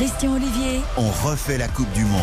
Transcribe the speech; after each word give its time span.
Christian 0.00 0.32
Olivier. 0.32 0.80
On 0.96 1.10
refait 1.28 1.58
la 1.58 1.68
Coupe 1.68 1.92
du 1.92 2.06
Monde. 2.06 2.22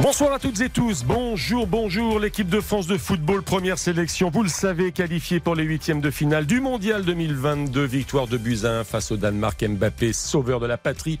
Bonsoir 0.00 0.32
à 0.32 0.38
toutes 0.38 0.60
et 0.62 0.70
tous. 0.70 1.04
Bonjour, 1.04 1.66
bonjour. 1.66 2.18
L'équipe 2.18 2.48
de 2.48 2.60
France 2.60 2.88
de 2.88 2.96
football, 2.96 3.42
première 3.42 3.78
sélection. 3.78 4.30
Vous 4.30 4.42
le 4.42 4.48
savez, 4.48 4.92
qualifiée 4.92 5.40
pour 5.40 5.54
les 5.54 5.62
huitièmes 5.62 6.00
de 6.00 6.10
finale 6.10 6.46
du 6.46 6.60
Mondial 6.60 7.04
2022. 7.04 7.84
Victoire 7.84 8.26
de 8.26 8.36
Buzyn 8.36 8.82
face 8.82 9.12
au 9.12 9.16
Danemark. 9.16 9.62
Mbappé, 9.62 10.14
sauveur 10.14 10.58
de 10.58 10.66
la 10.66 10.78
patrie, 10.78 11.20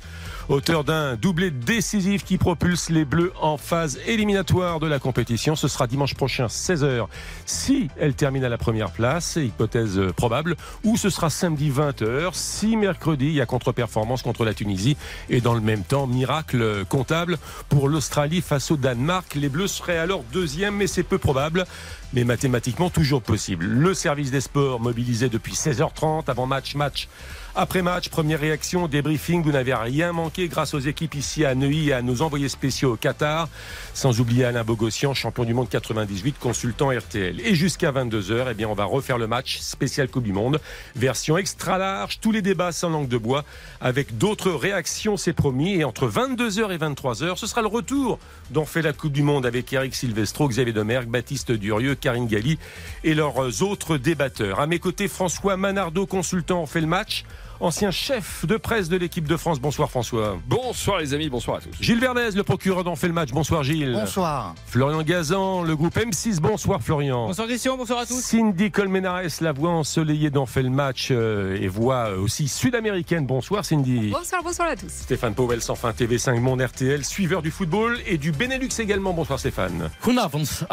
auteur 0.50 0.82
d'un 0.82 1.14
doublé 1.14 1.50
décisif 1.50 2.24
qui 2.24 2.36
propulse 2.36 2.90
les 2.90 3.04
Bleus 3.04 3.32
en 3.40 3.56
phase 3.56 4.00
éliminatoire 4.06 4.80
de 4.80 4.88
la 4.88 4.98
compétition. 4.98 5.54
Ce 5.54 5.68
sera 5.68 5.86
dimanche 5.86 6.14
prochain, 6.14 6.46
16h, 6.46 7.06
si 7.46 7.88
elle 7.98 8.14
termine 8.14 8.44
à 8.44 8.48
la 8.48 8.58
première 8.58 8.90
place, 8.90 9.36
hypothèse 9.36 10.00
probable, 10.16 10.56
ou 10.82 10.96
ce 10.96 11.08
sera 11.08 11.30
samedi 11.30 11.70
20h, 11.70 12.30
si 12.32 12.76
mercredi 12.76 13.26
il 13.26 13.34
y 13.34 13.40
a 13.40 13.46
contre-performance 13.46 14.22
contre 14.22 14.44
la 14.44 14.52
Tunisie, 14.52 14.96
et 15.28 15.40
dans 15.40 15.54
le 15.54 15.60
même 15.60 15.84
temps, 15.84 16.08
miracle 16.08 16.84
comptable 16.88 17.38
pour 17.68 17.88
l'Australie 17.88 18.40
face 18.40 18.72
au 18.72 18.76
Danemark. 18.76 19.36
Les 19.36 19.48
Bleus 19.48 19.68
seraient 19.68 19.98
alors 19.98 20.24
deuxième, 20.32 20.74
mais 20.74 20.88
c'est 20.88 21.04
peu 21.04 21.18
probable, 21.18 21.64
mais 22.12 22.24
mathématiquement 22.24 22.90
toujours 22.90 23.22
possible. 23.22 23.66
Le 23.66 23.94
service 23.94 24.30
des 24.30 24.40
sports 24.40 24.80
mobilisé 24.80 25.28
depuis 25.28 25.54
16h30 25.54 26.24
avant 26.28 26.46
match, 26.46 26.74
match 26.74 27.08
après 27.56 27.82
match, 27.82 28.10
première 28.10 28.38
réaction, 28.38 28.86
débriefing, 28.86 29.42
vous 29.42 29.50
n'avez 29.50 29.74
rien 29.74 30.12
manqué 30.12 30.46
grâce 30.46 30.72
aux 30.72 30.78
équipes 30.78 31.16
ici 31.16 31.44
à 31.44 31.56
Neuilly 31.56 31.88
et 31.88 31.92
à 31.94 32.00
nos 32.00 32.22
envoyés 32.22 32.48
spéciaux 32.48 32.92
au 32.92 32.96
Qatar, 32.96 33.48
sans 33.92 34.20
oublier 34.20 34.44
Alain 34.44 34.62
Bogossian, 34.62 35.14
champion 35.14 35.42
du 35.42 35.52
monde 35.52 35.68
98, 35.68 36.38
consultant 36.38 36.90
RTL. 36.90 37.40
Et 37.40 37.56
jusqu'à 37.56 37.90
22h, 37.90 38.46
eh 38.52 38.54
bien, 38.54 38.68
on 38.68 38.74
va 38.74 38.84
refaire 38.84 39.18
le 39.18 39.26
match 39.26 39.58
spécial 39.58 40.08
Coupe 40.08 40.22
du 40.22 40.32
Monde, 40.32 40.60
version 40.94 41.36
extra 41.36 41.76
large, 41.76 42.20
tous 42.20 42.30
les 42.30 42.40
débats 42.40 42.70
sans 42.70 42.88
langue 42.88 43.08
de 43.08 43.18
bois, 43.18 43.44
avec 43.80 44.16
d'autres 44.16 44.52
réactions, 44.52 45.16
c'est 45.16 45.32
promis. 45.32 45.74
Et 45.74 45.84
entre 45.84 46.08
22h 46.08 46.70
et 46.70 46.78
23h, 46.78 47.36
ce 47.36 47.48
sera 47.48 47.62
le 47.62 47.68
retour 47.68 48.20
d'en 48.50 48.64
fait 48.64 48.82
la 48.82 48.92
Coupe 48.92 49.12
du 49.12 49.24
Monde 49.24 49.44
avec 49.44 49.72
Eric 49.72 49.96
Silvestro, 49.96 50.48
Xavier 50.48 50.72
Demergue, 50.72 51.08
Baptiste 51.08 51.50
Durieux, 51.50 51.96
Karine 52.00 52.26
Galli 52.26 52.58
et 53.04 53.14
leurs 53.14 53.62
autres 53.62 53.96
débatteurs. 53.96 54.60
À 54.60 54.66
mes 54.66 54.78
côtés, 54.78 55.08
François 55.08 55.56
Manardo, 55.56 56.06
consultant, 56.06 56.62
on 56.62 56.66
fait 56.66 56.80
le 56.80 56.86
match 56.86 57.24
ancien 57.60 57.90
chef 57.90 58.46
de 58.46 58.56
presse 58.56 58.88
de 58.88 58.96
l'équipe 58.96 59.26
de 59.28 59.36
France. 59.36 59.60
Bonsoir 59.60 59.90
François. 59.90 60.38
Bonsoir 60.46 60.98
les 60.98 61.14
amis, 61.14 61.28
bonsoir 61.28 61.58
à 61.58 61.60
tous. 61.60 61.70
Gilles 61.80 62.00
Verdez, 62.00 62.30
le 62.34 62.42
procureur 62.42 62.84
d'en 62.84 62.96
fait 62.96 63.06
le 63.06 63.12
match. 63.12 63.30
Bonsoir 63.30 63.62
Gilles. 63.62 63.92
Bonsoir. 63.92 64.54
Florian 64.66 65.02
Gazan, 65.02 65.62
le 65.62 65.76
groupe 65.76 65.96
M6. 65.96 66.40
Bonsoir 66.40 66.82
Florian. 66.82 67.26
Bonsoir 67.26 67.46
Christian, 67.46 67.76
bonsoir 67.76 68.00
à 68.00 68.06
tous. 68.06 68.20
Cindy 68.20 68.70
Colmenares, 68.70 69.22
la 69.40 69.52
voix 69.52 69.70
ensoleillée 69.70 70.30
d'en 70.30 70.46
fait 70.46 70.62
le 70.62 70.70
match 70.70 71.08
euh, 71.10 71.58
et 71.60 71.68
voix 71.68 72.10
aussi 72.14 72.48
sud-américaine. 72.48 73.26
Bonsoir 73.26 73.64
Cindy. 73.64 74.10
Bonsoir, 74.10 74.42
bonsoir 74.42 74.68
à 74.68 74.76
tous. 74.76 74.90
Stéphane 74.90 75.34
Powell, 75.34 75.60
sans 75.60 75.74
fin 75.74 75.90
TV5 75.90 76.40
Monde 76.40 76.62
RTL, 76.62 77.04
suiveur 77.04 77.42
du 77.42 77.50
football 77.50 77.98
et 78.06 78.16
du 78.18 78.32
Benelux 78.32 78.68
également. 78.78 79.12
Bonsoir 79.12 79.38
Stéphane. 79.38 79.90
On 80.06 80.16
avance. 80.16 80.64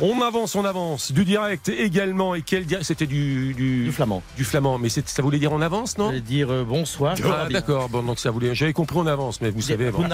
On 0.00 0.20
avance, 0.22 0.54
on 0.54 0.64
avance. 0.64 1.12
Du 1.12 1.24
direct 1.24 1.68
également. 1.68 2.34
Et 2.34 2.42
quel 2.42 2.64
direct 2.66 2.86
C'était 2.86 3.06
du, 3.06 3.54
du, 3.54 3.84
Du 3.84 3.92
flamand. 3.92 4.22
Du 4.36 4.44
flamand. 4.44 4.78
Mais 4.78 4.88
ça 4.88 5.22
voulait 5.22 5.38
dire 5.38 5.52
on 5.52 5.60
avance, 5.60 5.98
non? 5.98 6.19
Dire 6.20 6.50
euh, 6.50 6.64
bonsoir. 6.64 7.16
Ah, 7.24 7.48
d'accord, 7.50 7.88
bon, 7.88 8.02
donc 8.02 8.18
ça 8.18 8.30
voulait. 8.30 8.54
J'avais 8.54 8.72
compris 8.72 8.98
en 8.98 9.06
avance, 9.06 9.40
mais 9.40 9.50
vous 9.50 9.60
savez. 9.62 9.90
bon. 9.90 10.04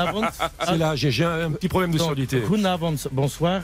C'est 0.66 0.76
là, 0.78 0.96
j'ai 0.96 1.24
un 1.24 1.50
petit 1.52 1.68
problème 1.68 1.92
de. 1.92 1.98
Goedenavond, 2.46 2.94
bonsoir. 3.12 3.62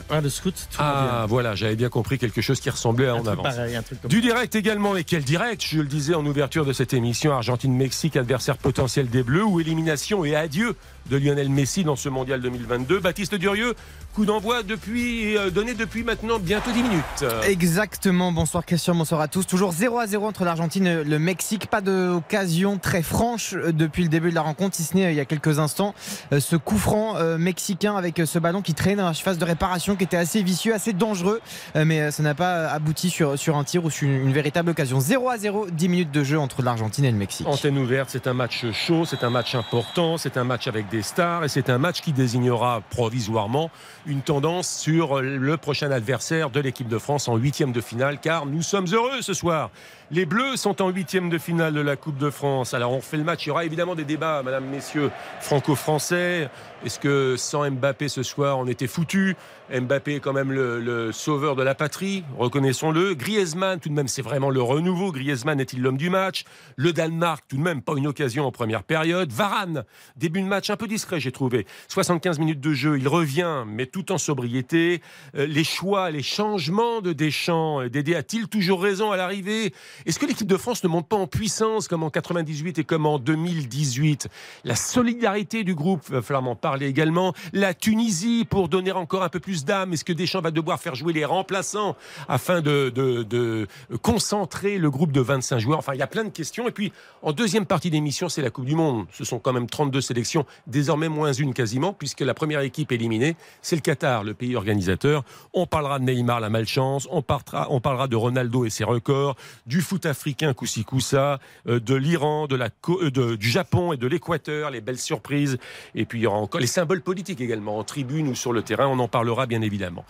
Ah, 0.77 1.25
voilà, 1.27 1.55
j'avais 1.55 1.75
bien 1.75 1.89
compris 1.89 2.17
quelque 2.17 2.41
chose 2.41 2.59
qui 2.59 2.69
ressemblait 2.69 3.07
à 3.07 3.15
en 3.15 3.25
avance. 3.25 3.43
pareil, 3.43 3.77
Du 4.05 4.21
direct 4.21 4.55
également, 4.55 4.95
et 4.95 5.03
quel 5.03 5.23
direct 5.23 5.63
Je 5.67 5.79
le 5.79 5.87
disais 5.87 6.13
en 6.15 6.25
ouverture 6.25 6.65
de 6.65 6.73
cette 6.73 6.93
émission, 6.93 7.33
Argentine-Mexique, 7.33 8.17
adversaire 8.17 8.57
potentiel 8.57 9.09
des 9.09 9.23
Bleus, 9.23 9.45
ou 9.45 9.59
élimination 9.59 10.25
et 10.25 10.35
adieu 10.35 10.75
de 11.09 11.17
Lionel 11.17 11.49
Messi 11.49 11.83
dans 11.83 11.95
ce 11.95 12.09
mondial 12.09 12.41
2022. 12.41 12.99
Baptiste 12.99 13.35
Durieux, 13.35 13.75
coup 14.13 14.25
d'envoi 14.25 14.63
depuis, 14.63 15.37
euh, 15.37 15.49
donné 15.49 15.73
depuis 15.73 16.03
maintenant 16.03 16.39
bientôt 16.39 16.71
10 16.71 16.83
minutes. 16.83 17.25
Exactement, 17.47 18.31
bonsoir 18.31 18.65
Christian, 18.65 18.95
bonsoir 18.95 19.21
à 19.21 19.27
tous. 19.27 19.45
Toujours 19.45 19.71
0 19.71 19.99
à 19.99 20.07
0 20.07 20.25
entre 20.25 20.45
l'Argentine 20.45 20.87
et 20.87 21.03
le 21.03 21.19
Mexique. 21.19 21.67
Pas 21.67 21.81
d'occasion 21.81 22.77
très 22.77 23.01
franche 23.01 23.53
euh, 23.53 23.71
depuis 23.71 24.03
le 24.03 24.09
début 24.09 24.29
de 24.29 24.35
la 24.35 24.41
rencontre, 24.41 24.75
si 24.75 24.83
ce 24.83 24.95
n'est 24.95 25.05
euh, 25.05 25.11
il 25.11 25.17
y 25.17 25.19
a 25.19 25.25
quelques 25.25 25.59
instants. 25.59 25.93
Ce 26.37 26.55
coup 26.55 26.77
franc 26.77 27.15
mexicain 27.37 27.95
avec 27.95 28.21
ce 28.25 28.39
ballon 28.39 28.61
qui 28.61 28.73
traîne 28.73 28.97
dans 28.97 29.05
la 29.05 29.13
surface 29.13 29.37
de 29.37 29.45
réparation 29.45 29.95
qui 29.95 30.03
était 30.03 30.17
assez 30.17 30.41
vicieux, 30.41 30.73
assez 30.73 30.93
dangereux, 30.93 31.41
mais 31.75 32.11
ça 32.11 32.23
n'a 32.23 32.33
pas 32.33 32.67
abouti 32.67 33.09
sur, 33.09 33.37
sur 33.37 33.57
un 33.57 33.63
tir 33.63 33.85
ou 33.85 33.89
sur 33.89 34.07
une, 34.07 34.27
une 34.27 34.33
véritable 34.33 34.71
occasion. 34.71 34.99
0 34.99 35.29
à 35.29 35.37
0, 35.37 35.67
10 35.69 35.89
minutes 35.89 36.11
de 36.11 36.23
jeu 36.23 36.39
entre 36.39 36.61
l'Argentine 36.61 37.05
et 37.05 37.11
le 37.11 37.17
Mexique. 37.17 37.47
Antenne 37.47 37.77
ouverte, 37.77 38.09
c'est 38.11 38.27
un 38.27 38.33
match 38.33 38.65
chaud, 38.71 39.05
c'est 39.05 39.23
un 39.23 39.29
match 39.29 39.55
important, 39.55 40.17
c'est 40.17 40.37
un 40.37 40.43
match 40.43 40.67
avec 40.67 40.87
et 40.93 41.47
c'est 41.47 41.69
un 41.69 41.77
match 41.77 42.01
qui 42.01 42.13
désignera 42.13 42.81
provisoirement 42.89 43.71
une 44.05 44.21
tendance 44.21 44.69
sur 44.69 45.21
le 45.21 45.57
prochain 45.57 45.91
adversaire 45.91 46.49
de 46.49 46.59
l'équipe 46.59 46.87
de 46.87 46.97
France 46.97 47.27
en 47.27 47.37
huitième 47.37 47.71
de 47.71 47.81
finale 47.81 48.19
car 48.19 48.45
nous 48.45 48.61
sommes 48.61 48.87
heureux 48.91 49.21
ce 49.21 49.33
soir. 49.33 49.69
Les 50.11 50.25
Bleus 50.25 50.57
sont 50.57 50.81
en 50.81 50.89
huitième 50.89 51.29
de 51.29 51.37
finale 51.37 51.73
de 51.73 51.81
la 51.81 51.95
Coupe 51.95 52.17
de 52.17 52.29
France. 52.29 52.73
Alors 52.73 52.91
on 52.91 53.01
fait 53.01 53.17
le 53.17 53.23
match, 53.23 53.45
il 53.45 53.49
y 53.49 53.51
aura 53.51 53.65
évidemment 53.65 53.95
des 53.95 54.03
débats, 54.03 54.43
madame, 54.43 54.65
messieurs, 54.65 55.09
franco-français. 55.39 56.49
Est-ce 56.85 56.99
que 56.99 57.35
sans 57.37 57.69
Mbappé 57.71 58.09
ce 58.09 58.21
soir 58.21 58.59
on 58.59 58.67
était 58.67 58.87
foutu? 58.87 59.35
Mbappé 59.71 60.15
est 60.15 60.19
quand 60.19 60.33
même 60.33 60.51
le, 60.51 61.11
sauveur 61.11 61.55
de 61.55 61.63
la 61.63 61.73
patrie, 61.73 62.23
reconnaissons-le. 62.37 63.15
Griezmann, 63.15 63.79
tout 63.79 63.89
de 63.89 63.93
même, 63.93 64.07
c'est 64.07 64.21
vraiment 64.21 64.49
le 64.49 64.61
renouveau. 64.61 65.11
Griezmann 65.11 65.59
est-il 65.59 65.81
l'homme 65.81 65.97
du 65.97 66.09
match? 66.09 66.43
Le 66.75 66.93
Danemark, 66.93 67.45
tout 67.47 67.57
de 67.57 67.61
même, 67.61 67.81
pas 67.81 67.93
une 67.95 68.05
occasion 68.05 68.45
en 68.45 68.51
première 68.51 68.83
période. 68.83 69.31
Varane, 69.31 69.83
début 70.15 70.41
de 70.41 70.47
match 70.47 70.69
un 70.69 70.75
peu 70.75 70.87
discret, 70.87 71.19
j'ai 71.19 71.31
trouvé. 71.31 71.65
75 71.87 72.39
minutes 72.39 72.59
de 72.59 72.73
jeu, 72.73 72.99
il 72.99 73.07
revient, 73.07 73.63
mais 73.65 73.87
tout 73.93 74.11
en 74.11 74.17
sobriété. 74.17 75.01
Euh, 75.35 75.45
les 75.45 75.63
choix, 75.63 76.09
les 76.11 76.23
changements 76.23 76.99
de 76.99 77.13
Deschamps, 77.13 77.79
euh, 77.81 77.89
Dédé 77.89 78.15
a-t-il 78.15 78.47
toujours 78.49 78.81
raison 78.81 79.11
à 79.11 79.15
l'arrivée? 79.17 79.71
Est-ce 80.05 80.17
que 80.19 80.25
l'équipe 80.25 80.47
de 80.47 80.57
France 80.57 80.83
ne 80.83 80.89
monte 80.89 81.07
pas 81.07 81.15
en 81.15 81.27
puissance 81.27 81.87
comme 81.87 82.03
en 82.03 82.09
98 82.09 82.79
et 82.79 82.83
comme 82.83 83.05
en 83.05 83.19
2018 83.19 84.27
La 84.65 84.75
solidarité 84.75 85.63
du 85.63 85.75
groupe, 85.75 86.01
va 86.09 86.21
falloir 86.23 86.41
m'en 86.41 86.55
parler 86.55 86.87
également. 86.87 87.33
La 87.53 87.73
Tunisie, 87.75 88.45
pour 88.49 88.67
donner 88.67 88.91
encore 88.91 89.21
un 89.23 89.29
peu 89.29 89.39
plus 89.39 89.63
d'âme, 89.63 89.93
est-ce 89.93 90.03
que 90.03 90.11
Deschamps 90.13 90.41
va 90.41 90.51
devoir 90.51 90.79
faire 90.79 90.95
jouer 90.95 91.13
les 91.13 91.23
remplaçants 91.25 91.95
afin 92.27 92.61
de, 92.61 92.89
de- 92.89 93.21
de 93.23 93.67
concentrer 94.01 94.79
le 94.79 94.89
groupe 94.89 95.11
de 95.11 95.21
25 95.21 95.59
joueurs? 95.59 95.77
Enfin, 95.79 95.93
il 95.93 95.99
y 95.99 96.03
a 96.03 96.07
plein 96.07 96.23
de 96.23 96.29
questions. 96.29 96.67
Et 96.67 96.71
puis, 96.71 96.91
en 97.21 97.31
deuxième 97.31 97.67
partie 97.67 97.91
d'émission, 97.91 98.27
c'est 98.27 98.41
la 98.41 98.49
Coupe 98.49 98.65
du 98.65 98.75
Monde. 98.75 99.05
Ce 99.11 99.23
sont 99.23 99.37
quand 99.37 99.53
même 99.53 99.67
32 99.69 100.01
sélections, 100.01 100.45
désormais 100.65 101.09
moins 101.09 101.31
une 101.31 101.53
quasiment, 101.53 101.93
puisque 101.93 102.21
la 102.21 102.33
première 102.33 102.61
équipe 102.61 102.91
éliminée, 102.91 103.35
c'est 103.61 103.75
le 103.75 103.82
Qatar, 103.83 104.23
le 104.23 104.33
pays 104.33 104.55
organisateur. 104.55 105.23
On 105.53 105.67
parlera 105.67 105.99
de 105.99 106.05
Neymar, 106.05 106.39
la 106.39 106.49
malchance. 106.49 107.07
On, 107.11 107.23
on 107.69 107.79
parlera 107.79 108.07
de 108.07 108.15
Ronaldo 108.15 108.65
et 108.65 108.71
ses 108.71 108.83
records, 108.83 109.35
du 109.67 109.81
foot 109.81 110.07
africain 110.07 110.53
Koussi 110.55 110.83
Koussa, 110.83 111.39
euh, 111.67 111.79
de 111.79 111.93
l'Iran, 111.93 112.47
de 112.47 112.55
la, 112.55 112.69
euh, 112.89 113.11
de- 113.11 113.35
du 113.35 113.49
Japon 113.49 113.93
et 113.93 113.97
de 113.97 114.07
l'Équateur, 114.07 114.71
les 114.71 114.81
belles 114.81 114.97
surprises. 114.97 115.57
Et 115.93 116.05
puis, 116.05 116.19
il 116.19 116.23
y 116.23 116.27
aura 116.27 116.37
encore 116.39 116.59
les 116.61 116.67
symboles 116.67 117.01
politiques 117.01 117.41
également, 117.41 117.77
en 117.77 117.83
tribune 117.83 118.27
ou 118.29 118.35
sur 118.35 118.53
le 118.53 118.63
terrain. 118.63 118.87
On 118.87 118.97
en 118.99 119.07
parlera 119.07 119.45
bien 119.45 119.61
évidemment. 119.61 120.05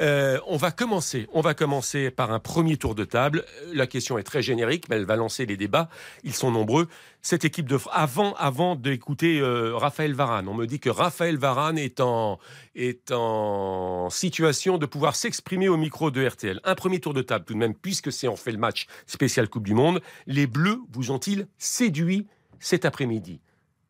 Euh, 0.00 0.38
on 0.46 0.56
va 0.56 0.70
commencer. 0.70 1.26
On 1.32 1.40
va 1.40 1.54
commencer 1.54 2.10
par 2.10 2.30
un 2.32 2.38
premier 2.38 2.76
tour 2.76 2.94
de 2.94 3.04
table. 3.04 3.44
Euh, 3.62 3.70
La 3.74 3.86
question 3.86 4.18
est 4.18 4.22
très 4.22 4.42
générique, 4.42 4.88
mais 4.88 4.96
elle 4.96 5.06
va 5.06 5.16
lancer 5.16 5.46
les 5.46 5.56
débats. 5.56 5.88
Ils 6.22 6.34
sont 6.34 6.50
nombreux. 6.50 6.88
Cette 7.26 7.46
équipe 7.46 7.66
de 7.66 7.78
avant 7.90 8.34
avant 8.34 8.76
d'écouter 8.76 9.40
euh, 9.40 9.74
Raphaël 9.78 10.12
Varane, 10.12 10.46
on 10.46 10.52
me 10.52 10.66
dit 10.66 10.78
que 10.78 10.90
Raphaël 10.90 11.38
Varane 11.38 11.78
est 11.78 12.00
en 12.00 12.38
est 12.74 13.12
en 13.12 14.10
situation 14.10 14.76
de 14.76 14.84
pouvoir 14.84 15.16
s'exprimer 15.16 15.70
au 15.70 15.78
micro 15.78 16.10
de 16.10 16.22
RTL. 16.22 16.60
Un 16.64 16.74
premier 16.74 17.00
tour 17.00 17.14
de 17.14 17.22
table 17.22 17.46
tout 17.46 17.54
de 17.54 17.58
même, 17.58 17.74
puisque 17.74 18.12
c'est 18.12 18.28
on 18.28 18.36
fait 18.36 18.52
le 18.52 18.58
match 18.58 18.88
spécial 19.06 19.48
Coupe 19.48 19.64
du 19.64 19.72
Monde. 19.72 20.02
Les 20.26 20.46
Bleus 20.46 20.82
vous 20.92 21.12
ont-ils 21.12 21.48
séduit 21.56 22.26
cet 22.60 22.84
après-midi? 22.84 23.40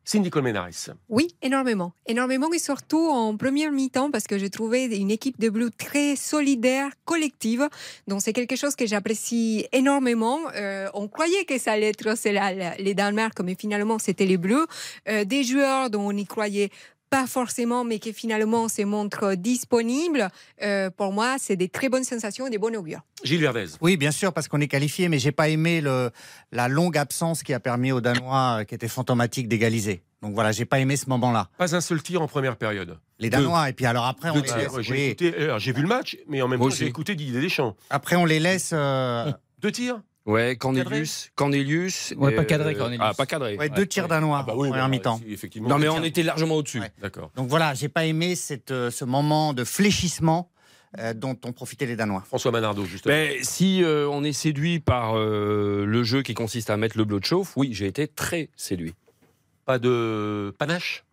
Cindy 0.05 0.29
Colmenares. 0.29 0.91
Oui, 1.09 1.35
énormément. 1.41 1.93
Énormément 2.05 2.53
et 2.53 2.59
surtout 2.59 3.09
en 3.09 3.35
première 3.37 3.71
mi-temps 3.71 4.11
parce 4.11 4.25
que 4.25 4.37
j'ai 4.37 4.51
trouvé 4.51 4.85
une 4.85 5.09
équipe 5.09 5.39
de 5.39 5.49
Bleus 5.49 5.71
très 5.75 6.15
solidaire, 6.15 6.91
collective. 7.05 7.67
Donc 8.07 8.21
c'est 8.21 8.31
quelque 8.31 8.55
chose 8.55 8.75
que 8.75 8.85
j'apprécie 8.85 9.65
énormément. 9.71 10.39
Euh, 10.55 10.87
on 10.93 11.07
croyait 11.07 11.45
que 11.45 11.57
ça 11.57 11.71
allait 11.71 11.89
être 11.89 12.05
les 12.79 12.93
Danemark, 12.93 13.39
mais 13.41 13.55
finalement 13.59 13.97
c'était 13.97 14.27
les 14.27 14.37
Bleus. 14.37 14.67
Euh, 15.09 15.25
des 15.25 15.43
joueurs 15.43 15.89
dont 15.89 16.07
on 16.07 16.13
n'y 16.13 16.25
croyait 16.25 16.69
pas 17.09 17.27
forcément, 17.27 17.83
mais 17.83 17.99
qui 17.99 18.13
finalement 18.13 18.67
se 18.67 18.81
montrent 18.81 19.35
disponibles, 19.35 20.29
euh, 20.61 20.89
pour 20.89 21.13
moi, 21.13 21.35
c'est 21.39 21.55
des 21.55 21.69
très 21.69 21.89
bonnes 21.89 22.03
sensations 22.03 22.47
et 22.47 22.49
des 22.49 22.57
bons 22.57 22.75
augures. 22.75 23.01
Gilles 23.23 23.41
Verdez. 23.41 23.65
Oui, 23.81 23.97
bien 23.97 24.11
sûr, 24.11 24.33
parce 24.33 24.47
qu'on 24.47 24.59
est 24.61 24.67
qualifié, 24.67 25.07
mais 25.09 25.19
j'ai 25.19 25.31
pas 25.31 25.49
aimé 25.49 25.81
le, 25.81 26.11
la 26.51 26.67
longue 26.67 26.97
absence 26.97 27.43
qui 27.43 27.53
a 27.53 27.59
permis 27.59 27.91
aux 27.91 28.01
Danois, 28.01 28.57
euh, 28.59 28.63
qui 28.63 28.75
était 28.75 28.87
fantomatique, 28.87 29.47
d'égaliser. 29.47 30.03
Donc 30.21 30.33
voilà, 30.33 30.51
j'ai 30.51 30.65
pas 30.65 30.79
aimé 30.79 30.95
ce 30.97 31.07
moment-là. 31.09 31.49
Pas 31.57 31.75
un 31.75 31.81
seul 31.81 32.01
tir 32.01 32.21
en 32.21 32.27
première 32.27 32.55
période. 32.57 32.97
Les 33.19 33.29
Danois, 33.29 33.69
et 33.69 33.73
puis 33.73 33.85
alors 33.85 34.05
après, 34.05 34.29
on 34.31 34.35
les 34.35 34.41
tirs. 34.43 34.57
laisse. 34.57 34.71
Ouais, 34.73 34.83
J'ai 34.83 34.93
oui. 34.93 35.01
écouté- 35.11 35.35
alors, 35.43 35.59
j'ai 35.59 35.71
vu 35.71 35.81
le 35.83 35.87
match, 35.87 36.17
mais 36.27 36.41
en 36.41 36.47
même 36.47 36.59
Moi 36.59 36.69
temps, 36.69 36.75
j'ai 36.75 36.87
écouté 36.87 37.15
Didier 37.15 37.39
Deschamps. 37.41 37.75
Après, 37.89 38.15
on 38.15 38.25
les 38.25 38.39
laisse. 38.39 38.71
euh, 38.73 39.31
Deux 39.59 39.71
tirs 39.71 40.01
Ouais, 40.25 40.55
Cornelius. 40.55 41.29
Cornelius. 41.35 42.13
Ouais, 42.17 42.33
pas 42.33 42.41
euh, 42.41 42.45
cadré, 42.45 42.75
Cornelius. 42.75 43.01
Ah, 43.03 43.13
pas 43.13 43.25
cadré. 43.25 43.57
ouais, 43.57 43.69
deux 43.69 43.85
tirs 43.85 44.07
danois 44.07 44.39
Ah 44.39 44.43
bah 44.43 44.53
oui, 44.55 44.69
en 44.69 44.71
bah, 44.71 44.87
mi-temps. 44.87 45.19
si, 45.19 45.31
effectivement. 45.31 45.69
Non, 45.69 45.77
mais 45.77 45.87
on 45.87 46.03
était 46.03 46.23
largement 46.23 46.55
au-dessus. 46.55 46.79
Ouais. 46.79 46.91
D'accord. 46.99 47.31
Donc 47.35 47.47
voilà, 47.47 47.73
j'ai 47.75 47.89
pas 47.89 48.05
aimé 48.05 48.35
cette, 48.35 48.71
euh, 48.71 48.89
ce 48.89 49.05
moment 49.05 49.53
de 49.53 49.63
fléchissement 49.63 50.49
euh, 50.99 51.13
dont 51.13 51.37
ont 51.45 51.51
profité 51.51 51.85
les 51.85 51.95
Danois. 51.95 52.23
François 52.25 52.51
Manardo, 52.51 52.85
justement. 52.85 53.13
Mais 53.13 53.37
si 53.41 53.83
euh, 53.83 54.07
on 54.09 54.23
est 54.23 54.33
séduit 54.33 54.79
par 54.79 55.17
euh, 55.17 55.85
le 55.85 56.03
jeu 56.03 56.21
qui 56.21 56.33
consiste 56.33 56.69
à 56.69 56.77
mettre 56.77 56.97
le 56.97 57.03
bleu 57.05 57.19
de 57.19 57.25
chauffe, 57.25 57.53
oui, 57.57 57.69
j'ai 57.73 57.85
été 57.87 58.07
très 58.07 58.49
séduit. 58.55 58.93
Pas 59.65 59.77
de 59.77 60.53
panache? 60.57 61.04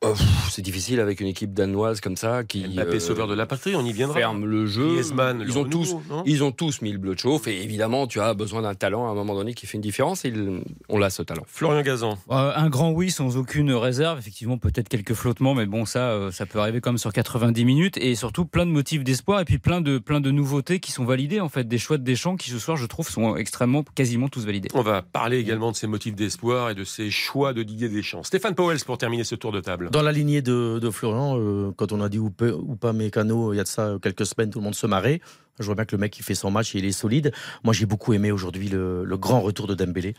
Pff, 0.00 0.48
c'est 0.50 0.62
difficile 0.62 0.98
avec 0.98 1.20
une 1.20 1.26
équipe 1.26 1.52
danoise 1.52 2.00
comme 2.00 2.16
ça 2.16 2.42
qui 2.42 2.66
Mbappé, 2.66 2.96
euh, 2.96 3.00
sauveur 3.00 3.28
de 3.28 3.34
la 3.34 3.44
patrie, 3.44 3.76
on 3.76 3.84
y 3.84 3.92
viendra. 3.92 4.16
ferme 4.16 4.46
le 4.46 4.64
jeu. 4.64 4.86
Griezmann, 4.94 5.44
ils 5.46 5.58
ont 5.58 5.66
tous, 5.66 5.94
ils 6.24 6.42
ont 6.42 6.52
tous 6.52 6.80
mis 6.80 6.90
le 6.90 6.96
bleu 6.96 7.14
de 7.14 7.18
chauffe 7.20 7.46
et 7.48 7.62
évidemment, 7.62 8.06
tu 8.06 8.18
as 8.18 8.32
besoin 8.32 8.62
d'un 8.62 8.74
talent 8.74 9.06
à 9.08 9.10
un 9.10 9.14
moment 9.14 9.34
donné 9.34 9.52
qui 9.52 9.66
fait 9.66 9.76
une 9.76 9.82
différence. 9.82 10.24
Et 10.24 10.28
il- 10.28 10.62
on 10.88 10.96
l'a 10.96 11.10
ce 11.10 11.22
talent. 11.22 11.42
Florian 11.46 11.82
Gazan. 11.82 12.16
Euh, 12.30 12.52
un 12.56 12.70
grand 12.70 12.92
oui 12.92 13.10
sans 13.10 13.36
aucune 13.36 13.72
réserve. 13.74 14.18
Effectivement, 14.18 14.56
peut-être 14.56 14.88
quelques 14.88 15.12
flottements, 15.12 15.54
mais 15.54 15.66
bon, 15.66 15.84
ça, 15.84 16.12
euh, 16.12 16.30
ça 16.30 16.46
peut 16.46 16.60
arriver 16.60 16.80
comme 16.80 16.96
sur 16.96 17.12
90 17.12 17.66
minutes. 17.66 17.98
Et 17.98 18.14
surtout, 18.14 18.46
plein 18.46 18.64
de 18.64 18.70
motifs 18.70 19.04
d'espoir 19.04 19.40
et 19.40 19.44
puis 19.44 19.58
plein 19.58 19.82
de, 19.82 19.98
plein 19.98 20.20
de 20.22 20.30
nouveautés 20.30 20.80
qui 20.80 20.92
sont 20.92 21.04
validées. 21.04 21.40
En 21.40 21.50
fait, 21.50 21.68
des 21.68 21.76
choix 21.78 21.98
de 21.98 22.04
Deschamps 22.04 22.36
qui, 22.36 22.48
ce 22.48 22.58
soir, 22.58 22.78
je 22.78 22.86
trouve, 22.86 23.06
sont 23.10 23.36
extrêmement, 23.36 23.84
quasiment 23.94 24.28
tous 24.30 24.46
validés. 24.46 24.70
On 24.72 24.80
va 24.80 25.02
parler 25.02 25.38
également 25.38 25.70
de 25.72 25.76
ses 25.76 25.86
motifs 25.86 26.14
d'espoir 26.14 26.70
et 26.70 26.74
de 26.74 26.84
ses 26.84 27.10
choix 27.10 27.52
de 27.52 27.62
Didier 27.62 27.90
Deschamps. 27.90 28.22
Stéphane 28.22 28.54
Powell 28.54 28.78
pour 28.86 28.96
terminer 28.96 29.24
ce 29.24 29.34
tour 29.34 29.52
de 29.52 29.60
table. 29.60 29.89
Dans 29.90 30.02
la 30.02 30.12
lignée 30.12 30.40
de, 30.40 30.78
de 30.78 30.90
Florian, 30.90 31.36
euh, 31.38 31.72
quand 31.76 31.90
on 31.90 32.00
a 32.00 32.08
dit 32.08 32.18
ou, 32.20 32.30
peu- 32.30 32.52
ou 32.52 32.76
pas 32.76 32.92
Mécano, 32.92 33.52
il 33.52 33.56
y 33.56 33.60
a 33.60 33.64
de 33.64 33.68
ça 33.68 33.96
quelques 34.00 34.24
semaines, 34.24 34.50
tout 34.50 34.60
le 34.60 34.64
monde 34.64 34.74
se 34.76 34.86
marrait. 34.86 35.20
Je 35.58 35.66
vois 35.66 35.74
bien 35.74 35.84
que 35.84 35.96
le 35.96 36.00
mec, 36.00 36.16
il 36.16 36.22
fait 36.22 36.36
son 36.36 36.50
match 36.50 36.74
et 36.74 36.78
il 36.78 36.84
est 36.84 36.92
solide. 36.92 37.32
Moi, 37.64 37.74
j'ai 37.74 37.86
beaucoup 37.86 38.12
aimé 38.12 38.30
aujourd'hui 38.30 38.68
le, 38.68 39.04
le 39.04 39.16
grand 39.18 39.40
retour 39.40 39.66
de 39.66 39.74
Dembélé. 39.74 40.14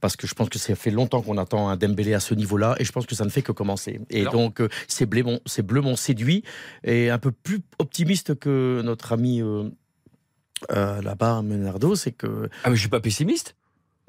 Parce 0.00 0.16
que 0.16 0.26
je 0.26 0.34
pense 0.34 0.48
que 0.48 0.58
ça 0.58 0.74
fait 0.74 0.90
longtemps 0.90 1.22
qu'on 1.22 1.38
attend 1.38 1.68
un 1.68 1.76
Dembélé 1.76 2.14
à 2.14 2.20
ce 2.20 2.34
niveau-là. 2.34 2.74
Et 2.80 2.84
je 2.84 2.90
pense 2.90 3.06
que 3.06 3.14
ça 3.14 3.24
ne 3.24 3.30
fait 3.30 3.42
que 3.42 3.52
commencer. 3.52 4.00
Et 4.10 4.22
Alors 4.22 4.32
donc, 4.34 4.60
euh, 4.60 4.68
ces 4.88 5.06
bleus 5.06 5.22
m'ont 5.82 5.96
séduit. 5.96 6.42
Et 6.82 7.08
un 7.08 7.18
peu 7.18 7.30
plus 7.30 7.60
optimiste 7.78 8.34
que 8.38 8.82
notre 8.84 9.12
ami 9.12 9.40
euh, 9.40 9.70
euh, 10.72 11.00
là-bas, 11.00 11.42
Menardo, 11.42 11.94
c'est 11.94 12.12
que 12.12 12.48
Ah, 12.64 12.70
mais 12.70 12.76
je 12.76 12.80
suis 12.80 12.90
pas 12.90 13.00
pessimiste. 13.00 13.54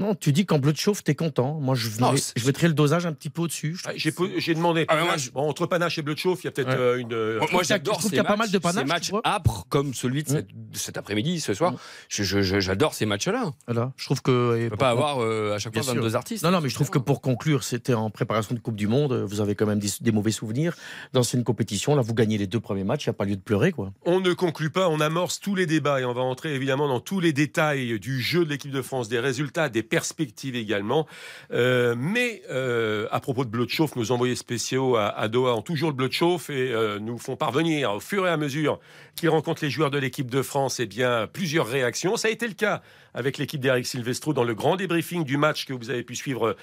Non, 0.03 0.15
tu 0.15 0.31
dis 0.31 0.45
qu'en 0.45 0.59
bleu 0.59 0.71
de 0.73 0.77
chauffe, 0.77 1.03
t'es 1.03 1.15
content. 1.15 1.59
Moi, 1.59 1.75
je, 1.75 1.87
vais- 1.89 2.21
je 2.35 2.45
mettrais 2.45 2.67
le 2.67 2.73
dosage 2.73 3.05
un 3.05 3.13
petit 3.13 3.29
peu 3.29 3.41
au-dessus. 3.43 3.77
J'ai 3.95 4.53
demandé. 4.53 4.85
Ah, 4.87 4.95
mais 4.95 5.01
moi, 5.01 5.09
Panache. 5.11 5.25
je- 5.25 5.31
Bon, 5.31 5.49
entre 5.49 5.65
panache 5.65 5.97
et 5.97 6.01
bleu 6.01 6.13
de 6.13 6.19
chauffe, 6.19 6.43
il 6.43 6.45
y 6.45 6.47
a 6.47 6.51
peut-être 6.51 6.67
Ouais. 6.69 6.75
euh, 6.77 6.97
une. 6.99 7.13
euh, 7.13 7.39
Moi, 7.51 7.63
j'adore 7.63 7.95
je 7.95 7.99
trouve 7.99 8.11
qu'il 8.11 8.17
y 8.17 8.19
a 8.19 8.23
pas 8.23 8.35
mal 8.35 8.51
de 8.51 8.57
panache, 8.57 8.83
ces 8.83 8.87
matchs 8.87 9.11
âpres 9.25 9.65
comme 9.69 9.93
celui 9.93 10.23
de 10.23 10.33
Mm. 10.33 10.41
de 10.71 10.77
cet 10.77 10.97
après-midi, 10.97 11.39
ce 11.39 11.53
soir. 11.53 11.71
Mm. 11.73 11.77
Je- 12.09 12.41
J'adore 12.59 12.93
ces 12.93 13.05
matchs-là. 13.05 13.53
Voilà, 13.67 13.91
je 13.97 14.05
trouve 14.05 14.21
que. 14.21 14.65
On 14.65 14.69
peut 14.69 14.77
pas 14.77 14.89
avoir 14.89 15.19
euh, 15.21 15.53
à 15.55 15.59
chaque 15.59 15.73
fois 15.73 15.81
Bien 15.81 15.91
sûr. 15.93 16.01
22 16.01 16.15
artistes. 16.15 16.43
Non, 16.43 16.51
non, 16.51 16.61
mais 16.61 16.69
je 16.69 16.75
trouve 16.75 16.89
que 16.89 16.99
pour 16.99 17.21
conclure, 17.21 17.63
c'était 17.63 17.93
en 17.93 18.09
préparation 18.09 18.53
de 18.55 18.59
Coupe 18.59 18.75
du 18.75 18.87
Monde. 18.87 19.13
Vous 19.27 19.41
avez 19.41 19.55
quand 19.55 19.65
même 19.65 19.79
des, 19.79 19.89
des 20.01 20.11
mauvais 20.11 20.31
souvenirs. 20.31 20.75
D'anciennes 21.13 21.43
compétitions, 21.43 21.95
là, 21.95 22.01
vous 22.01 22.13
gagnez 22.13 22.37
les 22.37 22.47
deux 22.47 22.59
premiers 22.59 22.83
matchs, 22.83 23.05
il 23.05 23.09
n'y 23.09 23.11
a 23.11 23.13
pas 23.13 23.25
lieu 23.25 23.35
de 23.35 23.41
pleurer, 23.41 23.71
quoi. 23.71 23.91
On 24.05 24.19
ne 24.19 24.33
conclut 24.33 24.69
pas, 24.69 24.89
on 24.89 24.99
amorce 24.99 25.39
tous 25.39 25.55
les 25.55 25.65
débats 25.65 25.99
et 26.01 26.05
on 26.05 26.13
va 26.13 26.21
entrer 26.21 26.53
évidemment 26.55 26.87
dans 26.87 26.99
tous 26.99 27.19
les 27.19 27.33
détails 27.33 27.99
du 27.99 28.21
jeu 28.21 28.45
de 28.45 28.49
l'équipe 28.49 28.71
de 28.71 28.81
France, 28.81 29.09
des 29.09 29.19
résultats, 29.19 29.69
des 29.69 29.83
perspectives 29.93 30.55
également. 30.55 31.05
Euh, 31.51 31.93
mais 31.95 32.41
euh, 32.49 33.07
à 33.11 33.19
propos 33.19 33.45
de 33.45 33.49
bleu 33.51 33.67
de 33.67 33.69
chauffe, 33.69 33.95
nos 33.95 34.11
envoyés 34.11 34.35
spéciaux 34.35 34.95
à, 34.95 35.27
Doha 35.27 35.53
ont 35.53 35.61
toujours 35.61 35.89
le 35.89 35.95
bleu 35.95 36.07
de 36.07 36.13
chauffe 36.13 36.49
et 36.49 36.71
euh, 36.71 36.97
nous 36.97 37.19
font 37.19 37.35
parvenir 37.35 37.93
au 37.93 37.99
fur 37.99 38.25
et 38.25 38.31
à 38.31 38.37
mesure 38.37 38.79
qu'ils 39.15 39.29
rencontrent 39.29 39.63
les 39.63 39.69
joueurs 39.69 39.91
de 39.91 39.99
l'équipe 39.99 40.31
de 40.31 40.41
France, 40.41 40.79
eh 40.79 40.87
bien 40.87 41.27
plusieurs 41.31 41.67
réactions. 41.67 42.17
Ça 42.17 42.27
a 42.27 42.31
été 42.31 42.47
le 42.47 42.55
cas 42.55 42.81
avec 43.13 43.37
l'équipe 43.37 43.61
d'Eric 43.61 43.85
Silvestro 43.85 44.33
dans 44.33 44.43
le 44.43 44.55
grand 44.55 44.77
débriefing 44.77 45.23
du 45.23 45.37
match 45.37 45.67
que 45.67 45.73
vous 45.73 45.91
avez 45.91 46.01
pu 46.01 46.15
suivre 46.15 46.55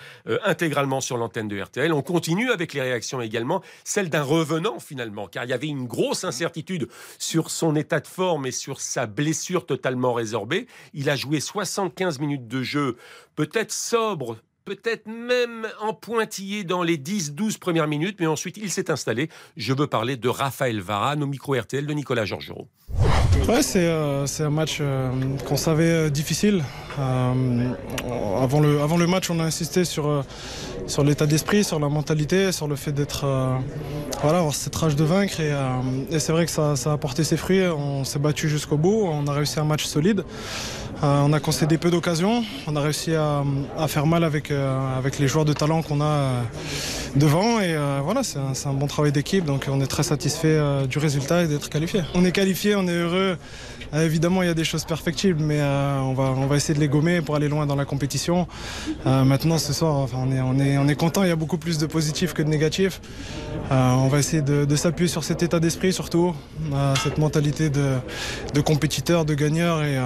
intégralement 0.42 1.00
sur 1.00 1.16
l'antenne 1.16 1.46
de 1.46 1.60
RTL. 1.60 1.92
On 1.92 2.02
continue 2.02 2.50
avec 2.50 2.74
les 2.74 2.80
réactions 2.80 3.20
également, 3.20 3.62
celle 3.84 4.10
d'un 4.10 4.24
revenant 4.24 4.80
finalement, 4.80 5.28
car 5.28 5.44
il 5.44 5.50
y 5.50 5.52
avait 5.52 5.68
une 5.68 5.86
grosse 5.86 6.24
incertitude 6.24 6.88
sur 7.20 7.52
son 7.52 7.76
état 7.76 8.00
de 8.00 8.08
forme 8.08 8.46
et 8.46 8.50
sur 8.50 8.80
sa 8.80 9.06
blessure 9.06 9.64
totalement 9.64 10.12
résorbée. 10.12 10.66
Il 10.92 11.08
a 11.08 11.14
joué 11.14 11.38
75 11.38 12.18
minutes 12.18 12.48
de 12.48 12.64
jeu, 12.64 12.96
peut-être 13.36 13.72
sobre, 13.72 14.36
peut-être 14.64 15.06
même 15.06 15.66
en 15.80 15.94
pointillé 15.94 16.64
dans 16.64 16.82
les 16.82 16.96
10-12 16.96 17.58
premières 17.58 17.88
minutes, 17.88 18.16
mais 18.20 18.26
ensuite 18.26 18.56
il 18.56 18.70
s'est 18.70 18.90
installé. 18.90 19.28
Je 19.56 19.72
veux 19.72 19.86
parler 19.86 20.16
de 20.16 20.28
Raphaël 20.28 20.80
Varane 20.80 21.22
au 21.22 21.26
micro 21.26 21.54
RTL 21.54 21.86
de 21.86 21.92
Nicolas 21.92 22.24
Georgerot. 22.24 22.68
Ouais, 23.48 23.62
c'est 23.62 23.86
euh, 23.86 24.26
un 24.40 24.50
match 24.50 24.78
euh, 24.80 25.10
qu'on 25.48 25.56
savait 25.56 25.84
euh, 25.84 26.10
difficile. 26.10 26.62
Avant, 26.98 28.60
le, 28.60 29.06
match, 29.06 29.30
on 29.30 29.40
a 29.40 29.44
insisté 29.44 29.84
sur, 29.84 30.24
l'état 31.02 31.26
d'esprit, 31.26 31.64
sur 31.64 31.80
la 31.80 31.88
mentalité, 31.88 32.52
sur 32.52 32.68
le 32.68 32.76
fait 32.76 32.92
d'être. 32.92 33.24
voilà, 34.22 34.38
avoir 34.38 34.54
cette 34.54 34.76
rage 34.76 34.96
de 34.96 35.04
vaincre. 35.04 35.40
Et, 35.40 36.18
c'est 36.18 36.32
vrai 36.32 36.44
que 36.44 36.50
ça 36.50 36.74
a 36.92 36.98
porté 36.98 37.24
ses 37.24 37.36
fruits. 37.36 37.62
On 37.66 38.04
s'est 38.04 38.18
battu 38.18 38.48
jusqu'au 38.48 38.76
bout. 38.76 39.08
On 39.10 39.26
a 39.26 39.32
réussi 39.32 39.58
un 39.58 39.64
match 39.64 39.84
solide. 39.84 40.24
Euh, 41.02 41.22
on 41.24 41.32
a 41.32 41.40
concédé 41.40 41.78
peu 41.78 41.90
d'occasions. 41.90 42.44
On 42.66 42.76
a 42.76 42.80
réussi 42.80 43.14
à, 43.14 43.42
faire 43.88 44.06
mal 44.06 44.22
avec, 44.22 44.50
euh, 44.50 44.98
avec 44.98 45.18
les 45.18 45.28
joueurs 45.28 45.46
de 45.46 45.54
talent 45.54 45.80
qu'on 45.82 46.02
a 46.02 46.04
euh, 46.04 46.42
devant. 47.16 47.60
Et 47.60 47.74
voilà, 48.02 48.22
c'est 48.22 48.38
un, 48.38 48.72
bon 48.72 48.86
travail 48.86 49.12
d'équipe. 49.12 49.44
Donc 49.44 49.66
on 49.70 49.80
est 49.80 49.86
très 49.86 50.02
satisfait 50.02 50.58
du 50.88 50.98
résultat 50.98 51.44
et 51.44 51.46
d'être 51.46 51.70
qualifié. 51.70 52.02
On 52.14 52.24
est 52.24 52.32
qualifié, 52.32 52.76
on 52.76 52.86
est 52.86 52.98
heureux. 52.98 53.36
Évidemment, 53.92 54.42
il 54.42 54.46
y 54.46 54.50
a 54.50 54.54
des 54.54 54.64
choses 54.64 54.84
perfectibles, 54.84 55.42
mais 55.42 55.60
on, 55.62 56.14
va, 56.14 56.56
essayer 56.56 56.74
de 56.74 56.80
les 56.80 56.88
gommer 56.88 57.20
pour 57.22 57.34
aller 57.34 57.48
loin 57.48 57.66
dans 57.66 57.74
la 57.74 57.84
compétition. 57.84 58.46
Maintenant, 59.04 59.58
ce 59.58 59.72
soir, 59.72 60.06
on 60.14 60.30
est, 60.30 60.40
on 60.40 60.58
est, 60.58 60.78
on 60.78 60.86
est 60.86 60.94
content. 60.94 61.22
Il 61.24 61.28
y 61.28 61.32
a 61.32 61.36
beaucoup 61.36 61.58
plus 61.58 61.78
de 61.78 61.86
positifs 61.86 62.32
que 62.32 62.42
de 62.42 62.48
négatifs. 62.48 63.00
On 63.70 64.08
va 64.08 64.18
essayer 64.18 64.42
de, 64.42 64.76
s'appuyer 64.76 65.08
sur 65.08 65.24
cet 65.24 65.42
état 65.42 65.60
d'esprit, 65.60 65.92
surtout 65.92 66.34
cette 67.02 67.18
mentalité 67.18 67.70
de, 67.70 68.60
compétiteur, 68.60 69.24
de 69.24 69.34
gagneur. 69.34 69.82
Et 69.82 69.98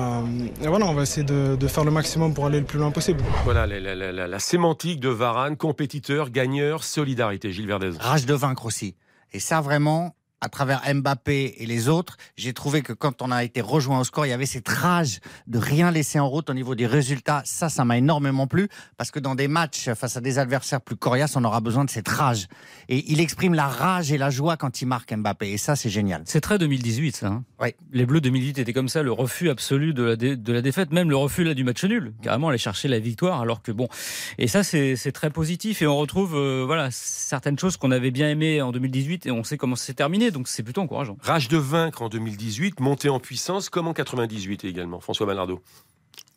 voilà, 0.67 0.84
on 0.89 0.95
va 0.95 1.03
essayer 1.03 1.25
de, 1.25 1.57
de 1.57 1.67
faire 1.69 1.85
le 1.85 1.91
maximum 1.91 2.35
pour 2.35 2.47
aller 2.47 2.61
le 2.61 2.65
plus 2.67 2.79
loin 2.79 2.91
possible. 2.91 3.23
Voilà 3.45 3.67
la, 3.67 3.81
la- 3.81 3.95
la- 3.95 4.13
la- 4.13 4.27
la 4.27 4.39
sémantique 4.39 5.01
de 5.01 5.09
Varane, 5.09 5.57
compétiteur, 5.57 6.31
gagneur, 6.31 6.85
solidarité. 6.85 7.53
Gilles 7.53 7.67
Verdez. 7.67 7.91
Rage 7.99 8.27
de 8.27 8.35
vaincre 8.35 8.67
aussi. 8.67 8.97
Et 9.33 9.41
ça, 9.41 9.61
vraiment, 9.61 10.15
à 10.45 10.49
travers 10.51 10.83
Mbappé 10.95 11.55
et 11.59 11.65
les 11.67 11.89
autres, 11.89 12.19
j'ai 12.37 12.53
trouvé 12.53 12.83
que 12.83 12.93
quand 12.93 13.23
on 13.23 13.31
a 13.31 13.43
été 13.45 13.63
rejoint 13.63 13.99
au 14.01 14.05
score, 14.05 14.27
il 14.27 14.29
y 14.29 14.33
avait 14.33 14.45
cette 14.45 14.69
rage 14.69 15.21
de 15.47 15.59
rien 15.59 15.91
laisser 15.91 16.21
en 16.21 16.29
route 16.29 16.51
au 16.51 16.55
niveau 16.55 16.75
des 16.75 16.87
résultats. 16.87 17.41
Ça, 17.47 17.71
ça 17.71 17.87
m'a 17.87 17.97
énormément 17.97 18.47
plu 18.47 18.69
parce 18.99 19.11
que 19.11 19.19
dans 19.19 19.35
des 19.35 19.49
matchs 19.49 19.89
face 19.95 20.19
à 20.19 20.21
des 20.21 20.39
adversaires 20.39 20.83
plus 20.83 20.97
coriaces, 20.97 21.35
on 21.37 21.45
aura 21.45 21.61
besoin 21.63 21.85
de 21.87 21.91
cette 21.91 22.09
rage. 22.09 22.47
Et 22.91 23.11
il 23.11 23.21
exprime 23.21 23.55
la 23.55 23.67
rage 23.69 24.13
et 24.13 24.19
la 24.19 24.29
joie 24.29 24.59
quand 24.59 24.83
il 24.83 24.87
marque 24.87 25.15
Mbappé. 25.15 25.51
Et 25.53 25.57
ça, 25.57 25.77
c'est 25.77 25.89
génial. 25.89 26.23
C'est 26.27 26.43
très 26.43 26.59
2018, 26.59 27.17
ça. 27.17 27.29
hein. 27.29 27.45
Ouais. 27.59 27.75
Les 27.93 28.05
Bleus 28.05 28.21
2018 28.21 28.59
étaient 28.59 28.73
comme 28.75 28.91
ça, 28.91 29.03
le 29.03 29.13
refus 29.13 29.49
absolu 29.49 29.95
de 29.95 30.03
la, 30.03 30.17
dé- 30.17 30.37
de 30.37 30.53
la 30.53 30.61
défaite, 30.61 30.93
même 30.93 31.09
le 31.09 31.17
refus 31.17 31.45
là 31.45 31.55
du 31.55 31.65
match 31.65 31.83
nul. 31.85 32.13
Carrément 32.23 32.51
aller 32.51 32.59
chercher 32.59 32.89
la 32.89 32.99
victoire, 32.99 33.41
alors 33.41 33.63
que 33.63 33.73
bon. 33.73 33.89
Et 34.37 34.47
ça, 34.47 34.63
c'est 34.63 34.97
c'est 34.97 35.13
très 35.13 35.31
positif. 35.31 35.81
Et 35.81 35.87
on 35.87 35.97
retrouve 35.97 36.35
euh, 36.37 36.65
voilà 36.67 36.91
certaines 36.91 37.59
choses 37.59 37.79
qu'on 37.79 37.91
avait 37.91 38.11
bien 38.11 38.29
aimées 38.29 38.61
en 38.61 38.73
2018 38.73 39.27
et 39.27 39.31
on 39.31 39.43
sait 39.45 39.57
comment 39.57 39.77
c'est 39.77 39.95
terminé. 39.95 40.31
Donc 40.35 40.49
c'est 40.49 40.63
plutôt 40.63 40.83
encourageant. 40.83 41.17
Rage 41.23 41.49
de 41.49 41.57
vaincre 41.57 42.03
en 42.03 42.09
2018, 42.09 42.81
montée 42.81 43.09
en 43.09 43.21
puissance 43.21 43.71
comme 43.71 43.89
en 43.89 43.95
98 43.95 44.65
également. 44.65 45.01
François 45.01 45.27
Manardo. 45.27 45.63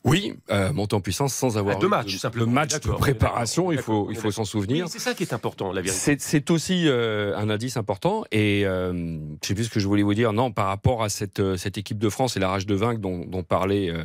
Oui, 0.04 0.36
euh, 0.52 0.72
monter 0.72 0.96
en 0.96 1.02
puissance 1.02 1.34
sans 1.34 1.58
avoir 1.58 1.76
Ah, 1.76 1.80
deux 1.80 1.88
eu 1.88 1.90
matchs, 1.90 2.22
de 2.22 2.46
match 2.46 2.80
de 2.80 2.92
préparation. 2.92 3.74
Il 3.74 3.80
faut, 3.80 4.08
il 4.10 4.16
faut 4.16 4.32
s'en 4.32 4.46
souvenir. 4.46 4.86
Oui, 4.86 4.92
c'est 4.92 5.00
ça 5.00 5.14
qui 5.14 5.24
est 5.24 5.34
important, 5.34 5.74
la 5.74 5.82
vérité. 5.82 6.16
C'est 6.20 6.50
aussi 6.50 6.88
euh, 6.88 7.36
un 7.36 7.50
indice 7.50 7.76
important 7.76 8.24
et 8.32 8.66
euh, 8.66 8.94
je 9.42 9.48
sais 9.48 9.54
plus 9.54 9.66
ce 9.66 9.70
que 9.70 9.82
je 9.82 9.88
voulais 9.88 10.04
vous 10.04 10.14
dire. 10.14 10.32
Non, 10.32 10.52
par 10.52 10.68
rapport 10.68 11.04
à 11.04 11.10
cette, 11.10 11.42
euh, 11.42 11.58
cette 11.58 11.78
équipe 11.78 11.98
de 11.98 12.10
France 12.10 12.38
et 12.38 12.40
la 12.40 12.48
rage 12.48 12.66
de 12.66 12.76
vaincre 12.76 13.02
dont, 13.02 13.26
dont 13.26 13.44
parlait 13.44 13.90
euh, 13.90 14.02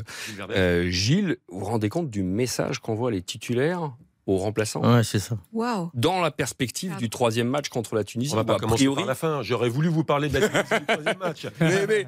euh, 0.50 0.88
Gilles, 0.90 1.36
vous 1.48 1.60
vous 1.60 1.66
rendez 1.66 1.88
compte 1.88 2.10
du 2.10 2.24
message 2.24 2.80
qu'envoient 2.80 3.12
les 3.12 3.22
titulaires 3.22 3.92
aux 4.26 4.36
remplaçants. 4.38 4.82
Ouais, 4.82 5.02
c'est 5.02 5.18
ça. 5.18 5.36
Waouh. 5.52 5.90
Dans 5.94 6.20
la 6.20 6.30
perspective 6.30 6.96
du 6.96 7.10
troisième 7.10 7.48
match 7.48 7.68
contre 7.68 7.94
la 7.96 8.04
Tunisie. 8.04 8.32
On 8.32 8.36
va 8.36 8.44
pas 8.44 8.58
commencer 8.58 8.84
priori- 8.84 8.96
par 9.02 9.06
la 9.06 9.14
fin. 9.14 9.42
J'aurais 9.42 9.68
voulu 9.68 9.88
vous 9.88 10.04
parler 10.04 10.28
de 10.28 10.38
la 10.38 10.48
Tunisie 10.48 10.74
du 10.80 10.86
troisième 10.86 11.18
match. 11.18 11.46
mais, 11.60 11.86
mais 11.86 12.06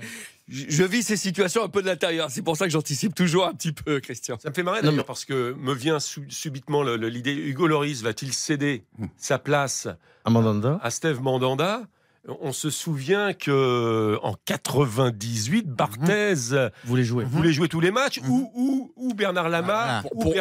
je 0.49 0.85
vis 0.85 1.03
ces 1.03 1.17
situations 1.17 1.65
un 1.65 1.69
peu 1.69 1.83
de 1.83 1.87
l'intérieur. 1.87 2.31
C'est 2.31 2.43
pour 2.43 2.57
ça 2.57 2.67
que 2.67 2.71
j'anticipe 2.71 3.15
toujours 3.15 3.47
un 3.47 3.53
petit 3.55 3.73
peu, 3.73 3.99
Christian. 4.01 4.37
Ça 4.41 4.51
me 4.51 4.55
fait 4.55 4.63
marrer 4.63 4.79
Non, 4.83 4.91
d'ailleurs 4.91 4.99
mais- 4.99 5.07
parce 5.07 5.25
que 5.25 5.55
me 5.59 5.75
vient 5.75 5.99
su- 5.99 6.27
subitement 6.31 6.83
l'idée 6.83 7.33
Hugo 7.35 7.67
Loris 7.67 8.03
va-t-il 8.03 8.33
céder 8.33 8.85
sa 9.17 9.39
place 9.39 9.89
À 10.25 10.31
Mandanda? 10.31 10.79
à 10.83 10.91
Steve 10.91 11.21
Mandanda? 11.21 11.83
On 12.41 12.53
se 12.53 12.71
souvient 12.71 13.35
que 13.35 14.19
en 14.23 14.35
98, 14.47 15.67
Barthez 15.69 16.35
Vous 16.35 16.69
voulez 16.89 17.05
jouer 17.05 17.25
voulait 17.25 17.53
jouer 17.53 17.69
tous 17.69 17.81
les 17.81 17.91
matchs 17.91 18.21
ou, 18.27 18.51
ou, 18.55 18.93
ou 18.97 19.15
Bernard 19.15 19.49
Lama 19.51 20.03
ou 20.15 20.23
Pour- 20.23 20.33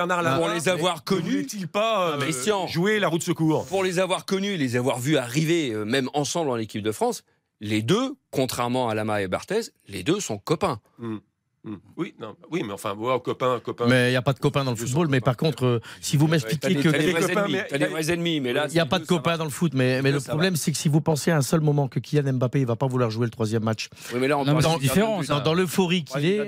les 0.53 0.69
avoir 0.69 1.03
connus- 1.03 1.23
ne 1.23 1.29
voulait-il 1.31 1.67
pas 1.67 2.11
euh, 2.11 2.17
Christian. 2.19 2.67
jouer 2.67 2.99
la 2.99 3.09
roue 3.09 3.17
de 3.17 3.23
secours? 3.23 3.65
Pour 3.65 3.83
les 3.83 3.99
avoir 3.99 4.25
connus, 4.25 4.55
les 4.55 4.75
avoir 4.77 4.97
vus 4.99 5.17
arriver, 5.17 5.71
euh, 5.71 5.83
même 5.83 6.09
ensemble 6.13 6.51
en 6.51 6.57
équipe 6.57 6.83
de 6.83 6.91
France, 6.93 7.23
les 7.59 7.81
deux, 7.81 8.15
contrairement 8.31 8.87
à 8.89 8.95
Lama 8.95 9.21
et 9.21 9.27
Barthez, 9.27 9.61
les 9.87 10.03
deux 10.03 10.19
sont 10.19 10.37
copains. 10.37 10.79
Hmm. 10.99 11.17
Hmm. 11.65 11.75
Oui, 11.95 12.13
non, 12.19 12.35
oui, 12.51 12.61
mais 12.65 12.73
enfin, 12.73 12.93
wow, 12.93 13.19
copain, 13.21 13.61
copain. 13.63 13.85
Mais 13.87 14.07
il 14.07 14.11
n'y 14.11 14.17
a 14.17 14.21
pas 14.21 14.33
de 14.33 14.39
copains 14.39 14.65
dans 14.65 14.71
le 14.71 14.75
football. 14.75 15.07
Mais 15.07 15.21
par 15.21 15.37
contre, 15.37 15.65
euh, 15.65 15.79
si 16.01 16.17
vous 16.17 16.27
m'expliquez 16.27 16.75
que. 16.75 16.89
t'as 16.89 16.97
des 16.97 17.05
des 17.05 17.11
vrais 17.13 17.21
copains, 17.21 17.39
ennemis, 17.45 17.53
mais- 17.53 17.67
t'as 17.69 17.77
des 17.77 17.85
vrais 17.85 18.11
ennemis, 18.11 18.39
mais 18.41 18.51
là, 18.51 18.65
Il 18.67 18.73
n'y 18.73 18.81
a 18.81 18.85
pas 18.85 18.99
de 18.99 19.05
va. 19.05 19.37
dans 19.37 19.45
le 19.45 19.49
foot, 19.49 19.71
mais, 19.73 20.01
mais 20.01 20.11
le 20.11 20.19
problème, 20.19 20.57
c'est 20.57 20.73
que 20.73 20.77
si 20.77 20.89
vous 20.89 20.99
pensez 20.99 21.31
à 21.31 21.37
un 21.37 21.41
seul 21.41 21.61
moment 21.61 21.87
que 21.87 21.99
Kylian 21.99 22.33
Mbappé 22.33 22.59
il 22.59 22.65
va 22.65 22.75
pas 22.75 22.87
vouloir 22.87 23.09
jouer 23.11 23.25
le 23.25 23.31
troisième 23.31 23.63
match, 23.63 23.87
Oui, 24.13 24.19
mais 24.19 24.27
là, 24.27 24.37
on 24.37 24.43
Non, 24.43 24.57
du 24.75 24.79
différent, 24.81 25.21
but, 25.21 25.29
dans, 25.29 25.37
hein. 25.37 25.39
dans 25.39 25.53
l'euphorie 25.53 26.03
qu'il 26.03 26.25
est. 26.25 26.41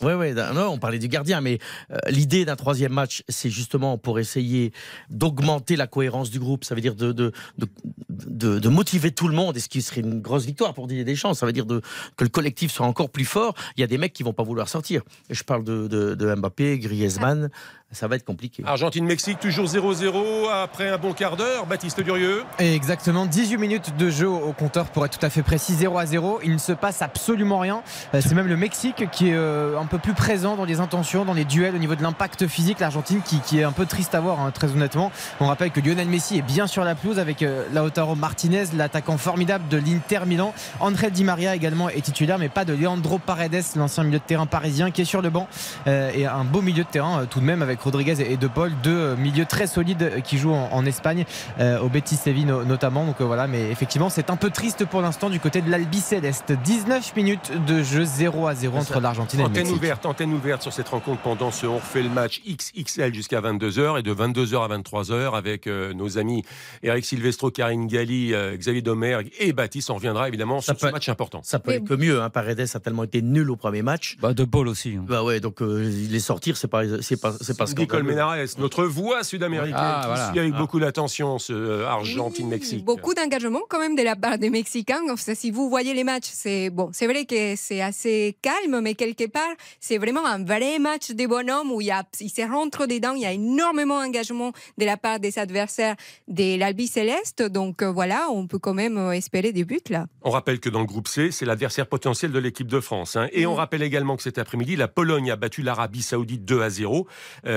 Ouais, 0.00 0.14
ouais, 0.14 0.32
non, 0.32 0.68
on 0.68 0.78
parlait 0.78 0.98
du 0.98 1.08
gardien, 1.08 1.42
mais 1.42 1.58
euh, 1.90 1.98
l'idée 2.08 2.46
d'un 2.46 2.56
troisième 2.56 2.92
match, 2.92 3.22
c'est 3.28 3.50
justement 3.50 3.98
pour 3.98 4.18
essayer 4.18 4.72
d'augmenter 5.10 5.76
la 5.76 5.86
cohérence 5.86 6.30
du 6.30 6.38
groupe. 6.38 6.64
Ça 6.64 6.74
veut 6.74 6.80
dire 6.80 6.94
de, 6.94 7.12
de, 7.12 7.32
de, 7.58 7.66
de- 8.08 8.58
de 8.58 8.68
motiver 8.70 9.10
tout 9.10 9.28
le 9.28 9.34
monde, 9.34 9.58
et 9.58 9.60
ce 9.60 9.68
qui 9.68 9.82
serait 9.82 10.00
une 10.00 10.22
grosse 10.22 10.46
victoire 10.46 10.72
pour 10.72 10.86
Didier 10.86 11.04
Deschamps. 11.04 11.34
Ça 11.34 11.44
veut 11.44 11.52
dire 11.52 11.66
que 11.66 12.24
le 12.24 12.30
collectif 12.30 12.72
soit 12.72 12.86
encore 12.86 13.10
plus 13.10 13.26
fort. 13.26 13.54
Il 13.76 13.82
y 13.82 13.84
a 13.84 13.86
des 13.86 13.98
mecs 13.98 14.14
qui 14.14 14.22
vont 14.22 14.32
pas 14.32 14.42
vouloir 14.42 14.53
sortir. 14.68 15.02
Et 15.28 15.34
je 15.34 15.44
parle 15.44 15.64
de, 15.64 15.88
de, 15.88 16.14
de 16.14 16.34
Mbappé, 16.34 16.78
Griezmann. 16.78 17.50
Ça 17.92 18.08
va 18.08 18.16
être 18.16 18.24
compliqué. 18.24 18.64
Argentine-Mexique, 18.66 19.38
toujours 19.38 19.66
0-0 19.66 20.50
après 20.50 20.88
un 20.88 20.98
bon 20.98 21.12
quart 21.12 21.36
d'heure. 21.36 21.66
Baptiste 21.66 22.00
Durieux. 22.00 22.42
Et 22.58 22.74
exactement 22.74 23.24
18 23.24 23.56
minutes 23.56 23.96
de 23.96 24.10
jeu 24.10 24.28
au 24.28 24.52
compteur 24.52 24.86
pour 24.86 25.04
être 25.06 25.16
tout 25.16 25.24
à 25.24 25.30
fait 25.30 25.42
précis 25.44 25.74
0 25.74 25.96
à 25.98 26.06
0 26.06 26.40
il 26.42 26.52
ne 26.52 26.58
se 26.58 26.72
passe 26.72 27.02
absolument 27.02 27.58
rien 27.60 27.82
Euh, 28.14 28.20
c'est 28.20 28.34
même 28.34 28.48
le 28.48 28.56
Mexique 28.56 29.08
qui 29.12 29.28
est 29.28 29.34
euh, 29.34 29.78
un 29.78 29.86
peu 29.86 29.98
plus 29.98 30.12
présent 30.12 30.56
dans 30.56 30.64
les 30.64 30.80
intentions 30.80 31.24
dans 31.24 31.34
les 31.34 31.44
duels 31.44 31.74
au 31.74 31.78
niveau 31.78 31.94
de 31.94 32.02
l'impact 32.02 32.46
physique 32.48 32.80
l'Argentine 32.80 33.20
qui, 33.24 33.40
qui 33.40 33.60
est 33.60 33.64
un 33.64 33.72
peu 33.72 33.86
triste 33.86 34.14
à 34.14 34.20
voir 34.20 34.40
hein, 34.40 34.50
très 34.50 34.70
honnêtement 34.72 35.12
on 35.40 35.46
rappelle 35.46 35.70
que 35.70 35.80
Lionel 35.80 36.08
Messi 36.08 36.38
est 36.38 36.42
bien 36.42 36.66
sur 36.66 36.82
la 36.84 36.94
pelouse 36.94 37.18
avec 37.18 37.42
euh, 37.42 37.64
Lautaro 37.72 38.14
Martinez 38.16 38.64
l'attaquant 38.76 39.18
formidable 39.18 39.68
de 39.68 39.76
l'Inter 39.76 40.20
Milan 40.26 40.52
André 40.80 41.10
Di 41.10 41.22
Maria 41.24 41.54
également 41.54 41.88
est 41.88 42.00
titulaire 42.00 42.38
mais 42.38 42.48
pas 42.48 42.64
de 42.64 42.72
Leandro 42.74 43.18
Paredes 43.18 43.62
l'ancien 43.76 44.02
milieu 44.02 44.18
de 44.18 44.24
terrain 44.24 44.46
parisien 44.46 44.90
qui 44.90 45.02
est 45.02 45.06
sur 45.06 45.22
le 45.22 45.30
banc 45.30 45.48
et 45.86 46.26
un 46.26 46.44
beau 46.44 46.60
milieu 46.62 46.82
de 46.84 46.88
terrain 46.88 47.26
tout 47.26 47.40
de 47.40 47.44
même 47.44 47.62
avec 47.62 47.83
Rodriguez 47.84 48.16
et 48.20 48.36
De 48.36 48.48
Paul 48.48 48.72
deux 48.82 48.90
euh, 48.90 49.16
milieux 49.16 49.46
très 49.46 49.66
solides 49.66 50.22
qui 50.24 50.38
jouent 50.38 50.52
en, 50.52 50.68
en 50.72 50.84
Espagne 50.86 51.24
euh, 51.60 51.78
au 51.80 51.88
Betis 51.88 52.16
Séville 52.16 52.44
no- 52.46 52.64
notamment. 52.64 53.04
Donc 53.06 53.20
euh, 53.20 53.24
voilà, 53.24 53.46
mais 53.46 53.70
effectivement, 53.70 54.10
c'est 54.10 54.30
un 54.30 54.36
peu 54.36 54.50
triste 54.50 54.84
pour 54.84 55.00
l'instant 55.02 55.30
du 55.30 55.40
côté 55.40 55.60
de 55.62 55.70
l'Albi 55.70 56.00
Céleste. 56.00 56.52
19 56.64 57.14
minutes 57.16 57.52
de 57.66 57.82
jeu 57.82 58.04
0 58.04 58.46
à 58.46 58.54
0 58.54 58.76
entre 58.78 59.00
l'Argentine 59.00 59.40
et 59.40 59.42
le 59.44 59.48
Antenne 59.48 59.62
Mexique. 59.64 59.76
ouverte, 59.76 60.06
antenne 60.06 60.32
ouverte 60.32 60.62
sur 60.62 60.72
cette 60.72 60.88
rencontre 60.88 61.20
pendant 61.22 61.50
ce 61.50 61.66
on 61.66 61.76
refait 61.76 62.02
le 62.02 62.08
match 62.10 62.40
XXL 62.46 63.14
jusqu'à 63.14 63.40
22h 63.40 63.98
et 63.98 64.02
de 64.02 64.14
22h 64.14 64.64
à 64.64 64.78
23h 64.78 65.34
avec 65.36 65.66
euh, 65.66 65.92
nos 65.94 66.18
amis 66.18 66.42
Eric 66.82 67.04
Silvestro, 67.04 67.50
Karine 67.50 67.86
Galli, 67.86 68.34
euh, 68.34 68.56
Xavier 68.56 68.82
Domergue 68.82 69.30
et 69.38 69.52
Baptiste. 69.52 69.90
On 69.90 69.94
reviendra 69.94 70.28
évidemment 70.28 70.60
Ça 70.60 70.72
sur 70.72 70.80
ce 70.80 70.86
peut- 70.86 70.92
match 70.92 71.08
important. 71.08 71.40
Ça 71.42 71.58
peut 71.58 71.72
être 71.72 71.84
que 71.84 71.94
mieux. 71.94 72.20
Hein. 72.22 72.30
Paredes 72.30 72.60
a 72.74 72.80
tellement 72.80 73.04
été 73.04 73.22
nul 73.22 73.50
au 73.50 73.56
premier 73.56 73.82
match. 73.82 74.16
Bah, 74.20 74.34
de 74.34 74.44
Paul 74.44 74.68
aussi. 74.68 74.96
hein. 74.98 75.04
Bah 75.08 75.22
ouais, 75.22 75.40
donc 75.40 75.62
euh, 75.62 75.90
les 76.10 76.20
sortir, 76.20 76.56
c'est 76.56 76.68
pas, 76.68 76.82
c'est 77.00 77.20
pas, 77.20 77.32
c'est 77.40 77.56
pas 77.56 77.63
Nicole 77.66 77.86
scandaleux. 78.00 78.04
Menares, 78.10 78.36
notre 78.58 78.84
voix 78.84 79.22
sud-américaine 79.24 79.74
Ah, 79.76 79.98
qui 80.02 80.06
voilà. 80.08 80.30
suit 80.30 80.38
avec 80.40 80.52
Ah. 80.54 80.58
beaucoup 80.58 80.80
d'attention 80.80 81.38
ce 81.38 81.52
euh, 81.52 81.86
Argentine-Mexique. 81.86 82.78
Oui, 82.78 82.82
beaucoup 82.84 83.14
d'engagement 83.14 83.60
quand 83.68 83.78
même 83.78 83.96
de 83.96 84.02
la 84.02 84.16
part 84.16 84.38
des 84.38 84.50
Mexicains. 84.50 85.00
Si 85.16 85.50
vous 85.50 85.68
voyez 85.68 85.94
les 85.94 86.04
matchs, 86.04 86.28
c'est 86.32 86.70
bon, 86.70 86.90
c'est 86.92 87.06
vrai 87.06 87.24
que 87.24 87.54
c'est 87.56 87.80
assez 87.80 88.36
calme, 88.42 88.80
mais 88.80 88.94
quelque 88.94 89.26
part, 89.26 89.42
c'est 89.80 89.98
vraiment 89.98 90.24
un 90.26 90.42
vrai 90.44 90.78
match 90.78 91.10
des 91.10 91.26
bonhommes 91.26 91.72
où 91.72 91.80
il, 91.80 91.86
y 91.88 91.90
a, 91.90 92.04
il 92.20 92.30
se 92.30 92.42
rentre 92.42 92.86
dedans. 92.86 93.14
Il 93.14 93.22
y 93.22 93.26
a 93.26 93.32
énormément 93.32 94.02
d'engagement 94.02 94.52
de 94.78 94.84
la 94.84 94.96
part 94.96 95.20
des 95.20 95.38
adversaires 95.38 95.96
de 96.28 96.58
l'Albi 96.58 96.86
Céleste. 96.86 97.42
Donc 97.42 97.82
euh, 97.82 97.90
voilà, 97.90 98.28
on 98.30 98.46
peut 98.46 98.58
quand 98.58 98.74
même 98.74 98.98
euh, 98.98 99.12
espérer 99.12 99.52
des 99.52 99.64
buts 99.64 99.80
là. 99.90 100.06
On 100.22 100.30
rappelle 100.30 100.60
que 100.60 100.68
dans 100.68 100.80
le 100.80 100.86
groupe 100.86 101.08
C, 101.08 101.30
c'est 101.30 101.44
l'adversaire 101.46 101.86
potentiel 101.86 102.32
de 102.32 102.38
l'équipe 102.38 102.66
de 102.68 102.80
France. 102.80 103.16
hein. 103.16 103.28
Et 103.32 103.46
on 103.46 103.54
rappelle 103.54 103.82
également 103.82 104.16
que 104.16 104.22
cet 104.22 104.38
après-midi, 104.38 104.76
la 104.76 104.88
Pologne 104.88 105.30
a 105.30 105.36
battu 105.36 105.62
l'Arabie 105.62 106.02
Saoudite 106.02 106.44
2 106.44 106.62
à 106.62 106.70
0 106.70 107.06
euh, 107.46 107.53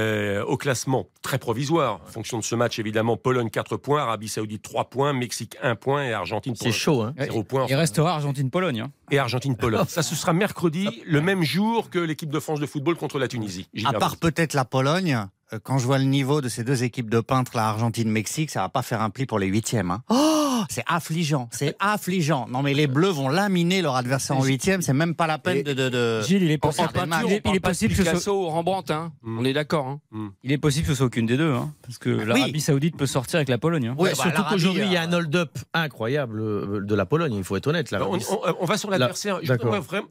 au 0.47 0.57
classement 0.57 1.07
très 1.21 1.37
provisoire. 1.37 2.01
En 2.07 2.11
fonction 2.11 2.37
de 2.39 2.43
ce 2.43 2.55
match, 2.55 2.79
évidemment, 2.79 3.17
Pologne 3.17 3.49
4 3.49 3.77
points, 3.77 4.01
Arabie 4.01 4.27
Saoudite 4.27 4.61
3 4.61 4.85
points, 4.89 5.13
Mexique 5.13 5.57
1 5.61 5.75
point 5.75 6.03
et 6.05 6.13
Argentine 6.13 6.55
C'est 6.55 6.71
chaud, 6.71 7.01
hein. 7.01 7.13
0 7.19 7.43
points. 7.43 7.65
Il 7.69 7.75
restera 7.75 8.13
Argentine-Pologne. 8.15 8.81
hein. 8.81 8.91
Et 9.11 9.19
Argentine-Pologne. 9.19 9.85
Ça, 9.87 10.03
ce 10.03 10.15
sera 10.15 10.33
mercredi, 10.33 11.01
le 11.05 11.21
même 11.21 11.43
jour 11.43 11.89
que 11.89 11.99
l'équipe 11.99 12.29
de 12.29 12.39
France 12.39 12.59
de 12.59 12.65
football 12.65 12.95
contre 12.95 13.19
la 13.19 13.27
Tunisie. 13.27 13.67
À 13.85 13.93
part 13.93 14.17
peut-être 14.17 14.53
la 14.53 14.65
Pologne, 14.65 15.13
euh, 15.15 15.25
quand 15.63 15.77
je 15.77 15.85
vois 15.85 15.97
le 15.97 16.03
niveau 16.05 16.41
de 16.41 16.49
ces 16.49 16.63
deux 16.63 16.83
équipes 16.83 17.09
de 17.09 17.19
peintres, 17.19 17.51
la 17.55 17.67
Argentine-Mexique, 17.69 18.51
ça 18.51 18.61
va 18.61 18.69
pas 18.69 18.81
faire 18.81 19.01
un 19.01 19.09
pli 19.09 19.25
pour 19.25 19.39
les 19.39 19.47
huitièmes. 19.47 19.91
hein. 19.91 20.03
Oh, 20.09 20.63
c'est 20.69 20.83
affligeant, 20.87 21.49
c'est 21.51 21.75
affligeant. 21.79 22.47
Non 22.49 22.61
mais 22.63 22.73
les 22.73 22.87
Bleus 22.87 23.11
vont 23.11 23.29
laminer 23.29 23.81
leur 23.83 23.95
adversaire 23.95 24.35
en 24.37 24.43
huitième, 24.43 24.81
c'est 24.81 24.93
même 24.93 25.13
pas 25.15 25.27
la 25.27 25.37
peine 25.37 25.61
de... 25.63 25.73
de, 25.73 25.89
de- 25.89 26.21
Gilles, 26.23 26.43
il 26.43 26.51
est 26.51 26.57
possible, 26.57 26.89
il 26.95 27.31
est, 27.33 27.41
il 27.45 27.55
est 27.55 27.59
possible 27.59 27.93
que 27.95 28.03
ce 28.03 28.17
soit, 28.19 28.33
ou 28.33 28.47
Rembrandt, 28.47 28.91
hein. 28.91 29.11
Mm. 29.21 29.39
on 29.39 29.45
est 29.45 29.53
d'accord. 29.53 29.87
hein. 30.13 30.31
il 30.43 30.51
est 30.51 30.57
possible 30.57 30.85
que 30.87 30.93
ce 30.93 30.97
soit 30.97 31.05
aucune 31.05 31.25
des 31.27 31.37
deux. 31.37 31.53
hein, 31.53 31.71
parce 31.83 31.97
que 31.99 32.09
l'Arabie 32.09 32.59
Saoudite 32.61 32.97
peut 32.97 33.05
sortir 33.05 33.37
avec 33.37 33.49
la 33.49 33.57
Pologne. 33.57 33.87
hein. 33.89 33.95
Oui, 33.97 34.05
Ouais, 34.09 34.13
bah, 34.17 34.23
surtout 34.23 34.43
qu'aujourd'hui, 34.49 34.83
il 34.85 34.91
y 34.91 34.97
a 34.97 35.03
un 35.03 35.13
euh, 35.13 35.17
hold-up 35.17 35.51
incroyable 35.73 36.39
euh, 36.41 36.81
de 36.81 36.95
la 36.95 37.05
Pologne, 37.05 37.33
il 37.35 37.43
faut 37.43 37.55
être 37.55 37.67
honnête. 37.67 37.91
Là. 37.91 37.99
On, 38.07 38.15
on- 38.17 38.55
on 38.61 38.65
va 38.65 38.77
sur 38.77 38.89
l'adversaire. 38.89 39.39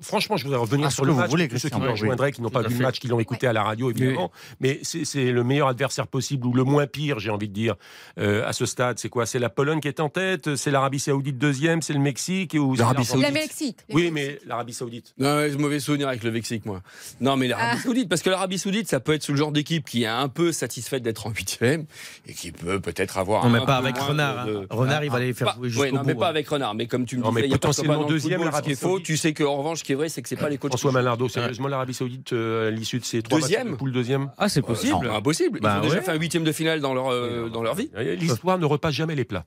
Franchement, 0.00 0.37
je 0.37 0.45
voudrais 0.45 0.59
revenir 0.61 0.87
Ah, 0.87 0.90
ce 0.90 0.97
sur 0.97 1.02
que 1.02 1.09
le 1.09 1.12
vous 1.12 1.21
match 1.21 1.31
voulez, 1.31 1.49
pour 1.49 1.59
ceux 1.59 1.69
qui 1.69 1.78
nous 1.81 1.90
rejoindraient, 1.90 2.33
qui 2.33 2.43
n'ont 2.43 2.50
pas 2.50 2.62
vu 2.62 2.76
le 2.76 2.83
match, 2.83 3.00
qui 3.00 3.09
l'ont 3.09 3.21
écouté 3.21 3.47
à 3.47 3.52
la 3.52 3.62
radio, 3.64 3.90
évidemment. 3.90 4.31
Mais 4.61 4.81
c'est 4.83 5.25
c'est 5.26 5.33
le 5.33 5.42
meilleur 5.45 5.68
adversaire 5.68 6.06
possible, 6.06 6.47
ou 6.47 6.52
le 6.52 6.62
moins 6.64 6.87
pire, 6.87 7.18
j'ai 7.18 7.30
envie 7.30 7.49
de 7.49 7.52
dire, 7.52 7.75
euh, 8.18 8.47
à 8.47 8.52
ce 8.52 8.64
stade. 8.66 8.99
C'est 8.99 9.09
quoi? 9.09 9.26
C'est 9.26 9.38
la 9.38 9.49
Pologne 9.49 9.80
qui 9.80 9.88
est 9.88 9.99
en 10.00 10.09
tête 10.09 10.54
C'est 10.56 10.71
l'Arabie 10.71 11.00
Saoudite 11.00 11.37
deuxième 11.38 11.83
C'est 11.83 11.92
le 11.92 11.99
Mexique 11.99 12.54
ou 12.59 12.75
c'est 12.76 12.83
L'Arabie 12.83 12.99
l'Argentine 12.99 13.21
La 13.23 13.28
Saoudite. 13.28 13.42
Mexique. 13.42 13.78
Oui, 13.92 14.11
mais 14.12 14.38
l'Arabie 14.47 14.73
Saoudite. 14.73 15.14
Non, 15.18 15.40
j'ai 15.49 15.56
mauvais 15.56 15.80
souvenir 15.80 16.09
avec 16.09 16.23
le 16.23 16.30
Mexique, 16.30 16.64
moi. 16.66 16.80
Non, 17.21 17.37
mais 17.37 17.49
l'Arabie 17.49 17.78
Ah. 17.80 17.83
Saoudite, 17.83 18.09
parce 18.09 18.23
que 18.23 18.30
l'Arabie 18.30 18.59
Saoudite, 18.59 18.88
ça 18.88 19.00
peut 19.00 19.12
être 19.14 19.28
le 19.28 19.37
genre 19.37 19.52
d'équipe 19.52 19.85
qui 19.88 20.04
est 20.04 20.06
un 20.06 20.28
peu 20.28 20.52
satisfaite 20.52 21.02
d'être 21.02 21.26
en 21.26 21.30
huitième 21.30 21.87
et 22.26 22.33
qui 22.35 22.52
peut 22.52 22.80
peut-être 22.80 23.18
avoir. 23.18 23.45
Non, 23.45 23.50
mais 23.50 23.59
un 23.59 23.64
pas 23.66 23.80
peu 23.80 23.88
avec 23.88 23.99
Renard. 23.99 24.47
de- 24.47 24.56
hein. 24.56 24.66
Renard, 24.71 25.04
il 25.04 25.11
va 25.11 25.18
les 25.18 25.35
faire 25.35 25.56
Pas- 25.59 25.68
jouer 25.68 25.87
ouais, 25.87 25.92
non, 25.92 26.02
mais 26.06 26.14
pas 26.14 26.26
hein. 26.26 26.30
avec 26.30 26.49
Renard. 26.49 26.75
Mais 26.75 26.87
comme 26.87 27.04
tu 27.06 27.16
me 27.16 27.23
Non, 27.23 27.30
disais, 27.30 27.40
mais 27.42 27.47
il 27.49 27.50
y 27.50 27.54
a 27.54 27.59
pas 27.59 27.68
potentiellement 27.68 28.04
deuxième, 28.04 28.40
football, 28.42 28.59
ce 28.59 28.62
qui 28.64 28.71
est 28.73 28.75
faux. 28.76 28.88
Saoudite. 28.88 29.06
Tu 29.06 29.16
sais 29.16 29.35
qu'en 29.35 29.56
revanche, 29.56 29.78
ce 29.80 29.85
qui 29.85 29.92
est 29.92 29.97
vrai, 29.97 30.09
c'est 30.09 30.23
que 30.23 30.28
c'est 30.28 30.37
pas 30.37 30.49
les 30.49 30.59
coachs. 30.59 30.71
François. 30.71 30.92
Malardo, 30.92 31.28
sérieusement, 31.28 31.68
l'Arabie 31.68 31.95
Saoudite, 31.95 32.33
euh, 32.33 32.68
à 32.68 32.71
l'issue 32.71 32.99
de 32.99 33.04
ces 33.04 33.23
trois 33.23 33.38
matchs 33.38 33.49
Deuxième 33.50 33.71
de 33.73 33.75
poule 33.76 33.92
deuxième? 33.92 34.30
Ah, 34.38 34.49
c'est 34.49 34.62
possible. 34.62 35.09
Impossible. 35.16 35.58
Ils 35.61 35.62
Bah 35.62 35.78
ont 35.78 35.82
déjà 35.82 36.02
fait 36.02 36.11
un 36.12 36.18
huitième 36.18 36.44
de 36.44 36.52
finale 36.52 36.80
dans 36.80 36.94
leur, 36.94 37.08
euh, 37.12 37.49
dans 37.49 37.62
leur 37.62 37.75
vie. 37.75 37.90
L'histoire 38.18 38.58
ne 38.58 38.64
repasse 38.66 38.94
jamais 38.94 39.14
les 39.14 39.25
plats. 39.25 39.44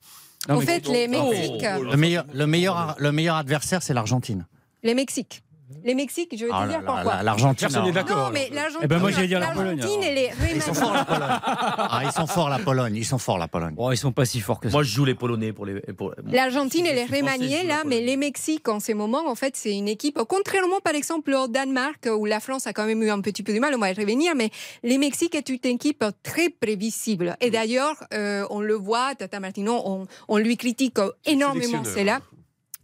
Non, 0.48 0.56
En 0.56 0.62
fait, 0.62 0.88
les 0.88 1.06
Oh, 1.08 1.30
Mexiques, 1.32 1.66
oh, 1.80 1.84
Le 1.84 1.98
meilleur, 1.98 2.26
le 2.34 2.48
meilleur, 2.48 2.96
le 2.98 3.12
meilleur 3.12 3.36
adversaire, 3.36 3.84
c'est 3.84 3.94
l'Argentine. 3.94 4.46
les 4.84 4.94
Mexiques, 4.94 5.44
les 5.84 5.96
Mexiques, 5.96 6.36
je 6.38 6.46
vais 6.46 6.52
Ah 6.54 6.64
te 6.64 6.64
là 6.64 6.80
dire 6.80 6.82
là 6.82 6.94
pourquoi. 6.94 7.24
L'Argentine. 7.24 7.68
Personne 7.68 7.86
n'est 7.86 7.92
d'accord. 7.92 8.18
Non, 8.18 8.32
mais 8.32 8.50
l'Argentine, 8.52 8.82
Eh 8.84 8.88
ben, 8.88 9.00
moi, 9.00 9.12
j'allais 9.12 9.28
dire 9.28 9.40
la 9.40 9.52
Pologne, 9.52 9.78
l'Argentine, 9.78 10.04
alors. 10.04 10.12
elle 10.12 10.18
est 10.18 10.56
Ils 10.56 10.62
sont 10.62 10.74
forts 10.74 10.94
la 10.94 11.06
Pologne. 11.06 11.30
Ah, 11.92 12.02
ils 12.04 12.12
sont 12.12 12.28
forts 12.28 12.50
la 12.50 12.60
Pologne. 12.60 12.96
Ils 12.96 13.06
sont 13.06 13.18
forts 13.18 13.38
la 13.38 13.48
Pologne. 13.48 13.76
Bon, 13.76 13.92
ils 13.92 13.98
sont 13.98 14.12
pas 14.12 14.26
si 14.26 14.40
forts 14.40 14.60
que 14.60 14.70
ça. 14.70 14.74
Moi, 14.74 14.84
je 14.84 14.94
joue 14.94 15.06
les 15.06 15.16
Polonais 15.16 15.54
pour 15.54 15.66
les. 15.66 15.80
Pour... 15.94 16.14
L'Argentine, 16.26 16.86
je 16.86 17.16
remaniée 17.16 17.62
joue 17.62 17.68
là, 17.68 17.84
mais 17.86 18.02
les 18.02 18.18
Mexiques, 18.18 18.68
en 18.68 18.80
ce 18.80 18.92
moment, 18.94 19.28
en 19.28 19.36
fait, 19.36 19.56
c'est 19.56 19.76
une 19.76 19.88
équipe, 19.88 20.20
contrairement 20.28 20.80
par 20.84 20.96
exemple 20.96 21.34
au 21.34 21.48
Danemark, 21.48 22.08
où 22.12 22.26
la 22.26 22.40
France 22.40 22.68
a 22.68 22.74
quand 22.74 22.86
même 22.86 23.02
eu 23.04 23.10
un 23.10 23.22
petit 23.22 23.44
peu 23.44 23.54
du 23.54 23.60
mal, 23.60 23.74
on 23.76 23.80
va 23.80 23.92
y 23.92 23.94
revenir, 23.94 24.36
mais 24.36 24.50
les 24.84 24.98
Mexiques 24.98 25.36
est 25.36 25.50
une 25.50 25.60
équipe 25.64 26.04
très 26.24 26.50
prévisible. 26.50 27.36
Et 27.42 27.50
d'ailleurs, 27.50 27.96
euh, 28.14 28.46
on 28.50 28.62
le 28.62 28.76
voit, 28.76 29.16
Tata 29.16 29.40
Martino, 29.40 29.82
on, 29.86 30.08
on 30.28 30.38
lui 30.38 30.58
critique 30.58 30.98
énormément, 31.26 31.84
sélectionneur. 31.84 32.22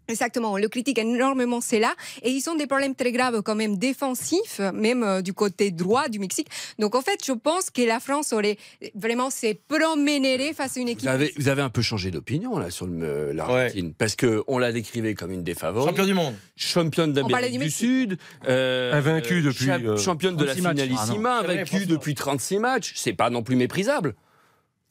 Exactement, 0.08 0.54
on 0.54 0.58
le 0.58 0.68
critique 0.68 0.98
énormément, 1.00 1.62
c'est 1.62 1.80
là. 1.80 1.94
Et 2.22 2.32
ils 2.32 2.50
ont 2.50 2.56
des 2.56 2.68
problèmes 2.68 2.96
très 2.96 3.12
graves 3.12 3.42
quand 3.42 3.56
même 3.56 3.78
défensifs, 3.78 4.60
même 4.74 5.04
euh, 5.04 5.22
du 5.22 5.34
côté 5.34 5.72
droit 5.72 6.08
du 6.10 6.20
Mexique. 6.20 6.48
Donc 6.80 6.96
en 6.96 7.02
fait, 7.02 7.20
je 7.26 7.32
pense 7.32 7.70
que 7.70 7.82
la 7.82 8.00
France 8.00 8.34
aurait 8.34 8.58
vraiment 8.94 9.30
s'est 9.30 9.60
promenée 9.68 10.54
face 10.54 10.78
à 10.78 10.80
une 10.80 10.90
équipe. 10.90 11.04
Vous 11.10 11.16
avez, 11.16 11.34
vous 11.38 11.48
avez 11.48 11.62
un 11.62 11.70
peu 11.70 11.82
changé 11.82 12.12
d'opinion 12.12 12.58
là 12.58 12.70
sur 12.70 12.88
euh, 12.90 13.34
l'Argentine 13.34 13.94
parce 13.94 14.16
que 14.16 14.44
on 14.48 14.58
la 14.58 14.72
décrivait 14.72 15.14
comme 15.14 15.32
une 15.32 15.44
des 15.44 15.56
favoris, 15.56 15.90
Champion 15.90 16.06
du 16.06 16.14
monde. 16.14 16.36
championne 16.56 17.14
d'Amérique 17.14 17.60
du. 17.60 17.70
Sud, 17.70 18.18
euh, 18.48 18.94
Invaincue 18.94 19.42
depuis, 19.42 19.70
euh, 19.70 19.98
championne 19.98 20.36
de 20.36 20.46
la 20.46 20.54
36 20.54 20.62
matchs. 20.62 20.82
finalissima, 20.82 21.38
Ah 21.38 21.44
invaincue 21.44 21.86
depuis 21.86 22.16
36 22.16 22.60
matchs. 22.60 22.94
C'est 22.96 23.14
pas 23.14 23.30
non 23.30 23.44
plus 23.44 23.56
méprisable. 23.56 24.16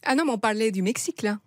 Ah 0.05 0.15
non, 0.15 0.25
mais 0.27 0.33
on 0.33 0.39
parlait 0.39 0.71
du 0.71 0.83
Mexique, 0.83 1.23
là. 1.23 1.39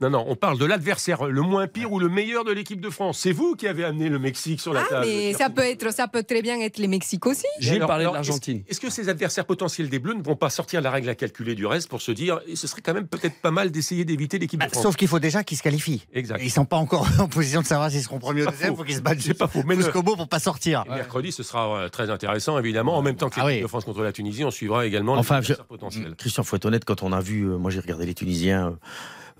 Non, 0.00 0.10
non, 0.10 0.24
on 0.26 0.34
parle 0.34 0.58
de 0.58 0.64
l'adversaire 0.64 1.24
le 1.26 1.40
moins 1.42 1.68
pire 1.68 1.92
ou 1.92 2.00
le 2.00 2.08
meilleur 2.08 2.42
de 2.44 2.50
l'équipe 2.50 2.80
de 2.80 2.90
France. 2.90 3.20
C'est 3.20 3.30
vous 3.30 3.54
qui 3.54 3.68
avez 3.68 3.84
amené 3.84 4.08
le 4.08 4.18
Mexique 4.18 4.60
sur 4.60 4.72
la 4.72 4.80
Ah, 4.80 4.88
table. 4.90 5.06
mais 5.06 5.32
ça 5.34 5.50
peut, 5.50 5.62
être, 5.62 5.92
ça 5.94 6.08
peut 6.08 6.24
très 6.24 6.42
bien 6.42 6.60
être 6.60 6.78
les 6.78 6.88
Mexiques 6.88 7.24
aussi. 7.26 7.46
J'ai 7.60 7.76
Alors- 7.76 7.86
parlé 7.86 8.04
de 8.04 8.10
l'Argentine. 8.10 8.58
Est-ce, 8.58 8.70
est-ce 8.72 8.80
que 8.80 8.90
ces 8.90 9.08
adversaires 9.08 9.46
potentiels 9.46 9.88
des 9.88 10.00
Bleus 10.00 10.14
ne 10.14 10.22
vont 10.22 10.34
pas 10.34 10.50
sortir 10.50 10.80
la 10.80 10.90
règle 10.90 11.08
à 11.10 11.14
calculer 11.14 11.54
du 11.54 11.64
reste 11.64 11.88
pour 11.88 12.02
se 12.02 12.10
dire 12.10 12.40
ce 12.54 12.66
serait 12.66 12.82
quand 12.82 12.92
même 12.92 13.06
peut-être 13.06 13.40
pas 13.40 13.52
mal 13.52 13.70
d'essayer 13.70 14.04
d'éviter 14.04 14.40
l'équipe 14.40 14.58
de 14.58 14.64
Bah, 14.64 14.70
France 14.70 14.82
Sauf 14.82 14.96
qu'il 14.96 15.06
faut 15.06 15.20
déjà 15.20 15.44
qu'ils 15.44 15.58
se 15.58 15.62
qualifient. 15.62 16.04
Exact. 16.12 16.40
Ils 16.42 16.50
sont 16.50 16.64
pas 16.64 16.76
encore 16.76 17.06
en 17.20 17.28
position 17.28 17.60
de 17.62 17.66
savoir 17.66 17.88
s'ils 17.92 18.02
seront 18.02 18.18
premiers 18.18 18.42
ou 18.42 18.50
deuxième. 18.50 18.72
Il 18.72 18.76
faut 18.76 18.82
qu'ils 18.82 18.96
se 18.96 19.00
battent 19.00 19.20
C'est 19.20 19.34
pas 19.34 19.46
faux, 19.46 19.62
mais 19.64 19.76
jusqu'au 19.76 20.02
bout 20.02 20.16
pour 20.16 20.28
pas 20.28 20.40
sortir. 20.40 20.84
Mercredi, 20.88 21.30
ce 21.30 21.44
sera 21.44 21.72
euh, 21.84 21.88
très 21.88 22.10
intéressant, 22.10 22.58
évidemment. 22.58 22.96
En 22.98 23.02
même 23.02 23.14
temps 23.16 23.30
que 23.30 23.36
Ah 23.38 23.44
l'équipe 23.44 23.58
oui. 23.58 23.62
de 23.62 23.68
France 23.68 23.84
contre 23.84 24.02
la 24.02 24.12
Tunisie, 24.12 24.42
on 24.44 24.50
suivra 24.50 24.86
également 24.86 25.12
Enfin, 25.12 25.36
les 25.38 25.42
je- 25.46 25.52
adversaires 25.52 25.66
potentiels. 25.66 26.14
Christian, 26.16 26.42
faut 26.42 26.56
être 26.56 26.64
honnête, 26.66 26.84
quand 26.84 27.04
on 27.04 27.12
a 27.12 27.20
vu, 27.20 27.42
euh, 27.44 27.56
moi 27.58 27.70
j'ai 27.70 27.78
regardé 27.78 28.06
les 28.06 28.14
Tunisiens, 28.14 28.66
euh, 28.70 28.70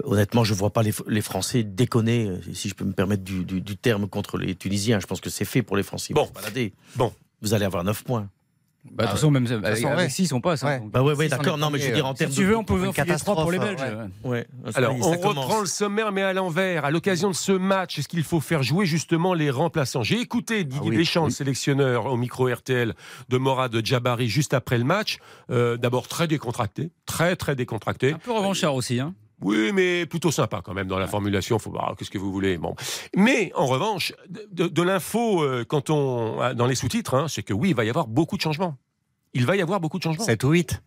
honnêtement, 0.03 0.45
je 0.45 0.55
vois 0.55 0.71
pas 0.71 0.83
les, 0.83 0.93
les 1.09 1.21
Français 1.23 1.63
déconner, 1.63 2.27
euh, 2.29 2.41
si 2.53 2.69
je 2.69 2.75
peux 2.75 2.85
me 2.85 2.93
permettre 2.93 3.23
du, 3.23 3.45
du- 3.45 3.61
du 3.61 3.77
terme, 3.77 4.09
contre 4.09 4.39
les 4.39 4.55
Tunisiens. 4.55 4.99
Je 5.01 5.07
pense 5.07 5.21
que 5.21 5.31
c'est 5.31 5.45
fait 5.45 5.63
pour 5.63 5.77
les 5.77 5.83
Français. 5.83 6.15
Bon. 6.15 6.29
Bon. 6.97 7.13
Vous 7.43 7.55
allez 7.55 7.65
avoir 7.65 7.85
9 7.85 8.03
points. 8.05 8.29
Bah, 8.93 9.05
de 9.05 9.09
toute 9.09 9.17
façon, 9.17 9.31
même 9.31 9.47
avec, 9.47 9.65
façon, 9.65 9.87
avec 9.87 9.99
ouais. 9.99 10.09
six, 10.11 10.31
on 10.35 10.43
passe. 10.43 10.63
hein, 10.63 10.67
Ouais. 10.79 10.83
Bah 10.93 11.03
ouais, 11.03 11.15
ouais, 11.15 11.29
d'accord. 11.29 11.57
Non, 11.57 11.71
mais 11.71 11.79
je 11.79 11.87
veux 11.89 11.95
dire 11.95 12.05
en 12.05 12.11
euh, 12.11 12.15
termes 12.15 12.31
Si 12.31 12.37
tu 12.37 12.43
de- 12.43 12.49
veux, 12.49 12.57
on 12.59 12.65
peut 12.65 12.79
une 12.79 12.89
enfiler 12.89 13.17
trois 13.17 13.35
pour 13.35 13.51
les 13.51 13.59
Belges. 13.59 13.81
Ouais, 14.25 14.47
Alors, 14.75 14.95
on 15.01 15.11
reprend 15.11 15.61
le 15.61 15.67
sommaire, 15.67 16.13
mais 16.13 16.21
à 16.23 16.35
l'envers. 16.35 16.85
À 16.85 16.91
l'occasion 16.91 17.31
de 17.31 17.35
ce 17.35 17.53
match, 17.53 17.99
est-ce 17.99 18.09
qu'il 18.09 18.23
faut 18.25 18.41
faire 18.41 18.63
jouer 18.63 18.85
justement 18.85 19.33
les 19.33 19.51
remplaçants? 19.51 20.03
J'ai 20.03 20.21
écouté 20.21 20.65
Didier 20.65 20.91
oui, 20.91 20.97
Deschamps, 20.99 21.23
oui. 21.23 21.29
le 21.31 21.35
sélectionneur, 21.35 22.05
au 22.13 22.19
micro 22.19 22.47
RTL 22.47 22.95
de 23.31 23.39
Morad 23.39 23.75
Djabari 23.83 24.29
juste 24.29 24.53
après 24.53 24.77
le 24.77 24.85
match. 24.85 25.17
Euh, 25.51 25.79
D'abord 25.79 26.07
très 26.07 26.29
décontracté, 26.29 26.91
très 27.07 27.37
très 27.37 27.57
décontracté. 27.57 28.13
Un 28.13 28.19
peu 28.19 28.33
revanchard 28.33 28.75
aussi. 28.75 29.01
Hein. 29.01 29.15
Oui, 29.45 29.73
mais 29.73 30.07
plutôt 30.07 30.31
sympa 30.31 30.63
quand 30.65 30.73
même 30.75 30.89
dans 30.89 30.99
la 30.99 31.07
formulation. 31.07 31.59
Faut 31.59 31.71
voir 31.71 31.95
qu'est-ce 31.97 32.11
que 32.11 32.19
vous 32.19 32.33
voulez. 32.33 32.57
Bon, 32.57 32.75
mais 33.15 33.53
en 33.55 33.67
revanche, 33.67 34.15
de, 34.29 34.67
de 34.67 34.83
l'info 34.83 35.43
euh, 35.43 35.65
quand 35.65 35.91
on 35.91 36.55
dans 36.55 36.67
les 36.67 36.75
sous-titres, 36.75 37.15
hein, 37.15 37.27
c'est 37.29 37.43
que 37.43 37.53
oui, 37.53 37.71
il 37.71 37.75
va 37.77 37.85
y 37.85 37.91
avoir 37.91 38.07
beaucoup 38.07 38.37
de 38.37 38.43
changements. 38.43 38.77
Il 39.35 39.45
va 39.45 39.57
y 39.57 39.63
avoir 39.63 39.81
beaucoup 39.81 39.99
de 39.99 40.03
changements. 40.03 40.25
7 40.25 40.45
ou 40.45 40.51
8. 40.51 40.83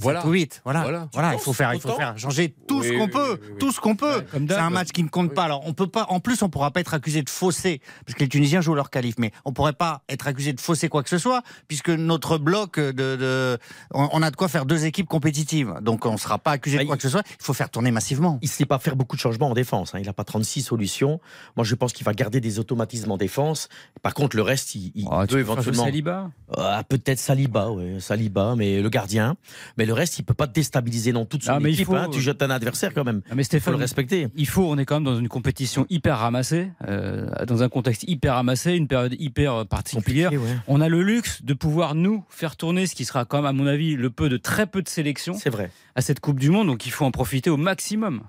Voilà. 0.00 0.20
7 0.22 0.28
ou 0.28 0.32
8. 0.32 0.60
Voilà. 0.64 1.08
Voilà. 1.12 1.34
Il 1.34 1.38
faut 1.40 1.52
faire, 1.52 1.74
il 1.74 1.80
faut 1.80 1.94
faire 1.94 2.16
changer 2.18 2.54
tout 2.66 2.82
ce 2.82 2.88
qu'on 2.90 3.04
oui, 3.04 3.10
peut, 3.10 3.32
oui, 3.32 3.38
oui, 3.42 3.48
oui. 3.52 3.58
tout 3.58 3.72
ce 3.72 3.80
qu'on 3.80 3.96
peut. 3.96 4.24
C'est 4.32 4.52
un 4.54 4.70
match 4.70 4.88
qui 4.88 5.02
ne 5.02 5.08
compte 5.08 5.34
pas. 5.34 5.44
Alors, 5.44 5.62
on 5.66 5.72
peut 5.74 5.86
pas. 5.86 6.06
En 6.10 6.20
plus, 6.20 6.42
on 6.42 6.48
pourra 6.48 6.70
pas 6.70 6.80
être 6.80 6.94
accusé 6.94 7.22
de 7.22 7.30
fausser 7.30 7.80
parce 8.06 8.14
que 8.16 8.20
les 8.24 8.28
Tunisiens 8.28 8.60
jouent 8.60 8.74
leur 8.74 8.90
qualif, 8.90 9.14
mais 9.18 9.32
on 9.44 9.52
pourrait 9.52 9.72
pas 9.72 10.02
être 10.08 10.26
accusé 10.26 10.52
de 10.52 10.60
fausser 10.60 10.88
quoi 10.88 11.02
que 11.02 11.08
ce 11.08 11.18
soit 11.18 11.42
puisque 11.68 11.90
notre 11.90 12.38
bloc 12.38 12.78
de, 12.78 12.92
de 12.92 13.58
on, 13.92 14.08
on 14.12 14.22
a 14.22 14.30
de 14.30 14.36
quoi 14.36 14.48
faire 14.48 14.66
deux 14.66 14.84
équipes 14.86 15.08
compétitives. 15.08 15.74
Donc, 15.82 16.06
on 16.06 16.16
sera 16.16 16.38
pas 16.38 16.52
accusé 16.52 16.76
de 16.78 16.82
Bah, 16.82 16.86
quoi 16.86 16.94
il- 16.96 16.98
que 16.98 17.02
ce 17.02 17.08
soit. 17.10 17.22
Il 17.28 17.44
faut 17.44 17.52
faire 17.54 17.70
tourner 17.70 17.90
massivement. 17.90 18.38
Il 18.42 18.46
ne 18.46 18.50
sait 18.50 18.66
pas 18.66 18.78
faire 18.78 18.96
beaucoup 18.96 19.16
de 19.16 19.20
changements 19.20 19.50
en 19.50 19.54
défense. 19.54 19.94
hein. 19.94 19.98
Il 20.00 20.06
n'a 20.06 20.12
pas 20.12 20.24
36 20.24 20.62
solutions. 20.62 21.20
Moi, 21.56 21.64
je 21.64 21.74
pense 21.74 21.92
qu'il 21.92 22.04
va 22.04 22.12
garder 22.12 22.40
des 22.40 22.58
automatismes 22.58 23.10
en 23.10 23.16
défense. 23.16 23.68
Par 24.02 24.14
contre, 24.14 24.36
le 24.36 24.42
reste, 24.42 24.74
il, 24.74 24.92
il 24.94 25.04
tu 25.28 25.34
peut 25.34 25.40
éventuellement. 25.40 25.84
Saliba 25.84 26.30
Ah, 26.56 26.82
Peut-être 26.88 27.18
Saliba, 27.18 27.70
ouais, 27.70 27.96
Saliba, 28.00 28.54
mais 28.56 28.80
le 28.80 28.88
gardien. 28.88 29.36
Mais 29.76 29.86
le 29.88 29.94
reste, 29.94 30.18
il 30.18 30.22
peut 30.22 30.34
pas 30.34 30.46
déstabiliser 30.46 31.12
non 31.12 31.24
toute 31.24 31.42
son 31.42 31.52
Ah, 31.54 31.60
mais 31.60 31.70
il 31.70 31.74
équipe. 31.74 31.86
faut- 31.86 31.96
hein. 31.96 32.08
Tu 32.12 32.20
jettes 32.20 32.42
un 32.42 32.50
adversaire 32.50 32.94
quand 32.94 33.04
même. 33.04 33.22
Ah, 33.30 33.34
mais 33.34 33.42
Il 33.42 33.44
faut 33.44 33.48
Stéphane, 33.48 33.74
le 33.74 33.78
respecter. 33.80 34.28
il 34.36 34.46
faut, 34.46 34.62
on 34.70 34.78
est 34.78 34.84
quand 34.84 34.96
même 34.96 35.04
dans 35.04 35.18
une 35.18 35.28
compétition 35.28 35.86
hyper 35.90 36.18
ramassée, 36.18 36.68
euh, 36.86 37.26
dans 37.46 37.62
un 37.62 37.68
contexte 37.68 38.04
hyper 38.06 38.34
ramassé, 38.34 38.74
une 38.74 38.86
période 38.86 39.14
hyper 39.18 39.54
euh, 39.54 39.64
particulière. 39.64 40.32
Ouais. 40.32 40.38
On 40.68 40.80
a 40.80 40.88
le 40.88 41.02
luxe 41.02 41.42
de 41.42 41.54
pouvoir 41.54 41.94
nous 41.94 42.22
faire 42.28 42.56
tourner 42.56 42.86
ce 42.86 42.94
qui 42.94 43.04
sera 43.04 43.24
quand 43.24 43.38
même, 43.38 43.46
à 43.46 43.52
mon 43.52 43.66
avis, 43.66 43.96
le 43.96 44.10
peu 44.10 44.28
de 44.28 44.36
très 44.36 44.66
peu 44.66 44.82
de 44.82 44.88
sélection 44.88 45.34
C'est 45.34 45.50
vrai. 45.50 45.70
à 45.96 46.02
cette 46.02 46.20
Coupe 46.20 46.38
du 46.38 46.50
Monde, 46.50 46.66
donc 46.68 46.86
il 46.86 46.92
faut 46.92 47.04
en 47.06 47.10
profiter 47.10 47.50
au 47.50 47.56
maximum. 47.56 48.22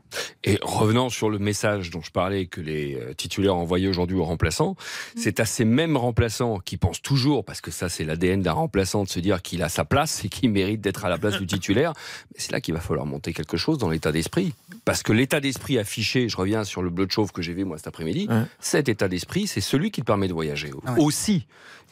Et 0.45 0.57
revenant 0.61 1.09
sur 1.09 1.29
le 1.29 1.37
message 1.39 1.89
dont 1.91 2.01
je 2.01 2.11
parlais 2.11 2.45
que 2.45 2.61
les 2.61 2.95
euh, 2.95 3.13
titulaires 3.13 3.55
envoyaient 3.55 3.87
aujourd'hui 3.89 4.15
aux 4.17 4.23
remplaçants, 4.23 4.75
c'est 5.17 5.39
à 5.41 5.45
ces 5.45 5.65
mêmes 5.65 5.97
remplaçants 5.97 6.59
qui 6.59 6.77
pensent 6.77 7.01
toujours, 7.01 7.43
parce 7.43 7.59
que 7.61 7.71
ça 7.71 7.89
c'est 7.89 8.05
l'ADN 8.05 8.41
d'un 8.41 8.53
remplaçant, 8.53 9.03
de 9.03 9.09
se 9.09 9.19
dire 9.19 9.41
qu'il 9.41 9.61
a 9.63 9.69
sa 9.69 9.83
place 9.83 10.23
et 10.23 10.29
qu'il 10.29 10.49
mérite 10.51 10.79
d'être 10.81 11.03
à 11.03 11.09
la 11.09 11.17
place 11.17 11.37
du 11.39 11.45
titulaire, 11.49 11.93
mais 12.33 12.39
c'est 12.39 12.51
là 12.51 12.61
qu'il 12.61 12.73
va 12.73 12.79
falloir 12.79 13.05
monter 13.05 13.33
quelque 13.33 13.57
chose 13.57 13.77
dans 13.77 13.89
l'état 13.89 14.11
d'esprit. 14.11 14.53
Parce 14.85 15.03
que 15.03 15.11
l'état 15.11 15.39
d'esprit 15.41 15.77
affiché, 15.77 16.29
je 16.29 16.37
reviens 16.37 16.63
sur 16.63 16.81
le 16.81 16.89
bleu 16.89 17.05
de 17.05 17.11
chauve 17.11 17.31
que 17.31 17.41
j'ai 17.41 17.53
vu 17.53 17.65
moi 17.65 17.77
cet 17.77 17.87
après-midi, 17.87 18.27
Ouais. 18.29 18.43
cet 18.59 18.87
état 18.89 19.07
d'esprit, 19.07 19.47
c'est 19.47 19.61
celui 19.61 19.91
qui 19.91 20.01
te 20.01 20.05
permet 20.05 20.27
de 20.27 20.33
voyager 20.33 20.71
Ah 20.85 20.93
ouais. 20.93 21.01
aussi. 21.03 21.45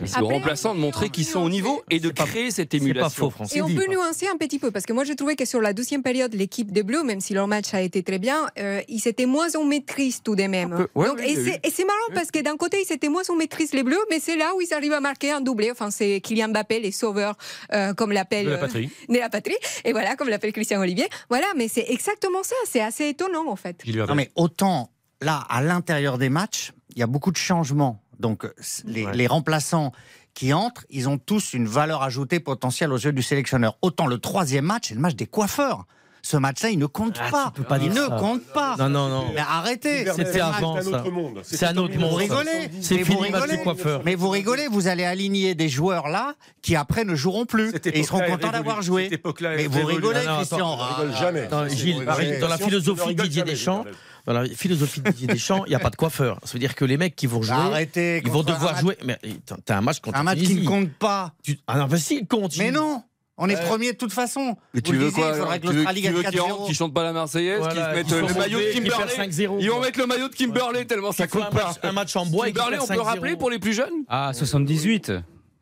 C'est 0.05 0.19
aux 0.21 0.27
remplaçants 0.27 0.73
de 0.73 0.79
on- 0.79 0.81
montrer 0.81 1.07
on 1.07 1.09
qu'ils 1.09 1.25
sont 1.25 1.39
au 1.41 1.49
niveau 1.49 1.81
et 1.89 1.99
de 1.99 2.09
créer 2.09 2.51
cette 2.51 2.71
C'est 2.71 2.77
pas 2.79 2.83
émulation. 2.85 3.29
faux. 3.31 3.43
Et 3.55 3.61
on 3.61 3.67
peut 3.67 3.87
nuancer 3.89 4.27
un 4.27 4.37
petit 4.37 4.59
peu, 4.59 4.71
parce 4.71 4.85
que 4.85 4.93
moi 4.93 5.03
j'ai 5.03 5.15
trouvé 5.15 5.35
que 5.35 5.45
sur 5.45 5.61
la 5.61 5.73
deuxième 5.73 6.03
période, 6.03 6.33
l'équipe 6.33 6.71
des 6.71 6.83
Bleus, 6.83 7.03
même 7.03 7.19
si 7.21 7.33
leur 7.33 7.47
match 7.47 7.73
a 7.73 7.81
été 7.81 8.03
très 8.03 8.19
bien, 8.19 8.47
euh, 8.59 8.81
ils 8.87 9.07
étaient 9.07 9.25
moins 9.25 9.55
en 9.55 9.63
maîtrise 9.63 10.21
tout 10.23 10.35
de 10.35 10.43
même. 10.43 10.73
Un 10.73 10.77
peu, 10.77 10.87
ouais, 10.95 11.07
Donc, 11.07 11.19
et 11.21 11.35
c'est- 11.35 11.85
marrant 11.85 12.13
parce 12.13 12.31
que 12.31 12.39
d'un 12.39 12.57
côté, 12.57 12.83
ils 12.87 12.93
étaient 12.93 13.09
moins 13.09 13.23
en 13.29 13.35
maîtrise 13.35 13.73
les 13.73 13.83
Bleus, 13.83 13.97
mais 14.09 14.19
c'est 14.19 14.35
là 14.37 14.53
où 14.55 14.61
ils 14.61 14.73
arrivent 14.73 14.93
à 14.93 14.99
marquer 14.99 15.31
un 15.31 15.41
doublé. 15.41 15.71
Enfin, 15.71 15.89
c'est 15.91 16.21
Kylian 16.21 16.49
Mbappé, 16.49 16.79
les 16.79 16.91
sauveurs, 16.91 17.35
euh, 17.73 17.93
comme 17.93 18.11
l'appelle 18.11 18.45
De 18.45 18.51
la 18.51 18.57
euh, 18.57 18.61
patrie. 18.61 18.89
de 19.09 19.17
la 19.17 19.29
patrie. 19.29 19.55
Et 19.85 19.91
voilà, 19.93 20.15
comme 20.15 20.29
l'appelle 20.29 20.53
Christian 20.53 20.79
Olivier. 20.81 21.07
Voilà, 21.29 21.47
mais 21.55 21.67
c'est 21.67 21.85
exactement 21.89 22.43
ça. 22.43 22.55
C'est 22.69 22.81
assez 22.81 23.07
étonnant 23.09 23.47
en 23.49 23.55
fait. 23.55 23.83
Non, 23.87 24.15
mais 24.15 24.31
autant 24.35 24.91
là, 25.21 25.43
à 25.49 25.61
l'intérieur 25.61 26.17
des 26.17 26.29
matchs, 26.29 26.73
il 26.95 26.99
y 26.99 27.03
a 27.03 27.07
beaucoup 27.07 27.31
de 27.31 27.37
changements. 27.37 28.03
Donc, 28.19 28.47
les, 28.85 29.05
Ouais. 29.05 29.11
les 29.15 29.27
remplaçants 29.27 29.91
qui 30.33 30.53
entrent, 30.53 30.85
ils 30.89 31.09
ont 31.09 31.17
tous 31.17 31.53
une 31.53 31.67
valeur 31.67 32.03
ajoutée 32.03 32.39
potentielle 32.39 32.91
aux 32.93 32.97
yeux 32.97 33.11
du 33.13 33.23
sélectionneur. 33.23 33.77
Autant 33.81 34.05
le 34.07 34.17
troisième 34.19 34.65
match, 34.65 34.85
c'est 34.89 34.95
le 34.95 35.01
match 35.01 35.15
des 35.15 35.25
coiffeurs. 35.27 35.85
Ce 36.23 36.35
match-là, 36.35 36.69
il 36.71 36.77
ne 36.79 36.87
compte 36.87 37.17
Ah, 37.21 37.29
pas. 37.31 37.51
tu 37.55 37.61
peux 37.61 37.67
pas 37.67 37.77
il 37.77 37.89
ne 37.89 37.95
ça. 37.95 38.17
compte 38.19 38.43
pas. 38.47 38.75
Non, 38.77 38.89
non, 38.89 39.07
non. 39.07 39.25
Mais 39.33 39.39
arrêtez. 39.39 40.05
C'était 40.13 40.41
avant, 40.41 40.75
un 40.75 40.81
ça. 40.81 40.89
autre 40.89 41.09
monde. 41.11 41.39
C'est 41.43 41.63
un 41.65 41.77
autre 41.77 41.97
monde, 41.97 42.09
Vous 42.09 42.15
rigolez 42.17 42.69
C'est 42.81 42.97
vous 43.03 43.17
rigolez 43.19 43.57
du 43.57 43.63
coiffeur. 43.63 44.01
Mais 44.03 44.15
vous 44.15 44.27
rigolez, 44.29 44.67
vous 44.67 44.87
allez 44.89 45.05
aligner 45.05 45.55
des 45.55 45.69
joueurs 45.69 46.09
là 46.09 46.33
qui 46.61 46.75
après 46.75 47.05
ne 47.05 47.15
joueront 47.15 47.45
plus. 47.45 47.71
Et 47.85 47.99
ils 47.99 48.05
seront 48.05 48.19
contents 48.21 48.51
d'avoir 48.51 48.81
joué. 48.81 49.05
Cette 49.05 49.13
époque-là 49.13 49.53
est 49.53 49.57
Mais 49.57 49.67
vous 49.67 49.85
rigolez, 49.85 50.25
Non, 50.25 50.31
non, 50.31 50.37
Christian. 50.37 50.73
On 50.73 50.75
rigole 50.75 51.15
jamais. 51.17 51.41
Attends, 51.43 51.63
C'est- 51.69 51.75
Gilles, 51.77 51.95
c'est- 51.99 52.05
dans 52.05 52.15
c'est- 52.15 52.39
la 52.49 52.57
c'est- 52.57 52.63
philosophie 52.65 53.15
de 53.15 53.23
Didier 53.23 53.43
Deschamps, 53.43 53.85
dans 54.27 54.33
la 54.33 54.45
philosophie 54.47 55.01
de 55.01 55.09
Didier 55.09 55.27
Deschamps, 55.27 55.63
il 55.65 55.69
n'y 55.69 55.75
a 55.75 55.79
pas 55.79 55.89
de 55.89 55.95
coiffeur. 55.95 56.39
Ça 56.43 56.53
veut 56.53 56.59
dire 56.59 56.75
que 56.75 56.85
les 56.85 56.97
mecs 56.97 57.15
qui 57.15 57.25
vont 57.25 57.41
jouer, 57.41 57.55
Arrêtez. 57.55 58.21
ils 58.23 58.29
vont 58.29 58.43
devoir 58.43 58.73
match- 58.73 58.81
jouer. 58.81 58.97
Mais 59.03 59.17
t'as- 59.45 59.57
t'as 59.65 59.77
un 59.77 59.81
match 59.81 59.99
contre 60.01 60.19
Un 60.19 60.23
match 60.23 60.37
qui 60.39 60.53
ne 60.55 60.65
compte 60.67 60.91
pas. 60.93 61.33
Tu- 61.43 61.57
Ah 61.65 61.77
non, 61.79 61.87
mais 61.89 61.97
si, 61.97 62.17
il 62.17 62.27
compte. 62.27 62.55
Mais 62.57 62.69
non 62.71 63.01
on 63.39 63.47
est 63.49 63.55
premier 63.67 63.91
de 63.93 63.97
toute 63.97 64.11
façon. 64.13 64.57
Mais 64.73 64.81
tu 64.81 64.93
veux 64.95 65.09
disiez, 65.09 65.21
quoi 65.21 65.31
il 65.31 65.39
faudrait 65.39 65.59
que 65.59 65.61
Tu 65.61 65.67
veux, 65.67 65.73
l'Australie 65.75 66.01
tu 66.01 66.07
veux 66.09 66.21
gagne 66.23 66.31
qu'ils 66.31 66.39
4-0. 66.41 66.47
rentrent, 66.53 66.65
qu'ils 66.65 66.75
chantent 66.75 66.93
pas 66.95 67.03
la 67.03 67.13
Marseillaise, 67.13 67.59
Voilà, 67.59 67.73
qu'ils 67.75 67.83
se 67.83 67.89
mettent 68.17 68.29
le 68.29 68.33
maillot 68.39 68.59
de 68.59 68.71
Kimberley 68.73 68.97
perdent 69.05 69.09
5-0. 69.11 69.57
Ils 69.59 69.69
vont 69.69 69.79
mettre 69.79 69.99
le 69.99 70.07
maillot 70.07 70.27
de 70.27 70.33
Kimberley 70.33 70.85
tellement 70.85 71.11
ça 71.11 71.27
Qui 71.27 71.33
compte 71.33 71.43
un 71.43 71.51
pas. 71.51 71.65
match, 71.67 71.75
un 71.83 71.91
match 71.91 72.15
en 72.15 72.25
bois 72.25 72.49
et 72.49 72.51
qui 72.51 72.57
Kimberley, 72.57 72.79
on 72.81 72.87
peut 72.87 72.93
5-0. 72.95 73.03
rappeler 73.03 73.35
pour 73.35 73.51
les 73.51 73.59
plus 73.59 73.73
jeunes? 73.73 73.93
Ah, 74.09 74.31
78. 74.33 75.11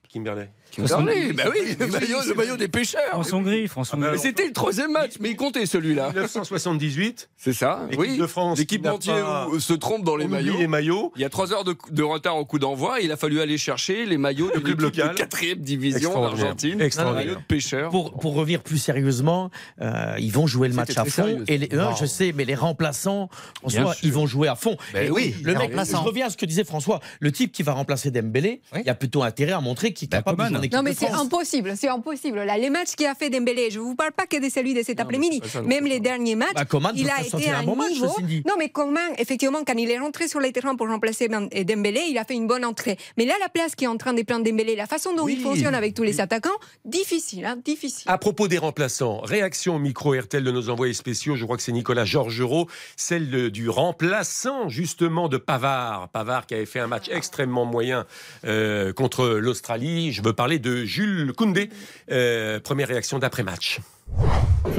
Kimberley. 0.08 0.49
Bah 0.77 1.43
oui, 1.53 1.75
le 1.79 1.88
maillot, 1.88 2.17
le 2.27 2.33
maillot 2.33 2.57
des 2.57 2.67
pêcheurs. 2.67 3.01
France-Hongrie, 3.11 3.67
France-Hongrie. 3.67 4.09
Mais 4.11 4.17
c'était 4.17 4.45
le 4.47 4.53
troisième 4.53 4.91
match, 4.91 5.13
mais 5.19 5.29
il 5.31 5.35
comptait 5.35 5.65
celui-là. 5.65 6.07
1978. 6.09 7.29
C'est 7.38 7.53
ça, 7.53 7.81
L'équipe 7.89 7.99
oui. 7.99 8.17
de 8.17 8.27
France. 8.27 8.57
L'équipe 8.57 8.85
entière 8.85 9.25
pas- 9.25 9.47
se 9.59 9.73
trompe 9.73 10.03
dans 10.03 10.15
les 10.15 10.27
maillots. 10.27 10.57
les 10.57 10.67
maillots. 10.67 11.11
Il 11.15 11.21
y 11.21 11.25
a 11.25 11.29
trois 11.29 11.53
heures 11.53 11.63
de, 11.63 11.75
de 11.91 12.03
retard 12.03 12.38
au 12.38 12.45
coup 12.45 12.59
d'envoi. 12.59 12.99
Il 13.01 13.11
a 13.11 13.17
fallu 13.17 13.39
aller 13.41 13.57
chercher 13.57 14.05
les 14.05 14.17
maillots 14.17 14.51
de 14.51 14.59
club 14.59 14.77
de 14.77 14.83
local. 14.83 15.15
quatrième 15.15 15.59
division 15.59 16.13
d'Argentine. 16.21 16.81
Extraordinaire. 16.81 17.25
Maillot 17.25 17.39
de 17.39 17.45
pêcheurs. 17.45 17.89
Pour, 17.91 18.13
pour 18.17 18.33
revenir 18.35 18.61
plus 18.61 18.77
sérieusement, 18.77 19.49
euh, 19.81 20.15
ils 20.19 20.31
vont 20.31 20.47
jouer 20.47 20.67
le 20.67 20.73
match 20.73 20.97
à 20.97 21.03
fond. 21.05 21.09
sérieux, 21.11 21.43
Et 21.47 21.57
les, 21.57 21.67
non, 21.69 21.95
je 21.95 22.05
sais, 22.05 22.33
mais 22.35 22.45
les 22.45 22.55
remplaçants, 22.55 23.29
François, 23.59 23.95
ils 24.03 24.11
vont 24.13 24.25
jouer 24.27 24.47
à 24.47 24.55
fond. 24.55 24.77
Ben 24.93 25.07
Et 25.07 25.11
oui, 25.11 25.35
le 25.43 25.53
mec, 25.55 25.71
je 25.73 25.95
reviens 25.95 26.27
à 26.27 26.29
ce 26.29 26.38
que 26.38 26.45
disait 26.45 26.63
François. 26.63 26.99
Le 27.19 27.31
type 27.31 27.51
qui 27.51 27.63
va 27.63 27.73
remplacer 27.73 28.11
Dembélé, 28.11 28.61
Oui. 28.73 28.81
il 28.83 28.89
a 28.89 28.95
plutôt 28.95 29.23
intérêt 29.23 29.51
à 29.53 29.61
montrer 29.61 29.93
qu'il 29.93 30.07
est 30.07 30.11
Bah, 30.11 30.17
capable 30.17 30.51
de 30.53 30.57
équipe 30.65 30.73
Non, 30.75 30.84
mais 30.84 30.93
c'est 30.93 31.10
impossible, 31.10 31.73
c'est 31.78 31.88
impossible. 31.88 32.39
Là, 32.43 32.58
les 32.58 32.69
matchs 32.69 32.95
qu'il 32.95 33.06
a 33.06 33.15
fait 33.15 33.30
Dembélé, 33.30 33.69
je 33.71 33.80
ne 33.80 33.84
vous 33.86 33.95
parle 33.95 34.12
pas 34.12 34.25
que 34.25 34.38
de 34.43 34.49
celui 34.49 34.73
de 34.73 34.84
cet 34.84 34.99
après-midi. 34.99 35.41
Même 35.65 35.86
les 35.86 35.99
derniers 35.99 36.36
matchs, 36.36 36.54
Bah, 36.56 36.65
Coman 36.65 36.91
il 36.95 37.10
a 37.10 37.21
été 37.21 37.49
à 37.49 37.60
un 37.60 37.63
bon 37.63 37.75
match, 37.75 37.91
niveau. 37.91 38.08
Cindy. 38.17 38.43
Non, 38.47 38.54
mais 38.58 38.69
comment, 38.69 38.99
effectivement, 39.17 39.63
quand 39.65 39.73
il 39.78 39.89
est 39.89 39.97
rentré 39.99 40.28
sur 40.28 40.39
le 40.39 40.51
terrain 40.51 40.75
pour 40.75 40.88
remplacer 40.88 41.28
Ben- 41.28 41.47
et 41.51 41.63
Dembélé, 41.65 42.01
il 42.10 42.17
a 42.17 42.25
fait 42.25 42.34
une 42.36 42.47
bonne 42.47 42.65
entrée. 42.65 42.97
Mais 43.17 43.25
là, 43.25 43.34
la 43.39 43.49
place 43.49 43.75
qui 43.75 43.86
est 43.86 43.88
en 43.88 43.97
train 43.97 44.13
de 44.13 44.21
prendre 44.23 44.43
Dembélé, 44.43 44.75
la 44.75 44.88
façon 44.88 45.15
dont 45.15 45.28
il 45.28 45.38
Oui. 45.38 45.43
fonctionne 45.43 45.75
avec 45.75 45.93
tous 45.93 46.04
les 46.04 46.19
attaquants, 46.21 46.49
difficile, 46.84 47.45
hein, 47.45 47.58
difficile. 47.63 48.04
À 48.08 48.17
propos 48.17 48.47
des 48.47 48.58
remplaçants, 48.58 49.19
réaction 49.21 49.75
au 49.75 49.80
micro 49.80 50.13
RTL 50.13 50.43
de 50.43 50.51
nos 50.51 50.69
envoyés 50.69 50.93
spéciaux, 50.93 51.36
je 51.36 51.43
crois 51.45 51.58
que 51.58 51.63
c'est 51.63 51.71
Nicolas 51.71 52.06
Georgerot, 52.06 52.67
celle 52.95 53.49
du 53.51 53.69
remplaçant 53.69 54.69
justement 54.69 55.28
de 55.30 55.38
Pavard. 55.38 56.10
Pavard 56.10 56.45
qui 56.45 56.54
avait 56.56 56.65
fait 56.65 56.80
un 56.80 56.88
match 56.88 57.10
extrêmement 57.12 57.65
moyen 57.65 58.06
euh, 58.45 58.93
contre 58.93 59.28
l'Australie. 59.28 60.12
Je 60.12 60.21
veux 60.21 60.34
parler 60.34 60.54
de 60.59 60.85
Jules 60.85 61.33
Koundé. 61.33 61.69
Euh, 62.11 62.59
première 62.59 62.87
réaction 62.87 63.19
d'après-match. 63.19 63.79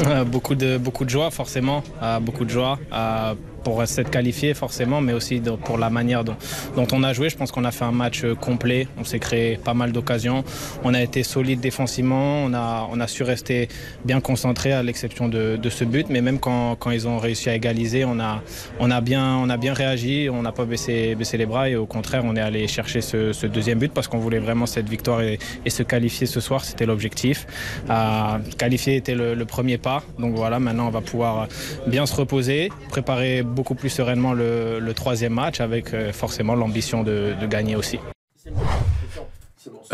Euh, 0.07 0.25
beaucoup 0.25 0.55
de 0.55 0.79
beaucoup 0.79 1.05
de 1.05 1.11
joie 1.11 1.31
forcément, 1.31 1.83
euh, 2.03 2.21
beaucoup 2.21 2.45
de 2.45 2.51
joie. 2.51 2.79
Euh, 3.67 3.77
pour 3.77 3.87
s'être 3.87 4.11
qualifié 4.11 4.55
forcément, 4.55 5.01
mais 5.01 5.13
aussi 5.13 5.43
pour 5.65 5.77
la 5.77 5.91
manière 5.91 6.25
dont, 6.25 6.37
on 6.77 7.03
a 7.03 7.13
joué. 7.13 7.29
Je 7.29 7.37
pense 7.37 7.51
qu'on 7.51 7.65
a 7.65 7.73
fait 7.73 7.85
un 7.85 7.93
match 7.93 8.25
complet. 8.41 8.87
On 8.97 9.05
s'est 9.05 9.19
créé 9.19 9.57
pas 9.57 9.75
mal 9.75 9.93
d'occasions. 9.93 10.45
On 10.85 10.95
a 10.95 11.03
été 11.03 11.23
solide 11.23 11.61
défensivement. 11.61 12.45
On 12.45 12.55
a, 12.55 12.89
on 12.93 13.01
a 13.01 13.07
su 13.07 13.23
rester 13.23 13.69
bien 14.05 14.21
concentré 14.21 14.73
à 14.73 14.83
l'exception 14.83 15.29
de, 15.29 15.59
ce 15.69 15.85
but. 15.85 16.07
Mais 16.11 16.21
même 16.21 16.39
quand, 16.39 16.77
quand, 16.77 16.93
ils 16.93 17.09
ont 17.09 17.19
réussi 17.19 17.51
à 17.51 17.55
égaliser, 17.55 18.05
on 18.05 18.21
a, 18.21 18.43
on 18.79 18.91
a, 18.91 19.01
bien, 19.01 19.37
on 19.37 19.51
a 19.51 19.57
bien 19.57 19.75
réagi. 19.75 20.29
On 20.31 20.43
n'a 20.43 20.53
pas 20.53 20.65
baissé, 20.65 21.15
baissé 21.17 21.37
les 21.37 21.47
bras 21.47 21.69
et 21.69 21.77
au 21.77 21.87
contraire, 21.87 22.23
on 22.25 22.37
est 22.37 22.41
allé 22.41 22.69
chercher 22.69 23.01
ce, 23.01 23.47
deuxième 23.47 23.79
but 23.79 23.93
parce 23.93 24.07
qu'on 24.07 24.19
voulait 24.19 24.39
vraiment 24.39 24.67
cette 24.67 24.89
victoire 24.89 25.23
et, 25.23 25.39
se 25.69 25.83
qualifier 25.83 26.27
ce 26.27 26.41
soir. 26.41 26.65
C'était 26.65 26.87
l'objectif. 26.87 27.47
Euh, 27.91 28.39
qualifier 28.57 28.97
était 28.97 29.15
le, 29.15 29.45
premier 29.45 29.79
pas. 29.79 30.03
Donc 30.19 30.35
voilà, 30.35 30.59
maintenant 30.59 30.87
on 30.87 30.91
va 30.91 31.01
pouvoir 31.01 31.49
bien 31.87 32.07
se 32.07 32.15
reposer, 32.15 32.71
préparer 32.89 33.43
beaucoup 33.57 33.75
plus 33.75 33.89
sereinement 33.91 34.33
le, 34.35 34.79
le 34.79 34.95
troisième 34.95 35.33
match 35.35 35.61
avec 35.61 35.93
euh, 35.95 36.13
forcément 36.13 36.55
l'ambition 36.55 37.03
de, 37.03 37.35
de 37.41 37.47
gagner 37.47 37.75
aussi. 37.75 37.99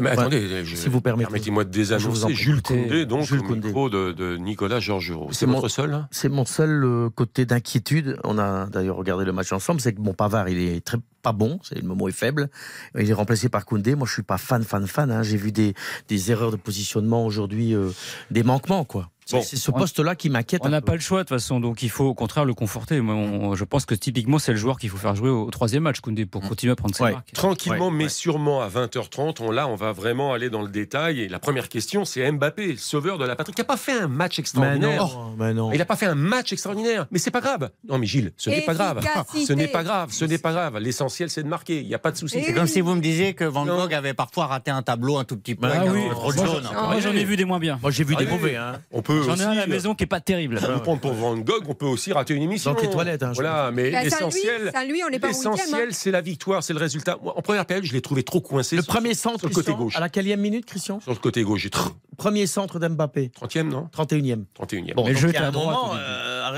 Mais 0.01 0.11
attendez, 0.11 0.64
je, 0.64 0.77
si 0.77 0.88
vous 0.88 1.01
permettez. 1.01 1.27
Permettez-moi 1.31 1.64
de 1.64 1.70
désannoncer 1.70 2.35
Jules 2.35 2.61
Koundé, 2.61 3.07
donc 3.07 3.25
Jules 3.25 3.40
au 3.40 3.42
Koundé. 3.44 3.68
micro 3.68 3.88
de, 3.88 4.12
de 4.12 4.37
Nicolas 4.37 4.81
Georgerot. 4.81 5.29
C'est 5.33 5.46
mon- 5.46 5.55
votre 5.55 5.68
seul 5.68 5.92
hein? 5.94 6.09
C'est 6.11 6.29
mon 6.29 6.44
seul 6.44 6.85
euh, 6.85 7.09
côté 7.11 7.46
d'inquiétude. 7.46 8.18
On 8.25 8.38
a 8.38 8.66
d'ailleurs 8.66 8.96
regardé 8.96 9.25
le 9.25 9.33
match 9.33 9.53
ensemble. 9.53 9.81
C'est 9.81 9.94
que 9.94 10.01
bon, 10.01 10.12
Pavard, 10.12 10.48
il 10.48 10.59
est 10.59 10.85
très 10.85 10.98
pas 11.22 11.33
bon. 11.33 11.59
C'est 11.62 11.77
le 11.81 11.83
mot 11.88 12.09
est 12.09 12.12
faible. 12.12 12.51
Il 12.98 13.09
est 13.09 13.14
remplacé 13.14 13.48
par 13.48 13.64
Koundé. 13.64 13.94
Moi, 13.94 14.07
je 14.07 14.12
suis 14.12 14.22
pas 14.22 14.38
fan, 14.38 14.62
fan, 14.64 14.87
fan. 14.87 15.11
hein. 15.11 15.22
J'ai 15.22 15.37
vu 15.38 15.53
des, 15.53 15.72
des 16.09 16.31
erreurs 16.31 16.51
de 16.51 16.57
positionnement 16.57 17.25
aujourd'hui, 17.25 17.75
euh, 17.75 17.90
des 18.31 18.42
manquements, 18.42 18.85
quoi. 18.85 19.09
C'est- 19.32 19.36
Bon. 19.38 19.42
c'est 19.48 19.56
ce 19.56 19.70
poste-là 19.70 20.14
qui 20.14 20.30
m'inquiète. 20.30 20.62
On 20.64 20.68
n'a 20.68 20.80
pas 20.80 20.94
le 20.94 21.00
choix 21.00 21.18
de 21.18 21.22
toute 21.28 21.36
façon, 21.36 21.60
donc 21.60 21.82
il 21.82 21.90
faut 21.90 22.04
au 22.04 22.14
contraire 22.14 22.44
le 22.44 22.54
conforter. 22.54 23.00
Moi, 23.00 23.14
on- 23.14 23.54
je 23.54 23.64
pense 23.64 23.84
que 23.86 23.94
typiquement 23.94 24.38
c'est 24.38 24.52
le 24.52 24.58
joueur 24.58 24.78
qu'il 24.78 24.90
faut 24.90 24.96
faire 24.96 25.14
jouer 25.14 25.30
au 25.30 25.50
troisième 25.50 25.82
match, 25.84 26.00
Koundé, 26.00 26.26
pour 26.26 26.42
continuer 26.42 26.72
à 26.72 26.76
prendre 26.76 26.94
ses 26.94 27.02
Ouais. 27.04 27.12
marques. 27.12 27.32
Tranquillement, 27.32 27.88
Ouais, 27.88 27.94
mais 27.94 28.04
ouais. 28.04 28.10
sûrement 28.10 28.60
à 28.62 28.68
20h30, 28.68 29.40
on, 29.40 29.50
là, 29.50 29.66
on 29.68 29.74
va 29.76 29.92
vraiment 29.92 30.32
aller 30.32 30.50
dans 30.50 30.62
le 30.62 30.68
détail. 30.68 31.20
Et 31.20 31.28
la 31.28 31.38
première 31.38 31.68
question, 31.68 32.04
c'est 32.04 32.30
Mbappé, 32.30 32.72
le 32.72 32.76
sauveur 32.78 33.18
de 33.18 33.24
la 33.24 33.36
patrie, 33.36 33.52
qui 33.54 33.60
n'a 33.60 33.64
pas 33.66 33.76
fait 33.76 33.92
un 34.00 34.08
match 34.08 34.38
Mais 34.38 34.42
extraordinaire. 34.42 35.08
mais 35.38 35.54
non. 35.54 35.72
Il 35.72 35.78
n'a 35.78 35.84
pas 35.84 35.96
fait 35.96 36.06
un 36.06 36.14
match 36.14 36.52
extraordinaire, 36.52 37.06
mais 37.10 37.18
c'est 37.18 37.30
pas 37.30 37.40
grave. 37.40 37.70
Non, 37.88 37.98
mais 37.98 38.06
Gilles, 38.06 38.32
ce 38.36 38.50
n'est 38.50 38.60
pas 38.62 38.74
grave. 38.74 39.00
Ce 39.46 39.52
n'est 39.52 39.68
pas 39.68 39.82
grave, 39.82 40.10
ce 40.12 40.24
n'est 40.24 40.38
pas 40.38 40.52
grave. 40.52 40.78
L'essentiel, 40.78 41.30
c'est 41.30 41.42
de 41.42 41.48
marquer. 41.48 41.80
Il 41.80 41.86
n'y 41.88 41.94
a 41.94 41.98
pas 41.98 42.10
de 42.10 42.16
souci. 42.16 42.38
Et 42.38 42.42
C'est 42.44 42.54
comme 42.54 42.66
si 42.66 42.80
vous 42.80 42.94
me 42.94 43.00
disiez 43.00 43.34
que 43.34 43.44
Van. 43.44 43.64
Gogh 43.66 43.94
avait 43.94 44.14
parfois 44.14 44.46
raté 44.46 44.70
un 44.70 44.82
tableau 44.82 45.16
un 45.18 45.24
tout 45.24 45.36
petit 45.36 45.54
peu. 45.54 45.66
Avec 45.66 45.90
oui. 45.92 46.00
Moi, 46.10 47.00
j'en- 47.00 47.12
ai 47.12 47.24
vu 47.24 47.36
des 47.36 47.44
moins 47.44 47.58
bien. 47.58 47.78
Moi, 47.82 47.90
j'ai 47.90 48.04
vu 48.04 48.14
des 48.16 48.22
Allez. 48.24 48.30
mauvais. 48.32 48.56
Hein. 48.56 48.72
On 48.90 49.02
peut 49.02 49.21
J'en 49.24 49.37
ai 49.37 49.42
un 49.42 49.50
à 49.50 49.54
la 49.54 49.62
euh, 49.62 49.66
maison 49.66 49.94
qui 49.94 50.04
est 50.04 50.06
pas 50.06 50.20
terrible. 50.20 50.58
on 50.62 50.66
peut 50.66 50.82
prendre 50.82 51.00
pour 51.00 51.12
Van 51.12 51.37
Gogh, 51.37 51.64
on 51.68 51.74
peut 51.74 51.87
aussi 51.87 52.12
rater 52.12 52.35
une 52.35 52.42
émission. 52.42 52.72
Dans 52.72 52.80
tes 52.80 52.90
toilettes, 52.90 53.22
hein, 53.22 53.32
voilà, 53.35 53.70
mais 53.72 53.90
Bah, 53.90 54.02
l'essentiel, 54.04 54.72
hein. 54.74 55.88
c'est 55.90 56.11
la 56.11 56.20
victoire, 56.20 56.62
c'est 56.62 56.72
le 56.72 56.78
résultat. 56.78 57.18
Moi, 57.22 57.32
en 57.37 57.42
première 57.42 57.66
période, 57.66 57.85
je 57.85 57.92
l'ai 57.92 58.02
trouvé 58.02 58.22
trop 58.22 58.40
coincé. 58.40 58.76
Le 58.76 58.82
sur- 58.82 58.92
premier 58.92 59.14
centre, 59.14 59.40
sur 59.40 59.48
le 59.48 59.54
côté 59.54 59.66
Christian, 59.66 59.85
gauche. 59.85 59.96
à 59.96 60.00
la 60.00 60.08
quatrième 60.08 60.40
minute, 60.40 60.66
Christian 60.66 61.00
Sur 61.00 61.12
le 61.12 61.18
côté 61.18 61.42
gauche, 61.42 61.62
j'ai 61.62 61.70
Premier 62.18 62.46
centre 62.46 62.78
d'Mbappé, 62.78 63.30
30e, 63.35 63.68
non 63.68 63.88
31e. 63.92 64.44
31e. 64.54 64.94
Bon, 64.94 65.04
Mais 65.04 65.12
le 65.14 65.20
donc, 65.20 65.32
jeu 65.32 65.32
à 65.42 65.50
droite 65.50 65.76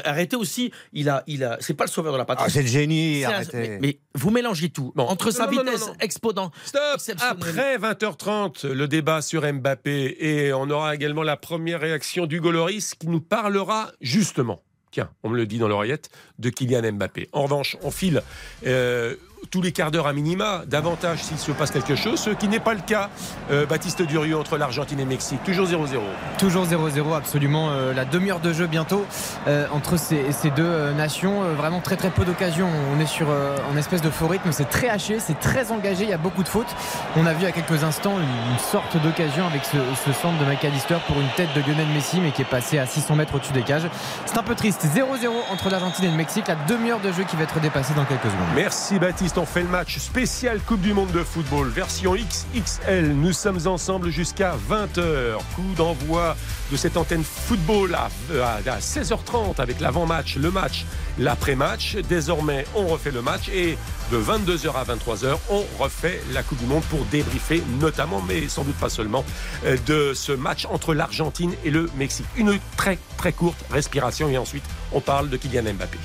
arrêtez 0.04 0.36
aussi. 0.36 0.70
Il 0.92 1.08
a, 1.08 1.22
il 1.26 1.44
a, 1.44 1.56
c'est 1.60 1.74
pas 1.74 1.84
le 1.84 1.90
sauveur 1.90 2.12
de 2.12 2.18
la 2.18 2.24
patrie. 2.24 2.44
Ah, 2.46 2.50
c'est 2.50 2.62
le 2.62 2.68
génie, 2.68 3.24
un- 3.24 3.30
arrêtez. 3.30 3.56
mais, 3.56 3.78
mais 3.80 3.98
vous 4.14 4.30
mélangez 4.30 4.70
tout. 4.70 4.92
Bon. 4.94 5.04
Entre 5.04 5.26
Non, 5.26 5.32
sa 5.32 5.46
non, 5.46 5.50
vitesse 5.62 5.80
non, 5.82 5.86
non. 5.88 5.94
exponent. 6.00 6.50
Stop. 6.64 7.00
Après 7.20 7.76
20h30, 7.78 8.66
le 8.68 8.88
débat 8.88 9.22
sur 9.22 9.42
Mbappé 9.52 10.16
et 10.18 10.52
on 10.52 10.68
aura 10.70 10.94
également 10.94 11.22
la 11.22 11.36
première 11.36 11.80
réaction 11.80 12.26
d'Hugo 12.26 12.50
Loris 12.50 12.94
qui 12.94 13.08
nous 13.08 13.20
parlera 13.20 13.92
justement, 14.00 14.62
tiens, 14.90 15.10
on 15.22 15.28
me 15.30 15.36
le 15.36 15.46
dit 15.46 15.58
dans 15.58 15.68
l'oreillette, 15.68 16.10
de 16.38 16.50
Kylian 16.50 16.92
Mbappé. 16.92 17.28
En 17.32 17.42
revanche, 17.44 17.76
on 17.82 17.90
file 17.90 18.22
euh, 18.66 19.16
tous 19.50 19.62
les 19.62 19.72
quarts 19.72 19.90
d'heure 19.90 20.06
à 20.06 20.12
minima, 20.12 20.62
davantage 20.66 21.22
s'il 21.22 21.38
se 21.38 21.52
passe 21.52 21.70
quelque 21.70 21.96
chose, 21.96 22.18
ce 22.20 22.30
qui 22.30 22.48
n'est 22.48 22.60
pas 22.60 22.74
le 22.74 22.80
cas, 22.80 23.10
euh, 23.50 23.66
Baptiste 23.66 24.02
Durieux, 24.02 24.36
entre 24.36 24.56
l'Argentine 24.56 24.98
et 25.00 25.04
le 25.04 25.08
Mexique. 25.08 25.42
Toujours 25.44 25.66
0-0. 25.66 25.98
Toujours 26.38 26.64
0-0, 26.66 27.16
absolument. 27.16 27.70
euh, 27.70 27.92
la 27.94 28.04
demi-heure 28.04 28.40
de 28.40 28.52
jeu 28.52 28.66
bientôt 28.66 29.04
euh, 29.46 29.66
entre 29.72 29.96
ces, 29.96 30.32
ces 30.32 30.50
deux 30.50 30.90
nations. 30.92 31.42
Vraiment 31.56 31.80
très 31.80 31.96
très 31.96 32.10
peu 32.10 32.24
d'occasions. 32.24 32.68
On 32.94 33.00
est 33.00 33.06
sur 33.06 33.26
en 33.28 33.76
espèce 33.76 34.02
de 34.02 34.10
faux 34.10 34.26
rythme. 34.28 34.50
C'est 34.52 34.68
très 34.68 34.88
haché, 34.88 35.18
c'est 35.20 35.38
très 35.38 35.70
engagé. 35.72 36.04
Il 36.04 36.10
y 36.10 36.14
a 36.14 36.18
beaucoup 36.18 36.42
de 36.42 36.48
fautes. 36.48 36.74
On 37.16 37.26
a 37.26 37.32
vu 37.32 37.46
à 37.46 37.52
quelques 37.52 37.84
instants 37.84 38.18
une, 38.18 38.52
une 38.52 38.58
sorte 38.58 38.96
d'occasion 39.02 39.46
avec 39.46 39.64
ce, 39.64 39.76
ce 40.04 40.12
centre 40.12 40.38
de 40.38 40.44
McAllister 40.44 40.96
pour 41.06 41.20
une 41.20 41.28
tête 41.36 41.48
de 41.54 41.60
Lionel 41.60 41.86
Messi, 41.94 42.20
mais 42.20 42.30
qui 42.32 42.42
est 42.42 42.46
passé 42.46 42.78
à 42.78 42.86
600 42.86 43.16
mètres 43.16 43.34
au-dessus 43.34 43.52
des 43.52 43.62
cages. 43.62 43.88
C'est 44.26 44.38
un 44.38 44.42
peu 44.42 44.54
triste. 44.54 44.84
0-0 44.84 45.28
entre 45.52 45.70
l'Argentine 45.70 46.06
et 46.06 46.10
le 46.10 46.16
Mexique. 46.16 46.48
La 46.48 46.56
demi-heure 46.56 47.00
de 47.00 47.12
jeu 47.12 47.24
qui 47.24 47.36
va 47.36 47.42
être 47.44 47.60
dépassée 47.60 47.94
dans 47.94 48.04
quelques 48.04 48.24
secondes. 48.24 48.48
Merci 48.54 48.98
Baptiste, 48.98 49.33
on 49.36 49.46
fait 49.46 49.62
le 49.62 49.68
match 49.68 49.98
spécial 49.98 50.60
Coupe 50.60 50.80
du 50.80 50.92
Monde 50.92 51.10
de 51.10 51.24
football, 51.24 51.68
version 51.68 52.14
XXL. 52.14 53.14
Nous 53.14 53.32
sommes 53.32 53.66
ensemble 53.66 54.10
jusqu'à 54.10 54.54
20h. 54.70 55.38
Coup 55.54 55.74
d'envoi 55.76 56.36
de 56.70 56.76
cette 56.76 56.96
antenne 56.96 57.24
football 57.24 57.94
à, 57.94 58.08
à 58.44 58.78
16h30 58.78 59.60
avec 59.60 59.80
l'avant-match, 59.80 60.36
le 60.36 60.50
match, 60.50 60.84
l'après-match. 61.18 61.96
Désormais, 62.08 62.66
on 62.74 62.86
refait 62.86 63.10
le 63.10 63.22
match 63.22 63.48
et 63.48 63.76
de 64.12 64.18
22h 64.18 64.72
à 64.74 64.84
23h, 64.84 65.36
on 65.50 65.64
refait 65.78 66.20
la 66.32 66.42
Coupe 66.42 66.58
du 66.58 66.66
Monde 66.66 66.84
pour 66.84 67.04
débriefer 67.06 67.62
notamment, 67.80 68.22
mais 68.26 68.48
sans 68.48 68.64
doute 68.64 68.76
pas 68.76 68.90
seulement, 68.90 69.24
euh, 69.64 69.76
de 69.86 70.12
ce 70.14 70.32
match 70.32 70.66
entre 70.70 70.94
l'Argentine 70.94 71.54
et 71.64 71.70
le 71.70 71.90
Mexique. 71.96 72.26
Une 72.36 72.58
très 72.76 72.98
très 73.16 73.32
courte 73.32 73.58
respiration 73.70 74.28
et 74.28 74.38
ensuite 74.38 74.64
on 74.92 75.00
parle 75.00 75.28
de 75.28 75.36
Kylian 75.36 75.74
Mbappé. 75.74 75.98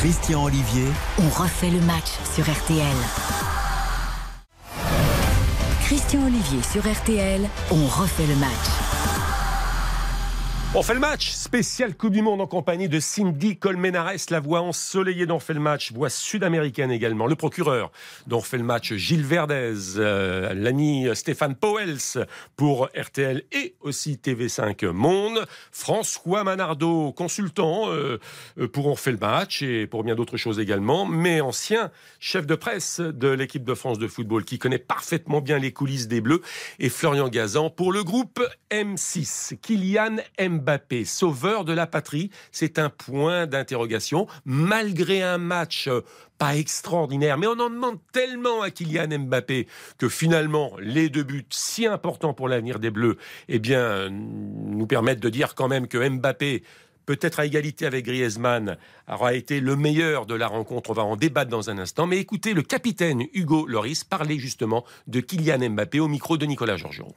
Christian 0.00 0.44
Olivier, 0.44 0.86
On 1.18 1.28
refait 1.42 1.70
le 1.70 1.80
match 1.80 2.06
sur 2.32 2.44
RTL. 2.44 2.96
Christian 5.82 6.24
Olivier 6.24 6.62
sur 6.62 6.88
RTL, 6.88 7.40
on 7.72 7.84
refait 7.84 8.26
le 8.28 8.36
match. 8.36 8.97
On 10.74 10.82
fait 10.82 10.92
le 10.92 11.00
match. 11.00 11.30
Spécial 11.30 11.96
Coupe 11.96 12.12
du 12.12 12.20
Monde 12.20 12.42
en 12.42 12.46
compagnie 12.46 12.90
de 12.90 13.00
Cindy 13.00 13.56
Colmenares, 13.56 14.12
la 14.28 14.38
voix 14.38 14.60
ensoleillée 14.60 15.24
d'On 15.24 15.38
fait 15.38 15.54
le 15.54 15.60
match, 15.60 15.92
voix 15.92 16.10
sud-américaine 16.10 16.90
également, 16.90 17.26
le 17.26 17.36
procureur 17.36 17.90
d'On 18.26 18.42
fait 18.42 18.58
le 18.58 18.64
match 18.64 18.92
Gilles 18.92 19.24
Verdez, 19.24 19.96
euh, 19.96 20.52
l'ami 20.52 21.08
Stéphane 21.14 21.54
Powels 21.54 22.26
pour 22.54 22.90
RTL 22.94 23.44
et 23.50 23.76
aussi 23.80 24.20
TV5 24.22 24.84
Monde, 24.90 25.46
François 25.72 26.44
Manardo, 26.44 27.12
consultant 27.12 27.88
euh, 27.88 28.18
pour 28.70 28.88
On 28.88 28.94
fait 28.94 29.12
le 29.12 29.18
match 29.18 29.62
et 29.62 29.86
pour 29.86 30.04
bien 30.04 30.16
d'autres 30.16 30.36
choses 30.36 30.60
également, 30.60 31.06
mais 31.06 31.40
ancien 31.40 31.90
chef 32.20 32.46
de 32.46 32.54
presse 32.54 33.00
de 33.00 33.28
l'équipe 33.28 33.64
de 33.64 33.74
France 33.74 33.98
de 33.98 34.06
football 34.06 34.44
qui 34.44 34.58
connaît 34.58 34.78
parfaitement 34.78 35.40
bien 35.40 35.58
les 35.58 35.72
coulisses 35.72 36.08
des 36.08 36.20
Bleus 36.20 36.42
et 36.78 36.90
Florian 36.90 37.28
Gazan 37.28 37.70
pour 37.70 37.90
le 37.90 38.04
groupe 38.04 38.46
M6. 38.70 39.56
Kylian 39.62 40.16
Mbappé, 40.58 41.04
sauveur 41.04 41.64
de 41.64 41.72
la 41.72 41.86
patrie, 41.86 42.30
c'est 42.52 42.78
un 42.78 42.90
point 42.90 43.46
d'interrogation 43.46 44.26
malgré 44.44 45.22
un 45.22 45.38
match 45.38 45.88
pas 46.38 46.56
extraordinaire, 46.56 47.36
mais 47.36 47.48
on 47.48 47.58
en 47.58 47.70
demande 47.70 47.98
tellement 48.12 48.62
à 48.62 48.70
Kylian 48.70 49.18
Mbappé 49.18 49.66
que 49.98 50.08
finalement 50.08 50.72
les 50.80 51.08
deux 51.08 51.24
buts 51.24 51.44
si 51.50 51.86
importants 51.86 52.32
pour 52.32 52.48
l'avenir 52.48 52.78
des 52.78 52.90
Bleus, 52.90 53.18
eh 53.48 53.58
bien, 53.58 54.08
nous 54.10 54.86
permettent 54.86 55.20
de 55.20 55.28
dire 55.28 55.54
quand 55.54 55.68
même 55.68 55.88
que 55.88 56.08
Mbappé 56.08 56.62
peut-être 57.08 57.40
à 57.40 57.46
égalité 57.46 57.86
avec 57.86 58.04
Griezmann, 58.04 58.76
aura 59.10 59.32
été 59.32 59.60
le 59.60 59.76
meilleur 59.76 60.26
de 60.26 60.34
la 60.34 60.46
rencontre. 60.46 60.90
On 60.90 60.92
va 60.92 61.04
en 61.04 61.16
débattre 61.16 61.50
dans 61.50 61.70
un 61.70 61.78
instant. 61.78 62.06
Mais 62.06 62.18
écoutez 62.18 62.52
le 62.52 62.60
capitaine 62.60 63.22
Hugo 63.32 63.66
Loris 63.66 64.04
parler 64.04 64.38
justement 64.38 64.84
de 65.06 65.20
Kylian 65.20 65.70
Mbappé 65.70 66.00
au 66.00 66.08
micro 66.08 66.36
de 66.36 66.44
Nicolas 66.44 66.76
Georgerot. 66.76 67.14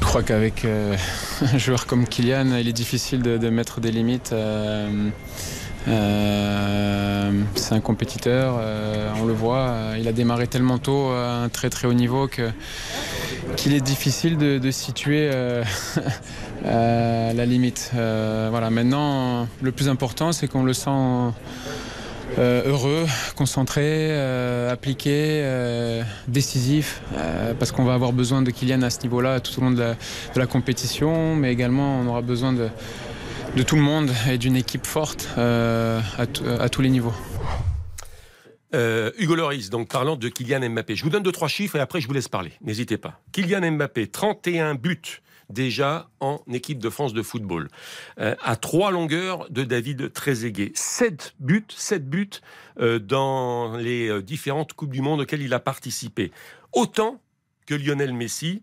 Je 0.00 0.06
crois 0.06 0.22
qu'avec 0.22 0.64
euh, 0.64 0.96
un 1.52 1.58
joueur 1.58 1.88
comme 1.88 2.06
Kylian, 2.06 2.54
il 2.58 2.68
est 2.68 2.72
difficile 2.72 3.22
de, 3.22 3.50
mettre 3.50 3.80
des 3.80 3.90
limites. 3.90 4.30
euh, 4.32 5.10
euh, 5.88 7.32
c'est 7.56 7.74
un 7.74 7.80
compétiteur, 7.80 8.60
on 9.20 9.24
le 9.24 9.32
voit. 9.32 9.94
il 9.98 10.06
a 10.06 10.12
démarré 10.12 10.46
tellement 10.46 10.78
tôt 10.78 11.08
à 11.08 11.42
un 11.42 11.48
très 11.48 11.70
très 11.70 11.88
haut 11.88 11.92
niveau 11.92 12.28
que 12.28 12.50
qu'il 13.56 13.74
est 13.74 13.80
difficile 13.80 14.36
de, 14.36 14.70
situer 14.70 15.30
euh, 15.32 15.64
euh, 16.64 17.32
la 17.32 17.46
limite. 17.46 17.92
Euh. 17.94 18.50
Maintenant, 18.70 19.48
le 19.62 19.72
plus 19.72 19.88
important, 19.88 20.32
c'est 20.32 20.48
qu'on 20.48 20.64
le 20.64 20.72
sent 20.72 20.90
heureux, 22.38 23.06
concentré, 23.36 24.10
appliqué, 24.68 25.44
décisif, 26.26 27.02
parce 27.58 27.70
qu'on 27.70 27.84
va 27.84 27.94
avoir 27.94 28.12
besoin 28.12 28.42
de 28.42 28.50
Kylian 28.50 28.82
à 28.82 28.90
ce 28.90 29.02
niveau-là 29.02 29.40
tout 29.40 29.58
au 29.60 29.64
long 29.64 29.70
de 29.70 29.94
la, 30.34 30.46
compétition, 30.46 31.36
mais 31.36 31.52
également 31.52 32.00
on 32.00 32.06
aura 32.08 32.22
besoin 32.22 32.52
de, 32.52 32.68
tout 33.62 33.76
le 33.76 33.82
monde 33.82 34.10
et 34.28 34.38
d'une 34.38 34.56
équipe 34.56 34.86
forte 34.86 35.28
à 35.36 36.68
tous 36.70 36.82
les 36.82 36.90
niveaux. 36.90 37.14
Euh, 38.74 39.12
Hugo 39.18 39.36
Loris, 39.36 39.70
donc 39.70 39.88
parlant 39.88 40.16
de 40.16 40.28
Kylian 40.28 40.68
Mbappé. 40.68 40.96
Je 40.96 41.04
vous 41.04 41.10
donne 41.10 41.22
deux, 41.22 41.32
trois 41.32 41.48
chiffres 41.48 41.76
et 41.76 41.80
après 41.80 42.00
je 42.00 42.08
vous 42.08 42.12
laisse 42.12 42.28
parler. 42.28 42.52
N'hésitez 42.60 42.98
pas. 42.98 43.20
Kylian 43.32 43.72
Mbappé, 43.72 44.08
31 44.08 44.74
buts 44.74 45.20
déjà 45.48 46.08
en 46.20 46.40
équipe 46.52 46.78
de 46.78 46.90
France 46.90 47.12
de 47.12 47.22
football. 47.22 47.68
Euh, 48.18 48.34
à 48.42 48.56
trois 48.56 48.90
longueurs 48.90 49.48
de 49.50 49.62
David 49.62 50.12
Trezeguet. 50.12 50.72
Sept 50.74 51.34
buts, 51.38 51.66
sept 51.68 52.08
buts 52.08 52.40
euh, 52.80 52.98
dans 52.98 53.76
les 53.76 54.22
différentes 54.22 54.72
Coupes 54.72 54.92
du 54.92 55.02
Monde 55.02 55.20
auxquelles 55.20 55.42
il 55.42 55.54
a 55.54 55.60
participé. 55.60 56.32
Autant 56.72 57.20
que 57.66 57.74
Lionel 57.74 58.12
Messi. 58.12 58.62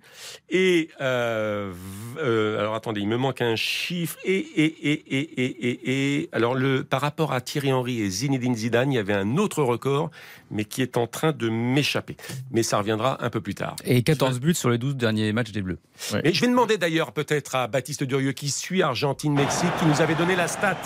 Et 0.49 0.89
euh, 1.01 1.71
euh, 2.19 2.59
alors 2.59 2.75
attendez, 2.75 3.01
il 3.01 3.07
me 3.07 3.17
manque 3.17 3.41
un 3.41 3.55
chiffre. 3.55 4.17
Et, 4.23 4.35
et, 4.37 4.91
et, 4.91 5.17
et, 5.17 5.43
et, 5.43 5.69
et, 5.69 6.17
et 6.21 6.29
alors 6.33 6.55
le, 6.55 6.83
par 6.83 7.01
rapport 7.01 7.33
à 7.33 7.41
Thierry 7.41 7.71
Henry 7.73 8.01
et 8.01 8.09
Zinedine 8.09 8.55
Zidane, 8.55 8.91
il 8.91 8.95
y 8.95 8.99
avait 8.99 9.13
un 9.13 9.37
autre 9.37 9.63
record, 9.63 10.11
mais 10.49 10.65
qui 10.65 10.81
est 10.81 10.97
en 10.97 11.07
train 11.07 11.31
de 11.31 11.49
m'échapper. 11.49 12.15
Mais 12.51 12.63
ça 12.63 12.77
reviendra 12.77 13.23
un 13.23 13.29
peu 13.29 13.41
plus 13.41 13.55
tard. 13.55 13.75
Et 13.85 14.03
14 14.03 14.39
buts 14.39 14.53
sur 14.53 14.69
les 14.69 14.77
12 14.77 14.95
derniers 14.95 15.31
matchs 15.33 15.51
des 15.51 15.61
Bleus. 15.61 15.79
Et 16.23 16.33
je 16.33 16.41
vais 16.41 16.47
demander 16.47 16.77
d'ailleurs 16.77 17.11
peut-être 17.11 17.55
à 17.55 17.67
Baptiste 17.67 18.03
Durieux 18.03 18.31
qui 18.31 18.49
suit 18.49 18.81
Argentine-Mexique, 18.81 19.69
qui 19.79 19.85
nous 19.85 20.01
avait 20.01 20.15
donné 20.15 20.35
la 20.35 20.47
stat 20.47 20.77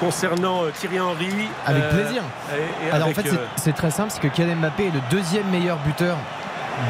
concernant 0.00 0.64
euh, 0.64 0.70
Thierry 0.78 0.98
Henry. 1.00 1.26
Avec 1.66 1.82
euh, 1.84 2.02
plaisir. 2.04 2.22
et- 2.54 2.86
et 2.86 2.90
Alors 2.90 3.08
avec, 3.08 3.18
en 3.18 3.22
fait, 3.22 3.30
c'est- 3.30 3.36
euh, 3.36 3.46
c'est 3.56 3.72
très 3.74 3.90
simple, 3.90 4.10
c'est 4.12 4.20
que 4.20 4.28
Kylian 4.34 4.56
Mbappé 4.56 4.86
est 4.86 4.90
le 4.90 5.00
deuxième 5.10 5.48
meilleur 5.50 5.78
buteur 5.84 6.16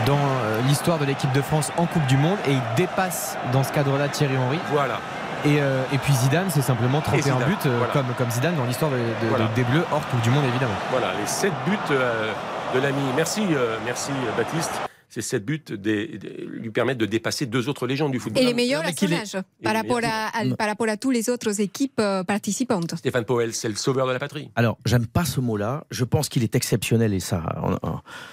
dans 0.06 0.16
euh, 0.16 0.60
l'histoire 0.68 0.98
de 0.98 1.04
l'équipe 1.04 1.32
de 1.32 1.42
France 1.42 1.70
en 1.76 1.86
Coupe 1.86 2.06
du 2.06 2.16
Monde 2.16 2.38
et 2.46 2.52
il 2.52 2.62
dépasse 2.76 3.36
dans 3.52 3.62
ce 3.62 3.72
cadre-là 3.72 4.08
Thierry 4.08 4.36
Henry. 4.36 4.58
Voilà. 4.70 4.98
Et, 5.44 5.60
euh, 5.60 5.82
et 5.92 5.98
puis 5.98 6.12
Zidane, 6.12 6.46
c'est 6.50 6.62
simplement 6.62 7.00
31 7.00 7.22
Zidane, 7.22 7.38
buts 7.48 7.56
euh, 7.66 7.76
voilà. 7.78 7.92
comme, 7.92 8.06
comme 8.16 8.30
Zidane 8.30 8.54
dans 8.54 8.64
l'histoire 8.64 8.90
de- 8.92 8.96
de- 8.96 9.28
Voilà. 9.28 9.46
de- 9.46 9.54
des 9.54 9.64
Bleus 9.64 9.84
hors 9.92 10.06
Coupe 10.08 10.20
du 10.20 10.30
Monde 10.30 10.44
évidemment. 10.48 10.74
Voilà, 10.90 11.08
les 11.20 11.26
7 11.26 11.52
buts 11.66 11.76
euh, 11.90 12.32
de 12.74 12.80
l'ami. 12.80 13.02
Merci, 13.16 13.46
euh, 13.50 13.76
merci 13.84 14.12
Baptiste. 14.36 14.70
Ces 15.14 15.20
7 15.20 15.44
buts 15.44 15.62
des- 15.68 16.16
des- 16.16 16.46
lui 16.48 16.70
permettent 16.70 16.96
de 16.96 17.04
dépasser 17.04 17.44
deux 17.44 17.68
autres 17.68 17.86
légendes 17.86 18.12
du 18.12 18.18
football. 18.18 18.42
Et 18.42 18.46
les 18.46 18.54
meilleurs 18.54 18.82
à 18.82 18.92
son 18.92 19.12
âge, 19.12 19.36
par 19.62 19.74
rapport 19.74 20.00
à, 20.02 20.28
à- 20.34 20.56
par 20.56 20.66
rapport 20.68 20.88
à 20.88 20.96
toutes 20.96 21.12
les 21.12 21.28
autres 21.28 21.60
équipes 21.60 22.00
euh, 22.00 22.24
participantes. 22.24 22.96
Stéphane 22.96 23.26
Powell, 23.26 23.52
c'est 23.52 23.68
le 23.68 23.74
sauveur 23.74 24.06
de 24.06 24.12
la 24.12 24.18
patrie. 24.18 24.50
Alors, 24.56 24.78
j'aime 24.86 25.06
pas 25.06 25.26
ce 25.26 25.40
mot-là. 25.40 25.84
Je 25.90 26.04
pense 26.04 26.30
qu'il 26.30 26.42
est 26.42 26.54
exceptionnel 26.54 27.12
et 27.12 27.20
ça, 27.20 27.42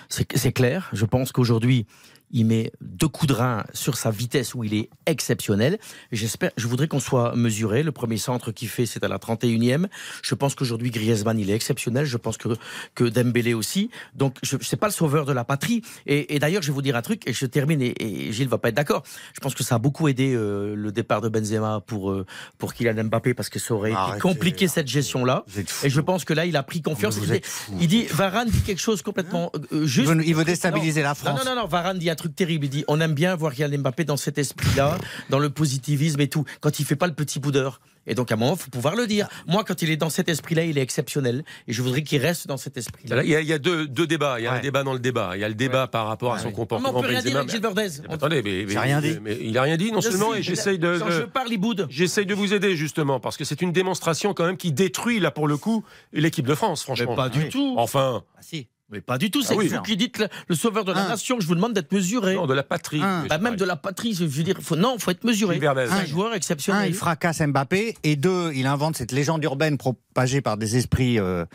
c'est 0.10 0.52
clair. 0.54 0.90
Je 0.94 1.04
pense 1.06 1.34
qu'aujourd'hui, 1.34 1.86
il 2.32 2.46
met 2.46 2.72
deux 2.82 3.08
coups 3.08 3.28
de 3.28 3.34
rein 3.34 3.66
sur 3.74 3.98
sa 3.98 4.12
vitesse 4.12 4.54
où 4.54 4.64
il 4.64 4.74
est 4.74 4.90
exceptionnel. 5.06 5.80
J'espère, 6.12 6.52
je 6.58 6.68
voudrais 6.68 6.88
qu'on 6.88 7.00
soit 7.00 7.36
mesuré. 7.36 7.84
Le 7.84 7.92
premier 7.92 8.18
centre 8.18 8.52
qu'il 8.52 8.70
fait, 8.70 8.86
c'est 8.86 9.04
à 9.04 9.08
la 9.08 9.18
31e. 9.18 9.88
Je 10.22 10.36
pense 10.36 10.56
qu'aujourd'hui, 10.56 10.92
Griezmann, 10.92 11.40
il 11.40 11.50
est 11.50 11.56
exceptionnel. 11.56 12.06
Je 12.06 12.18
pense 12.18 12.38
que, 12.38 12.50
que 12.96 13.04
Dembélé 13.04 13.54
aussi. 13.54 13.90
Donc, 14.16 14.38
je 14.44 14.58
c'est 14.62 14.78
pas 14.78 14.88
le 14.88 14.94
sauveur 14.94 15.26
de 15.26 15.34
la 15.34 15.44
patrie. 15.44 15.82
Et, 16.06 16.36
et 16.36 16.40
d'ailleurs, 16.40 16.62
je 16.62 16.68
vais 16.68 16.74
vous 16.74 16.82
dire 16.82 16.96
un 16.96 17.02
truc 17.02 17.28
et 17.28 17.34
je 17.34 17.46
termine 17.46 17.82
et, 17.82 17.96
et 18.00 18.32
Gilles 18.32 18.48
va 18.48 18.58
pas 18.58 18.70
être 18.70 18.76
d'accord. 18.76 19.04
Je 19.34 19.40
pense 19.40 19.56
que 19.56 19.64
ça 19.64 19.76
a 19.76 19.80
beaucoup 19.80 20.08
aidé 20.08 20.34
euh, 20.34 20.76
le 20.76 20.92
départ 20.92 21.22
de 21.22 21.30
Benzema 21.30 21.82
pour, 21.86 22.12
euh, 22.12 22.26
pour 22.58 22.74
Kylian 22.74 23.06
Mbappé 23.06 23.34
parce 23.34 23.50
que 23.50 23.60
ça 23.60 23.74
aurait 23.74 23.92
été 23.92 24.20
compliqué 24.22 24.68
cette 24.68 24.88
gestion-là. 24.88 25.46
Et 25.84 25.90
je 25.90 26.02
pense 26.02 26.26
que 26.26 26.34
là, 26.34 26.46
il 26.46 26.56
a 26.56 26.64
pris 26.64 26.82
confiance. 26.82 27.18
Il 27.22 27.30
dit, 27.30 27.42
il 27.80 27.88
dit, 27.88 28.06
Varane 28.06 28.50
dit 28.50 28.62
quelque 28.62 28.82
chose 28.82 29.02
complètement 29.02 29.52
euh, 29.56 29.60
Il 29.72 29.88
juste. 29.88 30.10
veut, 30.12 30.26
il 30.26 30.36
veut 30.36 30.46
déstabiliser 30.46 31.02
la 31.02 31.16
France. 31.16 31.40
non, 31.44 31.56
non, 31.56 31.62
non, 31.62 31.68
Varane 31.68 31.98
dit 31.98 32.10
un 32.10 32.16
truc 32.20 32.36
terrible. 32.36 32.66
Il 32.66 32.70
dit 32.70 32.84
on 32.88 33.00
aime 33.02 33.14
bien 33.14 33.36
voir 33.36 33.54
Kylian 33.54 33.80
Mbappé 33.80 34.04
dans 34.06 34.18
cet 34.18 34.38
esprit-là, 34.38 34.98
dans 35.30 35.40
le 35.40 35.50
positivisme 35.50 36.22
et 36.22 36.28
tout, 36.28 36.44
quand 36.62 36.80
il 36.80 36.86
fait 36.86 36.96
pas 36.96 37.08
le 37.08 37.14
petit 37.14 37.40
boudeur. 37.40 37.80
Et 38.08 38.16
donc, 38.16 38.32
à 38.32 38.36
un 38.36 38.38
moment, 38.38 38.56
il 38.56 38.60
faut 38.64 38.72
pouvoir 38.72 38.96
le 38.96 39.06
dire. 39.06 39.28
Moi, 39.46 39.64
quand 39.64 39.84
il 39.84 39.92
est 39.92 39.98
dans 39.98 40.10
cet 40.10 40.30
esprit-là, 40.30 40.64
il 40.64 40.80
est 40.80 40.82
exceptionnel. 40.82 41.44
Et 41.68 41.74
je 41.74 41.82
voudrais 41.84 42.02
qu'il 42.02 42.20
reste 42.20 42.48
dans 42.48 42.58
cet 42.58 42.76
esprit-là. 42.76 43.24
Il 43.24 43.30
y 43.30 43.36
a, 43.36 43.42
il 43.42 43.48
y 43.48 43.54
a 43.54 43.60
deux, 43.60 43.88
deux 43.88 44.08
débats. 44.08 44.40
Il 44.40 44.46
y 44.46 44.48
a 44.48 44.54
un 44.54 44.60
débat 44.62 44.84
dans 44.84 44.94
le 44.94 45.00
débat. 45.00 45.34
Il 45.36 45.42
y 45.42 45.44
a 45.44 45.48
le 45.50 45.54
débat 45.54 45.86
par 45.88 46.08
rapport 46.08 46.34
à 46.34 46.40
son 46.40 46.48
mais 46.48 46.54
comportement. 46.54 46.90
on 46.98 47.02
peut 47.02 47.08
rien 47.08 47.22
dire 47.22 47.38
avec 47.38 47.52
Gilles 47.52 47.62
Verdez. 47.62 47.88
Mais 48.08 48.14
Attendez, 48.14 48.42
mais, 48.42 48.66
mais- 48.68 48.80
rien 48.80 49.00
dit. 49.02 49.20
mais 49.22 49.38
il 49.40 49.56
a 49.58 49.62
rien 49.62 49.78
dit, 49.78 49.92
non 49.92 50.02
Je 50.02 50.10
seulement, 50.10 50.34
sais, 50.34 50.40
et 50.40 50.44
j'essaye 50.44 50.80
de, 50.80 50.98
Quand 50.98 51.12
je 51.12 51.22
parle, 51.22 51.50
il 51.52 51.60
boude. 51.60 51.86
j'essaye 51.92 52.26
de 52.26 52.34
vous 52.34 52.54
aider 52.56 52.76
justement, 52.76 53.20
parce 53.20 53.38
que 53.38 53.44
c'est 53.46 53.62
une 53.62 53.74
démonstration 53.74 54.34
quand 54.34 54.46
même 54.46 54.58
qui 54.58 54.72
détruit 54.72 55.20
là 55.20 55.30
pour 55.30 55.48
le 55.48 55.58
coup 55.58 55.84
l'équipe 56.12 56.48
de 56.48 56.56
France, 56.56 56.82
Mais 56.88 56.96
franchement. 56.96 57.16
pas 57.16 57.30
du 57.30 57.44
Oui. 57.44 57.50
tout. 57.50 57.76
Enfin, 57.78 58.24
Ah, 58.36 58.40
si. 58.42 58.68
Mais 58.92 59.02
pas 59.02 59.18
du 59.20 59.30
tout. 59.30 59.42
C'est 59.44 59.54
Ah 59.54 59.58
oui. 59.58 59.68
vous 59.68 59.82
qui 59.84 59.96
dites 59.98 60.18
le, 60.18 60.28
le 60.48 60.56
sauveur 60.56 60.84
de 60.84 60.92
la 60.92 61.06
Un. 61.06 61.10
nation. 61.10 61.38
Je 61.40 61.46
vous 61.48 61.54
demande 61.56 61.74
d'être 61.74 61.92
mesuré. 61.92 62.34
non, 62.36 62.48
de 62.48 62.54
la 62.54 62.64
patrie. 62.64 63.02
Un. 63.02 63.22
Mais 63.24 63.28
Bah, 63.30 63.38
même 63.38 63.56
de 63.56 63.66
la 63.66 63.76
patrie. 63.76 64.14
Je 64.16 64.26
veux 64.26 64.44
dire, 64.44 64.58
faut, 64.62 64.76
non, 64.76 64.98
faut 64.98 65.12
être 65.12 65.24
mesuré. 65.24 65.60
Un 65.64 65.78
Un. 65.78 66.06
joueur 66.06 66.32
Un, 66.32 66.36
exceptionnel. 66.36 66.90
il 66.90 66.96
fracasse 66.96 67.40
Mbappé, 67.42 67.96
et 68.04 68.16
deux, 68.16 68.52
il 68.56 68.66
invente 68.66 68.98
cette 68.98 69.12
légende 69.12 69.44
urbaine 69.44 69.78
propagée 69.78 70.42
par 70.42 70.58
des 70.58 70.76
esprits 70.78 71.20
euh, 71.20 71.46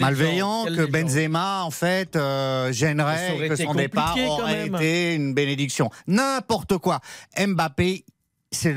Malveillant. 0.00 0.64
Quelle 0.64 0.76
que. 0.86 0.90
Benzema, 0.90 1.62
en 1.64 1.70
fait, 1.70 2.16
euh, 2.16 2.72
gênerait 2.72 3.48
que 3.48 3.56
son 3.56 3.74
départ 3.74 4.16
aurait 4.18 4.66
été 4.66 5.14
une 5.14 5.34
bénédiction. 5.34 5.90
N'importe 6.06 6.78
quoi. 6.78 7.00
Mbappé, 7.38 8.04
c'est 8.50 8.74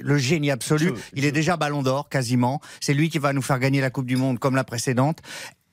le- 0.00 0.16
génie 0.18 0.50
absolu. 0.50 0.92
Je- 0.94 1.00
il 1.18 1.24
est 1.24 1.32
déjà 1.32 1.56
ballon 1.56 1.82
d'or, 1.82 2.08
quasiment. 2.08 2.60
C'est 2.80 2.94
lui 2.94 3.08
qui 3.10 3.18
va 3.18 3.32
nous 3.32 3.42
faire 3.42 3.58
gagner 3.58 3.80
la 3.80 3.90
Coupe 3.90 4.06
du 4.06 4.16
Monde 4.16 4.38
comme 4.38 4.54
la 4.56 4.64
précédente. 4.64 5.18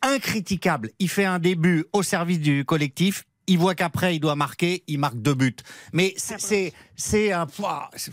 Incritiquable. 0.02 0.90
Il 1.00 1.10
fait 1.10 1.26
un 1.26 1.40
début 1.40 1.86
au 1.94 2.04
service 2.04 2.40
du 2.40 2.66
collectif. 2.66 3.24
Il 3.48 3.58
voit 3.58 3.76
qu'après, 3.76 4.16
il 4.16 4.20
doit 4.20 4.36
marquer. 4.36 4.84
Il 4.88 5.00
marque 5.00 5.18
deux 5.22 5.34
buts. 5.34 5.56
Mais 5.94 6.14
c'est- 6.18 6.74
c'est 6.96 7.32
un. 7.32 7.48
C'est- 7.96 8.12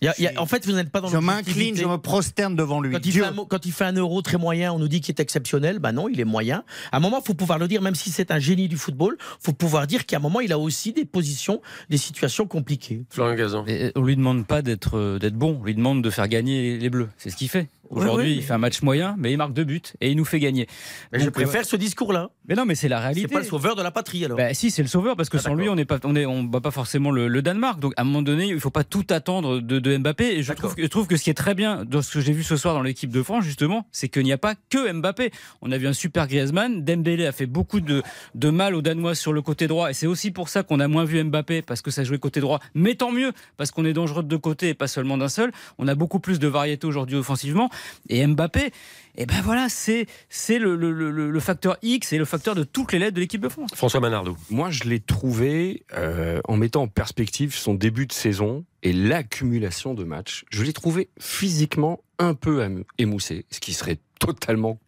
Il 0.00 0.04
y 0.04 0.08
a- 0.08 0.14
il 0.18 0.22
y 0.24 0.28
a- 0.28 0.40
en 0.40 0.46
fait, 0.46 0.64
vous 0.64 0.72
n'êtes 0.72 0.90
pas 0.90 1.00
dans 1.00 1.08
Je 1.08 1.16
m'incline, 1.18 1.74
je 1.76 1.84
me 1.84 1.96
prosterne 1.98 2.54
devant 2.54 2.80
lui. 2.80 2.92
Quand 2.92 3.04
il, 3.04 3.10
fait 3.12 3.24
un, 3.24 3.32
mo- 3.32 3.46
quand 3.46 3.66
il 3.66 3.72
fait 3.72 3.84
un 3.84 3.92
euro 3.94 4.22
très 4.22 4.38
moyen, 4.38 4.72
on 4.72 4.78
nous 4.78 4.86
dit 4.86 5.00
qu'il 5.00 5.12
est 5.12 5.20
exceptionnel. 5.20 5.80
Ben 5.80 5.90
non, 5.90 6.08
il 6.08 6.20
est 6.20 6.24
moyen. 6.24 6.62
À 6.92 6.98
un 6.98 7.00
moment, 7.00 7.18
il 7.20 7.26
faut 7.26 7.34
pouvoir 7.34 7.58
le 7.58 7.66
dire, 7.66 7.82
même 7.82 7.96
si 7.96 8.10
c'est 8.12 8.30
un 8.30 8.38
génie 8.38 8.68
du 8.68 8.76
football, 8.76 9.18
faut 9.40 9.52
pouvoir 9.52 9.88
dire 9.88 10.06
qu'à 10.06 10.18
un 10.18 10.20
moment, 10.20 10.38
il 10.38 10.52
a 10.52 10.58
aussi 10.60 10.92
des 10.92 11.04
positions, 11.04 11.60
des 11.90 11.96
situations 11.96 12.46
compliquées. 12.46 13.02
Florian 13.10 13.34
Gazan. 13.34 13.64
Et 13.66 13.90
on 13.96 14.02
lui 14.02 14.14
demande 14.14 14.46
pas 14.46 14.62
d'être 14.62 14.96
euh, 14.96 15.18
d'être 15.18 15.34
bon, 15.34 15.58
on 15.60 15.64
lui 15.64 15.74
demande 15.74 16.00
de 16.04 16.10
faire 16.10 16.28
gagner 16.28 16.78
les 16.78 16.90
Bleus. 16.90 17.08
C'est 17.18 17.30
ce 17.30 17.36
qu'il 17.36 17.48
fait. 17.48 17.68
Aujourd'hui, 17.90 18.24
Ouais, 18.24 18.30
ouais, 18.32 18.36
il 18.36 18.42
fait 18.42 18.52
un 18.52 18.58
match 18.58 18.82
moyen, 18.82 19.14
mais 19.18 19.32
il 19.32 19.36
marque 19.36 19.52
deux 19.52 19.64
buts 19.64 19.80
et 20.00 20.10
il 20.10 20.16
nous 20.16 20.24
fait 20.24 20.40
gagner. 20.40 20.66
Mais 21.12 21.18
je 21.20 21.24
Donc, 21.24 21.34
préfère 21.34 21.64
ce 21.64 21.76
discours-là. 21.76 22.30
Mais 22.48 22.54
non, 22.54 22.64
mais 22.66 22.74
c'est 22.74 22.88
la 22.88 22.98
C'est 22.98 23.02
réalité. 23.04 23.28
pas 23.28 23.40
le 23.40 23.44
sauveur 23.46 23.76
de 23.76 23.82
la 23.82 23.90
patrie, 23.90 24.24
alors. 24.24 24.36
Bah, 24.36 24.52
si, 24.54 24.70
c'est 24.70 24.82
le 24.82 24.88
sauveur 24.88 25.16
parce 25.16 25.28
que 25.28 25.36
Ah, 25.38 25.40
sans 25.40 25.54
lui, 25.54 25.68
on 25.68 25.74
n'est 25.74 25.84
pas, 25.84 25.98
on 26.04 26.14
est, 26.16 26.26
on 26.26 26.42
bat 26.44 26.60
pas 26.60 26.70
forcément 26.70 27.10
le, 27.10 27.28
le 27.28 27.42
Danemark. 27.42 27.80
Donc, 27.80 27.92
à 27.96 28.02
un 28.02 28.04
moment 28.04 28.22
donné, 28.22 28.46
il 28.48 28.60
faut 28.60 28.70
pas 28.70 28.84
tout 28.84 29.04
attendre 29.10 29.60
de, 29.60 29.78
de 29.78 29.96
Mbappé. 29.96 30.38
Et 30.38 30.42
je 30.42 30.52
trouve, 30.52 30.74
que- 30.74 30.82
je 30.82 30.86
trouve 30.88 31.06
que 31.06 31.16
ce 31.16 31.24
qui 31.24 31.30
est 31.30 31.34
très 31.34 31.54
bien 31.54 31.84
dans 31.84 32.02
ce 32.02 32.12
que 32.12 32.20
j'ai 32.20 32.32
vu 32.32 32.42
ce 32.42 32.56
soir 32.56 32.74
dans 32.74 32.82
l'équipe 32.82 33.10
de 33.10 33.22
France, 33.22 33.44
justement, 33.44 33.86
c'est 33.92 34.08
qu'il 34.08 34.24
n'y 34.24 34.32
a 34.32 34.38
pas 34.38 34.54
que 34.70 34.92
Mbappé. 34.92 35.30
On 35.62 35.72
a 35.72 35.78
vu 35.78 35.86
un 35.86 35.92
super 35.92 36.26
Griezmann. 36.26 36.84
Dembélé 36.84 37.26
a 37.26 37.32
fait 37.32 37.46
beaucoup 37.46 37.80
de, 37.80 38.02
de 38.34 38.50
mal 38.50 38.74
aux 38.74 38.82
Danois 38.82 39.14
sur 39.14 39.32
le 39.32 39.42
côté 39.42 39.66
droit. 39.66 39.90
Et 39.90 39.94
c'est 39.94 40.06
aussi 40.06 40.30
pour 40.30 40.48
ça 40.48 40.62
qu'on 40.62 40.80
a 40.80 40.88
moins 40.88 41.04
vu 41.04 41.22
Mbappé 41.24 41.62
parce 41.62 41.82
que 41.82 41.90
ça 41.90 42.04
jouait 42.04 42.18
côté 42.18 42.40
droit. 42.40 42.60
Mais 42.74 42.94
tant 42.94 43.12
mieux 43.12 43.32
parce 43.56 43.70
qu'on 43.70 43.84
est 43.84 43.92
dangereux 43.92 44.22
de 44.22 44.28
deux 44.28 44.38
côtés 44.38 44.68
et 44.70 44.74
pas 44.74 44.88
seulement 44.88 45.16
d'un 45.18 45.28
seul. 45.28 45.52
On 45.78 45.88
a 45.88 45.94
beaucoup 45.94 46.20
plus 46.20 46.38
de 46.38 46.48
variété 46.48 46.86
aujourd'hui 46.86 47.16
offensivement. 47.16 47.70
Et 48.08 48.26
Mbappé, 48.26 48.70
et 49.16 49.26
ben 49.26 49.40
voilà, 49.42 49.68
c'est, 49.68 50.06
c'est 50.28 50.58
le, 50.58 50.76
le, 50.76 50.92
le, 50.92 51.10
le 51.10 51.40
facteur 51.40 51.76
X 51.82 52.12
et 52.12 52.18
le 52.18 52.24
facteur 52.24 52.54
de 52.54 52.62
toutes 52.62 52.92
les 52.92 52.98
lettres 52.98 53.14
de 53.14 53.20
l'équipe 53.20 53.40
de 53.40 53.48
France. 53.48 53.70
François 53.74 54.00
Manardo. 54.00 54.36
Moi, 54.50 54.70
je 54.70 54.84
l'ai 54.84 55.00
trouvé, 55.00 55.84
euh, 55.94 56.40
en 56.44 56.56
mettant 56.56 56.82
en 56.82 56.88
perspective 56.88 57.54
son 57.54 57.74
début 57.74 58.06
de 58.06 58.12
saison 58.12 58.64
et 58.82 58.92
l'accumulation 58.92 59.94
de 59.94 60.04
matchs, 60.04 60.44
je 60.50 60.62
l'ai 60.62 60.72
trouvé 60.72 61.08
physiquement 61.18 62.00
un 62.20 62.34
peu 62.34 62.84
émoussé, 62.98 63.44
ce 63.50 63.60
qui 63.60 63.72
serait 63.72 63.98
totalement 64.20 64.78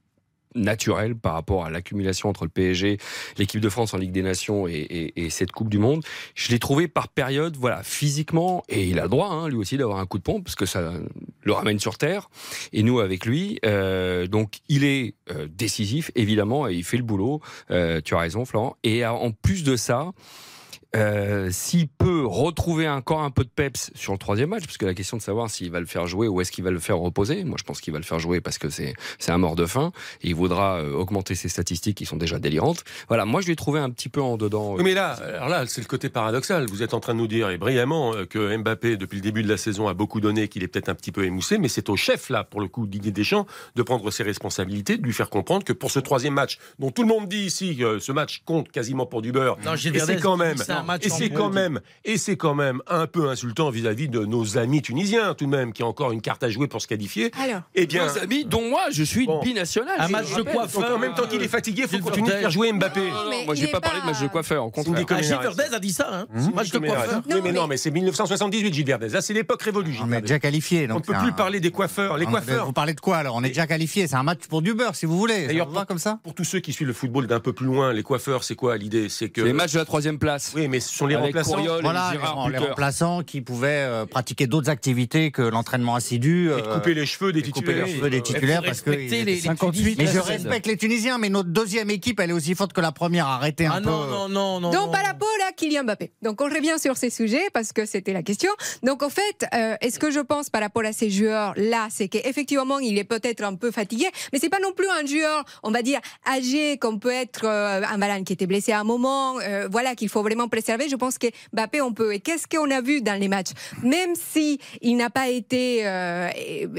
naturel 0.54 1.14
par 1.16 1.34
rapport 1.34 1.64
à 1.64 1.70
l'accumulation 1.70 2.28
entre 2.28 2.44
le 2.44 2.50
PSG, 2.50 2.98
l'équipe 3.38 3.60
de 3.60 3.68
France 3.68 3.94
en 3.94 3.98
Ligue 3.98 4.12
des 4.12 4.22
Nations 4.22 4.66
et, 4.66 4.72
et- 4.72 5.24
et 5.24 5.30
cette 5.30 5.52
Coupe 5.52 5.68
du 5.68 5.78
Monde. 5.78 6.02
Je 6.34 6.50
l'ai 6.50 6.58
trouvé 6.58 6.88
par 6.88 7.08
période, 7.08 7.56
voilà, 7.56 7.82
physiquement, 7.82 8.62
et 8.68 8.84
il 8.86 8.98
a 8.98 9.04
le 9.04 9.08
droit, 9.08 9.28
hein, 9.28 9.48
lui 9.48 9.56
aussi, 9.56 9.76
d'avoir 9.76 9.98
un 9.98 10.06
coup 10.06 10.18
de 10.18 10.22
pompe, 10.22 10.44
parce 10.44 10.56
que 10.56 10.66
ça 10.66 10.92
le 11.42 11.52
ramène 11.52 11.78
sur 11.78 11.98
Terre, 11.98 12.30
et 12.72 12.82
nous 12.82 13.00
avec 13.00 13.26
lui. 13.26 13.58
Euh, 13.64 14.26
donc 14.26 14.58
il 14.68 14.84
est 14.84 15.14
euh, 15.30 15.46
décisif, 15.50 16.10
évidemment, 16.14 16.68
et 16.68 16.74
il 16.74 16.84
fait 16.84 16.96
le 16.96 17.02
boulot. 17.02 17.40
Euh, 17.70 18.00
tu 18.04 18.14
as 18.14 18.18
raison, 18.18 18.44
Florent. 18.44 18.76
Et 18.82 19.04
euh, 19.04 19.10
en 19.12 19.30
plus 19.30 19.62
de 19.64 19.76
ça, 19.76 20.10
euh, 20.96 21.48
s'il 21.53 21.88
peut 21.88 22.26
retrouver 22.26 22.88
encore 22.88 23.20
un 23.20 23.31
peu 23.31 23.44
de 23.44 23.50
peps 23.50 23.90
sur 23.94 24.12
le 24.12 24.18
troisième 24.18 24.50
match, 24.50 24.64
parce 24.64 24.76
que 24.76 24.87
la 24.87 24.94
question 24.94 25.16
de 25.16 25.22
savoir 25.22 25.48
s'il 25.48 25.70
va 25.70 25.81
le 25.81 25.87
faire 25.87 26.07
jouer 26.07 26.26
ou 26.29 26.40
est-ce 26.40 26.50
qu'il 26.50 26.64
va 26.64 26.70
le 26.70 26.81
faire 26.81 26.98
reposer, 26.98 27.44
moi 27.44 27.57
je 27.59 27.64
pense 27.64 27.81
qu'il 27.81 27.92
va 27.92 27.98
le 27.98 28.05
faire 28.05 28.18
jouer 28.18 28.40
parce 28.40 28.59
que 28.59 28.68
c'est 28.70 28.94
c'est 29.18 29.31
un 29.31 29.38
mort 29.38 29.57
de 29.57 29.66
faim 29.66 29.92
et 30.22 30.29
il 30.29 30.35
voudra 30.35 30.79
euh, 30.81 30.92
augmenter 30.92 31.35
ses 31.35 31.48
statistiques 31.48 31.96
qui 31.96 32.07
sont 32.07 32.16
déjà 32.16 32.38
délirantes. 32.38 32.85
Voilà, 33.09 33.24
moi 33.24 33.40
je 33.40 33.46
l'ai 33.46 33.57
trouvé 33.57 33.81
un 33.81 33.90
petit 33.90 34.09
peu 34.09 34.20
en 34.20 34.37
dedans. 34.37 34.74
Oui, 34.74 34.83
mais 34.83 34.94
là, 34.94 35.12
alors 35.12 35.48
là, 35.48 35.64
c'est 35.66 35.81
le 35.81 35.87
côté 35.87 36.09
paradoxal. 36.09 36.66
Vous 36.66 36.83
êtes 36.83 36.94
en 36.94 37.00
train 37.00 37.14
de 37.14 37.18
nous 37.18 37.26
dire, 37.29 37.50
et 37.50 37.59
brillamment, 37.59 38.14
euh, 38.14 38.24
que 38.26 38.57
Mbappé, 38.57 38.96
depuis 38.96 39.16
le 39.16 39.22
début 39.22 39.42
de 39.42 39.48
la 39.48 39.57
saison, 39.57 39.88
a 39.88 39.94
beaucoup 39.94 40.20
donné, 40.20 40.48
qu'il 40.48 40.62
est 40.62 40.68
peut-être 40.68 40.88
un 40.88 40.94
petit 40.94 41.12
peu 41.12 41.24
émoussé, 41.24 41.59
mais 41.59 41.68
c'est 41.68 41.88
au 41.88 41.96
chef, 41.96 42.31
là, 42.31 42.44
pour 42.44 42.61
le 42.61 42.68
coup, 42.68 42.87
Didier 42.87 43.12
Deschamps, 43.12 43.46
de 43.76 43.83
prendre 43.83 44.11
ses 44.11 44.22
responsabilités, 44.22 44.96
de 44.96 45.03
lui 45.03 45.12
faire 45.12 45.31
comprendre 45.31 45.64
que 45.64 45.72
pour 45.72 45.90
ce 45.90 46.00
troisième 46.00 46.35
match, 46.35 46.59
dont 46.79 46.90
tout 46.90 47.03
le 47.03 47.09
monde 47.09 47.29
dit 47.29 47.44
ici 47.44 47.76
que 47.76 47.98
ce 47.98 48.12
match 48.12 48.42
compte 48.44 48.70
quasiment 48.70 49.07
pour 49.07 49.22
du 49.22 49.33
beurre, 49.33 49.57
Non, 49.64 49.76
Gilles 49.76 49.96
et 49.96 50.00
c'est 50.00 50.20
quand 50.20 50.37
même. 50.37 50.57
Un 50.80 50.84
match 50.84 51.06
et 51.06 51.12
en 51.12 51.16
c'est 51.16 51.30
quand 51.30 51.50
même, 51.50 51.80
et 52.04 52.18
c'est 52.18 52.36
quand 52.36 52.54
même 52.54 52.80
un 52.86 53.06
peu 53.06 53.28
insultant 53.28 53.70
vis-à-vis 53.70 54.08
de 54.08 54.24
nos 54.24 54.58
amis 54.58 54.82
tunisiens, 54.82 55.34
tout 55.34 55.46
de 55.46 55.50
même, 55.50 55.72
qui 55.72 55.82
ont 55.82 55.88
encore 55.88 56.12
une 56.12 56.20
carte 56.20 56.42
à 56.42 56.50
jouer 56.50 56.66
pour 56.68 56.80
se 56.82 56.86
qualifier. 56.86 57.30
Alors, 57.42 57.62
Eh 57.74 57.86
bien, 57.86 58.06
Nos 58.06 58.18
amis, 58.18 58.44
dont 58.44 58.68
moi, 58.68 58.82
je 58.90 59.02
suis 59.04 59.26
Bon. 59.26 59.40
binational. 59.42 59.94
Un 59.98 60.06
je 60.06 60.12
match 60.12 60.34
de 60.34 60.42
coiffeur. 60.42 60.82
donc 60.82 60.90
en 60.92 60.98
même 60.98 61.14
temps 61.14 61.26
qu'il 61.26 61.42
est 61.42 61.48
fatigué, 61.48 61.82
il 61.90 61.98
faut 61.98 62.04
continuer 62.04 62.30
de 62.32 62.36
faire 62.38 62.50
jouer 62.50 62.72
Mbappé. 62.72 63.00
Non, 63.00 63.06
non, 63.24 63.30
mais 63.30 63.44
moi, 63.44 63.54
j'ai 63.54 63.64
est 63.64 63.72
pas 63.72 63.80
parlé 63.80 64.00
de 64.00 64.06
match 64.06 64.20
de 64.20 64.26
pas- 64.26 64.32
coiffeur, 64.32 64.64
au 64.64 64.70
contraire. 64.70 64.94
Ah, 64.96 65.22
Gilles 65.22 65.28
Comérac. 65.36 65.42
Verdez 65.56 65.74
a 65.74 65.78
dit 65.78 65.92
ça, 65.92 66.08
hein. 66.12 66.26
Mmh. 66.32 66.54
match 66.54 66.70
de 66.70 66.78
coiffeur. 66.78 67.22
Oui, 67.26 67.34
Non, 67.34 67.40
mais 67.42 67.52
non, 67.52 67.66
mais- 67.66 67.76
c'est 67.76 67.90
1978, 67.90 68.72
Gilles 68.74 68.86
Verdez. 68.86 69.08
Là, 69.08 69.20
c'est 69.20 69.34
l'époque 69.34 69.62
révolue, 69.62 69.96
On 70.02 70.10
est 70.12 70.20
déjà 70.20 70.38
qualifié. 70.38 70.86
On 70.90 70.96
ne 70.96 71.00
peut 71.00 71.14
plus 71.14 71.32
parler 71.32 71.60
des 71.60 71.70
coiffeurs. 71.70 72.16
Les 72.16 72.26
coiffeurs, 72.26 72.66
Vous 72.66 72.72
parlez 72.72 72.94
de 72.94 73.00
quoi 73.00 73.18
alors 73.18 73.36
On 73.36 73.42
est 73.44 73.48
déjà 73.48 73.66
qualifié. 73.66 74.06
C'est 74.06 74.16
un 74.16 74.22
match 74.22 74.40
pour 74.48 74.62
du 74.62 74.74
beurre, 74.74 74.94
si 74.96 75.06
vous 75.06 75.16
voulez. 75.18 75.46
D'ailleurs, 75.46 75.68
comme 75.86 75.98
ça 75.98 76.18
pour 76.22 76.34
tous 76.34 76.44
ceux 76.44 76.60
qui 76.60 76.72
suivent 76.72 76.88
le 76.88 76.94
football 76.94 77.26
d'un 77.26 77.40
peu 77.40 77.52
plus 77.52 77.66
loin, 77.66 77.92
les 77.92 78.02
coiffeurs, 78.02 78.44
c'est 78.44 78.54
quoi 78.54 78.76
l'idée? 78.76 79.08
C'est 79.08 79.28
que. 79.28 79.40
Les 79.40 79.52
matchs 79.52 79.72
de 79.72 79.78
la 79.78 79.84
troisième 79.84 80.18
place. 80.18 80.52
Oui, 80.54 80.68
mais 80.70 80.80
ce 80.80 80.94
sont 80.94 81.06
les 81.06 81.14
Avec 81.16 81.26
remplaçants. 81.35 81.52
Couriol 81.56 81.83
Voilà, 81.83 82.12
les, 82.50 82.59
remplaçants 82.59 83.22
qui 83.22 83.40
pouvaient 83.42 83.68
euh, 83.87 84.06
pratiquer 84.06 84.46
d'autres 84.46 84.70
activités 84.70 85.30
que 85.30 85.42
l'entraînement 85.42 85.94
assidu. 85.96 86.46
Et 86.46 86.48
de 86.48 86.52
euh, 86.66 86.74
couper 86.74 86.94
les 86.94 87.04
cheveux 87.06 87.33
des 87.33 87.40
et 87.40 87.42
couper 87.50 87.61
titulaires. 87.66 87.87
les 87.87 87.94
cheveux 87.96 88.11
des 88.11 88.22
titulaires 88.22 88.62
parce 88.62 88.80
que. 88.80 88.90
les- 88.90 89.06
étaient- 89.06 89.24
les 89.24 89.40
58, 89.40 89.98
Mais 89.98 90.06
je 90.06 90.16
là, 90.16 90.22
respecte 90.22 90.66
les 90.66 90.76
Tunisiens, 90.76 91.18
mais 91.18 91.28
notre 91.28 91.48
deuxième 91.50 91.90
équipe, 91.90 92.20
elle 92.20 92.30
est 92.30 92.35
aussi 92.35 92.54
forte 92.54 92.72
que 92.72 92.80
la 92.80 92.92
première. 92.92 93.26
Arrêtez 93.26 93.66
un 93.66 93.72
Ah 93.74 93.80
peu. 93.80 93.90
non, 93.90 94.06
non, 94.06 94.28
non, 94.28 94.61
non. 94.61 94.70
Donc, 94.70 94.87
non. 94.87 94.90
par 94.90 95.04
rapport 95.04 95.28
à 95.48 95.52
Kylian 95.52 95.85
Mbappé. 95.85 96.12
Donc, 96.22 96.40
on 96.40 96.44
revient 96.46 96.78
sur 96.78 96.96
ces 96.96 97.11
sujets 97.11 97.48
parce 97.52 97.72
que 97.72 97.85
c'était 97.87 98.12
la 98.12 98.22
question. 98.22 98.50
Donc, 98.83 99.02
en 99.02 99.11
fait, 99.11 99.46
euh, 99.54 99.74
est-ce 99.80 99.98
que 99.98 100.11
je 100.11 100.20
pense 100.20 100.48
par 100.50 100.61
rapport 100.62 100.85
à 100.85 100.92
ces 100.92 101.11
joueurs-là, 101.11 101.88
c'est 101.90 102.09
qu'effectivement, 102.09 102.78
il 102.78 102.98
est 102.98 103.04
peut-être 103.04 103.42
un 103.42 103.54
peu 103.54 103.70
fatigué, 103.70 104.06
mais 104.33 104.38
c'est 104.38 104.48
pas 104.48 104.61
non 104.62 104.72
plus 104.72 104.87
un 104.88 105.04
joueur, 105.06 105.44
on 105.62 105.70
va 105.70 105.83
dire, 105.83 106.00
âgé, 106.26 106.76
comme 106.78 107.00
peut 107.00 107.11
être 107.12 107.44
euh, 107.44 107.83
un 107.83 107.98
Varane 107.98 108.24
qui 108.24 108.33
était 108.33 108.46
blessé 108.46 108.72
à 108.72 108.80
un 108.80 108.85
moment, 108.85 109.38
euh, 109.40 109.68
voilà, 109.70 109.94
qu'il 109.94 110.09
faut 110.09 110.22
vraiment 110.22 110.46
préserver. 110.48 110.59
Je 110.66 110.96
pense 110.96 111.18
que 111.18 111.26
Mbappé, 111.52 111.80
on 111.80 111.92
peut. 111.92 112.14
Et 112.14 112.20
qu'est-ce 112.20 112.46
qu'on 112.46 112.70
a 112.70 112.80
vu 112.80 113.02
dans 113.02 113.18
les 113.18 113.28
matchs? 113.28 113.50
Même 113.82 114.14
si 114.14 114.58
il 114.80 114.96
n'a 114.96 115.10
pas 115.10 115.28
été 115.28 115.86
euh, 115.86 116.28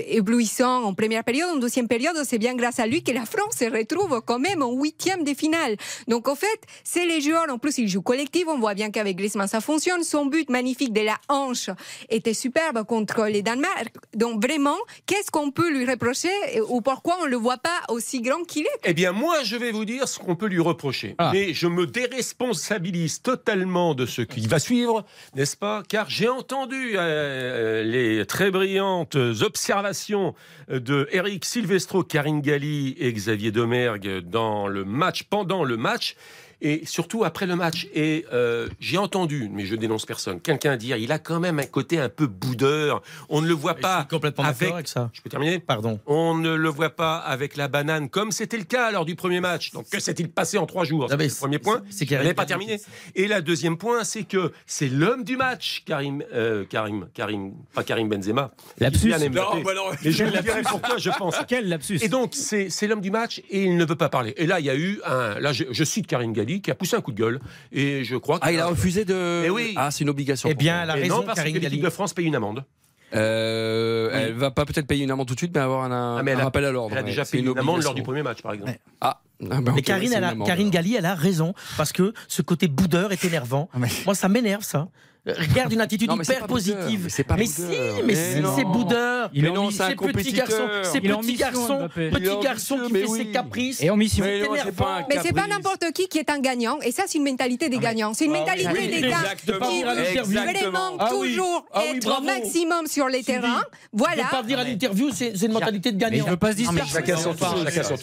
éblouissant 0.07 0.83
en 0.83 0.93
première 0.93 1.23
période, 1.23 1.49
en 1.49 1.57
deuxième 1.57 1.87
période, 1.87 2.15
c'est 2.25 2.37
bien 2.37 2.55
grâce 2.55 2.79
à 2.79 2.87
lui 2.87 3.03
que 3.03 3.11
la 3.11 3.25
France 3.25 3.55
se 3.59 3.65
retrouve 3.65 4.21
quand 4.25 4.39
même 4.39 4.61
en 4.61 4.71
huitième 4.71 5.23
de 5.23 5.33
finale. 5.33 5.75
Donc, 6.07 6.27
en 6.27 6.35
fait, 6.35 6.61
c'est 6.83 7.05
les 7.05 7.21
joueurs, 7.21 7.45
en 7.49 7.57
plus, 7.57 7.77
ils 7.77 7.87
jouent 7.87 8.01
collectif. 8.01 8.45
On 8.47 8.59
voit 8.59 8.73
bien 8.73 8.91
qu'avec 8.91 9.17
Griezmann, 9.17 9.47
ça 9.47 9.61
fonctionne. 9.61 10.03
Son 10.03 10.25
but 10.25 10.49
magnifique 10.49 10.93
de 10.93 11.01
la 11.01 11.17
hanche 11.29 11.69
était 12.09 12.33
superbe 12.33 12.83
contre 12.85 13.25
les 13.27 13.41
Danemark. 13.41 13.93
Donc, 14.15 14.43
vraiment, 14.45 14.77
qu'est-ce 15.05 15.31
qu'on 15.31 15.51
peut 15.51 15.71
lui 15.71 15.85
reprocher 15.85 16.29
ou 16.69 16.81
pourquoi 16.81 17.17
on 17.21 17.25
ne 17.25 17.29
le 17.29 17.37
voit 17.37 17.57
pas 17.57 17.79
aussi 17.89 18.21
grand 18.21 18.43
qu'il 18.43 18.63
est? 18.63 18.79
Eh 18.85 18.93
bien, 18.93 19.11
moi, 19.11 19.43
je 19.43 19.55
vais 19.55 19.71
vous 19.71 19.85
dire 19.85 20.07
ce 20.07 20.19
qu'on 20.19 20.35
peut 20.35 20.47
lui 20.47 20.59
reprocher. 20.59 21.15
Ah. 21.17 21.31
Mais 21.33 21.53
je 21.53 21.67
me 21.67 21.87
déresponsabilise 21.87 23.21
totalement 23.21 23.70
de 23.71 24.05
ce 24.05 24.21
qui 24.21 24.47
va 24.47 24.59
suivre, 24.59 25.05
n'est-ce 25.35 25.55
pas? 25.55 25.83
Car 25.87 26.09
j'ai 26.09 26.27
entendu 26.27 26.93
euh, 26.95 27.83
les 27.83 28.25
très 28.25 28.51
brillantes 28.51 29.15
observations 29.15 30.35
de 30.69 31.07
Eric 31.11 31.45
Silvestro, 31.45 32.03
Karine 32.03 32.41
Galli 32.41 32.95
et 32.99 33.11
Xavier 33.13 33.51
Domergue 33.51 34.19
dans 34.19 34.67
le 34.67 34.83
match, 34.83 35.23
pendant 35.23 35.63
le 35.63 35.77
match. 35.77 36.15
Et 36.61 36.83
surtout 36.85 37.23
après 37.23 37.45
le 37.47 37.55
match. 37.55 37.87
Et 37.93 38.25
euh, 38.33 38.67
j'ai 38.79 38.97
entendu, 38.97 39.49
mais 39.51 39.65
je 39.65 39.75
dénonce 39.75 40.05
personne, 40.05 40.39
quelqu'un 40.39 40.77
dire 40.77 40.97
il 40.97 41.11
a 41.11 41.17
quand 41.19 41.39
même 41.39 41.59
un 41.59 41.65
côté 41.65 41.99
un 41.99 42.09
peu 42.09 42.27
boudeur. 42.27 43.01
On 43.29 43.41
ne 43.41 43.47
le 43.47 43.53
voit 43.53 43.73
Je 43.77 43.81
pas 43.81 43.99
suis 44.01 44.07
complètement 44.09 44.43
avec. 44.43 44.59
d'accord 44.59 44.75
avec 44.75 44.87
ça. 44.87 45.09
Je 45.13 45.21
peux 45.21 45.29
terminer 45.29 45.59
Pardon. 45.59 45.99
on 46.05 46.35
ne 46.35 46.53
le 46.53 46.69
voit 46.69 46.89
pas 46.91 47.17
avec 47.17 47.55
la 47.55 47.67
banane 47.67 48.09
comme 48.09 48.31
c'était 48.31 48.57
le 48.57 48.63
cas 48.63 48.91
lors 48.91 49.05
du 49.05 49.15
premier 49.15 49.39
match. 49.39 49.71
Donc 49.71 49.89
que 49.89 49.99
s'est-il 49.99 50.29
passé 50.29 50.57
en 50.57 50.65
trois 50.65 50.83
jours? 50.83 51.07
Ah, 51.09 51.15
C'est 51.17 51.23
le 51.27 51.33
premier 51.35 51.59
point. 51.59 51.81
c'est- 51.89 52.05
Je 52.07 52.11
n'avais 52.13 52.23
Karim 52.25 52.35
pas 52.35 52.45
terminé. 52.45 52.79
Et 53.15 53.27
la 53.27 53.41
deuxième 53.41 53.77
point, 53.77 54.03
c'est 54.03 54.23
que 54.23 54.51
c'est 54.67 54.89
l'homme 54.89 55.23
du 55.23 55.37
match, 55.37 55.83
Karim, 55.85 56.23
euh, 56.33 56.63
Karim, 56.65 57.07
Karim, 57.13 57.53
pas 57.73 57.83
Karim 57.83 58.07
Benzema. 58.09 58.51
Lapsus. 58.79 59.09
Mbappé. 59.09 59.63
bah 59.63 59.73
non. 59.75 59.83
Et 60.03 60.11
je 60.11 60.23
vous 60.25 60.29
dirai 60.41 60.61
pourquoi 60.61 60.97
je 60.97 61.09
pense. 61.17 61.35
Quel 61.47 61.67
lapsus 61.69 61.99
Et 62.03 62.07
donc, 62.09 62.33
c'est 62.35 62.69
l'homme 62.87 63.01
du 63.01 63.09
match 63.11 63.39
et 63.49 63.63
il 63.63 63.77
ne 63.77 63.85
veut 63.85 63.95
pas 63.95 64.09
parler. 64.09 64.33
Et 64.37 64.45
là, 64.45 64.59
il 64.59 64.65
y 64.65 64.69
a 64.69 64.75
eu 64.75 64.99
un. 65.05 65.39
Là, 65.39 65.53
je, 65.53 65.63
je 65.71 65.83
cite 65.83 66.05
Karine 66.07 66.33
Galli 66.33 66.50
qui 66.59 66.71
a 66.71 66.75
poussé 66.75 66.97
un 66.97 67.01
coup 67.01 67.11
de 67.13 67.17
gueule. 67.17 67.39
Et 67.71 68.03
je 68.03 68.15
crois 68.17 68.39
que. 68.39 68.45
Ah, 68.45 68.51
il 68.51 68.59
a 68.59 68.65
refusé 68.65 69.05
de. 69.05 69.43
Eh 69.45 69.49
oui. 69.49 69.73
Ah, 69.77 69.91
c'est 69.91 70.03
une 70.03 70.09
obligation. 70.09 70.49
Eh 70.51 70.55
bien, 70.55 70.73
toi. 70.73 70.83
elle 70.83 70.89
a 70.89 70.97
Et 70.97 71.01
raison, 71.03 71.17
non, 71.17 71.23
parce 71.23 71.35
que 71.35 71.43
Karine 71.43 71.53
l'équipe 71.55 71.69
Galli. 71.71 71.81
de 71.83 71.89
France 71.89 72.13
paye 72.13 72.25
une 72.25 72.35
amende. 72.35 72.65
Euh, 73.13 74.09
Elle 74.13 74.33
va 74.33 74.51
pas 74.51 74.65
peut-être 74.65 74.87
payer 74.87 75.03
une 75.03 75.11
amende 75.11 75.27
tout 75.27 75.33
de 75.33 75.39
suite, 75.39 75.51
mais 75.53 75.59
avoir 75.61 75.83
un, 75.83 76.17
Ah, 76.17 76.23
mais 76.23 76.31
un 76.33 76.39
a- 76.39 76.43
rappel 76.45 76.65
à 76.65 76.71
l'ordre. 76.71 76.91
Elle 76.93 76.99
a 76.99 77.03
déjà 77.03 77.25
payé 77.25 77.43
une 77.43 77.57
amende 77.57 77.83
lors 77.83 77.93
du 77.93 78.03
premier 78.03 78.23
match, 78.23 78.41
par 78.41 78.53
exemple. 78.53 78.71
Ah, 79.01 79.19
ah, 79.21 79.45
bah, 79.61 79.71
Mais 79.73 79.79
ok, 79.79 79.81
Karine, 79.83 80.09
c'est 80.09 80.15
elle 80.15 80.19
une 80.23 80.25
a, 80.25 80.31
amende, 80.31 80.47
Karine 80.47 80.63
alors. 80.67 80.71
Galli, 80.73 80.95
elle 80.95 81.05
a 81.05 81.15
raison, 81.15 81.53
parce 81.77 81.91
que 81.91 82.13
ce 82.27 82.41
côté 82.41 82.67
boudeur 82.67 83.11
est 83.11 83.23
énervant. 83.25 83.69
Mais- 83.77 83.87
Moi, 84.05 84.15
ça 84.15 84.29
m'énerve, 84.29 84.63
ça. 84.63 84.87
Euh, 85.27 85.33
Regarde 85.37 85.71
une 85.71 85.81
attitude 85.81 86.09
Non, 86.09 86.17
c'est 86.23 86.33
hyper 86.33 86.47
positive. 86.47 87.01
mais 87.03 87.09
c'est 87.09 87.23
pas 87.23 87.35
mais 87.37 87.45
boudeur. 87.45 87.69
si, 87.95 88.01
mais 88.01 88.03
Mais 88.07 88.15
si, 88.15 88.41
c'est 88.55 88.63
boudeur. 88.63 89.29
Il 89.33 89.45
est 89.45 89.51
non, 89.51 89.69
c'est 89.69 89.83
un 89.83 89.89
ces 89.89 89.95
petits 89.95 90.07
compétiteur. 90.07 90.47
garçons, 90.47 90.67
ces 90.91 90.97
Il 91.03 91.09
est 91.09 91.13
en 91.13 91.19
petits 91.19 91.31
mission, 91.33 91.45
garçons, 91.45 91.77
Mbappé. 91.77 92.01
Il 92.01 92.05
est 92.07 92.11
petits 92.19 92.29
en 92.29 92.39
garçons 92.39 92.75
mission, 92.75 92.87
qui 92.87 92.93
mais 92.93 92.99
fait 93.01 93.07
oui. 93.07 93.19
ses 93.19 93.25
caprices. 93.27 93.83
Et 93.83 93.89
en 93.91 93.97
mission. 93.97 94.25
Mais 94.25 94.41
c'est 94.63 94.71
pas 94.71 95.05
c'est 95.23 95.47
n'importe 95.47 95.91
qui 95.93 96.07
qui 96.07 96.17
est 96.17 96.29
un 96.31 96.39
gagnant, 96.39 96.79
et 96.81 96.91
ça 96.91 97.03
c'est 97.05 97.19
une 97.19 97.25
mentalité 97.25 97.69
des 97.69 97.77
gagnants. 97.77 98.15
C'est 98.15 98.25
une 98.25 98.35
Ah 98.35 98.39
mentalité 98.39 98.71
oui, 98.73 98.87
des 98.87 99.01
gars 99.09 99.35
qui 99.37 99.51
vraiment 99.83 100.95
Ah 100.97 101.09
toujours 101.09 101.65
ah 101.71 101.83
être 101.85 102.19
au 102.19 102.23
maximum 102.23 102.87
sur 102.87 103.07
les 103.07 103.23
terrains. 103.23 103.61
Je 103.93 103.99
Voilà. 103.99 104.23
veux 104.23 104.29
pas 104.29 104.43
dire 104.43 104.57
à 104.59 104.63
l'interview, 104.63 105.11
c'est 105.13 105.33
c'est 105.37 105.45
une 105.45 105.51
mentalité 105.53 105.91
de 105.91 105.97
gagnant. 105.97 106.25
je 106.25 106.31
veux 106.31 106.37
pas 106.37 106.53
se. 106.55 106.87
Chacun 106.87 107.17
son 107.17 107.35
tour. 107.35 107.53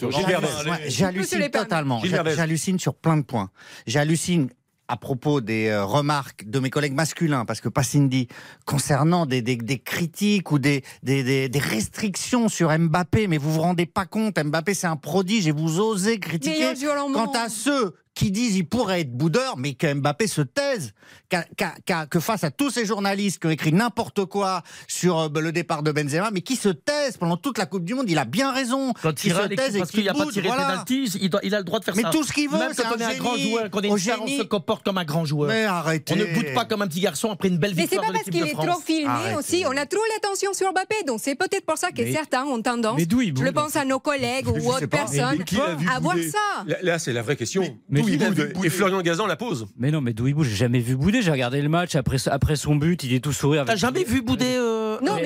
Tous 0.09 0.19
J'hallucine 0.87 1.49
totalement. 1.49 2.01
J'hallucine 2.35 2.79
sur 2.79 2.93
plein 2.93 3.17
de 3.17 3.23
points. 3.23 3.49
J'hallucine 3.87 4.49
à 4.89 4.97
propos 4.97 5.39
des 5.39 5.67
euh, 5.67 5.85
remarques 5.85 6.49
de 6.49 6.59
mes 6.59 6.71
collègues 6.71 6.93
masculins, 6.93 7.45
parce 7.45 7.61
que 7.61 7.69
pas 7.69 7.83
Cindy, 7.83 8.27
concernant 8.65 9.27
des, 9.27 9.41
des, 9.41 9.55
des 9.55 9.77
critiques 9.77 10.51
ou 10.51 10.57
des, 10.59 10.83
restrictions 11.55 12.49
sur 12.49 12.77
Mbappé, 12.77 13.27
mais 13.27 13.37
vous 13.37 13.53
vous 13.53 13.61
rendez 13.61 13.85
pas 13.85 14.05
compte, 14.05 14.43
Mbappé 14.43 14.73
c'est 14.73 14.87
un 14.87 14.95
prodige 14.95 15.47
et 15.47 15.51
vous 15.51 15.79
osez 15.79 16.19
critiquer. 16.19 16.73
Quant 17.13 17.31
à 17.33 17.49
ceux 17.49 17.93
qui 18.19 18.31
disent 18.31 18.57
il 18.57 18.67
pourrait 18.67 18.99
être 18.99 19.13
boudeur, 19.13 19.55
mais 19.57 19.75
que 19.75 19.93
Mbappé 19.93 20.27
se 20.27 20.41
taise, 20.41 20.93
qu'a- 21.29 21.45
qu'a- 21.85 22.05
que 22.05 22.19
face 22.19 22.43
à 22.43 22.51
tous 22.51 22.69
ces 22.69 22.85
journalistes 22.85 23.39
qui 23.39 23.47
ont 23.47 23.49
écrit 23.49 23.71
n'importe 23.71 24.25
quoi 24.25 24.61
sur 24.89 25.19
euh, 25.19 25.29
le 25.39 25.53
départ 25.53 25.83
de 25.83 25.93
Benzema, 25.93 26.29
mais 26.31 26.41
qui 26.41 26.57
se 26.57 26.67
taisent 26.67 27.15
pendant 27.15 27.37
toute 27.37 27.57
la 27.57 27.65
Coupe 27.65 27.85
du 27.85 27.93
Monde, 27.93 28.09
il 28.09 28.17
a 28.17 28.25
bien 28.25 28.51
raison. 28.51 28.91
Quand 29.01 29.23
il 29.23 29.31
se 29.31 29.37
a 29.37 29.47
taise 29.47 29.75
et 29.75 29.79
parce 29.79 29.91
qui 29.91 29.97
qu'il 29.97 30.03
n'y 30.03 30.09
a 30.09 30.13
pas 30.13 30.25
boude, 30.25 30.33
tiré 30.33 30.49
voilà. 30.49 30.83
il, 30.89 31.29
doit- 31.29 31.39
il 31.43 31.55
a 31.55 31.59
le 31.59 31.63
droit 31.63 31.79
de 31.79 31.85
faire 31.85 31.95
Mais 31.95 32.01
ça. 32.01 32.09
tout 32.09 32.23
ce 32.25 32.33
qu'il 32.33 32.49
veut, 32.49 32.57
Même 32.59 32.71
c'est 32.75 32.83
quand 32.83 32.95
on 32.97 32.99
est 32.99 33.03
un 33.05 33.17
grand 33.17 33.37
joueur, 33.37 33.69
qu'on 33.69 33.79
est 33.81 33.87
une 33.87 33.97
star, 33.97 34.21
on 34.21 34.27
se 34.27 34.43
comporte 34.43 34.83
comme 34.83 34.97
un 34.97 35.05
grand 35.05 35.23
joueur. 35.23 35.47
Mais 35.49 35.63
arrêtez. 35.63 36.13
On 36.13 36.17
ne 36.17 36.25
boude 36.33 36.53
pas 36.53 36.65
comme 36.65 36.81
un 36.81 36.87
petit 36.87 36.99
garçon 36.99 37.31
après 37.31 37.47
une 37.47 37.57
belle 37.57 37.71
Mais 37.73 37.83
c'est 37.83 37.89
victoire 37.91 38.07
pas 38.07 38.13
parce 38.17 38.25
qu'il 38.29 38.45
est 38.45 38.51
trop 38.51 38.81
filmé 38.81 39.07
Arrêtez. 39.07 39.37
aussi. 39.37 39.63
On 39.65 39.77
a 39.77 39.85
trop 39.85 40.01
l'attention 40.13 40.51
sur 40.53 40.69
Mbappé. 40.73 40.95
Donc 41.07 41.21
c'est 41.23 41.35
peut-être 41.35 41.65
pour 41.65 41.77
ça 41.77 41.91
que 41.91 42.01
Mais- 42.01 42.11
certains 42.11 42.43
ont 42.43 42.61
tendance, 42.61 42.97
Mais 42.97 43.05
d'où 43.05 43.21
il 43.21 43.33
je 43.37 43.49
pense 43.51 43.77
à 43.77 43.85
nos 43.85 43.99
collègues 43.99 44.47
ou 44.49 44.57
autres 44.69 44.87
personnes, 44.87 45.37
Mais 45.53 45.87
à 45.89 45.99
voir 46.01 46.17
ça. 46.17 46.65
Là, 46.67 46.75
là, 46.81 46.99
c'est 46.99 47.13
la 47.13 47.21
vraie 47.21 47.37
question. 47.37 47.63
mais 47.87 48.01
Il 48.13 48.19
boude 48.19 48.51
Et 48.63 48.69
Florian 48.69 49.01
Gazan 49.01 49.27
la 49.27 49.35
pose. 49.35 49.67
Mais 49.77 49.91
non, 49.91 50.01
mais 50.01 50.13
d'où 50.13 50.27
il 50.27 50.33
bouge 50.33 50.47
J'ai 50.49 50.55
jamais 50.55 50.79
vu 50.79 50.95
bouder. 50.95 51.21
J'ai 51.21 51.31
regardé 51.31 51.61
le 51.61 51.69
match 51.69 51.95
après, 51.95 52.17
après 52.27 52.55
son 52.55 52.75
but. 52.75 53.03
Il 53.03 53.13
est 53.13 53.19
tout 53.19 53.33
sourire. 53.33 53.65
T'as 53.65 53.75
jamais 53.75 54.03
vu 54.03 54.21
bouder 54.21 54.55
euh, 54.57 54.88
Non, 55.01 55.15
mais 55.15 55.23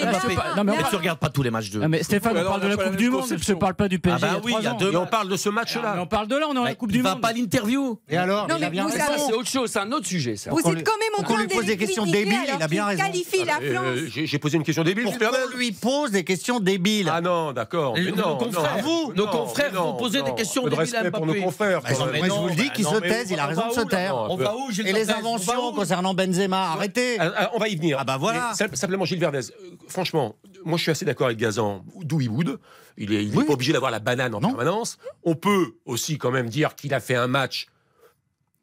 Non, 0.64 0.74
on 0.86 0.90
tu 0.90 0.96
regardes 0.96 1.20
pas 1.20 1.30
tous 1.30 1.44
les 1.44 1.52
matchs 1.52 1.70
de. 1.72 1.82
Ah, 1.84 1.88
mais 1.88 2.04
Stéphane, 2.04 2.38
on 2.38 2.44
parle 2.44 2.62
de 2.62 2.66
on 2.68 2.70
la 2.70 2.78
Coupe 2.78 2.96
du 2.96 3.10
Monde. 3.10 3.26
Je 3.40 3.54
parle 3.54 3.74
pas 3.76 3.88
du 3.88 4.00
PSG. 4.00 4.20
Ah 4.30 4.34
bah 4.36 4.42
oui, 4.44 4.54
il 4.60 4.64
y 4.64 4.68
a 4.68 4.74
deux 4.74 4.96
on 4.96 5.06
parle 5.06 5.30
de 5.30 5.36
ce 5.38 5.50
match-là. 5.50 5.96
on 6.00 6.06
parle 6.06 6.28
de 6.28 6.36
là, 6.36 6.46
on 6.50 6.56
est 6.56 6.72
en 6.72 6.76
Coupe 6.76 6.92
il 6.92 6.98
du 6.98 7.02
va 7.02 7.12
Monde. 7.12 7.22
pas 7.22 7.34
l'interview. 7.34 8.00
Et 8.10 8.18
alors, 8.18 8.48
Non, 8.48 8.56
il 8.58 8.64
a 8.64 8.68
mais 8.68 8.72
bien 8.72 8.84
vous 8.86 8.92
raison. 8.94 9.06
savez- 9.06 9.20
C'est 9.28 9.34
autre 9.34 9.50
chose, 9.50 9.70
c'est 9.72 9.80
un 9.80 9.92
autre 9.92 10.06
sujet, 10.08 10.36
ça. 10.36 10.50
Vous 10.52 10.60
êtes 10.60 10.84
quand 10.84 10.98
même 10.98 11.20
en 11.20 11.24
train 11.24 11.38
lui 11.44 11.48
de 11.48 11.62
des 11.64 11.78
questions 11.78 12.06
débiles, 12.06 12.38
il 12.58 12.62
a 12.64 12.68
bien 12.68 12.86
raison. 12.86 13.04
qualifie 13.04 13.44
la 13.46 13.60
Euh, 13.62 13.74
France. 13.74 14.10
J'ai 14.14 14.26
j'ai 14.28 14.40
posé 14.40 14.58
une 14.58 14.64
question 14.64 14.84
débile, 14.84 15.06
qu'on 15.06 15.58
lui 15.58 15.72
pose 15.72 16.12
des 16.12 16.24
questions 16.24 16.60
débiles. 16.60 17.10
Ah 17.14 17.22
non, 17.22 17.52
d'accord. 17.54 17.96
Nos 17.98 18.16
non, 18.16 18.38
confrères, 18.38 18.78
non, 18.78 18.82
vous, 18.84 19.14
nos 19.16 19.26
non, 19.26 19.32
confrères 19.32 19.74
non, 19.74 19.84
vont 19.92 19.94
poser 19.98 20.22
des 20.22 20.30
non. 20.30 20.36
questions 20.36 20.64
débiles 20.64 20.80
à 20.80 20.82
respect 21.02 21.12
pour 21.12 21.26
Mbappé. 21.26 21.40
nos 21.40 21.46
confrères. 21.46 21.82
Bah, 21.82 21.90
je 21.92 22.30
vous 22.30 22.48
le 22.48 22.56
dis, 22.56 22.70
qu'il 22.72 22.86
non, 22.86 22.94
se 22.96 23.00
taise, 23.00 23.28
on 23.30 23.34
il 23.34 23.40
a 23.40 23.46
raison 23.48 23.68
de 23.70 23.74
se 23.74 23.82
taire. 23.82 24.16
On 24.16 24.36
va 24.36 24.56
où, 24.56 24.72
Gilles 24.72 24.88
Et 24.88 24.94
les 24.94 25.10
On 25.10 25.16
inventions 25.18 25.72
concernant 25.74 26.14
Benzema, 26.14 26.72
arrêtez. 26.74 27.18
On 27.54 27.60
va 27.60 27.68
y 27.68 27.76
venir. 27.76 27.98
Ah 28.00 28.04
bah 28.04 28.18
voilà. 28.20 28.52
Simplement, 28.74 29.06
Gilles 29.06 29.20
Verdez, 29.20 29.40
euh, 29.40 29.63
franchement, 29.88 30.36
moi 30.66 30.78
je 30.78 30.84
suis 30.84 30.92
assez 30.92 31.06
d'accord 31.06 31.28
avec 31.28 31.38
Gazan, 31.38 31.86
d'où 32.02 32.22
il 32.22 32.30
boude. 32.30 32.60
Il 32.98 33.10
n'est 33.10 33.36
Oui. 33.36 33.46
pas 33.46 33.54
obligé 33.54 33.74
d'avoir 33.74 33.92
la 33.92 34.00
banane 34.00 34.36
en 34.36 34.40
Non. 34.40 34.50
permanence. 34.50 34.98
On 35.24 35.36
peut 35.36 35.76
aussi 35.86 36.18
quand 36.18 36.32
même 36.32 36.50
dire 36.50 36.76
qu'il 36.76 36.94
a 36.94 37.00
fait 37.00 37.16
un 37.16 37.28
match 37.28 37.68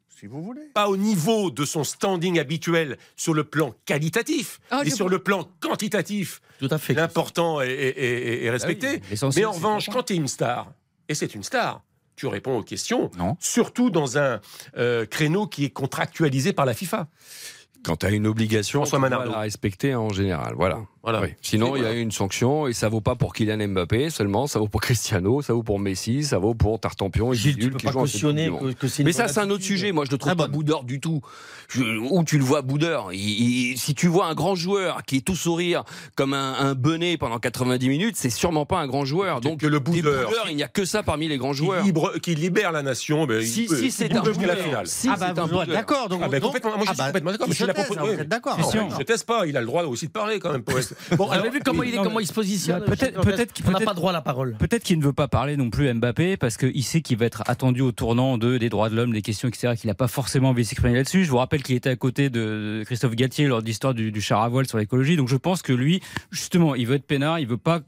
Si 0.09 0.27
vous 0.27 0.41
voulez. 0.43 0.61
pas 0.73 0.87
au 0.87 0.97
niveau 0.97 1.49
de 1.51 1.65
son 1.65 1.83
standing 1.83 2.39
habituel 2.39 2.97
sur 3.15 3.33
le 3.33 3.43
plan 3.43 3.73
qualitatif, 3.85 4.59
Ah, 4.69 4.81
mais 4.83 4.89
sur 4.91 5.09
le 5.09 5.19
plan 5.19 5.49
quantitatif. 5.59 6.41
Tout 6.59 6.67
à 6.71 6.77
fait. 6.77 6.93
L'important 6.93 7.59
est, 7.61 7.69
est- 7.71 7.97
est- 7.97 8.43
est 8.45 8.49
respecté. 8.51 8.87
Ah 8.87 8.93
oui, 8.93 9.01
l'essentiel, 9.09 9.41
mais 9.43 9.45
en 9.47 9.51
revanche, 9.51 9.89
quand 9.89 10.03
tu 10.03 10.13
es 10.13 10.15
une 10.15 10.27
star, 10.27 10.71
et 11.09 11.15
c'est 11.15 11.33
une 11.33 11.43
star, 11.43 11.81
tu 12.15 12.27
réponds 12.27 12.57
aux 12.59 12.63
questions, 12.63 13.09
Non. 13.17 13.35
surtout 13.39 13.89
dans 13.89 14.17
un 14.19 14.39
euh, 14.77 15.05
créneau 15.07 15.47
qui 15.47 15.65
est 15.65 15.69
contractualisé 15.71 16.53
par 16.53 16.65
la 16.67 16.75
FIFA. 16.75 17.07
Quand 17.83 17.97
tu 17.97 18.05
as 18.05 18.11
une 18.11 18.27
obligation, 18.27 18.83
Manardo. 18.99 19.31
la 19.31 19.39
respecter 19.39 19.95
en 19.95 20.09
général. 20.09 20.53
Voilà. 20.55 20.81
Voilà. 21.03 21.21
Oui. 21.21 21.29
Sinon, 21.41 21.75
il 21.75 21.81
y 21.81 21.85
a 21.85 21.93
une 21.93 22.11
sanction 22.11 22.67
et 22.67 22.73
ça 22.73 22.87
vaut 22.87 23.01
pas 23.01 23.15
pour 23.15 23.33
Kylian 23.33 23.67
Mbappé 23.69 24.11
seulement, 24.11 24.45
ça 24.45 24.59
vaut 24.59 24.67
pour 24.67 24.81
Cristiano, 24.81 25.41
ça 25.41 25.53
vaut 25.53 25.63
pour 25.63 25.79
Messi, 25.79 26.23
ça 26.23 26.37
vaut 26.37 26.53
pour 26.53 26.79
Tartampion 26.79 27.33
et 27.33 27.35
Gilles, 27.35 27.57
tu 27.57 27.71
peux 27.71 27.77
qui 27.77 27.85
pas 27.87 27.91
jouent 27.91 27.99
en 28.01 28.05
cette 28.05 28.13
cautionner 28.21 28.49
que- 28.51 28.73
que 28.73 28.87
c'est 28.87 29.01
une 29.01 29.07
Mais 29.07 29.11
ça, 29.11 29.27
c'est 29.27 29.39
un 29.39 29.49
autre 29.49 29.63
sujet. 29.63 29.91
Moi, 29.91 30.05
je 30.05 30.11
ne 30.11 30.17
trouve 30.17 30.35
pas 30.35 30.47
boudeur 30.47 30.83
du 30.83 30.99
tout. 30.99 31.21
Je- 31.69 31.81
où 31.83 32.23
tu 32.23 32.37
le 32.37 32.43
vois 32.43 32.61
boudeur? 32.61 33.13
Il- 33.13 33.19
il- 33.71 33.77
Si 33.79 33.95
tu 33.95 34.07
vois 34.07 34.27
un 34.27 34.35
grand 34.35 34.53
joueur 34.53 35.01
qui 35.03 35.17
est 35.17 35.21
tout 35.21 35.35
sourire 35.35 35.83
comme 36.15 36.33
un, 36.35 36.53
un 36.59 36.75
benet 36.75 37.17
pendant 37.17 37.39
90 37.39 37.89
minutes, 37.89 38.15
c'est 38.15 38.29
sûrement 38.29 38.65
pas 38.67 38.77
un 38.79 38.87
grand 38.87 39.05
joueur. 39.05 39.41
Donc, 39.41 39.61
que 39.61 39.67
le 39.67 39.79
boudeur. 39.79 40.27
boudeurs, 40.29 40.45
il 40.49 40.55
n'y 40.55 40.63
a 40.63 40.67
que 40.67 40.85
ça 40.85 41.01
parmi 41.01 41.27
les 41.27 41.37
grands 41.37 41.51
Qui, 41.51 41.57
joueur. 41.57 41.83
libre- 41.83 42.19
qui 42.21 42.35
libère 42.35 42.71
la 42.71 42.83
nation, 42.83 43.25
ben, 43.25 43.41
Si, 43.43 43.67
c'est 43.89 44.13
un 44.15 44.21
la 44.23 44.55
finale. 44.55 44.85
Si, 44.87 45.07
Ah 45.09 45.15
c'est 45.17 45.33
bah, 45.33 45.45
vous- 45.49 45.65
d'accord. 45.65 46.09
Donc, 46.09 46.21
Ah 46.23 46.39
complètement, 46.39 46.77
moi 46.77 46.81
je 46.85 46.91
ah 46.91 46.93
suis 46.93 46.97
bah, 46.97 47.05
complètement 47.07 47.31
d'accord, 47.31 47.47
suis. 48.59 48.77
Je 48.91 48.97
ne 48.99 49.03
teste 49.03 49.25
pas, 49.25 49.47
il 49.47 49.57
a 49.57 49.61
le 49.61 49.65
droit 49.65 49.83
aussi 49.83 50.05
de 50.07 50.11
parler 50.11 50.37
quand 50.39 50.51
même. 50.51 50.63
Bon, 51.17 51.25
Vous 51.27 51.33
avez 51.33 51.49
vu 51.49 51.59
comment, 51.63 51.83
il, 51.83 51.93
est, 51.93 51.97
non, 51.97 52.03
comment 52.03 52.17
mais- 52.17 52.23
il 52.23 52.27
se 52.27 52.33
positionne 52.33 52.83
Peut-être- 52.83 53.53
qu'il- 53.53 53.65
On 53.67 53.71
n'a 53.71 53.79
pas 53.79 53.93
droit 53.93 54.09
à 54.11 54.13
la 54.13 54.21
parole. 54.21 54.55
Peut-être 54.59 54.83
qu'il 54.83 54.97
ne 54.99 55.03
veut 55.03 55.13
pas 55.13 55.27
parler 55.27 55.57
non 55.57 55.69
plus 55.69 55.91
Mbappé 55.93 56.37
parce 56.37 56.57
qu'il 56.57 56.83
sait 56.83 57.01
qu'il 57.01 57.17
va 57.17 57.25
être 57.25 57.43
attendu 57.47 57.81
au 57.81 57.91
tournant 57.91 58.37
de, 58.37 58.57
des 58.57 58.69
droits 58.69 58.89
de 58.89 58.95
l'homme, 58.95 59.11
des 59.13 59.21
questions, 59.21 59.47
etc. 59.47 59.73
Qu'il 59.77 59.87
n'a 59.87 59.93
pas 59.93 60.07
forcément 60.07 60.49
envie 60.49 60.63
de 60.63 60.67
s'exprimer 60.67 60.95
là-dessus. 60.95 61.25
Je 61.25 61.31
vous 61.31 61.37
rappelle 61.37 61.63
qu'il 61.63 61.75
était 61.75 61.89
à 61.89 61.95
côté 61.95 62.29
de 62.29 62.83
Christophe 62.85 63.15
Galtier 63.15 63.47
lors 63.47 63.61
de 63.61 63.67
l'histoire 63.67 63.93
du, 63.93 64.11
du 64.11 64.21
char 64.21 64.41
à 64.41 64.49
voile 64.49 64.67
sur 64.67 64.77
l'écologie. 64.77 65.15
Donc 65.15 65.27
je 65.29 65.37
pense 65.37 65.61
que 65.61 65.73
lui, 65.73 66.01
justement, 66.31 66.75
il 66.75 66.87
veut 66.87 66.95
être 66.95 67.05
peinard, 67.07 67.39
il 67.39 67.47
veut 67.47 67.57
pas. 67.57 67.81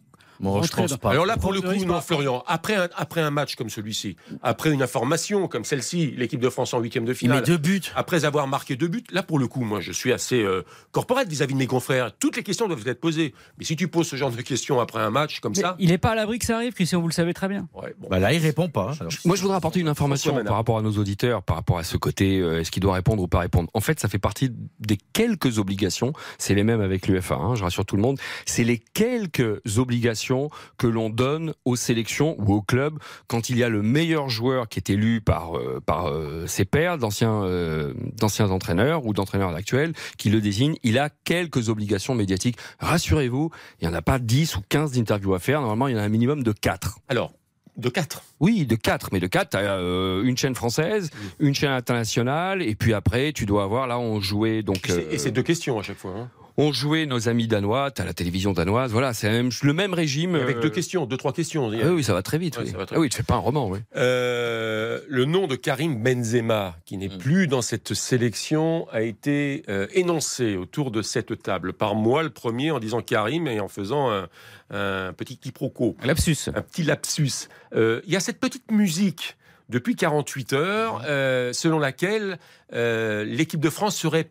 Bon, 0.44 0.56
je 0.56 0.60
rentrer 0.62 0.82
pense 0.84 0.92
dans- 0.92 0.98
pas. 0.98 1.12
Alors 1.12 1.26
là, 1.26 1.38
pour 1.38 1.54
le 1.54 1.62
coup, 1.62 1.74
non, 1.86 2.02
Florian, 2.02 2.44
après 2.48 2.76
un, 2.76 2.90
après 2.96 3.22
un 3.22 3.32
match 3.32 3.56
comme 3.56 3.70
celui-ci, 3.70 4.16
après 4.42 4.72
une 4.72 4.82
information 4.82 5.48
comme 5.48 5.64
celle-ci, 5.64 6.14
l'équipe 6.18 6.40
de 6.40 6.50
France 6.50 6.74
en 6.74 6.80
huitième 6.80 7.06
de 7.06 7.14
finale, 7.14 7.40
met 7.40 7.46
deux 7.46 7.58
buts. 7.58 7.82
après 7.96 8.26
avoir 8.26 8.48
marqué 8.48 8.76
deux 8.76 8.88
buts, 8.88 9.04
là, 9.12 9.24
pour 9.24 9.40
le 9.40 9.48
coup, 9.48 9.62
moi, 9.64 9.80
je 9.80 9.92
suis 9.92 10.12
assez 10.12 10.42
euh, 10.42 10.64
corporate 10.92 11.28
vis-à-vis 11.28 11.54
de 11.54 11.60
mes 11.60 11.68
confrères. 11.68 12.12
Toutes 12.18 12.36
les 12.36 12.44
questions 12.44 12.68
doivent 12.68 12.86
être 12.88 13.00
posées. 13.00 13.34
Mais 13.58 13.66
si 13.66 13.76
tu 13.76 13.88
poses 13.88 14.08
ce 14.08 14.16
genre 14.16 14.32
de 14.32 14.42
questions 14.42 14.80
après 14.80 15.00
un 15.00 15.10
match 15.10 15.40
comme 15.40 15.54
Mais 15.56 15.62
ça, 15.62 15.76
il 15.80 15.90
n'est 15.90 15.98
pas 15.98 16.12
à 16.12 16.16
l'abri 16.16 16.40
que 16.40 16.46
ça 16.46 16.58
arrive, 16.58 16.74
Christian, 16.74 17.00
vous 17.02 17.08
le 17.08 17.14
savez 17.14 17.34
très 17.34 17.48
bien. 17.48 17.68
ouais, 17.74 17.96
bon. 17.98 18.08
Bah 18.10 18.20
là, 18.20 18.34
il 18.34 18.40
répond 18.40 18.68
pas. 18.70 18.92
Alors, 19.00 19.12
Moi, 19.26 19.36
je 19.36 19.42
voudrais 19.42 19.58
apporter 19.58 19.80
une 19.80 19.88
information 19.88 20.44
par 20.44 20.56
rapport 20.56 20.78
à 20.78 20.82
nos 20.82 20.92
auditeurs, 20.98 21.42
par 21.44 21.56
rapport 21.56 21.78
à 21.78 21.84
ce 21.84 21.96
côté, 21.98 22.40
euh, 22.40 22.60
est-ce 22.60 22.72
qu'il 22.72 22.82
doit 22.82 22.94
répondre 22.96 23.24
ou 23.24 23.28
pas 23.28 23.40
répondre. 23.40 23.70
En 23.74 23.80
fait, 23.82 24.00
ça 24.00 24.08
fait 24.10 24.20
partie 24.20 24.52
des 24.80 24.98
quelques 25.14 25.58
obligations, 25.60 26.14
c'est 26.38 26.54
les 26.56 26.64
mêmes 26.64 26.82
avec 26.82 27.08
l'UFA, 27.08 27.36
hein, 27.36 27.56
je 27.56 27.64
rassure 27.64 27.86
tout 27.86 27.96
le 27.96 28.02
monde, 28.02 28.20
c'est 28.46 28.64
les 28.64 28.78
quelques 28.78 29.62
obligations 29.78 30.33
que 30.78 30.88
l'on 30.88 31.10
donne 31.10 31.54
aux 31.66 31.76
sélections 31.76 32.36
ou 32.40 32.54
aux 32.54 32.62
clubs 32.62 32.98
quand 33.28 33.50
il 33.50 33.58
y 33.58 33.64
a 33.64 33.70
le 33.70 33.82
meilleur 33.82 34.30
joueur 34.30 34.68
qui 34.68 34.80
est 34.80 34.90
élu 34.90 35.22
par, 35.22 35.58
euh, 35.58 35.80
par 35.86 36.08
euh, 36.08 36.46
ses 36.48 36.66
pairs, 36.66 36.98
d'anciens 36.98 37.44
euh, 37.44 37.94
d'anciens 38.18 38.50
entraîneurs 38.52 39.06
ou 39.06 39.14
d'entraîneurs 39.14 39.56
actuels, 39.56 39.94
qui 40.18 40.30
le 40.30 40.42
désignent, 40.42 40.76
il 40.84 40.98
a 41.00 41.10
quelques 41.24 41.70
obligations 41.70 42.16
médiatiques. 42.16 42.58
Rassurez-vous, 42.80 43.52
il 43.82 43.88
n'y 43.88 43.94
en 43.94 43.98
a 43.98 44.02
pas 44.02 44.20
10 44.20 44.58
ou 44.58 44.62
15 44.70 44.92
d'interviews 44.94 45.34
à 45.34 45.40
faire, 45.40 45.62
normalement 45.62 45.88
il 45.88 45.96
y 45.96 45.98
en 45.98 46.00
a 46.02 46.04
un 46.04 46.10
minimum 46.10 46.44
de 46.44 46.52
4. 46.52 47.00
Alors, 47.10 47.32
de 47.78 47.90
4. 47.90 48.22
Oui, 48.40 48.66
de 48.68 48.76
4, 48.76 49.10
mais 49.12 49.20
de 49.20 49.26
4, 49.28 49.50
tu 49.52 49.58
as 49.58 49.80
une 50.24 50.38
chaîne 50.38 50.54
française, 50.54 51.10
une 51.40 51.56
chaîne 51.56 51.72
internationale, 51.72 52.62
et 52.62 52.76
puis 52.76 52.94
après, 52.94 53.34
tu 53.34 53.46
dois 53.48 53.64
avoir, 53.64 53.88
là, 53.88 53.98
on 53.98 54.20
jouait, 54.20 54.62
donc, 54.62 54.88
Et 54.88 54.92
c'est- 54.92 55.06
euh, 55.08 55.12
Et 55.12 55.18
c'est 55.18 55.32
deux 55.32 55.42
questions 55.42 55.80
à 55.80 55.82
chaque 55.84 55.98
fois. 55.98 56.14
hein. 56.16 56.30
On 56.58 56.72
jouait 56.72 57.06
nos 57.06 57.30
amis 57.30 57.48
danois, 57.48 57.90
tu 57.92 58.02
as 58.02 58.06
la 58.06 58.14
télévision 58.14 58.54
danoise, 58.54 58.92
voilà, 58.92 59.14
c'est 59.14 59.30
même- 59.30 59.50
le 59.64 59.74
même 59.74 59.94
régime. 59.94 60.36
Avec 60.36 60.58
euh, 60.58 60.62
deux 60.62 60.70
questions, 60.70 61.06
deux, 61.06 61.18
trois 61.18 61.34
questions. 61.34 61.72
ah 61.72 61.88
oui, 61.92 62.04
ça 62.04 62.14
va 62.14 62.22
très 62.22 62.38
vite. 62.38 62.58
Ouais, 62.58 62.64
oui. 62.66 62.72
ça 62.72 62.78
va 62.78 62.86
très 62.86 62.96
Ah 62.96 63.00
oui, 63.00 63.10
tu 63.10 63.18
fais 63.18 63.24
pas 63.24 63.36
un 63.36 63.40
roman, 63.40 63.68
oui. 63.70 63.80
Euh, 63.96 65.00
le 65.08 65.26
nom 65.26 65.48
de 65.48 65.56
Karim 65.56 66.02
Benzema, 66.04 66.76
qui 66.86 66.98
n'est 66.98 67.10
Mm. 67.10 67.18
plus 67.18 67.48
dans 67.48 67.62
cette 67.62 67.94
sélection, 67.94 68.88
a 68.92 69.02
été 69.02 69.64
euh, 69.70 69.88
énoncé 69.94 70.56
autour 70.56 70.92
de 70.92 71.02
cette 71.02 71.42
table 71.42 71.74
par 71.74 71.96
moi, 71.96 72.22
le 72.24 72.30
premier, 72.30 72.72
en 72.72 72.80
disant 72.80 73.02
Karim 73.02 73.48
et 73.48 73.60
en 73.60 73.68
faisant 73.68 74.12
un, 74.12 74.28
un 74.70 75.14
petit 75.14 75.38
quiproquo, 75.38 75.96
Lapsus. 76.04 76.38
un 76.54 76.62
petit 76.62 76.84
lapsus. 76.84 77.48
Euh, 77.76 78.02
Il 78.06 78.14
y 78.14 78.16
a 78.16 78.20
cette 78.20 78.40
petite 78.40 78.72
musique 78.72 79.38
depuis 79.70 79.96
48 79.96 80.54
heures, 80.54 81.02
euh, 81.08 81.52
selon 81.54 81.80
laquelle 81.80 82.38
euh, 82.74 83.24
l'équipe 83.24 83.60
de 83.60 83.70
France 83.70 83.96
serait, 83.96 84.30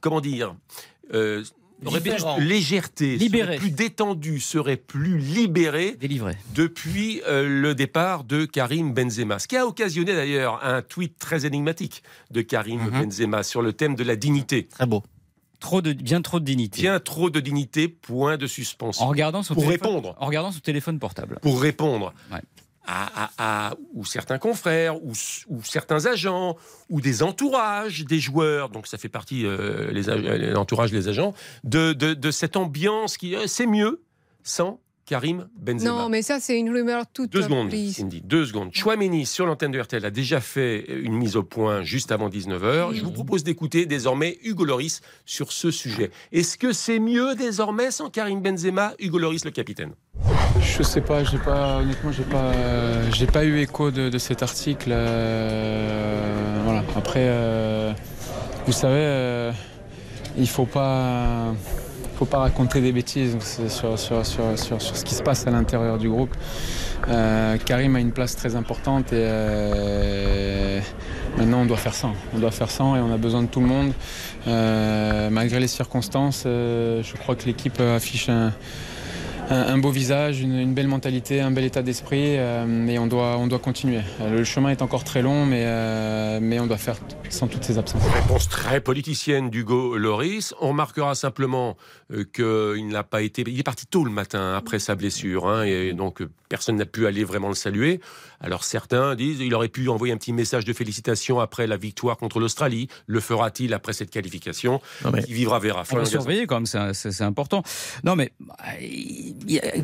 comment 0.00 0.20
dire, 0.20 0.54
euh, 1.14 1.42
Différent. 1.82 2.38
légèreté, 2.38 3.18
plus 3.58 3.70
détendue, 3.70 4.40
serait 4.40 4.76
plus 4.78 5.18
libérée 5.18 5.96
Délivré. 6.00 6.32
depuis 6.54 7.20
euh, 7.26 7.46
le 7.60 7.74
départ 7.74 8.24
de 8.24 8.44
Karim 8.46 8.94
Benzema. 8.94 9.38
Ce 9.38 9.46
qui 9.48 9.56
a 9.56 9.66
occasionné 9.66 10.14
d'ailleurs 10.14 10.64
un 10.64 10.80
tweet 10.82 11.18
très 11.18 11.44
énigmatique 11.44 12.02
de 12.30 12.40
Karim 12.42 12.80
Mhm. 12.80 13.02
Benzema 13.04 13.42
sur 13.42 13.60
le 13.60 13.72
thème 13.74 13.96
de 13.96 14.04
la 14.04 14.16
dignité. 14.16 14.64
Très 14.66 14.86
beau. 14.86 15.02
Trop 15.60 15.82
de, 15.82 15.92
bien 15.92 16.22
trop 16.22 16.40
de 16.40 16.44
dignité. 16.44 16.82
Bien 16.82 17.00
trop 17.00 17.28
de 17.30 17.40
dignité, 17.40 17.88
point 17.88 18.36
de 18.36 18.46
suspension. 18.46 19.04
En 19.04 19.08
regardant 19.08 19.42
son 19.42 19.54
Pour 19.54 19.64
téléphone, 19.64 19.88
répondre. 19.88 20.16
En 20.20 20.26
regardant 20.26 20.52
son 20.52 20.60
téléphone 20.60 20.98
portable. 20.98 21.38
Pour 21.42 21.60
répondre 21.60 22.12
Ouais. 22.32 22.40
À, 22.86 23.74
ou 23.94 24.04
certains 24.04 24.38
confrères, 24.38 25.02
ou, 25.02 25.12
certains 25.62 26.06
agents, 26.06 26.56
ou 26.90 27.00
des 27.00 27.22
entourages 27.22 28.04
des 28.04 28.20
joueurs, 28.20 28.68
donc 28.68 28.86
ça 28.86 28.98
fait 28.98 29.08
partie, 29.08 29.46
euh, 29.46 29.90
les, 29.90 30.10
ag- 30.10 30.26
euh, 30.26 30.52
l'entourage 30.52 30.90
des 30.90 31.08
agents, 31.08 31.34
de 31.64 32.30
cette 32.30 32.56
ambiance 32.56 33.16
qui, 33.16 33.34
euh, 33.34 33.46
c'est 33.46 33.66
mieux 33.66 34.02
sans 34.42 34.80
Karim 35.06 35.48
Benzema. 35.56 35.90
Non, 35.90 36.08
mais 36.08 36.22
ça, 36.22 36.40
c'est 36.40 36.58
une 36.58 36.70
rumeur 36.70 37.04
toute 37.12 37.30
Deux 37.30 37.42
secondes, 37.42 37.68
prise. 37.68 37.96
Cindy, 37.96 38.20
deux 38.22 38.46
secondes. 38.46 38.70
Chouameni, 38.72 39.26
sur 39.26 39.46
l'antenne 39.46 39.70
de 39.72 39.80
RTL, 39.80 40.04
a 40.04 40.10
déjà 40.10 40.40
fait 40.40 40.84
une 41.02 41.14
mise 41.14 41.36
au 41.36 41.42
point 41.42 41.82
juste 41.82 42.10
avant 42.12 42.28
19h. 42.28 42.94
Je 42.94 43.02
vous 43.04 43.10
propose 43.10 43.44
d'écouter 43.44 43.86
désormais 43.86 44.38
Hugo 44.42 44.64
Loris 44.64 45.00
sur 45.24 45.52
ce 45.52 45.70
sujet. 45.70 46.10
Est-ce 46.32 46.56
que 46.58 46.72
c'est 46.72 46.98
mieux 46.98 47.34
désormais 47.34 47.90
sans 47.90 48.08
Karim 48.10 48.40
Benzema, 48.40 48.94
Hugo 48.98 49.18
Loris, 49.18 49.44
le 49.44 49.50
capitaine? 49.50 49.92
Je 50.60 50.82
sais 50.82 51.00
pas, 51.00 51.22
j'ai 51.24 51.38
pas 51.38 51.78
honnêtement 51.78 52.10
j'ai 52.12 52.22
pas 52.24 52.44
euh, 52.54 53.10
j'ai 53.12 53.26
pas 53.26 53.44
eu 53.44 53.58
écho 53.60 53.90
de, 53.90 54.08
de 54.08 54.18
cet 54.18 54.42
article. 54.42 54.90
euh, 54.92 56.60
voilà. 56.64 56.82
Après, 56.96 57.20
euh, 57.28 57.92
vous 58.66 58.72
savez, 58.72 58.94
euh, 59.00 59.52
il 60.38 60.48
faut 60.48 60.66
pas 60.66 61.52
faut 62.16 62.24
pas 62.24 62.38
raconter 62.38 62.80
des 62.80 62.92
bêtises 62.92 63.36
sur, 63.68 63.98
sur, 63.98 64.24
sur, 64.24 64.58
sur, 64.58 64.80
ce 64.80 65.04
qui 65.04 65.14
se 65.14 65.22
passe 65.22 65.46
à 65.46 65.50
l'intérieur 65.50 65.98
du 65.98 66.08
groupe. 66.08 66.34
Euh, 67.08 67.58
Karim 67.58 67.96
a 67.96 68.00
une 68.00 68.12
place 68.12 68.36
très 68.36 68.56
importante 68.56 69.12
et 69.12 69.16
euh, 69.18 70.80
maintenant 71.36 71.62
on 71.62 71.66
doit 71.66 71.76
faire 71.76 71.94
ça. 71.94 72.10
On 72.34 72.38
doit 72.38 72.50
faire 72.50 72.70
ça 72.70 72.84
et 72.84 73.00
on 73.00 73.12
a 73.12 73.18
besoin 73.18 73.42
de 73.42 73.48
tout 73.48 73.60
le 73.60 73.66
monde. 73.66 73.92
Euh, 74.46 75.28
malgré 75.30 75.58
les 75.60 75.68
circonstances, 75.68 76.42
je 76.44 77.16
crois 77.16 77.34
que 77.34 77.46
l'équipe 77.46 77.80
affiche 77.80 78.28
un, 78.28 78.52
un, 79.50 79.74
un 79.74 79.78
beau 79.78 79.90
visage, 79.90 80.40
une, 80.40 80.74
belle 80.74 80.88
mentalité, 80.88 81.40
un 81.40 81.50
bel 81.50 81.64
état 81.64 81.82
d'esprit, 81.82 82.36
euh, 82.38 82.86
et 82.86 82.98
on 82.98 83.06
doit, 83.06 83.36
on 83.38 83.46
doit 83.46 83.58
continuer. 83.58 84.00
Euh, 84.20 84.38
Le 84.38 84.44
chemin 84.44 84.70
est 84.70 84.82
encore 84.82 85.04
très 85.04 85.22
long, 85.22 85.46
mais, 85.46 85.64
euh, 85.64 86.38
mais 86.40 86.60
on 86.60 86.66
doit 86.66 86.78
faire 86.78 86.96
sans 87.30 87.48
toutes 87.48 87.64
ces 87.64 87.78
absences. 87.78 88.02
Réponse 88.06 88.48
très 88.48 88.80
politicienne 88.80 89.50
d'Hugo 89.50 89.96
Loris. 89.96 90.54
On 90.60 90.68
remarquera 90.68 91.14
simplement 91.14 91.76
euh, 92.12 92.24
qu'il 92.24 92.88
n'a 92.88 93.02
pas 93.02 93.22
été. 93.22 93.44
Il 93.46 93.58
est 93.58 93.64
parti 93.64 93.86
tôt 93.86 94.04
le 94.04 94.10
matin 94.10 94.54
après 94.56 94.78
sa 94.78 94.94
blessure, 94.94 95.48
hein, 95.48 95.64
et 95.64 95.92
donc 95.92 96.20
euh, 96.20 96.30
personne 96.48 96.76
n'a 96.76 96.86
pu 96.86 97.06
aller 97.06 97.24
vraiment 97.24 97.48
le 97.48 97.54
saluer. 97.54 98.00
Alors 98.44 98.62
certains 98.62 99.14
disent 99.14 99.40
il 99.40 99.54
aurait 99.54 99.68
pu 99.68 99.88
envoyer 99.88 100.12
un 100.12 100.16
petit 100.18 100.32
message 100.34 100.64
de 100.64 100.72
félicitations 100.72 101.40
après 101.40 101.66
la 101.66 101.76
victoire 101.78 102.16
contre 102.18 102.38
l'Australie. 102.40 102.88
Le 103.06 103.18
fera-t-il 103.20 103.72
après 103.72 103.92
cette 103.94 104.10
qualification? 104.10 104.80
Non, 105.04 105.10
mais- 105.12 105.22
Qui 105.24 105.32
vivra 105.32 105.58
verra. 105.58 105.82
On 105.90 105.96
va 105.96 106.04
surveiller 106.04 106.46
quand 106.46 106.56
même, 106.60 106.66
c'est- 106.94 107.22
important. 107.22 107.62
Non, 108.04 108.16
mais 108.16 108.32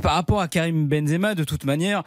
par 0.02 0.14
rapport 0.14 0.40
à 0.40 0.48
Karim 0.48 0.86
Benzema, 0.88 1.34
de 1.34 1.44
toute 1.44 1.64
manière, 1.64 2.02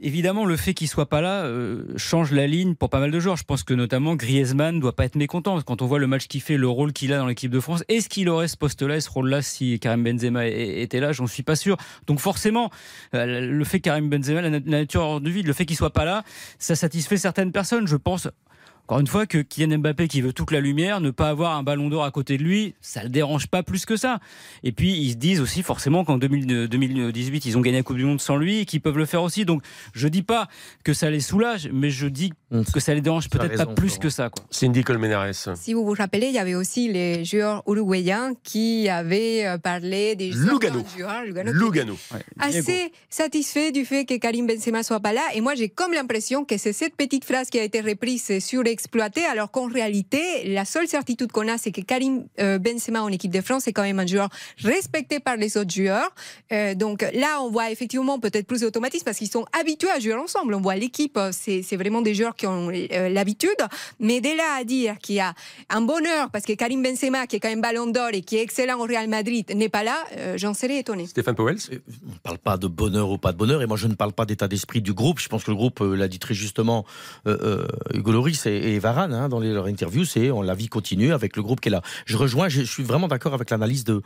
évidemment, 0.00 0.44
le 0.44 0.56
fait 0.56 0.74
qu'il 0.74 0.88
soit 0.88 1.08
pas 1.08 1.20
là 1.20 1.42
euh, 1.44 1.84
change 1.96 2.32
la 2.32 2.46
ligne 2.46 2.74
pour 2.74 2.88
pas 2.90 3.00
mal 3.00 3.10
de 3.10 3.20
joueurs. 3.20 3.36
Je 3.36 3.44
pense 3.44 3.62
que 3.64 3.74
notamment 3.74 4.14
Griezmann 4.16 4.80
doit 4.80 4.94
pas 4.94 5.04
être 5.04 5.16
mécontent 5.16 5.52
parce 5.52 5.64
que 5.64 5.68
quand 5.68 5.82
on 5.82 5.86
voit 5.86 5.98
le 5.98 6.06
match 6.06 6.26
qu'il 6.26 6.40
fait, 6.40 6.56
le 6.56 6.68
rôle 6.68 6.92
qu'il 6.92 7.12
a 7.12 7.18
dans 7.18 7.26
l'équipe 7.26 7.50
de 7.50 7.60
France. 7.60 7.84
Est-ce 7.88 8.08
qu'il 8.08 8.28
aurait 8.28 8.48
ce 8.48 8.56
poste-là, 8.56 8.96
et 8.96 9.00
ce 9.00 9.10
rôle-là, 9.10 9.42
si 9.42 9.78
Karim 9.80 10.02
Benzema 10.04 10.46
était 10.46 11.00
là? 11.00 11.12
J'en 11.12 11.26
suis 11.26 11.42
pas 11.42 11.56
sûr. 11.56 11.76
Donc 12.06 12.20
forcément, 12.20 12.70
euh, 13.14 13.40
le 13.40 13.64
fait 13.64 13.78
que 13.80 13.84
Karim 13.84 14.08
Benzema, 14.08 14.40
la 14.42 14.50
nat- 14.50 14.60
la 14.64 14.78
nature 14.80 15.20
du 15.20 15.30
vide, 15.30 15.46
le 15.46 15.52
fait 15.52 15.66
qu'il 15.66 15.76
soit 15.76 15.90
pas 15.92 15.97
là, 16.04 16.24
ça 16.58 16.76
satisfait 16.76 17.16
certaines 17.16 17.52
personnes. 17.52 17.86
Je 17.86 17.96
pense 17.96 18.28
encore 18.88 19.00
une 19.00 19.06
fois 19.06 19.26
que 19.26 19.36
Kylian 19.36 19.80
Mbappé 19.80 20.08
qui 20.08 20.22
veut 20.22 20.32
toute 20.32 20.50
la 20.50 20.60
lumière, 20.60 21.02
ne 21.02 21.10
pas 21.10 21.28
avoir 21.28 21.58
un 21.58 21.62
ballon 21.62 21.90
d'or 21.90 22.04
à 22.04 22.10
côté 22.10 22.38
de 22.38 22.42
lui, 22.42 22.74
ça 22.80 23.02
le 23.02 23.10
dérange 23.10 23.46
pas 23.46 23.62
plus 23.62 23.84
que 23.84 23.98
ça. 23.98 24.18
Et 24.62 24.72
puis 24.72 24.92
ils 24.92 25.10
se 25.10 25.16
disent 25.16 25.42
aussi 25.42 25.62
forcément 25.62 26.06
qu'en 26.06 26.16
2000 26.16 26.68
2018 26.68 27.44
ils 27.44 27.58
ont 27.58 27.60
gagné 27.60 27.76
la 27.76 27.82
Coupe 27.82 27.98
du 27.98 28.06
Monde 28.06 28.18
sans 28.18 28.38
lui 28.38 28.60
et 28.60 28.64
qu'ils 28.64 28.80
peuvent 28.80 28.96
le 28.96 29.04
faire 29.04 29.22
aussi. 29.22 29.44
Donc 29.44 29.62
je 29.92 30.08
dis 30.08 30.22
pas 30.22 30.48
que 30.84 30.94
ça 30.94 31.10
les 31.10 31.20
soulage, 31.20 31.68
mais 31.70 31.90
je 31.90 32.06
dis 32.06 32.32
que 32.72 32.80
ça 32.80 32.94
les 32.94 33.02
dérange 33.02 33.28
peut-être 33.28 33.62
pas 33.62 33.66
plus 33.66 33.98
que 33.98 34.08
ça. 34.08 34.30
Quoi. 34.30 34.42
Cindy 34.48 34.82
Colmenares. 34.82 35.34
Si 35.54 35.74
vous 35.74 35.84
vous 35.84 35.92
rappelez, 35.92 36.28
il 36.28 36.34
y 36.34 36.38
avait 36.38 36.54
aussi 36.54 36.90
les 36.90 37.26
joueurs 37.26 37.62
uruguayens 37.66 38.32
qui 38.42 38.88
avaient 38.88 39.46
euh, 39.46 39.58
parlé 39.58 40.16
des 40.16 40.30
Lugano. 40.30 40.82
joueurs, 40.96 41.24
Lugano, 41.24 41.98
assez 42.40 42.90
satisfait 43.10 43.70
du 43.70 43.84
fait 43.84 44.06
que 44.06 44.16
Karim 44.16 44.46
Benzema 44.46 44.82
soit 44.82 45.00
pas 45.00 45.12
là. 45.12 45.20
Et 45.34 45.42
moi, 45.42 45.54
j'ai 45.54 45.68
comme 45.68 45.92
l'impression 45.92 46.46
que 46.46 46.56
c'est 46.56 46.72
cette 46.72 46.96
petite 46.96 47.26
phrase 47.26 47.50
qui 47.50 47.58
a 47.58 47.62
été 47.62 47.82
reprise 47.82 48.38
sur 48.38 48.62
exploiter, 48.78 49.24
alors 49.24 49.50
qu'en 49.50 49.66
réalité, 49.66 50.20
la 50.44 50.64
seule 50.64 50.86
certitude 50.86 51.32
qu'on 51.32 51.48
a, 51.48 51.58
c'est 51.58 51.72
que 51.72 51.80
Karim 51.80 52.26
euh, 52.38 52.58
Benzema 52.58 53.02
en 53.02 53.08
équipe 53.08 53.32
de 53.32 53.40
France 53.40 53.66
est 53.66 53.72
quand 53.72 53.82
même 53.82 53.98
un 53.98 54.06
joueur 54.06 54.28
respecté 54.58 55.18
par 55.18 55.36
les 55.36 55.56
autres 55.56 55.72
joueurs. 55.72 56.10
Euh, 56.52 56.74
donc 56.76 57.02
là, 57.12 57.42
on 57.42 57.50
voit 57.50 57.72
effectivement 57.72 58.20
peut-être 58.20 58.46
plus 58.46 58.60
d'automatisme 58.60 59.04
parce 59.04 59.18
qu'ils 59.18 59.30
sont 59.30 59.46
habitués 59.58 59.90
à 59.90 59.98
jouer 59.98 60.14
ensemble. 60.14 60.54
On 60.54 60.60
voit 60.60 60.76
l'équipe, 60.76 61.18
c'est 61.32 61.62
c'est 61.62 61.76
vraiment 61.76 62.02
des 62.02 62.14
joueurs 62.14 62.36
qui 62.36 62.46
ont 62.46 62.70
euh, 62.70 63.08
l'habitude. 63.08 63.60
Mais 63.98 64.20
dès 64.20 64.36
là 64.36 64.44
à 64.60 64.62
dire 64.62 64.98
qu'il 64.98 65.16
y 65.16 65.20
a 65.20 65.34
un 65.70 65.80
bonheur 65.80 66.30
parce 66.30 66.44
que 66.44 66.52
Karim 66.52 66.82
Benzema, 66.82 67.26
qui 67.26 67.36
est 67.36 67.40
quand 67.40 67.48
même 67.48 67.60
ballon 67.60 67.88
d'or 67.88 68.10
et 68.12 68.22
qui 68.22 68.36
est 68.36 68.42
excellent 68.42 68.78
au 68.78 68.84
Real 68.84 69.08
Madrid, 69.08 69.50
n'est 69.56 69.68
pas 69.68 69.82
là, 69.82 69.96
euh, 70.16 70.38
j'en 70.38 70.54
serais 70.54 70.78
étonné. 70.78 71.06
Stéphane 71.06 71.34
Powell 71.34 71.56
On 71.70 72.12
ne 72.12 72.18
parle 72.22 72.38
pas 72.38 72.56
de 72.56 72.68
bonheur 72.68 73.10
ou 73.10 73.18
pas 73.18 73.32
de 73.32 73.38
bonheur, 73.38 73.60
et 73.60 73.66
moi 73.66 73.76
je 73.76 73.88
ne 73.88 73.94
parle 73.94 74.12
pas 74.12 74.24
d'état 74.24 74.46
d'esprit 74.46 74.80
du 74.80 74.92
groupe. 74.92 75.18
Je 75.18 75.28
pense 75.28 75.44
que 75.44 75.50
le 75.50 75.56
groupe 75.56 75.80
euh, 75.80 75.96
l'a 75.96 76.08
dit 76.08 76.18
très 76.18 76.34
justement, 76.34 76.84
euh, 77.26 77.36
euh, 77.42 77.66
Hugo 77.94 78.12
Loris 78.12 78.46
et, 78.46 78.67
et 78.68 78.78
Varane, 78.78 79.12
hein, 79.12 79.28
dans 79.28 79.40
les- 79.40 79.52
leur 79.52 79.68
interview, 79.68 80.04
c'est 80.04 80.30
on 80.30 80.42
la 80.42 80.54
vie 80.54 80.68
continue 80.68 81.12
avec 81.12 81.36
le 81.36 81.42
groupe 81.42 81.60
qui 81.60 81.68
est 81.68 81.72
là. 81.72 81.82
Je 82.06 82.16
rejoins, 82.16 82.48
je, 82.48 82.60
je 82.62 82.70
suis 82.70 82.82
vraiment 82.82 83.08
d'accord 83.08 83.34
avec 83.34 83.50
l'analyse 83.50 83.84
de, 83.84 84.02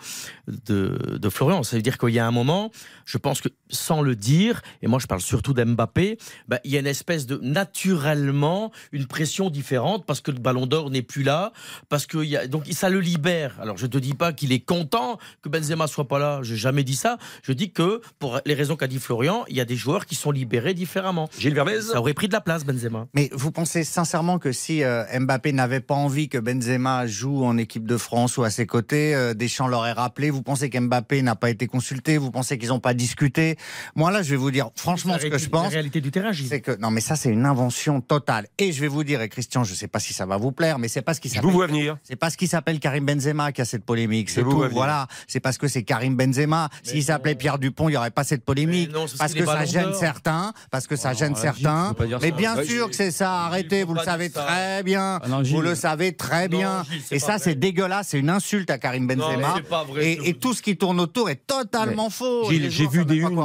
de, 0.49 1.19
de 1.21 1.29
Florian. 1.29 1.63
Ça 1.63 1.77
veut 1.77 1.83
dire 1.83 1.99
qu'il 1.99 2.11
y 2.11 2.19
a 2.19 2.27
un 2.27 2.31
moment, 2.31 2.71
je 3.05 3.19
pense 3.19 3.41
que 3.41 3.49
sans 3.71 4.03
le 4.03 4.15
dire, 4.17 4.63
et 4.83 4.87
moi 4.87 4.99
je 4.99 5.07
parle 5.07 5.21
surtout 5.21 5.53
d'Mbappé, 5.55 6.19
bah, 6.49 6.59
il 6.65 6.71
y 6.71 6.77
a 6.77 6.81
une 6.81 6.87
espèce 6.87 7.27
de 7.27 7.39
naturellement 7.43 8.73
une 8.93 9.07
pression 9.07 9.51
différente 9.51 10.05
parce 10.07 10.21
que 10.21 10.31
le 10.31 10.39
ballon 10.39 10.67
d'or 10.67 10.91
n'est 10.91 11.03
plus 11.03 11.23
là, 11.23 11.53
parce 11.89 12.07
que 12.07 12.19
il 12.23 12.29
y 12.31 12.37
a, 12.37 12.47
donc 12.47 12.67
ça 12.73 12.89
le 12.89 13.01
libère. 13.01 13.57
Alors 13.61 13.77
je 13.77 13.87
te 13.87 13.99
dis 13.99 14.15
pas 14.15 14.33
qu'il 14.33 14.53
est 14.53 14.61
content 14.61 15.19
que 15.43 15.49
Benzema 15.49 15.87
soit 15.87 16.09
pas 16.09 16.19
là, 16.19 16.41
j'ai 16.43 16.57
jamais 16.57 16.85
dit 16.85 16.97
ça. 16.97 17.19
Je 17.43 17.53
dis 17.53 17.71
que 17.73 18.01
pour 18.19 18.41
les 18.47 18.55
raisons 18.55 18.77
qu'a 18.77 18.87
dit 18.87 18.99
Florian, 18.99 19.45
il 19.49 19.57
y 19.57 19.61
a 19.61 19.65
des 19.65 19.77
joueurs 19.77 20.07
qui 20.07 20.15
sont 20.15 20.31
libérés 20.31 20.75
différemment. 20.75 21.29
Gilles 21.39 21.55
Vervez 21.55 21.81
Ça 21.83 21.99
aurait 21.99 22.15
pris 22.15 22.29
de 22.29 22.33
la 22.33 22.41
place 22.41 22.65
Benzema. 22.65 23.07
Mais 23.15 23.31
vous 23.33 23.51
pensez 23.51 23.85
sincèrement 23.85 24.39
que 24.39 24.52
si 24.53 24.83
euh, 24.85 25.05
Mbappé 25.19 25.53
n'avait 25.53 25.81
pas 25.81 25.95
envie 25.95 26.29
que 26.29 26.39
Benzema 26.39 27.07
joue 27.07 27.45
en 27.45 27.57
équipe 27.59 27.87
de 27.87 27.97
France 27.97 28.37
ou 28.37 28.45
à 28.45 28.51
ses 28.51 28.67
côtés, 28.67 29.15
euh, 29.15 29.35
Deschamps 29.35 29.67
l'aurait 29.69 29.93
rappelé 29.93 30.31
Vous 30.31 30.43
pensez 30.43 30.71
qu'Mbappé 30.71 31.23
n'a 31.23 31.35
pas 31.37 31.51
été 31.51 31.67
consulté? 31.67 32.19
Vous 32.19 32.31
pensez 32.31 32.59
qu'ils 32.59 32.69
n'ont 32.69 32.81
pas 32.81 32.95
discuté? 32.95 33.57
Moi 33.95 34.11
là, 34.11 34.23
je 34.23 34.31
vais 34.31 34.37
vous 34.37 34.51
dire 34.51 34.71
franchement 34.77 35.17
ce 35.19 35.27
que 35.27 35.39
je 35.39 35.45
La 35.45 35.51
pense. 35.51 35.73
réalité 35.73 36.01
du 36.01 36.11
terrain. 36.11 36.31
C'est 36.33 36.61
que 36.61 36.77
non, 36.79 36.91
mais 36.91 37.01
ça 37.01 37.17
c'est 37.17 37.31
une 37.31 37.47
invention 37.47 38.01
totale. 38.01 38.47
Et 38.59 38.73
je 38.73 38.81
vais 38.81 38.89
vous 38.89 39.05
dire, 39.05 39.21
et 39.23 39.29
Christian, 39.29 39.65
je 39.65 39.75
sais 39.75 39.89
pas 39.89 39.99
si 39.99 40.13
ça 40.13 40.27
va 40.27 40.37
vous 40.37 40.53
plaire, 40.53 40.79
mais 40.79 40.89
c'est 40.89 41.03
pas 41.03 41.15
ce 41.15 41.21
qui 41.21 41.29
s'appelle. 41.29 41.51
vous 41.51 41.59
venir. 41.59 41.97
C'est 42.03 42.17
parce 42.17 42.37
qu'il 42.37 42.49
s'appelle 42.49 42.79
Karim 42.81 43.05
Benzema 43.07 43.53
qui 43.53 43.61
a 43.61 43.65
cette 43.65 43.85
polémique. 43.85 44.31
C'est 44.31 44.43
vous 44.43 44.51
tout. 44.65 44.71
Voilà. 44.73 45.07
C'est 45.29 45.41
parce 45.41 45.59
que 45.59 45.69
c'est 45.69 45.83
Karim 45.83 46.17
Benzema. 46.17 46.69
S'il 46.83 47.03
s'appelait 47.03 47.35
Pierre 47.35 47.59
Dupont, 47.59 47.89
il 47.89 47.93
n'y 47.93 47.97
aurait 47.97 48.11
pas 48.11 48.25
cette 48.25 48.45
polémique. 48.45 48.93
Non, 48.93 49.07
c'est 49.07 49.19
parce 49.19 49.35
que 49.35 49.45
ça 49.45 49.65
gêne 49.65 49.93
certains. 49.95 50.53
Parce 50.71 50.87
que 50.87 50.97
ça 50.97 51.11
Oh, 51.15 51.19
gêne 51.19 51.35
certains. 51.37 51.95
pas 51.95 52.05
Mais 52.23 52.31
bien 52.33 52.57
Ouais, 52.57 52.65
sûr 52.65 52.89
que 52.89 52.95
c'est 52.97 53.11
ça. 53.11 53.45
Arrêtez. 53.45 53.85
Vous 53.85 53.93
le 53.95 53.99
pas 53.99 54.05
savez. 54.05 54.31
Très 54.47 54.83
bien. 54.83 55.21
Ah 55.23 55.29
non, 55.29 55.43
Gilles. 55.45 55.55
Vous 55.57 55.63
le 55.63 55.75
savez 55.75 56.13
très 56.13 56.49
Non, 56.49 56.59
bien. 56.59 56.85
Gilles, 56.91 57.03
Et 57.13 57.19
ça, 57.19 57.39
c'est 57.39 57.55
dégueulasse. 57.55 58.09
C'est 58.09 58.19
une 58.19 58.31
insulte 58.31 58.71
à 58.71 58.79
Karim 58.79 59.07
Benzema. 59.07 59.57
vrai, 59.89 60.19
Et, 60.25 60.35
tout 60.35 60.55
ce 60.55 60.63
qui 60.63 60.77
tourne 60.77 61.01
autour 61.01 61.31
est 61.31 61.47
totalement 61.47 62.11
faux. 62.11 62.51
Gilles, 62.51 62.71
j'ai 62.71 62.87
vu 62.87 63.05
des 63.05 63.17
unes, 63.17 63.39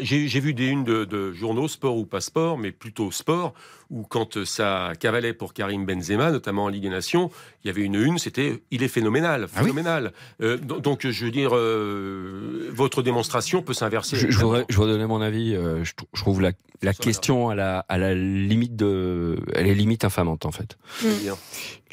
j'ai 0.00 0.40
vu 0.40 0.54
des 0.54 0.66
unes 0.66 0.84
de, 0.84 1.04
de 1.04 1.32
journaux 1.32 1.68
sport 1.68 1.96
ou 1.96 2.06
pas 2.06 2.20
sport, 2.20 2.58
mais 2.58 2.72
plutôt 2.72 3.10
sport, 3.10 3.54
où 3.90 4.02
quand 4.02 4.36
euh, 4.38 4.44
ça 4.44 4.92
cavalait 4.98 5.32
pour 5.34 5.52
Karim 5.54 5.84
Benzema, 5.86 6.30
notamment 6.30 6.64
en 6.64 6.68
Ligue 6.68 6.82
des 6.84 6.88
Nations, 6.88 7.30
il 7.62 7.68
y 7.68 7.70
avait 7.70 7.82
une 7.82 7.94
une, 7.94 8.18
c'était 8.18 8.62
il 8.70 8.82
est 8.82 8.88
phénoménal, 8.88 9.44
Ah 9.44 9.58
oui 9.58 9.62
phénoménal. 9.62 10.12
Euh, 10.42 10.56
do- 10.56 10.80
donc 10.80 11.06
je 11.06 11.24
veux 11.24 11.30
dire, 11.30 11.50
euh, 11.54 12.70
votre 12.72 13.02
démonstration 13.02 13.62
peut 13.62 13.74
s'inverser. 13.74 14.16
Je, 14.16 14.30
je 14.30 14.38
voudrais, 14.38 14.64
je 14.68 14.76
voudrais 14.76 14.92
donner 14.92 15.06
mon 15.06 15.20
avis. 15.20 15.54
euh, 15.54 15.84
je 15.84 15.92
trouve 16.20 16.40
la, 16.40 16.52
la 16.82 16.92
Ça 16.92 17.02
question 17.02 17.48
à 17.48 17.54
la, 17.54 17.78
à 17.88 17.98
la 17.98 18.14
limite 18.14 18.76
de, 18.76 19.38
elle 19.54 19.66
est 19.68 19.74
limite 19.74 20.04
infamante 20.04 20.44
en 20.44 20.50
fait. 20.50 20.76
Bien. 21.22 21.34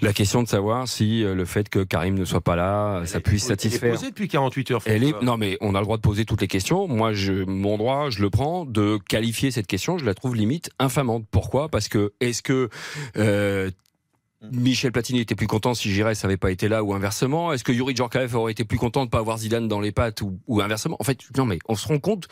La 0.02 0.12
question 0.14 0.42
de 0.44 0.48
savoir 0.48 0.88
si 0.88 1.24
euh, 1.24 1.36
le 1.36 1.46
fait 1.46 1.70
que 1.70 1.84
Karim 1.84 2.16
ne 2.18 2.26
soit 2.26 2.42
pas 2.42 2.56
là, 2.56 3.04
ça 3.06 3.14
Elle 3.16 3.20
est- 3.20 3.24
puisse 3.24 3.46
Elle 3.46 3.52
est 3.54 3.62
satisfaire. 3.62 3.94
posée 3.94 4.10
depuis 4.10 4.28
48 4.28 4.72
heures. 4.72 4.82
Elle 4.86 5.04
est, 5.04 5.22
non 5.22 5.38
mais 5.38 5.58
on 5.62 5.76
a 5.76 5.80
le 5.80 5.86
droit 5.86 5.98
de 5.98 6.02
poser 6.02 6.26
toutes 6.26 6.42
les 6.42 6.48
questions. 6.48 6.88
Moi, 6.88 7.14
je, 7.14 7.44
mon 7.46 7.78
droit, 7.78 8.10
je 8.10 8.22
le 8.22 8.30
prends 8.30 8.66
de 8.66 8.98
qualifier 9.08 9.52
cette 9.52 9.68
question. 9.68 9.98
Je 9.98 10.06
la 10.06 10.14
trouve 10.16 10.36
limite 10.36 10.72
infamante. 10.80 11.26
Pourquoi? 11.32 11.70
Parce 11.70 11.88
que 11.88 12.14
est-ce 12.20 12.42
que 12.42 12.70
euh, 13.18 13.70
Michel 14.52 14.92
Platini 14.92 15.20
était 15.20 15.36
plus 15.36 15.48
content 15.48 15.74
si 15.74 15.92
Giresse 15.92 16.24
n'avait 16.24 16.38
pas 16.38 16.52
été 16.52 16.68
là 16.68 16.84
ou 16.84 16.94
inversement. 16.94 17.54
Est-ce 17.54 17.64
que 17.64 17.72
Yuri 17.72 17.96
Djorkaeff 17.96 18.34
aurait 18.34 18.52
été 18.52 18.66
plus 18.66 18.80
content 18.80 19.06
de 19.06 19.10
pas 19.10 19.20
avoir 19.20 19.38
Zidane 19.38 19.68
dans 19.68 19.80
les 19.80 19.92
pattes 19.92 20.22
ou, 20.22 20.40
ou 20.48 20.62
inversement? 20.62 20.98
En 21.00 21.04
fait, 21.04 21.20
non 21.38 21.46
mais 21.46 21.60
on 21.68 21.76
se 21.76 21.88
rend 21.88 22.00
compte 22.00 22.28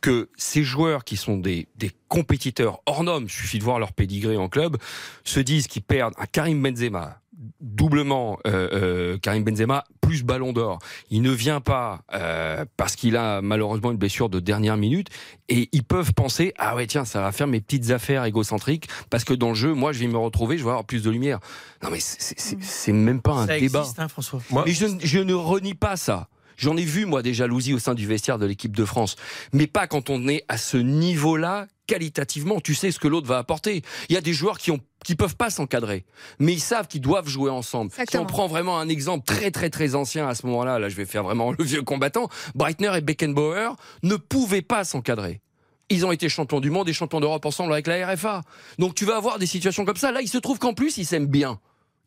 que 0.00 0.28
ces 0.36 0.62
joueurs 0.62 1.04
qui 1.04 1.16
sont 1.16 1.36
des, 1.36 1.66
des 1.76 1.90
compétiteurs 2.08 2.80
hors 2.86 3.02
normes, 3.02 3.28
suffit 3.28 3.58
de 3.58 3.64
voir 3.64 3.78
leur 3.80 3.92
pédigré 3.92 4.36
en 4.36 4.48
club, 4.48 4.76
se 5.24 5.40
disent 5.40 5.66
qu'ils 5.66 5.82
perdent 5.82 6.14
un 6.18 6.26
Karim 6.26 6.62
Benzema 6.62 7.20
doublement 7.60 8.38
euh, 8.46 8.68
euh, 8.72 9.18
Karim 9.18 9.44
Benzema 9.44 9.84
plus 10.08 10.24
Ballon 10.24 10.52
d'Or. 10.52 10.78
Il 11.10 11.22
ne 11.22 11.30
vient 11.30 11.60
pas 11.60 12.00
euh, 12.14 12.64
parce 12.76 12.96
qu'il 12.96 13.16
a 13.16 13.40
malheureusement 13.42 13.90
une 13.92 13.96
blessure 13.98 14.28
de 14.28 14.40
dernière 14.40 14.76
minute 14.76 15.08
et 15.48 15.68
ils 15.72 15.84
peuvent 15.84 16.12
penser 16.14 16.52
ah 16.58 16.74
ouais 16.74 16.86
tiens 16.86 17.04
ça 17.04 17.20
va 17.20 17.30
faire 17.32 17.46
mes 17.46 17.60
petites 17.60 17.90
affaires 17.90 18.24
égocentriques 18.24 18.88
parce 19.10 19.24
que 19.24 19.34
dans 19.34 19.50
le 19.50 19.54
jeu 19.54 19.72
moi 19.74 19.92
je 19.92 19.98
vais 20.00 20.06
me 20.08 20.18
retrouver 20.18 20.58
je 20.58 20.64
vais 20.64 20.70
avoir 20.70 20.84
plus 20.84 21.02
de 21.02 21.10
lumière. 21.10 21.38
Non 21.82 21.90
mais 21.90 22.00
c'est- 22.00 22.92
même 22.92 23.20
pas 23.20 23.32
un 23.32 23.46
Ça 23.46 23.58
débat. 23.58 23.80
existe, 23.80 23.98
hein, 24.00 24.08
François. 24.08 24.40
Moi- 24.50 24.64
Mais 24.66 24.72
je, 24.72 24.86
je 25.02 25.18
ne 25.18 25.34
renie 25.34 25.74
pas 25.74 25.96
ça. 25.96 26.28
J'en 26.56 26.76
ai 26.76 26.82
vu, 26.84 27.06
moi, 27.06 27.22
des 27.22 27.34
jalousies 27.34 27.72
au 27.74 27.78
sein 27.78 27.94
du 27.94 28.06
vestiaire 28.06 28.36
de 28.38 28.44
l'équipe 28.46 28.74
de 28.76 28.84
France. 28.84 29.14
Mais 29.52 29.68
pas 29.68 29.86
quand 29.86 30.10
on 30.10 30.26
est 30.26 30.44
à 30.48 30.58
ce 30.58 30.76
niveau-là, 30.76 31.66
qualitativement. 31.88 32.60
Tu 32.60 32.76
sais 32.76 32.92
ce 32.92 33.00
que 33.00 33.08
l'autre 33.08 33.26
va 33.26 33.38
apporter. 33.38 33.82
Il 34.08 34.14
y 34.14 34.16
a 34.16 34.20
des 34.20 34.32
joueurs 34.32 34.58
qui 34.58 34.70
ont 34.70 34.78
qui 35.04 35.14
peuvent 35.14 35.36
pas 35.36 35.48
s'encadrer, 35.48 36.04
mais 36.40 36.52
ils 36.52 36.60
savent 36.60 36.88
qu'ils 36.88 37.00
doivent 37.00 37.28
jouer 37.28 37.50
ensemble. 37.50 37.90
Exactement. 37.92 38.22
Si 38.22 38.24
on 38.24 38.26
prend 38.26 38.46
vraiment 38.48 38.78
un 38.78 38.88
exemple 38.88 39.24
très 39.24 39.50
très 39.50 39.70
très 39.70 39.94
ancien 39.94 40.28
à 40.28 40.34
ce 40.34 40.44
moment-là, 40.46 40.78
là 40.78 40.88
je 40.88 40.96
vais 40.96 41.06
faire 41.06 41.22
vraiment 41.22 41.52
le 41.58 41.64
vieux 41.64 41.82
combattant, 41.82 42.28
Breitner 42.54 42.96
et 42.96 43.00
Beckenbauer 43.00 43.76
ne 44.02 44.16
pouvaient 44.16 44.62
pas 44.62 44.84
s'encadrer. 44.84 45.40
Ils 45.88 46.04
ont 46.04 46.12
été 46.12 46.28
champions 46.28 46.60
du 46.60 46.70
monde 46.70 46.88
et 46.88 46.92
champions 46.92 47.20
d'Europe 47.20 47.46
ensemble 47.46 47.72
avec 47.72 47.86
la 47.86 48.06
RFA. 48.06 48.42
Donc 48.78 48.94
tu 48.94 49.04
vas 49.04 49.16
avoir 49.16 49.38
des 49.38 49.46
situations 49.46 49.84
comme 49.84 49.96
ça. 49.96 50.12
Là, 50.12 50.20
il 50.20 50.28
se 50.28 50.36
trouve 50.36 50.58
qu'en 50.58 50.74
plus, 50.74 50.98
ils 50.98 51.06
s'aiment 51.06 51.26
bien. 51.26 51.58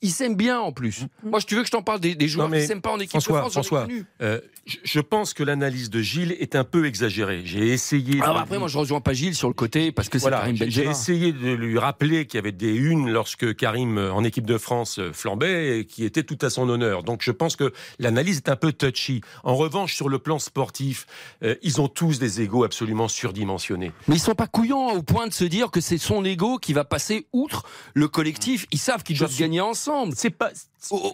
Ils 0.03 0.09
s'aiment 0.11 0.35
bien 0.35 0.59
en 0.59 0.71
plus. 0.71 1.05
Moi, 1.23 1.39
si 1.39 1.45
tu 1.45 1.55
veux 1.55 1.61
que 1.61 1.67
je 1.67 1.71
t'en 1.71 1.83
parle 1.83 1.99
des, 1.99 2.15
des 2.15 2.27
joueurs 2.27 2.47
Non, 2.47 2.51
mais 2.51 2.61
qui 2.61 2.67
s'aiment 2.67 2.81
pas 2.81 2.91
en 2.91 2.97
équipe 2.97 3.11
François, 3.11 3.35
de 3.35 3.39
France, 3.41 3.53
François. 3.53 3.87
Euh, 4.21 4.39
je, 4.65 4.77
je 4.83 4.99
pense 4.99 5.33
que 5.33 5.43
l'analyse 5.43 5.89
de 5.91 6.01
Gilles 6.01 6.35
est 6.39 6.55
un 6.55 6.63
peu 6.63 6.85
exagérée. 6.87 7.41
J'ai 7.45 7.67
essayé. 7.67 8.19
Ah 8.23 8.29
de- 8.29 8.33
bah 8.33 8.39
après, 8.41 8.57
moi, 8.57 8.67
je 8.67 8.77
rejoins 8.79 8.99
pas 9.01 9.13
Gilles 9.13 9.35
sur 9.35 9.47
le 9.47 9.53
côté 9.53 9.91
parce 9.91 10.09
que 10.09 10.17
c'est 10.17 10.23
Voilà, 10.23 10.39
Karim 10.39 10.55
j'ai 10.55 10.69
j'ai 10.71 10.81
Benzema. 10.85 10.91
essayé 10.91 11.33
de 11.33 11.51
lui 11.51 11.77
rappeler 11.77 12.25
qu'il 12.25 12.37
y 12.37 12.39
avait 12.39 12.51
des 12.51 12.73
unes 12.73 13.11
lorsque 13.11 13.55
Karim 13.55 13.97
euh, 13.99 14.11
en 14.11 14.23
équipe 14.23 14.47
de 14.47 14.57
France 14.57 14.97
euh, 14.97 15.11
flambait 15.13 15.79
et 15.79 15.85
qui 15.85 16.03
étaient 16.03 16.23
tout 16.23 16.37
à 16.41 16.49
son 16.49 16.67
honneur. 16.67 17.03
Donc 17.03 17.21
je 17.23 17.31
pense 17.31 17.55
que 17.55 17.71
l'analyse 17.99 18.37
est 18.37 18.49
un 18.49 18.55
peu 18.55 18.73
touchy. 18.73 19.21
En 19.43 19.55
revanche, 19.55 19.93
sur 19.93 20.09
le 20.09 20.17
plan 20.17 20.39
sportif, 20.39 21.05
euh, 21.43 21.53
ils 21.61 21.79
ont 21.79 21.87
tous 21.87 22.17
des 22.17 22.41
égos 22.41 22.63
absolument 22.63 23.07
surdimensionnés. 23.07 23.91
Mais 24.07 24.15
ils 24.15 24.19
sont 24.19 24.33
pas 24.35 24.47
couillons 24.47 24.93
au 24.93 25.03
point 25.03 25.27
de 25.27 25.33
se 25.33 25.43
dire 25.45 25.69
que 25.69 25.79
c'est 25.81 25.99
son 25.99 26.25
ego 26.25 26.57
qui 26.57 26.73
va 26.73 26.85
passer 26.85 27.27
outre 27.33 27.65
le 27.93 28.07
collectif. 28.07 28.65
Ils 28.71 28.79
savent 28.79 29.03
qu'ils 29.03 29.17
doivent 29.19 29.31
suis- 29.31 29.41
gagner 29.41 29.61
ensemble. 29.61 29.90
C'est 30.15 30.29
pas 30.29 30.51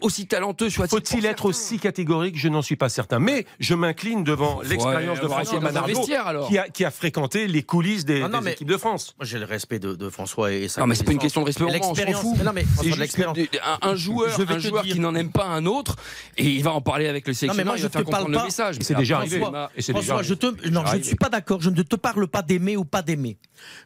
Aussi 0.01 0.28
talentueux 0.28 0.70
soit-il. 0.70 0.89
faut-il 0.89 1.26
être 1.26 1.38
certains. 1.43 1.49
aussi 1.49 1.78
catégorique 1.78 2.38
Je 2.39 2.47
n'en 2.47 2.61
suis 2.61 2.78
pas 2.78 2.88
certain. 2.88 3.20
Mais 3.20 3.45
je 3.59 3.76
m'incline 3.76 4.24
devant 4.24 4.61
l'expérience 4.61 5.18
Ouais, 5.18 5.24
de 5.24 5.28
François 5.30 5.59
Manardo, 5.59 6.01
qui 6.47 6.57
a, 6.57 6.70
qui 6.70 6.86
a 6.86 6.91
fréquenté 6.91 7.47
les 7.47 7.63
coulisses 7.63 8.05
des, 8.05 8.22
non, 8.22 8.30
des 8.30 8.39
mais- 8.41 8.51
équipes 8.53 8.70
de 8.70 8.78
France. 8.78 9.13
J'ai 9.22 9.39
le 9.39 9.45
respect 9.45 9.80
de, 9.80 9.93
de 9.95 10.09
François 10.09 10.53
et 10.53 10.70
sa 10.70 10.80
Non 10.82 10.88
mais 10.88 10.95
c'est 10.95 11.03
pas 11.03 11.11
une 11.11 11.20
question 11.20 11.41
de 11.41 11.47
respect, 11.47 11.65
l'expérience- 11.65 12.24
non, 12.24 12.53
mais 12.53 12.63
un, 13.82 13.89
un 13.89 13.95
joueur, 13.95 14.30
Je 14.38 14.43
vais 14.43 14.55
un 14.55 14.59
joueur 14.59 14.84
dire- 14.84 14.93
qui 14.93 14.99
n'en 15.01 15.13
aime 15.15 15.32
pas 15.32 15.45
un 15.45 15.65
autre, 15.65 15.97
et 16.38 16.45
il 16.45 16.63
va 16.63 16.72
en 16.72 16.82
parler 16.82 17.07
avec 17.07 17.28
le 17.28 17.32
Non, 17.32 17.34
mais 17.34 17.38
sélectionneur, 17.38 17.65
moi, 17.65 17.78
il 17.78 17.82
je 17.82 17.88
faire 17.89 18.03
te 18.05 18.09
parle 18.09 18.24
comprendre 18.24 18.30
le 18.32 18.38
pas. 18.38 18.43
message. 18.45 18.78
C'est 18.82 18.95
déjà 18.95 19.18
arrivé. 19.18 19.39
François, 19.39 20.24
je 20.24 20.34
te, 20.34 20.70
non, 20.70 20.86
je 20.86 20.95
ne 20.97 21.03
suis 21.03 21.15
pas 21.15 21.30
d'accord. 21.30 21.61
Je 21.61 21.70
ne 21.70 21.82
te 21.82 21.95
parle 21.97 22.28
pas 22.28 22.41
d'aimer 22.41 22.78
ou 22.78 22.86
pas 22.86 23.01
d'aimer. 23.01 23.38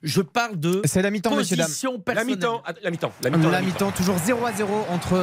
Je 0.03 0.21
parle 0.21 0.59
de 0.59 0.81
C'est 0.85 1.01
la 1.01 1.09
mi-temps, 1.11 1.35
messieurs, 1.35 1.55
dames. 1.57 1.65
position 1.67 1.93
La 1.93 1.99
personnelle. 2.13 2.35
mi-temps, 2.35 2.61
la 2.83 2.91
mi-temps, 2.91 3.11
la 3.23 3.29
mi-temps, 3.31 3.49
La 3.49 3.61
mi-temps, 3.61 3.91
toujours 3.91 4.17
0 4.19 4.45
à 4.45 4.53
0 4.53 4.85
entre 4.89 5.15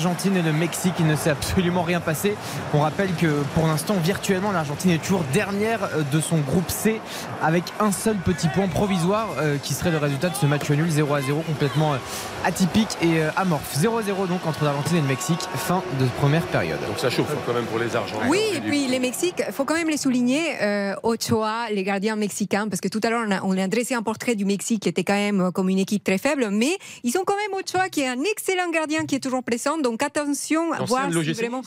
l'Argentine 0.00 0.34
et 0.38 0.42
le 0.42 0.54
Mexique. 0.54 0.94
Il 0.98 1.06
ne 1.06 1.14
s'est 1.14 1.28
absolument 1.28 1.82
rien 1.82 2.00
passé. 2.00 2.34
On 2.72 2.80
rappelle 2.80 3.12
que 3.16 3.42
pour 3.54 3.66
l'instant, 3.66 3.96
virtuellement, 4.02 4.50
l'Argentine 4.50 4.92
est 4.92 5.02
toujours 5.02 5.24
dernière 5.34 5.80
euh, 5.94 6.02
de 6.10 6.20
son 6.20 6.38
groupe 6.38 6.70
C 6.70 7.02
avec 7.42 7.64
un 7.80 7.92
seul 7.92 8.16
petit 8.16 8.48
point 8.48 8.66
provisoire 8.66 9.28
euh, 9.38 9.58
qui 9.62 9.74
serait 9.74 9.90
le 9.90 9.98
résultat 9.98 10.30
de 10.30 10.36
ce 10.36 10.46
match 10.46 10.70
nul 10.70 10.90
0 10.90 11.14
à 11.14 11.20
0 11.20 11.42
complètement 11.42 11.92
euh, 11.92 11.98
atypique 12.44 12.96
et 13.02 13.20
euh, 13.20 13.30
amorphe. 13.36 13.76
0 13.76 13.98
à 13.98 14.02
0 14.02 14.26
donc 14.26 14.46
entre 14.46 14.64
l'Argentine 14.64 14.98
et 14.98 15.00
le 15.00 15.06
Mexique. 15.06 15.40
Fin 15.54 15.82
de 15.98 16.06
première 16.18 16.46
période. 16.46 16.78
Donc 16.86 16.98
ça 16.98 17.10
chauffe 17.10 17.34
quand 17.46 17.52
même 17.52 17.64
pour 17.64 17.78
les 17.78 17.94
Argentins. 17.94 18.26
Oui, 18.28 18.40
et 18.54 18.60
puis 18.60 18.86
les 18.86 18.98
Mexiques, 18.98 19.42
il 19.46 19.52
faut 19.52 19.64
quand 19.64 19.74
même 19.74 19.88
les 19.88 19.96
souligner, 19.96 20.62
euh, 20.62 20.94
Ochoa, 21.02 21.70
les 21.70 21.82
gardiens 21.82 22.16
mexicains, 22.16 22.68
parce 22.68 22.80
que 22.80 22.88
tout 22.88 23.00
à 23.02 23.10
l'heure 23.10 23.24
on 23.26 23.30
a, 23.30 23.42
on 23.42 23.58
a 23.58 23.68
dressé 23.68 23.94
un 23.94 24.02
portrait 24.02 24.34
du 24.34 24.44
Mexique 24.44 24.82
qui 24.82 24.88
était 24.88 25.04
quand 25.04 25.14
même 25.14 25.52
comme 25.52 25.68
une 25.68 25.78
équipe 25.78 26.04
très 26.04 26.18
faible, 26.18 26.48
mais 26.50 26.76
ils 27.04 27.16
ont 27.18 27.24
quand 27.24 27.36
même 27.36 27.60
Ochoa 27.60 27.88
qui 27.88 28.00
est 28.00 28.08
un 28.08 28.22
excellent 28.22 28.70
gardien 28.70 29.04
qui 29.04 29.16
est 29.16 29.20
toujours 29.20 29.42
présent, 29.42 29.78
donc 29.78 29.89
attention 29.96 30.72
à 30.72 30.84
voir 30.84 31.10
si 31.12 31.32
vraiment... 31.32 31.62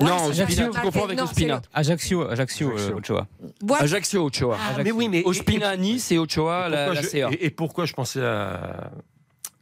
Non, 0.00 0.26
Ochoa 0.26 0.46
tu 0.46 0.80
confonds 0.80 1.04
avec 1.04 1.18
non, 1.18 1.24
Ospina. 1.24 1.62
Ajaccio, 1.74 2.28
Ajaccio, 2.28 2.72
Ajaccio. 2.72 2.94
euh, 2.94 2.98
Ochoa. 2.98 3.26
voir- 3.62 3.82
Ajaccio 3.82 4.24
Ochoa. 4.24 4.58
Ah, 4.60 4.82
Mais 4.82 4.90
oui, 4.92 5.08
mais 5.08 5.22
Ospina 5.24 5.68
à 5.70 5.76
Nice 5.76 6.10
et 6.12 6.18
Ochoa 6.18 6.68
la, 6.68 7.02
CA. 7.02 7.28
et, 7.32 7.46
et 7.46 7.50
pourquoi 7.50 7.84
je 7.84 7.92
pensais 7.92 8.22
à, 8.24 8.90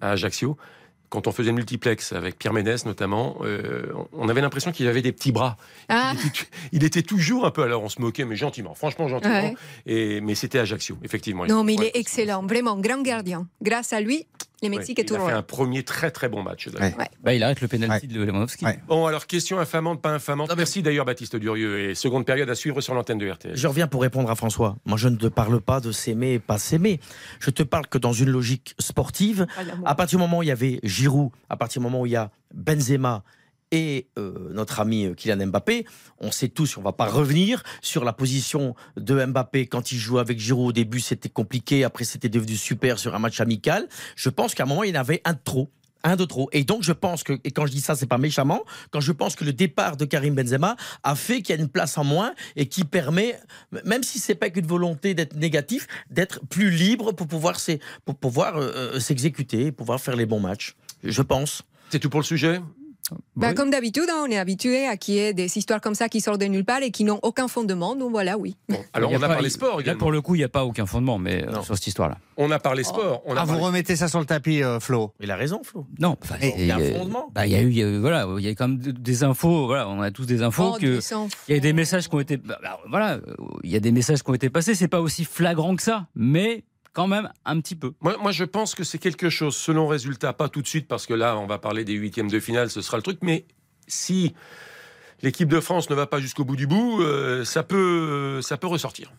à 0.01 0.11
Ajaccio 0.11 0.57
quand 1.09 1.27
on 1.27 1.33
faisait 1.33 1.51
le 1.51 1.57
multiplex 1.57 2.13
avec 2.13 2.39
Pierre 2.39 2.53
Ménès 2.53 2.87
notamment, 2.87 3.39
euh, 3.41 3.93
on 4.13 4.29
avait 4.29 4.41
l'impression 4.41 4.71
qu'il 4.71 4.87
avait 4.87 5.03
des 5.03 5.11
petits 5.11 5.33
bras. 5.33 5.57
Ah. 5.89 6.13
Il, 6.15 6.27
était, 6.29 6.45
il 6.71 6.85
était 6.85 7.03
toujours 7.03 7.47
un 7.47 7.51
peu, 7.51 7.65
alors 7.65 7.83
on 7.83 7.89
se 7.89 8.01
moquait, 8.01 8.25
mais 8.25 8.37
gentiment, 8.37 8.75
franchement 8.77 9.09
gentiment. 9.09 9.35
Ouais. 9.43 9.57
Et, 9.87 10.21
mais 10.21 10.37
c'était 10.37 10.61
Ajaccio, 10.61 10.97
effectivement. 11.03 11.47
Non, 11.47 11.65
mais 11.65 11.75
il 11.75 11.83
est 11.83 11.97
excellent, 11.97 12.45
vraiment, 12.47 12.77
grand 12.79 13.03
gardien. 13.03 13.49
Grâce 13.61 13.93
à 13.93 14.01
lui, 14.01 14.29
le 14.63 14.69
Mexique 14.69 14.99
Ouais, 14.99 15.03
est 15.03 15.09
il 15.09 15.13
a 15.13 15.17
toujours 15.17 15.29
fait 15.29 15.35
un 15.35 15.43
premier 15.43 15.83
très 15.83 16.11
très 16.11 16.29
bon 16.29 16.43
match. 16.43 16.69
Ouais. 16.69 16.95
Bah, 17.23 17.35
il 17.35 17.43
arrête 17.43 17.61
le 17.61 17.69
pénalty 17.69 18.07
de 18.07 18.23
Lewandowski. 18.23 18.65
Bon, 18.87 19.07
alors 19.07 19.27
question 19.27 19.59
infamante, 19.59 20.01
pas 20.03 20.11
infamante. 20.11 20.53
Merci 20.57 20.83
d'ailleurs 20.83 21.05
Baptiste 21.05 21.37
Durieux 21.37 21.91
et 21.91 21.95
seconde 21.95 22.27
période 22.27 22.49
à 22.51 22.55
suivre 22.55 22.81
sur 22.81 22.95
l'antenne 22.95 23.19
de 23.19 23.31
RTL. 23.31 23.57
Je 23.57 23.67
reviens 23.67 23.87
pour 23.87 24.03
répondre 24.03 24.31
à 24.31 24.35
François. 24.35 24.77
Moi, 24.85 24.99
je 24.99 25.09
ne 25.09 25.17
te 25.17 25.27
parle 25.27 25.61
pas 25.61 25.81
de 25.81 25.93
s'aimer 25.93 26.35
et 26.35 26.39
pas 26.39 26.59
s'aimer. 26.59 27.01
Je 27.39 27.51
te 27.51 27.63
parle 27.63 27.87
que 27.87 27.99
dans 27.99 28.13
une 28.13 28.31
logique 28.31 28.75
sportive, 28.79 29.47
d'amour. 29.57 29.89
à 29.89 29.95
partir 29.95 30.19
du 30.19 30.23
moment 30.23 30.39
où 30.39 30.43
il 30.43 30.49
y 30.49 30.53
avait 30.53 30.81
Giroud, 30.83 31.31
à 31.49 31.57
partir 31.57 31.81
du 31.81 31.85
moment 31.85 32.03
où 32.03 32.07
il 32.07 32.13
y 32.13 32.17
a 32.17 32.31
Benzema 32.55 33.23
et 33.71 34.09
euh, 34.19 34.53
notre 34.53 34.81
ami 34.81 35.07
euh, 35.07 35.15
Kylian 35.15 35.47
Mbappé, 35.47 35.87
on 36.19 36.31
sait 36.31 36.49
tous, 36.49 36.77
on 36.77 36.83
va 36.83 36.93
pas 36.93 37.07
revenir 37.07 37.63
sur 37.83 38.05
la 38.05 38.13
position 38.13 38.75
de 38.97 39.25
Mbappé 39.25 39.67
quand 39.67 39.93
il 39.93 39.99
jouait 39.99 40.21
avec 40.21 40.39
Giroud. 40.39 40.71
Au 40.71 40.73
début, 40.73 41.01
c'était 41.01 41.29
compliqué, 41.29 41.85
après 41.85 42.05
c'était 42.05 42.29
devenu 42.29 42.57
super 42.57 42.99
sur 42.99 43.15
un 43.15 43.19
match 43.19 43.41
amical. 43.41 43.89
Je 44.17 44.29
pense 44.29 44.55
qu'à 44.55 44.65
un 44.65 44.67
moment, 44.67 44.85
il 44.85 44.97
avait 44.97 45.23
un 45.25 45.33
de 45.33 45.39
trop. 45.43 45.71
Un 46.03 46.17
de 46.17 46.25
trop. 46.25 46.49
Et 46.53 46.65
donc, 46.65 46.83
je 46.83 46.93
pense 46.93 47.23
que, 47.23 47.35
et 47.45 47.51
quand 47.51 47.67
je 47.67 47.73
dis 47.73 47.81
ça, 47.81 47.95
c'est 47.95 48.07
pas 48.07 48.19
méchamment, 48.19 48.65
quand 48.91 49.01
je 49.01 49.13
pense 49.13 49.37
que 49.37 49.45
le 49.45 49.53
départ 49.53 49.99
de 49.99 50.07
Karim 50.07 50.35
Benzema 50.35 50.77
a 51.03 51.15
fait 51.15 51.43
qu'il 51.43 51.55
y 51.55 51.59
a 51.59 51.61
une 51.61 51.69
place 51.69 51.99
en 51.99 52.05
moins 52.05 52.33
et 52.57 52.67
qui 52.67 52.85
permet, 52.85 53.39
même 53.85 54.03
si 54.03 54.19
c'est 54.19 54.35
pas 54.35 54.49
qu'une 54.49 54.67
volonté 54.67 55.13
d'être 55.13 55.37
négatif, 55.37 55.87
d'être 56.11 56.41
plus 56.47 56.71
libre 56.71 57.13
pour 57.13 57.27
pouvoir, 57.27 58.57
euh, 58.57 58.99
s'exécuter, 58.99 59.73
pouvoir 59.73 60.01
faire 60.01 60.17
les 60.17 60.27
bons 60.27 60.41
matchs. 60.41 60.75
Je 61.05 61.23
pense. 61.23 61.63
C'est 61.91 61.99
tout 61.99 62.09
pour 62.09 62.21
le 62.21 62.25
sujet? 62.27 62.61
Bah, 63.37 63.55
Comme 63.55 63.71
d'habitude, 63.71 64.05
hein, 64.11 64.25
on 64.27 64.31
est 64.31 64.39
habitué 64.39 64.87
à 64.87 64.97
qu'il 64.97 65.15
y 65.15 65.19
ait 65.19 65.33
des 65.35 65.57
histoires 65.59 65.81
comme 65.81 65.95
ça 65.95 66.09
qui 66.09 66.21
sortent 66.21 66.41
de 66.41 66.47
nulle 66.47 66.65
part 66.65 66.83
et 66.83 66.91
qui 66.91 67.05
n'ont 67.05 67.21
aucun 67.23 67.49
fondement. 67.49 67.95
Donc 67.97 68.11
voilà, 68.11 68.37
oui. 68.39 68.57
Alors 68.93 69.11
on 69.13 69.23
a 69.23 69.29
parlé 69.29 69.49
il- 69.49 69.51
sport 69.51 69.77
Là, 69.77 69.81
également. 69.83 69.99
pour 69.99 70.13
le 70.13 70.21
coup, 70.21 70.35
il 70.35 70.39
n'y 70.39 70.45
a 70.45 70.49
pas 70.49 70.65
aucun 70.65 70.87
fondement 70.87 71.19
mais, 71.19 71.45
euh, 71.47 71.63
sur 71.63 71.75
cette 71.77 71.87
histoire-là. 71.87 72.19
On 72.37 72.51
a 72.51 72.59
parlé 72.59 72.85
sport. 72.85 73.23
On 73.27 73.37
a 73.37 73.41
Ah, 73.43 73.45
vous 73.45 73.59
remettez 73.59 73.97
ça 73.97 74.09
sur 74.09 74.19
le 74.21 74.25
tapis, 74.27 74.63
euh, 74.63 74.81
Flo? 74.81 75.13
Il 75.21 75.31
a 75.31 75.37
raison, 75.37 75.61
Flo. 75.63 75.87
Non, 75.99 76.17
Il 76.43 76.65
y 76.67 76.71
a 76.71 76.77
un 76.77 76.81
euh, 76.81 76.99
fondement. 76.99 77.31
bah, 77.35 77.47
il 77.47 77.53
y 77.53 77.57
a 77.57 77.61
eu, 77.63 77.69
il 77.71 77.77
y 77.77 77.83
a 77.83 77.87
eu- 77.87 77.99
voilà, 77.99 78.27
il 78.39 78.45
y 78.45 78.49
a 78.49 78.55
quand 78.55 78.69
même 78.69 78.79
des 78.79 79.25
infos. 79.25 79.67
Voilà, 79.67 79.89
on 79.89 80.01
a 80.01 80.11
tous 80.11 80.27
des 80.27 80.43
infos 80.43 80.73
Oh, 80.75 80.79
que 80.81 81.01
il 81.49 81.55
y 81.55 81.59
a 81.59 81.61
des 81.61 81.73
messages 81.73 82.09
qui 82.09 82.15
ont 82.15 82.21
été, 82.21 82.37
bah, 82.37 82.59
bah, 82.63 82.79
voilà, 82.89 83.21
il 83.63 83.71
y 83.71 83.77
a 83.77 83.81
des 83.81 83.93
messages 83.93 84.23
qui 84.23 84.31
ont 84.31 84.35
été 84.35 84.49
passés. 84.51 84.75
C'est 84.75 84.89
pas 84.89 85.01
aussi 85.01 85.25
flagrant 85.25 85.77
que 85.77 85.83
ça, 85.83 86.07
mais 86.15 86.65
quand 86.93 87.07
même 87.07 87.31
un 87.45 87.61
petit 87.61 87.77
peu. 87.77 87.93
Moi, 88.01 88.17
moi, 88.21 88.33
je 88.33 88.45
pense 88.45 88.75
que 88.75 88.85
c'est 88.85 88.99
quelque 88.99 89.31
chose, 89.31 89.57
selon 89.57 89.87
résultat, 89.87 90.33
pas 90.33 90.49
tout 90.49 90.63
de 90.63 90.67
suite, 90.67 90.89
parce 90.89 91.07
que 91.07 91.15
là, 91.15 91.37
on 91.39 91.47
va 91.47 91.59
parler 91.59 91.85
des 91.85 91.93
huitièmes 91.95 92.29
de 92.31 92.41
finale, 92.41 92.71
ce 92.71 92.83
sera 92.83 92.97
le 92.97 93.03
truc, 93.03 93.19
mais 93.23 93.45
si 93.87 94.35
l'équipe 95.23 95.49
de 95.49 95.61
France 95.61 95.91
ne 95.91 95.95
va 95.95 96.07
pas 96.07 96.19
jusqu'au 96.21 96.45
bout 96.45 96.57
du 96.57 96.67
bout, 96.67 97.01
euh, 97.03 97.45
ça, 97.45 97.63
peut, 97.63 98.41
ça 98.43 98.57
peut 98.57 98.67
ressortir. 98.67 99.13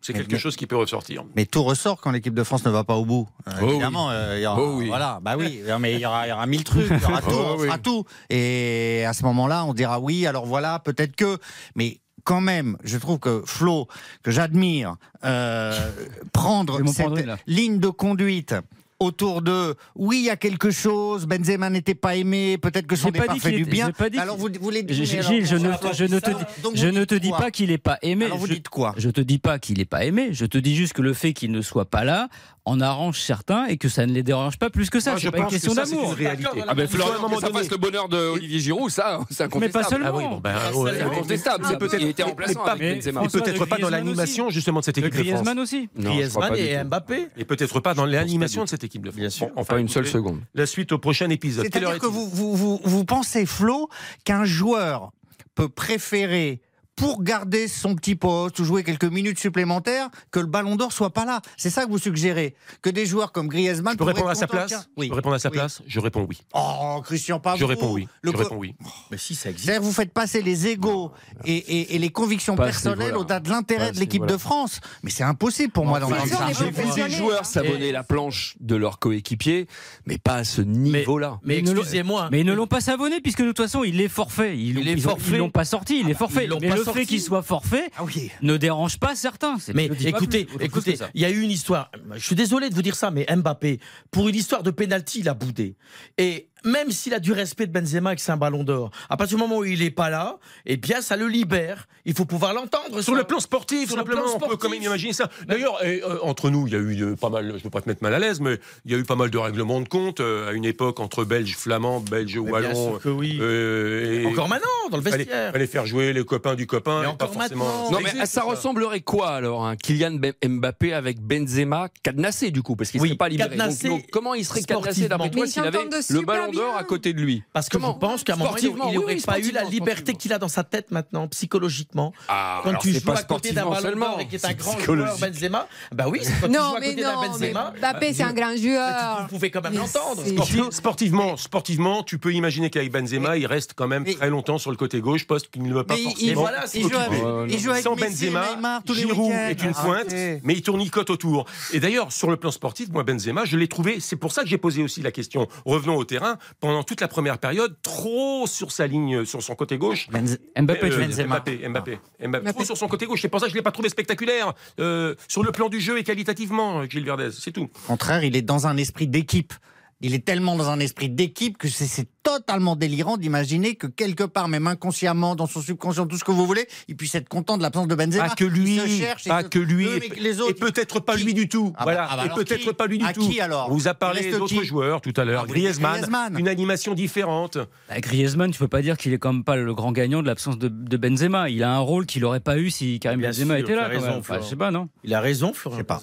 C'est 0.00 0.12
quelque 0.12 0.32
mais- 0.32 0.38
chose 0.38 0.54
qui 0.54 0.66
peut 0.68 0.76
ressortir. 0.76 1.24
Mais 1.34 1.44
tout 1.44 1.62
ressort 1.64 2.00
quand 2.00 2.12
l'équipe 2.12 2.32
de 2.34 2.44
France 2.44 2.64
ne 2.64 2.70
va 2.70 2.84
pas 2.84 2.94
au 2.94 3.04
bout. 3.04 3.28
Euh, 3.48 3.52
Oh 3.56 3.64
oui. 3.64 3.70
évidemment, 3.70 4.10
euh, 4.12 4.38
il 4.38 4.42
y 4.42 4.46
aura, 4.46 4.60
Oh 4.62 4.76
oui. 4.78 4.86
voilà, 4.86 5.18
bah 5.22 5.34
oui, 5.36 5.60
mais 5.80 5.94
il 5.94 6.00
y 6.00 6.06
aura, 6.06 6.26
il 6.26 6.30
y 6.30 6.32
aura 6.32 6.46
mille 6.46 6.62
trucs, 6.62 6.86
il 6.88 7.00
y 7.00 7.04
aura 7.04 7.20
tout, 7.22 7.30
Oh 7.32 7.54
on 7.54 7.58
oui. 7.58 7.66
fera 7.66 7.78
tout. 7.78 8.04
Et 8.30 9.04
à 9.06 9.12
ce 9.12 9.24
moment-là, 9.24 9.64
on 9.64 9.74
dira 9.74 9.98
oui, 9.98 10.24
alors 10.26 10.46
voilà, 10.46 10.78
peut-être 10.78 11.16
que, 11.16 11.38
mais 11.74 11.98
quand 12.28 12.42
même, 12.42 12.76
je 12.84 12.98
trouve 12.98 13.18
que 13.18 13.42
Flo, 13.46 13.88
que 14.22 14.30
j'admire, 14.30 14.96
euh, 15.24 15.72
prendre 16.34 16.78
cette 16.86 17.40
ligne 17.46 17.78
de 17.78 17.88
conduite 17.88 18.54
autour 19.00 19.40
de 19.40 19.76
oui 19.94 20.18
il 20.18 20.24
y 20.24 20.30
a 20.30 20.36
quelque 20.36 20.70
chose 20.70 21.26
Benzema 21.26 21.70
n'était 21.70 21.94
pas 21.94 22.16
aimé 22.16 22.58
peut-être 22.58 22.86
que 22.88 22.96
son 22.96 23.12
pas 23.12 23.20
départ 23.20 23.38
fait 23.38 23.52
du 23.52 23.64
bien 23.64 23.92
pas 23.92 24.10
dit 24.10 24.18
alors 24.18 24.36
vous, 24.36 24.48
vous 24.60 24.70
les 24.70 24.84
Gilles, 24.88 25.20
alors, 25.20 25.44
je 25.44 25.56
ne, 25.56 25.70
attends, 25.70 25.92
je 25.92 26.04
ne 26.04 26.18
te, 26.18 26.30
donc 26.62 26.74
je 26.74 26.88
ne 26.88 27.04
te 27.04 27.14
dis 27.14 27.30
pas 27.30 27.52
qu'il 27.52 27.70
n'est 27.70 27.78
pas 27.78 27.98
aimé. 28.02 28.24
alors 28.24 28.38
vous 28.38 28.48
je, 28.48 28.54
dites 28.54 28.68
quoi? 28.68 28.94
je 28.96 29.08
te 29.10 29.20
dis 29.20 29.38
pas 29.38 29.60
qu'il 29.60 29.78
n'est 29.78 29.84
pas 29.84 30.04
aimé. 30.04 30.30
Je 30.32 30.46
te 30.46 30.58
dis 30.58 30.74
juste 30.74 30.94
que 30.94 31.02
le 31.02 31.12
fait 31.12 31.32
qu'il 31.32 31.52
ne 31.52 31.62
soit 31.62 31.84
pas 31.84 32.02
là 32.02 32.28
en 32.68 32.80
arrange 32.80 33.20
certains 33.20 33.66
et 33.66 33.76
que 33.78 33.88
ça 33.88 34.06
ne 34.06 34.12
les 34.12 34.22
dérange 34.22 34.58
pas 34.58 34.70
plus 34.70 34.90
que 34.90 35.00
ça. 35.00 35.10
Moi, 35.12 35.18
je 35.18 35.24
c'est 35.26 35.30
pas 35.30 35.38
une 35.38 35.44
que 35.46 35.50
question 35.50 35.72
c'est 35.74 35.90
d'amour. 35.90 36.10
une 36.12 36.16
réalité. 36.18 36.48
Ah 36.68 36.74
ben 36.74 36.82
Il 36.82 36.88
faut 36.88 36.96
à 36.96 37.00
un 37.00 37.06
Florian, 37.06 37.22
moment 37.22 37.34
que 37.36 37.40
ça 37.40 37.46
donné- 37.48 37.58
fasse 37.60 37.70
le 37.70 37.76
bonheur 37.76 38.08
de 38.08 38.16
Olivier 38.16 38.60
Giroud, 38.60 38.90
ça, 38.90 39.20
c'est 39.30 39.44
Mais 39.44 39.48
pas 39.48 39.56
incontestable. 39.80 39.88
seulement. 39.88 40.06
Ah 40.08 40.12
oui, 40.16 40.24
bon, 40.28 40.36
ben, 40.40 40.54
ouais, 40.74 40.92
C'est 40.94 41.02
incontestable. 41.02 41.64
mais 41.66 41.70
ça. 41.72 41.76
peut-être- 41.78 42.02
il 42.02 42.08
était 42.08 42.22
remplaçant 42.22 42.64
peut-être 42.64 43.64
pas 43.66 43.78
dans 43.78 43.90
l'animation 43.90 44.50
justement 44.50 44.80
de 44.80 44.84
cette 44.84 44.98
équipe 44.98 45.10
de 45.10 45.16
France. 45.16 45.26
Griezmann 45.26 45.58
aussi. 45.58 45.88
Griezmann 45.96 46.54
et. 46.56 46.84
Mbappé. 46.84 47.28
Et 47.36 47.44
peut-être 47.44 47.80
pas 47.80 47.94
dans 47.94 48.06
l'animation 48.06 48.64
de 48.64 48.68
cette 48.68 48.84
équipe 48.84 49.02
de 49.02 49.10
France. 49.10 49.20
Bien 49.20 49.30
sûr. 49.30 49.48
Enfin, 49.56 49.74
Pas 49.74 49.80
une 49.80 49.88
seule 49.88 50.06
seconde. 50.06 50.40
La 50.54 50.66
suite 50.66 50.92
au 50.92 50.98
prochain 50.98 51.28
épisode. 51.30 51.64
C'est-à-dire 51.64 51.98
que 51.98 52.06
vous 52.06 53.04
pensez, 53.04 53.46
Flo, 53.46 53.88
qu'un 54.24 54.44
joueur 54.44 55.10
peut 55.54 55.68
préférer 55.68 56.60
pour 56.98 57.22
garder 57.22 57.68
son 57.68 57.94
petit 57.94 58.14
poste 58.16 58.58
ou 58.58 58.64
jouer 58.64 58.82
quelques 58.84 59.04
minutes 59.04 59.38
supplémentaires, 59.38 60.08
que 60.30 60.40
le 60.40 60.46
ballon 60.46 60.76
d'or 60.76 60.92
soit 60.92 61.10
pas 61.10 61.24
là. 61.24 61.40
C'est 61.56 61.70
ça 61.70 61.84
que 61.86 61.90
vous 61.90 61.98
suggérez. 61.98 62.54
Que 62.82 62.90
des 62.90 63.06
joueurs 63.06 63.32
comme 63.32 63.48
Griezmann. 63.48 63.92
Je 63.94 63.98
peux 63.98 64.04
répondre 64.04 64.28
à 64.30 64.34
sa 64.34 64.46
place 64.46 64.70
qu'un- 64.70 64.84
Je 65.02 65.08
peux 65.08 65.14
répondre 65.14 65.34
à 65.34 65.38
sa 65.38 65.48
Oui. 65.50 65.56
place 65.56 65.80
Je 65.86 66.00
réponds 66.00 66.26
oui. 66.28 66.38
Oh, 66.54 67.00
Christian, 67.04 67.38
pas 67.40 67.56
Je 67.56 67.64
réponds 67.64 67.92
oui. 67.92 68.08
Le 68.22 68.32
Je 68.32 68.36
réponds 68.36 68.56
oui. 68.56 68.74
Mais 69.10 69.18
si, 69.18 69.34
ça 69.34 69.50
existe. 69.50 69.70
Vous 69.80 69.92
faites 69.92 70.12
passer 70.12 70.42
les 70.42 70.66
égaux 70.66 71.12
et, 71.44 71.56
et- 71.56 71.94
et 71.94 71.98
les 71.98 72.10
convictions 72.10 72.56
Pas 72.56 72.64
personnelles 72.64 73.16
au-delà 73.16 73.40
de 73.40 73.48
l'intérêt 73.48 73.92
de 73.92 74.00
l'équipe 74.00 74.26
de. 74.26 74.36
France. 74.36 74.80
Mais 75.02 75.10
c'est 75.10 75.24
impossible 75.24 75.72
pour 75.72 75.84
moi 75.86 76.00
d'entendre 76.00 76.26
ça. 76.26 76.46
J'ai 76.58 76.70
vu 76.70 76.84
des 76.94 77.10
joueurs 77.10 77.44
s'abonner 77.46 77.92
la 77.92 78.02
planche 78.02 78.56
de 78.60 78.76
leurs 78.76 78.98
coéquipiers, 78.98 79.66
mais 80.06 80.18
pas 80.18 80.34
à 80.36 80.44
ce 80.44 80.60
niveau-là. 80.62 81.38
Mais 81.44 81.58
excusez-moi. 81.58 82.28
Mais 82.32 82.40
ils 82.40 82.46
ne 82.46 82.52
l'ont 82.54 82.66
pas 82.66 82.80
savonné 82.80 83.20
puisque 83.20 83.40
de 83.42 83.46
toute 83.48 83.58
façon 83.58 83.84
il 83.84 84.00
est 84.00 84.08
forfait. 84.08 84.56
Ils, 84.58 84.78
Il 84.78 84.88
est 84.88 84.92
ils 84.92 85.06
ont- 85.06 85.10
forfait. 85.10 85.30
ils 85.32 85.36
l'ont 85.38 85.50
pas 85.50 85.64
sorti, 85.64 86.00
il 86.00 86.10
est 86.10 86.14
forfait. 86.14 86.48
Ils 86.88 86.94
l'ont 86.94 86.94
mais 86.94 86.94
pas 86.94 86.94
le 86.94 86.94
sorti. 86.94 86.98
fait 87.00 87.06
qu'il 87.06 87.20
soit 87.22 87.42
forfait 87.42 87.90
Ah 87.96 88.04
oui. 88.04 88.30
ne 88.42 88.56
dérange 88.56 88.98
pas 88.98 89.14
certains. 89.14 89.56
Mais 89.74 89.86
écoutez, 89.86 90.44
plus- 90.44 90.64
écoutez, 90.64 90.98
il 91.14 91.20
y 91.20 91.24
a 91.24 91.30
eu 91.30 91.40
une 91.40 91.50
histoire. 91.50 91.90
Je 92.14 92.24
suis 92.24 92.34
désolé 92.36 92.68
de 92.70 92.74
vous 92.74 92.82
dire 92.82 92.94
ça, 92.96 93.10
mais 93.10 93.26
Mbappé, 93.34 93.80
pour 94.10 94.28
une 94.28 94.34
histoire 94.34 94.62
de 94.62 94.70
pénalty, 94.70 95.20
il 95.20 95.28
a 95.28 95.34
boudé. 95.34 95.76
Et 96.16 96.47
même 96.64 96.90
s'il 96.90 97.14
a 97.14 97.20
du 97.20 97.32
respect 97.32 97.66
de 97.66 97.72
Benzema 97.72 98.12
et 98.12 98.16
que 98.16 98.22
c'est 98.22 98.32
un 98.32 98.36
ballon 98.36 98.64
d'or, 98.64 98.90
à 99.08 99.16
partir 99.16 99.36
du 99.36 99.42
moment 99.42 99.58
où 99.58 99.64
il 99.64 99.82
est 99.82 99.90
pas 99.90 100.10
là, 100.10 100.38
eh 100.66 100.76
bien, 100.76 101.00
ça 101.00 101.16
le 101.16 101.26
libère. 101.28 101.86
Il 102.04 102.14
faut 102.14 102.24
pouvoir 102.24 102.54
l'entendre. 102.54 103.00
Sur 103.02 103.14
le 103.14 103.24
plan 103.24 103.38
sportif, 103.40 103.88
Sur 103.88 103.96
le 103.96 104.00
simplement, 104.02 104.22
plan 104.22 104.30
on 104.30 104.38
peut 104.38 104.44
sportif. 104.46 104.58
quand 104.60 104.70
même 104.70 104.82
imaginer 104.82 105.12
ça. 105.12 105.28
D'ailleurs, 105.46 105.78
euh, 105.84 106.18
entre 106.22 106.48
nous, 106.50 106.66
il 106.66 106.72
y 106.72 106.76
a 106.76 106.78
eu 106.78 107.02
euh, 107.02 107.16
pas 107.16 107.28
mal, 107.28 107.46
je 107.48 107.52
ne 107.54 107.58
veux 107.58 107.70
pas 107.70 107.80
te 107.82 107.88
mettre 107.88 108.02
mal 108.02 108.14
à 108.14 108.18
l'aise, 108.18 108.40
mais 108.40 108.58
il 108.86 108.92
y 108.92 108.94
a 108.94 108.98
eu 108.98 109.02
pas 109.04 109.14
mal 109.16 109.30
de 109.30 109.36
règlements 109.38 109.80
de 109.80 109.88
compte 109.88 110.20
euh, 110.20 110.48
à 110.48 110.52
une 110.52 110.64
époque 110.64 111.00
entre 111.00 111.24
Belges, 111.24 111.54
Flamands, 111.56 112.00
Belges, 112.00 112.38
bien 112.40 112.50
Wallons. 112.50 112.90
sûr 112.92 113.00
que 113.00 113.08
oui. 113.10 113.38
euh, 113.40 114.22
et- 114.22 114.26
Encore 114.26 114.48
maintenant, 114.48 114.68
dans 114.90 114.96
le 114.96 115.02
vestiaire. 115.02 115.52
fallait 115.52 115.66
faire 115.66 115.84
jouer 115.86 116.12
les 116.14 116.24
copains 116.24 116.54
du 116.54 116.66
copain. 116.66 117.02
Et 117.02 117.06
encore 117.06 117.30
pas 117.30 117.40
forcément. 117.40 117.64
maintenant. 117.66 117.90
Non, 117.92 117.98
mais 118.02 118.10
existe, 118.10 118.26
ça 118.32 118.42
ressemblerait 118.42 119.00
quoi 119.00 119.28
alors 119.30 119.66
un 119.66 119.76
Kylian 119.76 120.18
Mbappé 120.46 120.94
avec 120.94 121.20
Benzema 121.20 121.88
cadenassé 122.02 122.50
du 122.50 122.62
coup 122.62 122.74
Parce 122.76 122.90
qu'il 122.90 122.98
ne 123.00 123.02
Oui, 123.02 123.08
serait 123.10 123.18
pas 123.18 123.28
libéré. 123.28 123.56
Donc, 123.84 124.06
comment 124.10 124.34
il 124.34 124.44
serait 124.44 124.62
cadenassé 124.62 125.08
d'après 125.08 125.30
toi 125.30 125.46
s'il 125.46 125.62
avait 125.62 125.78
le 126.10 126.20
ballon 126.22 126.47
à 126.76 126.84
côté 126.84 127.12
de 127.12 127.20
lui 127.20 127.42
Parce 127.52 127.68
que 127.68 127.76
Comment 127.78 127.94
je 127.94 127.98
pense 127.98 128.24
qu'à 128.24 128.34
un 128.34 128.36
moment, 128.36 128.54
il 128.60 128.70
n'aurait 128.94 129.14
oui, 129.14 129.22
pas 129.24 129.38
eu 129.38 129.50
la 129.52 129.64
liberté 129.64 130.14
qu'il 130.14 130.32
a 130.32 130.38
dans 130.38 130.48
sa 130.48 130.64
tête 130.64 130.90
maintenant, 130.90 131.28
psychologiquement. 131.28 132.12
Ah, 132.28 132.60
Quand 132.64 132.74
tu 132.76 132.92
joues 132.92 133.00
pas 133.00 133.18
à 133.18 133.22
côté 133.22 133.52
d'un 133.52 133.68
ballon 133.68 134.18
et 134.18 134.26
qui 134.26 134.36
est 134.36 134.44
un 134.44 134.52
grand 134.52 134.78
joueur. 134.78 135.16
Benzema, 135.18 135.66
bah 135.92 136.06
oui, 136.08 136.20
c'est 136.22 136.32
quand 136.40 136.46
tu 136.48 136.52
joues 136.54 136.58
Non, 136.60 136.74
à 136.74 136.80
côté 136.80 136.94
d'un 136.94 137.14
non, 137.14 137.20
Benzema. 137.22 137.72
Mbappé, 137.78 138.06
bah, 138.08 138.12
c'est 138.14 138.22
un 138.22 138.32
grand 138.32 138.56
joueur. 138.56 139.22
Vous 139.22 139.28
pouvez 139.28 139.50
quand 139.50 139.62
même 139.62 139.74
l'entendre. 139.76 140.22
Sportivement, 140.70 141.36
sportivement, 141.36 142.02
tu 142.02 142.18
peux 142.18 142.32
imaginer 142.32 142.70
qu'avec 142.70 142.90
Benzema, 142.92 143.36
il 143.36 143.46
reste 143.46 143.72
quand 143.74 143.88
même 143.88 144.04
très 144.04 144.30
longtemps 144.30 144.58
sur 144.58 144.70
le 144.70 144.76
côté 144.76 145.00
gauche, 145.00 145.26
poste 145.26 145.50
qu'il 145.50 145.62
ne 145.62 145.74
veut 145.74 145.84
pas 145.84 145.96
forcément. 145.96 146.48
il- 146.74 147.58
joue 147.58 147.70
avec, 147.70 147.82
Sans 147.82 147.96
Benzema, 147.96 148.80
Giroud 148.88 149.32
est 149.32 149.62
une 149.62 149.72
pointe, 149.72 150.06
Arrêtez. 150.08 150.40
mais 150.44 150.54
il 150.54 150.62
tournicote 150.62 151.10
autour. 151.10 151.46
Et 151.72 151.80
d'ailleurs, 151.80 152.12
sur 152.12 152.30
le 152.30 152.36
plan 152.36 152.50
sportif, 152.50 152.88
moi, 152.90 153.02
Benzema, 153.04 153.44
je 153.44 153.56
l'ai 153.56 153.68
trouvé, 153.68 154.00
c'est 154.00 154.16
pour 154.16 154.32
ça 154.32 154.42
que 154.42 154.48
j'ai 154.48 154.58
posé 154.58 154.82
aussi 154.82 155.02
la 155.02 155.10
question, 155.10 155.46
revenons 155.64 155.96
au 155.96 156.04
terrain, 156.04 156.37
pendant 156.60 156.82
toute 156.84 157.00
la 157.00 157.08
première 157.08 157.38
période, 157.38 157.76
trop 157.82 158.46
sur 158.46 158.72
sa 158.72 158.86
ligne, 158.86 159.24
sur 159.24 159.42
son 159.42 159.54
côté 159.54 159.78
gauche. 159.78 160.08
Benz- 160.10 160.38
Mbappé, 160.60 160.90
Euh. 160.92 160.98
Benzema. 160.98 161.26
Mbappé, 161.36 161.68
Mbappé, 161.68 161.98
Mbappé. 162.26 162.52
Trop 162.52 162.64
sur 162.64 162.76
son 162.76 162.88
côté 162.88 163.06
gauche. 163.06 163.20
C'est 163.22 163.28
pour 163.28 163.40
ça 163.40 163.46
que 163.46 163.50
je 163.50 163.54
ne 163.54 163.58
l'ai 163.60 163.62
pas 163.64 163.72
trouvé 163.72 163.88
spectaculaire. 163.88 164.52
euh, 164.80 165.14
sur 165.28 165.42
le 165.42 165.52
plan 165.52 165.68
du 165.68 165.80
jeu 165.80 165.98
et 165.98 166.04
qualitativement, 166.04 166.84
Gilles 166.88 167.04
Verdez, 167.04 167.30
c'est 167.32 167.52
tout. 167.52 167.68
Au 167.84 167.88
contraire, 167.88 168.24
il 168.24 168.36
est 168.36 168.42
dans 168.42 168.66
un 168.66 168.76
esprit 168.76 169.06
d'équipe. 169.08 169.52
Il 170.00 170.14
est 170.14 170.24
tellement 170.24 170.54
dans 170.54 170.68
un 170.68 170.78
esprit 170.78 171.08
d'équipe 171.10 171.58
que 171.58 171.66
c'est 171.68 172.06
totalement 172.36 172.76
délirant 172.76 173.16
d'imaginer 173.16 173.74
que 173.74 173.86
quelque 173.86 174.24
part, 174.24 174.48
même 174.48 174.66
inconsciemment, 174.66 175.34
dans 175.34 175.46
son 175.46 175.60
subconscient, 175.62 176.06
tout 176.06 176.18
ce 176.18 176.24
que 176.24 176.30
vous 176.30 176.46
voulez, 176.46 176.66
il 176.88 176.96
puisse 176.96 177.14
être 177.14 177.28
content 177.28 177.56
de 177.56 177.62
l'absence 177.62 177.88
de 177.88 177.94
Benzema. 177.94 178.28
Pas 178.28 178.34
que 178.34 178.44
lui, 178.44 178.76
Il 178.76 178.80
se 178.80 178.86
cherche, 179.02 179.22
il 179.26 179.28
pas 179.30 179.42
que 179.42 179.58
lui, 179.58 179.86
et, 179.86 180.20
les 180.20 180.40
autres, 180.40 180.50
et 180.50 180.54
peut-être 180.54 181.00
pas 181.00 181.16
qui- 181.16 181.24
lui 181.24 181.34
du 181.34 181.48
tout. 181.48 181.72
Ah 181.76 181.84
bah- 181.84 181.92
voilà, 181.92 182.08
ah 182.10 182.16
bah 182.16 182.24
et 182.26 182.44
peut-être 182.44 182.72
pas 182.72 182.86
lui 182.86 182.98
du 182.98 183.04
À 183.06 183.12
tout. 183.12 183.26
qui 183.28 183.40
alors 183.40 183.68
On 183.70 183.74
vous 183.74 183.88
a 183.88 183.94
parlé 183.94 184.30
d'autres 184.30 184.62
joueurs 184.62 185.00
tout 185.00 185.12
à 185.16 185.24
l'heure. 185.24 185.44
Ah 185.44 185.50
Griezmann, 185.50 185.92
Griezmann. 186.00 186.38
une 186.38 186.48
animation 186.48 186.94
différente. 186.94 187.56
Bah, 187.88 188.00
Griezmann, 188.00 188.50
tu 188.50 188.58
peux 188.58 188.68
pas 188.68 188.82
dire 188.82 188.96
qu'il 188.98 189.12
est 189.12 189.18
quand 189.18 189.32
même 189.32 189.44
pas 189.44 189.56
le 189.56 189.74
grand 189.74 189.92
gagnant 189.92 190.20
de 190.22 190.26
l'absence 190.26 190.58
de, 190.58 190.68
de 190.68 190.96
Benzema. 190.96 191.48
Il 191.48 191.62
a 191.62 191.72
un 191.74 191.78
rôle 191.78 192.06
qu'il 192.06 192.24
aurait 192.24 192.40
pas 192.40 192.58
eu 192.58 192.70
si 192.70 193.00
Karim 193.00 193.20
Bien 193.20 193.30
Benzema 193.30 193.54
sûr, 193.56 193.64
était 193.64 193.74
là. 193.74 193.84
quand 193.84 193.88
raison, 193.90 194.06
même. 194.06 194.14
Enfin, 194.18 194.22
Florent. 194.34 194.42
je 194.44 194.48
sais 194.50 194.56
pas, 194.56 194.70
non 194.70 194.88
Il 195.04 195.14
a 195.14 195.20
raison, 195.20 195.52
Florent. 195.54 195.76
Je 195.76 195.80
sais 195.80 195.84
pas. 195.84 196.02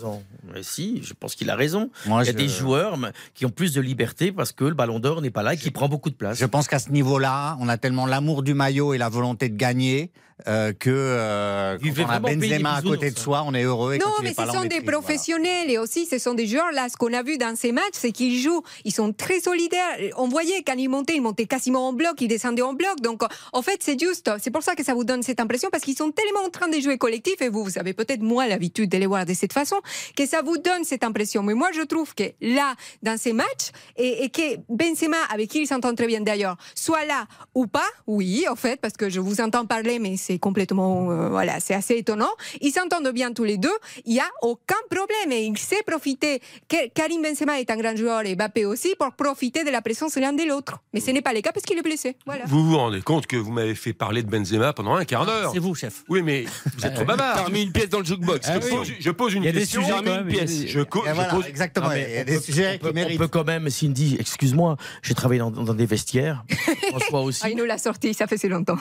Mais 0.53 0.63
si, 0.63 1.01
je 1.03 1.13
pense 1.13 1.35
qu'il 1.35 1.49
a 1.49 1.55
raison. 1.55 1.89
Moi, 2.05 2.23
Il 2.23 2.27
y 2.27 2.29
a 2.29 2.31
je- 2.31 2.37
des 2.37 2.47
joueurs 2.47 2.97
qui 3.33 3.45
ont 3.45 3.49
plus 3.49 3.73
de 3.73 3.81
liberté 3.81 4.31
parce 4.31 4.51
que 4.51 4.63
le 4.65 4.73
ballon 4.73 4.99
d'or 4.99 5.21
n'est 5.21 5.29
pas 5.31 5.43
là 5.43 5.53
et 5.53 5.57
qui 5.57 5.71
prend 5.71 5.87
beaucoup 5.89 6.09
de 6.09 6.14
Je 6.33 6.45
pense 6.45 6.67
qu'à 6.67 6.79
ce 6.79 6.89
niveau-là, 6.89 7.57
on 7.59 7.67
a 7.69 7.77
tellement 7.77 8.05
l'amour 8.05 8.43
du 8.43 8.53
maillot 8.53 8.93
et 8.93 8.97
la 8.97 9.09
volonté 9.09 9.49
de 9.49 9.55
gagner 9.55 10.11
euh, 10.47 10.73
que 10.73 10.89
euh, 10.89 11.77
quand 11.81 12.03
on 12.03 12.09
a 12.09 12.19
Benzema 12.19 12.75
à 12.75 12.81
côté 12.81 13.09
de 13.09 13.17
hein. 13.17 13.21
soi, 13.21 13.43
on 13.47 13.53
est 13.53 13.63
heureux. 13.63 13.93
Et 13.93 13.97
Non, 13.99 14.07
quand 14.07 14.13
il 14.19 14.23
mais 14.25 14.31
est 14.31 14.33
pas 14.33 14.43
ce 14.43 14.47
là, 14.47 14.53
sont 14.53 14.61
des 14.63 14.69
triste, 14.69 14.83
voilà. 14.83 14.99
professionnels 14.99 15.71
et 15.71 15.77
aussi 15.77 16.05
ce 16.05 16.17
sont 16.17 16.33
des 16.33 16.45
joueurs 16.45 16.71
là. 16.73 16.89
Ce 16.89 16.97
qu'on 16.97 17.13
a 17.13 17.23
vu 17.23 17.37
dans 17.37 17.55
ces 17.55 17.71
matchs, 17.71 17.93
c'est 17.93 18.11
qu'ils 18.11 18.41
jouent, 18.41 18.61
ils 18.83 18.93
sont 18.93 19.13
très 19.13 19.39
solidaires. 19.39 19.97
On 20.17 20.27
voyait 20.27 20.61
quand 20.63 20.75
ils 20.75 20.89
montaient, 20.89 21.15
ils 21.15 21.21
montaient 21.21 21.45
quasiment 21.45 21.87
en 21.87 21.93
bloc, 21.93 22.19
ils 22.19 22.27
descendaient 22.27 22.61
en 22.61 22.73
bloc. 22.73 22.99
Donc 23.01 23.21
en 23.53 23.61
fait, 23.61 23.77
c'est 23.79 23.97
juste. 23.97 24.29
C'est 24.41 24.51
pour 24.51 24.61
ça 24.61 24.75
que 24.75 24.83
ça 24.83 24.93
vous 24.93 25.05
donne 25.05 25.23
cette 25.23 25.39
impression 25.39 25.69
parce 25.71 25.83
qu'ils 25.83 25.95
sont 25.97 26.11
tellement 26.11 26.41
en 26.45 26.49
train 26.49 26.67
de 26.67 26.79
jouer 26.81 26.97
collectif 26.97 27.41
et 27.41 27.47
vous, 27.47 27.63
vous 27.63 27.79
avez 27.79 27.93
peut-être 27.93 28.21
moins 28.21 28.45
l'habitude 28.47 28.89
de 28.89 28.97
les 28.97 29.05
voir 29.05 29.25
de 29.25 29.33
cette 29.33 29.53
façon 29.53 29.77
que 30.17 30.25
ça 30.25 30.41
vous 30.41 30.57
donne 30.57 30.83
cette 30.83 31.05
impression. 31.05 31.43
Mais 31.43 31.53
moi, 31.53 31.69
je 31.73 31.81
trouve 31.81 32.13
que 32.13 32.23
là, 32.41 32.75
dans 33.03 33.17
ces 33.17 33.31
matchs, 33.31 33.71
et, 33.95 34.25
et 34.25 34.29
que 34.29 34.57
Benzema, 34.67 35.17
avec 35.31 35.49
qui 35.49 35.61
il 35.61 35.67
s'entend 35.67 35.95
très 35.95 36.07
bien 36.07 36.19
d'ailleurs, 36.19 36.57
soit 36.75 37.05
là 37.05 37.25
ou 37.53 37.67
pas, 37.67 37.87
oui, 38.05 38.45
en 38.49 38.57
fait, 38.57 38.81
parce 38.81 38.95
que 38.95 39.09
je 39.09 39.21
vous 39.21 39.39
entends 39.39 39.65
parler, 39.65 39.97
mais 39.99 40.17
c'est 40.25 40.39
complètement, 40.39 41.11
euh, 41.11 41.29
voilà, 41.29 41.59
c'est 41.59 41.73
assez 41.75 41.95
étonnant. 41.97 42.29
Ils 42.61 42.71
s'entendent 42.71 43.11
bien 43.13 43.31
tous 43.31 43.43
les 43.43 43.57
deux. 43.57 43.77
Il 44.05 44.13
n'y 44.13 44.19
a 44.19 44.29
aucun 44.41 44.75
problème 44.89 45.31
et 45.31 45.43
il 45.45 45.57
sait 45.57 45.83
profiter. 45.85 46.41
Que- 46.67 46.89
Karim 46.93 47.21
Benzema 47.21 47.59
est 47.59 47.69
un 47.69 47.77
grand 47.77 47.95
joueur 47.95 48.25
et 48.25 48.35
Mbappé 48.35 48.65
aussi 48.65 48.95
pour 48.97 49.11
profiter 49.13 49.63
de 49.63 49.69
la 49.69 49.81
présence 49.81 50.15
l'un 50.15 50.33
de 50.33 50.43
l'autre. 50.43 50.79
Mais 50.93 50.99
ce 50.99 51.11
n'est 51.11 51.21
pas 51.21 51.33
le 51.33 51.41
cas 51.41 51.51
parce 51.51 51.65
qu'il 51.65 51.77
est 51.77 51.83
blessé. 51.83 52.15
Voilà. 52.25 52.43
Vous 52.47 52.65
vous 52.65 52.77
rendez 52.77 53.01
compte 53.01 53.27
que 53.27 53.35
vous 53.37 53.51
m'avez 53.51 53.75
fait 53.75 53.93
parler 53.93 54.23
de 54.23 54.29
Benzema 54.29 54.73
pendant 54.73 54.95
un 54.95 55.05
quart 55.05 55.25
d'heure 55.25 55.51
C'est 55.53 55.59
vous, 55.59 55.75
chef. 55.75 56.03
Oui, 56.09 56.21
mais 56.23 56.45
vous 56.77 56.85
êtes 56.85 56.95
trop 56.95 57.05
bavard. 57.05 57.35
T'as 57.35 57.43
remis 57.43 57.63
une 57.63 57.71
pièce 57.71 57.89
dans 57.89 57.99
le 57.99 58.05
jukebox. 58.05 58.47
je, 58.51 58.69
pose, 58.69 58.91
je 58.99 59.11
pose 59.11 59.33
une 59.35 59.43
Il 59.43 59.45
y 59.45 59.49
a 59.49 59.51
des 59.51 59.59
question. 59.59 59.81
sujets 59.83 60.01
même, 60.01 60.27
pièce. 60.27 60.59
des- 60.61 60.67
Je, 60.67 60.81
co- 60.81 61.03
Et 61.05 61.09
je 61.09 61.13
voilà, 61.13 61.29
pose- 61.29 61.47
exactement. 61.47 61.91
Il 61.91 62.01
y 62.01 62.17
a 62.17 62.21
on 62.21 62.23
des 62.25 62.35
peut- 62.35 62.41
sujets 62.41 62.67
on 62.69 62.71
qui 62.73 62.77
peut, 62.79 62.89
on 62.89 62.93
méritent. 62.93 63.19
peut 63.19 63.27
quand 63.27 63.43
même, 63.43 63.69
Cindy, 63.69 64.17
excuse-moi, 64.19 64.77
j'ai 65.03 65.13
travaillé 65.13 65.39
dans, 65.39 65.51
dans 65.51 65.73
des 65.73 65.85
vestiaires. 65.85 66.43
François 66.89 67.21
aussi. 67.21 67.41
Ah, 67.43 67.49
il 67.49 67.57
nous 67.57 67.65
l'a 67.65 67.77
sorti, 67.77 68.13
ça 68.13 68.25
fait 68.27 68.37
si 68.37 68.47
longtemps. 68.47 68.77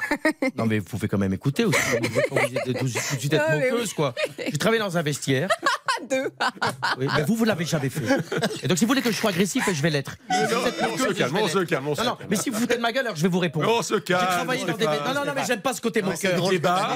Non, 0.57 0.66
mais 0.66 0.78
vous 0.78 0.84
pouvez 0.86 1.09
quand 1.09 1.18
même 1.18 1.32
écouter 1.35 1.64
aussi. 1.64 1.78
Vous 2.30 2.39
êtes 2.39 2.64
tout, 2.64 2.72
tout 2.72 2.85
de 2.85 3.18
suite 3.20 3.32
être 3.32 3.45
Ah, 3.47 3.57
moqueuse, 3.57 3.93
quoi. 3.93 4.14
J'ai 4.39 4.59
travaillé 4.59 4.80
dans 4.80 4.97
un 4.97 5.03
vestiaire. 5.03 5.49
Deux. 6.11 6.28
Oui, 6.99 7.07
mais 7.16 7.22
vous, 7.22 7.35
vous 7.37 7.45
l'avez 7.45 7.64
jamais 7.64 7.89
fait. 7.89 8.03
Et 8.62 8.68
donc, 8.68 8.76
si 8.76 8.85
vous 8.85 8.89
voulez 8.89 9.01
que 9.01 9.11
je 9.11 9.16
sois 9.16 9.30
agressif, 9.30 9.64
je 9.72 9.80
vais 9.80 9.89
l'être. 9.91 10.16
Si 10.30 10.37
on 10.55 10.99
se 10.99 11.09
je 11.09 11.12
calme, 11.14 11.32
on 11.41 11.49
se 11.49 11.59
calme, 11.64 11.85
Non, 11.85 11.95
non, 12.05 12.18
mais 12.28 12.37
si 12.37 12.51
vous 12.51 12.59
foutez 12.59 12.76
de 12.76 12.80
ma 12.82 12.93
gueule, 12.93 13.05
alors 13.07 13.16
je 13.16 13.22
vais 13.22 13.28
vous 13.28 13.39
répondre. 13.39 13.66
On 13.70 13.80
se 13.80 13.95
J'ai 13.95 14.01
calme. 14.03 14.26
travaillé 14.26 14.64
dans 14.66 14.76
des. 14.76 14.85
Non, 14.85 14.93
non, 15.14 15.24
non, 15.24 15.32
mais 15.35 15.45
j'aime 15.47 15.61
pas 15.62 15.72
ce 15.72 15.80
côté 15.80 16.03
moqueur. 16.03 16.37
Moi, 16.39 16.51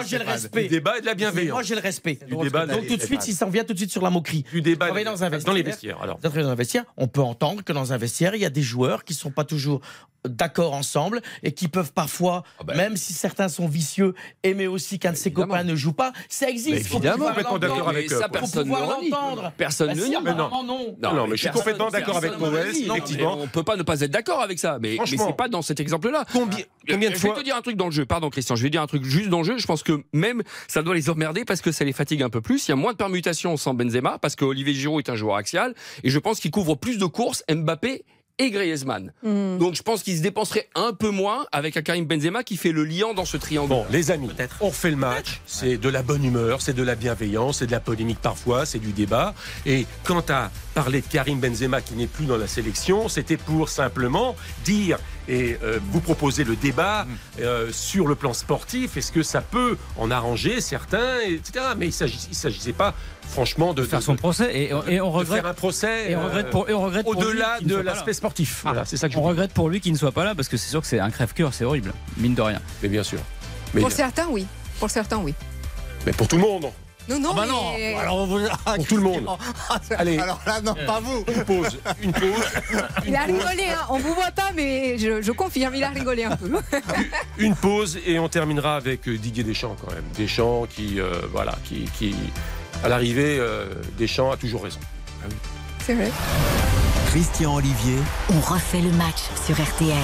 j'ai 0.06 0.18
le 0.18 0.24
Du 0.24 0.30
respect. 0.30 0.68
débat 0.68 0.98
et 0.98 1.00
de 1.00 1.06
la 1.06 1.12
Moi, 1.12 1.16
bienveillance. 1.16 1.64
j'ai 1.64 1.74
le 1.76 1.80
respect. 1.80 2.18
Du 2.26 2.34
Donc, 2.34 2.86
tout 2.86 2.96
de 2.96 3.02
suite, 3.02 3.22
s'il 3.22 3.34
s'en 3.34 3.48
vient 3.48 3.64
tout 3.64 3.72
de 3.72 3.78
suite 3.78 3.92
sur 3.92 4.02
la 4.02 4.10
moquerie. 4.10 4.44
Du 4.52 4.60
débat 4.60 4.88
dans 5.02 5.24
un 5.24 5.30
dans 5.30 5.52
les 5.52 5.62
vestiaire. 5.62 5.64
vestiaires. 5.64 6.02
Alors, 6.02 6.18
dans 6.18 6.36
un 6.50 6.54
vestiaire, 6.54 6.84
on 6.96 7.08
peut 7.08 7.22
entendre 7.22 7.62
que 7.64 7.72
dans 7.72 7.92
un 7.92 7.96
vestiaire, 7.96 8.34
il 8.34 8.42
y 8.42 8.46
a 8.46 8.50
des 8.50 8.62
joueurs 8.62 9.04
qui 9.04 9.14
ne 9.14 9.18
sont 9.18 9.30
pas 9.30 9.44
toujours 9.44 9.80
d'accord 10.28 10.74
ensemble 10.74 11.22
et 11.42 11.52
qui 11.52 11.68
peuvent 11.68 11.92
parfois, 11.92 12.42
Ah 12.58 12.64
ben. 12.64 12.76
même 12.76 12.96
si 12.96 13.12
certains 13.12 13.48
sont 13.48 13.68
vicieux, 13.68 14.14
aimer 14.42 14.66
aussi 14.66 14.98
qu'un 14.98 15.12
de 15.12 15.16
ses 15.16 15.32
copains 15.32 15.64
ne 15.64 15.74
joue 15.74 15.92
pas. 15.92 16.12
Ça 16.28 16.48
existe. 16.48 16.68
Mais 16.70 16.80
évidemment, 16.80 17.16
pouvoir 17.16 17.34
complètement 17.34 17.58
d'accord 17.58 17.76
l'entendre. 17.78 17.96
avec 17.96 18.10
ça, 18.10 18.28
personne 18.28 18.68
ne. 18.68 19.50
Personne 19.56 19.88
Bah 19.88 19.94
ne 19.94 20.04
nie. 20.04 20.16
apparemment, 20.16 20.64
non. 20.64 20.96
Non, 21.00 21.26
mais 21.26 21.36
je 21.36 21.42
suis 21.42 21.50
complètement 21.50 21.90
d'accord 21.90 22.16
avec 22.16 22.32
Powell. 22.32 22.66
Non, 22.86 22.94
mais 22.94 22.98
effectivement. 22.98 23.38
On 23.40 23.46
peut 23.46 23.62
pas 23.62 23.76
ne 23.76 23.82
pas 23.82 24.00
être 24.00 24.10
d'accord 24.10 24.40
avec 24.40 24.58
ça, 24.58 24.78
mais, 24.80 24.96
c'est 25.06 25.36
pas 25.36 25.48
dans 25.48 25.62
cet 25.62 25.80
exemple-là. 25.80 26.24
combien, 26.32 26.58
combien 26.88 27.10
de 27.10 27.14
je 27.14 27.20
fois 27.20 27.34
vais 27.34 27.40
te 27.40 27.44
dire 27.44 27.56
un 27.56 27.62
truc 27.62 27.76
dans 27.76 27.86
le 27.86 27.92
jeu, 27.92 28.06
pardon 28.06 28.30
Christian, 28.30 28.56
je 28.56 28.62
vais 28.62 28.70
dire 28.70 28.82
un 28.82 28.86
truc 28.86 29.04
juste 29.04 29.28
dans 29.28 29.38
le 29.38 29.44
jeu. 29.44 29.58
Je 29.58 29.66
pense 29.66 29.82
que 29.82 30.02
même 30.12 30.42
ça 30.66 30.82
doit 30.82 30.94
les 30.94 31.10
emmerder 31.10 31.44
parce 31.44 31.60
que 31.60 31.72
ça 31.72 31.84
les 31.84 31.92
fatigue 31.92 32.22
un 32.22 32.30
peu 32.30 32.40
plus. 32.40 32.68
Il 32.68 32.70
y 32.70 32.72
a 32.72 32.76
moins 32.76 32.92
de 32.92 32.96
permutations 32.96 33.56
sans 33.56 33.74
Benzema 33.74 34.18
parce 34.18 34.36
que 34.36 34.44
Olivier 34.44 34.74
Giroud 34.74 35.04
est 35.06 35.10
un 35.10 35.16
joueur 35.16 35.36
axial 35.36 35.74
et 36.04 36.10
je 36.10 36.18
pense 36.18 36.40
qu'il 36.40 36.50
couvre 36.50 36.76
plus 36.76 36.98
de 36.98 37.06
courses 37.06 37.44
Mbappé 37.50 38.04
et 38.38 38.50
Griezmann. 38.50 39.12
Hmm. 39.22 39.58
Donc 39.58 39.74
je 39.74 39.82
pense 39.82 40.02
qu'il 40.02 40.16
se 40.16 40.22
dépenserait 40.22 40.68
un 40.74 40.92
peu 40.92 41.10
moins 41.10 41.46
avec 41.52 41.76
un 41.76 41.82
Karim 41.82 42.04
Benzema 42.04 42.42
qui 42.44 42.56
fait 42.56 42.72
le 42.72 42.84
liant 42.84 43.14
dans 43.14 43.24
ce 43.24 43.36
triangle. 43.36 43.68
Bon, 43.68 43.84
les 43.90 44.10
amis, 44.10 44.30
on 44.60 44.68
refait 44.68 44.90
le 44.90 44.96
match. 44.96 45.40
C'est 45.46 45.76
de 45.76 45.88
la 45.88 46.02
bonne 46.02 46.24
humeur, 46.24 46.62
c'est 46.62 46.74
de 46.74 46.82
la 46.82 46.94
bienveillance, 46.94 47.58
c'est 47.58 47.66
de 47.66 47.72
la 47.72 47.80
polémique 47.80 48.20
parfois, 48.20 48.66
c'est 48.66 48.78
du 48.78 48.92
débat. 48.92 49.34
Et 49.66 49.86
quant 50.04 50.24
à 50.28 50.50
parler 50.74 51.00
de 51.00 51.06
Karim 51.06 51.40
Benzema 51.40 51.80
qui 51.80 51.94
n'est 51.94 52.06
plus 52.06 52.26
dans 52.26 52.36
la 52.36 52.46
sélection, 52.46 53.08
c'était 53.08 53.36
pour 53.36 53.68
simplement 53.68 54.36
dire 54.64 54.98
et 55.28 55.58
euh, 55.62 55.78
vous 55.90 56.00
proposer 56.00 56.44
le 56.44 56.56
débat 56.56 57.06
euh, 57.40 57.70
sur 57.70 58.06
le 58.08 58.14
plan 58.14 58.32
sportif. 58.32 58.96
Est-ce 58.96 59.12
que 59.12 59.22
ça 59.22 59.40
peut 59.40 59.76
en 59.96 60.10
arranger 60.10 60.60
certains, 60.60 61.20
etc. 61.20 61.66
Mais 61.76 61.86
il 61.86 62.04
ne 62.04 62.34
s'agissait 62.34 62.72
pas, 62.72 62.94
franchement, 63.28 63.74
de, 63.74 63.82
faire 63.84 63.98
de- 64.00 64.04
son 64.04 64.16
procès 64.16 64.50
et, 64.54 64.70
et 64.88 65.00
on 65.00 65.06
de 65.10 65.16
regrette. 65.16 65.42
faire 65.42 65.50
un 65.50 65.54
procès 65.54 66.10
Et 66.10 66.16
on 66.16 66.20
euh, 66.20 66.26
regrette 66.26 66.50
pour, 66.50 66.68
et 66.68 66.72
on 66.74 66.82
regrette 66.82 67.04
pour 67.04 67.16
au-delà 67.16 67.58
de 67.60 67.76
l'aspect 67.76 68.10
là. 68.10 68.14
sportif. 68.14 68.60
Voilà, 68.64 68.84
c'est 68.84 68.96
ça 68.96 69.08
que 69.08 69.14
je 69.14 69.18
On 69.18 69.22
veux 69.22 69.26
dire. 69.26 69.30
regrette 69.42 69.52
pour 69.52 69.68
lui 69.68 69.80
qu'il 69.80 69.92
ne 69.92 69.98
soit 69.98 70.12
pas 70.12 70.24
là 70.24 70.34
parce 70.34 70.48
que 70.48 70.56
c'est 70.56 70.68
sûr 70.70 70.80
que 70.80 70.86
c'est 70.86 71.00
un 71.00 71.10
crève-cœur, 71.10 71.54
c'est 71.54 71.64
horrible, 71.64 71.92
mine 72.16 72.34
de 72.34 72.42
rien. 72.42 72.60
Mais 72.82 72.88
bien 72.88 73.02
sûr. 73.02 73.20
Mais, 73.74 73.80
Pour 73.80 73.92
certains, 73.92 74.26
oui. 74.30 74.46
Pour 74.80 74.90
certains, 74.90 75.18
oui. 75.18 75.34
mais 76.06 76.12
pour 76.12 76.26
tout 76.28 76.36
le 76.36 76.42
monde. 76.42 76.66
Non, 77.10 77.18
non, 77.18 77.30
Ah 77.32 77.36
bah 77.36 77.46
non 77.46 77.72
mais- 77.74 77.94
Alors. 77.94 78.28
Pour 78.76 78.86
tout 78.86 78.96
le 78.96 79.02
monde. 79.02 79.26
Allez. 79.96 80.18
Alors 80.18 80.40
là, 80.46 80.60
non, 80.60 80.74
pas 80.86 81.00
vous 81.00 81.24
Une 81.34 81.42
pause. 81.44 81.78
Une 82.02 82.12
pause. 82.12 82.22
Il 83.06 83.16
a 83.16 83.22
rigolé, 83.22 83.64
hein. 83.70 83.86
on 83.88 83.98
vous 83.98 84.12
voit 84.12 84.30
pas, 84.30 84.50
mais 84.54 84.98
je, 84.98 85.22
je 85.22 85.32
confirme, 85.32 85.74
il 85.74 85.84
a 85.84 85.88
rigolé 85.88 86.24
un 86.24 86.36
peu. 86.36 86.50
Une 87.38 87.56
pause 87.56 87.98
et 88.06 88.18
on 88.18 88.28
terminera 88.28 88.76
avec 88.76 89.08
euh, 89.08 89.16
Didier 89.16 89.42
Deschamps 89.42 89.74
quand 89.82 89.90
même. 89.94 90.04
Deschamps 90.18 90.66
qui, 90.68 91.00
euh, 91.00 91.12
voilà, 91.32 91.54
qui, 91.64 91.84
qui 91.98 92.14
à 92.84 92.88
l'arrivée, 92.88 93.38
euh, 93.38 93.66
Deschamps 93.98 94.30
a 94.30 94.36
toujours 94.36 94.62
raison. 94.64 94.80
C'est 95.80 95.94
vrai. 95.94 96.10
Christian 97.08 97.54
Olivier, 97.56 97.96
On 98.30 98.40
refait 98.40 98.80
le 98.80 98.92
match 98.92 99.22
sur 99.46 99.56
RTL. 99.56 99.96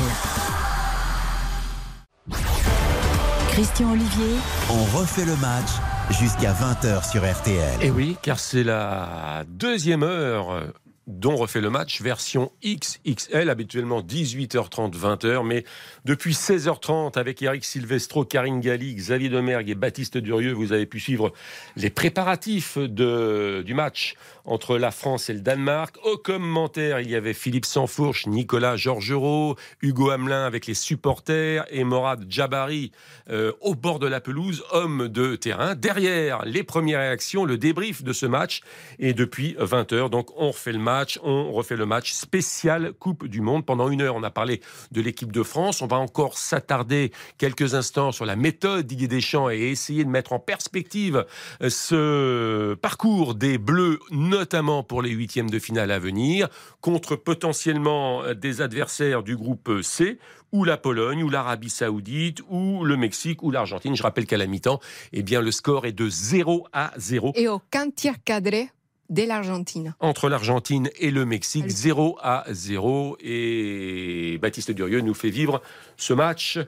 Christian 3.51 3.93
Olivier, 3.93 4.35
on 4.71 4.99
refait 4.99 5.25
le 5.25 5.37
match 5.37 5.69
jusqu'à 6.11 6.53
20h 6.53 7.09
sur 7.09 7.23
RTL. 7.23 7.83
Et 7.83 7.91
oui, 7.91 8.17
car 8.21 8.41
c'est 8.41 8.65
la 8.65 9.45
deuxième 9.47 10.03
heure 10.03 10.65
dont 11.07 11.37
refait 11.37 11.61
le 11.61 11.71
match, 11.71 12.01
version 12.01 12.51
XXL, 12.65 13.51
habituellement 13.51 14.01
18h30, 14.01 14.93
20h, 14.93 15.47
mais 15.47 15.65
depuis 16.05 16.33
16h30 16.33 17.19
avec 17.19 17.43
Eric 17.43 17.65
Silvestro, 17.65 18.25
Karine 18.25 18.61
Galli, 18.61 18.95
Xavier 18.95 19.29
Domergue 19.29 19.69
et 19.69 19.75
Baptiste 19.75 20.17
Durieux, 20.17 20.53
vous 20.53 20.73
avez 20.73 20.87
pu 20.87 21.01
suivre 21.01 21.33
les 21.77 21.91
préparatifs 21.91 22.79
de, 22.79 23.63
du 23.65 23.75
match 23.75 24.15
entre 24.45 24.77
la 24.77 24.91
France 24.91 25.31
et 25.31 25.33
le 25.33 25.41
Danemark. 25.41 25.97
Au 26.05 26.17
commentaire, 26.17 27.01
il 27.01 27.11
y 27.11 27.17
avait 27.17 27.35
Philippe 27.35 27.65
Sansfourche, 27.65 28.27
Nicolas 28.27 28.77
Georgerot, 28.77 29.57
Hugo 29.81 30.11
Hamelin 30.11 30.45
avec 30.45 30.67
les 30.67 30.75
supporters 30.75 31.65
et 31.71 31.85
Morad 31.85 32.27
Jabari 32.29 32.93
euh, 33.31 33.53
au 33.61 33.75
bord 33.75 33.99
de 33.99 34.07
la 34.07 34.21
pelouse, 34.21 34.65
homme 34.73 35.09
de 35.09 35.37
terrain. 35.37 35.75
Derrière, 35.75 36.45
les 36.45 36.63
premières 36.63 37.01
réactions, 37.01 37.45
le 37.45 37.57
débrief 37.57 38.03
de 38.03 38.13
ce 38.13 38.27
match. 38.27 38.61
Et 38.99 39.15
depuis 39.15 39.57
20h, 39.59 40.11
donc 40.11 40.29
on 40.37 40.49
refait 40.49 40.73
le 40.73 40.79
match, 40.79 41.19
on 41.23 41.53
refait 41.53 41.77
le 41.77 41.87
match 41.87 42.13
spécial 42.13 42.93
Coupe 42.93 43.27
du 43.27 43.41
Monde. 43.41 43.65
Pendant 43.65 43.89
une 43.89 44.03
heure, 44.03 44.15
on 44.17 44.23
a 44.23 44.31
parlé 44.31 44.61
de 44.93 45.01
l'équipe 45.01 45.33
de 45.33 45.43
France. 45.43 45.83
On 45.83 45.87
va 45.87 45.97
encore 45.97 46.37
s'attarder 46.37 47.13
quelques 47.39 47.75
instants 47.75 48.13
sur 48.13 48.27
la 48.27 48.37
méthode 48.37 48.87
Didier 48.87 49.09
Deschamps 49.09 49.51
et 49.51 49.71
essayer 49.71 50.05
de 50.05 50.11
mettre 50.11 50.33
en 50.33 50.39
perspective 50.39 51.25
euh, 51.63 51.71
ce 51.71 52.75
parcours 52.75 53.35
des 53.35 53.59
Bleus, 53.59 53.99
notamment 54.35 54.83
pour 54.83 55.01
les 55.01 55.11
huitièmes 55.11 55.49
de 55.49 55.61
finale 55.61 55.93
à 55.93 56.01
venir, 56.01 56.49
contre 56.81 57.15
potentiellement 57.15 58.25
euh, 58.25 58.35
des 58.35 58.61
adversaires 58.63 59.23
du 59.23 59.37
groupe 59.37 59.71
C, 59.83 60.19
ou 60.51 60.65
la 60.65 60.77
Pologne, 60.77 61.23
ou 61.23 61.31
l'Arabie 61.31 61.71
Saoudite, 61.71 62.41
ou 62.49 62.85
le 62.85 62.97
Mexique, 62.97 63.45
ou 63.45 63.53
l'Argentine. 63.53 63.95
Je 63.95 64.03
rappelle 64.03 64.27
qu'à 64.27 64.37
la 64.37 64.47
mi-temps, 64.47 64.81
eh 65.13 65.23
bien, 65.23 65.41
le 65.41 65.53
score 65.53 65.87
est 65.87 65.93
de 65.93 66.09
0 66.09 66.67
à 66.73 66.93
0 66.97 67.33
Et 67.37 67.47
aucun 67.47 67.91
tir 67.91 68.15
cadré 68.25 68.71
dès 69.09 69.27
l'Argentine. 69.27 69.95
entre 70.01 70.29
l'Argentine 70.29 70.91
et 70.99 71.13
le 71.13 71.25
Mexique, 71.25 71.65
Allez. 71.65 71.73
0 71.73 72.19
à 72.21 72.45
0. 72.51 73.17
Et 73.21 74.39
Baptiste 74.43 74.73
Durieux 74.73 75.01
nous 75.01 75.15
fait 75.15 75.31
vivre 75.31 75.63
ce 75.97 76.13
match. 76.13 76.59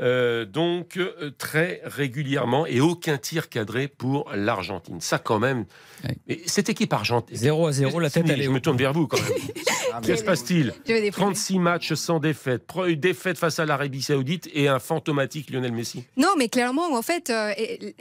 Euh, 0.00 0.44
donc 0.44 0.96
euh, 0.96 1.30
très 1.38 1.80
régulièrement 1.84 2.66
et 2.66 2.80
aucun 2.80 3.18
tir 3.18 3.48
cadré 3.48 3.88
pour 3.88 4.30
l'Argentine. 4.34 5.00
Ça 5.00 5.18
quand 5.18 5.38
même. 5.38 5.66
Ouais. 6.04 6.40
Cette 6.46 6.68
équipe 6.68 6.92
argentine. 6.92 7.36
0 7.36 7.66
à 7.66 7.72
0, 7.72 8.00
la 8.00 8.10
tête 8.10 8.24
elle 8.28 8.40
est 8.40 8.44
Je 8.44 8.50
me 8.50 8.60
tourne 8.60 8.76
vers 8.76 8.92
vous 8.92 9.06
quand 9.06 9.20
même. 9.20 9.32
Que 10.02 10.16
se 10.16 10.24
passe-t-il 10.24 10.74
Je 10.86 10.92
vais 10.92 11.02
déprimer. 11.02 11.26
36 11.34 11.58
matchs 11.60 11.94
sans 11.94 12.18
défaite, 12.18 12.64
une 12.88 12.98
défaite 12.98 13.38
face 13.38 13.60
à 13.60 13.64
l'Arabie 13.64 14.02
Saoudite 14.02 14.48
et 14.52 14.66
un 14.66 14.80
fantomatique 14.80 15.50
Lionel 15.50 15.72
Messi. 15.72 16.04
Non, 16.16 16.30
mais 16.36 16.48
clairement, 16.48 16.92
en 16.92 17.02
fait, 17.02 17.30
euh, 17.30 17.52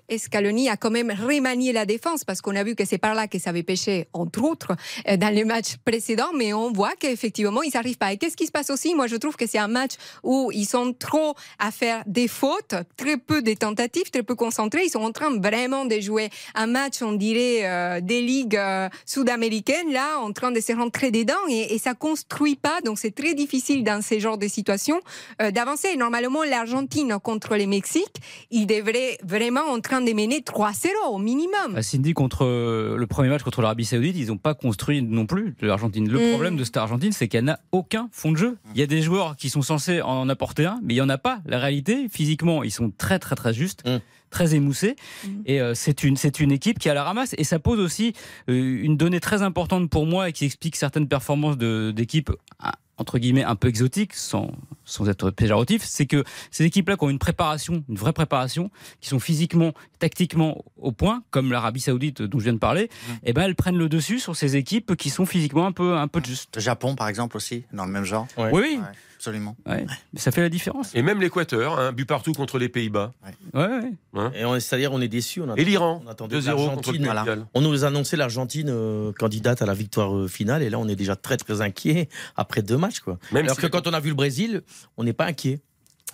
Escaloni 0.09 0.69
a 0.69 0.77
quand 0.77 0.89
même 0.89 1.11
remanié 1.11 1.71
la 1.71 1.85
défense 1.85 2.23
parce 2.23 2.41
qu'on 2.41 2.55
a 2.55 2.63
vu 2.63 2.75
que 2.75 2.85
c'est 2.85 2.97
par 2.97 3.13
là 3.13 3.27
que 3.27 3.37
ça 3.37 3.51
avait 3.51 3.61
pêché, 3.61 4.07
entre 4.13 4.43
autres, 4.43 4.75
euh, 5.07 5.17
dans 5.17 5.33
les 5.33 5.43
matchs 5.43 5.77
précédents, 5.85 6.31
mais 6.35 6.53
on 6.53 6.71
voit 6.71 6.93
qu'effectivement, 6.99 7.61
ils 7.61 7.71
n'arrivent 7.73 7.97
pas. 7.97 8.11
Et 8.11 8.17
qu'est-ce 8.17 8.37
qui 8.37 8.47
se 8.47 8.51
passe 8.51 8.71
aussi? 8.71 8.95
Moi, 8.95 9.05
je 9.07 9.15
trouve 9.15 9.35
que 9.35 9.45
c'est 9.45 9.59
un 9.59 9.67
match 9.67 9.91
où 10.23 10.51
ils 10.51 10.65
sont 10.65 10.93
trop 10.93 11.35
à 11.59 11.69
faire 11.69 11.82
faire 11.83 12.03
des 12.07 12.29
fautes, 12.29 12.75
très 12.95 13.17
peu 13.17 13.41
de 13.41 13.53
tentatives, 13.53 14.09
très 14.09 14.23
peu 14.23 14.35
concentrés. 14.35 14.83
Ils 14.85 14.89
sont 14.89 15.01
en 15.01 15.11
train 15.11 15.37
vraiment 15.37 15.83
de 15.83 15.99
jouer 15.99 16.29
un 16.55 16.67
match, 16.67 17.01
on 17.01 17.11
dirait, 17.11 17.61
euh, 17.65 17.99
des 17.99 18.21
ligues 18.21 18.55
euh, 18.55 18.87
sud-américaines, 19.05 19.91
là, 19.91 20.19
en 20.21 20.31
train 20.31 20.51
de 20.51 20.61
se 20.61 20.71
rentrer 20.73 21.11
dedans 21.11 21.43
et, 21.49 21.73
et 21.75 21.77
ça 21.79 21.93
construit 21.93 22.55
pas. 22.55 22.79
Donc 22.85 22.99
c'est 22.99 23.13
très 23.13 23.33
difficile 23.33 23.83
dans 23.83 24.01
ces 24.01 24.21
genres 24.21 24.37
de 24.37 24.47
situations 24.47 24.99
euh, 25.41 25.51
d'avancer. 25.51 25.97
Normalement, 25.97 26.43
l'Argentine 26.43 27.17
contre 27.21 27.55
les 27.57 27.67
Mexique, 27.67 28.15
ils 28.49 28.65
devraient 28.65 29.17
vraiment 29.23 29.65
en 29.69 29.81
train 29.81 29.99
de 30.01 30.13
mener 30.13 30.39
3-0 30.39 30.87
au 31.11 31.17
minimum. 31.17 31.73
Bah, 31.73 31.83
Cindy, 31.83 32.13
contre 32.13 32.45
le 32.45 33.05
premier 33.07 33.27
match 33.29 33.43
contre 33.43 33.61
l'Arabie 33.61 33.85
Saoudite, 33.85 34.15
ils 34.17 34.27
n'ont 34.27 34.37
pas 34.37 34.53
construit 34.53 35.01
non 35.01 35.25
plus 35.25 35.53
l'Argentine. 35.61 36.07
Le 36.09 36.19
Mm. 36.19 36.29
problème 36.31 36.55
de 36.55 36.63
cette 36.63 36.77
Argentine, 36.77 37.11
c'est 37.11 37.27
qu'elle 37.27 37.43
n'a 37.45 37.59
aucun 37.73 38.07
fond 38.13 38.31
de 38.31 38.37
jeu. 38.37 38.57
Il 38.73 38.79
y 38.79 38.83
a 38.83 38.87
des 38.87 39.01
joueurs 39.01 39.35
qui 39.35 39.49
sont 39.49 39.61
censés 39.61 40.01
en 40.01 40.29
apporter 40.29 40.65
un, 40.65 40.79
mais 40.83 40.93
il 40.93 40.97
n'y 40.97 41.01
en 41.01 41.09
a 41.09 41.17
pas. 41.17 41.39
La 41.45 41.59
réalité, 41.73 42.07
physiquement, 42.09 42.63
ils 42.63 42.71
sont 42.71 42.91
très, 42.91 43.19
très, 43.19 43.35
très 43.35 43.53
justes. 43.53 43.83
Mm. 43.87 43.97
très 44.29 44.55
émoussés 44.55 44.95
Mm. 45.23 45.29
et 45.45 45.61
euh, 45.61 45.75
c'est 45.75 46.03
une 46.03 46.17
c'est 46.17 46.39
une 46.39 46.51
équipe 46.51 46.79
qui 46.79 46.89
a 46.89 46.95
la 46.95 47.03
ramasse 47.03 47.35
et 47.37 47.43
ça 47.43 47.59
pose 47.59 47.79
aussi 47.79 48.13
euh, 48.49 48.83
une 48.83 48.97
donnée 48.97 49.19
très 49.19 49.43
importante 49.43 49.91
pour 49.91 50.07
moi 50.07 50.29
et 50.29 50.31
qui 50.33 50.45
explique 50.45 50.75
certaines 50.75 51.07
performances 51.07 51.55
de 51.55 51.91
d'équipes 51.95 52.31
ah, 52.57 52.73
entre 52.97 53.19
guillemets 53.19 53.43
un 53.43 53.55
peu 53.55 53.67
exotiques 53.67 54.15
sans 54.15 54.49
sans 54.85 55.07
être 55.07 55.29
péjoratif 55.29 55.83
c'est 55.83 56.07
que 56.07 56.23
ces 56.49 56.63
équipes 56.65 56.89
là 56.89 56.97
qui 56.97 57.03
ont 57.03 57.11
une 57.11 57.19
préparation 57.19 57.83
une 57.87 57.95
vraie 57.95 58.11
préparation 58.13 58.71
qui 59.01 59.09
sont 59.09 59.19
physiquement 59.19 59.71
tactiquement 59.99 60.63
au 60.77 60.91
point 60.91 61.21
comme 61.29 61.51
l'Arabie 61.51 61.81
Saoudite 61.81 62.23
dont 62.23 62.39
je 62.39 62.45
viens 62.45 62.53
de 62.53 62.57
parler 62.57 62.89
et 63.23 63.33
ben 63.33 63.43
elles 63.43 63.55
prennent 63.55 63.77
le 63.77 63.87
dessus 63.87 64.17
sur 64.17 64.35
ces 64.35 64.55
équipes 64.55 64.95
qui 64.95 65.11
sont 65.11 65.27
physiquement 65.27 65.67
un 65.67 65.71
peu 65.73 65.95
un 65.95 66.07
peu 66.07 66.21
justes 66.25 66.55
Le 66.55 66.61
Japon, 66.61 66.95
par 66.95 67.07
exemple, 67.07 67.37
aussi, 67.37 67.65
dans 67.71 67.85
le 67.85 67.91
même 67.91 68.05
genre. 68.05 68.27
Oui 68.37 68.49
oui 68.51 68.79
Ouais, 68.79 68.97
absolument. 69.23 69.55
Ouais. 69.65 69.85
Ça 70.17 70.31
fait 70.31 70.41
la 70.41 70.49
différence 70.49 70.93
Et 70.93 71.01
même 71.01 71.21
l'Équateur, 71.21 71.79
un 71.79 71.93
but 71.93 72.03
partout 72.05 72.33
contre 72.33 72.57
les 72.59 72.67
Pays-Bas. 72.67 73.13
ouais, 73.53 73.67
ouais. 74.13 74.31
Et 74.35 74.43
on- 74.43 74.59
C'est-à-dire, 74.59 74.91
on 74.91 74.99
est 74.99 75.07
déçus. 75.07 75.41
On 75.41 75.55
Et 75.55 75.63
l'Iran, 75.63 76.01
on 76.05 76.09
attendait 76.09 76.35
2-0 76.35 76.41
contre 76.75 76.91
le 76.91 76.97
l'Argentine. 76.99 77.01
Pays 77.03 77.09
de 77.21 77.25
Galles. 77.25 77.45
On 77.53 77.61
nous 77.61 77.85
annonçait 77.85 78.17
l'Argentine 78.17 78.67
euh, 78.69 79.13
candidate 79.13 79.61
à 79.61 79.65
la 79.65 79.73
victoire 79.73 80.13
euh, 80.13 80.27
finale, 80.27 80.61
et 80.61 80.69
là, 80.69 80.77
on 80.77 80.87
est 80.89 80.95
déjà 80.97 81.15
très 81.15 81.37
très 81.37 81.61
inquiet 81.61 82.09
après 82.35 82.61
deux 82.61 82.77
matchs. 82.77 82.99
Quoi. 82.99 83.17
Même 83.31 83.45
Alors 83.45 83.55
si- 83.55 83.61
que 83.61 83.67
quand 83.67 83.87
on 83.87 83.93
a 83.93 83.99
vu 84.01 84.09
le 84.09 84.15
Brésil, 84.15 84.61
on 84.97 85.03
n'est 85.05 85.13
pas 85.13 85.25
inquiet. 85.27 85.61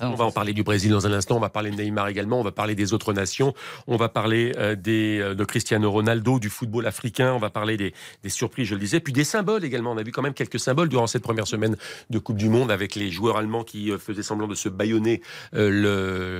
On 0.01 0.15
va 0.15 0.25
en 0.25 0.31
parler 0.31 0.53
du 0.53 0.63
Brésil 0.63 0.91
dans 0.91 1.05
un 1.07 1.11
instant, 1.11 1.35
on 1.35 1.39
va 1.41 1.49
parler 1.49 1.71
de 1.71 1.75
Neymar 1.75 2.07
également, 2.07 2.39
on 2.39 2.43
va 2.43 2.51
parler 2.51 2.73
des 2.75 2.93
autres 2.93 3.11
nations, 3.13 3.53
on 3.87 3.97
va 3.97 4.07
parler 4.09 4.53
euh, 4.57 4.75
des, 4.75 5.19
euh, 5.19 5.35
de 5.35 5.43
Cristiano 5.43 5.91
Ronaldo, 5.91 6.39
du 6.39 6.49
football 6.49 6.87
africain, 6.87 7.33
on 7.33 7.39
va 7.39 7.49
parler 7.49 7.75
des, 7.77 7.93
des 8.23 8.29
surprises, 8.29 8.67
je 8.67 8.75
le 8.75 8.79
disais, 8.79 8.99
puis 9.01 9.11
des 9.13 9.23
symboles 9.25 9.65
également. 9.65 9.91
On 9.91 9.97
a 9.97 10.03
vu 10.03 10.11
quand 10.11 10.21
même 10.21 10.33
quelques 10.33 10.59
symboles 10.59 10.87
durant 10.89 11.07
cette 11.07 11.23
première 11.23 11.47
semaine 11.47 11.75
de 12.09 12.19
Coupe 12.19 12.37
du 12.37 12.47
Monde 12.49 12.71
avec 12.71 12.95
les 12.95 13.11
joueurs 13.11 13.37
allemands 13.37 13.63
qui 13.63 13.91
euh, 13.91 13.97
faisaient 13.97 14.23
semblant 14.23 14.47
de 14.47 14.55
se 14.55 14.69
bâillonner 14.69 15.21
le, 15.53 15.69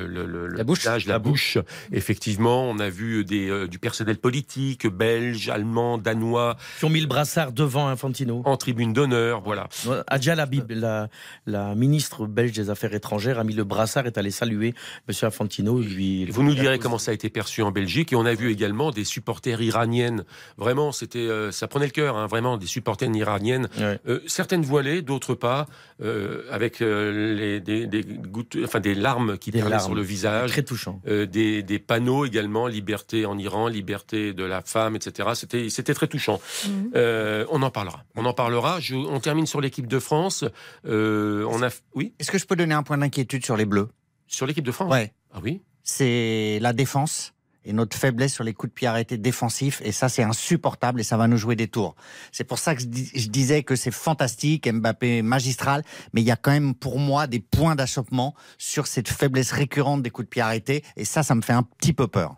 le, 0.07 0.25
le- 0.25 0.47
le 0.47 0.57
La 0.57 0.63
bouche. 0.63 0.79
visage, 0.79 1.05
la, 1.05 1.13
La 1.15 1.19
bouche. 1.19 1.57
Effectivement, 1.91 2.63
on 2.69 2.79
a 2.79 2.89
vu 2.89 3.25
des, 3.25 3.67
du 3.67 3.79
personnel 3.79 4.17
politique, 4.17 4.87
belge, 4.87 5.49
allemand, 5.49 5.97
danois, 5.97 6.55
Qui 6.79 6.85
ont 6.85 6.89
mis 6.89 7.01
le 7.01 7.07
brassard 7.07 7.51
devant 7.51 7.87
Infantino. 7.87 8.41
en 8.45 8.57
tribune 8.57 8.93
d'honneur, 8.93 9.41
voilà. 9.41 9.67
Adja 10.07 10.35
Labib, 10.35 10.71
la, 10.71 11.09
la 11.45 11.75
ministre 11.75 12.25
belge 12.25 12.53
des 12.53 12.69
Affaires 12.69 12.93
étrangères, 12.93 13.39
a 13.39 13.43
mis 13.49 13.55
le 13.55 13.63
brassard, 13.63 14.05
est 14.05 14.17
allée 14.17 14.31
saluer 14.31 14.73
M. 15.07 15.15
Infantino. 15.23 15.79
Lui, 15.81 16.25
Vous 16.25 16.43
nous 16.43 16.53
direz 16.55 16.79
comment 16.79 16.97
ça 16.97 17.11
a 17.11 17.13
été 17.13 17.29
perçu 17.29 17.61
en 17.61 17.71
Belgique. 17.71 18.13
Et 18.13 18.15
on 18.15 18.25
a 18.25 18.33
vu 18.33 18.51
également 18.51 18.91
des 18.91 19.03
supporters 19.03 19.61
iraniennes. 19.61 20.23
Vraiment, 20.57 20.91
c'était, 20.91 21.19
euh, 21.19 21.51
ça 21.51 21.67
prenait 21.67 21.85
le 21.87 21.91
cœur. 21.91 22.15
hein, 22.17 22.27
vraiment, 22.27 22.57
des 22.57 22.67
supporters 22.67 23.09
iraniennes. 23.13 23.67
Ouais. 23.77 23.99
Euh, 24.07 24.19
certaines 24.27 24.61
voilées, 24.63 25.01
d'autres 25.01 25.35
pas, 25.35 25.67
euh, 26.01 26.43
avec 26.51 26.81
euh, 26.81 27.35
les, 27.35 27.59
des, 27.59 27.87
des 27.87 28.03
gouttes, 28.03 28.57
enfin 28.63 28.79
des 28.79 28.95
larmes 28.95 29.37
qui 29.37 29.51
Des 29.51 29.59
perlaient 29.59 29.75
larmes. 29.75 29.85
sur 29.85 29.95
le 29.95 30.01
visage. 30.01 30.51
Très 30.51 30.63
touchant. 30.63 31.01
Euh, 31.07 31.25
des, 31.25 31.63
des 31.63 31.79
panneaux 31.79 32.25
également, 32.25 32.67
liberté 32.67 33.25
en 33.25 33.37
Iran, 33.37 33.67
liberté 33.67 34.33
de 34.33 34.43
la 34.43 34.61
femme, 34.61 34.95
etc. 34.95 35.29
C'était, 35.35 35.69
c'était 35.69 35.93
très 35.93 36.07
touchant. 36.07 36.39
Mhm. 36.67 36.91
Euh, 36.95 37.45
on 37.49 37.61
en 37.61 37.71
parlera. 37.71 38.03
On 38.15 38.25
en 38.25 38.33
parlera. 38.33 38.79
Je- 38.79 38.95
on 38.95 39.19
termine 39.19 39.45
sur 39.45 39.61
l'équipe 39.61 39.87
de 39.87 39.99
France. 39.99 40.43
Euh, 40.85 41.45
on 41.49 41.61
a, 41.63 41.69
oui, 41.95 42.13
Est-ce 42.19 42.31
que 42.31 42.37
je 42.37 42.45
peux 42.45 42.55
donner 42.55 42.73
un 42.75 42.83
point 42.83 42.97
d'inquiétude? 42.97 43.38
Sur 43.45 43.57
les 43.57 43.65
Bleus 43.65 43.89
sur 44.27 44.45
l'équipe 44.45 44.65
de 44.65 44.71
France. 44.71 44.91
Ouais. 44.91 45.11
Ah 45.33 45.39
oui. 45.43 45.61
C'est 45.83 46.59
la 46.61 46.71
défense 46.71 47.33
et 47.65 47.73
notre 47.73 47.97
faiblesse 47.97 48.33
sur 48.33 48.43
les 48.43 48.53
coups 48.53 48.69
de 48.71 48.73
pied 48.75 48.87
arrêtés 48.87 49.17
défensifs. 49.17 49.81
Et 49.83 49.91
ça, 49.91 50.07
c'est 50.07 50.23
insupportable 50.23 51.01
et 51.01 51.03
ça 51.03 51.17
va 51.17 51.27
nous 51.27 51.37
jouer 51.37 51.55
des 51.55 51.67
tours. 51.67 51.95
C'est 52.31 52.43
pour 52.43 52.59
ça 52.59 52.75
que 52.75 52.81
je, 52.81 52.85
dis- 52.87 53.11
je 53.15 53.27
disais 53.27 53.63
que 53.63 53.75
c'est 53.75 53.91
fantastique, 53.91 54.71
Mbappé 54.71 55.21
magistral, 55.23 55.83
mais 56.13 56.21
il 56.21 56.25
y 56.27 56.31
a 56.31 56.35
quand 56.35 56.51
même 56.51 56.73
pour 56.75 56.99
moi 56.99 57.27
des 57.27 57.39
points 57.39 57.75
d'achoppement 57.75 58.35
sur 58.57 58.87
cette 58.87 59.09
faiblesse 59.09 59.51
récurrente 59.51 60.03
des 60.03 60.09
coups 60.09 60.27
de 60.27 60.29
pied 60.29 60.41
arrêtés. 60.41 60.83
Et 60.95 61.05
ça, 61.05 61.23
ça 61.23 61.33
me 61.35 61.41
fait 61.41 61.53
un 61.53 61.63
petit 61.63 61.93
peu 61.93 62.07
peur. 62.07 62.37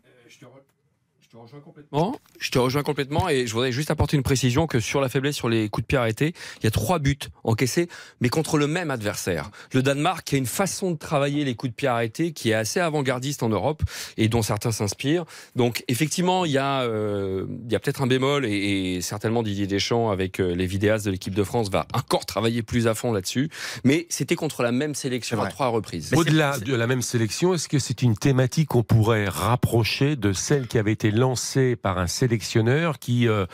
Bon, 1.92 2.16
je 2.40 2.52
te 2.52 2.60
rejoins 2.60 2.84
complètement 2.84 3.30
et 3.30 3.48
je 3.48 3.54
voudrais 3.54 3.72
juste 3.72 3.92
apporter 3.92 4.16
une 4.16 4.24
précision 4.24 4.68
que 4.68 4.80
sur 4.80 5.02
la 5.02 5.10
faiblesse 5.10 5.36
sur 5.36 5.50
les 5.50 5.70
coups 5.70 5.84
de 5.84 5.88
pied 5.88 5.98
arrêtés, 5.98 6.34
il 6.60 6.64
y 6.64 6.68
a 6.68 6.72
trois 6.72 7.00
buts 7.00 7.18
encaissés, 7.44 7.88
mais 8.20 8.30
contre 8.30 8.58
le 8.58 8.68
même 8.68 8.92
adversaire. 8.92 9.50
Le 9.74 9.82
Danemark 9.82 10.26
qui 10.26 10.36
a 10.36 10.38
une 10.38 10.46
façon 10.46 10.92
de 10.92 10.98
travailler 10.98 11.44
les 11.44 11.56
coups 11.56 11.72
de 11.72 11.76
pied 11.76 11.88
arrêtés 11.88 12.32
qui 12.32 12.52
est 12.52 12.54
assez 12.54 12.80
avant-gardiste 12.80 13.44
en 13.44 13.50
Europe 13.50 13.84
et 14.18 14.30
dont 14.30 14.42
certains 14.42 14.72
s'inspirent. 14.72 15.26
Donc 15.56 15.84
effectivement, 15.88 16.46
il 16.46 16.52
y 16.52 16.58
a, 16.58 16.82
euh, 16.82 17.46
il 17.66 17.72
y 17.72 17.76
a 17.76 17.80
peut-être 17.80 18.02
un 18.02 18.08
bémol 18.08 18.46
et, 18.46 18.96
et 18.96 19.02
certainement 19.02 19.44
Didier 19.44 19.68
Deschamps 19.68 20.12
avec 20.12 20.40
euh, 20.40 20.54
les 20.56 20.68
vidéastes 20.68 21.06
de 21.06 21.12
l'équipe 21.12 21.36
de 21.36 21.44
France 21.44 21.70
va 21.70 21.88
encore 21.94 22.26
travailler 22.26 22.62
plus 22.62 22.88
à 22.88 22.94
fond 22.94 23.12
là-dessus. 23.12 23.50
Mais 23.84 24.06
c'était 24.10 24.36
contre 24.36 24.64
la 24.64 24.72
même 24.72 24.96
sélection 24.96 25.42
à 25.42 25.48
trois 25.48 25.68
reprises. 25.68 26.14
Au-delà 26.16 26.60
de 26.60 26.76
la 26.76 26.88
même 26.88 27.02
sélection, 27.02 27.54
est-ce 27.54 27.68
que 27.68 27.80
c'est 27.80 28.02
une 28.02 28.16
thématique 28.16 28.70
qu'on 28.70 28.84
pourrait 28.84 29.28
rapprocher 29.28 30.16
de 30.16 30.34
celle 30.34 30.68
qui 30.68 30.78
avait 30.78 30.92
été 30.92 31.12
lancée 31.12 31.31
par 31.76 31.98
un 31.98 32.08
sélectionneur 32.08 33.00
qui 33.00 33.28
euh, 33.28 33.46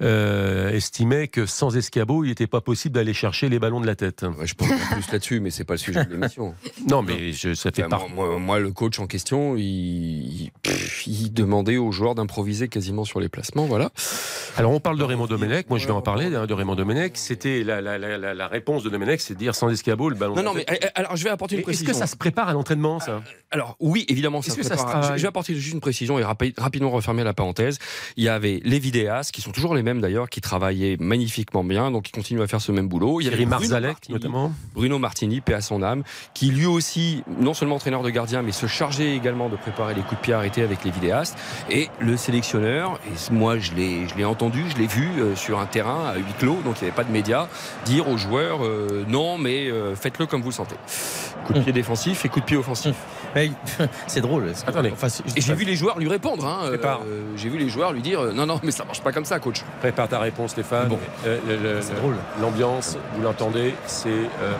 euh, 0.00 0.70
estimait 0.70 1.28
que 1.28 1.46
sans 1.46 1.76
escabeau, 1.76 2.24
il 2.24 2.28
n'était 2.28 2.46
pas 2.46 2.60
possible 2.60 2.94
d'aller 2.94 3.14
chercher 3.14 3.48
les 3.48 3.58
ballons 3.58 3.80
de 3.80 3.86
la 3.86 3.94
tête 3.94 4.22
Ouais, 4.38 4.46
je 4.46 4.54
pense 4.54 4.68
en 4.70 4.94
plus 4.94 5.12
là-dessus, 5.12 5.40
mais 5.40 5.50
c'est 5.50 5.64
pas 5.64 5.74
le 5.74 5.78
sujet 5.78 6.04
de 6.04 6.10
l'émission. 6.14 6.54
Non, 6.88 7.02
mais 7.02 7.32
je, 7.32 7.54
ça 7.54 7.70
fait 7.70 7.84
Enfin, 7.84 7.98
part. 7.98 8.08
moi, 8.38 8.58
le 8.58 8.70
coach 8.72 8.98
en 8.98 9.06
question, 9.06 9.56
il, 9.56 9.62
il- 9.64 10.50
pff, 10.62 11.06
il 11.06 11.32
demandait 11.32 11.76
aux 11.76 11.92
joueurs 11.92 12.14
d'improviser 12.14 12.68
quasiment 12.68 13.04
sur 13.04 13.20
les 13.20 13.28
placements, 13.28 13.66
voilà. 13.66 13.90
Alors 14.56 14.72
on 14.72 14.80
parle 14.80 14.98
de 14.98 15.04
Raymond 15.04 15.26
Domenech, 15.26 15.68
moi 15.70 15.78
je 15.78 15.86
vais 15.86 15.92
en 15.92 16.02
parler 16.02 16.34
hein, 16.34 16.46
de 16.46 16.54
Raymond 16.54 16.74
Domenech. 16.74 17.12
C'était 17.16 17.62
la, 17.64 17.80
la, 17.80 17.98
la, 17.98 18.18
la- 18.18 18.34
la 18.34 18.48
réponse 18.48 18.82
de 18.82 18.90
Domenech, 18.90 19.20
c'est 19.20 19.34
de 19.34 19.38
dire 19.38 19.54
sans 19.54 19.68
escabeau 19.70 20.08
le 20.10 20.16
ballon. 20.16 20.34
Non, 20.34 20.40
de 20.42 20.44
la 20.46 20.50
non, 20.50 20.54
mais 20.56 20.64
tête. 20.64 20.84
euh, 20.84 20.88
alors 20.94 21.16
je 21.16 21.24
vais 21.24 21.30
apporter 21.30 21.54
une 21.54 21.60
Est-ce 21.60 21.66
précision. 21.66 21.92
que 21.92 21.98
ça 21.98 22.06
se 22.06 22.16
prépare 22.16 22.48
à 22.48 22.52
l'entraînement, 22.52 23.00
ça? 23.00 23.22
Alors 23.50 23.76
oui, 23.80 24.04
évidemment, 24.08 24.42
ça 24.42 24.48
Est-ce 24.48 24.56
se 24.56 24.60
que 24.62 24.66
ça 24.66 24.76
se 24.76 24.82
prépare. 24.82 25.16
je 25.16 25.22
vais 25.22 25.28
apporter 25.28 25.54
juste 25.54 25.74
une 25.74 25.80
précision 25.80 26.18
et 26.18 26.22
rapi- 26.22 26.54
rapidement 26.58 26.90
refermer 26.90 27.21
la 27.24 27.34
parenthèse. 27.34 27.78
Il 28.16 28.24
y 28.24 28.28
avait 28.28 28.60
les 28.64 28.78
vidéastes, 28.78 29.32
qui 29.32 29.40
sont 29.40 29.52
toujours 29.52 29.74
les 29.74 29.82
mêmes 29.82 30.00
d'ailleurs, 30.00 30.28
qui 30.28 30.40
travaillaient 30.40 30.96
magnifiquement 30.98 31.64
bien, 31.64 31.90
donc 31.90 32.08
ils 32.08 32.12
continuent 32.12 32.42
à 32.42 32.46
faire 32.46 32.60
ce 32.60 32.72
même 32.72 32.88
boulot. 32.88 33.20
Il 33.20 33.24
y 33.24 33.28
avait 33.28 33.46
Marzalek, 33.46 34.08
notamment. 34.08 34.52
Bruno 34.74 34.98
Martini, 34.98 35.40
paix 35.40 35.54
à 35.54 35.60
son 35.60 35.82
âme, 35.82 36.02
qui 36.34 36.50
lui 36.50 36.66
aussi, 36.66 37.22
non 37.40 37.54
seulement 37.54 37.76
entraîneur 37.76 38.02
de 38.02 38.10
gardien, 38.10 38.42
mais 38.42 38.52
se 38.52 38.66
chargeait 38.66 39.14
également 39.16 39.48
de 39.48 39.56
préparer 39.56 39.94
les 39.94 40.02
coups 40.02 40.16
de 40.16 40.22
pied 40.22 40.34
arrêtés 40.34 40.62
avec 40.62 40.84
les 40.84 40.90
vidéastes. 40.90 41.36
Et 41.70 41.88
le 42.00 42.16
sélectionneur, 42.16 43.00
et 43.06 43.32
moi 43.32 43.58
je 43.58 43.72
l'ai, 43.72 44.08
je 44.08 44.16
l'ai 44.16 44.24
entendu, 44.24 44.64
je 44.70 44.76
l'ai 44.76 44.86
vu 44.86 45.08
euh, 45.18 45.36
sur 45.36 45.58
un 45.58 45.66
terrain 45.66 46.06
à 46.06 46.16
huis 46.16 46.24
clos, 46.38 46.58
donc 46.64 46.76
il 46.80 46.84
n'y 46.84 46.88
avait 46.88 46.96
pas 46.96 47.04
de 47.04 47.12
médias, 47.12 47.48
dire 47.84 48.08
aux 48.08 48.16
joueurs 48.16 48.64
euh, 48.64 49.04
non, 49.08 49.38
mais 49.38 49.70
euh, 49.70 49.94
faites-le 49.94 50.26
comme 50.26 50.42
vous 50.42 50.50
le 50.50 50.54
sentez. 50.54 50.76
Coup 51.46 51.52
de 51.52 51.60
pied 51.60 51.72
défensif 51.72 52.24
et 52.24 52.28
coup 52.28 52.40
de 52.40 52.44
pied 52.44 52.56
offensif. 52.56 52.94
Mais 53.34 53.50
c'est 54.06 54.20
drôle. 54.20 54.52
Attendez. 54.66 54.90
Enfin, 54.92 55.08
j'ai 55.36 55.54
vu 55.54 55.64
les 55.64 55.76
joueurs 55.76 55.98
lui 55.98 56.08
répondre. 56.08 56.46
Hein, 56.46 56.60
euh, 56.72 56.76
j'ai 57.36 57.48
vu 57.48 57.58
les 57.58 57.68
joueurs 57.68 57.92
lui 57.92 58.02
dire 58.02 58.20
euh, 58.20 58.32
non, 58.32 58.46
non, 58.46 58.60
mais 58.62 58.70
ça 58.70 58.84
marche 58.84 59.00
pas 59.00 59.12
comme 59.12 59.24
ça, 59.24 59.38
coach. 59.38 59.62
Prépare 59.80 60.08
ta 60.08 60.18
réponse, 60.18 60.50
Stéphane. 60.52 60.88
Bon. 60.88 60.98
Euh, 61.26 61.38
le- 61.48 61.56
le- 61.56 61.80
C'est 61.82 61.92
le- 61.94 61.98
drôle. 62.00 62.16
L'ambiance, 62.40 62.96
vous 63.14 63.22
l'entendez, 63.22 63.74
c'est 63.86 64.08
euh, 64.08 64.52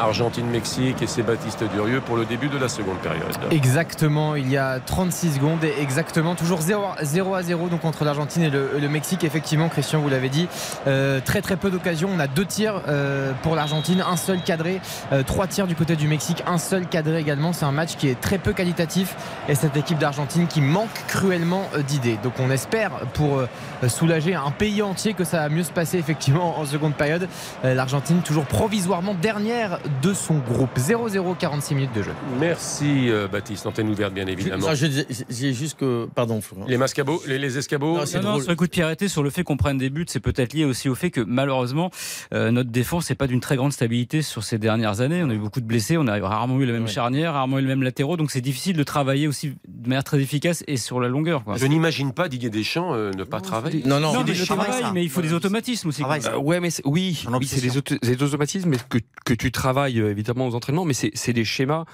Argentine-Mexique 0.00 1.02
et 1.02 1.06
c'est 1.06 1.22
Baptiste 1.22 1.64
Durieux 1.72 2.00
pour 2.00 2.16
le 2.16 2.24
début 2.24 2.48
de 2.48 2.58
la 2.58 2.68
seconde 2.68 2.98
période. 2.98 3.22
Exactement, 3.50 4.34
il 4.34 4.50
y 4.50 4.56
a 4.56 4.80
36 4.80 5.34
secondes 5.34 5.62
et 5.64 5.74
exactement, 5.80 6.34
toujours 6.34 6.60
0, 6.60 6.84
0 7.02 7.34
à 7.34 7.42
0 7.42 7.68
donc 7.68 7.84
entre 7.84 8.04
l'Argentine 8.04 8.42
et 8.42 8.50
le, 8.50 8.70
le 8.80 8.88
Mexique. 8.88 9.24
Effectivement, 9.24 9.68
Christian, 9.68 10.00
vous 10.00 10.08
l'avez 10.08 10.28
dit, 10.28 10.48
euh, 10.86 11.20
très 11.24 11.40
très 11.42 11.56
peu 11.56 11.70
d'occasions. 11.70 12.10
On 12.14 12.18
a 12.18 12.26
deux 12.26 12.44
tirs 12.46 12.82
euh, 12.88 13.32
pour 13.42 13.54
l'Argentine, 13.54 14.02
un 14.06 14.16
seul 14.16 14.42
cadré, 14.42 14.80
euh, 15.12 15.22
trois 15.22 15.46
tirs 15.46 15.66
du 15.66 15.74
côté 15.74 15.96
du 15.96 16.08
Mexique, 16.08 16.42
un 16.46 16.58
seul 16.58 16.86
cadré 16.86 17.18
également. 17.20 17.52
C'est 17.52 17.64
un 17.64 17.72
match 17.72 17.96
qui 17.96 18.01
est 18.08 18.20
très 18.20 18.38
peu 18.38 18.52
qualitatif 18.52 19.14
et 19.48 19.54
cette 19.54 19.76
équipe 19.76 19.98
d'Argentine 19.98 20.46
qui 20.46 20.60
manque 20.60 20.90
cruellement 21.08 21.68
euh, 21.74 21.82
d'idées. 21.82 22.18
Donc 22.22 22.34
on 22.38 22.50
espère 22.50 22.90
pour 23.14 23.38
euh, 23.38 23.46
soulager 23.88 24.34
un 24.34 24.50
pays 24.50 24.82
entier 24.82 25.14
que 25.14 25.24
ça 25.24 25.38
va 25.38 25.48
mieux 25.48 25.62
se 25.62 25.72
passer 25.72 25.98
effectivement 25.98 26.58
en 26.58 26.64
seconde 26.66 26.94
période. 26.94 27.28
Euh, 27.64 27.74
L'Argentine 27.74 28.20
toujours 28.22 28.44
provisoirement 28.46 29.14
dernière 29.14 29.78
de 30.02 30.14
son 30.14 30.38
groupe. 30.38 30.76
0-0, 30.78 31.36
46 31.36 31.74
minutes 31.74 31.94
de 31.94 32.02
jeu. 32.02 32.12
Merci 32.40 33.08
euh, 33.10 33.28
Baptiste, 33.28 33.66
antenne 33.66 33.88
ouverte 33.88 34.12
bien 34.14 34.26
évidemment. 34.26 34.66
Ça, 34.66 34.74
je 34.74 34.86
dis- 34.86 35.06
J'ai 35.28 35.52
juste 35.52 35.78
que. 35.78 36.08
Pardon, 36.14 36.40
Florent. 36.40 36.64
Les 36.68 36.76
mascabots, 36.76 37.22
les, 37.26 37.38
les 37.38 37.58
escabeaux. 37.58 37.96
Non, 37.98 38.06
c'est 38.06 38.20
Non, 38.20 38.32
non, 38.34 38.40
sur 38.40 38.50
le 38.50 38.56
coup 38.56 38.66
de 38.66 38.70
pied 38.70 38.82
arrêté, 38.82 39.08
sur 39.08 39.22
le 39.22 39.30
fait 39.30 39.42
qu'on 39.44 39.56
prenne 39.56 39.78
des 39.78 39.90
buts, 39.90 40.04
c'est 40.08 40.20
peut-être 40.20 40.52
lié 40.52 40.64
aussi 40.64 40.88
au 40.88 40.94
fait 40.94 41.10
que 41.10 41.20
malheureusement 41.20 41.90
euh, 42.34 42.50
notre 42.50 42.70
défense 42.70 43.08
n'est 43.10 43.16
pas 43.16 43.26
d'une 43.26 43.40
très 43.40 43.56
grande 43.56 43.72
stabilité 43.72 44.22
sur 44.22 44.44
ces 44.44 44.58
dernières 44.58 45.00
années. 45.00 45.22
On 45.24 45.30
a 45.30 45.34
eu 45.34 45.38
beaucoup 45.38 45.60
de 45.60 45.66
blessés, 45.66 45.96
on 45.98 46.06
a 46.06 46.18
rarement 46.20 46.58
eu 46.60 46.66
la 46.66 46.72
même 46.72 46.82
Ouais. 46.84 46.88
charnière, 46.88 47.32
rarement 47.34 47.58
eu 47.58 47.62
le 47.62 47.68
même 47.68 47.82
latéraux, 47.92 48.16
donc 48.16 48.30
c'est 48.30 48.40
difficile 48.40 48.76
de 48.76 48.82
travailler 48.82 49.28
aussi 49.28 49.52
de 49.68 49.88
manière 49.88 50.02
très 50.04 50.18
efficace 50.20 50.64
et 50.66 50.76
sur 50.78 50.98
la 51.00 51.08
longueur. 51.08 51.44
quoi. 51.44 51.56
Je 51.58 51.66
n'imagine 51.66 52.12
pas 52.12 52.28
Didier 52.28 52.48
Deschamps 52.50 52.94
euh, 52.94 53.10
ne 53.12 53.24
pas 53.24 53.40
travailler. 53.42 53.82
Non, 53.84 54.00
non, 54.00 54.12
Non, 54.14 54.24
mais 54.26 54.32
le 54.34 54.44
travail, 54.46 54.66
travail, 54.66 54.82
ça. 54.84 54.92
mais 54.92 55.02
il 55.04 55.10
faut 55.10 55.20
des 55.20 55.32
automatismes 55.34 55.88
aussi. 55.88 56.02
Euh, 56.02 56.36
ouais, 56.38 56.60
mais 56.60 56.70
oui, 56.84 57.14
c'est 57.22 57.60
des, 57.60 57.76
obsession. 57.76 57.78
auto- 57.78 57.96
des 58.02 58.22
automatismes 58.22 58.70
mais 58.70 58.78
que, 58.88 58.98
que 59.26 59.34
tu 59.34 59.52
travailles 59.52 60.00
euh, 60.00 60.10
évidemment 60.10 60.46
aux 60.46 60.54
entraînements, 60.54 60.84
mais 60.84 60.94
c'est 60.94 61.10
c'est 61.14 61.32
des 61.34 61.44
schémas. 61.44 61.84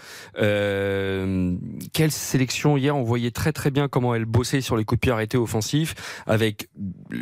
Euh, 0.40 1.54
quelle 1.92 2.10
sélection 2.12 2.76
hier 2.76 2.94
On 2.96 3.02
voyait 3.02 3.30
très 3.30 3.52
très 3.52 3.70
bien 3.70 3.88
comment 3.88 4.14
elle 4.14 4.24
bossait 4.24 4.60
sur 4.60 4.76
les 4.76 4.84
coups 4.84 4.98
de 4.98 5.00
pied 5.02 5.12
arrêtés 5.12 5.38
offensifs, 5.38 5.94
avec 6.26 6.68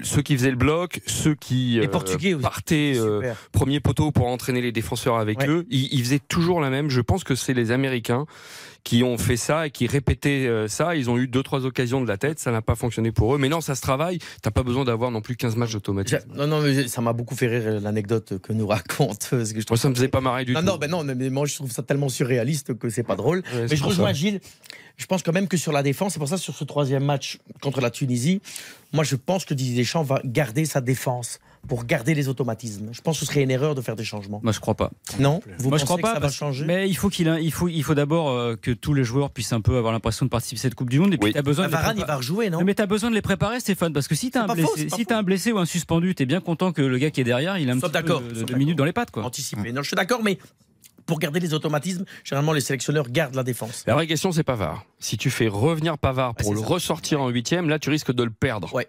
ceux 0.02 0.22
qui 0.22 0.36
faisaient 0.36 0.50
le 0.50 0.56
bloc, 0.56 1.00
ceux 1.06 1.34
qui 1.34 1.78
Les 1.80 1.88
Portugais 1.88 2.34
partaient 2.34 2.94
euh, 2.96 3.32
premier 3.52 3.80
poteau 3.80 4.12
pour 4.12 4.26
entraîner 4.26 4.60
les 4.60 4.72
défenseurs 4.72 5.16
avec 5.16 5.38
Ouais. 5.40 5.48
eux. 5.48 5.66
Ils, 5.70 5.88
ils 5.92 6.00
faisaient 6.04 6.18
toujours 6.20 6.60
la 6.60 6.70
même. 6.70 6.88
Je 6.90 7.00
pense 7.00 7.24
que 7.24 7.34
c'est 7.34 7.54
les 7.54 7.70
Américains 7.70 8.26
qui 8.86 9.02
ont 9.02 9.18
fait 9.18 9.36
ça 9.36 9.66
et 9.66 9.70
qui 9.70 9.88
répétaient 9.88 10.46
euh, 10.46 10.68
ça. 10.68 10.94
Ils 10.94 11.10
ont 11.10 11.18
eu 11.18 11.26
deux 11.26 11.42
trois 11.42 11.66
occasions 11.66 12.00
de 12.00 12.06
la 12.06 12.18
tête, 12.18 12.38
ça 12.38 12.52
n'a 12.52 12.62
pas 12.62 12.76
fonctionné 12.76 13.10
pour 13.10 13.34
eux. 13.34 13.38
Mais 13.38 13.48
non, 13.48 13.60
ça 13.60 13.74
se 13.74 13.80
travaille. 13.80 14.20
T'as 14.42 14.52
pas 14.52 14.62
besoin 14.62 14.84
d'avoir 14.84 15.10
non 15.10 15.20
plus 15.20 15.34
15 15.34 15.56
matchs 15.56 15.72
d'automatisme. 15.72 16.20
Non, 16.32 16.46
non, 16.46 16.60
mais 16.60 16.86
ça 16.86 17.00
m'a 17.00 17.12
beaucoup 17.12 17.34
fait 17.34 17.48
rire 17.48 17.62
euh, 17.64 17.80
l'anecdote 17.80 18.38
que 18.40 18.52
nous 18.52 18.66
raconte. 18.68 19.26
Parce 19.30 19.52
que 19.52 19.60
je 19.60 19.66
Moi, 19.68 19.76
ça 19.76 19.88
me 19.88 19.94
faisait 19.96 20.06
pas 20.06 20.20
marrer 20.20 20.44
du 20.44 20.52
non, 20.52 20.60
tout. 20.60 20.66
non, 20.66 20.76
ben 20.76 20.88
non, 20.88 21.02
mais 21.02 21.30
moi 21.30 21.46
je 21.46 21.56
trouve 21.56 21.72
ça 21.72 21.82
tellement 21.82 22.08
surréaliste 22.08 22.78
que 22.78 22.88
c'est 22.88 23.02
pas 23.02 23.16
drôle. 23.16 23.42
Ouais, 23.52 23.66
mais 23.68 23.74
je 23.74 23.82
rejoins. 23.82 24.12
Gilles. 24.12 24.40
Je 24.96 25.06
pense 25.06 25.24
quand 25.24 25.32
même 25.32 25.48
que 25.48 25.56
sur 25.56 25.72
la 25.72 25.82
défense, 25.82 26.12
c'est 26.12 26.20
pour 26.20 26.28
ça 26.28 26.38
sur 26.38 26.54
ce 26.54 26.62
troisième 26.62 27.04
match 27.04 27.38
contre 27.60 27.80
la 27.80 27.90
Tunisie, 27.90 28.40
moi 28.92 29.02
je 29.02 29.16
pense 29.16 29.44
que 29.44 29.52
Didier 29.52 29.76
Deschamps 29.82 30.04
va 30.04 30.20
garder 30.24 30.64
sa 30.64 30.80
défense 30.80 31.40
pour 31.68 31.84
garder 31.84 32.14
les 32.14 32.28
automatismes. 32.28 32.88
Je 32.92 33.00
pense 33.00 33.18
que 33.18 33.26
ce 33.26 33.32
serait 33.32 33.42
une 33.42 33.50
erreur 33.50 33.74
de 33.74 33.80
faire 33.80 33.96
des 33.96 34.04
changements. 34.04 34.40
Moi, 34.42 34.52
je 34.52 34.60
crois 34.60 34.74
pas. 34.74 34.90
Non? 35.18 35.40
Vous 35.58 35.68
Moi, 35.68 35.78
pensez 35.78 35.80
je 35.80 35.84
crois 35.86 35.96
que 35.96 36.02
pas. 36.02 36.14
ça 36.14 36.20
va 36.20 36.28
changer? 36.30 36.64
Mais 36.64 36.88
il 36.88 36.94
faut 36.96 37.08
qu'il, 37.08 37.26
il 37.40 37.52
faut, 37.52 37.68
il 37.68 37.82
faut 37.82 37.94
d'abord 37.94 38.30
euh, 38.30 38.56
que 38.56 38.70
tous 38.70 38.94
les 38.94 39.04
joueurs 39.04 39.30
puissent 39.30 39.52
un 39.52 39.60
peu 39.60 39.76
avoir 39.76 39.92
l'impression 39.92 40.24
de 40.26 40.30
participer 40.30 40.58
à 40.60 40.62
cette 40.62 40.74
Coupe 40.74 40.90
du 40.90 40.98
Monde. 41.00 41.14
Et 41.14 41.18
puis, 41.18 41.32
Oui. 41.34 41.42
besoin 41.42 41.66
de 41.66 41.70
les 41.70 41.76
Varane, 41.76 41.96
il 41.98 42.04
va 42.04 42.16
rejouer, 42.16 42.50
non? 42.50 42.62
Mais 42.64 42.74
t'as 42.74 42.86
besoin 42.86 43.10
de 43.10 43.14
les 43.14 43.22
préparer, 43.22 43.60
Stéphane, 43.60 43.92
parce 43.92 44.08
que 44.08 44.14
si 44.14 44.30
t'as 44.30 44.44
C'est 44.46 44.50
un 44.50 44.54
blessé, 44.54 44.88
faux, 44.88 44.96
si 44.96 45.06
un 45.10 45.22
blessé 45.22 45.52
ou 45.52 45.58
un 45.58 45.66
suspendu, 45.66 46.14
t'es 46.14 46.26
bien 46.26 46.40
content 46.40 46.72
que 46.72 46.82
le 46.82 46.98
gars 46.98 47.10
qui 47.10 47.20
est 47.20 47.24
derrière, 47.24 47.58
il 47.58 47.68
a 47.68 47.72
un 47.72 47.76
petit 47.76 47.82
peu 47.86 47.88
d'accord, 47.92 48.22
de, 48.22 48.54
minutes 48.54 48.76
dans 48.78 48.84
les 48.84 48.92
pattes, 48.92 49.10
quoi. 49.10 49.24
Anticipé. 49.24 49.72
Non, 49.72 49.82
je 49.82 49.88
suis 49.88 49.96
d'accord, 49.96 50.22
mais 50.22 50.38
pour 51.06 51.18
garder 51.20 51.38
les 51.40 51.54
automatismes, 51.54 52.04
généralement 52.24 52.52
les 52.52 52.60
sélectionneurs 52.60 53.08
gardent 53.08 53.36
la 53.36 53.44
défense. 53.44 53.84
La 53.86 53.94
vraie 53.94 54.06
question, 54.08 54.32
c'est 54.32 54.42
Pavard. 54.42 54.84
Si 54.98 55.16
tu 55.16 55.30
fais 55.30 55.46
revenir 55.48 55.98
Pavard 55.98 56.34
pour 56.34 56.48
Ouais, 56.48 56.54
le 56.56 56.60
ça. 56.60 56.66
ressortir 56.66 57.20
en 57.22 57.28
huitième, 57.28 57.68
là, 57.68 57.78
tu 57.78 57.90
risques 57.90 58.12
de 58.12 58.24
le 58.24 58.30
perdre. 58.30 58.74
Ouais. 58.74 58.88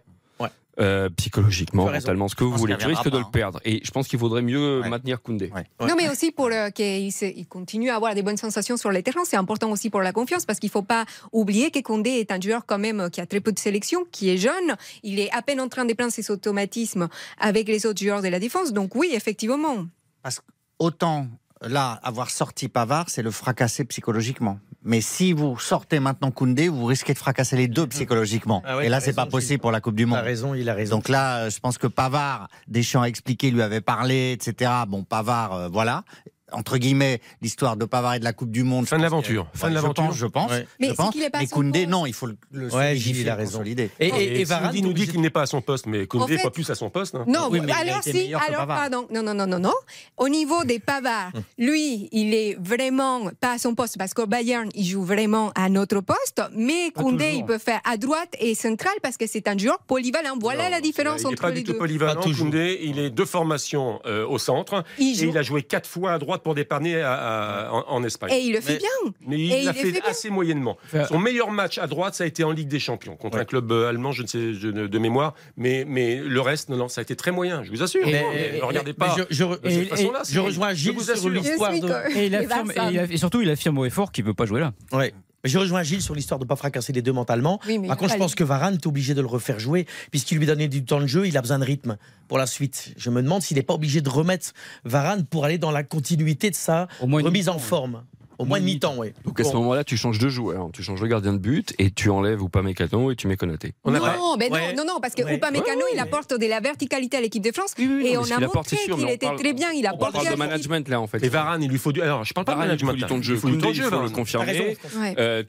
Euh, 0.79 1.09
psychologiquement, 1.17 1.85
mentalement, 1.89 2.27
ce 2.27 2.35
que 2.35 2.43
vous 2.43 2.55
voulez. 2.55 2.77
Tu 2.77 2.85
risques 2.85 3.09
de 3.09 3.17
le 3.17 3.23
pas, 3.23 3.29
perdre. 3.31 3.59
Et 3.65 3.81
je 3.83 3.89
pense 3.89 4.07
qu'il 4.07 4.19
vaudrait 4.19 4.43
mieux 4.43 4.81
Ouais. 4.81 4.89
maintenir 4.89 5.21
Koundé. 5.23 5.47
Ouais. 5.47 5.65
Ouais. 5.79 5.87
Non, 5.87 5.95
mais 5.97 6.07
aussi 6.07 6.31
pour 6.31 6.49
euh, 6.51 6.69
qu'il 6.69 7.07
il 7.07 7.47
continue 7.47 7.89
à 7.89 7.95
avoir 7.95 8.13
des 8.13 8.21
bonnes 8.21 8.37
sensations 8.37 8.77
sur 8.77 8.91
les 8.91 9.01
terrains, 9.01 9.25
c'est 9.25 9.37
important 9.37 9.71
aussi 9.71 9.89
pour 9.89 10.01
la 10.01 10.11
confiance 10.11 10.45
parce 10.45 10.59
qu'il 10.59 10.67
ne 10.67 10.71
faut 10.73 10.83
pas 10.83 11.05
oublier 11.31 11.71
que 11.71 11.79
Condé 11.79 12.11
est 12.11 12.31
un 12.31 12.39
joueur 12.39 12.65
quand 12.67 12.77
même 12.77 13.09
qui 13.09 13.21
a 13.21 13.25
très 13.25 13.39
peu 13.39 13.51
de 13.51 13.59
sélection, 13.59 14.05
qui 14.11 14.29
est 14.29 14.37
jeune, 14.37 14.75
il 15.01 15.19
est 15.19 15.31
à 15.31 15.41
peine 15.41 15.59
en 15.61 15.67
train 15.67 15.85
de 15.85 15.93
prendre 15.93 16.11
ses 16.11 16.29
automatismes 16.29 17.07
avec 17.39 17.67
les 17.67 17.87
autres 17.87 17.99
joueurs 18.03 18.21
de 18.21 18.27
la 18.27 18.39
défense. 18.39 18.71
Donc 18.71 18.93
oui, 18.93 19.09
effectivement. 19.13 19.87
Parce 20.21 20.39
que 20.39 20.45
autant 20.77 21.27
là, 21.61 21.99
avoir 22.03 22.29
sorti 22.29 22.67
Pavard, 22.69 23.09
c'est 23.09 23.23
le 23.23 23.31
fracasser 23.31 23.83
psychologiquement. 23.85 24.59
Mais 24.87 25.01
si 25.01 25.33
vous 25.33 25.59
sortez 25.59 25.99
maintenant 25.99 26.31
Koundé, 26.31 26.69
vous 26.69 26.85
risquez 26.85 27.13
de 27.13 27.17
fracasser 27.17 27.57
les 27.57 27.67
deux 27.67 27.87
psychologiquement. 27.87 28.63
Ah 28.65 28.77
ouais, 28.77 28.85
Et 28.85 28.89
là, 28.89 29.01
c'est 29.01 29.11
pas 29.11 29.25
possible 29.25 29.59
pour 29.59 29.71
la 29.71 29.81
Coupe 29.81 29.95
du 29.95 30.03
Il 30.03 30.07
Monde. 30.07 30.19
a 30.19 30.21
raison, 30.21 30.53
il 30.53 30.69
a 30.69 30.73
raison. 30.73 30.95
Donc 30.95 31.09
là, 31.09 31.39
euh, 31.39 31.49
je 31.49 31.59
pense 31.59 31.77
que 31.77 31.87
Pavard, 31.87 32.47
Deschamps 32.69 33.01
a 33.01 33.09
expliqué, 33.09 33.51
lui 33.51 33.61
avait 33.61 33.81
parlé, 33.81 34.31
etc. 34.31 34.71
Bon, 34.87 35.03
Pavard, 35.03 35.53
euh, 35.53 35.67
voilà. 35.67 36.05
Entre 36.53 36.77
guillemets, 36.77 37.19
l'histoire 37.41 37.75
de 37.75 37.83
Pavard 37.85 38.13
et 38.15 38.19
de 38.19 38.23
la 38.23 38.31
Coupe 38.31 38.51
du 38.51 38.63
Monde. 38.63 38.85
Fin 38.87 38.95
de 38.97 39.01
je 39.03 39.07
pense 39.07 39.11
l'aventure. 39.11 39.51
que- 39.51 39.57
Fin 39.57 39.69
de 39.69 39.75
l'aventure. 39.75 40.05
pense, 40.05 40.15
Je 40.15 40.25
pense. 40.25 40.51
Ouais. 40.51 40.67
Mais 40.79 40.87
je 40.89 40.93
pense. 40.93 41.15
est 41.17 41.29
pas 41.29 41.39
Mais 41.39 41.47
Koundé, 41.47 41.85
non, 41.87 42.05
il 42.05 42.13
faut 42.13 42.25
le, 42.27 42.37
le 42.51 42.65
Ouais, 42.67 42.71
solidifier, 42.71 43.13
Gilles, 43.13 43.21
il 43.23 43.29
a 43.29 43.35
raison. 43.35 43.57
consolider. 43.57 43.89
Et, 43.99 44.07
Et, 44.07 44.23
et, 44.37 44.39
et 44.41 44.43
Varane, 44.45 44.67
Cindy 44.67 44.81
nous 44.81 44.93
dit 44.93 45.07
qu'il 45.07 45.19
n'est 45.19 45.29
pas 45.29 45.41
à 45.41 45.45
son 45.45 45.61
poste, 45.61 45.87
mais 45.87 46.07
Koundé 46.07 46.23
En 46.23 46.27
fait- 46.27 46.35
n'est 46.37 46.43
pas 46.43 46.49
plus 46.51 46.69
à 46.69 46.75
son 46.75 46.89
poste. 46.89 47.15
hein. 47.15 47.25
Non, 47.27 47.49
Oui, 47.51 47.59
mais 47.59 47.71
alors 47.73 48.01
si, 48.01 48.33
alors 48.33 48.59
Pavard. 48.65 48.77
pardon, 48.89 49.07
non, 49.11 49.23
non, 49.23 49.33
non, 49.33 49.45
non, 49.45 49.59
non. 49.59 49.73
Au 50.15 50.29
niveau 50.29 50.63
des 50.63 50.79
Pavards, 50.79 51.31
lui, 51.57 52.07
il 52.13 52.33
est 52.33 52.55
vraiment 52.59 53.29
pas 53.41 53.53
à 53.53 53.57
son 53.57 53.75
poste 53.75 53.97
parce 53.97 54.13
qu'au 54.13 54.25
Bayern, 54.27 54.69
il 54.73 54.85
joue 54.85 55.03
vraiment 55.03 55.51
à 55.55 55.67
notre 55.69 55.99
poste, 55.99 56.41
mais 56.55 56.91
Koundé, 56.95 57.33
il 57.35 57.45
peut 57.45 57.57
faire 57.57 57.81
à 57.83 57.97
droite 57.97 58.33
et 58.39 58.55
central 58.55 58.93
parce 59.03 59.17
que 59.17 59.27
c'est 59.27 59.49
un 59.49 59.57
joueur 59.57 59.79
polyvalent. 59.79 60.37
Voilà 60.39 60.65
Non, 60.65 60.69
la 60.71 60.81
différence 60.81 61.21
Il 61.21 61.27
n'est 61.27 61.33
entre 61.33 61.41
pas 61.41 61.49
les 61.49 61.55
du 61.61 61.63
tout 61.65 61.71
deux. 61.73 61.77
polyvalent. 61.77 62.21
Koundé, 62.21 62.79
il 62.83 62.99
est 62.99 63.09
de 63.09 63.25
formation 63.25 63.99
euh, 64.05 64.25
au 64.25 64.37
centre. 64.37 64.83
Il 64.97 65.21
Et 65.21 65.27
il 65.27 65.37
a 65.37 65.41
joué 65.41 65.61
quatre 65.63 65.89
fois 65.89 66.13
à 66.13 66.19
droite 66.19 66.36
pour 66.41 66.55
dépanner 66.55 67.01
à- 67.01 67.13
à- 67.13 67.71
en, 67.71 67.85
en 67.87 68.03
Espagne. 68.03 68.31
et 68.33 68.39
il 68.39 68.53
le 68.53 68.61
fait 68.61 68.73
Mais- 68.73 68.79
bien. 68.79 69.13
Mais 69.27 69.37
il 69.59 69.65
l'a 69.65 69.73
fait, 69.73 70.01
assez 70.07 70.29
moyennement. 70.29 70.77
Son 71.07 71.19
meilleur 71.19 71.51
match 71.51 71.77
à 71.77 71.87
droite, 71.87 72.15
ça 72.15 72.23
a 72.23 72.27
été 72.27 72.43
en 72.43 72.51
Ligue 72.51 72.67
des 72.67 72.79
Champions 72.79 73.15
contre 73.15 73.35
Ouais. 73.37 73.41
un 73.41 73.45
club 73.45 73.71
euh, 73.71 73.89
allemand, 73.89 74.11
je 74.11 74.23
ne 74.23 74.27
sais 74.27 74.53
je 74.53 74.67
de 74.69 74.99
mémoire. 74.99 75.33
Mais, 75.57 75.85
mais 75.87 76.17
le 76.17 76.41
reste, 76.41 76.69
non, 76.69 76.77
non, 76.77 76.87
ça 76.87 77.01
a 77.01 77.03
été 77.03 77.15
très 77.15 77.31
moyen. 77.31 77.63
Je 77.63 77.69
vous 77.71 77.83
assure. 77.83 78.05
Mais- 78.05 78.23
Mais 78.33 78.57
ne 78.59 78.63
regardez 78.63 78.91
mais 78.91 79.05
pas 79.05 79.15
je, 79.17 79.23
je, 79.29 79.43
de 79.45 79.69
cette 79.69 79.89
façon-là. 79.89 80.21
je 80.29 80.39
rejoins 80.39 80.73
Gilles 80.73 80.93
vous 80.93 81.01
sur 81.03 81.29
l'histoire 81.29 81.71
de. 81.71 82.17
Et, 82.17 82.27
il 82.27 82.35
affirme, 82.35 82.71
et, 82.71 82.75
il 82.91 83.07
et 83.13 83.17
surtout, 83.17 83.41
il 83.41 83.49
affirme 83.49 83.77
haut 83.79 83.85
et 83.85 83.89
fort 83.89 84.11
qu'il 84.11 84.23
ne 84.23 84.29
veut 84.29 84.33
pas 84.35 84.45
jouer 84.45 84.59
là. 84.61 84.73
Ouais. 84.91 85.13
Mais 85.47 85.51
Je 85.51 85.59
rejoins 85.59 85.81
Gilles 85.83 86.01
sur 86.01 86.13
l'histoire 86.13 86.39
de 86.39 86.43
ne 86.43 86.47
pas 86.47 86.57
fracasser 86.57 86.91
les 86.91 87.01
deux 87.01 87.13
mentalement. 87.13 87.59
Oui, 87.67 87.79
mais 87.79 87.87
Par 87.87 87.95
contre, 87.95 88.11
je 88.13 88.17
pense 88.17 88.35
que 88.35 88.43
Varane 88.43 88.73
est 88.73 88.85
obligé 88.85 89.13
de 89.13 89.21
le 89.21 89.27
refaire 89.27 89.59
jouer, 89.59 89.85
puisqu'il 90.11 90.37
lui 90.37 90.45
donnait 90.45 90.67
du 90.67 90.83
temps 90.83 90.99
de 90.99 91.07
jeu, 91.07 91.25
il 91.25 91.37
a 91.37 91.41
besoin 91.41 91.59
de 91.59 91.63
rythme 91.63 91.97
pour 92.27 92.37
la 92.37 92.47
suite. 92.47 92.93
Je 92.97 93.09
me 93.09 93.21
demande 93.21 93.41
s'il 93.41 93.55
n'est 93.55 93.63
pas 93.63 93.73
obligé 93.73 94.01
de 94.01 94.09
remettre 94.09 94.51
Varane 94.83 95.25
pour 95.25 95.45
aller 95.45 95.57
dans 95.57 95.71
la 95.71 95.83
continuité 95.83 96.49
de 96.49 96.55
sa 96.55 96.87
Au 96.99 97.07
moins 97.07 97.21
une 97.21 97.27
remise 97.27 97.47
en 97.47 97.59
forme. 97.59 98.03
Au 98.37 98.45
moins 98.45 98.59
mi-temps, 98.59 98.95
oui. 98.97 99.13
Donc 99.25 99.39
à 99.39 99.43
ce 99.43 99.53
moment-là, 99.53 99.83
tu 99.83 99.97
changes 99.97 100.19
de 100.19 100.29
joueur. 100.29 100.69
Tu 100.73 100.83
changes 100.83 101.01
le 101.01 101.07
gardien 101.07 101.33
de 101.33 101.37
but 101.39 101.73
et 101.79 101.91
tu 101.91 102.09
enlèves 102.09 102.41
ou 102.41 102.49
pas 102.49 102.61
Mécano 102.61 103.11
et 103.11 103.15
tu 103.15 103.27
mets 103.27 103.35
Konaté. 103.37 103.73
On 103.83 103.91
non, 103.91 103.99
pas- 103.99 104.15
ben 104.37 104.51
Ouais. 104.51 104.73
non, 104.73 104.83
non, 104.85 104.93
non, 104.95 104.99
parce 105.01 105.13
que 105.15 105.23
Ouais. 105.23 105.35
Upamecano, 105.35 105.67
Ouais, 105.67 105.75
ouais, 105.75 105.83
il 105.93 105.95
mais- 105.95 106.01
apporte 106.01 106.39
de 106.39 106.45
la 106.45 106.59
verticalité 106.59 107.17
à 107.17 107.21
l'équipe 107.21 107.43
de 107.43 107.51
France. 107.51 107.73
Oui, 107.77 107.87
oui, 107.89 108.07
et 108.07 108.17
on 108.17 108.23
a 108.23 108.39
montré 108.39 108.77
qu'il 108.77 108.93
on 108.93 109.07
était 109.07 109.25
parle- 109.25 109.39
très 109.39 109.53
bien. 109.53 109.71
Il 109.71 109.85
On 109.85 109.89
apporte 109.89 110.13
parle 110.13 110.29
de 110.29 110.35
management 110.35 110.87
là 110.89 111.01
en 111.01 111.07
fait. 111.07 111.23
Et 111.23 111.29
Varane, 111.29 111.63
il 111.63 111.69
lui 111.69 111.77
faut 111.77 111.91
du. 111.91 112.01
Alors, 112.01 112.23
je 112.23 112.33
parle 112.33 112.45
pas 112.45 112.53
de 112.53 112.57
Varane, 112.59 112.73
il 112.75 112.79
faut 112.79 112.85
management. 112.85 113.05
du 113.07 113.09
temps 113.11 113.17
de 113.17 113.23
jeu. 113.23 113.33
Il 113.35 113.39
faut 113.39 113.49
du 113.49 113.57
temps 113.57 113.69
il 113.73 113.81
faut 113.83 114.01
le 114.01 114.09
confirmer. 114.09 114.77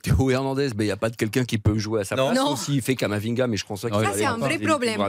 Théo 0.02 0.30
Hernandez, 0.30 0.68
ben, 0.74 0.84
il 0.84 0.86
n'y 0.86 0.92
a 0.92 0.96
pas 0.96 1.10
de 1.10 1.16
quelqu'un 1.16 1.44
qui 1.44 1.58
peut 1.58 1.78
jouer 1.78 2.00
à 2.00 2.04
sa 2.04 2.14
place. 2.16 2.34
Non. 2.36 2.52
Aussi, 2.52 2.76
il 2.76 2.82
fait 2.82 2.94
Kamavinga, 2.94 3.46
mais 3.46 3.56
je 3.56 3.66
pense 3.66 3.82
pas 3.82 3.90
qu'il 3.90 4.00
Ça, 4.04 4.12
c'est 4.14 4.24
un 4.24 4.36
vrai 4.38 4.58
problème. 4.58 5.00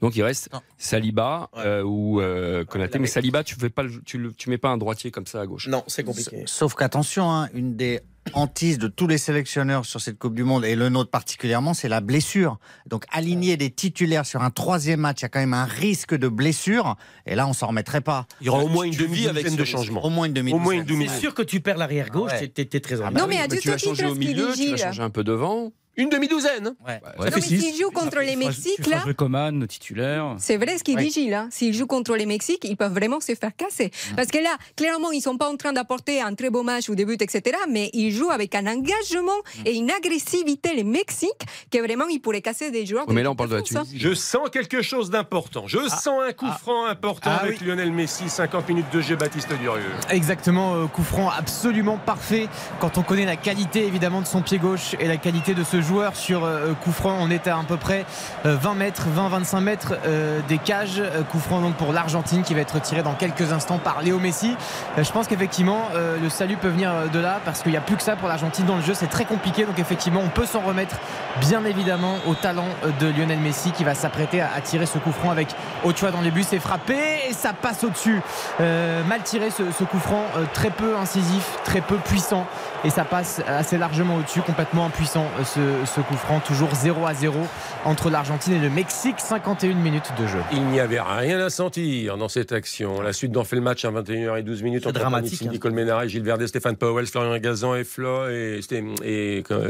Donc 0.00 0.16
il 0.16 0.22
reste. 0.22 0.48
Saliba 0.76 1.50
euh, 1.58 1.82
ou 1.82 2.20
euh, 2.20 2.64
Konaté. 2.64 2.98
Mais 2.98 3.06
Saliba, 3.06 3.42
tu 3.44 3.54
fais 3.56 3.68
pas, 3.70 3.82
le- 3.82 4.00
tu, 4.04 4.18
le- 4.18 4.32
tu 4.32 4.48
mets 4.50 4.58
pas 4.58 4.68
un 4.70 4.78
droitier 4.78 5.10
comme 5.10 5.26
ça 5.26 5.40
à 5.40 5.46
gauche. 5.46 5.68
Non, 5.68 5.84
c'est 5.86 6.04
compliqué. 6.04 6.42
Sauf 6.46 6.74
qu'attention, 6.74 7.17
hein, 7.24 7.48
une 7.54 7.76
des 7.76 8.00
hantises 8.34 8.78
de 8.78 8.88
tous 8.88 9.06
les 9.06 9.16
sélectionneurs 9.16 9.86
sur 9.86 10.00
cette 10.02 10.18
Coupe 10.18 10.34
du 10.34 10.44
Monde, 10.44 10.64
et 10.64 10.74
le 10.76 10.90
nôtre 10.90 11.10
particulièrement, 11.10 11.72
c'est 11.72 11.88
la 11.88 12.00
blessure. 12.00 12.58
Donc 12.86 13.04
aligner 13.10 13.56
des 13.56 13.70
titulaires 13.70 14.26
sur 14.26 14.42
un 14.42 14.50
troisième 14.50 15.00
match, 15.00 15.20
il 15.20 15.22
y 15.22 15.26
a 15.26 15.28
quand 15.30 15.38
même 15.40 15.54
un 15.54 15.64
risque 15.64 16.14
de 16.14 16.28
blessure, 16.28 16.96
et 17.26 17.34
là 17.34 17.46
on 17.46 17.52
s'en 17.54 17.68
remettrait 17.68 18.02
pas. 18.02 18.26
Il 18.42 18.46
y 18.48 18.50
aura 18.50 18.62
au 18.64 18.68
moins 18.68 18.84
une 18.84 18.92
vis 18.92 19.28
avec 19.28 19.54
de 19.56 19.64
changements. 19.64 20.04
Au 20.04 20.10
moins 20.10 20.26
une 20.26 20.34
demi 20.34 20.52
Au 20.52 20.58
moins 20.58 20.74
une 20.74 20.84
demi 20.84 21.08
C'est 21.08 21.20
sûr 21.20 21.34
que 21.34 21.42
tu 21.42 21.60
perds 21.60 21.78
l'arrière 21.78 22.10
gauche, 22.10 22.32
Ah 22.34 22.40
ouais. 22.40 22.48
t'es- 22.48 22.80
très 22.80 23.00
Ah 23.00 23.08
en 23.08 23.12
bah 23.12 23.20
Non, 23.22 23.26
mais 23.26 23.48
tu 23.48 23.68
vas 23.70 23.78
changer 23.78 24.06
au 24.06 24.14
milieu, 24.14 24.52
tu 24.54 24.70
vas 24.72 24.76
changer 24.76 25.02
un 25.02 25.10
peu 25.10 25.24
devant. 25.24 25.72
Une 25.98 26.08
demi-douzaine. 26.08 26.74
Ouais. 26.86 27.00
Ouais, 27.18 27.26
Non, 27.30 27.36
mais 27.36 27.40
s'il 27.42 27.74
joue 27.76 27.90
contre 27.90 28.20
les 28.20 28.36
Mexiques, 28.36 28.86
là, 28.86 29.02
Coman, 29.14 29.66
titulaire. 29.66 30.36
C'est 30.38 30.56
vrai 30.56 30.78
ce 30.78 30.84
qu'il 30.84 30.96
dit 30.96 31.10
Gilles. 31.10 31.34
hein. 31.34 31.48
S'ils 31.50 31.74
jouent 31.74 31.86
contre 31.86 32.14
les 32.16 32.24
Mexiques, 32.24 32.64
ils 32.64 32.76
peuvent 32.76 32.92
vraiment 32.94 33.20
se 33.20 33.34
faire 33.34 33.50
casser. 33.56 33.90
Mm. 34.12 34.14
Parce 34.16 34.28
que 34.28 34.38
là, 34.38 34.56
clairement, 34.76 35.10
ils 35.10 35.20
sont 35.20 35.36
pas 35.36 35.50
en 35.50 35.56
train 35.56 35.72
d'apporter 35.72 36.20
un 36.22 36.34
très 36.34 36.50
beau 36.50 36.62
match 36.62 36.88
ou 36.88 36.94
des 36.94 37.04
buts, 37.04 37.16
etc. 37.20 37.56
Mais 37.68 37.90
ils 37.92 38.12
jouent 38.12 38.30
avec 38.30 38.54
un 38.54 38.66
engagement 38.66 39.32
Mm. 39.58 39.62
et 39.66 39.74
une 39.76 39.90
agressivité, 39.90 40.74
les 40.74 40.84
Mexiques, 40.84 41.42
que 41.70 41.78
vraiment, 41.78 42.06
ils 42.08 42.20
pourraient 42.20 42.40
casser 42.42 42.70
des 42.70 42.86
joueurs. 42.86 43.06
Ouais, 43.08 43.14
mais 43.14 43.22
là, 43.22 43.30
on 43.30 43.36
parle 43.36 43.50
de 43.50 43.56
la 43.56 43.62
France, 43.62 43.76
hein. 43.76 43.82
Tunisie. 43.84 43.98
Je 44.00 44.14
sens 44.14 44.48
quelque 44.50 44.82
chose 44.82 45.10
d'important. 45.10 45.66
Je 45.66 45.78
sens 45.88 46.22
un 46.26 46.32
coup 46.32 46.46
franc 46.60 46.86
important 46.86 47.30
Ah 47.32 47.42
avec 47.42 47.60
Lionel 47.60 47.92
Messi. 47.92 48.28
50 48.28 48.68
minutes 48.68 48.86
de 48.92 49.00
jeu, 49.00 49.16
Baptiste 49.16 49.52
Durieux. 49.60 49.82
Exactement, 50.10 50.74
euh, 50.76 50.86
coup 50.86 51.02
franc 51.02 51.28
absolument 51.30 51.98
parfait 51.98 52.48
quand 52.80 52.98
on 52.98 53.02
connaît 53.02 53.24
la 53.24 53.36
qualité 53.36 53.84
évidemment 53.86 54.20
de 54.20 54.26
son 54.26 54.42
pied 54.42 54.58
gauche 54.58 54.94
et 55.00 55.08
la 55.08 55.16
qualité 55.16 55.54
de 55.54 55.64
ce 55.64 55.80
sur 56.14 56.44
euh, 56.44 56.74
coup. 56.74 56.92
On 57.04 57.30
est 57.30 57.46
à 57.46 57.58
à 57.58 57.62
peu 57.66 57.76
près 57.76 58.04
euh, 58.46 58.56
20 58.60 58.74
mètres, 58.74 59.06
20-25 59.14 59.60
mètres 59.60 59.94
euh, 60.06 60.40
des 60.48 60.58
cages. 60.58 61.00
Euh, 61.00 61.22
Coup 61.22 61.38
donc 61.60 61.74
pour 61.74 61.92
l'Argentine 61.92 62.42
qui 62.42 62.54
va 62.54 62.60
être 62.60 62.80
tiré 62.80 63.02
dans 63.02 63.14
quelques 63.14 63.52
instants 63.52 63.78
par 63.78 64.02
Léo 64.02 64.18
Messi. 64.18 64.56
Euh, 64.96 65.04
Je 65.04 65.12
pense 65.12 65.26
qu'effectivement 65.26 65.88
euh, 65.94 66.16
le 66.20 66.28
salut 66.28 66.56
peut 66.56 66.68
venir 66.68 66.90
euh, 66.90 67.06
de 67.08 67.18
là 67.18 67.40
parce 67.44 67.62
qu'il 67.62 67.72
n'y 67.72 67.78
a 67.78 67.80
plus 67.80 67.96
que 67.96 68.02
ça 68.02 68.16
pour 68.16 68.28
l'Argentine 68.28 68.64
dans 68.64 68.76
le 68.76 68.82
jeu. 68.82 68.94
C'est 68.94 69.08
très 69.08 69.24
compliqué. 69.24 69.64
Donc 69.64 69.78
effectivement 69.78 70.20
on 70.24 70.28
peut 70.28 70.46
s'en 70.46 70.60
remettre 70.60 70.96
bien 71.40 71.64
évidemment 71.64 72.16
au 72.26 72.34
talent 72.34 72.68
euh, 72.84 72.90
de 73.00 73.06
Lionel 73.06 73.38
Messi 73.38 73.72
qui 73.72 73.84
va 73.84 73.94
s'apprêter 73.94 74.40
à, 74.40 74.60
tirer 74.60 74.86
ce 74.86 74.98
coup 74.98 75.12
franc 75.12 75.30
avec 75.30 75.48
Ochoa 75.84 76.10
dans 76.10 76.20
les 76.20 76.30
buts. 76.30 76.44
C'est 76.48 76.58
frappé 76.58 76.96
et 77.28 77.32
ça 77.32 77.52
passe 77.52 77.84
au-dessus. 77.84 78.20
Euh, 78.60 79.02
mal 79.04 79.22
tiré 79.22 79.50
ce, 79.50 79.64
ce 79.76 79.84
coup 79.84 79.98
euh, 80.36 80.44
très 80.52 80.70
peu 80.70 80.96
incisif, 80.96 81.58
très 81.64 81.80
peu 81.80 81.96
puissant 81.96 82.46
et 82.84 82.90
ça 82.90 83.04
passe 83.04 83.42
assez 83.46 83.76
largement 83.78 84.16
au-dessus, 84.16 84.40
complètement 84.40 84.86
impuissant 84.86 85.26
euh, 85.38 85.44
ce, 85.44 85.90
ce 85.90 86.00
coup 86.00 86.14
franc. 86.14 86.40
Toujours 86.40 86.74
0 86.74 87.06
à 87.06 87.14
0 87.14 87.38
entre 87.84 88.10
l'Argentine 88.10 88.54
et 88.54 88.58
le 88.58 88.70
Mexique, 88.70 89.16
51 89.18 89.74
minutes 89.74 90.12
de 90.18 90.26
jeu. 90.26 90.38
Il 90.52 90.64
n'y 90.66 90.80
avait 90.80 91.00
rien 91.00 91.40
à 91.40 91.50
sentir 91.50 92.16
dans 92.16 92.28
cette 92.28 92.52
action. 92.52 93.00
La 93.00 93.12
suite 93.12 93.32
d'en 93.32 93.44
fait 93.44 93.56
le 93.56 93.62
match 93.62 93.84
à 93.84 93.90
21h 93.90 94.38
et 94.38 94.42
12 94.42 94.62
minutes 94.62 94.86
entre 94.86 94.98
dramatique, 94.98 95.42
hein. 95.42 95.58
Colmenares, 95.58 96.08
Gilles 96.08 96.22
Verdet, 96.22 96.46
Stéphane 96.46 96.76
Powell, 96.76 97.06
Florian 97.06 97.36
Gazan 97.38 97.74
et 97.74 97.84
Flo 97.84 98.28
et, 98.28 98.60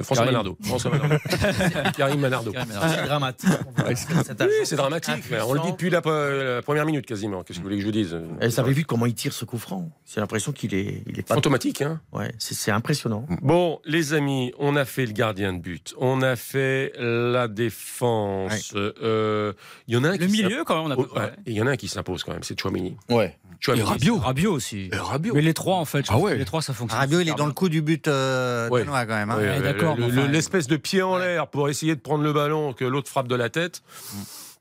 François. 0.02 0.26
Manardo. 0.26 0.56
François 0.62 0.90
Manardo. 0.90 1.16
Karim 1.96 2.20
Manardo. 2.20 2.52
C'est 2.52 3.06
dramatique. 3.06 3.50
Oui, 3.86 4.48
c'est 4.64 4.76
dramatique. 4.76 5.24
On 5.46 5.54
le 5.54 5.60
dit 5.60 5.72
depuis 5.72 5.90
la, 5.90 6.02
la 6.04 6.62
première 6.62 6.84
minute 6.84 7.06
quasiment. 7.06 7.42
Qu'est-ce 7.42 7.58
que 7.58 7.62
vous 7.62 7.68
voulez 7.68 7.76
que 7.76 7.82
je 7.82 7.86
vous 7.86 7.92
dise? 7.92 8.18
Vous 8.42 8.60
avez 8.60 8.72
vu 8.72 8.84
comment 8.84 9.06
il 9.06 9.14
tire 9.14 9.32
ce 9.32 9.44
coup 9.44 9.58
franc 9.58 9.90
C'est 10.04 10.20
l'impression 10.20 10.52
qu'il 10.52 10.74
est, 10.74 11.02
il 11.06 11.18
est 11.18 11.22
pas. 11.22 11.34
Fantomatique, 11.34 11.82
hein 11.82 12.00
Ouais, 12.12 12.32
c'est 12.38 12.54
c'est 12.54 12.70
impressionnant. 13.06 13.26
Bon, 13.42 13.80
les 13.84 14.12
amis, 14.14 14.52
on 14.58 14.76
a 14.76 14.84
fait 14.84 15.06
le 15.06 15.12
gardien 15.12 15.52
de 15.52 15.58
but, 15.58 15.94
on 15.98 16.22
a 16.22 16.36
fait 16.36 16.92
la 16.98 17.48
défense. 17.48 18.72
euh, 18.76 19.52
Il 19.86 19.94
y 19.94 19.96
en 19.96 20.04
a 20.04 20.08
un 20.08 20.12
Le 20.12 20.18
qui 20.18 20.28
milieu, 20.32 20.64
quand 20.64 20.76
même, 20.76 20.86
on 20.86 20.90
a. 20.90 20.96
s'imp- 20.96 21.08
Oh, 21.14 21.18
ouais, 21.18 21.32
et 21.46 21.50
Il 21.50 21.56
y 21.56 21.62
en 21.62 21.66
a 21.66 21.70
un 21.72 21.76
qui 21.76 21.88
s'impose 21.88 22.24
quand 22.24 22.32
même, 22.32 22.42
c'est 22.42 22.58
Chouamini. 22.60 22.96
Ouais. 23.08 23.36
Chouamini. 23.60 23.86
Rabiot. 23.86 24.16
Rabiot 24.18 24.52
aussi. 24.52 24.88
Rabiot. 24.92 25.34
Mais 25.34 25.40
les 25.42 25.54
trois, 25.54 25.76
en 25.76 25.84
fait. 25.84 26.06
je 26.06 26.12
Ah 26.12 26.18
ouais. 26.18 26.36
Les 26.36 26.44
trois, 26.44 26.62
ça 26.62 26.72
fonctionne. 26.72 27.00
Rabiot, 27.00 27.20
il 27.20 27.28
est 27.28 27.34
dans 27.34 27.46
le 27.46 27.52
coup 27.52 27.68
du 27.68 27.82
but 27.82 28.06
euh, 28.08 28.68
Ouais. 28.68 28.80
danois 28.84 29.04
quand 29.06 29.14
même. 29.14 29.30
hein. 29.30 29.36
Ouais, 29.36 29.42
Ouais, 29.42 29.58
euh, 29.58 29.62
d'accord, 29.62 29.96
le- 29.96 30.04
enfin, 30.04 30.26
L'espèce 30.28 30.66
de 30.66 30.76
pied 30.76 31.02
en 31.02 31.16
l'air 31.18 31.48
pour 31.48 31.68
essayer 31.68 31.94
de 31.96 32.00
prendre 32.00 32.22
le 32.24 32.32
ballon 32.32 32.72
que 32.72 32.84
l'autre 32.84 33.08
frappe 33.08 33.28
de 33.28 33.34
la 33.34 33.48
tête. 33.48 33.82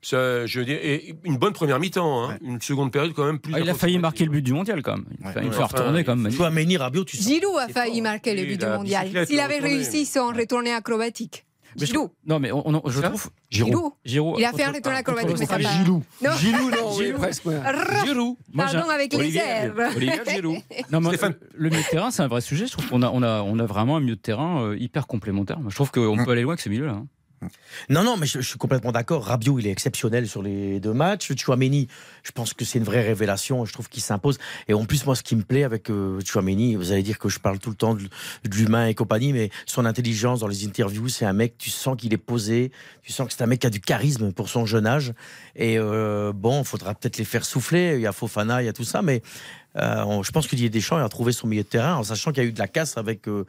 Ça, 0.00 0.46
je 0.46 0.60
veux 0.60 0.64
dire, 0.64 0.78
et 0.80 1.14
une 1.24 1.36
bonne 1.38 1.52
première 1.52 1.80
mi-temps, 1.80 2.30
hein. 2.30 2.38
une 2.42 2.60
seconde 2.60 2.92
période 2.92 3.12
quand 3.14 3.24
même 3.26 3.38
plus. 3.40 3.52
Ah, 3.54 3.60
il 3.60 3.68
a 3.68 3.74
failli 3.74 3.98
marquer 3.98 4.24
le 4.24 4.30
but 4.30 4.42
du 4.42 4.52
mondial 4.52 4.82
quand 4.82 4.96
même. 4.96 5.06
Il 5.20 5.26
Ouais. 5.26 5.32
fait 5.32 5.46
enfin, 5.48 5.64
retourner 5.64 6.04
quand 6.04 6.14
même. 6.16 6.32
Chouameni, 6.32 6.76
Rabiot, 6.76 7.04
tu 7.04 7.16
sens. 7.16 7.26
Giroud 7.26 7.56
a 7.58 7.68
failli 7.68 7.94
fort. 7.94 8.02
marquer 8.04 8.34
le 8.34 8.44
but 8.44 8.60
du 8.60 8.66
mondial. 8.66 9.26
S'il 9.26 9.40
avait 9.40 9.58
réussi 9.58 10.06
son 10.06 10.28
retourné 10.28 10.72
acrobatique. 10.72 11.44
Mais 11.78 11.84
je- 11.86 11.92
Giroud. 11.92 12.10
Non, 12.26 12.40
mais 12.40 12.50
on, 12.50 12.66
on- 12.66 12.90
je 12.90 13.00
Ça 13.00 13.08
trouve. 13.10 13.28
Giroud. 13.50 13.92
Giroud. 14.04 14.36
Il 14.38 14.44
a 14.44 14.52
fait 14.52 14.64
un 14.64 14.72
ah, 14.84 14.90
acrobatique, 14.96 15.28
contre 15.36 15.40
mais 15.40 15.46
ça 15.46 15.58
va. 15.58 15.84
Non. 15.84 16.36
Giroud, 16.38 16.72
non, 16.74 16.96
oui, 16.96 17.04
Giroud. 17.06 17.20
presque. 17.20 17.42
Giroud. 18.06 18.36
Pardon 18.56 18.88
avec 18.88 19.12
les 19.12 19.18
Olivier- 19.18 19.42
herbes. 19.46 19.82
Olivier 19.94 20.20
Giroud. 20.28 20.56
Non, 20.92 21.00
mais 21.00 21.08
Stéphane. 21.10 21.34
le 21.54 21.68
milieu 21.68 21.82
de 21.82 21.88
terrain, 21.88 22.10
c'est 22.10 22.22
un 22.22 22.28
vrai 22.28 22.40
sujet. 22.40 22.66
Je 22.66 22.72
trouve 22.72 22.88
qu'on 22.88 23.02
a, 23.02 23.10
on 23.10 23.22
a, 23.22 23.42
on 23.42 23.58
a 23.58 23.66
vraiment 23.66 23.96
un 23.96 24.00
milieu 24.00 24.16
de 24.16 24.20
terrain 24.20 24.62
euh, 24.62 24.76
hyper 24.78 25.06
complémentaire. 25.06 25.60
Moi, 25.60 25.68
je 25.70 25.74
trouve 25.74 25.90
qu'on 25.90 26.16
peut 26.24 26.30
aller 26.32 26.42
loin 26.42 26.52
avec 26.54 26.60
ce 26.62 26.68
milieu-là. 26.70 27.02
Hein. 27.42 27.48
Non, 27.88 28.02
non, 28.02 28.16
mais 28.16 28.26
je, 28.26 28.40
suis 28.40 28.58
complètement 28.58 28.92
d'accord. 28.92 29.24
Rabiot, 29.24 29.58
il 29.58 29.66
est 29.66 29.70
exceptionnel 29.70 30.28
sur 30.28 30.42
les 30.42 30.80
deux 30.80 30.92
matchs. 30.92 31.32
Chouameni, 31.36 31.88
je 32.22 32.32
pense 32.32 32.54
que 32.54 32.64
c'est 32.64 32.78
une 32.78 32.84
vraie 32.84 33.02
révélation. 33.02 33.64
Je 33.64 33.72
trouve 33.72 33.88
qu'il 33.88 34.02
s'impose. 34.02 34.38
Et 34.68 34.74
en 34.74 34.84
plus, 34.84 35.06
moi, 35.06 35.14
ce 35.14 35.22
qui 35.22 35.36
me 35.36 35.42
plaît 35.42 35.64
avec 35.64 35.90
euh, 35.90 36.20
Chouameni, 36.24 36.74
vous 36.74 36.92
allez 36.92 37.02
dire 37.02 37.18
que 37.18 37.28
je 37.28 37.38
parle 37.38 37.58
tout 37.58 37.70
le 37.70 37.76
temps 37.76 37.94
de, 37.94 38.02
de 38.02 38.56
l'humain 38.56 38.86
et 38.86 38.94
compagnie, 38.94 39.32
mais 39.32 39.50
son 39.66 39.84
intelligence 39.84 40.40
dans 40.40 40.48
les 40.48 40.66
interviews, 40.66 41.08
c'est 41.08 41.26
un 41.26 41.32
mec, 41.32 41.56
tu 41.58 41.70
sens 41.70 41.96
qu'il 41.96 42.12
est 42.12 42.18
posé, 42.18 42.72
tu 43.02 43.12
sens 43.12 43.26
que 43.26 43.32
c'est 43.32 43.42
un 43.42 43.46
mec 43.46 43.60
qui 43.60 43.66
a 43.66 43.70
du 43.70 43.80
charisme 43.80 44.32
pour 44.32 44.48
son 44.48 44.66
jeune 44.66 44.86
âge. 44.86 45.12
Et 45.56 45.78
euh, 45.78 46.32
bon, 46.34 46.60
il 46.60 46.66
faudra 46.66 46.94
peut-être 46.94 47.18
les 47.18 47.24
faire 47.24 47.44
souffler. 47.44 47.94
Il 47.96 48.00
y 48.00 48.06
a 48.06 48.12
Fofana, 48.12 48.62
il 48.62 48.66
y 48.66 48.68
a 48.68 48.72
tout 48.72 48.84
ça, 48.84 49.02
mais 49.02 49.22
euh, 49.76 50.02
on- 50.04 50.22
je 50.22 50.30
pense 50.32 50.48
Didier 50.48 50.70
Deschamps 50.70 50.96
a 50.96 51.08
trouvé 51.08 51.32
son 51.32 51.46
milieu 51.46 51.62
de 51.62 51.68
terrain 51.68 51.96
en 51.96 52.02
sachant 52.02 52.32
qu'il 52.32 52.42
y 52.42 52.46
a 52.46 52.48
eu 52.48 52.52
de 52.52 52.58
la 52.58 52.68
casse 52.68 52.96
avec 52.96 53.28
euh, 53.28 53.44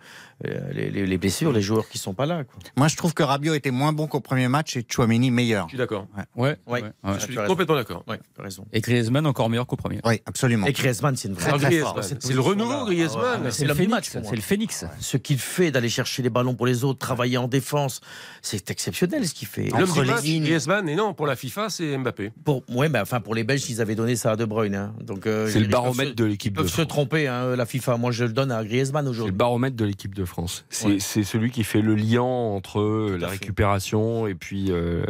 les, 0.73 0.89
les- 0.91 1.05
les 1.05 1.17
blessures, 1.17 1.51
les 1.51 1.61
joueurs 1.61 1.87
qui 1.89 1.97
sont 1.97 2.13
pas 2.13 2.25
là. 2.25 2.43
quoi. 2.43 2.59
Moi, 2.77 2.87
je 2.87 2.95
trouve 2.97 3.13
que 3.13 3.23
Rabiot 3.23 3.53
était 3.53 3.71
moins 3.71 3.93
bon 3.93 4.07
qu'au 4.07 4.19
premier 4.19 4.47
match 4.47 4.75
et 4.77 4.85
Chouameni 4.87 5.31
meilleur. 5.31 5.65
Je 5.65 5.69
suis 5.71 5.77
d'accord. 5.77 6.07
Ouais. 6.15 6.23
Ouais. 6.35 6.57
ouais, 6.67 6.81
ouais. 6.83 6.89
Ah, 7.03 7.15
Je 7.19 7.25
suis 7.25 7.35
complètement 7.35 7.75
d'accord. 7.75 8.03
Ouais, 8.07 8.19
raison. 8.37 8.65
Et 8.73 8.81
Griezmann 8.81 9.25
encore 9.25 9.49
meilleur 9.49 9.65
qu'au 9.67 9.75
premier. 9.75 9.99
Oui, 10.05 10.21
absolument. 10.25 10.67
Et 10.67 10.73
Griezmann, 10.73 11.15
c'est 11.15 11.27
une 11.29 11.33
vraie. 11.33 11.51
Cette 12.01 12.21
c'est 12.23 12.33
le 12.33 12.39
renouveau, 12.41 12.85
Griezmann. 12.85 13.41
Ah 13.45 13.51
C'est 13.51 13.65
le 13.65 13.73
phénix. 13.73 14.09
C'est 14.23 14.35
le 14.35 14.41
phénix. 14.41 14.85
Ce 14.99 15.17
qu'il 15.17 15.39
fait 15.39 15.71
d'aller 15.71 15.89
chercher 15.89 16.21
les 16.21 16.29
ballons 16.29 16.55
pour 16.55 16.65
les 16.67 16.83
autres, 16.83 16.99
travailler 16.99 17.37
en 17.37 17.47
défense, 17.47 18.01
c'est 18.41 18.69
exceptionnel 18.71 19.27
ce 19.27 19.33
qu'il 19.33 19.47
fait. 19.47 19.65
L'homme 19.69 19.83
Entre 19.83 19.93
du 20.01 20.01
les 20.01 20.11
match. 20.13 20.23
Griezmann, 20.23 20.87
et 20.89 20.95
non, 20.95 21.13
pour 21.13 21.27
la 21.27 21.35
FIFA, 21.35 21.69
c'est 21.69 21.97
Mbappé. 21.97 22.31
Pour, 22.43 22.63
ouais, 22.69 22.89
mais 22.89 22.99
enfin 22.99 23.19
pour 23.19 23.35
les 23.35 23.43
Belges, 23.43 23.69
ils 23.69 23.81
avaient 23.81 23.95
donné 23.95 24.15
ça 24.15 24.31
à 24.31 24.35
De 24.35 24.45
Bruyne. 24.45 24.75
hein. 24.75 24.93
Donc 25.01 25.25
euh, 25.27 25.49
C'est 25.49 25.59
le 25.59 25.67
peuvent 25.67 26.08
baromètre 26.09 26.17
se- 26.17 26.23
de 26.23 26.27
Ils 26.27 26.31
l'équipe 26.31 26.53
de 26.53 26.57
peuvent 26.57 26.67
se 26.67 26.73
France. 26.73 26.87
tromper, 26.87 27.27
hein, 27.27 27.55
la 27.55 27.65
FIFA. 27.65 27.97
Moi, 27.97 28.11
je 28.11 28.25
le 28.25 28.33
donne 28.33 28.51
à 28.51 28.63
Griezmann 28.63 29.03
C'est 29.03 29.05
le 29.05 29.11
aujourd'hui. 29.11 29.35
baromètre 29.35 29.75
de 29.75 29.85
l'équipe 29.85 30.13
de 30.15 30.25
France. 30.25 30.65
C'est 30.69 30.87
Ouais. 30.87 30.99
c'est 30.99 31.23
celui 31.23 31.51
qui 31.51 31.63
fait 31.63 31.81
le 31.81 31.95
lien 31.95 32.21
entre 32.21 32.79
euh, 32.79 33.11
Tout 33.13 33.17
la 33.21 33.27
récupération 33.27 34.27
et 34.27 34.35
puis 34.35 34.67
euh, 34.71 35.03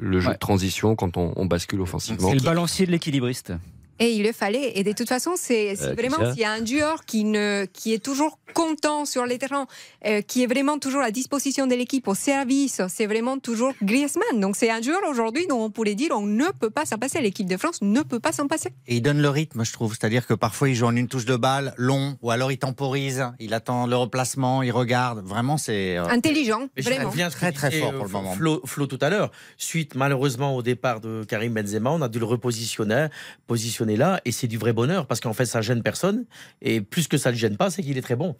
le 0.00 0.20
jeu 0.20 0.28
Ouais. 0.28 0.34
de 0.34 0.38
transition 0.38 0.96
quand 0.96 1.16
on, 1.16 1.32
on 1.36 1.46
bascule 1.46 1.80
offensivement. 1.80 2.28
C'est 2.28 2.34
le 2.36 2.42
balancier 2.42 2.86
de 2.86 2.90
l'équilibriste. 2.92 3.52
Et 3.98 4.12
il 4.12 4.22
le 4.22 4.32
fallait. 4.32 4.72
Et 4.78 4.84
de 4.84 4.92
toute 4.92 5.08
façon, 5.08 5.32
c'est 5.36 5.74
Euh, 5.82 5.94
vraiment 5.94 6.30
s'il 6.32 6.40
y 6.40 6.44
a 6.44 6.52
un 6.52 6.64
joueur 6.64 7.04
qui, 7.04 7.24
ne, 7.24 7.64
qui 7.72 7.92
est 7.94 8.02
toujours 8.02 8.38
content 8.54 9.04
sur 9.04 9.24
les 9.26 9.38
terrains, 9.38 9.66
euh, 10.06 10.20
qui 10.22 10.42
est 10.42 10.46
vraiment 10.46 10.78
toujours 10.78 11.02
à 11.02 11.10
disposition 11.10 11.66
de 11.66 11.74
l'équipe, 11.74 12.06
au 12.08 12.14
service, 12.14 12.80
c'est 12.88 13.06
vraiment 13.06 13.38
toujours 13.38 13.72
Griezmann. 13.82 14.40
Donc 14.40 14.56
c'est 14.56 14.70
un 14.70 14.80
joueur 14.82 15.00
aujourd'hui 15.10 15.46
dont 15.46 15.60
on 15.62 15.70
pourrait 15.70 15.94
dire 15.94 16.10
on 16.12 16.22
ne 16.26 16.46
peut 16.58 16.70
pas 16.70 16.84
s'en 16.86 16.96
passer. 16.98 17.20
L'équipe 17.20 17.46
de 17.48 17.56
France 17.56 17.78
ne 17.82 18.02
peut 18.02 18.20
pas 18.20 18.32
s'en 18.32 18.46
passer. 18.48 18.70
Et 18.86 18.96
il 18.96 19.00
donne 19.02 19.20
le 19.20 19.28
rythme, 19.28 19.64
je 19.64 19.72
trouve. 19.72 19.94
C'est-à-dire 19.98 20.26
que 20.26 20.34
parfois, 20.34 20.68
il 20.68 20.74
joue 20.74 20.86
en 20.86 20.96
une 20.96 21.08
touche 21.08 21.24
de 21.26 21.36
balle, 21.36 21.74
long, 21.76 22.16
ou 22.22 22.30
alors 22.30 22.50
il 22.52 22.58
temporise, 22.58 23.24
il 23.40 23.52
attend 23.54 23.86
le 23.86 23.96
replacement, 23.96 24.62
il 24.62 24.72
regarde. 24.72 25.24
Vraiment, 25.24 25.56
c'est. 25.56 25.96
euh, 25.98 26.04
Intelligent, 26.08 26.68
Mais 26.76 26.82
je 26.82 26.88
vraiment. 26.90 27.10
que 27.10 27.16
Très, 27.30 27.52
très 27.52 27.70
fort 27.70 27.92
pour 27.94 28.04
le 28.04 28.10
moment. 28.10 28.32
Flo, 28.34 28.60
Flo 28.64 28.86
tout 28.86 28.98
à 29.00 29.10
l'heure. 29.10 29.30
Suite 29.58 29.94
malheureusement 29.94 30.54
au 30.56 30.62
départ 30.62 31.00
de 31.00 31.24
Karim 31.28 31.52
Benzema, 31.54 31.90
on 31.90 32.00
a 32.02 32.08
dû 32.08 32.18
le 32.18 32.24
repositionner 32.24 33.06
positionner 33.46 33.85
là 33.94 34.20
et 34.24 34.32
c'est 34.32 34.48
du 34.48 34.58
vrai 34.58 34.72
bonheur 34.72 35.06
parce 35.06 35.20
qu'en 35.20 35.32
fait 35.32 35.46
ça 35.46 35.60
gêne 35.60 35.84
personne 35.84 36.24
et 36.62 36.80
plus 36.80 37.06
que 37.06 37.18
ça 37.18 37.30
le 37.30 37.36
gêne 37.36 37.56
pas, 37.56 37.70
c'est 37.70 37.82
qu'il 37.82 37.96
est 37.96 38.02
très 38.02 38.16
bon. 38.16 38.34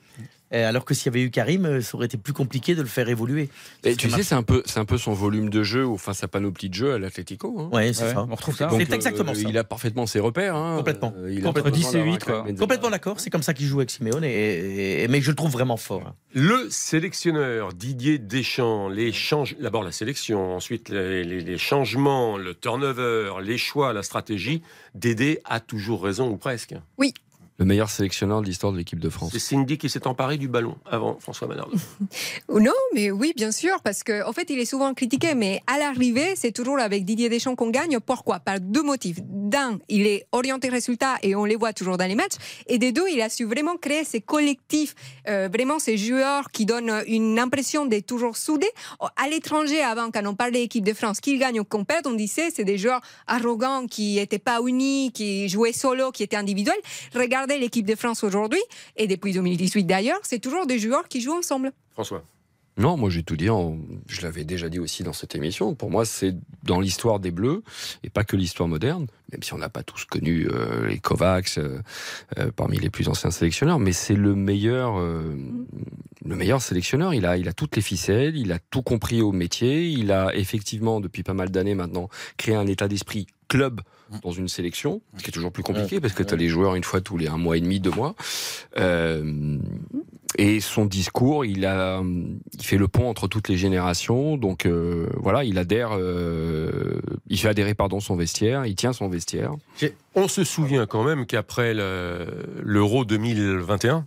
Et 0.52 0.62
alors 0.62 0.84
que 0.84 0.94
s'il 0.94 1.06
y 1.06 1.08
avait 1.08 1.22
eu 1.22 1.30
Karim, 1.30 1.66
euh, 1.66 1.80
ça 1.80 1.96
aurait 1.96 2.06
été 2.06 2.16
plus 2.16 2.32
compliqué 2.32 2.74
de 2.76 2.82
le 2.82 2.86
faire 2.86 3.08
évoluer. 3.08 3.48
Et 3.82 3.96
tu 3.96 4.08
sais, 4.10 4.22
c'est 4.22 4.34
un 4.36 4.44
peu, 4.44 4.62
c'est 4.64 4.78
un 4.78 4.84
peu 4.84 4.96
son 4.96 5.12
volume 5.12 5.50
de 5.50 5.64
jeu, 5.64 5.84
ou 5.84 5.94
enfin 5.94 6.12
sa 6.14 6.28
panoplie 6.28 6.68
de 6.68 6.74
jeu 6.74 6.92
à 6.94 6.98
l'Atlético. 6.98 7.54
Hein. 7.58 7.68
Ouais, 7.76 7.92
c'est 7.92 8.04
Ouais, 8.04 8.12
ça. 8.14 8.26
on 8.30 8.34
retrouve 8.34 8.56
ça. 8.56 8.68
C'est 8.70 8.92
exactement 8.92 9.34
ça. 9.34 9.40
Il 9.40 9.58
a 9.58 9.64
parfaitement 9.64 10.06
ses 10.06 10.20
repères. 10.20 10.54
hein. 10.54 10.76
Complètement. 10.78 11.12
Euh, 11.18 11.32
il 11.32 11.38
a 11.40 11.42
Complètement. 11.46 11.70
pas 11.72 11.76
besoin 11.76 11.90
10 11.90 11.96
et 11.96 11.98
d'avoir 11.98 12.14
8, 12.14 12.24
quoi. 12.24 12.34
un 12.34 12.42
Benzema. 12.44 12.58
Complètement 12.60 12.90
d'accord, 12.90 13.18
c'est 13.20 13.30
comme 13.30 13.42
ça 13.42 13.54
qu'il 13.54 13.66
joue 13.66 13.78
avec 13.78 13.90
Simeone 13.90 14.22
et, 14.22 14.28
et- 14.28 15.02
et- 15.02 15.08
mais 15.08 15.20
je 15.20 15.30
le 15.30 15.34
trouve 15.36 15.50
vraiment 15.50 15.76
fort. 15.76 16.14
Le 16.32 16.68
sélectionneur 16.70 17.72
Didier 17.72 18.18
Deschamps, 18.18 18.88
les 18.88 19.12
change... 19.12 19.56
d'abord 19.60 19.82
la 19.82 19.92
sélection, 19.92 20.54
ensuite 20.54 20.88
les, 20.90 21.24
les- 21.24 21.40
les 21.40 21.58
changements, 21.58 22.36
le 22.38 22.54
turnover, 22.54 23.32
les 23.42 23.58
choix, 23.58 23.92
la 23.92 24.02
stratégie, 24.02 24.62
Dédé 24.94 25.40
a 25.44 25.60
toujours 25.60 26.04
raison 26.04 26.28
ou 26.30 26.36
presque. 26.36 26.74
Le 27.58 27.64
meilleur 27.64 27.88
sélectionneur 27.88 28.42
de 28.42 28.46
l'histoire 28.46 28.70
de 28.72 28.76
l'équipe 28.76 29.00
de 29.00 29.08
France. 29.08 29.30
C'est 29.32 29.38
Cindy 29.38 29.78
qui 29.78 29.88
s'est 29.88 30.06
emparé 30.06 30.36
du 30.36 30.46
ballon 30.46 30.76
avant 30.84 31.18
François 31.18 31.48
Manardo. 31.48 31.76
Non, 32.48 32.72
mais 32.94 33.10
oui, 33.10 33.32
bien 33.36 33.52
sûr, 33.52 33.80
parce 33.82 34.02
qu'en 34.02 34.28
en 34.28 34.32
fait, 34.32 34.50
il 34.50 34.58
est 34.58 34.64
souvent 34.64 34.92
critiqué, 34.94 35.34
mais 35.34 35.60
à 35.66 35.78
l'arrivée, 35.78 36.34
c'est 36.36 36.52
toujours 36.52 36.78
avec 36.78 37.04
Didier 37.04 37.28
Deschamps 37.28 37.54
qu'on 37.54 37.70
gagne. 37.70 37.98
Pourquoi? 38.00 38.40
Par 38.40 38.60
deux 38.60 38.82
motifs. 38.82 39.18
D'un, 39.22 39.78
il 39.88 40.06
est 40.06 40.26
orienté 40.32 40.68
résultat 40.68 41.16
et 41.22 41.34
on 41.34 41.44
les 41.44 41.56
voit 41.56 41.72
toujours 41.72 41.96
dans 41.96 42.06
les 42.06 42.14
matchs. 42.14 42.34
Et 42.66 42.78
des 42.78 42.92
deux, 42.92 43.06
il 43.12 43.20
a 43.20 43.28
su 43.28 43.44
vraiment 43.44 43.76
créer 43.76 44.04
ces 44.04 44.20
collectifs, 44.20 44.94
euh, 45.28 45.48
vraiment 45.52 45.78
ces 45.78 45.96
joueurs 45.96 46.50
qui 46.50 46.66
donnent 46.66 47.02
une 47.06 47.38
impression 47.38 47.86
d'être 47.86 48.06
toujours 48.06 48.36
soudés. 48.36 48.70
À 49.00 49.28
l'étranger, 49.28 49.82
avant, 49.82 50.10
quand 50.10 50.24
on 50.26 50.34
parlait 50.34 50.60
d'équipe 50.60 50.84
de 50.84 50.94
France, 50.94 51.20
qui 51.20 51.38
gagne 51.38 51.60
ou 51.60 51.64
qu'on 51.64 51.84
perd, 51.84 52.06
on 52.06 52.14
disait 52.14 52.50
c'est 52.54 52.64
des 52.64 52.78
joueurs 52.78 53.00
arrogants 53.26 53.86
qui 53.86 54.16
n'étaient 54.16 54.38
pas 54.38 54.60
unis, 54.66 55.12
qui 55.12 55.48
jouaient 55.48 55.72
solo, 55.72 56.10
qui 56.10 56.22
étaient 56.22 56.36
individuels. 56.36 56.80
Regardez 57.46 57.62
l'équipe 57.62 57.86
de 57.86 57.94
France 57.94 58.24
aujourd'hui, 58.24 58.58
et 58.96 59.06
depuis 59.06 59.32
2018 59.32 59.84
d'ailleurs, 59.84 60.18
c'est 60.24 60.40
toujours 60.40 60.66
des 60.66 60.80
joueurs 60.80 61.06
qui 61.06 61.20
jouent 61.20 61.38
ensemble. 61.38 61.70
François. 61.92 62.24
Non, 62.76 62.96
moi 62.96 63.08
j'ai 63.08 63.22
tout 63.22 63.36
dit. 63.36 63.48
en- 63.48 63.78
Je 64.08 64.20
l'avais 64.22 64.42
déjà 64.44 64.68
dit 64.68 64.80
aussi 64.80 65.04
dans 65.04 65.12
cette 65.12 65.36
émission. 65.36 65.74
Pour 65.76 65.88
moi, 65.90 66.04
c'est 66.04 66.34
dans 66.64 66.80
l'histoire 66.80 67.20
des 67.20 67.30
Bleus 67.30 67.62
et 68.02 68.10
pas 68.10 68.24
que 68.24 68.34
l'histoire 68.36 68.68
moderne. 68.68 69.06
Même 69.30 69.42
si 69.44 69.54
on 69.54 69.58
n'a 69.58 69.68
pas 69.68 69.82
tous 69.84 70.04
connu 70.06 70.48
euh, 70.50 70.88
les 70.88 70.98
Kovacs 70.98 71.56
euh, 71.58 71.78
euh, 72.38 72.50
parmi 72.54 72.78
les 72.78 72.90
plus 72.90 73.08
anciens 73.08 73.30
sélectionneurs, 73.30 73.78
mais 73.78 73.92
c'est 73.92 74.14
le 74.16 74.34
meilleur, 74.34 74.98
euh, 74.98 75.36
le 76.24 76.34
meilleur 76.36 76.60
sélectionneur. 76.60 77.14
Il 77.14 77.24
a, 77.26 77.36
il 77.38 77.46
a 77.48 77.52
toutes 77.52 77.76
les 77.76 77.82
ficelles, 77.82 78.36
il 78.36 78.50
a 78.52 78.58
tout 78.58 78.82
compris 78.82 79.22
au 79.22 79.30
métier. 79.32 79.86
Il 79.88 80.10
a 80.10 80.34
effectivement 80.34 81.00
depuis 81.00 81.22
pas 81.22 81.32
mal 81.34 81.50
d'années 81.50 81.76
maintenant 81.76 82.08
créé 82.36 82.56
un 82.56 82.66
état 82.66 82.88
d'esprit 82.88 83.26
club 83.48 83.80
dans 84.22 84.30
une 84.30 84.46
sélection, 84.48 85.00
ce 85.16 85.22
qui 85.24 85.30
est 85.30 85.32
toujours 85.32 85.50
plus 85.52 85.62
compliqué 85.64 86.00
parce 86.00 86.12
que 86.14 86.22
tu 86.22 86.32
as 86.32 86.36
les 86.36 86.48
joueurs 86.48 86.74
une 86.76 86.84
fois 86.84 87.00
tous 87.00 87.16
les 87.16 87.26
un 87.28 87.36
mois 87.38 87.56
et 87.56 87.60
demi, 87.60 87.80
deux 87.80 87.90
mois. 87.90 88.14
Euh, 88.78 89.58
et 90.38 90.60
son 90.60 90.84
discours, 90.84 91.44
il 91.44 91.64
a, 91.64 92.02
il 92.02 92.62
fait 92.62 92.76
le 92.76 92.88
pont 92.88 93.08
entre 93.08 93.26
toutes 93.26 93.48
les 93.48 93.56
générations. 93.56 94.36
Donc 94.36 94.66
euh, 94.66 95.08
voilà, 95.16 95.44
il 95.44 95.58
adhère, 95.58 95.90
euh, 95.92 97.00
il 97.28 97.38
fait 97.38 97.48
adhérer 97.48 97.74
pardon 97.74 98.00
son 98.00 98.16
vestiaire, 98.16 98.66
il 98.66 98.74
tient 98.76 98.92
son 98.92 99.08
vestiaire. 99.08 99.52
On 100.14 100.28
se 100.28 100.44
souvient 100.44 100.86
quand 100.86 101.04
même 101.04 101.26
qu'après 101.26 101.74
le- 101.74 102.26
l'Euro 102.62 103.04
2021, 103.04 104.06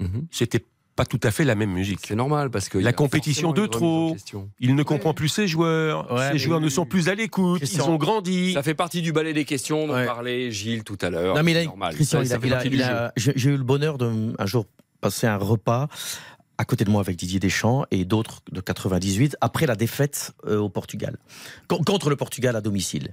Mhm. 0.00 0.26
c'était 0.30 0.64
pas 0.96 1.04
tout 1.04 1.18
à 1.22 1.30
fait 1.30 1.44
la 1.44 1.54
même 1.54 1.70
musique. 1.72 2.00
C'est 2.06 2.14
normal 2.14 2.50
parce 2.50 2.68
que 2.68 2.78
la 2.78 2.92
compétition 2.92 3.52
de 3.52 3.66
trop, 3.66 4.16
il 4.60 4.74
ne 4.74 4.82
comprend 4.82 5.12
plus 5.14 5.28
ses 5.28 5.48
joueurs, 5.48 6.10
Ouais, 6.12 6.32
ses 6.32 6.38
joueurs 6.38 6.60
ne 6.60 6.68
sont 6.68 6.86
plus 6.86 7.08
à 7.08 7.14
l'écoute, 7.14 7.60
ils 7.62 7.82
ont 7.82 7.96
grandi. 7.96 8.52
Ça 8.52 8.62
fait 8.62 8.74
partie 8.74 9.02
du 9.02 9.12
balai 9.12 9.32
des 9.32 9.44
questions 9.44 9.86
dont 9.86 9.94
Ouais. 9.94 10.06
parlait 10.06 10.50
Gilles 10.50 10.84
tout 10.84 10.98
à 11.00 11.10
l'heure. 11.10 11.34
Non, 11.34 11.42
mais 11.42 11.54
là, 11.54 11.64
normal. 11.64 11.94
Christian, 11.94 12.18
Ça, 12.20 12.24
il 12.24 12.28
ça 12.28 12.34
a- 12.36 12.40
fait 12.40 12.46
il 12.46 12.52
a- 12.52 12.56
partie 12.56 12.70
du 12.70 12.76
il 12.76 12.82
jeu. 12.82 12.88
a- 12.90 13.12
j'ai 13.16 13.50
eu 13.50 13.56
le 13.56 13.64
bonheur 13.64 13.98
de 13.98 14.32
un 14.38 14.46
jour 14.46 14.66
passer 15.00 15.26
un 15.26 15.36
repas 15.36 15.88
à 16.56 16.64
côté 16.64 16.84
de 16.84 16.90
moi 16.90 17.00
avec 17.00 17.16
Didier 17.16 17.40
Deschamps 17.40 17.84
et 17.90 18.04
d'autres 18.04 18.40
de 18.52 18.60
98 18.60 19.36
après 19.40 19.66
la 19.66 19.74
défaite 19.74 20.32
euh, 20.46 20.58
au 20.58 20.68
Portugal 20.68 21.16
Con- 21.66 21.82
contre 21.84 22.08
le 22.10 22.14
Portugal 22.16 22.54
à 22.54 22.60
domicile 22.60 23.12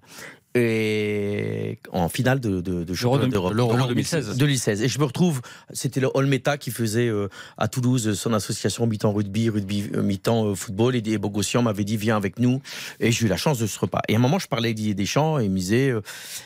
et 0.55 1.79
en 1.91 2.09
finale 2.09 2.39
de, 2.39 2.61
de, 2.61 2.83
de 2.83 2.93
championnat 2.93 3.27
de- 3.27 3.31
d'Europe. 3.31 3.53
l'Euro 3.53 3.73
L'Euro 3.75 3.87
2016. 3.89 4.37
2016 4.37 4.81
et 4.81 4.87
je 4.87 4.99
me 4.99 5.05
retrouve 5.05 5.41
c'était 5.71 5.99
le 5.99 6.09
Olmeta 6.13 6.57
qui 6.57 6.71
faisait 6.71 7.07
euh, 7.07 7.27
à 7.57 7.67
Toulouse 7.67 8.13
son 8.13 8.33
association 8.33 8.85
mi-temps 8.87 9.13
rugby 9.13 9.49
rugby 9.49 9.89
euh, 9.95 10.01
mi-temps 10.01 10.47
euh, 10.47 10.55
football. 10.55 10.95
Et, 10.95 11.03
et 11.05 11.17
Bogossian 11.17 11.61
m'avait 11.61 11.83
dit 11.83 11.97
viens 11.97 12.17
avec 12.17 12.39
nous. 12.39 12.61
Et 12.99 13.11
j'ai 13.11 13.25
eu 13.25 13.29
la 13.29 13.37
chance 13.37 13.59
de 13.59 13.67
ce 13.67 13.79
repas. 13.79 14.01
Et 14.07 14.13
à 14.15 14.17
un 14.17 14.21
moment 14.21 14.39
je 14.39 14.47
parlais 14.47 14.67
avec 14.69 14.77
Didier 14.77 14.93
Deschamps 14.93 15.39
et 15.39 15.45
il 15.45 15.51
me 15.51 15.57
disait 15.57 15.89
euh, 15.89 16.01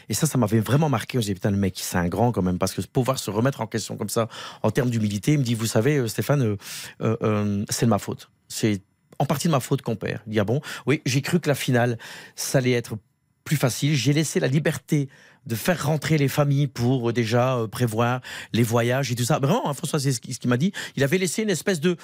et 0.10 0.14
ça 0.14 0.28
ça 0.28 0.38
m'avait 0.38 0.60
vraiment 0.60 0.90
marqué. 0.90 1.14
Je 1.14 1.18
me 1.18 1.22
disais 1.24 1.34
putain 1.36 1.52
le 1.52 1.58
mec 1.58 1.76
c'est 1.82 1.98
un 1.98 2.08
grand 2.08 2.32
quand 2.32 2.42
même. 2.44 2.58
Parce 2.60 2.74
que 2.74 2.82
pouvoir 2.82 3.20
se 3.20 3.32
remettre 3.32 3.62
en 3.62 3.68
question 3.68 3.98
comme 3.98 4.10
ça 4.10 4.28
en 4.64 4.72
termes 4.72 4.90
d'humilité 4.90 5.34
il 5.34 5.40
me 5.40 5.44
dit 5.44 5.56
vous 5.56 5.66
savez 5.66 6.08
Stéphane 6.08 6.58
c'est 7.70 7.86
de 7.86 7.90
ma 7.90 8.00
faute. 8.00 8.30
C'est 8.48 8.82
en 9.18 9.26
partie 9.26 9.48
de 9.48 9.52
ma 9.54 9.62
faute 9.62 9.82
qu'on 9.82 9.96
perd. 9.96 10.20
Il 10.28 10.34
dit 10.34 10.40
ah 10.40 10.44
bon? 10.44 10.62
Oui 10.86 11.02
j'ai 11.06 11.22
cru 11.22 11.40
que 11.40 11.48
la 11.48 11.56
finale 11.56 11.98
ça 12.36 12.58
allait 12.60 12.72
être 12.74 12.98
plus 13.46 13.56
facile. 13.56 13.96
J'ai 13.96 14.12
laissé 14.12 14.42
la 14.42 14.48
liberté 14.48 15.08
de 15.46 15.56
faire 15.56 15.86
rentrer 15.86 16.18
les 16.18 16.28
familles 16.28 16.68
pour 16.68 17.10
euh, 17.10 17.14
déjà 17.14 17.58
euh, 17.58 17.68
prévoir 17.68 18.22
les 18.54 18.64
voyages 18.64 19.12
et 19.12 19.16
tout 19.16 19.24
ça. 19.26 19.40
Vraiment, 19.40 19.70
hein, 19.70 19.74
François, 19.74 20.00
c'est 20.00 20.12
ce 20.12 20.20
qui- 20.22 20.34
ce 20.34 20.40
qu'il 20.40 20.50
m'a 20.50 20.58
dit. 20.58 20.72
Il 20.96 21.04
avait 21.04 21.18
laissé 21.18 21.44
une 21.44 21.50
espèce 21.50 21.80
de 21.80 21.98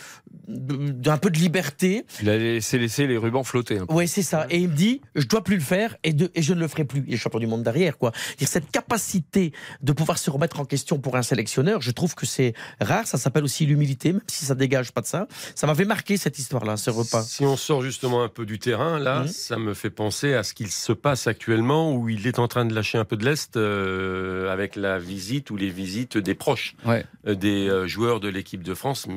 d'un 0.47 1.17
peu 1.17 1.29
de 1.29 1.37
liberté. 1.39 2.05
Il 2.21 2.29
a 2.29 2.37
laissé, 2.37 2.77
laissé 2.77 3.07
les 3.07 3.17
rubans 3.17 3.43
flotter. 3.43 3.79
Ouais, 3.89 4.07
c'est 4.07 4.21
ça. 4.23 4.45
Et 4.49 4.57
il 4.59 4.69
me 4.69 4.75
dit, 4.75 5.01
je 5.15 5.25
dois 5.25 5.43
plus 5.43 5.55
le 5.55 5.61
faire 5.61 5.95
et, 6.03 6.13
de, 6.13 6.29
et 6.35 6.41
je 6.41 6.53
ne 6.53 6.59
le 6.59 6.67
ferai 6.67 6.83
plus. 6.85 7.03
Il 7.07 7.13
est 7.13 7.17
champion 7.17 7.39
du 7.39 7.47
monde 7.47 7.63
derrière, 7.63 7.97
quoi. 7.97 8.11
Et 8.39 8.45
cette 8.45 8.69
capacité 8.71 9.53
de 9.81 9.91
pouvoir 9.93 10.17
se 10.17 10.29
remettre 10.29 10.59
en 10.59 10.65
question 10.65 10.99
pour 10.99 11.15
un 11.15 11.21
sélectionneur, 11.21 11.81
je 11.81 11.91
trouve 11.91 12.15
que 12.15 12.25
c'est 12.25 12.53
rare. 12.79 13.07
Ça 13.07 13.17
s'appelle 13.17 13.43
aussi 13.43 13.65
l'humilité, 13.65 14.13
même 14.13 14.21
si 14.27 14.45
ça 14.45 14.55
dégage 14.55 14.91
pas 14.91 15.01
de 15.01 15.07
ça. 15.07 15.27
Ça 15.55 15.67
m'avait 15.67 15.85
marqué 15.85 16.17
cette 16.17 16.37
histoire-là, 16.39 16.77
ce 16.77 16.89
repas. 16.89 17.23
Si 17.23 17.43
on 17.45 17.57
sort 17.57 17.81
justement 17.83 18.23
un 18.23 18.29
peu 18.29 18.45
du 18.45 18.59
terrain, 18.59 18.99
là, 18.99 19.21
Mhm. 19.21 19.27
ça 19.27 19.57
me 19.57 19.73
fait 19.73 19.89
penser 19.89 20.33
à 20.33 20.43
ce 20.43 20.53
qu'il 20.53 20.69
se 20.71 20.91
passe 20.91 21.27
actuellement, 21.27 21.93
où 21.95 22.09
il 22.09 22.27
est 22.27 22.39
en 22.39 22.47
train 22.47 22.65
de 22.65 22.73
lâcher 22.73 22.97
un 22.97 23.05
peu 23.05 23.17
de 23.17 23.25
l'est 23.31 23.55
euh, 23.57 24.51
avec 24.51 24.75
la 24.75 24.99
visite 24.99 25.49
ou 25.51 25.57
les 25.57 25.69
visites 25.69 26.17
des 26.17 26.35
proches 26.35 26.75
Ouais. 26.85 27.05
euh, 27.27 27.35
des 27.35 27.67
euh, 27.69 27.87
joueurs 27.87 28.19
de 28.19 28.27
l'équipe 28.29 28.63
de 28.63 28.73
France. 28.73 29.07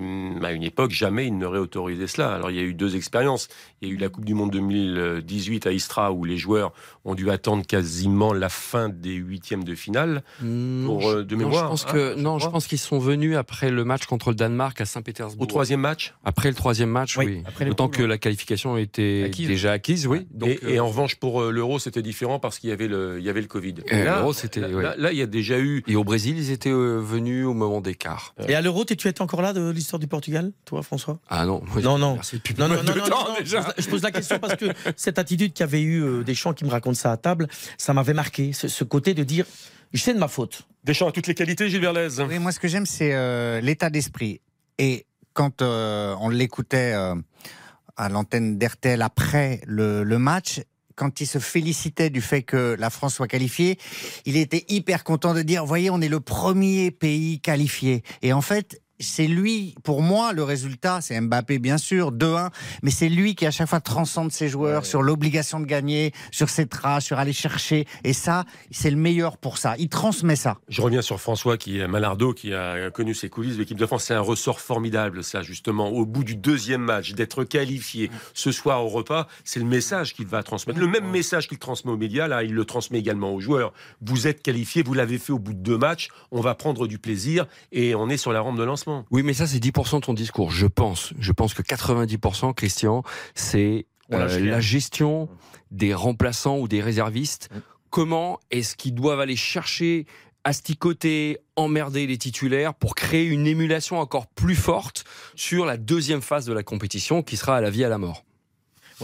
À 0.42 0.52
une 0.52 0.62
époque, 0.62 0.90
jamais 0.92 1.26
il 1.26 1.36
n'aurait 1.38 1.58
autorisé 1.58 2.06
cela. 2.06 2.32
Alors 2.34 2.50
il 2.50 2.56
y 2.56 2.60
a 2.60 2.62
eu 2.62 2.74
deux 2.74 2.96
expériences. 2.96 3.48
Il 3.82 3.88
y 3.88 3.90
a 3.90 3.94
eu 3.94 3.96
la 3.98 4.08
Coupe 4.08 4.24
du 4.24 4.34
Monde 4.34 4.50
2018 4.52 5.66
à 5.66 5.72
Istra, 5.72 6.12
où 6.12 6.24
les 6.24 6.36
joueurs 6.36 6.72
ont 7.04 7.14
dû 7.14 7.30
attendre 7.30 7.64
quasiment 7.66 8.32
la 8.32 8.48
fin 8.48 8.88
des 8.88 9.14
huitièmes 9.14 9.64
de 9.64 9.74
finale. 9.74 10.22
Non, 10.42 10.86
Pour, 10.98 11.08
euh, 11.10 11.22
de 11.24 11.34
Hmm, 11.34 11.38
non, 11.40 11.46
mémoire, 11.48 11.64
je 11.64 11.68
pense 11.70 11.86
hein, 11.88 11.92
que 11.92 12.14
je 12.16 12.20
non, 12.22 12.38
pense 12.38 12.66
qu'ils 12.66 12.78
sont 12.78 12.98
venus 12.98 13.36
après 13.36 13.70
le 13.70 13.84
match 13.84 14.06
contre 14.06 14.30
le 14.30 14.36
Danemark 14.36 14.80
à 14.80 14.84
Saint-Pétersbourg. 14.84 15.42
Au 15.42 15.46
troisième 15.46 15.80
match? 15.80 16.14
Après 16.24 16.48
le 16.48 16.54
troisième 16.54 16.90
match, 16.90 17.16
Oui, 17.18 17.26
oui. 17.26 17.42
après 17.46 17.68
Autant 17.68 17.88
que 17.88 18.02
la 18.02 18.18
qualification 18.18 18.76
était 18.76 19.24
Acquise. 19.26 19.48
déjà 19.48 19.72
acquise, 19.72 20.06
oui. 20.06 20.26
Donc, 20.30 20.48
et, 20.50 20.74
et 20.74 20.80
en 20.80 20.86
revanche, 20.88 21.16
pour 21.16 21.42
l'euro, 21.42 21.78
c'était 21.78 22.02
différent 22.02 22.38
parce 22.38 22.58
qu'il 22.58 22.70
y 22.70 22.72
avait 22.72 22.88
le, 22.88 23.16
il 23.18 23.24
y 23.24 23.28
avait 23.30 23.40
le 23.40 23.46
Covid. 23.48 23.74
Euh, 23.92 24.03
là, 24.04 24.18
l'Euro, 24.18 24.32
c'était- 24.32 24.60
là, 24.60 24.68
ouais. 24.68 24.82
là- 24.82 24.94
là, 24.96 25.12
il 25.12 25.18
y 25.18 25.22
a 25.22 25.26
déjà 25.26 25.58
eu 25.58 25.82
et 25.86 25.96
au 25.96 26.04
Brésil, 26.04 26.36
ils 26.38 26.50
étaient 26.50 26.70
euh, 26.70 26.98
venus 27.00 27.46
au 27.46 27.54
moment 27.54 27.80
des 27.80 27.94
quarts. 27.94 28.34
Et 28.48 28.54
à 28.54 28.60
l'Euro, 28.60 28.84
tu 28.84 28.92
étais 28.94 29.22
encore 29.22 29.42
là 29.42 29.52
de 29.52 29.70
l'histoire 29.70 29.98
du 30.00 30.06
Portugal, 30.06 30.52
toi, 30.64 30.82
François? 30.82 31.18
Ah 31.28 31.44
non, 31.46 31.62
moi, 31.66 31.82
Non, 31.82 31.98
non. 31.98 32.14
Merci 32.14 32.36
depuis 32.36 32.54
Non, 32.58 32.68
non, 32.68 32.76
non, 32.82 32.94
non, 32.94 33.04
temps, 33.08 33.24
non, 33.28 33.32
non. 33.34 33.38
déjà. 33.40 33.60
Je 33.60 33.64
pose- 33.66 33.74
Je 33.84 33.88
pose 33.90 34.02
la 34.02 34.10
question 34.12 34.38
parce 34.38 34.56
que 34.56 34.66
cette 34.96 35.18
attitude 35.18 35.52
qu'avait 35.52 35.82
eu 35.82 36.02
euh, 36.02 36.22
Deschamps 36.24 36.52
qui 36.54 36.64
me 36.64 36.70
raconte 36.70 36.96
ça 36.96 37.12
à 37.12 37.16
table, 37.16 37.48
ça 37.78 37.92
m'avait 37.92 38.14
marqué. 38.14 38.52
Ce, 38.52 38.68
ce 38.68 38.84
côté 38.84 39.14
de 39.14 39.22
dire, 39.24 39.46
c'est 39.92 40.14
de 40.14 40.18
ma 40.18 40.28
faute. 40.28 40.62
Deschamps 40.84 41.08
a 41.08 41.12
toutes 41.12 41.26
les 41.28 41.34
qualités, 41.34 41.68
Gilles 41.70 41.80
Verlaise. 41.80 42.20
Oui, 42.28 42.38
moi, 42.38 42.50
ce 42.52 42.58
que 42.60 42.68
j'aime, 42.68 42.84
c'est 42.86 43.14
euh, 43.14 43.60
l'état 43.60 43.90
d'esprit. 43.90 44.40
Et 44.78 45.06
quand 45.32 45.62
euh, 45.62 46.14
on 46.20 46.28
l'écoutait 46.28 46.92
euh, 46.94 47.14
à 47.96 48.08
l'antenne 48.08 48.58
d'RTL 48.58 49.00
après 49.02 49.60
le, 49.66 50.02
le 50.02 50.18
match, 50.18 50.60
quand 50.96 51.20
il 51.20 51.26
se 51.26 51.38
félicitait 51.38 52.10
du 52.10 52.20
fait 52.20 52.42
que 52.42 52.76
la 52.78 52.90
France 52.90 53.14
soit 53.14 53.28
qualifiée, 53.28 53.78
il 54.26 54.36
était 54.36 54.64
hyper 54.68 55.04
content 55.04 55.34
de 55.34 55.42
dire, 55.42 55.64
voyez, 55.64 55.90
on 55.90 56.00
est 56.00 56.08
le 56.08 56.20
premier 56.20 56.90
pays 56.90 57.40
qualifié. 57.40 58.02
Et 58.22 58.32
en 58.32 58.40
fait, 58.40 58.80
c'est 59.00 59.26
lui, 59.26 59.74
pour 59.82 60.02
moi, 60.02 60.32
le 60.32 60.42
résultat, 60.42 61.00
c'est 61.00 61.20
Mbappé, 61.20 61.58
bien 61.58 61.78
sûr, 61.78 62.12
2-1, 62.12 62.50
mais 62.82 62.90
c'est 62.90 63.08
lui 63.08 63.34
qui, 63.34 63.46
à 63.46 63.50
chaque 63.50 63.68
fois, 63.68 63.80
transcende 63.80 64.32
ses 64.32 64.48
joueurs 64.48 64.86
sur 64.86 65.02
l'obligation 65.02 65.60
de 65.60 65.66
gagner, 65.66 66.12
sur 66.30 66.48
ses 66.48 66.66
traces, 66.66 67.04
sur 67.04 67.18
aller 67.18 67.32
chercher. 67.32 67.86
Et 68.04 68.12
ça, 68.12 68.44
c'est 68.70 68.90
le 68.90 68.96
meilleur 68.96 69.36
pour 69.36 69.58
ça. 69.58 69.74
Il 69.78 69.88
transmet 69.88 70.36
ça. 70.36 70.58
Je 70.68 70.80
reviens 70.82 71.02
sur 71.02 71.20
François 71.20 71.56
qui 71.56 71.78
est 71.78 71.88
Malardo, 71.88 72.32
qui 72.32 72.54
a 72.54 72.90
connu 72.90 73.14
ses 73.14 73.28
coulisses 73.28 73.54
de 73.54 73.60
l'équipe 73.60 73.78
de 73.78 73.86
France. 73.86 74.04
C'est 74.04 74.14
un 74.14 74.20
ressort 74.20 74.60
formidable, 74.60 75.24
ça, 75.24 75.42
justement. 75.42 75.88
Au 75.88 76.06
bout 76.06 76.24
du 76.24 76.36
deuxième 76.36 76.82
match, 76.82 77.12
d'être 77.12 77.44
qualifié 77.44 78.10
ce 78.32 78.52
soir 78.52 78.84
au 78.84 78.88
repas, 78.88 79.26
c'est 79.44 79.60
le 79.60 79.66
message 79.66 80.14
qu'il 80.14 80.26
va 80.26 80.42
transmettre. 80.42 80.78
Le 80.78 80.88
même 80.88 81.08
message 81.10 81.48
qu'il 81.48 81.58
transmet 81.58 81.90
aux 81.90 81.96
médias, 81.96 82.28
là, 82.28 82.42
il 82.42 82.54
le 82.54 82.64
transmet 82.64 82.98
également 82.98 83.34
aux 83.34 83.40
joueurs. 83.40 83.72
Vous 84.00 84.26
êtes 84.26 84.42
qualifié, 84.42 84.82
vous 84.82 84.94
l'avez 84.94 85.18
fait 85.18 85.32
au 85.32 85.38
bout 85.38 85.52
de 85.52 85.58
deux 85.58 85.78
matchs, 85.78 86.08
on 86.30 86.40
va 86.40 86.54
prendre 86.54 86.86
du 86.86 86.98
plaisir 86.98 87.46
et 87.72 87.94
on 87.94 88.08
est 88.08 88.16
sur 88.16 88.32
la 88.32 88.40
rampe 88.40 88.58
de 88.58 88.64
Oui, 89.10 89.22
mais 89.22 89.34
ça, 89.34 89.46
c'est 89.46 89.58
10% 89.58 89.96
de 89.96 90.00
ton 90.00 90.14
discours. 90.14 90.50
Je 90.50 90.66
pense. 90.66 91.12
Je 91.18 91.32
pense 91.32 91.54
que 91.54 91.62
90%, 91.62 92.54
Christian, 92.54 93.02
c'est 93.34 93.86
euh, 94.12 94.38
la 94.40 94.60
gestion 94.60 95.28
des 95.70 95.94
remplaçants 95.94 96.58
ou 96.58 96.68
des 96.68 96.82
réservistes. 96.82 97.48
Mm. 97.52 97.58
Comment 97.90 98.40
est-ce 98.50 98.76
qu'ils 98.76 98.94
doivent 98.94 99.20
aller 99.20 99.36
chercher, 99.36 100.06
asticoter, 100.44 101.38
emmerder 101.56 102.06
les 102.06 102.18
titulaires 102.18 102.74
pour 102.74 102.94
créer 102.94 103.24
une 103.24 103.46
émulation 103.46 103.98
encore 103.98 104.26
plus 104.26 104.56
forte 104.56 105.04
sur 105.36 105.64
la 105.64 105.76
deuxième 105.76 106.22
phase 106.22 106.44
de 106.44 106.52
la 106.52 106.62
compétition 106.62 107.22
qui 107.22 107.36
sera 107.36 107.56
à 107.56 107.60
la 107.60 107.70
vie 107.70 107.84
à 107.84 107.88
la 107.88 107.98
mort? 107.98 108.24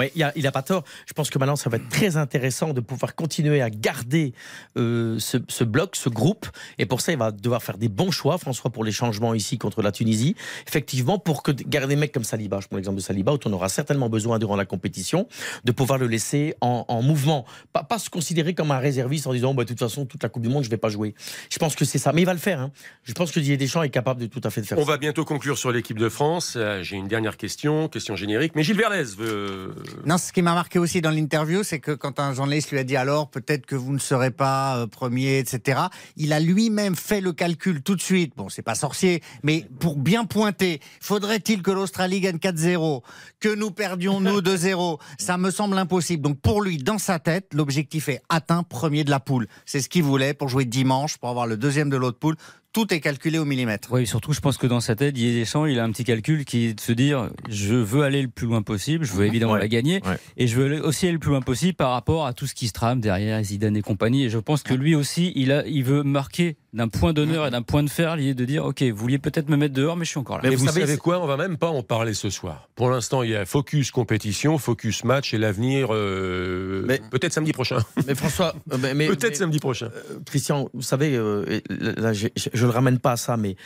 Oui, 0.01 0.11
il 0.15 0.23
a, 0.23 0.33
il 0.35 0.47
a 0.47 0.53
pas 0.53 0.63
tort. 0.63 0.83
Je 1.07 1.13
pense 1.13 1.29
que 1.31 1.39
maintenant, 1.39 1.57
ça 1.57 1.69
va 1.71 1.77
être 1.77 1.89
très 1.91 2.17
intéressant 2.17 2.73
de 2.73 2.81
pouvoir 2.81 3.15
continuer 3.15 3.61
à 3.61 3.69
garder 3.71 4.33
euh, 4.79 5.19
ce, 5.19 5.37
ce 5.49 5.63
bloc, 5.65 5.95
ce 5.97 6.09
groupe. 6.09 6.47
Et 6.79 6.87
pour 6.87 7.01
ça, 7.03 7.13
il 7.13 7.19
va 7.19 7.31
devoir 7.33 7.63
faire 7.63 7.77
des 7.79 7.89
bons 7.89 8.11
choix, 8.11 8.39
François, 8.39 8.71
pour 8.71 8.83
les 8.85 8.93
changements 8.93 9.35
ici 9.35 9.59
contre 9.59 9.83
la 9.83 9.93
Tunisie. 9.93 10.35
Effectivement, 10.67 11.19
pour 11.19 11.43
que 11.43 11.53
garder 11.53 11.95
des 11.95 12.01
mecs 12.01 12.13
comme 12.13 12.25
Saliba, 12.25 12.61
je 12.61 12.67
prends 12.69 12.77
l'exemple 12.77 12.97
de 12.97 13.03
Saliba, 13.03 13.33
où 13.35 13.39
on 13.45 13.53
aura 13.53 13.69
certainement 13.69 14.09
besoin 14.09 14.39
durant 14.39 14.57
la 14.57 14.65
compétition, 14.65 15.29
de 15.65 15.73
pouvoir 15.73 15.99
le 15.99 16.07
laisser 16.07 16.55
en, 16.61 16.85
en 16.89 17.03
mouvement. 17.03 17.45
Pas, 17.73 17.83
pas 17.83 17.99
se 17.99 18.09
considérer 18.11 18.55
comme 18.55 18.71
un 18.71 18.79
réserviste 18.79 19.27
en 19.27 19.33
disant, 19.35 19.53
bah, 19.55 19.65
de 19.65 19.69
toute 19.69 19.79
façon, 19.79 20.07
toute 20.07 20.23
la 20.23 20.29
Coupe 20.29 20.43
du 20.43 20.49
Monde, 20.49 20.65
je 20.65 20.71
vais 20.71 20.77
pas 20.77 20.89
jouer. 20.89 21.15
Je 21.51 21.59
pense 21.59 21.75
que 21.77 21.85
c'est 21.85 21.99
ça. 21.99 22.13
Mais 22.13 22.23
il 22.23 22.27
va 22.27 22.33
le 22.33 22.39
faire. 22.39 22.61
hein. 22.61 22.71
Je 23.05 23.13
pense 23.13 23.33
que 23.33 23.41
Didier 23.41 23.57
Deschamps 23.57 23.83
est 23.83 23.91
capable 23.91 24.21
de 24.23 24.27
tout 24.27 24.41
à 24.45 24.51
fait 24.51 24.61
de 24.63 24.67
faire 24.67 24.79
On 24.79 24.85
ça. 24.85 24.93
va 24.93 24.97
bientôt 24.99 25.25
conclure 25.25 25.59
sur 25.59 25.73
l'équipe 25.73 25.99
de 25.99 26.09
France. 26.09 26.55
Euh, 26.57 26.83
J'ai 26.83 26.97
une 26.97 27.09
dernière 27.09 27.37
question, 27.37 27.89
question 27.89 28.17
générique. 28.17 28.55
Mais 28.55 28.63
Gilles 28.63 28.77
Verlaise 28.77 29.17
veut. 29.17 29.75
Non, 30.05 30.19
ce 30.19 30.33
qui 30.33 30.43
m'a 30.43 30.55
marqué 30.55 30.79
aussi 30.79 31.01
dans 31.01 31.11
l'interview, 31.11 31.63
c'est 31.63 31.81
que 31.81 31.93
quand 31.93 32.21
un 32.21 32.33
journaliste 32.35 32.71
lui 32.71 32.79
a 32.79 32.85
dit 32.85 32.97
alors 32.97 33.29
peut-être 33.29 33.67
que 33.67 33.77
vous 33.77 33.93
ne 33.93 33.99
serez 33.99 34.31
pas 34.31 34.77
euh, 34.77 34.87
premier, 34.87 35.39
etc., 35.39 35.81
il 36.17 36.33
a 36.33 36.41
lui-même 36.41 36.97
fait 36.97 37.21
le 37.21 37.33
calcul 37.33 37.83
tout 37.83 37.97
de 37.97 38.01
suite. 38.01 38.35
Bon, 38.37 38.49
c'est 38.49 38.63
pas 38.63 38.75
sorcier, 38.75 39.23
mais 39.43 39.67
pour 39.79 39.97
bien 39.97 40.25
pointer, 40.25 40.81
faudrait-il 41.01 41.63
que 41.63 41.71
l'Australie 41.71 42.21
gagne 42.21 42.37
4-0, 42.37 43.03
que 43.41 43.55
nous 43.55 43.71
perdions 43.71 44.21
nous 44.21 44.41
2-0 44.43 44.99
Ça 45.19 45.37
me 45.37 45.51
semble 45.51 45.79
impossible. 45.79 46.23
Donc 46.23 46.41
pour 46.41 46.63
lui, 46.63 46.79
dans 46.79 46.99
sa 46.99 47.19
tête, 47.19 47.53
l'objectif 47.55 48.09
est 48.09 48.23
atteint 48.29 48.63
premier 48.63 49.05
de 49.05 49.11
la 49.11 49.21
poule. 49.21 49.47
C'est 49.67 49.81
ce 49.81 49.89
qu'il 49.89 50.03
voulait 50.03 50.35
pour 50.35 50.49
jouer 50.49 50.65
dimanche, 50.65 51.19
pour 51.19 51.29
avoir 51.29 51.47
le 51.47 51.57
deuxième 51.57 51.91
de 51.91 51.97
l'autre 51.97 52.19
poule. 52.19 52.37
Tout 52.73 52.95
est 52.95 53.01
calculé 53.01 53.37
au 53.39 53.45
millimètre. 53.45 53.89
Oui, 53.91 54.07
surtout, 54.07 54.33
je 54.33 54.39
pense 54.39 54.57
que 54.57 54.69
dans 54.69 54.79
sa 54.79 54.95
tête, 54.95 55.15
Didier 55.15 55.41
Deschamps, 55.41 55.67
il 55.67 55.81
a 55.81 55.85
un 55.85 55.91
petit 55.91 56.05
calcul 56.05 56.45
qui 56.45 56.67
est 56.67 56.75
de 56.75 56.81
se 56.81 56.93
dire 56.93 57.29
je 57.49 57.75
veux 57.75 58.03
aller 58.03 58.23
le 58.23 58.29
plus 58.29 58.47
loin 58.47 58.63
possible, 58.63 59.05
je 59.05 59.13
veux 59.13 59.27
évidemment 59.27 59.55
Ouais. 59.55 59.59
la 59.61 59.67
gagner, 59.67 60.01
Ouais. 60.07 60.19
et 60.37 60.47
je 60.47 60.55
veux 60.55 60.67
aller- 60.67 60.79
aussi 60.81 61.07
aller 61.07 61.15
le 61.15 61.19
plus 61.19 61.31
loin 61.31 61.41
possible 61.41 61.75
par 61.75 61.91
rapport 61.91 62.27
à 62.27 62.33
tout 62.33 62.47
ce 62.47 62.55
qui 62.55 62.69
se 62.69 62.73
trame 62.73 63.01
derrière 63.01 63.43
Zidane 63.43 63.77
et 63.77 63.83
compagnie. 63.83 64.25
Et 64.25 64.31
je 64.31 64.39
pense 64.39 64.63
que 64.63 64.73
lui 64.75 64.95
aussi, 64.95 65.33
il, 65.35 65.51
a, 65.51 65.67
il 65.67 65.83
veut 65.83 66.05
marquer 66.05 66.57
d'un 66.73 66.87
point 66.87 67.13
d'honneur 67.13 67.49
et 67.49 67.51
d'un 67.51 67.63
point 67.63 67.83
de 67.83 67.91
fer 67.91 68.15
lié 68.15 68.35
de 68.35 68.45
dire 68.45 68.65
ok, 68.65 68.83
vous 68.85 68.97
vouliez 68.97 69.19
peut-être 69.19 69.49
me 69.49 69.57
mettre 69.57 69.75
dehors, 69.75 69.97
mais 69.97 70.05
je 70.05 70.11
suis 70.11 70.21
encore 70.21 70.37
là. 70.37 70.43
Mais 70.49 70.55
vous, 70.55 70.69
savez 70.69 70.97
quoi? 70.97 71.21
On 71.21 71.27
va 71.27 71.37
même 71.37 71.57
pas 71.57 71.71
en 71.71 71.83
parler 71.83 72.15
ce 72.15 72.31
soir. 72.31 72.69
Pour 72.77 72.89
l'instant, 72.91 73.25
il 73.25 73.31
y 73.31 73.35
a 73.35 73.45
focus 73.47 73.91
compétition, 73.91 74.59
focus 74.59 75.03
match 75.03 75.35
et 75.35 75.39
l'avenir 75.39 75.89
euh, 75.91 76.87
peut-être 77.11 77.33
samedi 77.33 77.53
prochain. 77.53 77.79
Mais 78.07 78.15
François, 78.15 78.55
euh, 78.73 78.77
mais, 78.81 78.95
mais- 78.95 79.07
peut-être 79.09 79.31
mais- 79.31 79.35
samedi 79.35 79.59
prochain. 79.59 79.87
Euh, 79.87 80.21
Christian, 80.25 80.69
vous 80.73 80.83
savez, 80.83 81.17
euh, 81.17 81.61
là, 81.69 82.13
je 82.13 82.29
ne 82.63 82.71
le 82.71 82.75
ramène 82.75 82.99
pas 82.99 83.13
à 83.13 83.17
ça, 83.17 83.37
mais 83.37 83.57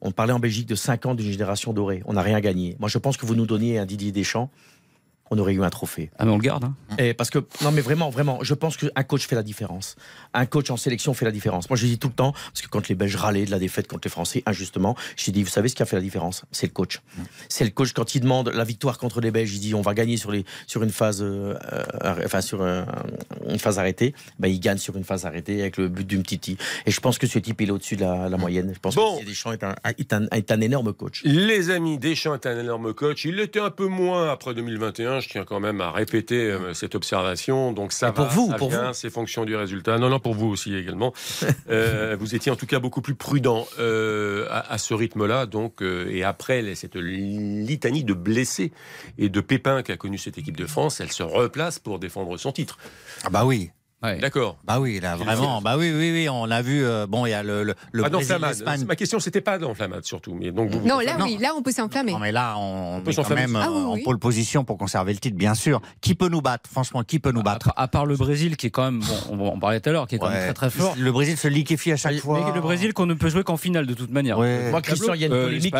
on 0.00 0.12
parlait 0.12 0.32
en 0.32 0.38
Belgique 0.38 0.66
de 0.66 0.74
5 0.74 1.06
ans 1.06 1.14
d'une 1.14 1.30
génération 1.30 1.72
dorée. 1.72 2.02
On 2.06 2.14
n'a 2.14 2.22
rien 2.22 2.40
gagné. 2.40 2.76
Moi, 2.78 2.88
je 2.88 2.98
pense 2.98 3.16
que 3.16 3.26
vous 3.26 3.34
nous 3.34 3.46
donniez 3.46 3.78
un 3.78 3.86
Didier 3.86 4.12
Deschamps, 4.12 4.50
on 5.30 5.38
aurait 5.38 5.52
eu 5.54 5.62
un 5.62 5.70
trophée. 5.70 6.10
Ah 6.18 6.24
mais 6.24 6.32
on 6.32 6.36
le 6.36 6.42
garde. 6.42 6.64
hein. 6.64 6.74
Et 6.98 7.14
parce 7.14 7.30
que 7.30 7.38
non 7.62 7.70
mais 7.70 7.80
vraiment 7.80 8.10
vraiment 8.10 8.38
je 8.42 8.54
pense 8.54 8.76
qu'un 8.76 9.02
coach 9.04 9.26
fait 9.26 9.36
la 9.36 9.42
différence 9.42 9.96
un 10.34 10.44
coach 10.46 10.70
en 10.70 10.76
sélection 10.76 11.14
fait 11.14 11.24
la 11.24 11.30
différence 11.30 11.70
moi 11.70 11.76
je 11.76 11.86
dis 11.86 11.98
tout 11.98 12.08
le 12.08 12.14
temps 12.14 12.32
parce 12.32 12.62
que 12.62 12.68
quand 12.68 12.88
les 12.88 12.94
Belges 12.94 13.16
râlaient 13.16 13.44
de 13.46 13.50
la 13.50 13.58
défaite 13.58 13.86
contre 13.88 14.02
les 14.06 14.10
Français 14.10 14.42
injustement 14.46 14.96
je 15.16 15.30
dis 15.30 15.42
vous 15.42 15.48
savez 15.48 15.68
ce 15.68 15.74
qui 15.76 15.82
a 15.82 15.86
fait 15.86 15.96
la 15.96 16.02
différence? 16.02 16.42
C'est 16.52 16.66
le 16.66 16.72
coach 16.72 17.00
c'est 17.48 17.64
le 17.64 17.70
coach 17.70 17.92
quand 17.92 18.14
il 18.14 18.20
demande 18.20 18.48
la 18.48 18.64
victoire 18.64 18.98
contre 18.98 19.20
les 19.20 19.30
Belges 19.30 19.54
il 19.54 19.60
dit 19.60 19.74
on 19.74 19.82
va 19.82 19.94
gagner 19.94 20.16
sur 20.16 20.30
les 20.32 20.44
sur 20.66 20.82
une 20.82 20.90
phase 20.90 21.22
euh, 21.22 21.54
euh, 22.04 22.14
enfin 22.24 22.40
sur 22.40 22.62
un- 22.62 22.86
une 23.48 23.58
phase 23.58 23.78
arrêtée 23.78 24.14
ben 24.38 24.48
il 24.48 24.58
gagne 24.60 24.78
sur 24.78 24.96
une 24.96 25.04
phase 25.04 25.26
arrêtée 25.26 25.60
avec 25.60 25.76
le 25.76 25.88
but 25.88 26.06
d'une 26.06 26.22
Titi 26.22 26.56
et 26.86 26.90
je 26.90 27.00
pense 27.00 27.18
que 27.18 27.26
ce 27.26 27.38
type 27.38 27.60
il 27.60 27.68
est 27.68 27.72
au-dessus 27.72 27.96
de 27.96 28.02
la, 28.02 28.28
la 28.28 28.36
moyenne 28.36 28.72
je 28.74 28.78
pense 28.80 28.94
Bon. 28.94 29.20
que 29.20 29.24
Deschamps 29.24 29.52
est 29.52 29.62
un, 29.64 29.74
est 29.98 30.12
un, 30.12 30.26
est 30.32 30.50
un 30.50 30.60
énorme 30.60 30.92
coach 30.92 31.22
Les 31.24 31.70
amis, 31.70 31.98
Deschamps 31.98 32.34
est 32.34 32.46
un 32.46 32.58
énorme 32.58 32.92
coach. 32.94 33.24
Il 33.24 33.36
l'était 33.36 33.60
un 33.60 33.70
peu 33.70 33.86
moins 33.86 34.30
après 34.30 34.54
2021. 34.54 35.19
Je 35.20 35.28
tiens 35.28 35.44
quand 35.44 35.60
même 35.60 35.80
à 35.80 35.90
répéter 35.92 36.50
euh, 36.50 36.74
cette 36.74 36.94
observation. 36.94 37.72
Donc 37.72 37.92
ça 37.92 38.08
Et 38.08 38.12
pour 38.12 38.26
vous, 38.26 38.50
ça 38.50 38.56
pour 38.56 38.70
vient, 38.70 38.92
c'est 38.92 39.10
fonction 39.10 39.44
du 39.44 39.54
résultat. 39.56 39.98
Non, 39.98 40.08
non, 40.10 40.18
pour 40.20 40.34
vous 40.34 40.46
aussi 40.48 40.74
également. 40.74 41.12
Euh, 41.70 42.16
vous 42.18 42.34
étiez 42.34 42.50
en 42.50 42.56
tout 42.56 42.66
cas 42.66 42.80
beaucoup 42.80 43.00
plus 43.00 43.14
prudent 43.14 43.66
euh, 43.78 44.46
à, 44.50 44.72
à 44.72 44.78
ce 44.78 44.92
rythme-là. 44.94 45.46
Donc 45.46 45.82
euh, 45.82 46.08
et 46.10 46.24
après 46.24 46.62
les- 46.62 46.74
cette 46.74 46.96
litanie 46.96 48.02
de 48.04 48.12
blessés 48.14 48.72
et 49.18 49.28
de 49.28 49.40
pépins 49.40 49.82
qu'a 49.82 49.96
connu 49.96 50.18
cette 50.18 50.38
équipe 50.38 50.56
de 50.56 50.66
France, 50.66 51.00
elle 51.00 51.12
se 51.12 51.22
replace 51.22 51.78
pour 51.78 51.98
défendre 51.98 52.36
son 52.38 52.50
titre. 52.52 52.78
Ah 53.24 53.30
bah 53.30 53.44
oui. 53.44 53.70
D'accord. 54.02 54.56
Bah 54.64 54.80
oui, 54.80 54.98
là, 55.00 55.16
vraiment. 55.16 55.60
Bah 55.60 55.76
oui, 55.76 55.92
oui, 55.94 56.10
oui, 56.12 56.28
on 56.30 56.50
a 56.50 56.62
vu. 56.62 56.82
euh, 56.84 57.06
bon, 57.06 57.26
il 57.26 57.30
y 57.30 57.34
a 57.34 57.42
le, 57.42 57.64
le, 57.64 57.74
le 57.92 58.02
Pas 58.02 58.08
Brésil, 58.08 58.28
d'enflammade. 58.30 58.50
l'Espagne. 58.56 58.84
Ma 58.86 58.96
question, 58.96 59.20
c'était 59.20 59.42
pas 59.42 59.58
d'enflammade 59.58 60.04
surtout. 60.04 60.34
Mais 60.34 60.50
donc 60.52 60.70
vous, 60.70 60.80
Non, 60.86 61.00
là, 61.00 61.16
oui, 61.22 61.36
là, 61.38 61.52
on 61.54 61.60
peut 61.62 61.70
s'enflammer. 61.72 62.12
Non, 62.12 62.18
mais 62.18 62.32
là, 62.32 62.54
on, 62.58 63.02
peut 63.04 63.10
est 63.10 63.14
quand 63.14 63.22
s'enflammer. 63.22 63.42
même 63.42 63.56
Ah 63.56 63.66
euh, 63.68 63.72
oui, 63.72 63.84
en 63.84 63.94
oui. 63.94 64.02
pole 64.02 64.18
position 64.18 64.64
pour 64.64 64.78
conserver 64.78 65.12
le 65.12 65.18
titre, 65.18 65.36
bien 65.36 65.54
sûr. 65.54 65.82
Qui 66.00 66.14
peut 66.14 66.28
nous 66.28 66.40
battre? 66.40 66.68
Franchement, 66.70 67.02
qui 67.02 67.18
peut 67.18 67.32
nous 67.32 67.42
battre? 67.42 67.68
À, 67.76 67.82
à 67.82 67.88
part 67.88 68.06
le 68.06 68.16
Brésil 68.16 68.56
qui 68.56 68.68
est 68.68 68.70
quand 68.70 68.84
même, 68.90 69.00
bon, 69.28 69.36
on 69.44 69.48
en 69.48 69.58
parlait 69.58 69.80
tout 69.80 69.90
à 69.90 69.92
l'heure, 69.92 70.06
qui 70.08 70.14
est 70.14 70.18
quand 70.18 70.28
même 70.30 70.38
Ouais. 70.38 70.52
très 70.54 70.68
très 70.68 70.70
fort. 70.70 70.94
Le 70.98 71.12
Brésil 71.12 71.36
se 71.36 71.48
liquéfie 71.48 71.92
à 71.92 71.96
chaque 71.96 72.14
Mais 72.14 72.18
fois. 72.20 72.52
le 72.54 72.60
Brésil 72.60 72.94
qu'on 72.94 73.06
ne 73.06 73.14
peut 73.14 73.28
jouer 73.28 73.44
qu'en 73.44 73.56
finale 73.58 73.86
de 73.86 73.94
toute 73.94 74.10
manière. 74.10 74.38
Ouais. 74.38 74.70
moi 74.70 74.80
Christian 74.80 75.12
il 75.14 75.20
y 75.20 75.24
a 75.24 75.26
une 75.26 75.32
Euh, 75.34 75.44
polémique 75.46 75.72
peut 75.74 75.78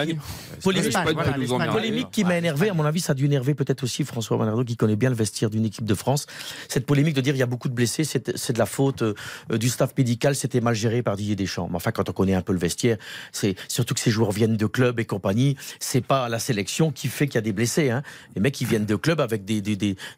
emmerder. 1.54 1.72
polémique 1.72 2.08
qui 2.10 2.24
m'a 2.24 2.36
énervé, 2.36 2.68
à 2.70 2.74
mon 2.74 2.84
avis, 2.84 3.00
ça 3.00 3.12
a 3.12 3.14
dû 3.14 3.24
énerver 3.24 3.54
peut-être 3.54 3.82
aussi 3.84 4.04
François 4.04 4.36
Bernardo 4.36 4.62
qui 4.64 4.76
connaît 4.76 4.96
bien 4.96 5.08
le 5.10 5.16
vestiaire 5.16 5.50
d'une 5.50 5.64
équipe 5.64 5.84
de 5.84 5.94
France. 5.94 6.26
Cette 6.68 6.86
polémique 6.86 7.14
de 7.14 7.20
dire 7.20 7.34
il 7.34 7.38
y 7.38 7.42
a 7.42 7.46
beaucoup 7.46 7.68
de 7.68 7.74
blessés, 7.74 8.04
c'est 8.10 8.52
de 8.52 8.58
la 8.58 8.66
faute 8.66 9.02
euh, 9.02 9.14
du 9.50 9.68
staff 9.68 9.92
médical, 9.96 10.34
c'était 10.34 10.60
mal 10.60 10.74
géré 10.74 11.02
par 11.02 11.16
Didier 11.16 11.36
Deschamps. 11.36 11.68
Mais 11.68 11.76
enfin, 11.76 11.92
quand 11.92 12.08
on 12.08 12.12
connaît 12.12 12.34
un 12.34 12.42
peu 12.42 12.52
le 12.52 12.58
vestiaire, 12.58 12.96
c'est 13.32 13.54
surtout 13.68 13.94
que 13.94 14.00
ces 14.00 14.10
joueurs 14.10 14.32
viennent 14.32 14.56
de 14.56 14.66
clubs 14.66 14.98
et 15.00 15.04
compagnie, 15.04 15.56
c'est 15.78 16.04
pas 16.04 16.28
la 16.28 16.38
sélection 16.38 16.90
qui 16.90 17.08
fait 17.08 17.26
qu'il 17.26 17.36
y 17.36 17.38
a 17.38 17.42
des 17.42 17.52
blessés. 17.52 17.90
Hein. 17.90 18.02
Les 18.34 18.40
mecs, 18.40 18.60
ils 18.60 18.66
viennent 18.66 18.86
de 18.86 18.96
clubs 18.96 19.20
avec 19.20 19.44
des, 19.44 19.60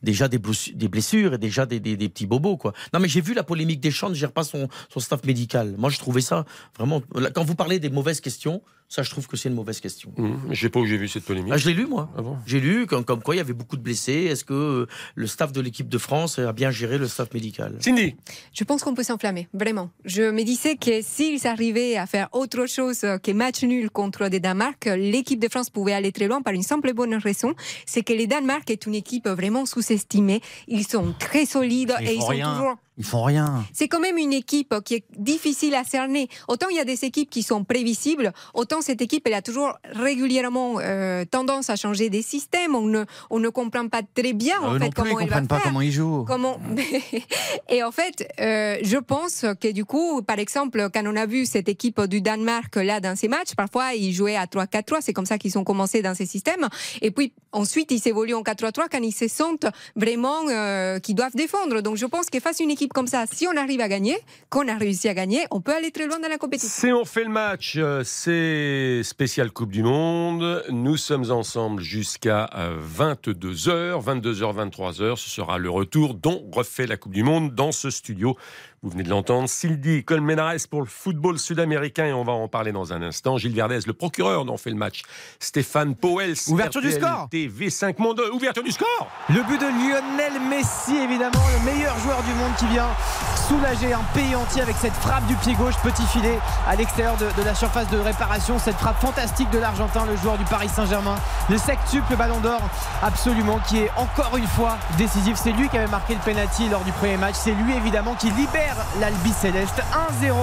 déjà 0.03 0.29
des, 0.29 0.39
blessu- 0.39 0.75
des 0.75 0.89
blessures 0.89 1.35
et 1.35 1.39
déjà 1.39 1.67
des, 1.67 1.81
petits 1.81 2.27
bobos. 2.27 2.57
Quoi. 2.57 2.73
Non, 2.93 3.01
mais 3.01 3.09
j'ai 3.09 3.21
vu 3.21 3.35
la 3.35 3.43
polémique 3.43 3.81
Deschamps 3.81 4.11
ne 4.11 4.15
gère 4.15 4.33
pas 4.33 4.45
son, 4.45 4.69
staff 4.99 5.25
médical. 5.25 5.75
Moi, 5.79 5.91
je 5.91 5.99
trouvais 5.99 6.21
ça 6.21 6.45
vraiment. 6.77 7.03
Quand 7.35 7.45
vous 7.45 7.55
parlez 7.55 7.79
des 7.79 7.91
mauvaises 7.91 8.21
questions, 8.21 8.63
ça, 8.95 9.03
je 9.03 9.09
trouve 9.09 9.27
que 9.27 9.39
c'est 9.39 9.49
une 9.49 9.55
mauvaise 9.55 9.81
question. 9.81 10.13
Hum, 10.19 10.39
Je 10.51 10.61
sais 10.61 10.69
pas 10.69 10.79
où 10.79 10.85
j'ai 10.85 10.99
vu 10.99 11.09
cette 11.09 11.25
polémique. 11.25 11.51
Ah, 11.51 11.57
je 11.57 11.67
l'ai 11.67 11.73
lu, 11.75 11.87
moi. 11.87 12.11
Ah 12.15 12.21
bon? 12.21 12.37
J'ai 12.47 12.61
lu 12.61 12.87
comme, 12.87 13.07
comme 13.07 13.23
quoi 13.23 13.35
il 13.35 13.39
y 13.39 13.41
avait 13.41 13.55
beaucoup 13.55 13.79
de 13.79 13.81
blessés. 13.81 14.27
Est-ce 14.31 14.45
que 14.45 14.53
euh, 14.53 14.87
le 15.15 15.27
staff 15.27 15.51
de 15.51 15.63
l'équipe 15.63 15.89
de 15.89 15.97
France 15.97 16.39
a 16.39 16.53
bien 16.53 16.71
géré 16.71 16.99
le 16.99 17.09
staff 17.09 17.33
médical? 17.33 17.75
Cindy, 17.81 18.17
Je 18.53 18.65
pense 18.65 18.83
qu'on 18.83 18.95
peut 18.95 19.03
s'enflammer, 19.03 19.49
vraiment. 19.55 19.91
Je 20.05 20.25
me 20.31 20.43
disais 20.43 20.77
que 20.77 21.01
s'ils 21.01 21.47
arrivaient 21.47 21.97
à 21.97 22.05
faire 22.07 22.29
autre 22.33 22.67
chose 22.67 23.01
que 23.23 23.33
match 23.33 23.63
nul 23.63 23.89
contre 23.89 24.25
le 24.25 24.39
Danemark, 24.41 24.85
l'équipe 24.85 25.41
de 25.41 25.49
France 25.49 25.71
pouvait 25.71 25.95
aller 25.95 26.13
très 26.13 26.29
loin 26.29 26.43
par 26.43 26.53
une 26.53 26.63
simple 26.63 26.93
bonne 26.93 27.15
raison, 27.15 27.55
c'est 27.87 28.03
que 28.03 28.13
le 28.13 28.27
Danemark 28.27 28.69
est 28.71 28.85
une 28.85 28.95
équipe 28.95 29.27
vraiment 29.27 29.65
sous-estimée. 29.65 30.43
Ils 30.69 30.87
sont 30.87 31.15
très 31.19 31.47
solides 31.47 31.95
Ils 32.03 32.09
et 32.09 32.15
ils 32.17 32.21
sont 32.21 32.27
rien. 32.27 32.53
toujours 32.55 32.77
Ils 32.99 33.05
font 33.05 33.23
rien. 33.23 33.65
c'est 33.73 33.89
quand 33.89 34.01
même 34.01 34.19
une 34.19 34.35
équipe 34.35 34.75
qui 34.85 34.95
est 34.97 35.05
difficile 35.17 35.75
à 35.75 35.83
cerner. 35.83 36.29
Autant 36.47 36.69
il 36.69 36.77
y 36.77 36.81
a 36.81 36.85
des 36.85 37.05
équipes 37.05 37.31
qui 37.31 37.43
sont 37.43 37.65
prévisibles, 37.65 38.33
autant 38.53 38.83
cette 38.83 39.01
équipe, 39.01 39.27
elle 39.27 39.35
a 39.35 39.43
toujours 39.43 39.79
régulièrement 39.93 40.77
euh, 40.79 41.25
tendance 41.25 41.71
à 41.71 41.77
changer 41.77 42.11
des 42.11 42.23
systèmes. 42.23 42.75
On 42.75 42.83
ne, 42.87 43.05
on 43.31 43.39
ne 43.39 43.49
comprend 43.49 43.89
pas 43.89 44.03
très 44.15 44.35
bien, 44.35 44.61
en 44.61 44.79
fait, 44.79 44.93
comment 44.93 45.19
ils 45.19 45.25
elle 45.25 45.29
va 45.31 45.41
comprennent 45.41 45.49
pas 45.49 45.57
faire. 45.57 45.65
comment 45.65 45.81
ils 45.81 45.93
jouent. 45.93 46.25
Comment 46.27 46.59
Et 47.69 47.83
en 47.83 47.93
fait, 47.93 48.29
euh, 48.41 48.77
je 48.83 48.99
pense 48.99 49.47
que 49.61 49.73
du 49.73 49.85
coup, 49.85 50.23
par 50.23 50.39
exemple, 50.39 50.89
quand 50.93 51.03
on 51.07 51.17
a 51.17 51.27
vu 51.27 51.47
cette 51.47 51.69
équipe 51.69 52.01
du 52.03 52.21
Danemark 52.21 52.77
là 52.77 53.01
dans 53.01 53.17
ces 53.17 53.29
matchs, 53.29 53.55
parfois 53.57 53.95
ils 53.95 54.13
jouaient 54.13 54.37
à 54.37 54.45
3-4-3, 54.45 54.99
c'est 55.01 55.13
comme 55.13 55.27
ça 55.27 55.39
qu'ils 55.39 55.57
ont 55.59 55.65
commencé 55.65 56.03
dans 56.03 56.15
ces 56.15 56.27
systèmes. 56.27 56.69
Et 57.01 57.11
puis 57.11 57.33
ensuite, 57.53 57.91
ils 57.91 58.01
s'évoluent 58.01 58.35
en 58.35 58.43
4-3-3 58.43 58.87
quand 58.91 59.03
ils 59.03 59.13
se 59.13 59.29
sentent 59.29 59.67
vraiment 59.97 60.49
euh, 60.49 60.99
qu'ils 60.99 61.15
doivent 61.15 61.35
défendre. 61.35 61.81
Donc 61.81 61.97
je 61.97 62.07
pense 62.07 62.29
que 62.29 62.39
face 62.41 62.61
à 62.61 62.65
une 62.65 62.71
équipe 62.71 62.82
comme 62.89 63.07
ça, 63.07 63.25
si 63.31 63.47
on 63.47 63.57
arrive 63.57 63.81
à 63.81 63.89
gagner, 63.89 64.17
qu'on 64.51 64.69
a 64.69 64.77
réussi 64.77 65.09
à 65.09 65.15
gagner, 65.15 65.47
on 65.51 65.61
peut 65.61 65.75
aller 65.75 65.91
très 65.91 66.07
loin 66.07 66.19
dans 66.19 66.29
la 66.29 66.39
compétition. 66.39 66.71
c'est 66.75 66.93
on 66.93 67.05
fait 67.05 67.25
le 67.25 67.31
match, 67.31 67.75
euh, 67.77 68.03
c'est 68.05 69.03
spécial 69.03 69.51
Coupe 69.51 69.71
du 69.71 69.83
Monde. 69.83 70.65
Nous 70.71 70.97
sommes 70.97 71.31
ensemble 71.31 71.83
jusqu'à 71.83 72.51
euh, 72.55 72.79
22h, 72.81 74.03
22h, 74.03 74.71
23h. 74.71 75.17
Ce 75.17 75.31
sera 75.31 75.59
le 75.59 75.71
retour 75.71 76.15
dont 76.15 76.43
refait 76.53 76.87
la 76.87 76.97
Coupe 76.97 77.13
du 77.13 77.23
Monde 77.23 77.55
dans 77.55 77.73
ce 77.73 77.91
studio. 77.91 78.37
Vous 78.85 78.91
venez 78.91 79.05
de 79.05 79.11
l'entendre, 79.11 79.49
Sylvie 79.49 80.03
Colmenares 80.03 80.67
pour 80.69 80.81
le 80.81 80.89
football 80.89 81.39
sud-américain 81.39 82.07
et 82.07 82.13
on 82.13 82.25
va 82.25 82.33
en 82.33 82.49
parler 82.49 82.73
dans 82.73 82.93
un 82.93 83.01
instant. 83.01 83.39
Gilles 83.39 83.55
Verdez, 83.55 83.79
le 83.87 83.93
procureur 83.93 84.45
dont 84.45 84.57
fait 84.57 84.71
le 84.71 84.77
match. 84.77 85.03
Stéphane 85.39 85.95
Powell, 85.95 86.35
Ouverture 86.49 86.81
du 86.81 86.91
score. 86.91 87.29
TV5 87.33 88.03
Monde, 88.03 88.21
ouverture 88.33 88.65
du 88.65 88.73
score 88.73 89.07
Le 89.29 89.41
but 89.45 89.61
de 89.61 89.67
Lionel 89.67 90.33
Messi, 90.51 90.97
évidemment, 90.97 91.45
le 91.61 91.65
meilleur 91.65 91.97
joueur 92.01 92.25
du 92.25 92.35
monde 92.35 92.51
qui 92.59 92.67
vient 92.67 92.89
soulager 93.47 93.93
un 93.93 94.03
pays 94.15 94.35
entier 94.35 94.63
avec 94.63 94.75
cette 94.75 94.95
frappe 94.95 95.27
du 95.27 95.37
pied 95.37 95.55
gauche, 95.55 95.77
petit 95.85 96.07
filet 96.07 96.41
à 96.67 96.75
l'extérieur 96.75 97.17
de, 97.19 97.27
de 97.41 97.45
la 97.45 97.55
surface 97.55 97.89
de 97.89 97.99
réparation. 97.99 98.59
Cette 98.59 98.77
frappe 98.77 99.01
fantastique 99.01 99.51
de 99.51 99.59
l'Argentin, 99.59 100.07
le 100.07 100.17
joueur 100.17 100.39
du 100.39 100.45
Paris 100.45 100.69
Saint-Germain. 100.69 101.15
Le 101.49 101.57
sextuple 101.57 102.17
ballon 102.17 102.41
d'or, 102.41 102.61
absolument, 103.01 103.61
qui 103.69 103.79
est 103.79 103.91
encore 103.97 104.37
une 104.37 104.47
fois 104.49 104.77
décisif. 104.99 105.37
C'est 105.37 105.53
lui 105.53 105.69
qui 105.69 105.79
avait 105.79 105.87
marqué 105.87 106.15
le 106.15 106.21
penalty 106.21 106.69
lors 106.69 106.83
du 106.83 106.91
premier 106.91 107.17
match. 107.17 107.37
C'est 107.39 107.55
lui, 107.55 107.77
évidemment, 107.77 108.15
qui 108.15 108.29
libère 108.31 108.72
l'Albi 109.01 109.33
Céleste. 109.33 109.83
1-0 110.23 110.35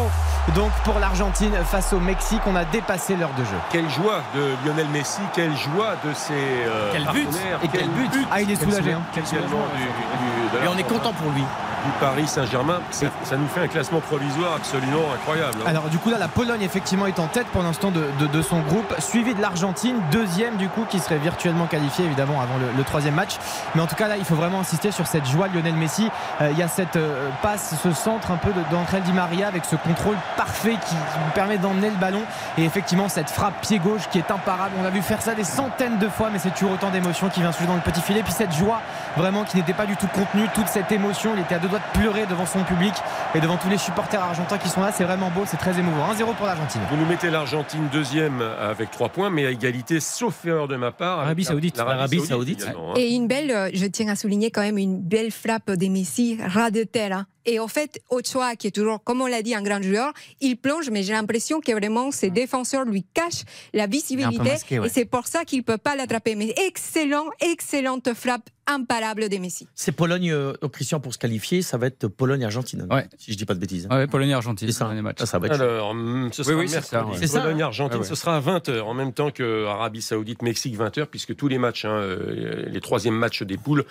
donc 0.56 0.72
pour 0.84 0.98
l'Argentine 1.00 1.54
face 1.66 1.94
au 1.94 2.00
Mexique. 2.00 2.42
On 2.48 2.56
a 2.56 2.66
dépassé 2.66 3.16
l'heure 3.16 3.34
de 3.38 3.44
jeu. 3.44 3.56
Quelle 3.72 3.90
joie 3.90 4.22
de 4.36 4.56
Lionel 4.66 4.88
Messi, 4.88 5.22
quelle 5.34 5.56
joie 5.56 5.96
de 6.04 6.14
ses 6.14 6.34
euh, 6.34 6.90
Quel 6.92 7.04
but 7.04 7.26
partenaires, 7.26 7.60
Et 7.64 7.68
quel 7.68 7.88
but 7.90 8.28
Ah, 8.32 8.42
il 8.42 8.50
est 8.52 8.56
soulagé. 8.56 8.94
hein. 8.94 9.02
également 9.16 9.66
du, 9.76 9.84
du- 9.84 10.60
de 10.60 10.66
Et 10.66 10.68
on 10.68 10.78
est 10.78 10.84
content 10.84 11.14
pour 11.14 11.32
lui. 11.32 11.42
du 11.86 11.92
Paris 12.00 12.28
Saint-Germain. 12.28 12.80
Ça, 12.92 13.06
ça 13.24 13.38
nous 13.38 13.48
fait 13.48 13.62
un 13.62 13.68
classement 13.68 14.00
provisoire 14.02 14.56
absolument 14.56 15.14
incroyable. 15.14 15.60
hein. 15.62 15.70
Alors 15.70 15.84
du 15.90 15.98
coup 15.98 16.10
là 16.10 16.18
la 16.18 16.28
Pologne 16.28 16.62
effectivement 16.62 17.06
est 17.06 17.20
en 17.20 17.28
tête 17.28 17.48
pour 17.48 17.62
l'instant 17.64 17.90
de, 17.92 18.06
de- 18.20 18.28
de 18.28 18.42
son 18.42 18.60
groupe, 18.62 18.94
suivi 19.00 19.34
de 19.36 19.42
l'Argentine, 19.42 19.96
deuxième 20.12 20.58
du 20.58 20.68
coup 20.68 20.86
qui 20.90 21.00
serait 21.00 21.18
virtuellement 21.20 21.68
qualifié 21.68 22.04
évidemment 22.06 22.42
avant 22.42 22.58
le, 22.58 22.66
le 22.76 22.84
troisième 22.84 23.14
match. 23.16 23.38
Mais 23.76 23.82
en 23.82 23.88
tout 23.88 23.96
cas 23.96 24.08
là 24.10 24.18
il 24.18 24.26
faut 24.26 24.36
vraiment 24.36 24.60
insister 24.60 24.92
sur 24.92 25.08
cette 25.08 25.26
joie 25.28 25.48
de 25.48 25.54
Lionel 25.58 25.76
Messi. 25.76 26.10
Euh, 26.42 26.50
il 26.52 26.58
y 26.58 26.64
a 26.64 26.68
cette 26.68 26.98
euh, 26.98 27.30
passe, 27.42 27.76
ce 27.82 27.94
centre 27.94 28.19
un 28.32 28.38
peu 28.38 28.52
d'André 28.72 29.02
Di 29.02 29.12
Maria 29.14 29.48
avec 29.48 29.66
ce 29.66 29.76
contrôle 29.76 30.16
parfait 30.38 30.76
qui, 30.88 30.96
lui 30.96 31.32
permet 31.34 31.58
d'emmener 31.58 31.90
le 31.90 31.96
ballon 31.96 32.22
et 32.58 32.64
effectivement 32.64 33.08
cette 33.10 33.30
frappe 33.30 33.62
pied 33.62 33.80
gauche 33.80 34.02
qui 34.12 34.18
est 34.20 34.32
imparable. 34.32 34.76
On 34.82 34.86
a 34.86 34.90
vu 34.90 35.02
faire 35.02 35.22
ça 35.22 35.34
des 35.34 35.44
centaines 35.44 35.98
de 35.98 36.08
fois 36.08 36.30
mais 36.32 36.40
c'est 36.40 36.52
toujours 36.52 36.72
autant 36.74 36.90
d'émotion 36.92 37.30
qui 37.30 37.42
vient 37.42 37.52
soulever 37.52 37.70
dans 37.70 37.76
le 37.76 37.82
petit 37.82 38.02
filet. 38.02 38.22
Puis 38.24 38.34
cette 38.34 38.54
joie 38.54 38.82
vraiment 39.18 39.44
qui 39.44 39.58
n'était 39.58 39.74
pas 39.74 39.86
du 39.86 39.96
tout 39.96 40.08
contenue, 40.08 40.48
toute 40.54 40.68
cette 40.68 40.92
émotion, 40.92 41.32
il 41.36 41.42
était 41.42 41.56
à 41.56 41.60
deux 41.60 41.68
doigts 41.70 41.80
de 41.80 42.00
pleurer 42.00 42.26
devant 42.26 42.46
son 42.46 42.64
public 42.64 42.94
et 43.36 43.40
devant 43.40 43.58
tous 43.58 43.70
les 43.70 43.78
supporters 43.78 44.22
argentins 44.22 44.58
qui 44.58 44.70
sont 44.70 44.82
là. 44.82 44.92
C'est 44.92 45.04
vraiment 45.06 45.30
beau, 45.30 45.44
c'est 45.46 45.58
très 45.58 45.78
émouvant. 45.80 46.12
1-0 46.14 46.36
pour 46.36 46.46
l'Argentine. 46.46 46.82
Vous 46.90 46.98
nous 46.98 47.06
mettez 47.06 47.30
l'Argentine 47.30 47.88
deuxième 47.92 48.42
avec 48.42 48.92
trois 48.92 49.10
points, 49.10 49.30
mais 49.30 49.46
à 49.46 49.52
égalité, 49.52 50.00
sauf 50.00 50.46
erreur 50.46 50.68
de 50.68 50.76
ma 50.76 50.92
part. 50.92 51.20
Arabie 51.20 51.44
la- 51.44 51.50
Saoudite. 51.50 51.78
L'Arabie 51.78 51.98
L'Arabie 52.18 52.20
Saoudite. 52.28 52.66
hein. 52.68 52.94
Et 52.96 53.14
une 53.14 53.28
belle, 53.28 53.52
euh, 53.52 53.70
je 53.74 53.86
tiens 53.86 54.08
à 54.10 54.16
souligner 54.16 54.52
quand 54.52 54.62
même 54.62 54.78
une 54.78 55.00
belle 55.02 55.32
frappe 55.32 55.72
de 55.72 55.88
Messi, 55.88 56.38
ras 56.46 56.72
de 56.72 56.84
terre. 56.84 57.16
hein. 57.18 57.26
Et 57.46 57.60
en 57.60 57.68
fait, 57.68 58.02
Ochoa, 58.10 58.56
qui 58.56 58.68
est 58.68 58.72
toujours, 58.72 59.04
comme 59.04 59.22
on 59.22 59.28
l'a 59.28 59.42
dit, 59.42 59.56
un 59.56 59.62
grand 59.62 59.82
joueur, 59.82 60.14
il 60.42 60.58
plonge, 60.58 60.90
mais 60.90 61.04
j'ai 61.04 61.14
l'impression 61.14 61.62
que 61.62 61.72
vraiment 61.72 62.12
ses 62.12 62.30
défenseurs 62.30 62.86
lui 62.86 63.06
cachent 63.14 63.44
la 63.74 63.88
visibilité. 63.88 64.44
masqué, 64.44 64.80
ouais. 64.80 64.88
Et 64.88 64.90
c'est 64.90 65.06
pour 65.06 65.28
ça 65.28 65.46
qu'il 65.46 65.64
peut 65.64 65.78
pas 65.78 65.96
l'attraper. 65.96 66.36
Mais 66.36 66.54
excellent, 66.68 67.26
excellente 67.40 68.14
frappe 68.14 68.50
imparable 68.70 69.28
de 69.30 69.38
Messi. 69.38 69.68
C'est 69.76 69.92
Pologne, 69.92 70.32
euh, 70.32 70.54
Christian, 70.72 71.00
pour 71.00 71.14
se 71.14 71.18
qualifier, 71.18 71.62
ça 71.62 71.78
va 71.78 71.88
être 71.88 72.08
Pologne-Argentine. 72.08 72.88
Ouais. 72.90 73.08
Si 73.18 73.34
je 73.34 73.38
dis 73.38 73.46
pas 73.46 73.54
de 73.56 73.60
bêtises. 73.60 73.88
Ouais, 73.90 74.08
Pologne-Argentine, 74.08 74.68
C'est 74.68 74.74
ça. 74.74 74.86
dernier 74.86 75.02
match. 75.02 75.18
Ça, 75.20 75.26
ça 75.26 75.40
va 75.40 75.48
être. 75.48 75.54
Alors, 75.62 75.90
hum, 75.90 76.30
ce 76.32 76.44
sera 76.44 76.56
oui, 76.58 76.68
c'est 76.70 76.76
mercredi. 76.76 76.90
ça, 76.92 77.06
ouais. 77.06 77.18
C'est 77.20 77.28
ça, 77.28 77.42
Pologne-Argentine, 77.42 77.98
Ah 77.98 78.02
ouais. 78.02 78.08
ce 78.08 78.16
sera 78.16 78.38
à 78.38 78.40
20h, 78.42 78.82
en 78.82 78.94
même 78.94 79.14
temps 79.14 79.32
que 79.32 79.66
Arabie 79.66 80.02
Saoudite, 80.02 80.42
Mexique, 80.42 80.78
20h, 80.78 81.06
puisque 81.08 81.36
tous 81.36 81.48
les 81.48 81.58
matchs, 81.58 81.86
hein, 81.86 81.92
euh, 81.92 82.66
les 82.70 82.82
troisièmes 82.82 83.16
matchs 83.16 83.44
des 83.44 83.58
poules, 83.58 83.86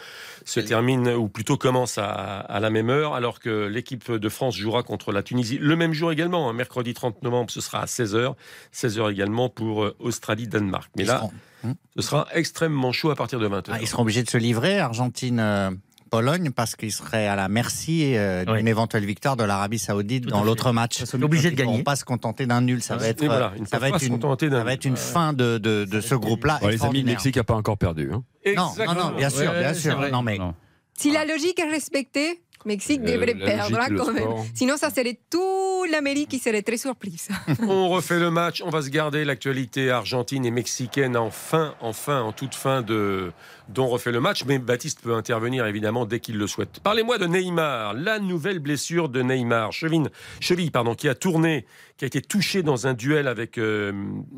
se 0.44 0.60
terminent, 0.60 1.12
ou 1.14 1.28
plutôt 1.28 1.56
commencent 1.56 1.98
à, 1.98 2.04
à 2.04 2.60
la 2.60 2.70
même 2.70 2.90
heure, 2.90 3.14
alors 3.14 3.40
que 3.40 3.66
l'équipe 3.66 4.10
de 4.10 4.28
France 4.28 4.56
jouera 4.56 4.82
contre 4.82 5.12
la 5.12 5.22
Tunisie 5.22 5.58
le 5.60 5.76
même 5.76 5.92
jour 5.92 6.12
également. 6.12 6.48
hein, 6.48 6.52
mercredi 6.52 6.94
30 6.94 7.22
novembre, 7.22 7.50
ce 7.50 7.60
sera 7.60 7.80
à 7.80 7.86
16h. 7.86 8.34
16h 8.74 9.10
également 9.12 9.48
pour 9.48 9.84
euh, 9.84 9.94
Australie-Danemark. 9.98 10.90
Mais 10.96 11.04
là, 11.04 11.22
Hum. 11.64 11.74
ce 11.96 12.02
sera 12.02 12.26
extrêmement 12.34 12.92
chaud 12.92 13.10
à 13.10 13.16
partir 13.16 13.38
de 13.40 13.48
20h. 13.48 13.70
Ah, 13.72 13.78
ils 13.80 13.86
seront 13.88 14.02
obligés 14.02 14.22
de 14.22 14.30
se 14.30 14.38
livrer, 14.38 14.78
Argentine. 14.78 15.40
euh, 15.40 15.70
Pologne 16.10 16.52
parce 16.52 16.74
qu'ils 16.74 16.90
seraient 16.92 17.26
à 17.26 17.36
la 17.36 17.48
merci 17.50 18.16
euh, 18.16 18.42
Oui. 18.48 18.56
d'une 18.56 18.68
éventuelle 18.68 19.04
victoire 19.04 19.36
de 19.36 19.44
l'Arabie 19.44 19.78
Saoudite 19.78 20.24
Tout 20.24 20.30
dans 20.30 20.42
l'autre 20.42 20.72
match. 20.72 21.00
Ils 21.00 21.06
sont 21.06 21.22
obligés 21.22 21.50
de 21.50 21.56
Ils 21.56 21.66
ne 21.66 21.70
gagner. 21.72 21.82
pas 21.82 21.96
se 21.96 22.04
contenter 22.06 22.46
d'un 22.46 22.62
nul. 22.62 22.82
Ça 22.82 22.96
va 22.96 23.08
être, 23.08 23.22
voilà, 23.26 23.52
ça 23.70 23.78
va 23.78 23.88
une, 23.90 24.08
contenter 24.12 24.48
d'un 24.48 24.56
ça 24.60 24.64
va 24.64 24.72
être 24.72 24.84
nul. 24.86 24.92
une 24.92 24.96
fin 24.96 25.34
de, 25.34 25.58
de, 25.58 25.84
de 25.84 26.00
ce 26.00 26.14
groupe-là. 26.14 26.60
Les 26.62 26.82
amis, 26.82 27.02
le. 27.02 27.08
Mexique 27.10 27.36
n'a 27.36 27.44
pas 27.44 27.56
encore 27.56 27.76
perdu. 27.76 28.10
hein. 28.10 28.24
Non, 28.56 28.72
non, 28.86 28.94
non, 28.94 29.10
bien 29.18 29.28
sûr, 29.28 29.50
Ouais, 29.50 29.58
bien 29.60 29.74
sûr. 29.74 30.00
Non, 30.10 30.22
mais 30.22 30.38
Non. 30.38 30.54
Si 30.98 31.12
la 31.12 31.26
logique 31.26 31.58
est 31.60 31.68
respectée, 31.70 32.40
Mexique 32.68 33.00
Euh, 33.02 33.12
devrait 33.12 33.34
perdre 33.34 33.78
hein, 33.80 33.88
quand 33.96 34.12
même. 34.12 34.28
Sinon, 34.54 34.76
ça 34.76 34.90
serait 34.90 35.18
toute 35.30 35.90
l'Amérique 35.90 36.28
qui 36.28 36.38
serait 36.38 36.62
très 36.62 36.76
surprise. 36.76 37.28
On 37.62 37.88
refait 37.88 38.20
le 38.20 38.30
match, 38.30 38.62
on 38.64 38.70
va 38.70 38.82
se 38.82 38.90
garder 38.90 39.24
l'actualité 39.24 39.90
argentine 39.90 40.44
et 40.44 40.50
mexicaine 40.50 41.16
en 41.16 41.30
fin, 41.30 41.74
en 41.80 41.92
fin, 41.92 42.20
en 42.20 42.32
toute 42.32 42.54
fin 42.54 42.82
de 42.82 43.32
dont 43.68 43.84
on 43.84 43.88
refait 43.88 44.12
le 44.12 44.20
match, 44.20 44.44
mais 44.46 44.58
Baptiste 44.58 45.00
peut 45.02 45.14
intervenir 45.14 45.66
évidemment 45.66 46.06
dès 46.06 46.20
qu'il 46.20 46.38
le 46.38 46.46
souhaite. 46.46 46.80
Parlez-moi 46.82 47.18
de 47.18 47.26
Neymar, 47.26 47.92
la 47.94 48.18
nouvelle 48.18 48.60
blessure 48.60 49.08
de 49.10 49.20
Neymar, 49.22 49.72
cheville, 49.72 50.08
cheville 50.40 50.70
pardon, 50.70 50.94
qui 50.94 51.08
a 51.08 51.14
tourné, 51.14 51.66
qui 51.98 52.04
a 52.04 52.06
été 52.06 52.22
touché 52.22 52.62
dans 52.62 52.86
un 52.86 52.94
duel 52.94 53.28
avec 53.28 53.58
euh, 53.58 53.92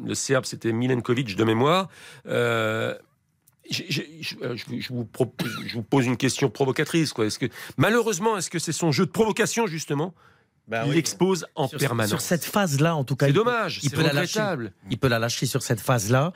le 0.05 0.15
Serbe, 0.15 0.45
c'était 0.47 0.73
Milenkovic 0.73 1.37
de 1.37 1.45
mémoire. 1.45 1.89
Euh, 2.27 2.95
je, 3.71 4.03
euh, 4.43 4.57
je 4.57 4.65
vous- 4.67 4.81
je 4.81 4.89
vous 4.93 5.05
propose- 5.05 5.57
je 5.67 5.75
vous 5.75 5.83
pose 5.83 6.07
une 6.07 6.17
question 6.17 6.51
provocatrice. 6.51 7.13
Quoi. 7.13 7.27
Est-ce 7.27 7.39
que, 7.39 7.47
malheureusement, 7.77 8.37
est-ce 8.37 8.51
que 8.51 8.59
c'est 8.59 8.73
son 8.73 8.93
jeu 8.93 9.07
de 9.07 9.11
provocation, 9.11 9.67
justement 9.67 10.15
Bah 10.69 10.83
Il 10.87 10.93
oui. 10.93 10.99
expose 10.99 11.47
en 11.57 11.67
sur, 11.67 11.79
permanence. 11.79 12.11
sur 12.11 12.21
cette 12.21 12.45
phase-là, 12.45 12.95
en 12.95 13.03
tout 13.05 13.17
cas. 13.17 13.27
C'est 13.27 13.31
il 13.33 13.35
peut- 13.35 13.41
dommage, 13.45 13.81
il 13.83 13.91
peut 13.91 14.03
la 14.03 14.13
lâcher. 14.13 14.41
Il 14.91 14.99
peut 14.99 15.09
la 15.09 15.19
lâcher 15.19 15.47
sur 15.47 15.63
cette 15.63 15.81
phase-là. 15.81 16.33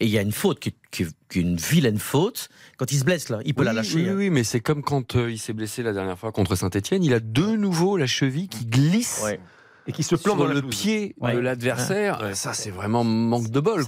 Et 0.00 0.04
il 0.06 0.10
y 0.10 0.18
a 0.18 0.22
une 0.22 0.32
faute, 0.32 0.58
qui, 0.60 0.74
qui- 0.90 1.06
qui 1.30 1.38
est 1.38 1.42
une 1.42 1.56
vilaine 1.56 1.98
faute. 1.98 2.48
Quand 2.78 2.90
il 2.92 2.98
se 2.98 3.04
blesse, 3.04 3.28
là, 3.30 3.38
il 3.46 3.54
peut 3.54 3.60
oui, 3.62 3.66
la 3.66 3.72
lâcher. 3.72 3.94
Oui, 3.96 4.08
hein. 4.08 4.14
oui, 4.16 4.30
mais 4.30 4.44
c'est 4.44 4.60
comme 4.60 4.82
quand 4.82 5.16
euh, 5.16 5.30
il 5.30 5.38
s'est 5.38 5.52
blessé 5.54 5.82
la 5.82 5.92
dernière 5.94 6.18
fois 6.18 6.32
contre 6.32 6.54
Saint-Etienne. 6.56 7.02
Il 7.02 7.14
a 7.14 7.20
de 7.20 7.46
nouveau 7.56 7.96
la 7.96 8.06
cheville 8.06 8.48
qui 8.48 8.66
glisse 8.66 9.20
Ouais. 9.24 9.40
Et 9.88 9.92
qui 9.92 10.02
se 10.02 10.16
plante 10.16 10.38
dans 10.38 10.46
le 10.46 10.62
pied 10.62 11.14
Ouais. 11.20 11.34
de 11.34 11.38
l'adversaire. 11.38 12.20
Ouais. 12.22 12.34
Ça, 12.34 12.52
c'est 12.52 12.70
vraiment 12.70 13.04
manque 13.04 13.50
de 13.50 13.60
bol. 13.60 13.84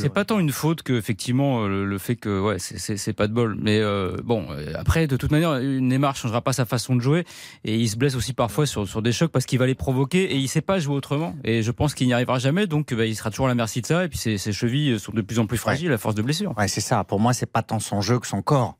C'est 0.00 0.08
pas 0.08 0.24
tant 0.24 0.38
une 0.38 0.50
faute 0.52 0.82
que 0.82 0.92
effectivement 0.94 1.64
euh, 1.64 1.68
le, 1.68 1.84
le 1.86 1.98
fait 1.98 2.16
que 2.16 2.40
ouais 2.40 2.56
c'est 2.58 3.12
pas 3.12 3.26
de 3.28 3.32
bol 3.32 3.56
mais 3.60 3.78
euh, 3.80 4.16
bon 4.24 4.46
euh, 4.50 4.72
après 4.76 5.06
de 5.06 5.16
toute 5.16 5.30
manière 5.30 5.58
Neymar 5.60 6.16
changera 6.16 6.40
pas 6.40 6.52
sa 6.52 6.64
façon 6.64 6.96
de 6.96 7.00
jouer 7.00 7.24
et 7.64 7.76
il 7.76 7.88
se 7.88 7.96
blesse 7.96 8.14
aussi 8.14 8.32
parfois 8.32 8.66
sur, 8.66 8.86
sur 8.88 9.02
des 9.02 9.12
chocs 9.12 9.30
parce 9.30 9.44
qu'il 9.46 9.58
va 9.58 9.66
les 9.66 9.74
provoquer 9.74 10.24
et 10.32 10.36
il 10.36 10.48
sait 10.48 10.60
pas 10.60 10.78
jouer 10.78 10.94
autrement 10.94 11.34
et 11.44 11.62
je 11.62 11.70
pense 11.70 11.94
qu'il 11.94 12.06
n'y 12.06 12.12
arrivera 12.12 12.38
jamais 12.38 12.66
donc 12.66 12.92
bah, 12.94 13.04
il 13.06 13.14
sera 13.16 13.30
toujours 13.30 13.46
à 13.46 13.48
la 13.50 13.54
merci 13.54 13.80
de 13.80 13.86
ça 13.86 14.04
et 14.04 14.08
puis 14.08 14.18
ses, 14.18 14.38
ses 14.38 14.52
chevilles 14.52 14.98
sont 14.98 15.12
de 15.12 15.22
plus 15.22 15.38
en 15.38 15.46
plus 15.46 15.58
fragiles 15.58 15.92
à 15.92 15.98
force 15.98 16.14
de 16.14 16.22
blessures. 16.22 16.54
Ouais, 16.56 16.68
c'est 16.68 16.80
ça. 16.80 17.04
Pour 17.04 17.20
moi, 17.20 17.32
c'est 17.32 17.50
pas 17.50 17.62
tant 17.62 17.80
son 17.80 18.00
jeu 18.00 18.18
que 18.18 18.26
son 18.26 18.42
corps. 18.42 18.76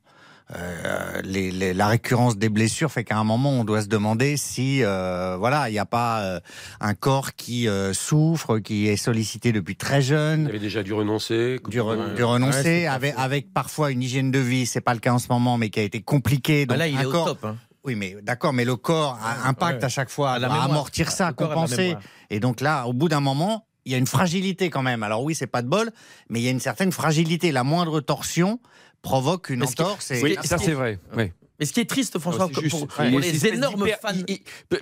Euh, 0.55 1.21
les- 1.23 1.49
les- 1.49 1.73
la 1.73 1.87
récurrence 1.87 2.37
des 2.37 2.49
blessures 2.49 2.91
fait 2.91 3.03
qu'à 3.03 3.17
un 3.17 3.23
moment, 3.23 3.49
on 3.49 3.63
doit 3.63 3.81
se 3.81 3.87
demander 3.87 4.37
si, 4.37 4.83
euh, 4.83 5.37
voilà, 5.39 5.69
il 5.69 5.71
n'y 5.71 5.79
a 5.79 5.87
pas 5.87 6.21
euh, 6.21 6.39
un 6.79 6.93
corps 6.93 7.33
qui 7.33 7.67
euh, 7.67 7.93
souffre, 7.93 8.59
qui 8.59 8.87
est 8.87 8.95
sollicité 8.95 9.51
depuis 9.51 9.75
très 9.75 9.99
Il 9.99 10.03
jeune, 10.03 10.47
avait 10.47 10.59
déjà 10.59 10.83
dû 10.83 10.93
renoncer. 10.93 11.59
du, 11.67 11.79
re- 11.79 11.97
Ouais. 11.97 12.13
du 12.15 12.23
renoncer, 12.23 12.87
Ouais, 12.87 13.13
avec, 13.17 13.53
parfois 13.53 13.89
une 13.91 14.03
hygiène 14.03 14.29
de 14.29 14.37
vie. 14.39 14.67
C'est 14.67 14.81
pas 14.81 14.93
le 14.93 14.99
cas 14.99 15.13
en 15.13 15.19
ce 15.19 15.29
moment, 15.29 15.57
mais 15.57 15.69
qui 15.71 15.79
a 15.79 15.83
été 15.83 16.01
compliqué. 16.01 16.67
Bah 16.67 16.77
là, 16.77 16.87
il 16.87 16.95
un 16.97 17.01
est 17.01 17.05
au 17.05 17.11
top. 17.11 17.43
hein. 17.43 17.55
Oui, 17.83 17.95
mais 17.95 18.15
d'accord, 18.21 18.53
mais 18.53 18.65
le 18.65 18.75
corps 18.75 19.17
a 19.23 19.47
impacte 19.47 19.79
ouais. 19.79 19.85
à 19.85 19.89
chaque 19.89 20.09
fois, 20.09 20.33
À 20.33 20.39
la 20.39 20.47
doit 20.47 20.57
mémoire. 20.57 20.71
amortir 20.71 21.09
ça, 21.11 21.33
compenser. 21.33 21.95
Et 22.29 22.39
donc 22.39 22.61
là, 22.61 22.85
au 22.85 22.93
bout 22.93 23.09
d'un 23.09 23.19
moment, 23.19 23.65
il 23.85 23.91
y 23.91 23.95
a 23.95 23.99
une 23.99 24.07
fragilité 24.07 24.69
quand 24.71 24.81
même. 24.81 25.03
Alors 25.03 25.23
oui, 25.23 25.35
c'est 25.35 25.45
pas 25.47 25.61
de 25.61 25.67
bol, 25.67 25.91
mais 26.29 26.39
il 26.39 26.43
y 26.43 26.47
a 26.47 26.51
une 26.51 26.59
certaine 26.59 26.91
fragilité. 26.91 27.51
La 27.51 27.63
moindre 27.63 27.99
torsion 27.99 28.59
provoque 29.05 29.49
une 29.49 29.63
entorse. 29.63 30.11
et- 30.11 30.21
Oui, 30.21 30.35
ça 30.43 30.57
c'est 30.57 30.73
vrai. 30.73 30.99
Oui. 31.15 31.31
Mais 31.57 31.65
ce 31.65 31.71
qui 31.71 31.79
est 31.79 31.89
triste, 31.89 32.19
François, 32.19 32.49
c'est 32.53 32.67
pour, 32.67 32.85
les 33.17 33.47
énormes 33.47 33.87
fans. 34.01 34.09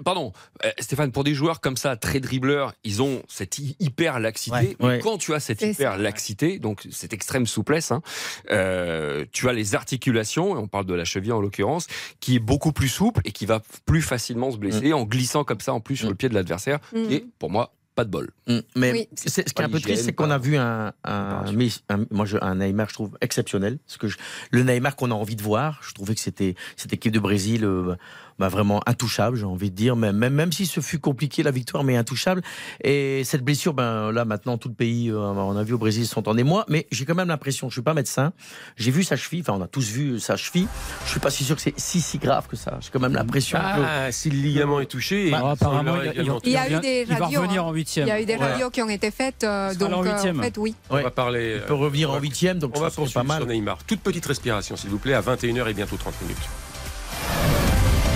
pardon, 0.04 0.32
euh, 0.66 0.72
Stéphane, 0.80 1.12
pour 1.12 1.24
des 1.24 1.36
joueurs 1.36 1.62
comme 1.62 1.78
ça, 1.78 1.96
très 1.98 2.20
dribbleurs, 2.20 2.74
ils 2.84 3.04
ont 3.04 3.22
cette 3.28 3.60
hy- 3.60 3.76
hyper 3.80 4.20
laxité. 4.20 4.56
Ouais. 4.56 4.76
Mais 4.80 4.86
Ouais. 4.88 5.00
quand 5.00 5.20
tu 5.20 5.36
as 5.36 5.40
cette 5.40 5.62
hyper 5.62 6.00
laxité, 6.00 6.58
donc 6.58 6.82
cette 6.90 7.14
extrême 7.14 7.46
souplesse, 7.46 7.92
hein, 7.92 8.02
euh, 8.50 9.24
tu 9.32 9.48
as 9.50 9.54
les 9.54 9.76
articulations, 9.76 10.56
et 10.56 10.58
on 10.60 10.68
parle 10.68 10.86
de 10.88 10.96
la 10.96 11.06
cheville 11.06 11.32
en 11.32 11.42
l'occurrence, 11.42 11.86
qui 12.20 12.38
est 12.38 12.40
beaucoup 12.40 12.72
plus 12.72 12.90
souple 12.90 13.22
et 13.24 13.32
qui 13.32 13.46
va 13.46 13.62
plus 13.86 14.02
facilement 14.02 14.50
se 14.52 14.58
blesser 14.58 14.94
en 14.94 15.04
glissant 15.04 15.44
comme 15.44 15.60
ça 15.62 15.74
en 15.76 15.80
plus 15.80 15.98
sur 15.98 16.10
le 16.10 16.16
pied 16.16 16.28
de 16.28 16.34
l'adversaire. 16.34 16.80
Mm. 16.94 17.12
Et 17.12 17.26
pour 17.38 17.52
moi, 17.52 17.72
pas 17.96 18.06
de 18.06 18.10
bol. 18.10 18.30
Mm. 18.48 18.60
Mais 18.76 18.92
Oui. 18.92 19.08
c'est- 19.16 19.48
ce 19.48 19.54
qui 19.54 19.62
est 19.62 19.66
un 19.66 19.70
peu 19.70 19.80
triste, 19.80 20.04
c'est 20.06 20.14
qu'on 20.14 20.32
a 20.32 20.38
vu 20.38 20.58
un, 20.58 20.94
un, 21.04 21.52
mais 21.54 21.68
un- 21.90 22.06
moi, 22.12 22.26
je- 22.26 22.38
un 22.42 22.56
Neymar, 22.56 22.90
je 22.90 22.94
trouve 22.96 23.18
exceptionnel. 23.22 23.78
Parce 23.86 23.98
que 23.98 24.08
je- 24.08 24.18
le 24.52 24.64
Neymar 24.64 24.96
qu'on 24.96 25.12
a 25.12 25.14
envie 25.14 25.36
de 25.36 25.44
voir, 25.44 25.80
je 25.88 25.94
trouvais 25.94 26.16
que 26.16 26.22
c'était 26.22 26.56
cette 26.76 26.92
équipe 26.94 27.12
de 27.14 27.20
Brésil 27.20 27.64
euh, 27.66 27.96
bah, 28.40 28.48
vraiment 28.50 28.82
intouchable, 28.86 29.38
j'ai 29.38 29.46
envie 29.46 29.70
de 29.72 29.76
dire, 29.76 29.96
même, 29.96 30.16
même, 30.18 30.34
même 30.34 30.52
si 30.52 30.66
ce 30.66 30.80
fut 30.82 31.00
compliqué 31.00 31.44
la 31.44 31.52
victoire, 31.52 31.84
mais 31.84 31.96
intouchable. 31.98 32.42
Et 32.84 33.24
cette 33.24 33.44
blessure, 33.44 33.74
ben 33.74 34.12
là 34.12 34.26
maintenant 34.26 34.58
tout 34.58 34.70
le 34.70 34.74
pays, 34.76 35.10
euh, 35.10 35.18
on 35.20 35.56
a 35.56 35.64
vu 35.64 35.74
au 35.74 35.78
Brésil, 35.78 36.06
sont 36.08 36.28
en 36.30 36.38
émoi. 36.38 36.66
Mais 36.70 36.88
j'ai 36.92 37.06
quand 37.06 37.16
même 37.16 37.28
l'impression, 37.28 37.70
je 37.70 37.74
suis 37.74 37.82
pas 37.82 37.94
médecin, 37.94 38.34
j'ai 38.78 38.92
vu 38.92 39.04
sa 39.04 39.16
cheville, 39.16 39.42
enfin 39.42 39.54
on 39.60 39.62
a 39.62 39.68
tous 39.68 39.90
vu 39.92 40.20
sa 40.20 40.36
cheville. 40.38 40.68
Je 41.06 41.12
suis 41.12 41.20
pas 41.20 41.30
si 41.30 41.44
sûr 41.44 41.56
que 41.56 41.62
c'est 41.62 41.74
si 41.80 42.02
si 42.02 42.18
grave 42.18 42.48
que 42.48 42.56
ça. 42.56 42.78
J'ai 42.82 42.90
quand 42.92 43.00
même 43.00 43.14
l'impression. 43.14 43.58
que- 43.58 43.64
Ah, 43.86 44.12
si 44.12 44.30
le 44.30 44.38
ligament 44.38 44.80
est 44.80 44.86
touché, 44.86 45.30
Bah, 45.32 45.42
il 45.44 45.50
apparemment, 45.52 45.96
il, 46.02 46.10
également 46.12 46.40
Il 46.44 46.52
y 46.52 46.58
a 46.58 46.70
eu 46.70 46.80
des 46.82 47.06
il 47.08 47.16
va 47.16 47.26
radios, 47.26 47.42
hein. 47.42 47.48
en 47.60 47.76
Il 47.76 48.08
y 48.08 48.12
a 48.12 48.22
eu 48.22 48.26
des 48.26 48.36
Voilà. 48.36 48.54
radios 48.54 48.70
qui 48.70 48.82
ont 48.82 48.90
été 48.90 49.12
faites, 49.12 49.44
euh, 49.44 49.70
Il 49.74 49.78
donc 49.78 49.94
en 49.94 50.04
euh, 50.06 50.12
huitième. 50.12 50.40
en 50.40 50.44
fait, 50.44 50.58
oui. 50.58 50.76
On 50.90 51.02
va 51.02 51.12
parler. 51.12 51.58
Il 51.62 51.66
peut 51.66 51.74
revenir 51.74 52.12
en 52.12 52.20
huitième, 52.20 52.60
donc 52.60 52.72
On 52.78 52.82
va 52.82 52.90
ça 52.90 52.96
poursuivre 52.96 53.22
pas 53.22 53.28
mal. 53.28 53.38
sur 53.44 53.48
Neymar. 53.48 53.78
Toute 53.86 54.02
petite 54.02 54.26
respiration, 54.26 54.76
s'il 54.76 54.90
vous 54.90 54.98
plaît, 55.00 55.14
à 55.14 55.22
21h 55.22 55.68
et 55.70 55.74
bientôt 55.74 55.98
30 55.98 56.14
minutes. 56.22 56.38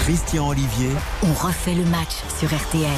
Christian 0.07 0.47
Olivier, 0.47 0.91
On 1.21 1.33
refait 1.33 1.73
le 1.73 1.83
match 1.83 2.23
sur 2.39 2.47
RTL. 2.47 2.89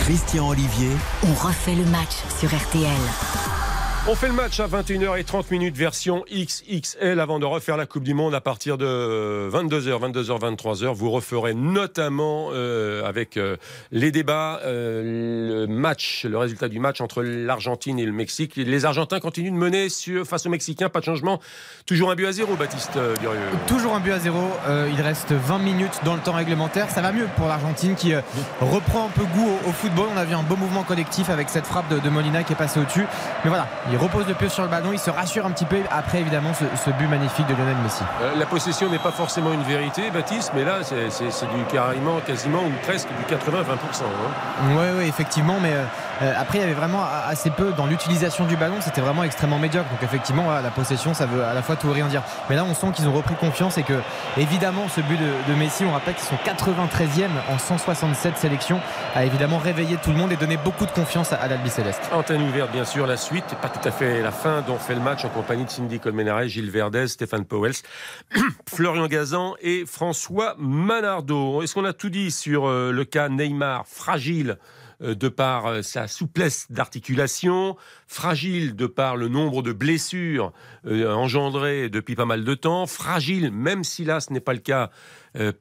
Christian 0.00 0.48
Olivier, 0.48 0.90
On 1.22 1.46
refait 1.46 1.76
le 1.76 1.84
match 1.84 2.24
sur 2.36 2.48
RTL. 2.48 3.55
On 4.08 4.14
fait 4.14 4.28
le 4.28 4.34
match 4.34 4.60
à 4.60 4.68
21h30 4.68 5.46
minutes 5.50 5.76
version 5.76 6.24
XXL 6.30 7.18
avant 7.18 7.40
de 7.40 7.44
refaire 7.44 7.76
la 7.76 7.86
Coupe 7.86 8.04
du 8.04 8.14
Monde 8.14 8.36
à 8.36 8.40
partir 8.40 8.78
de 8.78 9.50
22h, 9.52 10.12
22h, 10.12 10.56
23h. 10.56 10.94
Vous 10.94 11.10
referez 11.10 11.54
notamment 11.54 12.50
euh, 12.52 13.04
avec 13.04 13.36
euh, 13.36 13.56
les 13.90 14.12
débats 14.12 14.60
euh, 14.64 15.64
le 15.64 15.66
match, 15.66 16.24
le 16.24 16.38
résultat 16.38 16.68
du 16.68 16.78
match 16.78 17.00
entre 17.00 17.20
l'Argentine 17.20 17.98
et 17.98 18.06
le 18.06 18.12
Mexique. 18.12 18.52
Les 18.54 18.84
Argentins 18.84 19.18
continuent 19.18 19.50
de 19.50 19.56
mener 19.56 19.88
face 20.24 20.46
aux 20.46 20.50
Mexicains, 20.50 20.88
pas 20.88 21.00
de 21.00 21.04
changement. 21.04 21.40
Toujours 21.84 22.12
un 22.12 22.14
but 22.14 22.26
à 22.26 22.32
zéro, 22.32 22.54
Baptiste 22.54 22.96
Durieux. 23.20 23.40
Toujours 23.66 23.96
un 23.96 24.00
but 24.00 24.12
à 24.12 24.20
zéro. 24.20 24.52
Il 24.68 25.00
reste 25.00 25.32
20 25.32 25.58
minutes 25.58 26.00
dans 26.04 26.14
le 26.14 26.20
temps 26.20 26.34
réglementaire. 26.34 26.90
Ça 26.90 27.00
va 27.02 27.10
mieux 27.10 27.26
pour 27.36 27.48
l'Argentine 27.48 27.96
qui 27.96 28.14
reprend 28.60 29.06
un 29.06 29.10
peu 29.10 29.24
goût 29.24 29.50
au, 29.66 29.72
football. 29.72 30.06
On 30.14 30.16
a 30.16 30.24
vu 30.24 30.34
un 30.34 30.44
beau 30.44 30.54
mouvement 30.54 30.84
collectif 30.84 31.28
avec 31.28 31.48
cette 31.48 31.66
frappe 31.66 31.88
de, 31.88 32.08
Molina 32.08 32.44
qui 32.44 32.52
est 32.52 32.56
passée 32.56 32.78
au-dessus. 32.78 33.06
Mais 33.42 33.48
voilà, 33.48 33.66
il 33.90 33.95
repose 33.96 34.26
le 34.26 34.34
pied 34.34 34.48
sur 34.48 34.62
le 34.62 34.68
ballon. 34.68 34.90
Il 34.92 34.98
se 34.98 35.10
rassure 35.10 35.46
un 35.46 35.50
petit 35.50 35.64
peu 35.64 35.78
après 35.90 36.20
évidemment 36.20 36.52
ce, 36.54 36.64
ce 36.84 36.90
but 36.90 37.06
magnifique 37.08 37.46
de 37.46 37.54
Lionel 37.54 37.76
Messi. 37.82 38.02
Euh, 38.22 38.34
la 38.38 38.46
possession 38.46 38.88
n'est 38.90 38.98
pas 38.98 39.10
forcément 39.12 39.52
une 39.52 39.62
vérité, 39.62 40.10
Baptiste, 40.10 40.52
mais 40.54 40.64
là, 40.64 40.78
c'est 40.82 41.46
du 41.46 41.64
carrément, 41.72 42.20
quasiment 42.26 42.60
ou 42.64 42.72
presque 42.86 43.08
du 43.08 43.34
80-20%. 43.34 43.38
hein. 44.04 44.04
Oui, 44.70 44.86
oui, 44.98 45.08
effectivement, 45.08 45.58
mais 45.60 45.72
euh, 46.22 46.32
après, 46.36 46.58
il 46.58 46.60
y 46.62 46.64
avait 46.64 46.74
vraiment 46.74 47.04
assez 47.04 47.50
peu 47.50 47.72
dans 47.72 47.86
l'utilisation 47.86 48.46
du 48.46 48.56
ballon, 48.56 48.76
c'était 48.80 49.00
vraiment 49.00 49.24
extrêmement 49.24 49.58
médiocre. 49.58 49.88
Donc, 49.90 50.02
effectivement, 50.02 50.50
la 50.60 50.70
possession, 50.70 51.14
ça 51.14 51.26
veut 51.26 51.44
à 51.44 51.54
la 51.54 51.62
fois 51.62 51.76
tout 51.76 51.90
rien 51.90 52.06
dire. 52.06 52.22
Mais 52.48 52.56
là, 52.56 52.64
on 52.64 52.74
sent 52.74 52.88
qu'ils 52.94 53.08
ont 53.08 53.12
repris 53.12 53.34
confiance 53.34 53.78
et 53.78 53.82
que, 53.82 54.00
évidemment, 54.36 54.88
ce 54.88 55.00
but 55.00 55.18
de, 55.18 55.54
Messi, 55.54 55.84
on 55.84 55.92
rappelle 55.92 56.14
qu'ils 56.14 56.24
sont 56.24 56.36
93e 56.44 57.28
en 57.50 57.58
167 57.58 58.36
sélections, 58.36 58.80
a 59.14 59.24
évidemment 59.24 59.58
réveillé 59.58 59.96
tout 60.02 60.10
le 60.10 60.16
monde 60.16 60.32
et 60.32 60.36
donné 60.36 60.56
beaucoup 60.56 60.86
de 60.86 60.90
confiance 60.90 61.32
à, 61.32 61.46
l'Albi 61.48 61.70
Céleste. 61.70 62.00
Antenne 62.12 62.42
ouverte, 62.42 62.72
bien 62.72 62.84
sûr, 62.84 63.06
la 63.06 63.16
suite, 63.16 63.46
pas 63.60 63.68
tout 63.68 63.86
à 63.86 63.90
fait 63.90 64.22
la 64.22 64.32
fin 64.32 64.62
dont 64.62 64.78
fait 64.78 64.94
le 64.94 65.00
match 65.00 65.24
en 65.24 65.28
compagnie 65.28 65.64
de 65.64 65.70
Cindy 65.70 65.98
Colmenares, 65.98 66.48
Gilles 66.48 66.70
Verdez, 66.70 67.08
Stéphane 67.08 67.44
Powels, 67.44 67.74
Florian 68.68 69.06
Gazan 69.06 69.54
et 69.60 69.84
François 69.86 70.54
Manardo. 70.58 71.62
Est-ce 71.62 71.74
qu'on 71.74 71.84
a 71.84 71.92
tout 71.92 72.10
dit 72.10 72.30
sur 72.30 72.66
euh, 72.66 72.92
le 72.92 73.04
cas 73.04 73.28
Neymar 73.28 73.86
fragile 73.86 74.58
de 75.00 75.28
par 75.28 75.66
euh, 75.66 75.82
sa 75.82 76.08
souplesse 76.08 76.66
d'articulation, 76.70 77.76
fragile 78.06 78.74
de 78.74 78.86
par 78.86 79.16
le 79.16 79.28
nombre 79.28 79.62
de 79.62 79.72
blessures 79.72 80.52
euh, 80.86 81.12
engendrées 81.12 81.88
depuis 81.88 82.14
pas 82.14 82.24
mal 82.24 82.44
de 82.44 82.54
temps, 82.54 82.86
fragile, 82.86 83.50
même 83.50 83.84
si 83.84 84.04
là 84.04 84.20
ce 84.20 84.32
n'est 84.32 84.40
pas 84.40 84.54
le 84.54 84.60
cas 84.60 84.90
euh, 85.36 85.52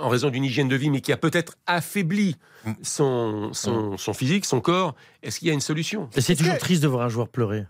en 0.00 0.08
raison 0.08 0.30
d'une 0.30 0.44
hygiène 0.44 0.68
de 0.68 0.76
vie, 0.76 0.90
mais 0.90 1.00
qui 1.00 1.12
a 1.12 1.16
peut-être 1.16 1.56
affaibli 1.66 2.36
son, 2.82 3.50
son, 3.52 3.96
son 3.96 4.12
physique, 4.12 4.44
son 4.44 4.60
corps. 4.60 4.94
Est-ce 5.22 5.38
qu'il 5.38 5.48
y 5.48 5.50
a 5.50 5.54
une 5.54 5.60
solution? 5.60 6.10
Et 6.14 6.20
c'est 6.20 6.36
toujours 6.36 6.58
triste 6.58 6.82
de 6.82 6.88
voir 6.88 7.04
un 7.04 7.08
joueur 7.08 7.28
pleurer. 7.28 7.64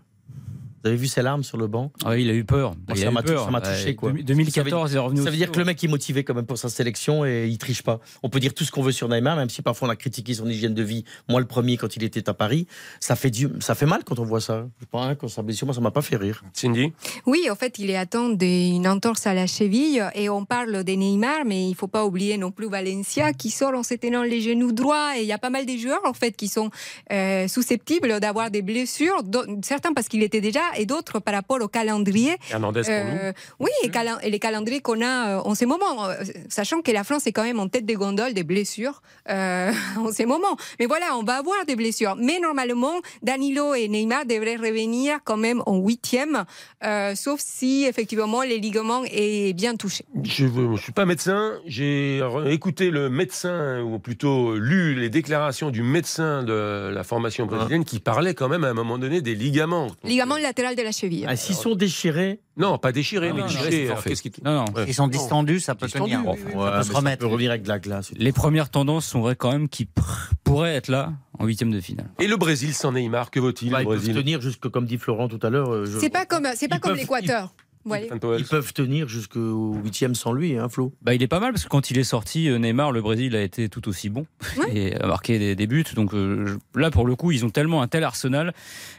Vous 0.83 0.87
avez 0.89 0.97
vu 0.97 1.07
ses 1.07 1.21
larmes 1.21 1.43
sur 1.43 1.57
le 1.57 1.67
banc? 1.67 1.91
Ah, 2.05 2.17
il 2.17 2.29
a 2.29 2.33
eu 2.33 2.43
peur. 2.45 2.71
Moi, 2.87 2.95
Il 2.95 2.97
ça 2.97 3.07
a 3.07 3.11
eu 3.11 3.13
m'a 3.13 3.21
peur. 3.23 3.45
ça 3.45 3.51
m'a 3.51 3.61
touché. 3.61 3.95
Quoi. 3.95 4.11
2014, 4.11 4.91
il 4.91 4.95
est 4.95 4.99
revenu 4.99 5.23
Ça 5.23 5.29
veut 5.29 5.35
dire 5.37 5.51
que 5.51 5.59
le 5.59 5.65
mec 5.65 5.83
est 5.83 5.87
motivé 5.87 6.23
quand 6.23 6.33
même 6.33 6.45
pour 6.45 6.57
sa 6.57 6.69
sélection 6.69 7.25
et 7.25 7.47
il 7.47 7.57
triche 7.57 7.81
pas. 7.83 7.99
On 8.23 8.29
peut 8.29 8.39
dire 8.39 8.53
tout 8.53 8.63
ce 8.63 8.71
qu'on 8.71 8.81
veut 8.81 8.91
sur 8.91 9.09
Neymar, 9.09 9.35
même 9.35 9.49
si 9.49 9.61
parfois 9.61 9.87
on 9.87 9.91
a 9.91 9.95
critiqué 9.95 10.33
son 10.33 10.47
hygiène 10.47 10.73
de 10.73 10.83
vie. 10.83 11.03
Moi, 11.27 11.39
le 11.41 11.47
premier, 11.47 11.77
quand 11.77 11.95
il 11.95 12.03
était 12.03 12.29
à 12.29 12.33
Paris, 12.33 12.67
ça 12.99 13.15
fait, 13.15 13.29
du... 13.29 13.49
ça 13.59 13.75
fait 13.75 13.85
mal 13.85 14.03
quand 14.05 14.19
on 14.19 14.23
voit 14.25 14.41
ça. 14.41 14.67
Je 14.79 14.85
pense, 14.85 15.05
hein, 15.05 15.15
quand 15.15 15.27
sa 15.27 15.41
blessure, 15.41 15.65
moi, 15.67 15.73
ça 15.75 15.81
m'a 15.81 15.91
pas 15.91 16.01
fait 16.01 16.15
rire. 16.15 16.43
Cindy? 16.53 16.93
Oui, 17.25 17.47
en 17.51 17.55
fait, 17.55 17.79
il 17.79 17.89
est 17.89 17.97
atteint 17.97 18.29
d'une 18.29 18.87
entorse 18.87 19.27
à 19.27 19.33
la 19.33 19.47
cheville 19.47 20.03
et 20.15 20.29
on 20.29 20.45
parle 20.45 20.83
de 20.83 20.91
Neymar, 20.93 21.45
mais 21.45 21.69
il 21.69 21.75
faut 21.75 21.87
pas 21.87 22.05
oublier 22.05 22.37
non 22.37 22.51
plus 22.51 22.69
Valencia 22.69 23.33
qui 23.33 23.49
sort 23.49 23.73
en 23.73 23.83
se 23.83 23.95
tenant 23.95 24.23
les 24.23 24.41
genoux 24.41 24.71
droits 24.71 25.17
et 25.17 25.21
il 25.21 25.27
y 25.27 25.31
a 25.33 25.37
pas 25.37 25.49
mal 25.49 25.65
de 25.65 25.77
joueurs 25.77 26.01
en 26.05 26.13
fait 26.13 26.31
qui 26.33 26.47
sont 26.47 26.69
euh, 27.11 27.47
susceptibles 27.47 28.19
d'avoir 28.19 28.51
des 28.51 28.61
blessures, 28.61 29.23
certains 29.63 29.93
parce 29.93 30.07
qu'il 30.07 30.23
était 30.23 30.41
déjà 30.41 30.61
et 30.77 30.85
d'autres 30.85 31.19
par 31.19 31.33
rapport 31.33 31.61
au 31.61 31.67
calendrier. 31.67 32.37
Hernandez 32.51 32.81
pour 32.81 32.91
Euh, 32.91 33.33
oui, 33.59 33.69
et, 33.83 34.29
les 34.29 34.39
calendriers 34.39 34.81
qu'on 34.81 35.01
a 35.01 35.37
euh, 35.37 35.41
en 35.43 35.55
ce 35.55 35.65
moment, 35.65 36.05
euh, 36.05 36.15
sachant 36.49 36.81
que 36.81 36.91
la 36.91 37.03
France 37.03 37.27
est 37.27 37.31
quand 37.31 37.43
même 37.43 37.59
en 37.59 37.67
tête 37.67 37.85
des 37.85 37.95
gondoles 37.95 38.33
des 38.33 38.43
blessures 38.43 39.01
euh, 39.29 39.71
en 39.97 40.11
ce 40.11 40.23
moment. 40.23 40.55
Mais 40.79 40.85
voilà, 40.85 41.17
on 41.17 41.23
va 41.23 41.35
avoir 41.35 41.65
des 41.65 41.75
blessures. 41.75 42.15
Mais 42.17 42.39
normalement, 42.39 43.01
Danilo 43.23 43.73
et 43.73 43.87
Neymar 43.87 44.25
devraient 44.25 44.55
revenir 44.55 45.19
quand 45.23 45.37
même 45.37 45.61
en 45.65 45.77
huitième, 45.77 46.45
euh, 46.83 47.15
sauf 47.15 47.39
si 47.39 47.85
effectivement 47.85 48.41
les 48.41 48.59
ligaments 48.59 49.03
est 49.05 49.53
bien 49.53 49.75
touché. 49.75 50.05
Je 50.23 50.45
ne 50.45 50.77
suis 50.77 50.91
pas 50.91 51.05
médecin, 51.05 51.53
j'ai 51.65 52.21
écouté 52.47 52.91
le 52.91 53.09
médecin, 53.09 53.81
ou 53.81 53.99
plutôt 53.99 54.55
lu 54.55 54.95
les 54.95 55.09
déclarations 55.09 55.69
du 55.69 55.83
médecin 55.83 56.43
de 56.43 56.89
la 56.93 57.03
formation 57.03 57.45
brésilienne 57.45 57.85
qui 57.85 57.99
parlait 57.99 58.33
quand 58.33 58.49
même 58.49 58.63
à 58.63 58.69
un 58.69 58.73
moment 58.73 58.97
donné 58.97 59.21
des 59.21 59.35
ligaments. 59.35 59.87
Ligament 60.03 60.37
de 60.75 60.81
la 60.83 60.91
cheville. 60.91 61.25
Ah, 61.27 61.35
S'ils 61.35 61.55
sont 61.55 61.75
déchirés. 61.75 62.39
Non, 62.57 62.77
pas 62.77 62.91
déchirés, 62.91 63.31
mais 63.33 63.41
non, 63.41 63.47
déchirés. 63.47 63.89
qu'est-ce 64.05 64.21
qui- 64.21 64.31
Non, 64.43 64.65
non. 64.65 64.65
Ils 64.87 64.93
sont 64.93 65.07
distendus, 65.07 65.59
ça 65.61 65.75
peut 65.75 65.85
Distendus, 65.87 66.11
tenir. 66.13 66.27
oui, 66.29 66.37
Ça 66.37 66.45
oui, 66.47 66.51
peut 66.53 66.59
Ouais, 66.77 66.83
se 66.83 66.91
remettre. 66.93 67.19
peut 67.21 67.27
revenir 67.27 67.51
avec 67.51 67.63
de 67.63 67.67
la 67.69 67.79
glace. 67.79 68.11
Les 68.15 68.31
premières 68.31 68.69
tendances 68.69 69.05
sont 69.05 69.21
vraies 69.21 69.35
quand 69.35 69.51
même 69.51 69.69
qui 69.69 69.85
pr- 69.85 70.29
pourraient 70.43 70.75
être 70.75 70.89
là 70.89 71.13
en 71.37 71.45
huitième 71.45 71.71
de 71.71 71.79
finale. 71.79 72.09
Et 72.19 72.27
le 72.27 72.35
Brésil 72.37 72.73
sans 72.73 72.91
Neymar, 72.91 73.31
que 73.31 73.39
vaut-il 73.39 73.71
Bah, 73.71 73.77
le 73.77 73.83
ils 73.83 73.87
peuvent 73.87 73.97
Brésil 73.97 74.15
tenir 74.15 74.41
jusque, 74.41 74.67
comme 74.69 74.85
dit 74.85 74.97
Florent 74.97 75.27
tout 75.29 75.39
à 75.41 75.49
l'heure. 75.49 75.69
euh, 75.73 75.85
je- 75.85 75.97
C'est 75.99 76.09
pas 76.09 76.25
comme 76.25 76.47
c'est 76.55 76.67
pas 76.67 76.75
Ils 76.75 76.79
comme 76.81 76.95
l'Équateur. 76.95 77.53
Ils 77.97 78.45
peuvent 78.45 78.73
tenir 78.73 79.07
jusqu'au 79.07 79.73
huitième 79.83 80.15
sans 80.15 80.33
lui, 80.33 80.57
hein, 80.57 80.69
Flo. 80.69 80.93
Bah, 81.01 81.13
il 81.13 81.23
est 81.23 81.27
pas 81.27 81.39
mal 81.39 81.51
parce 81.51 81.63
que 81.63 81.69
quand 81.69 81.91
il 81.91 81.97
est 81.97 82.03
sorti, 82.03 82.49
euh, 82.49 82.57
Neymar, 82.57 82.91
le 82.91 83.01
Brésil 83.01 83.35
a 83.35 83.41
été 83.41 83.69
tout 83.69 83.87
aussi 83.87 84.09
bon 84.09 84.25
Ouais. 84.57 84.65
et 84.75 84.95
a 84.95 85.07
marqué 85.07 85.39
des, 85.39 85.55
des 85.55 85.67
buts. 85.67 85.85
Donc 85.95 86.13
euh, 86.13 86.57
là, 86.75 86.91
pour 86.91 87.05
le 87.05 87.15
coup, 87.15 87.31
ils 87.31 87.45
ont 87.45 87.49
tellement 87.49 87.81
un 87.81 87.87
tel 87.87 88.03
arsenal 88.03 88.53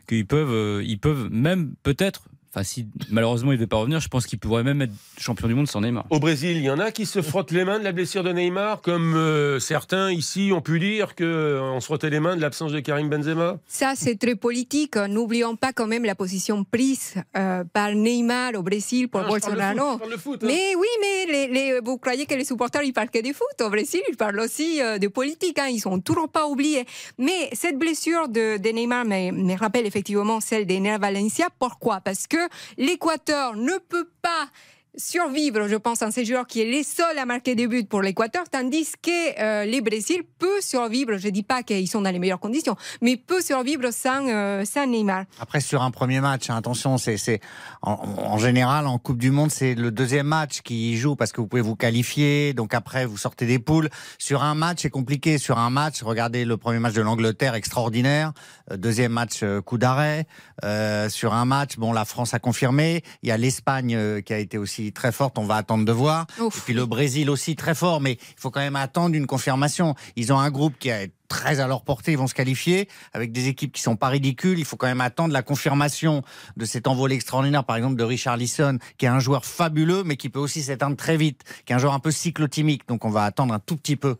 qu'ils 0.09 0.27
peuvent, 0.27 0.53
euh, 0.53 0.83
ils 0.85 0.99
peuvent 0.99 1.29
même 1.31 1.75
peut-être. 1.83 2.23
Enfin, 2.53 2.65
si 2.65 2.87
malheureusement 3.11 3.53
il 3.53 3.57
ne 3.57 3.61
veut 3.61 3.67
pas 3.69 3.77
revenir, 3.77 4.01
je 4.01 4.09
pense 4.09 4.27
qu'il 4.27 4.39
pourrait 4.41 4.65
même 4.65 4.83
être 4.83 4.91
champion 5.19 5.47
du 5.47 5.55
monde 5.55 5.69
sans 5.69 5.83
Neymar. 5.83 6.05
Au 6.11 6.19
Brésil, 6.19 6.57
il 6.57 6.65
y 6.65 6.71
en 6.71 6.81
a 6.81 6.91
qui 6.91 7.07
se 7.07 7.23
frottent 7.23 7.53
les 7.53 7.65
mains 7.65 7.79
de 7.79 7.85
la 7.85 7.93
blessure 7.93 8.25
de 8.25 8.33
Neymar, 8.33 8.81
comme 8.81 9.15
euh, 9.15 9.61
certains 9.61 10.11
ici 10.11 10.51
ont 10.53 10.61
pu 10.61 10.81
dire 10.81 11.15
qu'on 11.15 11.79
se 11.81 11.85
frottait 11.85 12.11
les 12.11 12.19
mains 12.19 12.35
de 12.35 12.41
l'absence 12.41 12.73
de 12.73 12.81
Karim 12.81 13.09
Benzema. 13.09 13.59
Ça, 13.69 13.93
c'est 13.95 14.17
très 14.19 14.35
politique. 14.35 14.97
N'oublions 14.97 15.55
pas 15.55 15.73
quand 15.73 15.87
même 15.87 16.05
la 16.05 16.17
position 16.17 16.65
prise 16.65 17.15
euh, 17.37 17.63
par 17.73 17.93
Neymar 17.95 18.55
au 18.57 18.63
Brésil 18.63 19.09
pour 19.09 19.21
Ah, 19.21 19.25
je 19.25 19.29
parle 19.29 19.41
de 19.41 19.47
foot, 19.47 19.55
Bolsonaro. 19.57 19.93
je 19.95 19.99
parle 19.99 20.13
de 20.13 20.17
foot, 20.17 20.41
hein. 20.43 20.47
Mais 20.49 20.75
oui, 20.77 20.87
mais 21.01 21.33
les, 21.33 21.47
les- 21.49 21.81
vous 21.81 21.99
croyez 21.99 22.27
que 22.27 22.35
les 22.35 22.45
supporters 22.45 22.83
ils 22.83 22.93
parlent 22.93 23.11
que 23.11 23.23
du 23.23 23.33
foot 23.33 23.65
au 23.65 23.71
Brésil 23.71 24.01
Ils 24.11 24.17
parlent 24.17 24.41
aussi 24.41 24.83
euh, 24.83 24.99
de 24.99 25.07
politique. 25.07 25.57
Hein, 25.61 25.69
ils 25.71 25.79
sont 25.79 26.01
toujours 26.01 26.29
pas 26.29 26.49
oubliés. 26.49 26.85
Mais 27.17 27.49
cette 27.53 27.79
blessure 27.79 28.29
de, 28.29 28.57
de 28.59 28.69
Neymar 28.71 29.05
me, 29.05 29.31
me 29.31 29.57
rappelle 29.57 29.87
effectivement 29.87 30.41
celle 30.41 30.67
d'Ener 30.67 30.99
Valencia. 30.99 31.47
Pourquoi? 31.61 32.01
Parce 32.01 32.27
que 32.27 32.40
l'Équateur 32.77 33.55
ne 33.57 33.79
peut 33.79 34.11
pas 34.23 34.49
survivre, 34.97 35.69
je 35.69 35.77
pense, 35.77 36.03
en 36.03 36.11
ces 36.11 36.25
joueurs 36.25 36.47
qui 36.47 36.61
est 36.61 36.71
les 36.71 36.83
seuls 36.83 37.19
à 37.19 37.27
marquer 37.27 37.55
des 37.55 37.67
buts 37.67 37.85
pour 37.85 38.03
l'Équateur, 38.03 38.45
tandis 38.51 38.93
que 39.03 39.41
euh, 39.41 39.65
les 39.65 39.81
Brésil 39.81 40.23
peut 40.39 40.61
survivre, 40.61 41.17
je 41.17 41.29
dis 41.29 41.43
pas 41.43 41.63
qu'ils 41.63 41.89
sont 41.89 42.03
dans 42.03 42.11
les 42.11 42.19
meilleures 42.19 42.41
conditions, 42.41 42.77
mais 43.01 43.17
peut 43.17 43.41
survivre 43.41 43.91
sans, 43.93 44.27
euh, 44.29 44.65
sans 44.65 44.87
Neymar. 44.87 45.25
Après, 45.41 45.61
sur 45.61 45.83
un 45.83 45.91
premier 45.91 46.21
match, 46.21 46.51
hein, 46.51 46.57
attention, 46.57 46.99
c'est 46.99 47.41
en, 47.83 47.93
en 47.93 48.39
général 48.39 48.87
en 48.87 48.99
Coupe 48.99 49.19
du 49.19 49.31
Monde, 49.31 49.51
c'est 49.51 49.75
le 49.75 49.91
deuxième 49.91 50.27
match 50.27 50.61
qui 50.63 50.97
joue 50.97 51.17
parce 51.17 51.33
que 51.33 51.41
vous 51.41 51.47
pouvez 51.47 51.63
vous 51.63 51.77
qualifier. 51.77 52.53
Donc 52.55 52.75
après, 52.75 53.07
vous 53.07 53.17
sortez 53.17 53.47
des 53.47 53.59
poules. 53.59 53.89
Sur 54.19 54.43
un 54.43 54.55
match, 54.55 54.79
c'est 54.83 54.91
compliqué. 54.91 55.39
Sur 55.39 55.59
un 55.59 55.71
match, 55.71 56.03
regardez 56.03 56.45
le 56.45 56.57
premier 56.57 56.79
match 56.79 56.95
de 56.95 57.03
l'Angleterre, 57.03 57.55
extraordinaire. 57.55 58.33
Euh, 58.71 58.77
Deuxième 58.77 59.13
match, 59.13 59.41
euh, 59.43 59.61
coup 59.61 59.79
d'arrêt. 59.79 60.27
Euh, 60.65 61.09
sur 61.09 61.35
un 61.35 61.45
match, 61.45 61.77
bon, 61.77 61.93
la 61.93 62.05
France 62.05 62.35
a 62.35 62.39
confirmé. 62.39 63.03
Il 63.23 63.29
y 63.29 63.33
a 63.33 63.37
l'Espagne 63.37 63.95
euh, 63.95 64.21
qui 64.21 64.33
a 64.33 64.39
été 64.39 64.59
aussi 64.59 64.80
très 64.95 65.13
forte. 65.13 65.39
On 65.39 65.45
va 65.45 65.57
attendre 65.57 65.85
de 65.85 65.93
voir. 65.93 66.27
Ouf. 66.41 66.59
Et 66.59 66.61
puis 66.61 66.75
le 66.75 66.87
Brésil 66.87 67.31
aussi 67.31 67.57
très 67.57 67.75
fort, 67.75 68.01
mais 68.01 68.13
il 68.13 68.41
faut 68.41 68.51
quand 68.51 68.61
même 68.61 68.77
attendre 68.77 69.15
une 69.15 69.27
confirmation. 69.27 69.95
Ils 70.17 70.33
ont 70.33 70.39
un 70.39 70.51
groupe 70.51 70.75
qui 70.79 70.89
est 70.89 71.13
très 71.29 71.61
à 71.61 71.69
leur 71.69 71.85
portée, 71.85 72.13
ils 72.13 72.19
vont 72.19 72.27
se 72.27 72.35
qualifier 72.35 72.89
avec 73.13 73.33
des 73.33 73.49
équipes 73.49 73.73
qui 73.73 73.81
sont 73.81 73.97
pas 73.97 74.09
ridicules. 74.09 74.59
Il 74.59 74.65
faut 74.65 74.77
quand 74.77 74.89
même 74.89 75.01
attendre 75.01 75.33
la 75.33 75.43
confirmation 75.43 76.23
de 76.57 76.65
cet 76.65 76.89
envolé 76.89 77.15
extraordinaire, 77.15 77.65
par 77.65 77.77
exemple 77.77 77.97
de 77.97 78.05
Richard 78.05 78.37
Lisson, 78.37 78.79
qui 78.99 79.07
est 79.07 79.09
un 79.09 79.21
joueur 79.21 79.45
fabuleux, 79.45 80.03
mais 80.05 80.17
qui 80.17 80.29
peut 80.29 80.41
aussi 80.41 80.63
s'éteindre 80.63 80.97
très 80.97 81.17
vite, 81.17 81.45
qui 81.65 81.73
est 81.73 81.77
un 81.77 81.79
joueur 81.79 81.95
un 81.95 82.01
peu 82.01 82.11
cyclotimique. 82.11 82.89
Donc 82.89 83.05
on 83.05 83.11
va 83.11 83.25
attendre 83.25 83.55
un 83.55 83.61
tout 83.61 83.77
petit 83.77 83.97
peu. 83.97 84.17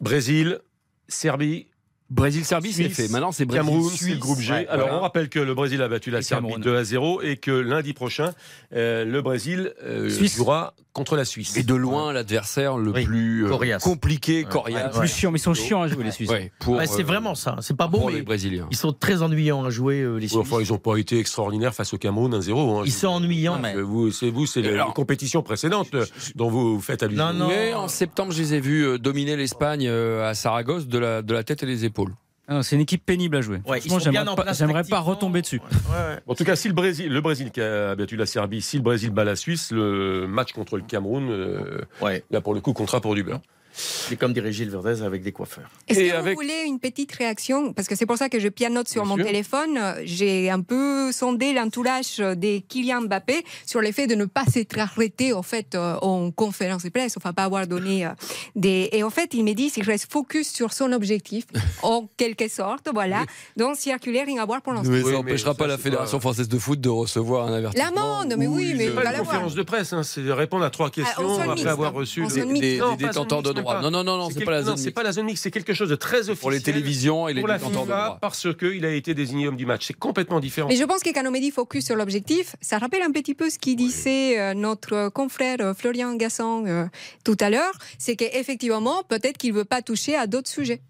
Brésil, 0.00 0.60
Serbie, 1.08 1.69
Brésil-Serbie, 2.10 2.72
c'est 2.72 2.88
fait. 2.88 3.08
Maintenant, 3.08 3.32
c'est 3.32 3.46
Cameroun, 3.46 3.80
Brésil. 3.82 3.98
c'est 4.08 4.14
le 4.14 4.18
groupe 4.20 4.40
G. 4.40 4.52
Ouais, 4.52 4.66
Alors, 4.68 4.86
voilà. 4.88 4.98
on 4.98 5.02
rappelle 5.02 5.28
que 5.28 5.38
le 5.38 5.54
Brésil 5.54 5.80
a 5.82 5.88
battu 5.88 6.10
la 6.10 6.18
Et 6.18 6.22
Serbie 6.22 6.48
Cameroun. 6.48 6.62
2 6.62 6.76
à 6.76 6.84
0 6.84 7.22
et 7.22 7.36
que 7.36 7.50
lundi 7.52 7.92
prochain, 7.92 8.32
euh, 8.74 9.04
le 9.04 9.22
Brésil 9.22 9.72
euh, 9.84 10.08
Suisse. 10.10 10.36
jouera 10.36 10.74
contre 10.92 11.14
la 11.16 11.24
Suisse. 11.24 11.56
Et 11.56 11.62
de 11.62 11.74
loin, 11.74 12.12
l'adversaire 12.12 12.76
le 12.76 12.90
Oui. 12.90 13.04
plus 13.04 13.46
euh, 13.46 13.78
compliqué, 13.78 14.42
coriace. 14.42 14.98
Plus 14.98 15.06
chiant, 15.06 15.30
mais 15.30 15.38
ils 15.38 15.42
sont 15.42 15.54
chiants 15.54 15.82
à 15.82 15.86
jouer 15.88 16.02
les 16.02 16.10
Suisses. 16.10 16.28
Ouais, 16.28 16.50
pour, 16.58 16.74
Ouais, 16.74 16.86
c'est 16.88 17.02
euh, 17.02 17.04
vraiment 17.04 17.36
ça. 17.36 17.54
C'est 17.60 17.76
pas 17.76 17.86
beau, 17.86 18.08
mais 18.08 18.14
les 18.14 18.22
Brésiliens. 18.22 18.66
ils 18.72 18.76
sont 18.76 18.92
très 18.92 19.22
ennuyants 19.22 19.64
à 19.64 19.70
jouer, 19.70 20.00
euh, 20.00 20.16
les 20.16 20.26
Suisses. 20.26 20.40
enfin, 20.40 20.56
ils 20.60 20.72
n'ont 20.72 20.78
pas 20.78 20.96
été 20.96 21.16
extraordinaires 21.20 21.74
face 21.76 21.94
au 21.94 21.98
Cameroun 21.98 22.34
1-0. 22.34 22.80
hein. 22.80 22.82
Ils 22.86 22.92
sont 22.92 23.06
ennuyants. 23.06 23.60
Vous, 23.84 24.10
c'est 24.10 24.30
vous, 24.30 24.46
c'est 24.46 24.62
les, 24.62 24.72
les 24.72 24.82
compétitions 24.96 25.42
précédentes 25.42 25.94
euh, 25.94 26.04
dont 26.34 26.50
vous, 26.50 26.80
faites 26.80 27.04
allusion. 27.04 27.24
Non, 27.26 27.32
non. 27.34 27.48
Mais 27.48 27.72
en 27.72 27.86
septembre, 27.86 28.32
je 28.32 28.42
les 28.42 28.54
ai 28.54 28.60
vus 28.60 28.98
dominer 28.98 29.36
l'Espagne 29.36 29.86
à 29.88 30.34
Saragosse 30.34 30.88
de 30.88 30.98
la, 30.98 31.22
de 31.22 31.32
la 31.32 31.44
tête 31.44 31.62
et 31.62 31.66
des 31.66 31.84
épaules. 31.84 31.99
Ah 32.52 32.64
c'est 32.64 32.74
une 32.74 32.82
équipe 32.82 33.06
pénible 33.06 33.36
à 33.36 33.40
jouer. 33.42 33.60
Ouais, 33.64 33.80
j'aimerais 33.80 34.26
en 34.28 34.84
pas, 34.84 35.00
retomber 35.00 35.40
dessus. 35.40 35.60
Ouais, 35.60 35.96
ouais. 35.96 36.18
En 36.26 36.34
tout 36.34 36.44
cas, 36.44 36.56
si 36.56 36.66
le 36.66 36.74
Brésil, 36.74 37.08
le 37.12 37.20
Brésil 37.20 37.52
qui 37.52 37.60
a 37.60 37.94
battu 37.94 38.16
la 38.16 38.26
Serbie, 38.26 38.60
si 38.60 38.76
le 38.76 38.82
Brésil 38.82 39.10
bat 39.10 39.22
la 39.22 39.36
Suisse, 39.36 39.70
le 39.70 40.26
match 40.26 40.52
contre 40.52 40.76
le 40.76 40.82
Cameroun, 40.82 41.30
euh, 41.30 41.82
Ouais. 42.02 42.24
là 42.32 42.40
pour 42.40 42.54
le 42.54 42.60
coup, 42.60 42.72
comptera 42.72 43.00
pour 43.00 43.14
du 43.14 43.22
beurre. 43.22 43.40
C'est 43.72 44.16
comme 44.16 44.32
dirait 44.32 44.52
Gilles 44.52 44.70
Verdez 44.70 45.02
avec 45.02 45.22
des 45.22 45.32
coiffeurs. 45.32 45.70
Est-ce 45.88 45.98
que 46.00 46.14
avec- 46.14 46.36
vous 46.36 46.42
voulez 46.42 46.64
une 46.66 46.78
petite 46.80 47.12
réaction? 47.12 47.72
Parce 47.72 47.86
que 47.88 47.94
c'est 47.96 48.06
pour 48.06 48.16
ça 48.16 48.28
que 48.28 48.40
je 48.40 48.48
pianote 48.48 48.88
sur 48.88 49.02
Bien 49.02 49.08
mon 49.10 49.16
sûr. 49.16 49.24
téléphone. 49.26 49.78
J'ai 50.04 50.50
un 50.50 50.60
peu 50.60 51.12
sondé 51.12 51.52
l'entourage 51.52 52.18
des 52.36 52.62
Kylian 52.68 53.02
Mbappé 53.02 53.44
sur 53.66 53.80
le 53.80 53.92
fait 53.92 54.06
de 54.06 54.14
ne 54.14 54.24
pas 54.24 54.44
s'être 54.44 54.78
arrêté 54.78 55.32
en 55.32 55.42
fait 55.42 55.74
euh, 55.74 55.96
en 56.02 56.30
conférence 56.30 56.82
de 56.82 56.88
presse, 56.88 57.16
enfin 57.16 57.32
pas 57.32 57.44
avoir 57.44 57.66
donné 57.66 58.06
euh, 58.06 58.10
des. 58.56 58.88
Et 58.92 59.02
en 59.02 59.10
fait, 59.10 59.34
il 59.34 59.44
me 59.44 59.52
dit 59.52 59.70
qu'il 59.70 59.84
reste 59.84 60.10
focus 60.10 60.52
sur 60.52 60.72
son 60.72 60.92
objectif, 60.92 61.44
en 61.82 62.08
quelque 62.16 62.48
sorte, 62.48 62.88
voilà. 62.92 63.24
Donc 63.56 63.76
circulaire, 63.76 64.26
rien 64.26 64.42
à 64.42 64.46
voir 64.46 64.62
pour 64.62 64.72
l'instant. 64.72 64.90
Mais 64.90 64.98
Oui, 65.02 65.10
ça 65.10 65.12
n'empêchera 65.12 65.54
pas 65.54 65.66
la 65.66 65.78
Fédération 65.78 66.18
pas- 66.18 66.22
française 66.22 66.48
de 66.48 66.58
foot 66.58 66.80
de 66.80 66.88
recevoir 66.88 67.46
un 67.46 67.52
avertissement. 67.54 67.90
L'amende, 67.94 68.34
mais 68.36 68.46
oui, 68.46 68.72
ou 68.74 68.76
mais 68.78 68.88
pas 68.90 69.04
une 69.04 69.10
la 69.12 69.18
conférence 69.18 69.54
de 69.54 69.62
presse, 69.62 69.92
hein, 69.92 70.02
c'est 70.02 70.22
de 70.22 70.30
répondre 70.32 70.64
à 70.64 70.70
trois 70.70 70.90
questions 70.90 71.24
en 71.24 71.34
zone 71.36 71.50
après 71.50 71.66
avoir 71.66 71.92
reçu 71.92 72.22
le- 72.22 72.28
des, 72.60 72.78
Non, 72.78 72.94
des 72.96 73.06
pas 73.06 73.12
zone 73.12 73.24
même 73.62 73.82
Non, 73.82 73.90
non, 73.90 74.04
non, 74.04 74.16
non, 74.16 74.30
c'est 74.30 74.44
pas 74.44 74.50
la 74.50 74.62
zone 74.62 74.76
c'est 74.76 74.84
mixte. 74.84 74.94
pas 74.94 75.02
la 75.02 75.12
zone 75.12 75.26
mixte, 75.26 75.42
c'est 75.42 75.50
quelque 75.50 75.74
chose 75.74 75.88
de 75.88 75.96
très 75.96 76.18
officiel. 76.18 76.36
Pour 76.36 76.50
les 76.50 76.60
télévisions 76.60 77.28
et 77.28 77.34
les 77.34 77.42
détenteurs 77.42 77.70
de 77.70 77.76
FIFA 77.76 77.84
droits. 77.84 78.18
parce 78.20 78.54
qu'il 78.54 78.84
a 78.84 78.92
été 78.92 79.14
désigné 79.14 79.48
homme 79.48 79.56
du 79.56 79.66
match. 79.66 79.86
C'est 79.86 79.98
complètement 79.98 80.40
différent. 80.40 80.68
Mais 80.68 80.76
je 80.76 80.84
pense 80.84 81.02
que 81.02 81.10
quand 81.12 81.26
on 81.26 81.30
me 81.30 81.40
dit 81.40 81.50
focus 81.50 81.84
sur 81.86 81.96
l'objectif, 81.96 82.56
ça 82.60 82.78
rappelle 82.78 83.02
un 83.02 83.12
petit 83.12 83.34
peu 83.34 83.50
ce 83.50 83.58
qu'il 83.58 83.76
disait 83.76 84.38
euh, 84.38 84.54
notre 84.54 85.08
confrère 85.10 85.58
euh, 85.60 85.74
Florian 85.74 86.14
Gasson 86.14 86.64
euh, 86.66 86.86
tout 87.24 87.36
à 87.40 87.50
l'heure, 87.50 87.72
c'est 87.98 88.16
qu'effectivement, 88.16 89.02
peut-être 89.02 89.38
qu'il 89.38 89.52
ne 89.52 89.58
veut 89.58 89.64
pas 89.64 89.82
toucher 89.82 90.16
à 90.16 90.26
d'autres 90.26 90.50
sujets. 90.50 90.80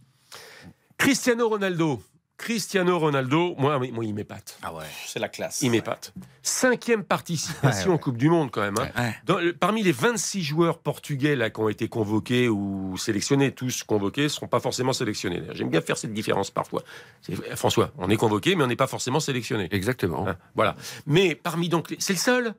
Cristiano 0.99 1.49
Ronaldo. 1.49 2.01
Cristiano 2.41 2.99
Ronaldo, 2.99 3.55
moi, 3.59 3.79
moi 3.79 4.05
il 4.05 4.15
m'épate. 4.15 4.59
Ah 4.63 4.73
ouais. 4.73 4.85
C'est 5.07 5.19
la 5.19 5.29
classe. 5.29 5.61
Il 5.61 5.71
m'épate. 5.71 6.15
Cinquième 6.43 7.05
participation 7.05 7.83
Ouais, 7.83 7.89
ouais. 7.89 7.95
en 7.95 7.99
Coupe 7.99 8.17
du 8.17 8.31
Monde 8.31 8.51
quand 8.51 8.63
même. 8.63 8.77
hein. 8.79 8.89
Ouais. 8.97 9.15
Dans 9.27 9.39
le- 9.39 9.53
parmi 9.53 9.83
les 9.83 9.93
26 9.93 10.43
joueurs 10.43 10.79
portugais 10.79 11.37
là, 11.37 11.51
qui 11.51 11.61
ont 11.61 11.69
été 11.69 11.89
convoqués 11.89 12.49
ou 12.49 12.97
sélectionnés, 12.97 13.53
tous 13.53 13.83
convoqués, 13.83 14.23
ne 14.25 14.29
seront 14.29 14.49
pas 14.49 14.59
forcément 14.59 14.95
sélectionnés. 14.95 15.43
J'aime 15.53 15.69
bien 15.69 15.83
faire 15.83 15.99
cette 15.99 16.15
différence 16.15 16.51
parfois. 16.51 16.83
C'est- 17.21 17.37
François, 17.57 17.93
on 17.99 18.09
est 18.09 18.17
convoqué, 18.17 18.57
mais 18.57 18.65
on 18.65 18.69
n'est 18.69 18.75
pas 18.77 18.87
forcément 18.87 19.21
sélectionné. 19.21 19.69
Exactement. 19.71 20.27
Hein, 20.27 20.37
voilà. 20.55 20.77
Mais 21.07 21.35
parmi 21.35 21.69
donc, 21.69 21.95
c'est 21.99 22.15
le 22.15 22.19
seul 22.19 22.55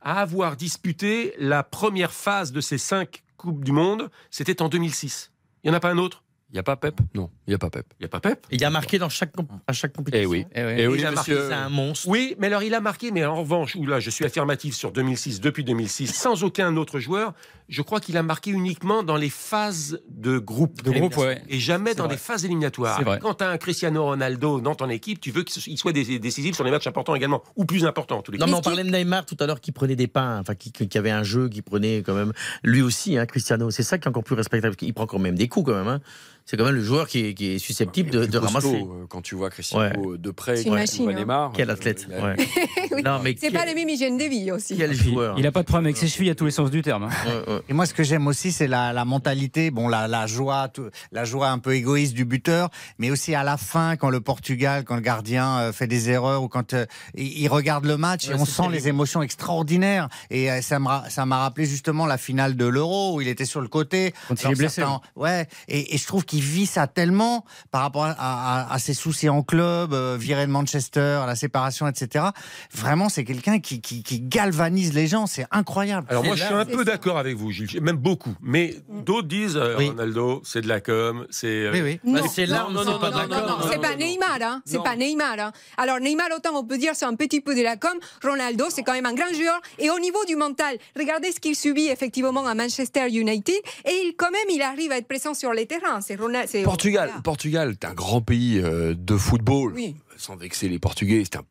à 0.00 0.20
avoir 0.22 0.56
disputé 0.56 1.34
la 1.38 1.62
première 1.62 2.12
phase 2.12 2.52
de 2.52 2.62
ces 2.62 2.78
cinq 2.78 3.22
Coupes 3.36 3.62
du 3.64 3.72
Monde. 3.72 4.08
C'était 4.30 4.62
en 4.62 4.70
2006. 4.70 5.30
Il 5.62 5.68
n'y 5.70 5.74
en 5.74 5.76
a 5.76 5.80
pas 5.80 5.90
un 5.90 5.98
autre? 5.98 6.22
Il 6.50 6.52
n'y 6.52 6.60
a 6.60 6.62
pas 6.62 6.76
Pep? 6.76 7.00
Non, 7.14 7.28
il 7.46 7.50
n'y 7.50 7.54
a 7.54 7.58
pas 7.58 7.70
Pep. 7.70 7.86
Il 7.98 8.02
n'y 8.02 8.06
a 8.06 8.08
pas 8.08 8.20
Pep? 8.20 8.46
Il 8.52 8.64
a 8.64 8.70
marqué 8.70 8.98
dans 8.98 9.08
chaque, 9.08 9.32
comp- 9.32 9.50
à 9.66 9.72
chaque 9.72 9.92
compétition. 9.92 10.22
Eh 10.22 10.26
oui. 10.26 10.46
Eh 10.54 10.64
oui. 10.64 10.72
Eh 10.78 10.86
oui, 10.86 10.98
il 11.00 11.04
a 11.06 11.10
marqué, 11.10 11.34
c'est 11.34 11.52
un 11.52 11.68
monstre. 11.68 12.06
Oui, 12.08 12.36
mais 12.38 12.46
alors 12.46 12.62
il 12.62 12.72
a 12.72 12.80
marqué, 12.80 13.10
mais 13.10 13.24
en 13.24 13.34
revanche, 13.34 13.74
où 13.74 13.84
là 13.84 13.98
je 13.98 14.10
suis 14.10 14.24
affirmatif 14.24 14.74
sur 14.76 14.92
2006, 14.92 15.40
depuis 15.40 15.64
2006, 15.64 16.06
sans 16.14 16.44
aucun 16.44 16.76
autre 16.76 17.00
joueur, 17.00 17.34
je 17.68 17.82
crois 17.82 17.98
qu'il 17.98 18.16
a 18.16 18.22
marqué 18.22 18.52
uniquement 18.52 19.02
dans 19.02 19.16
les 19.16 19.28
phases 19.28 20.00
de 20.08 20.38
groupe. 20.38 20.82
De 20.84 20.92
groupe, 20.92 21.16
ouais. 21.16 21.42
Et 21.48 21.58
jamais 21.58 21.96
dans 21.96 22.04
vrai. 22.04 22.14
les 22.14 22.18
phases 22.18 22.44
éliminatoires. 22.44 22.96
C'est 22.98 23.04
vrai. 23.04 23.18
Quand 23.20 23.34
tu 23.34 23.44
as 23.44 23.50
un 23.50 23.58
Cristiano 23.58 24.04
Ronaldo 24.04 24.60
dans 24.60 24.76
ton 24.76 24.88
équipe, 24.88 25.20
tu 25.20 25.32
veux 25.32 25.42
qu'il 25.42 25.76
soit 25.76 25.92
dé- 25.92 26.20
décisif 26.20 26.54
sur 26.54 26.62
les 26.62 26.70
matchs 26.70 26.86
importants 26.86 27.16
également, 27.16 27.42
ou 27.56 27.64
plus 27.64 27.84
importants 27.84 28.18
en 28.18 28.22
tous 28.22 28.30
les 28.30 28.38
cas. 28.38 28.46
Non, 28.46 28.52
mais 28.52 28.58
on 28.58 28.62
parlait 28.62 28.84
de 28.84 28.90
Neymar 28.90 29.26
tout 29.26 29.36
à 29.40 29.46
l'heure 29.46 29.60
qui 29.60 29.72
prenait 29.72 29.96
des 29.96 30.06
pains, 30.06 30.38
enfin 30.40 30.54
qui, 30.54 30.70
qui 30.70 30.96
avait 30.96 31.10
un 31.10 31.24
jeu, 31.24 31.48
qui 31.48 31.60
prenait 31.60 32.04
quand 32.06 32.14
même. 32.14 32.32
Lui 32.62 32.82
aussi, 32.82 33.18
hein, 33.18 33.26
Cristiano. 33.26 33.68
C'est 33.72 33.82
ça 33.82 33.98
qui 33.98 34.04
est 34.04 34.08
encore 34.08 34.22
plus 34.24 34.36
respectable. 34.36 34.76
Il 34.82 34.94
prend 34.94 35.06
quand 35.06 35.18
même 35.18 35.34
des 35.34 35.48
coups 35.48 35.66
quand 35.72 35.76
même. 35.76 35.88
hein. 35.88 36.00
C'est 36.48 36.56
quand 36.56 36.64
même 36.64 36.76
le 36.76 36.82
joueur 36.84 37.08
qui 37.08 37.26
est, 37.26 37.34
qui 37.34 37.46
est 37.50 37.58
susceptible 37.58 38.10
de, 38.10 38.20
Plus 38.20 38.28
de 38.28 38.38
costaud, 38.38 38.58
ramasser. 38.70 38.82
euh, 38.88 39.06
Quand 39.08 39.20
tu 39.20 39.34
vois 39.34 39.50
Cristiano 39.50 40.16
de 40.16 40.30
près, 40.30 40.56
C'est 40.56 40.64
quand 40.68 40.76
une 40.76 40.84
tu 40.84 40.96
vois 40.96 41.06
machine, 41.06 41.08
hein. 41.10 41.12
Neymar. 41.20 41.52
Quel 41.54 41.70
euh, 41.70 41.72
athlète. 41.72 42.06
a- 42.16 42.22
ouais. 42.24 42.36
Oui. 42.92 43.02
Non, 43.02 43.18
mais 43.22 43.30
C'est 43.32 43.48
quel- 43.48 43.52
pas 43.52 43.66
les 43.66 43.74
mêmes 43.74 43.88
hygiène 43.88 44.16
de 44.16 44.24
vie 44.24 44.50
aussi. 44.52 44.76
Quel 44.76 44.92
Il, 44.92 44.96
joueur. 44.96 45.34
il 45.38 45.46
a 45.46 45.50
pas 45.52 45.60
de 45.62 45.66
problème 45.66 45.86
avec 45.86 45.96
ses 45.96 46.06
chevilles 46.06 46.30
à 46.30 46.34
tous 46.36 46.44
les 46.46 46.50
sens 46.52 46.70
du 46.70 46.80
terme. 46.82 47.02
hein. 47.02 47.08
Ouais, 47.26 47.54
ouais. 47.54 47.60
Et 47.68 47.72
moi, 47.74 47.84
ce 47.84 47.92
que 47.92 48.04
j'aime 48.04 48.26
aussi, 48.28 48.52
c'est 48.52 48.68
la, 48.68 48.92
la 48.92 49.04
mentalité, 49.04 49.70
bon, 49.72 49.88
la, 49.88 50.06
la 50.06 50.26
joie, 50.28 50.68
tout- 50.68 50.88
la 51.12 51.24
joie 51.24 51.48
un 51.50 51.58
peu 51.58 51.74
égoïste 51.74 52.14
du 52.14 52.24
buteur, 52.24 52.70
mais 52.98 53.10
aussi 53.10 53.34
à 53.34 53.42
la 53.42 53.56
fin, 53.56 53.96
quand 53.96 54.08
le 54.08 54.20
Portugal, 54.20 54.84
quand 54.84 54.94
le 54.94 55.00
gardien 55.02 55.58
euh, 55.58 55.72
fait 55.72 55.88
des 55.88 56.08
erreurs 56.10 56.42
ou 56.44 56.48
quand 56.48 56.72
euh, 56.74 56.86
il, 57.16 57.26
il 57.38 57.48
regarde 57.48 57.84
le 57.84 57.96
match 57.96 58.28
Ouais, 58.28 58.34
et 58.36 58.40
on 58.40 58.44
sent 58.46 58.52
terrible. 58.62 58.74
les 58.74 58.88
émotions 58.88 59.20
extraordinaires. 59.20 60.08
Et 60.30 60.50
euh, 60.50 60.62
ça 60.62 60.78
me 60.78 60.86
ra- 60.86 61.10
ça 61.10 61.26
m'a 61.26 61.38
rappelé 61.38 61.66
justement 61.66 62.06
la 62.06 62.18
finale 62.18 62.56
de 62.56 62.66
l'Euro 62.66 63.16
où 63.16 63.20
il 63.20 63.26
était 63.28 63.44
sur 63.44 63.60
le 63.60 63.68
côté. 63.68 64.14
Quand 64.28 64.42
il 64.44 64.52
est 64.52 64.54
blessé, 64.54 64.76
certains- 64.82 65.00
Ouais. 65.16 65.48
Et, 65.68 65.94
et 65.94 65.98
je 65.98 66.06
trouve 66.06 66.24
qu'il 66.24 66.35
vit 66.40 66.66
ça 66.66 66.86
tellement 66.86 67.44
par 67.70 67.82
rapport 67.82 68.04
à, 68.04 68.14
à- 68.18 68.72
à 68.72 68.78
ses 68.78 68.94
soucis 68.94 69.28
en 69.28 69.42
club, 69.42 69.92
euh, 69.92 70.16
viré 70.18 70.46
de 70.46 70.50
Manchester, 70.50 71.22
la 71.26 71.36
séparation, 71.36 71.86
etc. 71.88 72.26
Vraiment, 72.74 73.08
c'est 73.08 73.24
quelqu'un 73.24 73.58
qui, 73.60 73.80
qui, 73.80 74.02
qui 74.02 74.20
galvanise 74.20 74.94
les 74.94 75.06
gens. 75.06 75.26
C'est 75.26 75.46
incroyable. 75.50 76.06
Alors 76.10 76.24
moi, 76.24 76.36
je 76.36 76.44
suis 76.44 76.54
un 76.54 76.64
peu 76.64 76.84
d'accord 76.84 77.18
avec 77.18 77.36
vous, 77.36 77.50
Gilles, 77.50 77.80
même 77.82 77.96
beaucoup. 77.96 78.34
Mais 78.40 78.76
d'autres 79.04 79.28
disent 79.28 79.56
euh, 79.56 79.76
Oui. 79.78 79.88
Ronaldo, 79.88 80.42
c'est 80.44 80.60
de 80.60 80.68
la 80.68 80.80
com, 80.80 81.26
c'est. 81.30 81.46
euh, 81.46 81.72
Oui, 81.72 81.80
oui. 81.82 82.00
Bah, 82.04 82.20
Non, 82.20 82.28
c'est 82.28 82.46
là, 82.46 82.66
non, 82.70 82.80
on 82.80 82.84
non, 82.84 82.92
n'est 82.94 82.98
pas 83.00 83.10
non, 83.10 83.18
non, 83.22 83.26
d'accord. 83.28 83.58
non, 83.60 83.68
c'est 83.70 83.80
pas 83.80 83.94
Neymar, 83.96 84.38
hein. 84.42 84.62
C'est 84.64 84.82
pas 84.82 84.96
Neymar. 84.96 85.38
hein. 85.38 85.52
Alors 85.76 86.00
Neymar, 86.00 86.28
autant 86.36 86.50
on 86.54 86.64
peut 86.64 86.78
dire 86.78 86.92
c'est 86.94 87.04
un 87.04 87.14
petit 87.14 87.40
peu 87.40 87.54
de 87.54 87.62
la 87.62 87.76
com. 87.76 87.92
Ronaldo, 88.22 88.66
c'est 88.70 88.82
quand 88.82 88.92
même 88.92 89.06
un 89.06 89.14
grand 89.14 89.32
joueur. 89.34 89.60
Et 89.78 89.90
au 89.90 89.98
niveau 89.98 90.24
du 90.26 90.36
mental, 90.36 90.76
regardez 90.98 91.32
ce 91.32 91.40
qu'il 91.40 91.56
subit 91.56 91.86
effectivement 91.88 92.46
à 92.46 92.54
Manchester 92.54 93.08
United. 93.08 93.54
Et 93.84 93.90
il, 94.04 94.14
quand 94.16 94.30
même, 94.30 94.48
il 94.50 94.62
arrive 94.62 94.92
à 94.92 94.98
être 94.98 95.08
présent 95.08 95.34
sur 95.34 95.52
les 95.52 95.66
terrains. 95.66 96.00
C'est 96.00 96.16
C'est- 96.46 96.62
Portugal. 96.62 97.10
Portugal, 97.24 97.74
c'est 97.80 97.86
un 97.86 97.94
grand 97.94 98.20
pays 98.20 98.58
euh, 98.58 98.94
de 98.96 99.16
football. 99.16 99.72
Oui. 99.74 99.96
Sans 100.16 100.36
vexer 100.36 100.68
les 100.68 100.78
Portugais, 100.78 101.22
c'est 101.24 101.36
un 101.36 101.44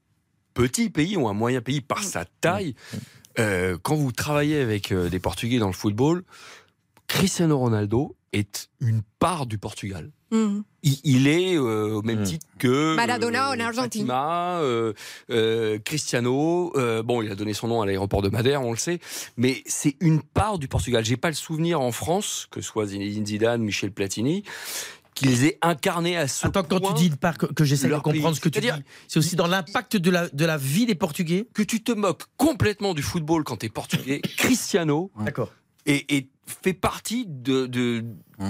petit 0.54 0.90
pays 0.90 1.18
ou 1.18 1.28
un 1.28 1.34
moyen 1.34 1.62
pays 1.62 1.82
par 1.82 2.04
sa 2.04 2.26
taille. 2.42 2.76
Euh, 3.40 3.78
quand 3.82 3.96
vous 3.96 4.12
travaillez 4.12 4.60
avec 4.62 4.92
euh, 4.92 5.10
des 5.10 5.20
Portugais 5.20 5.60
dans 5.60 5.68
le 5.68 5.74
football, 5.74 6.24
Cristiano 7.08 7.58
Ronaldo 7.58 8.16
est 8.34 8.70
une 8.80 9.02
part 9.20 9.46
du 9.46 9.58
Portugal. 9.58 10.12
Mhm. 10.36 10.64
Il, 10.84 10.98
il 11.04 11.28
est 11.28 11.56
euh, 11.58 11.94
au 11.96 12.02
même 12.04 12.20
Mm. 12.22 12.24
titre 12.26 12.46
que 12.60 12.96
Maradona 12.96 13.50
en 13.50 13.60
Argentine. 13.60 14.02
Fatima, 14.02 14.60
euh, 14.60 14.94
euh, 15.32 15.80
Cristiano. 15.84 16.72
euh, 16.76 17.02
bon, 17.02 17.22
il 17.24 17.32
a 17.32 17.36
donné 17.36 17.54
son 17.54 17.68
nom 17.68 17.82
à 17.82 17.86
l'aéroport 17.86 18.22
de 18.22 18.30
Madère, 18.30 18.62
on 18.62 18.72
le 18.72 18.78
sait, 18.78 19.00
mais 19.38 19.64
c'est 19.66 19.96
une 20.00 20.22
part 20.22 20.60
du 20.60 20.68
Portugal. 20.68 21.04
J'ai 21.04 21.18
pas 21.18 21.30
le 21.30 21.34
souvenir 21.36 21.82
en 21.82 21.92
France 21.92 22.48
que 22.52 22.62
ce 22.62 22.68
soit 22.68 22.86
Zinedine 22.88 23.26
Zidane, 23.26 23.62
Michel 23.64 23.92
Platini, 23.92 24.44
qu'ils 25.16 25.46
aient 25.46 25.58
incarné 25.62 26.18
à 26.18 26.28
ce 26.28 26.46
Attends, 26.46 26.64
quand 26.64 26.80
point 26.82 26.94
tu 26.94 27.10
dis 27.10 27.16
pas 27.16 27.34
que, 27.34 27.46
que 27.48 27.64
j'essaie 27.64 27.86
de 27.88 27.92
leur 27.92 28.04
comprendre 28.04 28.30
pays. 28.32 28.36
ce 28.36 28.42
que 28.42 28.50
tu 28.50 28.60
dis, 28.60 28.70
c'est 29.08 29.18
aussi 29.20 29.36
dans 29.38 29.48
l'impact 29.48 29.96
de 29.98 30.12
la, 30.12 30.28
de 30.30 30.46
la 30.46 30.58
vie 30.58 30.86
des 30.86 30.94
Portugais. 30.96 31.48
que 31.54 31.64
tu 31.64 31.82
te 31.82 31.94
moques 31.94 32.24
complètement 32.38 32.94
du 32.94 33.02
football 33.02 33.44
quand 33.46 33.58
tu 33.58 33.66
es 33.68 33.70
portugais. 33.70 34.22
Cristiano 34.38 35.10
D'accord. 35.20 35.52
Est- 35.86 36.28
fait 36.48 36.74
partie 36.74 37.26
de, 37.28 37.66
de- 37.66 38.04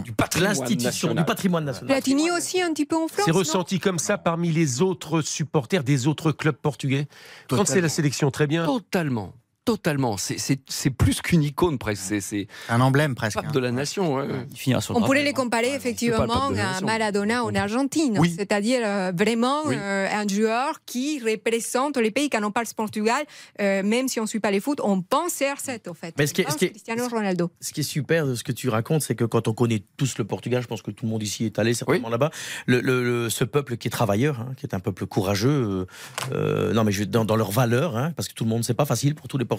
du 0.03 0.11
patrimoine 0.11 0.49
L'institution, 0.49 0.85
national. 0.89 1.17
du 1.17 1.25
patrimoine 1.25 1.63
national. 1.63 1.87
Platini 1.95 2.29
aussi 2.29 2.61
un 2.61 2.73
petit 2.73 2.85
peu 2.85 2.97
en 2.97 3.07
France. 3.07 3.21
C'est 3.23 3.31
ressenti 3.31 3.79
comme 3.79 3.99
ça 3.99 4.17
parmi 4.17 4.51
les 4.51 4.81
autres 4.81 5.21
supporters 5.21 5.83
des 5.83 6.05
autres 6.07 6.33
clubs 6.33 6.57
portugais. 6.57 7.07
Quand 7.47 7.65
c'est 7.65 7.79
la 7.79 7.87
sélection, 7.87 8.31
très 8.31 8.47
bien. 8.47 8.65
Totalement. 8.65 9.33
Totalement. 9.65 10.15
C'est- 10.17 10.89
plus 10.91 11.21
qu'une 11.21 11.41
icône 11.43 11.79
presque. 11.79 12.21
C'est- 12.21 12.47
Un 12.69 12.81
emblème 12.81 13.15
presque. 13.15 13.35
pape 13.35 13.47
hein. 13.47 13.51
de 13.51 13.59
la 13.59 13.71
nation. 13.71 14.13
ouais. 14.15 14.27
Il 14.67 14.77
On 14.91 15.01
pourrait 15.01 15.23
les 15.23 15.33
comparer 15.33 15.71
le 15.71 15.75
effectivement 15.75 16.49
à. 16.55 16.81
Maradona 16.81 17.43
en 17.43 17.53
Argentine, 17.55 18.17
Oui. 18.19 18.33
c'est-à-dire 18.37 18.81
euh, 18.83 19.11
vraiment 19.15 19.63
Oui. 19.65 19.75
euh, 19.75 20.07
un 20.11 20.27
joueur 20.27 20.81
qui 20.85 21.19
représente 21.19 21.97
les 21.97 22.11
pays 22.11 22.29
qui 22.29 22.37
n'ont 22.39 22.51
pas 22.51 22.61
le 22.61 22.67
Portugal, 22.75 23.23
euh, 23.59 23.81
même 23.83 24.07
si 24.07 24.19
on 24.19 24.23
ne 24.23 24.27
suit 24.27 24.39
pas 24.39 24.51
les 24.51 24.59
foot, 24.59 24.79
on 24.83 25.01
pense 25.01 25.33
CR7 25.33 25.89
en 25.89 25.93
fait. 25.95 26.13
Mais 26.17 26.27
ce 26.27 26.33
qui 26.35 26.41
est- 26.41 26.43
On 26.43 26.47
pense 26.47 26.53
ce 26.53 26.57
qui 26.59 26.65
est- 26.65 26.69
Cristiano 26.69 27.07
Ronaldo. 27.09 27.49
Ce 27.59 27.73
qui 27.73 27.79
est 27.79 27.83
super 27.83 28.27
de 28.27 28.35
ce 28.35 28.43
que 28.43 28.51
tu 28.51 28.69
racontes, 28.69 29.01
c'est 29.01 29.15
que 29.15 29.25
quand 29.25 29.47
on 29.47 29.53
connaît 29.53 29.81
tous 29.97 30.17
le 30.19 30.25
Portugal, 30.25 30.61
je 30.61 30.67
pense 30.67 30.83
que 30.83 30.91
tout 30.91 31.05
le 31.05 31.11
monde 31.11 31.23
ici 31.23 31.45
est 31.45 31.57
allé 31.57 31.73
certainement 31.73 32.07
Oui. 32.07 32.11
là-bas, 32.11 32.29
le, 32.67 32.81
le- 32.81 33.03
le- 33.03 33.29
ce 33.31 33.43
peuple 33.43 33.77
qui 33.77 33.87
est 33.87 33.91
travailleur, 33.91 34.41
hein, 34.41 34.53
qui 34.57 34.65
est 34.67 34.75
un 34.75 34.79
peuple 34.79 35.07
courageux, 35.07 35.87
non 36.31 36.83
mais 36.83 36.91
je, 36.91 37.03
dans, 37.03 37.25
dans 37.25 37.35
leurs 37.35 37.51
valeurs, 37.51 37.97
hein, 37.97 38.11
parce 38.15 38.27
que 38.27 38.33
tout 38.35 38.43
le 38.43 38.49
monde, 38.51 38.63
c'est 38.63 38.73
pas 38.75 38.85
facile 38.85 39.15
pour 39.15 39.27
tous 39.27 39.37
les 39.39 39.45
Portugais. 39.45 39.54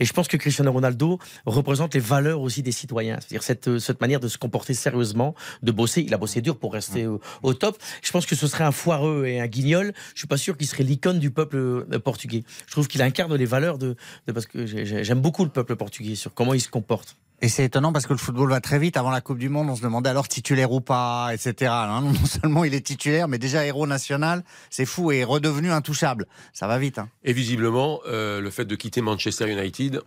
Et 0.00 0.04
je 0.04 0.12
pense 0.12 0.28
que 0.28 0.36
Cristiano 0.36 0.70
Ronaldo 0.72 1.18
représente 1.44 1.94
les 1.94 2.00
valeurs 2.00 2.40
aussi 2.40 2.62
des 2.62 2.72
citoyens, 2.72 3.16
c'est-à-dire 3.20 3.42
cette, 3.42 3.68
euh, 3.68 3.78
cette 3.78 4.00
manière 4.00 4.20
de 4.20 4.28
se 4.28 4.38
comporter 4.38 4.74
sérieusement, 4.74 5.34
de 5.62 5.72
bosser. 5.72 6.02
Il 6.02 6.12
a 6.14 6.18
bossé 6.18 6.40
dur 6.40 6.58
pour 6.58 6.72
rester 6.72 7.06
au, 7.06 7.20
au 7.42 7.54
top. 7.54 7.78
Je 8.02 8.10
pense 8.12 8.26
que 8.26 8.34
ce 8.36 8.46
serait 8.46 8.64
un 8.64 8.72
foireux 8.72 9.26
et 9.26 9.40
un 9.40 9.46
guignol. 9.46 9.92
Je 10.14 10.18
suis 10.20 10.28
pas 10.28 10.36
sûr 10.36 10.56
qu'il 10.56 10.66
serait 10.66 10.84
l'icône 10.84 11.18
du 11.18 11.30
peuple 11.30 11.56
euh, 11.56 11.98
portugais. 11.98 12.44
Je 12.66 12.72
trouve 12.72 12.88
qu'il 12.88 13.02
incarne 13.02 13.34
les 13.34 13.46
valeurs 13.46 13.78
de, 13.78 13.96
de- 14.26 14.32
parce 14.32 14.46
que 14.46 14.66
j'ai- 14.66 14.86
j'ai- 14.86 15.04
j'aime 15.04 15.20
beaucoup 15.20 15.44
le 15.44 15.50
peuple 15.50 15.76
portugais 15.76 16.14
sur 16.14 16.32
comment 16.34 16.54
il 16.54 16.60
se 16.60 16.68
comporte. 16.68 17.16
Et 17.42 17.48
c'est 17.48 17.64
étonnant 17.64 17.92
parce 17.92 18.06
que 18.06 18.14
le 18.14 18.18
football 18.18 18.48
va 18.48 18.60
très 18.60 18.78
vite. 18.78 18.96
Avant 18.96 19.10
la 19.10 19.20
Coupe 19.20 19.36
du 19.38 19.50
Monde, 19.50 19.68
on 19.68 19.76
se 19.76 19.82
demandait 19.82 20.08
alors 20.08 20.26
titulaire 20.26 20.72
ou 20.72 20.80
pas, 20.80 21.28
etc. 21.34 21.70
hein. 21.70 22.00
Non 22.02 22.24
seulement 22.26 22.64
il 22.64 22.72
est 22.74 22.80
titulaire, 22.80 23.28
mais 23.28 23.38
déjà 23.38 23.66
héros 23.66 23.86
national, 23.86 24.42
c'est 24.70 24.86
fou 24.86 25.12
et 25.12 25.22
redevenu 25.22 25.70
intouchable. 25.70 26.26
Ça 26.54 26.66
va 26.66 26.78
vite. 26.78 26.98
hein. 26.98 27.08
Et 27.24 27.34
visiblement, 27.34 28.00
euh, 28.06 28.40
le 28.40 28.50
fait 28.50 28.64
de 28.64 28.74
quitter 28.74 29.02
Manchester 29.02 29.50
United 29.52 30.00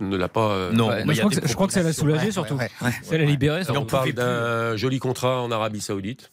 ne 0.00 0.16
l'a 0.16 0.28
pas. 0.28 0.50
euh, 0.50 0.72
Non, 0.72 0.88
Ouais, 0.88 1.04
mais 1.04 1.12
il 1.12 1.16
je, 1.16 1.20
crois 1.20 1.30
que, 1.40 1.46
je 1.48 1.54
crois 1.54 1.66
que 1.68 1.72
ça 1.72 1.82
l'a 1.84 1.92
soulagé 1.92 2.26
Ouais, 2.26 2.32
surtout. 2.32 2.54
ouais, 2.54 2.70
ouais. 2.82 2.92
Ça 3.04 3.16
l'a 3.18 3.24
libéré. 3.24 3.60
on 3.60 3.72
surtout. 3.72 3.86
parle 3.86 4.12
d'un 4.12 4.76
joli 4.76 4.98
contrat 4.98 5.42
en 5.42 5.52
Arabie 5.52 5.80
Saoudite. 5.80 6.32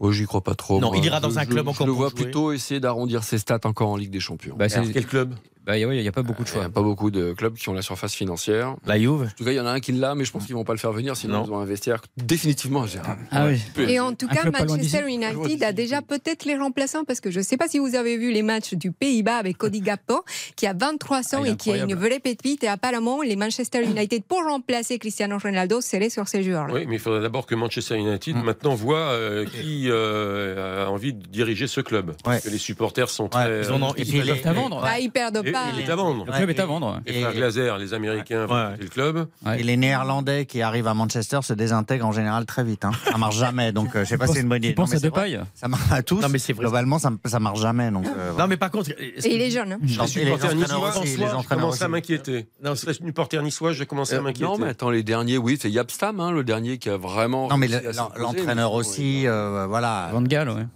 Oh, 0.00 0.12
j'y 0.12 0.26
crois 0.26 0.42
pas 0.42 0.54
trop. 0.54 0.80
Non, 0.80 0.88
moi. 0.88 0.96
il 0.98 1.04
ira 1.04 1.18
dans 1.20 1.30
Je- 1.30 1.38
un 1.38 1.44
club 1.46 1.64
je, 1.66 1.70
encore 1.70 1.86
Je 1.86 1.90
le 1.92 1.96
vois 1.96 2.08
jouer. 2.10 2.22
plutôt 2.24 2.52
essayer 2.52 2.78
d'arrondir 2.78 3.24
ses 3.24 3.38
stats 3.38 3.58
encore 3.64 3.88
en 3.90 3.96
Ligue 3.96 4.10
des 4.10 4.20
Champions. 4.20 4.54
Bah, 4.56 4.68
c'est- 4.68 4.92
quel 4.92 5.06
club? 5.06 5.34
Bah, 5.68 5.76
il 5.78 5.86
n'y 5.88 6.08
a 6.08 6.12
pas 6.12 6.22
beaucoup 6.22 6.42
de 6.42 6.48
Il 6.48 6.52
choix. 6.52 6.60
n'y 6.62 6.66
a 6.66 6.70
pas 6.70 6.82
beaucoup 6.82 7.10
de 7.10 7.32
clubs 7.34 7.54
qui 7.54 7.68
ont 7.68 7.74
la 7.74 7.82
surface 7.82 8.14
financière. 8.14 8.74
La 8.86 8.98
Juve 8.98 9.22
En 9.22 9.36
tout 9.36 9.44
cas, 9.44 9.50
il 9.52 9.56
y 9.56 9.60
en 9.60 9.66
a 9.66 9.70
un 9.70 9.80
qui 9.80 9.92
l'a, 9.92 10.14
mais 10.14 10.24
je 10.24 10.32
pense 10.32 10.46
qu'ils 10.46 10.54
vont 10.54 10.64
pas 10.64 10.72
le 10.72 10.78
faire 10.78 10.92
venir, 10.92 11.14
sinon 11.16 11.38
Non. 11.40 11.44
ils 11.44 11.50
vont 11.50 11.58
investir 11.58 12.00
définitivement. 12.16 12.86
j'ai 12.86 12.98
un- 12.98 13.18
Ah 13.30 13.46
oui. 13.46 13.60
Et 13.88 14.00
en 14.00 14.14
tout 14.14 14.26
Un 14.30 14.34
cas, 14.34 14.50
pas 14.50 14.64
Manchester. 14.64 15.04
United 15.06 15.62
a 15.62 15.72
déjà 15.72 16.00
peut-être 16.02 16.44
les 16.46 16.56
remplaçants 16.56 17.04
parce 17.04 17.20
que 17.20 17.30
je 17.30 17.38
ne 17.38 17.44
sais 17.44 17.56
pas 17.56 17.68
si 17.68 17.78
vous 17.78 17.94
avez 17.94 18.16
vu 18.16 18.32
les 18.32 18.42
matchs 18.42 18.74
du 18.74 18.92
Pays-Bas 18.92 19.36
avec 19.36 19.58
Cody 19.58 19.80
Gakpo 19.80 20.24
qui 20.56 20.66
a 20.66 20.72
23 20.74 21.18
ans 21.18 21.22
Ah, 21.32 21.38
il 21.44 21.48
est 21.48 21.52
et 21.52 21.56
qui 21.56 21.70
a 21.72 21.76
une 21.84 21.94
vraie 21.94 22.20
pépite 22.20 22.64
et 22.64 22.68
apparemment 22.68 23.20
les 23.22 23.36
Manchester 23.36 23.82
United 23.84 24.24
pour 24.24 24.42
remplacer 24.44 24.98
Cristiano 24.98 25.36
Ronaldo 25.38 25.80
seraient 25.82 26.10
sur 26.10 26.28
ces 26.28 26.42
joueurs-là. 26.42 26.72
Oui, 26.72 26.86
mais 26.88 26.94
il 26.96 26.98
faudrait 27.00 27.20
d'abord 27.20 27.46
que 27.46 27.54
Manchester 27.54 27.96
United 27.96 28.36
maintenant 28.36 28.74
voit 28.74 28.98
euh, 28.98 29.44
qui 29.44 29.88
euh, 29.90 30.86
a 30.86 30.90
envie 30.90 31.12
de 31.12 31.26
diriger 31.26 31.66
ce 31.66 31.80
club. 31.80 32.14
Parce 32.24 32.44
que 32.44 32.48
les 32.50 32.58
supporters 32.58 33.10
sont 33.10 33.28
très. 33.28 33.62
ils 33.64 33.70
en 33.72 33.82
ont- 33.82 33.90
euh, 33.90 33.92
puis 33.94 34.04
ils 34.08 34.24
peuvent 34.24 34.40
la 34.44 34.52
vendre. 34.52 34.80
Bah, 34.80 34.98
ils 34.98 35.10
perdent 35.10 35.42
Et- 35.44 35.52
pas 35.52 35.57
pas. 35.57 35.57
Il 35.74 35.80
est 35.80 35.90
à 35.90 35.96
vendre. 35.96 36.24
Le 36.26 36.32
club 36.32 36.48
Ouais, 36.48 36.54
est 36.54 36.60
à 36.60 36.66
vendre. 36.66 36.94
ouais. 37.06 37.12
Les 37.12 37.20
frères 37.20 37.34
Glazer, 37.34 37.78
les 37.78 37.94
Américains, 37.94 38.46
quitter 38.46 38.82
le 38.84 38.88
club. 38.88 39.26
Ouais. 39.46 39.60
Et 39.60 39.62
les 39.62 39.76
Néerlandais 39.76 40.46
qui 40.46 40.62
arrivent 40.62 40.86
à 40.88 40.94
Manchester 40.94 41.40
se 41.42 41.52
désintègrent 41.52 42.06
en 42.06 42.12
général 42.12 42.46
très 42.46 42.64
vite. 42.64 42.84
Hein. 42.84 42.92
Ça 43.04 43.18
marche 43.18 43.36
jamais, 43.36 43.72
donc 43.72 43.94
euh, 43.96 44.04
je 44.04 44.08
sais 44.10 44.18
pas 44.18 44.26
si 44.26 44.34
c'est 44.34 44.40
une 44.40 44.48
bonne 44.48 44.58
idée. 44.58 44.68
Tu 44.68 44.74
penses 44.74 44.92
à 44.92 44.96
c'est 44.96 45.02
deux 45.02 45.10
pailles 45.10 45.40
Ça 45.54 45.68
marche 45.68 45.90
à 45.92 46.02
tous. 46.02 46.20
Non, 46.20 46.28
mais 46.28 46.38
c'est 46.38 46.52
vrai. 46.52 46.62
Globalement, 46.64 46.98
ça, 46.98 47.10
ça 47.24 47.40
marche 47.40 47.60
jamais. 47.60 47.90
Donc, 47.90 48.06
euh, 48.06 48.32
Non, 48.38 48.46
mais 48.46 48.56
par 48.56 48.70
contre. 48.70 48.90
Et 48.90 49.14
il 49.34 49.40
est 49.40 49.50
jeune. 49.50 49.72
hein. 49.72 49.78
Les 49.82 49.88
supporters 50.06 50.54
entraîneurs 50.54 50.56
niçois, 50.56 51.04
je 51.04 51.16
les 51.16 51.24
entraîneurs 51.24 51.46
commence 51.48 51.82
à 51.82 51.88
m'inquiéter. 51.88 52.48
Non, 52.62 52.74
c'est- 52.74 52.86
c'est 52.92 53.04
supporter 53.04 53.42
niçois, 53.42 53.72
je 53.72 53.84
commence 53.84 54.12
à 54.12 54.20
m'inquiéter. 54.20 54.44
Non, 54.44 54.58
mais 54.58 54.68
attends, 54.68 54.90
les 54.90 55.02
derniers, 55.02 55.38
oui, 55.38 55.58
c'est 55.60 55.70
Yapstam, 55.70 56.20
hein, 56.20 56.30
le 56.32 56.44
dernier 56.44 56.78
qui 56.78 56.88
a 56.90 56.96
vraiment. 56.96 57.48
Non, 57.48 57.56
mais 57.56 57.68
l'entraîneur 58.16 58.72
aussi, 58.72 59.26
euh, 59.26 59.66
voilà. 59.68 60.08
Van 60.12 60.22
Gaal, 60.22 60.48
ouais. 60.50 60.66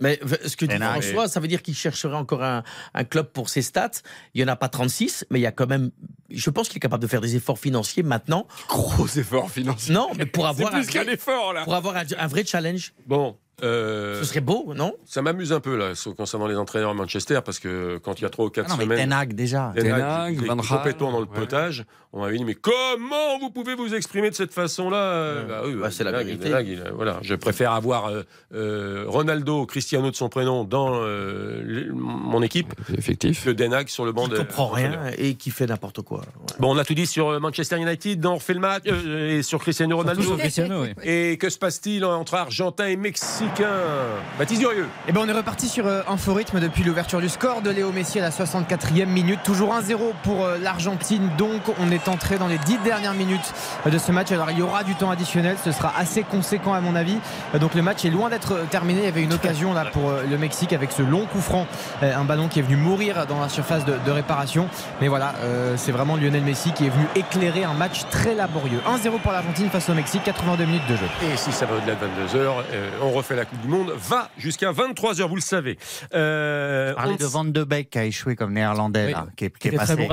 Mais 0.00 0.20
ce 0.44 0.56
que 0.56 0.66
dit 0.66 0.74
Hag. 0.74 0.82
François, 1.02 1.28
ça 1.28 1.40
veut 1.40 1.48
dire 1.48 1.62
qu'il 1.62 1.74
chercherait 1.74 2.16
encore 2.16 2.42
un, 2.42 2.62
un 2.94 3.04
club 3.04 3.26
pour 3.32 3.48
ses 3.48 3.62
stats. 3.62 3.90
Il 4.34 4.42
n'y 4.44 4.48
en 4.48 4.52
a 4.52 4.56
pas 4.56 4.68
36, 4.68 5.24
mais 5.30 5.38
il 5.38 5.42
y 5.42 5.46
a 5.46 5.52
quand 5.52 5.66
même. 5.66 5.90
Je 6.30 6.50
pense 6.50 6.68
qu'il 6.68 6.76
est 6.78 6.80
capable 6.80 7.02
de 7.02 7.08
faire 7.08 7.20
des 7.20 7.36
efforts 7.36 7.58
financiers 7.58 8.02
maintenant. 8.02 8.46
Gros 8.68 9.06
effort 9.06 9.50
financier. 9.50 9.94
Non, 9.94 10.08
mais 10.16 10.26
pour 10.26 10.46
avoir, 10.46 10.74
un, 10.74 10.78
plus 10.82 10.88
qu'un 10.88 11.04
effort, 11.06 11.52
là. 11.52 11.64
pour 11.64 11.74
avoir 11.74 11.96
un, 11.96 12.04
un 12.18 12.26
vrai 12.26 12.44
challenge, 12.44 12.92
Bon. 13.06 13.36
euh, 13.62 14.18
ce 14.18 14.24
serait 14.26 14.40
beau, 14.40 14.74
non? 14.74 14.94
Ça 15.06 15.22
m'amuse 15.22 15.52
un 15.52 15.60
peu 15.60 15.76
là, 15.76 15.92
concernant 16.16 16.46
les 16.48 16.56
entraîneurs 16.56 16.90
à 16.90 16.94
Manchester, 16.94 17.40
parce 17.44 17.58
que 17.58 17.98
quand 17.98 18.18
il 18.18 18.22
y 18.22 18.26
a 18.26 18.30
3 18.30 18.44
ou 18.46 18.50
4 18.50 18.66
Ah 18.66 18.70
non, 18.72 18.76
mais 18.78 18.84
semaines, 18.84 18.98
Ten 18.98 19.12
Hag 19.12 19.32
déjà. 19.34 19.72
Ten 19.76 19.92
Hag, 19.92 20.44
Van 20.44 20.56
complètement 20.56 21.12
dans 21.12 21.20
le 21.20 21.26
ouais. 21.26 21.34
potage, 21.38 21.84
on 22.16 22.22
m'avait 22.22 22.38
dit 22.38 22.44
mais 22.44 22.54
comment 22.54 23.38
vous 23.40 23.50
pouvez 23.50 23.74
vous 23.74 23.94
exprimer 23.94 24.30
de 24.30 24.34
cette 24.34 24.52
façon-là? 24.54 25.42
Bah 25.48 25.60
oui, 25.66 25.74
Bah, 25.74 25.90
c'est 25.90 26.02
la 26.04 26.12
vérité. 26.12 26.50
Euh, 26.52 26.90
voilà, 26.94 27.18
je 27.22 27.34
préfère 27.34 27.72
avoir 27.72 28.06
euh, 28.06 28.22
euh, 28.54 29.04
Ronaldo, 29.06 29.66
Cristiano 29.66 30.10
de 30.10 30.16
son 30.16 30.28
prénom 30.28 30.64
dans 30.64 30.94
euh, 30.94 31.60
le- 31.62 31.92
mon 31.92 32.42
équipe 32.42 32.72
Effectif. 32.96 33.44
que 33.44 33.50
Den 33.50 33.74
Hag 33.74 33.88
sur 33.88 34.04
le 34.06 34.12
banc. 34.12 34.24
Qui 34.24 34.30
de- 34.30 34.38
comprend 34.38 34.68
rien 34.68 34.98
et 35.18 35.34
qui 35.34 35.50
fait 35.50 35.66
n'importe 35.66 36.00
quoi. 36.02 36.18
Ouais. 36.20 36.54
Bon, 36.58 36.74
on 36.74 36.78
a 36.78 36.84
tout 36.84 36.94
dit 36.94 37.06
sur 37.06 37.38
Manchester 37.40 37.76
United, 37.76 38.24
on 38.24 38.36
refait 38.36 38.54
le 38.54 38.60
match 38.60 38.84
euh, 38.86 39.38
et 39.38 39.42
sur 39.42 39.58
Cristiano 39.60 39.96
Ronaldo. 39.98 40.22
sur 40.22 40.38
Cristiano, 40.38 40.82
oui. 40.82 40.94
Et 41.04 41.36
que 41.38 41.50
se 41.50 41.58
passe-t-il 41.58 42.04
entre 42.04 42.34
Argentins 42.34 42.86
et 42.86 42.96
Mexicains? 42.96 43.66
Baptiste 44.38 44.60
Durieux. 44.60 44.86
Et 45.08 45.12
ben 45.12 45.20
on 45.24 45.28
est 45.28 45.32
reparti 45.32 45.68
sur 45.68 45.86
un 45.86 46.16
faux 46.16 46.34
rythme 46.34 46.60
depuis 46.60 46.82
l'ouverture 46.82 47.20
du 47.20 47.28
score 47.28 47.60
de 47.62 47.70
Léo 47.70 47.92
Messi 47.92 48.18
à 48.18 48.22
la 48.22 48.30
64e 48.30 49.06
minute. 49.06 49.40
Toujours 49.44 49.74
1-0 49.74 50.12
pour 50.22 50.46
l'Argentine. 50.62 51.28
Donc 51.38 51.60
on 51.78 51.90
est 51.90 52.05
entré 52.08 52.38
dans 52.38 52.46
les 52.48 52.58
10 52.58 52.78
dernières 52.84 53.14
minutes 53.14 53.52
de 53.90 53.98
ce 53.98 54.12
match. 54.12 54.32
Alors 54.32 54.50
il 54.50 54.58
y 54.58 54.62
aura 54.62 54.84
du 54.84 54.94
temps 54.94 55.10
additionnel. 55.10 55.56
Ce 55.64 55.72
sera 55.72 55.92
assez 55.98 56.22
conséquent 56.22 56.72
à 56.74 56.80
mon 56.80 56.94
avis. 56.96 57.18
Donc 57.60 57.74
le 57.74 57.82
match 57.82 58.04
est 58.04 58.10
loin 58.10 58.28
d'être 58.30 58.66
terminé. 58.70 59.00
Il 59.00 59.04
y 59.04 59.08
avait 59.08 59.22
une 59.22 59.32
occasion 59.32 59.72
là 59.74 59.84
pour 59.92 60.10
euh, 60.10 60.22
le 60.28 60.38
Mexique 60.38 60.72
avec 60.72 60.92
ce 60.92 61.02
long 61.02 61.26
coup 61.26 61.40
franc. 61.40 61.66
Euh, 62.02 62.14
Un 62.16 62.24
ballon 62.24 62.48
qui 62.48 62.58
est 62.58 62.62
venu 62.62 62.76
mourir 62.76 63.26
dans 63.26 63.40
la 63.40 63.48
surface 63.48 63.84
de, 63.84 63.94
de 64.04 64.10
réparation. 64.10 64.68
Mais 65.00 65.08
voilà, 65.08 65.34
euh, 65.42 65.74
c'est 65.76 65.92
vraiment 65.92 66.16
Lionel 66.16 66.42
Messi 66.42 66.72
qui 66.72 66.86
est 66.86 66.90
venu 66.90 67.06
éclairer 67.14 67.64
un 67.64 67.74
match 67.74 68.02
très 68.10 68.34
laborieux. 68.34 68.80
1-0 68.86 69.20
pour 69.20 69.32
l'Argentine 69.32 69.68
face 69.70 69.88
au 69.88 69.94
Mexique. 69.94 70.22
82 70.24 70.64
minutes 70.64 70.86
de 70.88 70.96
jeu. 70.96 71.06
Et 71.22 71.36
si 71.36 71.52
ça 71.52 71.66
va 71.66 71.76
au-delà 71.76 71.94
de 71.94 72.00
22h, 72.38 72.50
on 73.02 73.10
refait 73.10 73.36
la 73.36 73.44
Coupe 73.44 73.60
du 73.60 73.68
Monde, 73.68 73.92
va 73.96 74.28
jusqu'à 74.38 74.70
23h, 74.72 75.28
vous 75.28 75.34
le 75.36 75.40
savez. 75.40 75.78
Euh, 76.14 76.94
Parler 76.94 77.14
on- 77.18 77.22
de 77.22 77.24
Van 77.26 77.44
de 77.44 77.64
Beek 77.64 77.90
qui 77.90 77.98
a 77.98 78.04
échoué 78.04 78.36
comme 78.36 78.52
néerlandais, 78.52 79.06
Oui. 79.06 79.12
là, 79.12 79.26
qui 79.36 79.44
est, 79.46 79.58
qui 79.58 79.68
est 79.68 79.72
passé. 79.72 79.94
bon, 79.96 80.08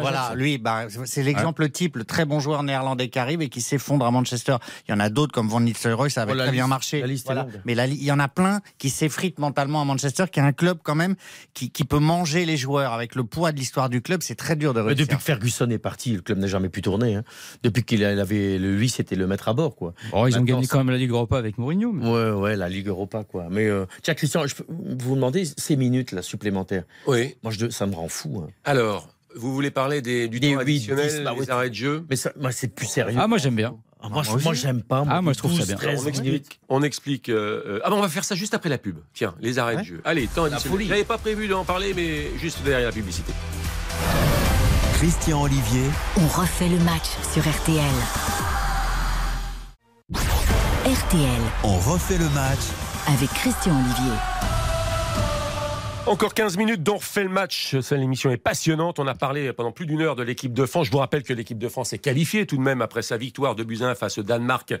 voilà, 0.00 0.32
lui, 0.34 0.58
bah, 0.58 0.82
c'est 1.04 1.22
l'exemple 1.34 1.68
type, 1.68 1.96
le 1.96 2.04
très 2.04 2.24
bon 2.24 2.40
joueur 2.40 2.62
néerlandais 2.62 3.08
qui 3.08 3.18
arrive 3.18 3.42
et 3.42 3.48
qui 3.48 3.60
s'effondre 3.60 4.04
à 4.06 4.10
Manchester. 4.10 4.56
Il 4.88 4.92
y 4.92 4.94
en 4.94 5.00
a 5.00 5.08
d'autres 5.08 5.32
comme 5.32 5.48
Van 5.48 5.60
Nistelrooy, 5.60 6.10
ça 6.10 6.22
avait 6.22 6.32
Oh, 6.32 6.36
très 6.36 6.50
bien 6.50 6.66
marché. 6.66 7.00
la 7.00 7.06
liste 7.06 7.26
est 7.26 7.32
Voilà. 7.34 7.42
longue. 7.42 7.60
Mais 7.64 7.74
la 7.74 7.86
il 7.86 8.02
y 8.02 8.10
en 8.12 8.18
a 8.18 8.28
plein 8.28 8.60
qui 8.78 8.90
s'effritent 8.90 9.38
mentalement 9.38 9.82
à 9.82 9.84
Manchester, 9.84 10.24
qui 10.32 10.40
est 10.40 10.42
un 10.42 10.52
club 10.52 10.78
quand 10.82 10.94
même 10.94 11.14
qui, 11.54 11.70
qui 11.70 11.84
peut 11.84 11.98
manger 11.98 12.44
les 12.44 12.56
joueurs 12.56 12.92
avec 12.92 13.14
le 13.14 13.24
poids 13.24 13.52
de 13.52 13.58
l'histoire 13.58 13.88
du 13.88 14.00
club. 14.02 14.22
C'est 14.22 14.34
très 14.34 14.56
dur 14.56 14.74
de 14.74 14.80
Mais 14.80 14.88
réussir. 14.88 15.06
depuis 15.06 15.16
que 15.18 15.22
Ferguson 15.22 15.68
est 15.70 15.78
parti, 15.78 16.12
le 16.14 16.20
club 16.22 16.38
n'a 16.38 16.46
jamais 16.46 16.68
pu 16.68 16.82
tourner. 16.82 17.14
hein. 17.16 17.24
Depuis 17.62 17.82
qu'il 17.84 18.04
avait 18.04 18.58
le 18.58 18.74
lui, 18.76 18.88
c'était 18.88 19.16
le 19.16 19.26
mettre 19.26 19.48
à 19.48 19.52
bord, 19.54 19.76
quoi. 19.76 19.94
Oh, 20.12 20.26
ils 20.26 20.36
ont 20.38 20.42
gagné 20.42 20.66
quand 20.66 20.78
même 20.78 20.90
la 20.90 20.96
Ligue 20.98 21.10
Europa 21.10 21.36
avec 21.38 21.58
Mourinho. 21.58 21.92
mais- 21.92 22.08
Ouais, 22.08 22.30
ouais, 22.30 22.56
la 22.56 22.68
Ligue 22.68 22.88
Europa, 22.88 23.24
quoi. 23.24 23.46
Mais 23.50 23.66
euh, 23.66 23.86
tiens, 24.02 24.14
Christian, 24.14 24.46
je 24.46 24.54
peux 24.54 24.64
vous 24.68 25.14
demander 25.14 25.44
ces 25.56 25.76
minutes 25.76 26.12
là 26.12 26.22
supplémentaires. 26.22 26.84
Oui. 27.06 27.34
Moi, 27.42 27.52
je, 27.52 27.68
ça 27.70 27.86
me 27.86 27.94
rend 27.94 28.08
fou. 28.08 28.42
hein. 28.46 28.50
Alors, 28.64 29.08
vous 29.36 29.52
voulez 29.54 29.70
parler 29.70 30.00
des, 30.02 30.28
du 30.28 30.40
Des 30.40 30.48
temps 30.52 30.58
huit, 30.60 30.62
additionnel, 30.62 31.08
dix, 31.10 31.20
bah 31.24 31.32
des 31.34 31.40
ouais. 31.40 31.50
arrêts 31.50 31.70
de 31.70 31.74
jeu 31.74 32.04
Mais 32.10 32.16
ça, 32.16 32.32
moi, 32.38 32.52
c'est 32.52 32.68
plus 32.68 32.86
sérieux. 32.86 33.18
Ah, 33.20 33.26
moi 33.26 33.38
j'aime 33.38 33.56
bien. 33.56 33.76
Ah, 34.00 34.08
moi, 34.10 34.22
je- 34.22 34.30
moi 34.30 34.40
moi, 34.44 34.54
j'aime 34.54 34.82
pas. 34.82 35.02
Ah, 35.08 35.22
moi, 35.22 35.32
je 35.32 35.38
trouve 35.38 35.52
ça 35.52 35.58
12, 35.58 35.66
bien. 35.68 35.76
13 35.76 36.02
on 36.04 36.08
explique. 36.08 36.60
On 36.68 36.82
explique 36.82 37.28
euh, 37.30 37.62
euh, 37.66 37.80
ah 37.84 37.90
bon, 37.90 37.96
on 37.96 38.00
va 38.02 38.08
faire 38.08 38.24
ça 38.24 38.34
juste 38.34 38.52
après 38.54 38.68
la 38.68 38.76
pub. 38.78 38.96
Tiens, 39.14 39.34
les 39.40 39.58
arrêts 39.58 39.76
de 39.78 39.82
jeu. 39.82 40.00
Allez, 40.04 40.26
temps 40.26 40.44
additionnel. 40.44 40.70
folie. 40.78 40.86
J'avais 40.88 41.04
pas 41.04 41.16
prévu 41.18 41.48
d'en 41.48 41.64
parler, 41.64 41.94
mais 41.94 42.36
juste 42.38 42.62
derrière 42.64 42.88
la 42.88 42.92
publicité. 42.92 43.32
Christian 44.94 45.42
Olivier, 45.42 45.84
On 46.18 46.26
refait 46.28 46.68
le 46.68 46.78
match 46.80 47.06
sur 47.32 47.42
RTL. 47.42 47.82
RTL 50.84 51.40
on 51.62 51.78
refait 51.78 52.18
le 52.18 52.28
match 52.30 52.60
avec 53.08 53.30
Christian 53.30 53.72
Olivier. 53.72 54.12
Encore 56.06 56.34
15 56.34 56.58
minutes 56.58 56.82
dont 56.82 56.96
on 56.96 56.98
refait 56.98 57.22
le 57.22 57.30
match. 57.30 57.74
L'émission 57.90 58.30
est 58.30 58.36
passionnante. 58.36 58.98
On 58.98 59.06
a 59.06 59.14
parlé 59.14 59.50
pendant 59.54 59.72
plus 59.72 59.86
d'une 59.86 60.02
heure 60.02 60.16
de 60.16 60.22
l'équipe 60.22 60.52
de 60.52 60.66
France. 60.66 60.88
Je 60.88 60.92
vous 60.92 60.98
rappelle 60.98 61.22
que 61.22 61.32
l'équipe 61.32 61.56
de 61.56 61.68
France 61.68 61.94
est 61.94 61.98
qualifiée 61.98 62.44
tout 62.44 62.58
de 62.58 62.60
même 62.60 62.82
après 62.82 63.00
sa 63.00 63.16
victoire 63.16 63.54
de 63.54 63.64
Buzyn 63.64 63.94
face 63.94 64.18
au 64.18 64.22
Danemark 64.22 64.74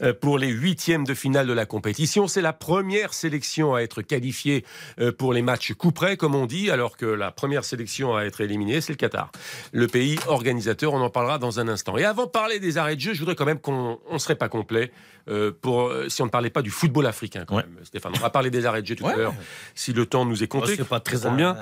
euh, 0.00 0.14
pour 0.14 0.38
les 0.38 0.48
huitièmes 0.48 1.04
de 1.04 1.12
finale 1.12 1.46
de 1.46 1.52
la 1.52 1.66
compétition. 1.66 2.28
C'est 2.28 2.40
la 2.40 2.54
première 2.54 3.12
sélection 3.12 3.74
à 3.74 3.82
être 3.82 4.00
qualifiée 4.00 4.64
euh, 5.00 5.12
pour 5.12 5.34
les 5.34 5.42
matchs 5.42 5.74
coup 5.74 5.92
près, 5.92 6.16
comme 6.16 6.34
on 6.34 6.46
dit, 6.46 6.70
alors 6.70 6.96
que 6.96 7.04
la 7.04 7.30
première 7.30 7.64
sélection 7.64 8.16
à 8.16 8.22
être 8.22 8.40
éliminée, 8.40 8.80
c'est 8.80 8.94
le 8.94 8.96
Qatar. 8.96 9.30
Le 9.72 9.86
pays 9.86 10.18
organisateur, 10.28 10.94
on 10.94 11.02
en 11.02 11.10
parlera 11.10 11.36
dans 11.38 11.60
un 11.60 11.68
instant. 11.68 11.98
Et 11.98 12.04
avant 12.04 12.24
de 12.24 12.30
parler 12.30 12.58
des 12.58 12.78
arrêts 12.78 12.96
de 12.96 13.02
jeu, 13.02 13.12
je 13.12 13.18
voudrais 13.18 13.34
quand 13.34 13.44
même 13.44 13.60
qu'on 13.60 13.98
ne 14.10 14.18
serait 14.18 14.34
pas 14.34 14.48
complet 14.48 14.90
euh, 15.28 15.52
pour, 15.60 15.82
euh, 15.88 16.08
si 16.08 16.22
on 16.22 16.26
ne 16.26 16.30
parlait 16.30 16.50
pas 16.50 16.62
du 16.62 16.70
football 16.70 17.06
africain 17.06 17.44
quand 17.46 17.56
Ouais. 17.56 17.62
même, 17.64 17.84
Stéphane. 17.84 18.12
On 18.16 18.20
va 18.20 18.30
parler 18.30 18.50
des 18.50 18.66
arrêts 18.66 18.82
de 18.82 18.86
jeu 18.86 18.96
tout 18.96 19.04
Ouais. 19.04 19.12
à 19.12 19.16
l'heure, 19.16 19.34
si 19.74 19.92
le 19.92 20.06
temps 20.06 20.24
nous 20.24 20.42
est 20.42 20.46
compté. 20.48 20.76
Oh, 20.80 20.84
pas 20.84 21.00
très 21.00 21.26
un- 21.26 21.56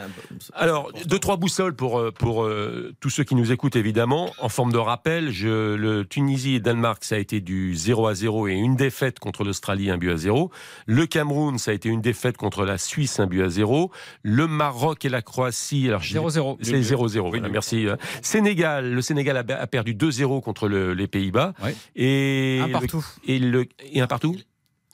Alors, 0.54 0.90
deux, 1.06 1.18
trois 1.18 1.36
boussoles 1.36 1.74
pour, 1.74 1.98
euh, 1.98 2.10
pour 2.12 2.44
euh, 2.44 2.94
tous 3.00 3.10
ceux 3.10 3.24
qui 3.24 3.34
nous 3.34 3.52
écoutent, 3.52 3.76
évidemment. 3.76 4.30
En 4.38 4.48
forme 4.48 4.72
de 4.72 4.78
rappel, 4.78 5.30
je, 5.30 5.74
le 5.74 6.04
Tunisie 6.04 6.54
et 6.56 6.60
Danemark, 6.60 7.04
ça 7.04 7.16
a 7.16 7.18
été 7.18 7.40
du 7.40 7.74
0 7.74 8.06
à 8.06 8.14
0 8.14 8.48
et 8.48 8.52
une 8.54 8.76
défaite 8.76 9.18
contre 9.18 9.44
l'Australie, 9.44 9.90
un 9.90 9.98
but 9.98 10.10
à 10.10 10.16
0. 10.16 10.50
Le 10.86 11.06
Cameroun, 11.06 11.58
ça 11.58 11.70
a 11.70 11.74
été 11.74 11.88
une 11.88 12.00
défaite 12.00 12.36
contre 12.36 12.64
la 12.64 12.78
Suisse, 12.78 13.20
un 13.20 13.26
but 13.26 13.42
à 13.42 13.48
0. 13.48 13.90
Le 14.22 14.46
Maroc 14.46 15.04
et 15.04 15.08
la 15.08 15.22
Croatie, 15.22 15.88
alors 15.88 16.02
je- 16.02 16.12
0-0. 16.14 16.58
C'est 16.62 16.82
0-0. 16.82 17.28
voilà, 17.30 17.48
merci. 17.48 17.86
Sénégal, 18.22 18.92
le 18.92 19.02
Sénégal 19.02 19.36
a, 19.36 19.40
a 19.60 19.66
perdu 19.66 19.94
2-0 19.94 20.40
contre 20.40 20.68
le- 20.68 20.92
les 20.94 21.06
Pays-Bas. 21.06 21.54
Ouais. 21.62 21.74
Et 21.96 22.58
Un 22.62 22.66
le- 22.66 22.72
partout. 22.72 23.04
Et, 23.48 23.50
le, 23.50 23.66
et 23.92 24.00
un 24.00 24.06
partout? 24.06 24.36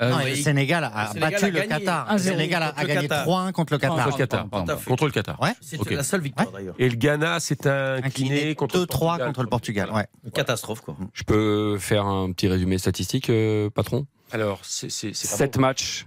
Euh, 0.03 0.11
Non, 0.11 0.19
le 0.25 0.35
Sénégal 0.35 0.83
a 0.83 1.05
le 1.15 1.21
Sénégal 1.21 1.31
battu 1.31 1.45
a 1.45 1.51
le. 1.51 1.69
Qatar. 1.69 2.09
1-0 2.09 2.13
Le 2.15 2.19
Sénégal 2.19 2.63
a, 2.65 2.67
contre 2.71 2.79
a 2.79 2.83
le 2.83 2.89
gagné 2.89 3.09
Qatar. 3.09 3.27
3-1 3.29 3.53
contre 3.53 3.73
le 3.75 3.79
Qatar. 3.79 3.97
Contre 3.97 4.09
le 4.11 4.17
Qatar. 4.19 4.49
pardon. 4.49 4.77
Contre 4.87 5.05
le 5.07 5.11
Qatar. 5.13 5.41
Ouais. 5.41 5.53
C'est 5.61 5.79
Ok. 5.81 5.91
la 5.93 6.03
seule 6.03 6.21
victoire 6.21 6.51
d'ailleurs. 6.51 6.75
Et 6.81 6.89
le 6.89 6.97
Ghana, 6.97 7.39
c'est 7.39 7.67
un 7.69 7.99
Incliné 8.03 8.07
incliné 8.39 8.55
contre 8.57 8.77
le 8.77 8.83
2-3 8.87 8.89
Portugal. 8.89 9.27
contre 9.29 9.43
le 9.45 9.49
Portugal. 9.49 9.91
Ouais. 9.93 10.07
Une 10.25 10.33
catastrophe, 10.33 10.81
quoi. 10.81 10.97
Je 11.13 11.23
peux 11.23 11.79
faire 11.79 12.07
un 12.07 12.33
petit 12.33 12.49
résumé 12.49 12.79
statistique, 12.79 13.31
euh, 13.31 13.71
patron? 13.71 14.07
Alors, 14.33 14.59
c'est 14.65 14.91
c'est- 14.91 15.15
c'est 15.15 15.29
pas 15.31 15.37
7 15.37 15.55
bon. 15.55 15.61
matchs 15.61 16.07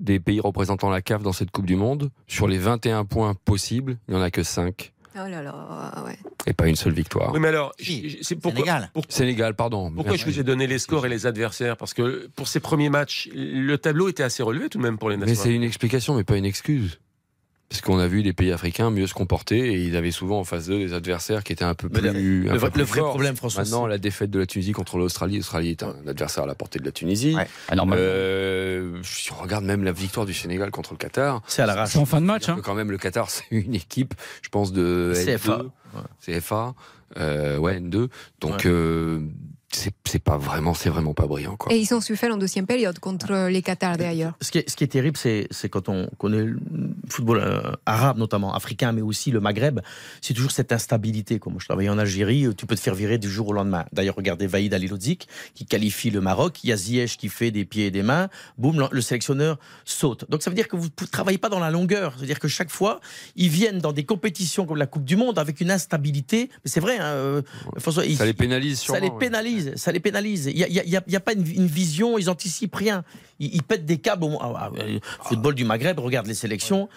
des 0.00 0.18
pays 0.18 0.40
représentant 0.40 0.88
la 0.88 1.02
CAF 1.02 1.22
dans 1.22 1.32
cette 1.32 1.50
Coupe 1.50 1.66
du 1.66 1.76
Monde. 1.76 2.10
Sur 2.26 2.48
les 2.48 2.58
21 2.58 3.04
points 3.04 3.34
possibles, 3.34 3.98
il 4.08 4.14
n'y 4.14 4.20
en 4.20 4.22
a 4.22 4.30
que 4.30 4.42
5. 4.42 4.92
Oh 5.18 5.28
là 5.28 5.42
là, 5.42 5.54
ouais. 6.04 6.18
Et 6.46 6.52
pas 6.52 6.66
une 6.68 6.76
seule 6.76 6.92
victoire. 6.92 7.32
Oui, 7.32 7.40
mais 7.40 7.48
alors, 7.48 7.72
Si, 7.80 8.18
c'est 8.22 8.36
pourquoi, 8.36 8.64
Sénégal. 9.08 9.54
pardon. 9.54 9.90
pourquoi 9.90 10.16
je 10.16 10.24
vous 10.24 10.38
ai 10.38 10.42
donné 10.42 10.66
les 10.66 10.78
scores 10.78 11.06
et 11.06 11.08
les 11.08 11.26
adversaires? 11.26 11.76
Parce 11.76 11.94
que 11.94 12.28
pour 12.36 12.48
ces 12.48 12.60
premiers 12.60 12.90
matchs, 12.90 13.28
le 13.34 13.76
tableau 13.76 14.08
était 14.08 14.22
assez 14.22 14.42
relevé 14.42 14.68
tout 14.68 14.78
de 14.78 14.82
même 14.82 14.98
pour 14.98 15.08
les 15.10 15.16
Mais 15.16 15.26
nations. 15.26 15.42
c'est 15.44 15.54
une 15.54 15.62
explication, 15.62 16.14
mais 16.14 16.24
pas 16.24 16.36
une 16.36 16.44
excuse. 16.44 16.98
Parce 17.68 17.80
qu'on 17.80 17.98
a 17.98 18.06
vu 18.06 18.22
les 18.22 18.32
pays 18.32 18.52
africains 18.52 18.90
mieux 18.90 19.08
se 19.08 19.14
comporter 19.14 19.58
et 19.58 19.82
ils 19.84 19.96
avaient 19.96 20.12
souvent 20.12 20.38
en 20.38 20.44
face 20.44 20.68
d'eux 20.68 20.78
des 20.78 20.92
adversaires 20.92 21.42
qui 21.42 21.52
étaient 21.52 21.64
un 21.64 21.74
peu 21.74 21.88
le- 21.88 22.12
plus. 22.12 22.48
un 22.48 22.52
Le, 22.52 22.52
peu 22.52 22.56
vrai- 22.58 22.70
plus 22.70 22.78
le 22.78 22.84
vrai 22.86 23.00
forts. 23.00 23.08
problème, 23.10 23.34
François, 23.34 23.62
Maintenant, 23.64 23.86
la 23.88 23.98
défaite 23.98 24.30
de 24.30 24.38
la 24.38 24.46
Tunisie 24.46 24.70
contre 24.70 24.98
l'Australie, 24.98 25.36
l'Australie 25.38 25.70
est 25.70 25.82
un 25.82 25.96
adversaire 26.06 26.44
à 26.44 26.46
la 26.46 26.54
portée 26.54 26.78
de 26.78 26.84
la 26.84 26.92
Tunisie. 26.92 27.34
Ouais. 27.34 27.46
Ah, 27.68 27.74
normalement. 27.74 28.04
Euh, 28.06 29.00
si 29.02 29.32
on 29.32 29.36
regarde 29.42 29.64
même 29.64 29.82
la 29.82 29.90
victoire 29.90 30.26
du 30.26 30.32
Sénégal 30.34 30.70
contre 30.70 30.92
le 30.92 30.98
Qatar, 30.98 31.42
c'est 31.48 31.60
à 31.62 31.66
l'arrache. 31.66 31.90
C'est 31.90 31.98
en 31.98 32.06
fin 32.06 32.20
de 32.20 32.26
match. 32.26 32.48
Hein. 32.48 32.60
quand 32.62 32.74
même 32.74 32.90
le 32.92 32.98
Qatar, 32.98 33.28
c'est 33.30 33.44
une 33.50 33.74
équipe, 33.74 34.14
je 34.42 34.48
pense, 34.48 34.72
de 34.72 35.12
CFA. 35.14 35.62
N2, 36.24 36.38
CFA, 36.38 36.74
euh, 37.18 37.58
ouais, 37.58 37.80
N2. 37.80 38.08
Donc, 38.40 38.52
Ouais. 38.52 38.66
euh, 38.66 39.20
c'est 40.04 40.22
pas 40.22 40.36
vraiment, 40.38 40.72
c'est 40.74 40.88
vraiment 40.90 41.12
pas 41.14 41.26
brillant. 41.26 41.56
Quoi. 41.56 41.72
Et 41.72 41.78
ils 41.78 41.92
ont 41.94 42.00
su 42.00 42.16
faire 42.16 42.32
en 42.32 42.36
deuxième 42.36 42.66
période 42.66 42.98
contre 42.98 43.48
les 43.48 43.62
Qatar 43.62 43.96
d'ailleurs. 43.96 44.32
Ce 44.40 44.50
qui 44.50 44.58
est, 44.58 44.68
ce 44.70 44.76
qui 44.76 44.84
est 44.84 44.88
terrible, 44.88 45.16
c'est 45.16 45.68
quand 45.68 45.88
on 45.88 46.08
connaît 46.18 46.42
le 46.44 46.58
football 47.08 47.38
euh, 47.38 47.60
arabe, 47.84 48.18
notamment 48.18 48.54
africain, 48.54 48.92
mais 48.92 49.02
aussi 49.02 49.30
le 49.30 49.40
Maghreb, 49.40 49.80
c'est 50.20 50.34
toujours 50.34 50.50
cette 50.50 50.72
instabilité. 50.72 51.38
Comme 51.38 51.60
je 51.60 51.66
travaillais 51.66 51.88
en 51.90 51.98
Algérie, 51.98 52.46
euh, 52.46 52.54
tu 52.54 52.66
peux 52.66 52.74
te 52.74 52.80
faire 52.80 52.94
virer 52.94 53.18
du 53.18 53.30
jour 53.30 53.48
au 53.48 53.52
lendemain. 53.52 53.84
D'ailleurs, 53.92 54.14
regardez 54.16 54.46
Vaïd 54.46 54.72
Alilodzic 54.72 55.28
qui 55.54 55.66
qualifie 55.66 56.10
le 56.10 56.20
Maroc, 56.20 56.64
il 56.64 56.70
y 56.70 56.72
a 56.72 56.76
Ziyech 56.76 57.16
qui 57.16 57.28
fait 57.28 57.50
des 57.50 57.64
pieds 57.64 57.86
et 57.86 57.90
des 57.90 58.02
mains, 58.02 58.28
boum, 58.58 58.78
le- 58.78 58.88
le 58.90 59.00
sélectionneur 59.00 59.58
saute. 59.84 60.28
Donc 60.30 60.42
ça 60.42 60.50
veut 60.50 60.56
dire 60.56 60.68
que 60.68 60.76
vous 60.76 60.86
ne 61.00 61.06
travaillez 61.06 61.38
pas 61.38 61.48
dans 61.48 61.60
la 61.60 61.70
longueur. 61.70 62.14
C'est-à-dire 62.16 62.38
que 62.40 62.48
chaque 62.48 62.70
fois, 62.70 63.00
ils 63.36 63.48
viennent 63.50 63.78
dans 63.78 63.92
des 63.92 64.04
compétitions 64.04 64.64
comme 64.66 64.78
la 64.78 64.86
Coupe 64.86 65.04
du 65.04 65.16
Monde 65.16 65.38
avec 65.38 65.60
une 65.60 65.70
instabilité. 65.70 66.50
Mais 66.64 66.70
c'est 66.70 66.80
vrai, 66.80 66.98
hein, 66.98 67.04
euh, 67.04 67.42
François, 67.78 68.04
Ça 68.16 68.24
les 68.24 68.32
pénalise 68.32 68.78
ça 68.80 68.94
les 68.94 68.98
sûrement, 69.06 69.14
ouais. 69.14 69.18
Pénalise, 69.66 69.82
ça 69.82 69.92
les 69.92 70.00
pénalise. 70.00 70.46
Il 70.46 70.56
n'y 70.56 70.64
a, 70.64 70.68
y 70.84 70.96
a- 70.96 71.02
y 71.06 71.18
pas 71.18 71.32
une, 71.32 71.46
une 71.46 71.66
vision, 71.66 72.18
ils 72.18 72.30
anticipent 72.30 72.74
rien. 72.74 73.04
Ils, 73.38 73.54
ils 73.54 73.62
pètent 73.62 73.84
des 73.86 73.98
câbles. 73.98 74.24
au- 74.24 74.38
ah, 74.40 74.52
ah, 74.56 74.70
euh, 74.78 74.98
football 75.22 75.54
du 75.54 75.64
Maghreb, 75.64 75.98
regarde 75.98 76.26
les 76.26 76.34
sélections, 76.34 76.88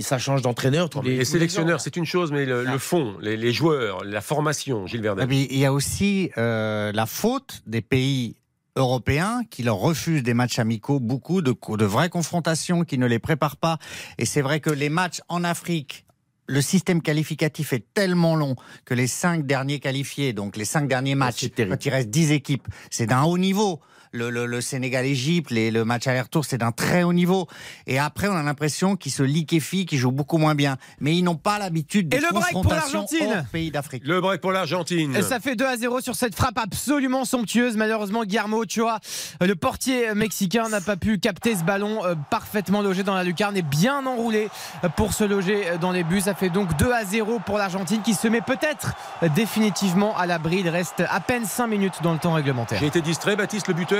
ça 0.00 0.18
change 0.18 0.42
d'entraîneur 0.42 0.90
tous 0.90 1.00
les 1.02 1.24
sélectionneurs, 1.24 1.80
c'est 1.80 1.96
une 1.96 2.04
chose, 2.06 2.32
mais 2.32 2.44
le, 2.44 2.64
le 2.64 2.78
fond, 2.78 3.16
les, 3.20 3.36
les 3.36 3.52
joueurs, 3.52 4.04
la 4.04 4.20
formation, 4.20 4.86
Gilles 4.86 5.02
Verdun. 5.02 5.26
Il 5.30 5.56
y 5.58 5.64
a 5.64 5.72
aussi 5.72 6.30
euh, 6.38 6.90
la 6.92 7.06
faute 7.06 7.62
des 7.66 7.80
pays 7.80 8.34
européens 8.76 9.42
qui 9.50 9.62
leur 9.62 9.76
refusent 9.76 10.22
des 10.22 10.34
matchs 10.34 10.58
amicaux, 10.58 11.00
beaucoup 11.00 11.42
de, 11.42 11.52
co- 11.52 11.76
de 11.76 11.84
vraies 11.84 12.08
confrontations, 12.08 12.84
qui 12.84 12.98
ne 12.98 13.06
les 13.06 13.18
préparent 13.18 13.56
pas. 13.56 13.78
Et 14.18 14.24
c'est 14.24 14.42
vrai 14.42 14.60
que 14.60 14.70
les 14.70 14.88
matchs 14.88 15.20
en 15.28 15.44
Afrique, 15.44 16.04
le 16.50 16.60
système 16.60 17.00
qualificatif 17.00 17.72
est 17.72 17.84
tellement 17.94 18.34
long 18.34 18.56
que 18.84 18.92
les 18.92 19.06
cinq 19.06 19.46
derniers 19.46 19.78
qualifiés, 19.78 20.32
donc 20.32 20.56
les 20.56 20.64
cinq 20.64 20.88
derniers 20.88 21.14
matchs, 21.14 21.46
quand 21.56 21.86
il 21.86 21.90
reste 21.90 22.10
10 22.10 22.32
équipes, 22.32 22.66
c'est 22.90 23.06
d'un 23.06 23.22
haut 23.22 23.38
niveau. 23.38 23.80
Le, 24.12 24.28
le- 24.28 24.46
le 24.46 24.60
Sénégal-Égypte, 24.60 25.50
les- 25.52 25.70
le 25.70 25.84
match 25.84 26.06
aller-retour, 26.08 26.44
c'est 26.44 26.58
d'un 26.58 26.72
très 26.72 27.04
haut 27.04 27.12
niveau. 27.12 27.46
Et 27.86 27.98
après, 28.00 28.26
on 28.26 28.34
a 28.34 28.42
l'impression 28.42 28.96
qu'ils 28.96 29.12
se 29.12 29.22
liquéfient, 29.22 29.86
qu'ils 29.86 29.98
jouent 29.98 30.10
beaucoup 30.10 30.36
moins 30.38 30.56
bien. 30.56 30.78
Mais 30.98 31.16
ils 31.16 31.22
n'ont 31.22 31.36
pas 31.36 31.58
l'habitude 31.60 32.08
de 32.08 32.16
Et 32.16 32.20
le 32.20 32.26
break 32.32 32.50
pour 32.52 32.62
confrontations 32.62 33.06
l'Argentine. 33.10 33.46
pays 33.52 33.70
d'Afrique. 33.70 34.02
Le 34.04 34.20
break 34.20 34.40
pour 34.40 34.50
l'Argentine. 34.50 35.14
Et 35.14 35.22
Ça 35.22 35.38
fait 35.38 35.54
2 35.54 35.64
à 35.64 35.76
0 35.76 36.00
sur 36.00 36.16
cette 36.16 36.34
frappe 36.34 36.58
absolument 36.58 37.24
somptueuse. 37.24 37.76
Malheureusement, 37.76 38.24
Guillermo 38.24 38.64
Ochoa, 38.64 38.98
le 39.40 39.54
portier 39.54 40.12
mexicain, 40.14 40.68
n'a 40.68 40.80
pas 40.80 40.96
pu 40.96 41.18
capter 41.20 41.54
ce 41.54 41.62
ballon 41.62 42.04
euh, 42.04 42.14
parfaitement 42.30 42.82
logé 42.82 43.04
dans 43.04 43.14
la 43.14 43.22
lucarne 43.22 43.56
et 43.56 43.62
bien 43.62 44.04
enroulé 44.06 44.48
pour 44.96 45.12
se 45.14 45.22
loger 45.22 45.64
dans 45.80 45.92
les 45.92 46.02
buts. 46.02 46.20
Ça 46.20 46.34
fait 46.34 46.50
donc 46.50 46.76
2 46.78 46.90
à 46.92 47.04
0 47.04 47.38
pour 47.46 47.58
l'Argentine 47.58 48.02
qui 48.02 48.14
se 48.14 48.26
met 48.26 48.40
peut-être 48.40 48.94
définitivement 49.36 50.16
à 50.18 50.26
l'abri. 50.26 50.58
Il 50.60 50.68
reste 50.68 51.02
à 51.08 51.20
peine 51.20 51.44
5 51.44 51.66
minutes 51.68 51.94
dans 52.02 52.12
le 52.12 52.18
temps 52.18 52.32
réglementaire. 52.32 52.80
J'ai 52.80 52.86
été 52.86 53.00
distrait, 53.02 53.36
Baptiste, 53.36 53.68
le 53.68 53.74
buteur 53.74 53.99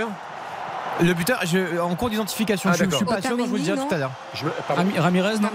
Le 1.02 1.14
buteur, 1.14 1.38
je- 1.46 1.78
en 1.80 1.94
cours 1.94 2.10
d'identification, 2.10 2.68
Ah, 2.72 2.76
je, 2.76 2.84
je 2.84 2.90
suis 2.96 3.04
pas 3.06 3.22
sûr, 3.22 3.30
je 3.30 3.42
vous 3.50 3.56
le 3.56 3.62
dirai 3.62 3.76
tout 3.88 3.94
à 3.94 3.98
l'heure. 3.98 4.10
Ramirez, 4.98 5.34
non 5.38 5.48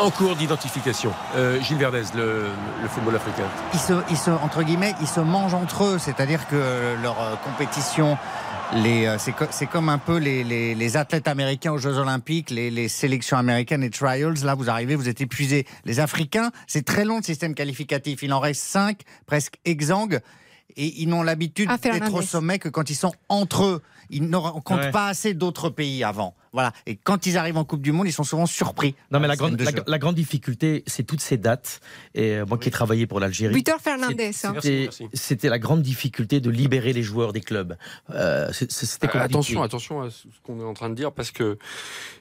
En 0.00 0.10
cours 0.10 0.34
d'identification. 0.34 1.12
Euh, 1.36 1.60
Gilles 1.60 1.76
Verdez, 1.76 2.02
le, 2.16 2.46
le 2.82 2.88
football 2.88 3.16
africain. 3.16 3.42
ils 3.74 3.78
se, 3.80 3.92
ils 4.08 4.16
se, 4.16 4.30
entre 4.30 4.62
guillemets, 4.62 4.94
ils 5.02 5.06
se 5.06 5.20
mangent 5.20 5.52
entre 5.52 5.84
eux, 5.84 5.98
c'est-à-dire 5.98 6.46
que 6.48 6.54
euh, 6.56 6.96
leur 7.02 7.20
euh, 7.20 7.34
compétition, 7.44 8.16
les, 8.72 9.04
euh, 9.06 9.18
c'est, 9.18 9.32
co- 9.32 9.44
c'est 9.50 9.66
comme 9.66 9.90
un 9.90 9.98
peu 9.98 10.16
les, 10.16 10.42
les, 10.42 10.74
les 10.74 10.96
athlètes 10.96 11.28
américains 11.28 11.72
aux 11.72 11.76
Jeux 11.78 11.98
Olympiques, 11.98 12.48
les, 12.48 12.70
les 12.70 12.88
sélections 12.88 13.36
américaines 13.36 13.82
et 13.82 13.90
trials. 13.90 14.42
Là, 14.42 14.54
vous 14.54 14.70
arrivez, 14.70 14.94
vous 14.96 15.10
êtes 15.10 15.20
épuisés. 15.20 15.66
Les 15.84 16.00
Africains, 16.00 16.50
c'est 16.66 16.86
très 16.86 17.04
long 17.04 17.18
le 17.18 17.22
système 17.22 17.54
qualificatif. 17.54 18.22
Il 18.22 18.32
en 18.32 18.40
reste 18.40 18.62
cinq, 18.62 19.00
presque 19.26 19.56
exsangues. 19.66 20.20
Et 20.76 21.02
ils 21.02 21.08
n'ont 21.08 21.22
l'habitude 21.22 21.68
d'être 21.82 22.14
au 22.14 22.22
sommet 22.22 22.58
que 22.58 22.68
quand 22.68 22.90
ils 22.90 22.94
sont 22.96 23.12
entre 23.28 23.64
eux. 23.64 23.82
Ils 24.12 24.28
ne 24.28 24.36
comptent 24.60 24.78
Ouais. 24.80 24.90
pas 24.90 25.06
assez 25.08 25.34
d'autres 25.34 25.68
pays 25.70 26.02
avant. 26.02 26.34
Voilà. 26.52 26.72
Et 26.86 26.96
quand 26.96 27.26
ils 27.26 27.36
arrivent 27.38 27.56
en 27.58 27.64
Coupe 27.64 27.82
du 27.82 27.92
Monde, 27.92 28.06
ils 28.08 28.12
sont 28.12 28.24
souvent 28.24 28.46
surpris. 28.46 28.94
Non, 29.10 29.20
mais 29.20 29.28
la 29.28 29.34
le 29.34 29.38
grande, 29.38 29.60
la, 29.60 29.98
la 29.98 30.12
difficulté, 30.12 30.82
c'est 30.86 31.04
toutes 31.04 31.20
ces 31.20 31.36
dates. 31.36 31.80
Et 32.14 32.32
euh, 32.36 32.46
moi 32.46 32.58
qui 32.58 32.68
ai 32.68 32.72
travaillé 32.72 33.06
pour 33.06 33.20
l'Algérie. 33.20 33.54
Buteur 33.54 33.80
Fernandez. 33.80 34.30
hein. 34.44 34.54
C'était 34.60 34.88
c'était 35.12 35.48
la 35.48 35.58
grande 35.58 35.82
difficulté 35.82 36.40
de 36.40 36.50
libérer 36.50 36.92
les 36.92 37.02
joueurs 37.02 37.32
des 37.32 37.40
clubs. 37.40 37.76
Euh, 38.10 38.50
C'était 38.52 39.06
Euh, 39.06 39.10
compliqué. 39.10 39.24
Attention, 39.24 39.62
attention 39.62 40.02
à 40.02 40.10
ce 40.10 40.24
qu'on 40.42 40.60
est 40.60 40.64
en 40.64 40.74
train 40.74 40.90
de 40.90 40.94
dire 40.94 41.12
parce 41.12 41.30
que 41.30 41.58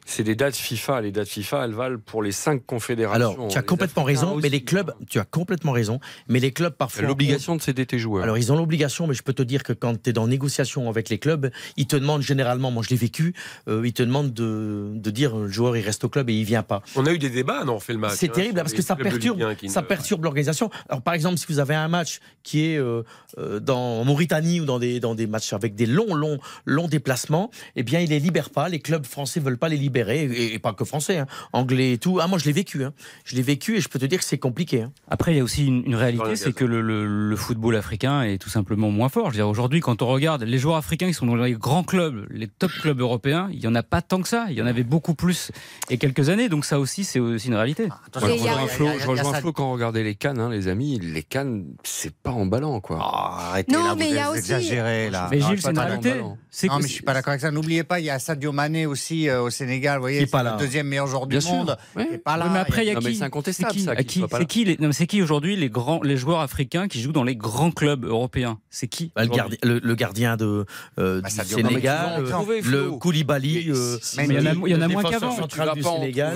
c'est 0.06 0.24
des 0.24 0.36
dates 0.36 0.56
FIFA. 0.56 1.02
Les 1.02 1.12
dates 1.12 1.28
FIFA, 1.28 1.66
elles 1.66 1.74
valent 1.74 2.00
pour 2.06 2.22
les 2.24 2.32
cinq 2.32 2.66
confédérations. 2.66 3.16
Alors, 3.16 3.48
tu 3.48 3.58
as 3.58 3.62
Les 3.62 3.66
complètement 3.66 4.04
Africains 4.04 4.26
raison, 4.28 4.40
mais 4.42 4.50
les 4.50 4.64
clubs, 4.64 4.94
tu 5.10 5.20
as 5.20 5.26
complètement 5.26 5.72
raison, 5.72 6.00
mais 6.28 6.40
les 6.40 6.52
clubs 6.52 6.74
parfois. 6.76 7.04
l'obligation 7.08 7.56
de 7.56 7.62
céder 7.62 7.86
tes 7.86 8.00
joueurs. 8.00 8.24
Alors, 8.24 8.38
ils 8.38 8.52
ont 8.52 8.56
l'obligation, 8.58 9.08
mais 9.08 9.14
je 9.14 9.24
peux 9.24 9.34
te 9.34 9.44
dire 9.44 9.64
que 9.64 9.74
quand 9.74 10.02
tu 10.04 10.10
es 10.10 10.14
dans 10.14 10.28
négociation 10.28 10.90
avec 10.90 11.10
les 11.10 11.18
clubs, 11.18 11.50
ils 11.78 11.88
te 11.88 11.96
demandent 11.96 12.22
généralement, 12.22 12.70
moi 12.72 12.84
je 12.84 12.90
l'ai 12.90 12.96
vécu, 12.96 13.34
euh, 13.68 13.82
ils 13.86 13.94
te 13.94 14.04
demandent 14.04 14.19
de, 14.24 14.92
de 14.94 15.10
dire 15.12 15.36
le 15.36 15.48
joueur 15.48 15.78
il 15.78 15.82
reste 15.86 16.04
au 16.04 16.10
club 16.10 16.30
et 16.30 16.34
il 16.34 16.44
vient 16.46 16.64
pas. 16.64 16.82
On 16.96 17.06
a 17.06 17.12
eu 17.14 17.20
des 17.20 17.30
débats, 17.30 17.64
non, 17.66 17.76
on 17.76 17.80
fait 17.80 17.94
le 17.94 18.00
match. 18.00 18.14
C'est 18.16 18.30
hein, 18.30 18.34
terrible 18.34 18.56
parce 18.56 18.74
que 18.74 18.82
ça 18.82 18.96
perturbe, 18.96 19.38
Ligue 19.40 19.48
1 19.48 19.56
qui 19.56 19.70
ça 19.70 19.82
perturbe 19.82 20.24
l'organisation. 20.24 20.70
Alors 20.90 21.02
par 21.02 21.14
exemple, 21.14 21.38
si 21.38 21.46
vous 21.50 21.60
avez 21.60 21.76
un 21.76 21.88
match 21.88 22.20
qui 22.44 22.66
est 22.66 22.78
euh, 22.78 23.04
euh, 23.38 23.60
dans 23.60 23.80
en 24.02 24.06
Mauritanie 24.06 24.60
ou 24.62 24.66
dans 24.66 24.80
des 24.80 25.00
dans 25.00 25.16
des 25.16 25.28
matchs 25.28 25.54
avec 25.54 25.76
des 25.76 25.86
longs 25.86 26.14
longs 26.14 26.38
longs 26.66 26.88
déplacements, 26.88 27.52
eh 27.76 27.84
bien 27.84 28.00
ils 28.00 28.10
les 28.10 28.20
libèrent 28.20 28.50
pas. 28.50 28.70
Les 28.70 28.80
clubs 28.80 29.06
français 29.06 29.40
veulent 29.40 29.58
pas 29.58 29.70
les 29.70 29.78
libérer 29.78 30.24
et, 30.26 30.54
et 30.54 30.60
pas 30.60 30.74
que 30.74 30.86
français, 30.86 31.18
hein, 31.18 31.28
anglais 31.54 31.94
et 31.94 31.98
tout. 31.98 32.20
Ah 32.22 32.28
moi 32.28 32.38
je 32.38 32.46
l'ai 32.46 32.52
vécu, 32.52 32.84
hein. 32.84 32.94
je 33.26 33.36
l'ai 33.36 33.42
vécu 33.42 33.78
et 33.78 33.82
je 33.82 33.90
peux 33.90 34.00
te 34.00 34.06
dire 34.06 34.20
que 34.20 34.26
c'est 34.26 34.38
compliqué. 34.38 34.82
hein. 34.84 34.92
Après, 35.10 35.34
il 35.34 35.38
y 35.38 35.40
a 35.40 35.44
aussi 35.44 35.66
une, 35.68 35.96
réalité, 35.96 36.36
c'est 36.36 36.54
que 36.54 36.66
le, 36.66 36.82
le- 36.82 37.30
le 37.30 37.36
football 37.36 37.76
africain 37.76 38.24
est 38.24 38.38
tout 38.38 38.50
simplement 38.50 38.90
moins 38.92 39.10
fort. 39.10 39.26
Je 39.26 39.30
veux 39.32 39.38
dire, 39.44 39.48
aujourd'hui, 39.50 39.80
quand 39.80 40.02
on 40.02 40.08
regarde 40.08 40.44
les 40.44 40.58
joueurs 40.58 40.76
africains 40.78 41.08
qui 41.08 41.14
sont 41.14 41.26
dans 41.26 41.36
les 41.36 41.54
grands 41.54 41.84
clubs, 41.84 42.26
les 42.30 42.48
top 42.48 42.72
clubs 42.72 43.00
européens, 43.00 43.50
il 43.52 43.60
y 43.60 43.68
en 43.68 43.76
a 43.76 43.84
pas 43.84 44.02
tant 44.10 44.22
que 44.22 44.28
ça. 44.28 44.48
Il 44.50 44.58
y 44.58 44.62
en 44.62 44.66
avait 44.68 44.84
beaucoup 44.84 45.14
plus 45.14 45.52
il 45.90 45.94
y 45.94 45.96
a 45.96 45.98
quelques 45.98 46.28
années. 46.30 46.50
Donc 46.50 46.66
ça 46.66 46.80
aussi, 46.80 47.04
c'est 47.06 47.20
aussi 47.20 47.48
une 47.48 47.56
réalité. 47.56 47.88
Je 48.20 48.26
Et 48.26 48.32
rejoins 48.34 48.68
Flo, 48.68 48.88
je 49.00 49.08
rejoins 49.08 49.32
ça- 49.34 49.40
Flo 49.40 49.54
quand 49.54 49.70
on 49.70 49.74
regardait 49.74 50.04
les 50.04 50.16
cannes, 50.16 50.40
hein, 50.40 50.50
les 50.50 50.68
amis. 50.68 51.00
Les 51.00 51.24
cannes, 51.24 51.66
c'est 51.84 52.14
pas 52.14 52.32
emballant, 52.32 52.82
quoi. 52.82 52.98
Ah, 53.02 53.50
arrêtez 53.52 53.72
Non, 53.72 53.84
là, 53.86 53.96
mais 53.96 54.06
vous 54.06 54.12
il 54.12 54.16
y 54.16 54.20
a 54.20 54.30
aussi- 54.32 54.40
exagéré 54.40 55.10
là. 55.10 55.28
Mais 55.32 55.38
Non, 55.38 55.48
Gilles, 55.48 55.62
c'est 55.62 55.70
une 55.72 55.80
réalité. 55.80 56.14
Non, 56.16 56.38
mais 56.78 56.82
je 56.82 56.88
suis 56.88 57.04
pas 57.04 57.14
d'accord 57.14 57.30
avec 57.32 57.42
ça. 57.42 57.52
N'oubliez 57.52 57.84
pas, 57.84 58.00
il 58.00 58.06
y 58.06 58.10
a 58.10 58.20
Sadio 58.20 58.52
Mané 58.52 58.86
aussi 58.86 59.30
euh, 59.30 59.42
au 59.44 59.50
Sénégal. 59.50 59.98
Vous 59.98 60.04
voyez, 60.04 60.18
Qui 60.18 60.24
est 60.24 60.28
pas 60.28 60.40
c'est 60.40 60.44
là. 60.46 60.52
le 60.54 60.58
deuxième 60.60 60.88
meilleur 60.88 61.08
joueur 61.08 61.28
Bien 61.28 61.40
du 61.40 61.46
sûr. 61.46 61.56
monde. 61.56 61.78
Ouais. 61.96 62.08
Il 62.10 62.16
est 62.16 62.18
pas 62.18 62.36
là. 62.38 62.50
Mais 62.52 62.60
après, 62.60 62.86
il 62.86 62.88
y 62.88 62.96
a 62.96 63.00
qui 63.00 63.16
c'est 63.16 63.24
incontestable, 63.24 63.74
qui 64.06 64.24
qui 64.48 65.08
qui, 65.08 65.22
aujourd'hui 65.22 65.56
les 65.56 65.70
grands, 65.70 66.02
les 66.02 66.18
joueurs 66.18 66.40
africains 66.40 66.88
qui 66.88 67.02
jouent 67.02 67.12
dans 67.12 67.24
les 67.24 67.36
grands 67.36 67.72
clubs 67.72 68.04
européens 68.06 68.60
C'est 68.70 68.88
qui 68.88 69.12
Bah, 69.16 69.24
le, 69.24 69.30
gardien, 69.30 69.58
le, 69.64 69.80
le 69.80 69.96
gardien 69.96 70.38
de 70.38 70.66
euh, 70.98 71.22
Bah, 71.22 71.30
du 71.30 71.36
Sénégal, 71.50 72.24
euh, 72.26 72.62
le. 72.64 72.92
Koulibaly, 72.92 73.70
euh, 73.70 73.98
Mais 74.18 74.26
il 74.26 74.34
y 74.34 74.38
en 74.38 74.46
a- 74.46 74.54
il 74.54 74.72
y 74.72 74.76
en 74.76 74.82
a 74.82 74.88
le 74.88 74.94
moins 74.94 75.04
qu'avant. 75.20 75.36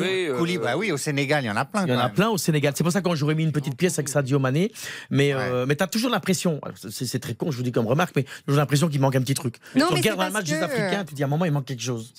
Euh, 0.01 0.59
bah 0.63 0.77
oui, 0.77 0.91
au 0.91 0.97
Sénégal, 0.97 1.43
il 1.43 1.47
y 1.47 1.51
en 1.51 1.55
a 1.55 1.65
plein. 1.65 1.85
Il 1.85 1.89
y 1.89 1.95
en 1.95 1.99
a 1.99 2.09
plein 2.09 2.29
au 2.29 2.37
Sénégal. 2.37 2.73
C'est 2.75 2.83
pour 2.83 2.91
ça 2.93 3.01
que 3.01 3.05
quand 3.07 3.15
j'aurais 3.15 3.35
mis 3.35 3.43
une 3.43 3.51
petite 3.51 3.75
pièce 3.77 3.97
avec 3.99 4.09
Sadio 4.09 4.39
Mané, 4.39 4.71
mais, 5.09 5.33
euh, 5.33 5.65
mais 5.67 5.75
tu 5.75 5.83
as 5.83 5.87
toujours 5.87 6.09
l'impression, 6.09 6.59
c'est 6.89 7.19
très 7.19 7.33
con, 7.35 7.51
je 7.51 7.57
vous 7.57 7.63
dis 7.63 7.71
comme 7.71 7.87
remarque, 7.87 8.13
mais 8.15 8.25
j'ai 8.47 8.55
l'impression 8.55 8.87
qu'il 8.87 8.99
manque 9.01 9.15
un 9.15 9.21
petit 9.21 9.33
truc. 9.33 9.55
Non, 9.75 9.87
tu 9.87 9.93
mais 9.95 9.99
regardes 9.99 10.21
un 10.21 10.29
match 10.29 10.45
des 10.45 10.55
Africains, 10.61 11.05
tu 11.05 11.13
dis 11.15 11.23
à 11.23 11.25
un 11.25 11.29
moment, 11.29 11.45
il 11.45 11.51
manque 11.51 11.65
quelque 11.65 11.81
chose. 11.83 12.13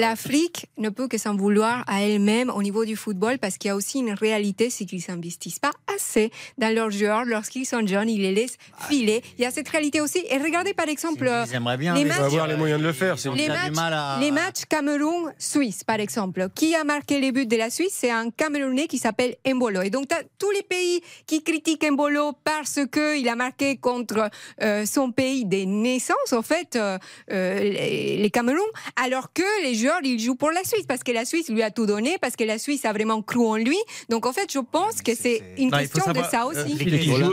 L'Afrique 0.00 0.66
ne 0.78 0.88
peut 0.90 1.08
que 1.08 1.18
s'en 1.18 1.36
vouloir 1.36 1.84
à 1.86 2.02
elle-même 2.02 2.50
au 2.50 2.62
niveau 2.62 2.84
du 2.84 2.96
football 2.96 3.38
parce 3.38 3.58
qu'il 3.58 3.68
y 3.68 3.72
a 3.72 3.76
aussi 3.76 3.98
une 4.00 4.12
réalité, 4.12 4.70
c'est 4.70 4.84
qu'ils 4.84 5.02
s'investissent 5.02 5.58
pas 5.58 5.72
assez 5.94 6.30
dans 6.58 6.74
leurs 6.74 6.90
joueurs 6.90 7.24
lorsqu'ils 7.24 7.66
sont 7.66 7.86
jeunes, 7.86 8.08
ils 8.08 8.20
les 8.22 8.32
laissent 8.32 8.56
filer. 8.88 9.22
Il 9.38 9.42
y 9.42 9.46
a 9.46 9.50
cette 9.50 9.68
réalité 9.68 10.00
aussi. 10.00 10.22
Et 10.30 10.38
regardez 10.38 10.74
par 10.74 10.88
exemple 10.88 11.26
euh, 11.26 11.44
Ils 11.48 11.54
aimeraient 11.56 11.76
bien. 11.76 11.94
les 11.94 12.04
mais 12.04 12.08
matchs- 12.10 12.18
Il 12.18 12.20
faut 12.20 12.26
avoir 12.26 12.46
les 12.46 12.56
moyens 12.56 12.80
de 12.80 12.86
le 12.86 12.92
faire. 12.92 13.16
matchs, 13.48 14.20
les 14.20 14.30
matchs 14.30 14.62
Cameroun-Suisse, 14.84 15.84
par 15.84 16.00
exemple. 16.00 16.48
Qui 16.54 16.74
a 16.74 16.84
marqué 16.84 17.20
les 17.20 17.32
buts 17.32 17.46
de 17.46 17.56
la 17.56 17.70
Suisse 17.70 17.92
C'est 17.94 18.10
un 18.10 18.30
Camerounais 18.30 18.86
qui 18.86 18.98
s'appelle 18.98 19.36
Mbolo. 19.46 19.82
Et 19.82 19.90
donc, 19.90 20.06
tous 20.38 20.50
les 20.50 20.62
pays 20.62 21.00
qui 21.26 21.42
critiquent 21.42 21.84
Mbolo 21.90 22.32
parce 22.44 22.80
qu'il 22.92 23.28
a 23.28 23.34
marqué 23.36 23.76
contre 23.76 24.30
euh, 24.62 24.84
son 24.86 25.10
pays 25.12 25.44
des 25.44 25.66
naissances, 25.66 26.32
en 26.32 26.42
fait, 26.42 26.76
euh, 26.76 26.98
euh, 27.30 27.58
les, 27.60 28.16
les 28.18 28.30
Cameroun, 28.30 28.60
alors 29.02 29.32
que 29.32 29.42
les 29.62 29.74
joueurs, 29.74 30.00
ils 30.02 30.18
jouent 30.20 30.34
pour 30.36 30.50
la 30.50 30.64
Suisse, 30.64 30.84
parce 30.86 31.02
que 31.02 31.12
la 31.12 31.24
Suisse 31.24 31.48
lui 31.48 31.62
a 31.62 31.70
tout 31.70 31.86
donné, 31.86 32.16
parce 32.20 32.36
que 32.36 32.44
la 32.44 32.58
Suisse 32.58 32.84
a 32.84 32.92
vraiment 32.92 33.22
cru 33.22 33.44
en 33.46 33.56
lui. 33.56 33.78
Donc, 34.08 34.26
en 34.26 34.32
fait, 34.32 34.50
je 34.52 34.58
pense 34.58 35.02
que 35.02 35.14
c'est 35.14 35.42
une 35.58 35.70
Non, 35.70 35.78
question 35.78 36.12
de 36.12 36.22
ça 36.22 36.42
euh, 36.42 36.64
aussi. 36.64 36.74
les- 36.84 36.98
qui 36.98 37.10
joue 37.14 37.32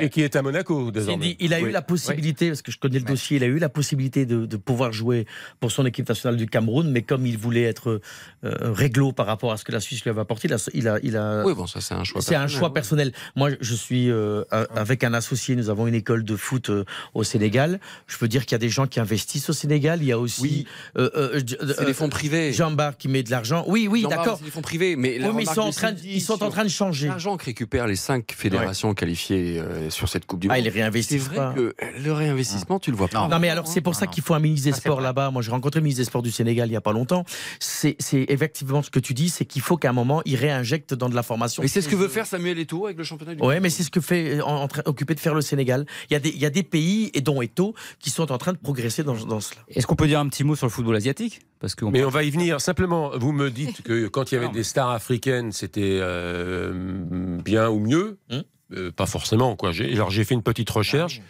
et, 0.00 0.08
qui 0.08 0.22
est 0.22 0.34
à 0.36 0.42
Monaco 0.42 0.90
désormais. 0.90 1.36
Il 1.40 1.52
a 1.54 1.60
eu 1.60 1.64
Oui. 1.64 1.72
la 1.72 1.82
possibilité, 1.82 2.48
parce 2.48 2.62
que 2.62 2.72
je 2.72 2.78
connais 2.78 2.98
le 2.98 3.04
dossier, 3.04 3.36
il 3.36 3.44
a 3.44 3.46
eu 3.46 3.58
la 3.58 3.68
possibilité 3.68 4.26
de, 4.26 4.46
de 4.46 4.56
pouvoir 4.56 4.92
jouer 4.92 5.26
pour 5.60 5.70
son 5.70 5.84
équipe 5.86 6.08
nationale 6.08 6.36
du 6.36 6.46
Cameroun, 6.46 6.67
mais 6.88 7.02
comme 7.02 7.26
il 7.26 7.36
voulait 7.38 7.62
être 7.64 8.00
euh, 8.44 8.54
réglo 8.72 9.12
par 9.12 9.26
rapport 9.26 9.52
à 9.52 9.56
ce 9.56 9.64
que 9.64 9.72
la 9.72 9.80
Suisse 9.80 10.02
lui 10.04 10.10
avait 10.10 10.20
apporté, 10.20 10.48
il 10.48 10.54
a, 10.54 10.58
il 10.74 10.88
a, 10.88 10.98
il 11.02 11.16
a- 11.16 11.42
Oui, 11.44 11.54
bon, 11.54 11.66
ça, 11.66 11.80
c'est 11.80 11.94
un 11.94 12.04
choix. 12.04 12.20
C'est 12.20 12.34
un 12.34 12.40
personnel, 12.40 12.58
choix 12.58 12.68
ouais. 12.68 12.74
personnel. 12.74 13.12
Moi, 13.36 13.50
je 13.60 13.74
suis 13.74 14.10
euh, 14.10 14.44
a- 14.50 14.66
avec 14.76 15.04
un 15.04 15.14
associé. 15.14 15.56
Nous 15.56 15.70
avons 15.70 15.86
une 15.86 15.94
école 15.94 16.24
de 16.24 16.36
foot 16.36 16.70
euh, 16.70 16.84
au 17.14 17.24
Sénégal. 17.24 17.80
Je 18.06 18.16
peux 18.18 18.28
dire 18.28 18.42
qu'il 18.46 18.52
y 18.52 18.56
a 18.56 18.58
des 18.58 18.68
gens 18.68 18.86
qui 18.86 19.00
investissent 19.00 19.50
au 19.50 19.52
Sénégal. 19.52 19.98
Il 20.02 20.06
y 20.08 20.12
a 20.12 20.18
aussi 20.18 20.42
Oui. 20.42 20.66
euh, 20.96 21.10
euh, 21.16 21.40
C'est 21.76 21.84
des 21.86 21.94
fonds 21.94 22.08
privés. 22.08 22.52
Jean 22.52 22.70
Bar 22.70 22.96
qui 22.96 23.08
met 23.08 23.22
de 23.22 23.30
l'argent. 23.30 23.64
Oui, 23.66 23.88
oui, 23.90 24.06
d'accord. 24.08 24.38
C'est 24.38 24.44
des 24.44 24.50
fonds 24.50 24.62
privés, 24.62 24.96
mais 24.96 25.18
la 25.18 25.28
Oui, 25.28 25.34
mais 25.36 25.42
ils 25.44 25.48
sont, 25.50 25.60
en 25.60 25.70
train, 25.70 25.92
ils 26.04 26.20
sont 26.22 26.42
en 26.42 26.50
train 26.50 26.64
de 26.64 26.68
changer. 26.70 27.08
L'argent 27.08 27.36
que 27.36 27.44
récupère 27.44 27.58
récupère 27.58 27.86
les 27.88 27.96
cinq 27.96 28.32
fédérations 28.36 28.94
qualifiées 28.94 29.58
euh, 29.60 29.90
sur 29.90 30.08
cette 30.08 30.26
Coupe 30.26 30.40
du 30.40 30.48
Monde. 30.48 30.56
Ah, 30.56 30.60
ils 30.60 30.68
réinvestissent 30.68 31.22
C'est 31.22 31.28
vrai 31.28 31.36
pas. 31.36 31.52
que 31.54 31.74
le 32.02 32.12
réinvestissement, 32.12 32.78
tu 32.78 32.90
le 32.90 32.96
vois 32.96 33.08
pas. 33.08 33.26
Non, 33.28 33.38
mais 33.38 33.48
alors 33.50 33.66
c'est 33.66 33.80
pour 33.80 33.94
ça 33.94 34.06
qu'il 34.06 34.22
faut 34.22 34.34
un 34.34 34.38
ministre 34.38 34.70
des 34.70 34.76
Sports 34.76 35.00
là-bas. 35.00 35.30
Moi 35.30 35.42
j'ai 35.42 35.50
rencontré 35.50 35.80
le 35.80 35.84
ministre 35.84 36.00
des 36.00 36.06
Sports 36.06 36.22
du 36.22 36.30
Sénégal 36.30 36.57
il 36.66 36.72
y 36.72 36.76
a 36.76 36.80
pas 36.80 36.92
longtemps. 36.92 37.24
C'est 37.60 37.96
effectivement 38.12 38.82
ce 38.82 38.90
que 38.90 38.98
tu 38.98 39.14
dis, 39.14 39.28
c'est 39.28 39.44
qu'il 39.44 39.62
faut 39.62 39.76
qu'à 39.76 39.90
un 39.90 39.92
moment 39.92 40.22
il 40.24 40.36
réinjecte 40.36 40.94
dans 40.94 41.08
de 41.08 41.14
la 41.14 41.22
formation. 41.22 41.62
Et 41.62 41.68
c'est 41.68 41.80
ce 41.80 41.88
que 41.88 41.96
veut 41.96 42.08
faire 42.08 42.26
Samuel 42.26 42.58
Eto'o 42.58 42.86
avec 42.86 42.98
le 42.98 43.04
championnat 43.04 43.34
du 43.34 43.42
monde. 43.42 43.54
mais 43.62 43.70
c'est 43.70 43.82
ce 43.82 43.90
que 43.90 44.00
fait 44.00 44.40
en, 44.40 44.62
en 44.62 44.68
train 44.68 44.82
occupé 44.86 45.14
de 45.14 45.20
faire 45.20 45.34
le 45.34 45.40
Sénégal. 45.40 45.86
Il 46.10 46.12
y 46.12 46.16
a 46.16 46.20
des 46.20 46.30
il 46.30 46.38
y 46.38 46.46
a 46.46 46.50
des 46.50 46.62
pays 46.62 47.10
et 47.14 47.20
dont 47.20 47.40
Eto 47.42 47.74
qui 47.98 48.10
sont 48.10 48.30
en 48.32 48.38
train 48.38 48.52
de 48.52 48.58
progresser 48.58 49.02
dans, 49.04 49.14
dans 49.14 49.40
cela. 49.40 49.60
Est-ce 49.68 49.86
qu'on 49.86 49.96
peut 49.96 50.06
dire 50.06 50.20
un 50.20 50.28
petit 50.28 50.44
mot 50.44 50.56
sur 50.56 50.66
le 50.66 50.70
football 50.70 50.96
asiatique? 50.96 51.40
Parce 51.60 51.74
que 51.74 51.84
Mais 51.86 52.04
on 52.04 52.08
va 52.10 52.22
y 52.22 52.30
venir. 52.30 52.60
Simplement, 52.60 53.10
vous 53.16 53.32
me 53.32 53.50
dites 53.50 53.82
que 53.82 54.06
quand 54.08 54.30
il 54.30 54.36
y 54.36 54.38
avait 54.38 54.48
des 54.48 54.62
stars 54.62 54.90
africaines, 54.90 55.50
c'était 55.52 55.98
euh, 56.00 56.72
bien 57.44 57.68
ou 57.70 57.80
mieux. 57.80 58.18
Hum. 58.30 58.42
Euh, 58.74 58.92
pas 58.92 59.06
forcément. 59.06 59.56
Quoi. 59.56 59.72
J'ai- 59.72 59.92
Alors 59.94 60.10
j'ai 60.10 60.24
fait 60.24 60.34
une 60.34 60.42
petite 60.42 60.68
Ah 60.70 60.78
recherche. 60.78 61.22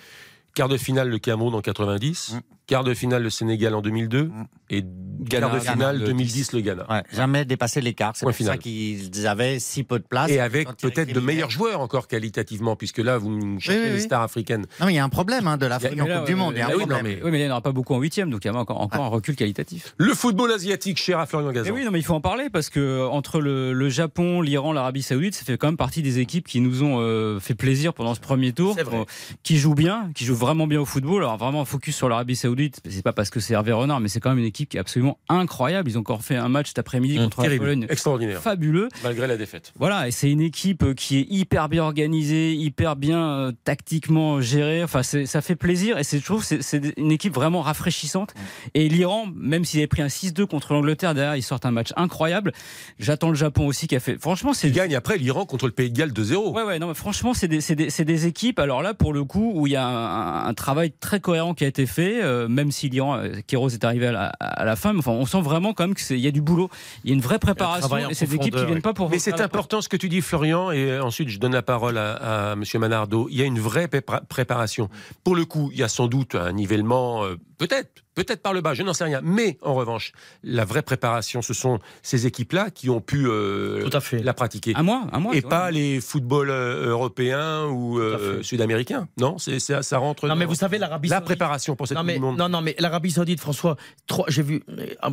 Quart 0.54 0.68
de 0.68 0.76
finale 0.76 1.08
le 1.08 1.18
Cameroun 1.18 1.54
en 1.54 1.60
90, 1.60 2.32
Hum. 2.34 2.40
quart 2.66 2.82
de 2.82 2.92
finale 2.94 3.22
le 3.22 3.30
Sénégal 3.30 3.74
en 3.74 3.80
2002 3.82 4.30
et 4.70 4.82
quart 5.24 5.50
de 5.50 5.58
Ghana, 5.58 5.72
finale 5.72 5.98
le 5.98 6.06
2010 6.06 6.52
le 6.52 6.60
Ghana. 6.60 6.86
Ouais, 6.90 7.02
jamais 7.12 7.44
dépassé 7.44 7.80
l'écart. 7.80 8.12
C'est 8.14 8.26
pour 8.26 8.34
final. 8.34 8.54
ça 8.54 8.58
qu'ils 8.58 9.26
avaient 9.26 9.58
si 9.58 9.84
peu 9.84 9.98
de 9.98 10.04
place. 10.04 10.30
Et 10.30 10.40
avec 10.40 10.68
peut-être 10.76 11.12
de 11.12 11.20
meilleurs 11.20 11.50
joueurs 11.50 11.80
encore 11.80 12.08
qualitativement, 12.08 12.76
puisque 12.76 12.98
là 12.98 13.18
vous 13.18 13.58
cherchez 13.60 13.80
Oui, 13.80 13.86
oui, 13.88 13.92
les 13.94 14.00
stars 14.00 14.22
africaines. 14.22 14.66
Non, 14.80 14.86
mais 14.86 14.92
il 14.92 14.96
y 14.96 14.98
a 14.98 15.04
un 15.04 15.08
problème 15.08 15.46
hein, 15.46 15.56
de 15.56 15.66
l'Afrique 15.66 16.00
en 16.00 16.06
Coupe 16.06 16.26
du 16.26 16.34
Monde. 16.34 16.54
Il 16.56 16.58
y 16.58 16.62
a 16.62 16.68
un 16.68 16.74
oui, 16.74 16.86
non, 16.86 16.96
mais- 17.02 17.20
Oui, 17.22 17.30
mais 17.30 17.38
il 17.40 17.42
n'y 17.44 17.48
en 17.48 17.52
aura 17.52 17.60
pas 17.60 17.72
beaucoup 17.72 17.94
en 17.94 17.98
huitième, 18.00 18.30
donc 18.30 18.44
il 18.44 18.48
y 18.48 18.50
a 18.50 18.54
encore, 18.54 18.80
encore 18.80 19.04
un 19.04 19.08
recul 19.08 19.36
qualitatif. 19.36 19.94
Le 19.98 20.14
football 20.14 20.52
asiatique, 20.52 20.98
cher 20.98 21.18
à 21.18 21.26
Florian 21.26 21.50
Gazan. 21.52 21.72
oui, 21.74 21.84
non, 21.84 21.90
mais 21.90 21.98
il 21.98 22.04
faut 22.04 22.14
en 22.14 22.20
parler 22.20 22.48
parce 22.50 22.70
que 22.70 23.06
entre 23.06 23.40
le, 23.40 23.72
le 23.72 23.88
Japon, 23.88 24.40
l'Iran, 24.40 24.72
l'Arabie 24.72 25.02
Saoudite, 25.02 25.34
ça 25.34 25.44
fait 25.44 25.56
quand 25.56 25.68
même 25.68 25.76
partie 25.76 26.02
des 26.02 26.18
équipes 26.18 26.46
qui 26.46 26.60
nous 26.60 26.82
ont 26.82 27.00
euh, 27.00 27.40
fait 27.40 27.54
plaisir 27.54 27.94
pendant 27.94 28.14
ce 28.14 28.20
premier 28.20 28.52
tour, 28.52 28.76
euh, 28.78 29.04
qui 29.42 29.58
jouent 29.58 29.74
bien, 29.74 30.10
qui 30.14 30.24
jouent 30.24 30.34
vraiment 30.34 30.66
bien 30.66 30.80
au 30.80 30.84
football. 30.84 31.22
Alors 31.22 31.36
vraiment 31.36 31.64
focus 31.64 31.96
sur 31.96 32.08
l'Arabie 32.08 32.36
Saoudite, 32.36 32.80
c'est 32.88 33.02
pas 33.02 33.12
parce 33.12 33.30
que 33.30 33.40
c'est 33.40 33.54
Hervé 33.54 33.72
Renard, 33.72 34.00
mais 34.00 34.08
c'est 34.08 34.20
quand 34.20 34.30
même 34.30 34.38
une 34.38 34.44
équipe 34.44 34.68
qui 34.68 34.76
est 34.76 34.80
absolument 34.80 35.07
incroyable. 35.28 35.90
Ils 35.90 35.96
ont 35.96 36.00
encore 36.00 36.22
fait 36.22 36.36
un 36.36 36.48
match 36.48 36.68
cet 36.68 36.78
après-midi 36.78 37.18
Mmh, 37.18 37.22
contre 37.24 37.40
la 37.40 37.44
terrible, 37.44 37.64
Pologne, 37.64 37.86
extraordinaire, 37.88 38.40
fabuleux. 38.40 38.88
malgré 39.02 39.26
la 39.26 39.36
défaite. 39.36 39.72
Voilà, 39.78 40.08
et 40.08 40.10
c'est 40.10 40.30
une 40.30 40.40
équipe 40.40 40.82
euh, 40.82 40.94
qui 40.94 41.18
est 41.18 41.26
hyper 41.30 41.68
bien 41.68 41.82
organisée, 41.82 42.54
hyper 42.54 42.96
bien 42.96 43.28
euh, 43.28 43.52
tactiquement 43.64 44.40
gérée. 44.40 44.82
Enfin, 44.82 45.02
ça 45.02 45.40
fait 45.40 45.56
plaisir 45.56 45.98
et 45.98 46.04
c'est, 46.04 46.18
je 46.18 46.24
trouve 46.24 46.46
que 46.46 46.60
c'est, 46.60 46.98
une 46.98 47.12
équipe 47.12 47.34
vraiment 47.34 47.62
rafraîchissante. 47.62 48.34
Et 48.74 48.88
l'Iran, 48.88 49.26
même 49.34 49.64
s'il 49.64 49.80
avait 49.80 49.86
pris 49.86 50.02
un 50.02 50.08
6-2 50.08 50.46
contre 50.46 50.72
l'Angleterre, 50.72 51.14
derrière, 51.14 51.36
ils 51.36 51.42
sortent 51.42 51.66
un 51.66 51.70
match 51.70 51.92
incroyable. 51.96 52.52
J'attends 52.98 53.28
le 53.28 53.34
Japon 53.34 53.66
aussi 53.66 53.86
qui 53.86 53.96
a 53.96 54.00
fait. 54.00 54.18
Franchement, 54.20 54.52
c'est. 54.52 54.70
Gagne 54.70 54.94
après 54.94 55.16
l'Iran 55.18 55.46
contre 55.46 55.66
le 55.66 55.72
Pays 55.72 55.90
de 55.90 55.96
Galles 55.96 56.12
2-0. 56.12 56.52
Ouais, 56.52 56.62
ouais, 56.62 56.78
non, 56.78 56.88
mais 56.88 56.94
franchement, 56.94 57.34
c'est 57.34 57.48
des, 57.48 57.60
c'est 57.60 57.74
des, 57.74 57.90
c'est 57.90 58.04
des 58.04 58.26
équipes, 58.26 58.58
alors 58.58 58.82
là, 58.82 58.94
pour 58.94 59.12
le 59.12 59.24
coup, 59.24 59.52
où 59.54 59.66
il 59.66 59.72
y 59.72 59.76
a 59.76 59.86
un, 59.86 60.46
un 60.46 60.54
travail 60.54 60.92
très 61.00 61.20
cohérent 61.20 61.54
qui 61.54 61.64
a 61.64 61.68
été 61.68 61.86
fait, 61.86 62.22
euh, 62.22 62.48
même 62.48 62.70
si 62.70 62.88
l'Iran, 62.88 63.16
euh, 63.16 63.32
Kéros 63.46 63.70
est 63.70 63.84
arrivé 63.84 64.08
à 64.08 64.12
la, 64.12 64.26
à 64.40 64.64
la 64.64 64.76
fin, 64.76 64.92
enfin, 64.98 65.12
on 65.12 65.26
sent 65.26 65.40
vraiment 65.40 65.72
quand 65.74 65.84
même 65.84 65.94
qu'il 65.94 66.18
y 66.18 66.26
a 66.26 66.30
du 66.30 66.40
boulot. 66.40 66.68
Il 67.04 67.10
y 67.10 67.12
a 67.12 67.14
une 67.14 67.20
vraie 67.20 67.38
préparation, 67.38 67.96
et 68.10 68.14
c'est 68.14 68.26
des 68.26 68.34
équipes 68.34 68.44
qui 68.44 68.50
profondeur, 68.50 68.66
viennent 68.66 68.82
pas 68.82 68.94
pour 68.94 69.10
Mais 69.10 69.18
c'est 69.18 69.40
important 69.40 69.80
ce 69.80 69.88
que 69.88 69.96
tu 69.96 70.08
dis, 70.08 70.20
Florian, 70.20 70.70
et 70.70 70.98
ensuite 70.98 71.28
je 71.28 71.38
donne 71.38 71.52
la 71.54 71.62
parole 71.62 71.98
à, 71.98 72.50
à 72.50 72.52
M. 72.52 72.62
Manardo. 72.76 73.28
Il 73.30 73.36
y 73.36 73.42
a 73.42 73.44
une 73.44 73.58
vraie 73.60 73.86
prépara- 73.86 74.24
préparation. 74.26 74.88
Pour 75.24 75.36
le 75.36 75.44
coup, 75.44 75.70
il 75.72 75.78
y 75.78 75.82
a 75.82 75.88
sans 75.88 76.06
doute 76.06 76.34
un 76.34 76.52
nivellement, 76.52 77.24
euh, 77.24 77.36
peut-être, 77.58 78.04
peut-être 78.24 78.42
par 78.42 78.52
le 78.52 78.60
bas, 78.60 78.74
je 78.74 78.82
n'en 78.82 78.92
sais 78.94 79.04
rien. 79.04 79.20
Mais 79.22 79.58
en 79.62 79.74
revanche, 79.74 80.12
la 80.42 80.64
vraie 80.64 80.82
préparation, 80.82 81.42
ce 81.42 81.54
sont 81.54 81.78
ces 82.02 82.26
équipes-là 82.26 82.70
qui 82.70 82.90
ont 82.90 83.00
pu 83.00 83.26
euh, 83.28 83.82
Tout 83.88 83.96
à 83.96 84.00
fait. 84.00 84.18
la 84.22 84.34
pratiquer. 84.34 84.72
Un 84.76 84.82
mois, 84.82 85.06
un 85.12 85.20
mois. 85.20 85.34
et 85.36 85.42
pas 85.42 85.70
les 85.70 86.00
footballs 86.00 86.50
euh, 86.50 86.88
européens 86.88 87.66
ou 87.66 87.98
euh, 87.98 88.42
sud-américains. 88.42 89.08
Non, 89.18 89.38
c'est, 89.38 89.58
c'est- 89.60 89.82
ça 89.82 89.98
rentre 89.98 90.26
Non 90.26 90.34
dans 90.34 90.38
mais 90.38 90.44
vous 90.46 90.54
savez 90.54 90.78
l'Arabie 90.78 91.08
la 91.08 91.16
Saoudite- 91.16 91.24
préparation 91.26 91.76
pour 91.76 91.86
cette 91.86 91.96
non 91.96 92.02
Coupe 92.04 92.12
du 92.12 92.18
Monde. 92.20 92.38
non, 92.38 92.48
non, 92.48 92.60
mais 92.60 92.74
l'Arabie 92.78 93.10
Saoudite, 93.12 93.40
François, 93.40 93.76
trois- 94.06 94.26
j'ai 94.28 94.42
vu, 94.42 94.62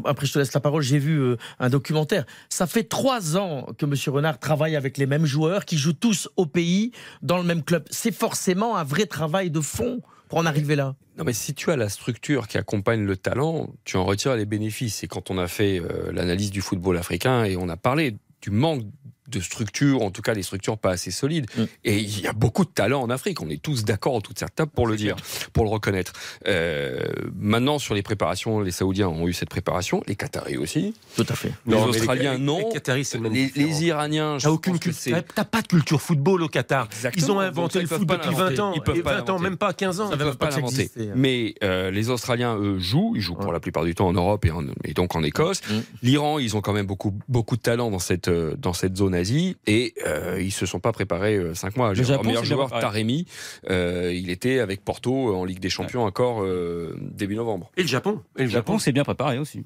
après 0.06 0.26
je 0.26 0.34
te 0.34 0.40
laisse 0.40 0.53
la 0.53 0.60
parole, 0.61 0.82
j'ai 0.82 0.99
vu 0.99 1.19
euh, 1.19 1.38
un 1.60 1.69
documentaire. 1.69 2.26
Ça 2.49 2.68
fait 2.68 2.84
trois 2.84 3.38
ans 3.38 3.68
que 3.77 3.86
M. 3.86 3.94
Renard 4.07 4.40
travaille 4.40 4.76
avec 4.76 4.98
les 4.98 5.06
mêmes 5.06 5.26
joueurs 5.26 5.65
qui 5.65 5.77
jouent 5.77 5.94
tous 5.94 6.27
au 6.38 6.45
pays, 6.45 6.91
dans 7.22 7.38
le 7.38 7.44
même 7.44 7.64
club. 7.64 7.84
C'est 7.91 8.14
forcément 8.14 8.77
un 8.77 8.84
vrai 8.84 9.06
travail 9.06 9.52
de 9.52 9.61
fond 9.61 10.02
pour 10.27 10.39
en 10.39 10.45
arriver 10.45 10.76
là. 10.76 10.95
Non, 11.18 11.23
mais 11.23 11.34
si 11.34 11.53
tu 11.53 11.72
as 11.72 11.77
la 11.77 11.89
structure 11.89 12.47
qui 12.47 12.57
accompagne 12.57 13.06
le 13.06 13.15
talent, 13.15 13.69
tu 13.84 13.97
en 13.97 14.06
retires 14.06 14.35
les 14.35 14.45
bénéfices. 14.45 15.03
Et 15.03 15.07
quand 15.07 15.31
on 15.31 15.38
a 15.38 15.47
fait 15.47 15.80
euh, 15.80 16.11
l'analyse 16.11 16.52
du 16.52 16.61
football 16.61 16.97
africain 16.97 17.45
et 17.45 17.56
on 17.56 17.69
a 17.69 17.77
parlé 17.77 18.18
du 18.41 18.52
manque 18.52 18.84
de 19.27 19.39
structure, 19.39 20.02
en 20.03 20.11
tout 20.11 20.22
cas 20.22 20.34
des 20.35 20.43
structures 20.43 20.77
pas 20.77 20.91
assez 20.91 21.11
solides. 21.11 21.47
Mm. 21.57 21.64
Et 21.85 21.97
il 21.97 22.22
y 22.22 22.27
a 22.27 22.34
beaucoup 22.34 22.64
de 22.65 22.69
talent 22.69 23.02
en 23.02 23.10
Afrique. 23.10 23.41
On 23.41 23.49
est 23.49 23.61
tous 23.61 23.84
d'accord 23.85 24.15
en 24.15 24.22
toute 24.22 24.39
cette 24.39 24.53
table 24.56 24.72
pour 24.73 24.88
le 24.88 24.95
dire, 24.95 25.15
pour 25.53 25.64
le 25.64 25.69
reconnaître. 25.69 26.14
Euh, 26.47 26.99
maintenant, 27.39 27.80
sur 27.80 27.93
les 27.95 28.02
préparations, 28.03 28.60
les 28.61 28.72
Saoudiens 28.72 29.07
ont 29.07 29.27
eu 29.27 29.34
cette 29.34 29.49
préparation, 29.49 30.03
les 30.07 30.15
Qataris 30.15 30.57
aussi. 30.57 30.93
Tout 31.15 31.26
à 31.30 31.34
fait. 31.35 31.52
Les 31.65 31.73
Non, 31.76 31.85
Australiens, 31.85 32.34
les- 32.34 32.39
non. 32.39 32.60
les 32.60 32.73
Qataris, 32.73 33.06
c'est 33.06 33.19
même 33.19 33.34
les, 33.34 33.45
différent. 33.47 33.68
les 33.68 33.84
Iraniens, 33.85 34.38
je 34.38 34.43
T'as 34.45 34.49
aucune 34.52 34.73
pense 34.73 34.80
que 34.80 34.89
culture. 34.91 35.23
T'as 35.34 35.45
pas 35.45 35.61
de 35.61 35.68
culture 35.68 36.02
football 36.02 36.43
au 36.43 36.47
Qatar. 36.47 36.88
Exactement. 36.91 37.26
Ils 37.26 37.31
ont 37.31 37.35
Donc 37.35 37.43
inventé 37.43 37.73
ça, 37.73 37.80
le 37.80 37.85
ils 37.85 37.88
foot 37.88 37.99
depuis 38.07 38.26
l'inventer. 38.31 38.56
20 38.56 38.60
ans. 38.64 38.73
Ils 38.76 38.81
peuvent 38.81 38.97
Et 38.97 39.03
pas 39.03 39.15
20 39.22 39.30
ans, 39.31 39.39
même 39.39 39.57
pas 39.57 39.73
15 39.73 40.02
ans. 40.02 40.10
Ils 40.11 40.18
peuvent 40.18 40.38
pas 40.38 40.52
ça 40.52 40.57
l'inventer. 40.57 40.91
hein. 40.99 41.03
Mais 41.15 41.56
euh, 41.64 41.91
les 41.91 42.10
Australiens, 42.10 42.56
eux, 42.57 42.80
jouent. 42.80 43.14
Ils 43.15 43.22
jouent 43.22 43.35
pour 43.35 43.52
la 43.53 43.60
plupart 43.60 43.84
du 43.85 43.95
temps 43.95 44.07
en 44.07 44.14
Europe 44.14 44.45
et, 44.45 44.52
en- 44.52 44.64
et 44.84 44.93
donc 44.93 45.15
en 45.15 45.23
Écosse. 45.23 45.61
Mm. 45.69 45.73
L'Iran, 46.03 46.39
ils 46.39 46.56
ont 46.56 46.61
quand 46.61 46.73
même 46.73 46.85
beaucoup, 46.85 47.18
beaucoup 47.27 47.56
de 47.57 47.61
talent 47.61 47.89
dans 47.91 47.99
cette, 47.99 48.27
euh, 48.27 48.56
dans 48.57 48.73
cette 48.73 48.95
zone 48.97 49.14
Asie. 49.15 49.57
Et 49.65 49.93
euh, 50.05 50.39
ils 50.41 50.51
se 50.51 50.65
sont 50.65 50.79
pas 50.79 50.91
préparés 50.91 51.35
euh, 51.37 51.53
cinq 51.55 51.75
mois. 51.77 51.93
Le 51.93 52.03
Japon, 52.03 52.23
meilleur 52.23 52.45
joueur. 52.45 52.69
Taremi, 52.69 53.25
euh, 53.69 54.11
il 54.13 54.29
était 54.29 54.59
avec 54.59 54.83
Porto 54.85 55.29
euh, 55.31 55.35
en 55.35 55.45
Ligue 55.45 55.59
des 55.59 55.69
Champions 55.69 56.03
encore 56.05 56.43
euh, 56.43 56.95
début 57.01 57.35
novembre. 57.35 57.71
Et 57.77 57.81
le 57.81 57.87
Japon. 57.87 58.21
Et 58.37 58.39
le 58.41 58.45
Le 58.45 58.49
Japon, 58.51 58.73
Japon. 58.73 58.79
c'est 58.79 58.91
bien 58.91 59.03
préparé 59.03 59.39
aussi. 59.39 59.63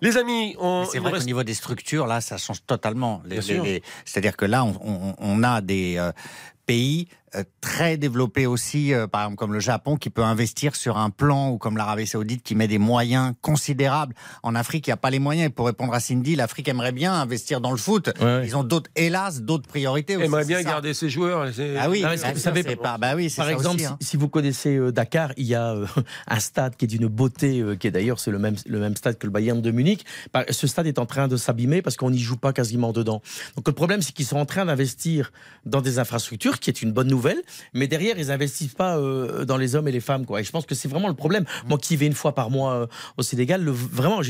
Les 0.00 0.16
amis, 0.16 0.54
on, 0.60 0.84
C'est 0.90 1.00
vrai 1.00 1.10
qu'au 1.12 1.24
niveau 1.24 1.42
des 1.42 1.54
structures, 1.54 2.06
là, 2.06 2.20
ça 2.20 2.36
change 2.38 2.62
totalement. 2.64 3.20
Les- 3.26 3.40
C'est-à-dire 4.04 4.36
que 4.36 4.44
là, 4.44 4.64
on, 4.64 4.74
on- 4.84 5.14
on 5.18 5.42
a 5.42 5.60
des 5.60 5.96
euh, 5.98 6.12
pays 6.66 7.08
très 7.60 7.96
développés 7.96 8.46
aussi, 8.46 8.92
euh, 8.94 9.06
par 9.06 9.22
exemple 9.22 9.36
comme 9.36 9.52
le 9.52 9.60
Japon, 9.60 9.96
qui 9.96 10.10
peut 10.10 10.22
investir 10.22 10.74
sur 10.76 10.96
un 10.96 11.10
plan, 11.10 11.50
ou 11.50 11.58
comme 11.58 11.76
l'Arabie 11.76 12.06
Saoudite, 12.06 12.42
qui 12.42 12.54
met 12.54 12.68
des 12.68 12.78
moyens 12.78 13.34
considérables. 13.40 14.14
En 14.42 14.54
Afrique, 14.54 14.86
il 14.86 14.90
n'y 14.90 14.94
a 14.94 14.98
pas 14.98 15.10
les 15.10 15.18
moyens. 15.18 15.48
Et 15.48 15.50
pour 15.50 15.66
répondre 15.66 15.94
à 15.94 16.00
Cindy, 16.00 16.36
l'Afrique 16.36 16.68
aimerait 16.68 16.92
bien 16.92 17.12
investir 17.14 17.60
dans 17.60 17.70
le 17.70 17.76
foot. 17.76 18.10
Ouais. 18.20 18.42
Ils 18.44 18.56
ont 18.56 18.64
d'autres, 18.64 18.90
hélas, 18.96 19.42
d'autres 19.42 19.68
priorités 19.68 20.16
aussi. 20.16 20.26
aimerait 20.26 20.44
bien 20.44 20.58
ça. 20.58 20.64
garder 20.64 20.94
ses 20.94 21.08
joueurs. 21.08 21.46
Ah 21.78 21.90
oui, 21.90 22.02
Non, 22.02 22.08
vous 22.32 22.40
savez, 22.40 22.62
pas. 22.76 22.98
Bah 22.98 23.14
oui, 23.16 23.32
Par 23.34 23.46
ça 23.46 23.52
exemple, 23.52 23.76
aussi, 23.76 23.86
hein. 23.86 23.98
si, 24.00 24.16
vous 24.16 24.28
connaissez 24.28 24.76
euh, 24.76 24.92
Dakar, 24.92 25.32
il 25.36 25.46
y 25.46 25.54
a 25.54 25.72
euh, 25.72 25.86
un 26.28 26.40
stade 26.40 26.76
qui 26.76 26.84
est 26.84 26.88
d'une 26.88 27.06
beauté, 27.08 27.60
euh, 27.60 27.76
qui 27.76 27.86
est 27.86 27.90
d'ailleurs 27.90 28.20
c'est 28.20 28.30
le 28.30 28.38
même, 28.38 28.56
le 28.66 28.78
même 28.78 28.96
stade 28.96 29.18
que 29.18 29.26
le 29.26 29.32
Bayern 29.32 29.60
de 29.60 29.70
Munich. 29.70 30.04
Ce 30.50 30.66
stade 30.66 30.86
est 30.86 30.98
en 30.98 31.06
train 31.06 31.28
de 31.28 31.36
s'abîmer 31.36 31.82
parce 31.82 31.96
qu'on 31.96 32.10
n'y 32.10 32.18
joue 32.18 32.36
pas 32.36 32.52
quasiment 32.52 32.92
dedans. 32.92 33.22
Donc 33.56 33.66
le 33.66 33.72
problème, 33.72 34.02
c'est 34.02 34.12
qu'ils 34.12 34.26
sont 34.26 34.38
en 34.38 34.46
train 34.46 34.64
d'investir 34.66 35.32
dans 35.64 35.80
des 35.80 35.98
infrastructures, 35.98 36.58
qui 36.60 36.70
est 36.70 36.82
une 36.82 36.92
bonne 36.92 37.08
nouvelle, 37.08 37.17
mais 37.74 37.86
derrière, 37.86 38.18
ils 38.18 38.30
investissent 38.30 38.74
pas 38.74 38.96
euh, 38.98 39.44
dans 39.44 39.56
les 39.56 39.74
hommes 39.74 39.88
et 39.88 39.92
les 39.92 40.00
femmes. 40.00 40.26
Quoi. 40.26 40.40
Et 40.40 40.44
je 40.44 40.50
pense 40.50 40.66
que 40.66 40.74
c'est 40.74 40.88
vraiment 40.88 41.08
le 41.08 41.14
problème. 41.14 41.44
Moi 41.66 41.78
qui 41.78 41.96
vais 41.96 42.06
une 42.06 42.14
fois 42.14 42.34
par 42.34 42.50
mois 42.50 42.74
euh, 42.74 42.86
au 43.16 43.22
Sénégal, 43.22 43.62
le, 43.62 43.70
vraiment, 43.70 44.20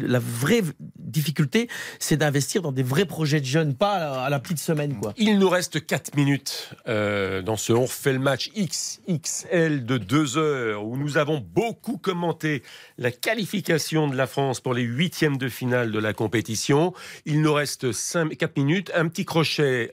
la 0.00 0.18
vraie 0.18 0.62
difficulté, 0.98 1.68
c'est 1.98 2.16
d'investir 2.16 2.62
dans 2.62 2.72
des 2.72 2.82
vrais 2.82 3.04
projets 3.04 3.40
de 3.40 3.46
jeunes, 3.46 3.74
pas 3.74 3.92
à 3.92 3.98
la, 3.98 4.22
à 4.22 4.30
la 4.30 4.38
petite 4.40 4.58
semaine. 4.58 4.98
Quoi. 5.00 5.14
Il 5.16 5.38
nous 5.38 5.48
reste 5.48 5.84
4 5.84 6.16
minutes 6.16 6.70
euh, 6.88 7.42
dans 7.42 7.56
ce 7.56 7.72
On 7.72 7.82
refait 7.82 8.12
le 8.12 8.18
match 8.18 8.50
XXL 8.56 9.84
de 9.84 9.98
2 9.98 10.38
heures 10.38 10.84
où 10.84 10.96
nous 10.96 11.16
avons 11.18 11.38
beaucoup 11.38 11.98
commenté 11.98 12.62
la 12.96 13.10
qualification 13.10 14.08
de 14.08 14.16
la 14.16 14.26
France 14.26 14.60
pour 14.60 14.74
les 14.74 14.82
huitièmes 14.82 15.36
de 15.36 15.48
finale 15.48 15.92
de 15.92 15.98
la 15.98 16.12
compétition. 16.12 16.92
Il 17.24 17.42
nous 17.42 17.52
reste 17.52 17.92
5, 17.92 18.36
4 18.36 18.56
minutes. 18.56 18.90
Un 18.94 19.08
petit 19.08 19.24
crochet, 19.24 19.90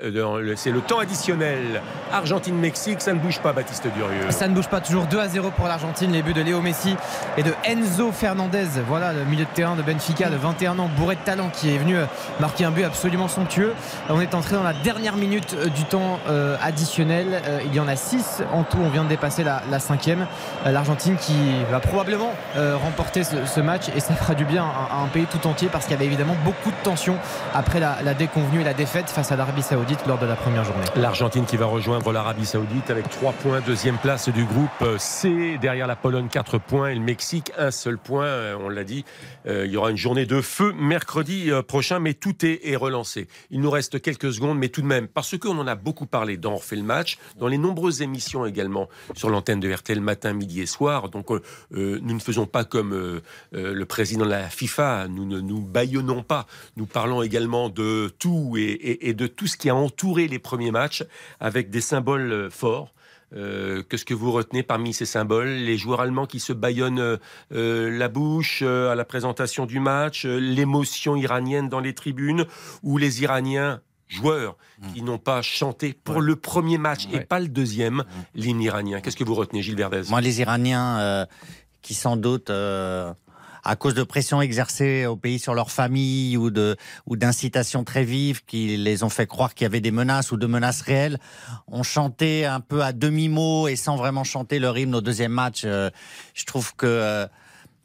c'est 0.55 0.71
le 0.71 0.81
temps 0.81 0.99
additionnel. 0.99 1.81
Argentine-Mexique, 2.25 3.01
ça 3.01 3.13
ne 3.13 3.19
bouge 3.19 3.39
pas, 3.39 3.53
Baptiste 3.53 3.85
Durieux. 3.95 4.31
Ça 4.31 4.47
ne 4.47 4.55
bouge 4.55 4.67
pas, 4.67 4.81
toujours 4.81 5.05
2 5.05 5.19
à 5.19 5.27
0 5.27 5.51
pour 5.51 5.67
l'Argentine. 5.67 6.11
Les 6.11 6.23
buts 6.23 6.33
de 6.33 6.41
Léo 6.41 6.59
Messi 6.59 6.95
et 7.37 7.43
de 7.43 7.53
Enzo 7.63 8.11
Fernandez. 8.11 8.65
Voilà 8.87 9.13
le 9.13 9.25
milieu 9.25 9.45
de 9.45 9.49
terrain 9.51 9.75
de 9.75 9.83
Benfica 9.83 10.31
de 10.31 10.35
21 10.35 10.79
ans, 10.79 10.89
bourré 10.97 11.17
de 11.17 11.19
talent, 11.21 11.49
qui 11.53 11.75
est 11.75 11.77
venu 11.77 11.97
euh, 11.97 12.05
marquer 12.39 12.65
un 12.65 12.71
but 12.71 12.83
absolument 12.83 13.27
somptueux. 13.27 13.75
On 14.09 14.19
est 14.21 14.33
entré 14.33 14.55
dans 14.55 14.63
la 14.63 14.73
dernière 14.73 15.17
minute 15.17 15.55
euh, 15.55 15.67
du 15.67 15.83
temps 15.83 16.19
euh, 16.27 16.57
additionnel. 16.63 17.43
Il 17.67 17.75
y 17.75 17.79
en 17.79 17.87
a 17.87 17.95
6 17.95 18.41
en 18.51 18.63
tout. 18.63 18.79
On 18.83 18.89
vient 18.89 19.03
de 19.03 19.09
dépasser 19.09 19.43
la, 19.43 19.61
la 19.69 19.77
cinquième. 19.77 20.25
L'Argentine 20.65 21.17
qui 21.17 21.35
va 21.69 21.79
probablement 21.79 22.31
remporter 22.55 23.23
ce, 23.23 23.45
ce 23.45 23.59
match 23.59 23.83
et 23.95 23.99
ça 23.99 24.15
fera 24.15 24.33
du 24.33 24.45
bien 24.45 24.63
à, 24.63 24.95
à 24.95 24.97
un 25.03 25.07
pays 25.07 25.25
tout 25.25 25.45
entier 25.47 25.69
parce 25.71 25.85
qu'il 25.85 25.93
y 25.93 25.95
avait 25.95 26.05
évidemment 26.05 26.35
beaucoup 26.43 26.71
de 26.71 26.83
tension 26.83 27.17
après 27.53 27.79
la, 27.79 27.97
la 28.03 28.15
déconvenue 28.15 28.61
et 28.61 28.63
la 28.63 28.73
défaite 28.73 29.09
face 29.11 29.31
à 29.31 29.35
l'Arabie 29.35 29.61
Saoudite 29.61 29.99
lors 30.07 30.17
de 30.17 30.25
la 30.25 30.35
première 30.35 30.63
journée. 30.63 30.85
L'Argentine 30.95 31.45
qui 31.45 31.57
va 31.57 31.65
rejoindre 31.67 32.11
l'Arabie 32.15 32.45
Saoudite 32.45 32.89
avec 32.91 33.09
3 33.09 33.33
points, 33.33 33.59
deuxième 33.59 33.97
place 33.97 34.29
du 34.29 34.45
groupe 34.45 34.97
C. 34.99 35.57
Derrière 35.59 35.85
la 35.85 35.97
Pologne, 35.97 36.29
4 36.31 36.59
points 36.59 36.87
et 36.87 36.95
le 36.95 37.01
Mexique, 37.01 37.51
un 37.57 37.71
seul 37.71 37.97
point. 37.97 38.23
Euh, 38.23 38.57
on 38.57 38.69
l'a 38.69 38.85
dit, 38.85 39.03
euh, 39.47 39.65
il 39.65 39.73
y 39.73 39.75
aura 39.75 39.91
une 39.91 39.97
journée 39.97 40.25
de 40.25 40.39
feu 40.39 40.71
mercredi 40.77 41.51
euh, 41.51 41.61
prochain, 41.61 41.99
mais 41.99 42.13
tout 42.13 42.45
est, 42.45 42.77
relancé. 42.77 43.27
Il 43.51 43.59
nous 43.59 43.69
reste 43.69 44.01
quelques 44.01 44.31
secondes, 44.31 44.57
mais 44.57 44.69
tout 44.69 44.81
de 44.81 44.85
même, 44.85 45.09
parce 45.09 45.37
qu'on 45.37 45.57
en 45.57 45.67
a 45.67 45.75
beaucoup 45.75 46.05
parlé 46.05 46.37
dans 46.37 46.55
refait 46.55 46.77
le 46.77 46.83
match, 46.83 47.17
dans 47.37 47.49
les 47.49 47.57
nombreuses 47.57 48.01
émissions 48.01 48.45
également 48.45 48.87
sur 49.13 49.29
l'antenne 49.29 49.59
de 49.59 49.69
RTL 49.69 49.99
matin, 49.99 50.31
midi 50.31 50.61
et 50.61 50.67
soir. 50.67 51.09
Donc 51.09 51.29
nous 51.71 51.99
ne 51.99 52.19
faisons 52.19 52.45
pas 52.45 52.63
comme 52.63 53.21
le 53.51 53.85
président 53.85 54.23
de 54.23 54.29
la 54.29 54.47
FIFA, 54.47 55.07
nous 55.09 55.25
ne 55.25 55.41
nous 55.41 55.59
baillonnons 55.59 56.23
pas. 56.23 56.47
Nous 56.77 56.85
parlons 56.85 57.21
également 57.23 57.67
de 57.67 58.13
tout 58.19 58.55
et 58.57 59.13
de 59.13 59.27
tout 59.27 59.47
ce 59.47 59.57
qui 59.57 59.69
a 59.69 59.75
entouré 59.75 60.27
les 60.27 60.39
premiers 60.39 60.71
matchs 60.71 61.03
avec 61.39 61.69
des 61.69 61.81
symboles 61.81 62.04
forts. 62.49 62.95
Euh, 63.33 63.83
Qu'est-ce 63.83 64.05
que 64.05 64.13
vous 64.13 64.31
retenez 64.31 64.63
parmi 64.63 64.93
ces 64.93 65.05
symboles? 65.05 65.47
Les 65.47 65.77
joueurs 65.77 66.01
allemands 66.01 66.25
qui 66.25 66.39
se 66.39 66.53
baillonnent 66.53 66.99
euh, 66.99 67.17
euh 67.51 67.89
la 67.89 68.07
bouche 68.07 68.61
euh, 68.61 68.91
à 68.91 68.95
la 68.95 69.05
présentation 69.05 69.65
du 69.65 69.79
match, 69.79 70.25
euh, 70.25 70.37
l'émotion 70.37 71.15
iranienne 71.15 71.67
dans 71.67 71.79
les 71.79 71.93
tribunes, 71.93 72.45
ou 72.83 72.97
les 72.97 73.23
Iraniens 73.23 73.81
joueurs 74.07 74.55
mmh. 74.79 74.93
qui 74.93 75.01
n'ont 75.01 75.17
pas 75.17 75.41
chanté 75.41 75.93
pour 75.93 76.21
le 76.21 76.35
premier 76.35 76.77
match 76.77 77.07
et 77.11 77.21
pas 77.21 77.39
le 77.39 77.47
deuxième, 77.47 77.95
mmh. 77.95 78.03
l'hymne 78.35 78.61
iranien. 78.61 79.01
Qu'est-ce 79.01 79.17
que 79.17 79.23
vous 79.23 79.35
retenez, 79.35 79.63
Gilles 79.63 79.75
Verdez? 79.75 80.03
Moi, 80.09 80.21
les 80.21 80.41
Iraniens 80.41 81.25
qui 81.81 81.95
sans 81.95 82.15
doute 82.15 82.51
à 83.65 83.75
cause 83.75 83.95
de 83.95 84.03
pressions 84.03 84.41
exercées 84.41 85.05
au 85.05 85.17
pays 85.17 85.39
sur 85.39 85.53
leur 85.55 85.71
famille 85.71 86.37
ou 86.37 86.51
de 86.51 86.77
ou 87.07 87.17
d'incitations 87.17 87.83
très 87.83 88.03
vives 88.03 88.45
qui 88.45 88.77
les 88.77 89.03
ont 89.03 89.09
fait 89.09 89.27
croire 89.27 89.53
qu'il 89.53 89.65
y 89.65 89.67
avait 89.67 89.81
des 89.81 89.91
menaces 89.91 90.31
ou 90.31 90.37
de 90.37 90.45
menaces 90.45 90.81
réelles, 90.81 91.17
ont 91.67 91.83
chanté 91.83 92.45
un 92.45 92.59
peu 92.59 92.83
à 92.83 92.93
demi 92.93 93.27
mot 93.27 93.67
et 93.67 93.75
sans 93.75 93.95
vraiment 93.97 94.23
chanter 94.23 94.59
leur 94.59 94.77
hymne 94.77 94.95
au 94.95 95.01
deuxième 95.01 95.31
match. 95.31 95.63
Euh, 95.65 95.89
je 96.33 96.45
trouve 96.45 96.75
que 96.75 96.85
euh, 96.85 97.27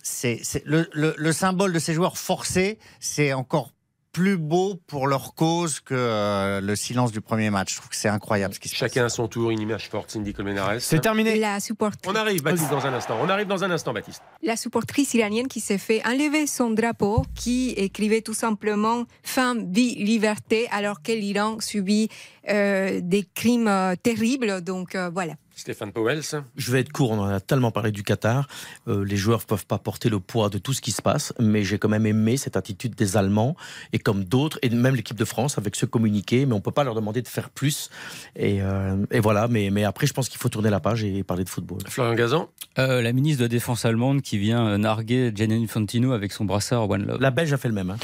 c'est 0.03 0.41
le, 0.65 0.89
le, 0.93 1.15
le 1.17 1.33
symbole 1.33 1.73
de 1.73 1.79
ces 1.79 1.95
joueurs 1.95 2.19
forcés, 2.19 2.79
c'est 3.01 3.33
encore 3.33 3.71
plus 4.13 4.37
beau 4.37 4.75
pour 4.87 5.07
leur 5.07 5.35
cause 5.35 5.81
que 5.81 5.95
euh, 5.95 6.61
le 6.61 6.77
silence 6.77 7.13
du 7.13 7.21
premier 7.21 7.51
match. 7.51 7.73
Je 7.73 7.77
trouve 7.77 7.91
que 7.91 7.97
c'est 7.97 8.09
incroyable 8.09 8.55
ce 8.55 8.61
qui 8.61 8.69
se 8.69 8.75
Chacun 8.75 9.03
passe. 9.03 9.13
à 9.13 9.17
son 9.17 9.29
tour, 9.29 9.51
une 9.51 9.61
image 9.61 9.89
forte, 9.89 10.11
Cindy 10.11 10.33
Colmenares. 10.33 10.81
C'est 10.81 11.01
terminé. 11.01 11.37
La 11.39 11.61
supportrice. 11.61 12.11
On 12.11 12.15
arrive, 12.15 12.43
Baptiste, 12.43 12.71
dans 12.71 12.85
un 12.87 12.93
instant. 12.95 13.17
On 13.23 13.29
arrive 13.29 13.47
dans 13.47 13.63
un 13.63 13.71
instant, 13.71 13.93
Baptiste. 13.93 14.23
La 14.43 14.57
supportrice 14.57 15.15
iranienne 15.15 15.49
qui 15.49 15.61
s'est 15.61 15.79
fait 15.79 16.05
enlever 16.07 16.47
son 16.47 16.71
drapeau, 16.71 17.25
qui 17.35 17.71
écrivait 17.71 18.23
tout 18.23 18.35
simplement 18.35 19.05
Femme, 19.23 19.73
vie, 19.73 19.95
liberté, 19.95 20.69
alors 20.73 21.03
que 21.03 21.13
l'Iran 21.13 21.61
subit 21.61 22.09
euh, 22.49 23.01
des 23.03 23.25
crimes 23.35 23.69
euh, 23.69 23.95
terribles. 24.03 24.61
Donc 24.63 24.95
euh, 24.95 25.11
voilà. 25.13 25.35
Stéphane 25.61 25.93
Powell. 25.93 26.23
Je 26.57 26.73
vais 26.73 26.81
être 26.81 26.91
court, 26.91 27.11
on 27.13 27.19
en 27.21 27.29
a 27.29 27.41
tellement 27.41 27.71
parlé 27.71 27.93
du 27.93 28.03
Qatar. 28.03 28.49
Euh, 28.89 29.05
les 29.05 29.17
joueurs 29.17 29.41
ne 29.41 29.45
peuvent 29.45 29.67
pas 29.67 29.79
porter 29.79 30.09
le 30.09 30.19
poids 30.19 30.49
de 30.49 30.59
tout 30.59 30.73
ce 30.73 30.81
qui 30.81 30.91
se 30.91 31.03
passe, 31.03 31.33
mais 31.39 31.63
j'ai 31.65 31.79
quand 31.79 31.89
même 31.89 32.07
aimé 32.07 32.37
cette 32.37 32.57
attitude 32.57 32.95
des 32.95 33.17
Allemands, 33.17 33.57
et 33.93 33.99
comme 33.99 34.25
d'autres, 34.25 34.59
et 34.63 34.71
même 34.71 34.97
l'équipe 34.97 35.17
de 35.17 35.25
France 35.25 35.59
avec 35.59 35.77
ce 35.77 35.87
communiqué, 35.87 36.47
mais 36.47 36.53
on 36.55 36.57
ne 36.57 36.63
peut 36.63 36.71
pas 36.73 36.85
leur 36.85 36.95
demander 36.95 37.23
de 37.23 37.29
faire 37.29 37.51
plus. 37.51 37.91
Et, 38.37 38.63
euh, 38.63 38.97
et 39.11 39.21
voilà, 39.21 39.49
mais, 39.49 39.71
mais 39.71 39.85
après, 39.85 40.07
je 40.07 40.13
pense 40.13 40.29
qu'il 40.29 40.39
faut 40.39 40.49
tourner 40.49 40.71
la 40.71 40.81
page 40.81 41.05
et 41.05 41.23
parler 41.23 41.45
de 41.45 41.49
football. 41.49 41.79
Florian 41.89 42.15
Gazan? 42.15 42.49
Euh, 42.79 43.03
La 43.03 43.13
ministre 43.13 43.41
de 43.41 43.45
la 43.45 43.49
Défense 43.49 43.85
allemande 43.85 44.23
qui 44.23 44.39
vient 44.39 44.79
narguer 44.79 45.33
Gianni 45.35 45.63
Infantino 45.63 46.13
avec 46.13 46.33
son 46.33 46.45
brassard 46.45 46.89
One 46.89 47.07
Love. 47.07 47.21
La 47.21 47.31
Belge 47.31 47.53
a 47.53 47.59
fait 47.59 47.69
le 47.69 47.75
même. 47.75 47.91
Hein. 47.91 47.97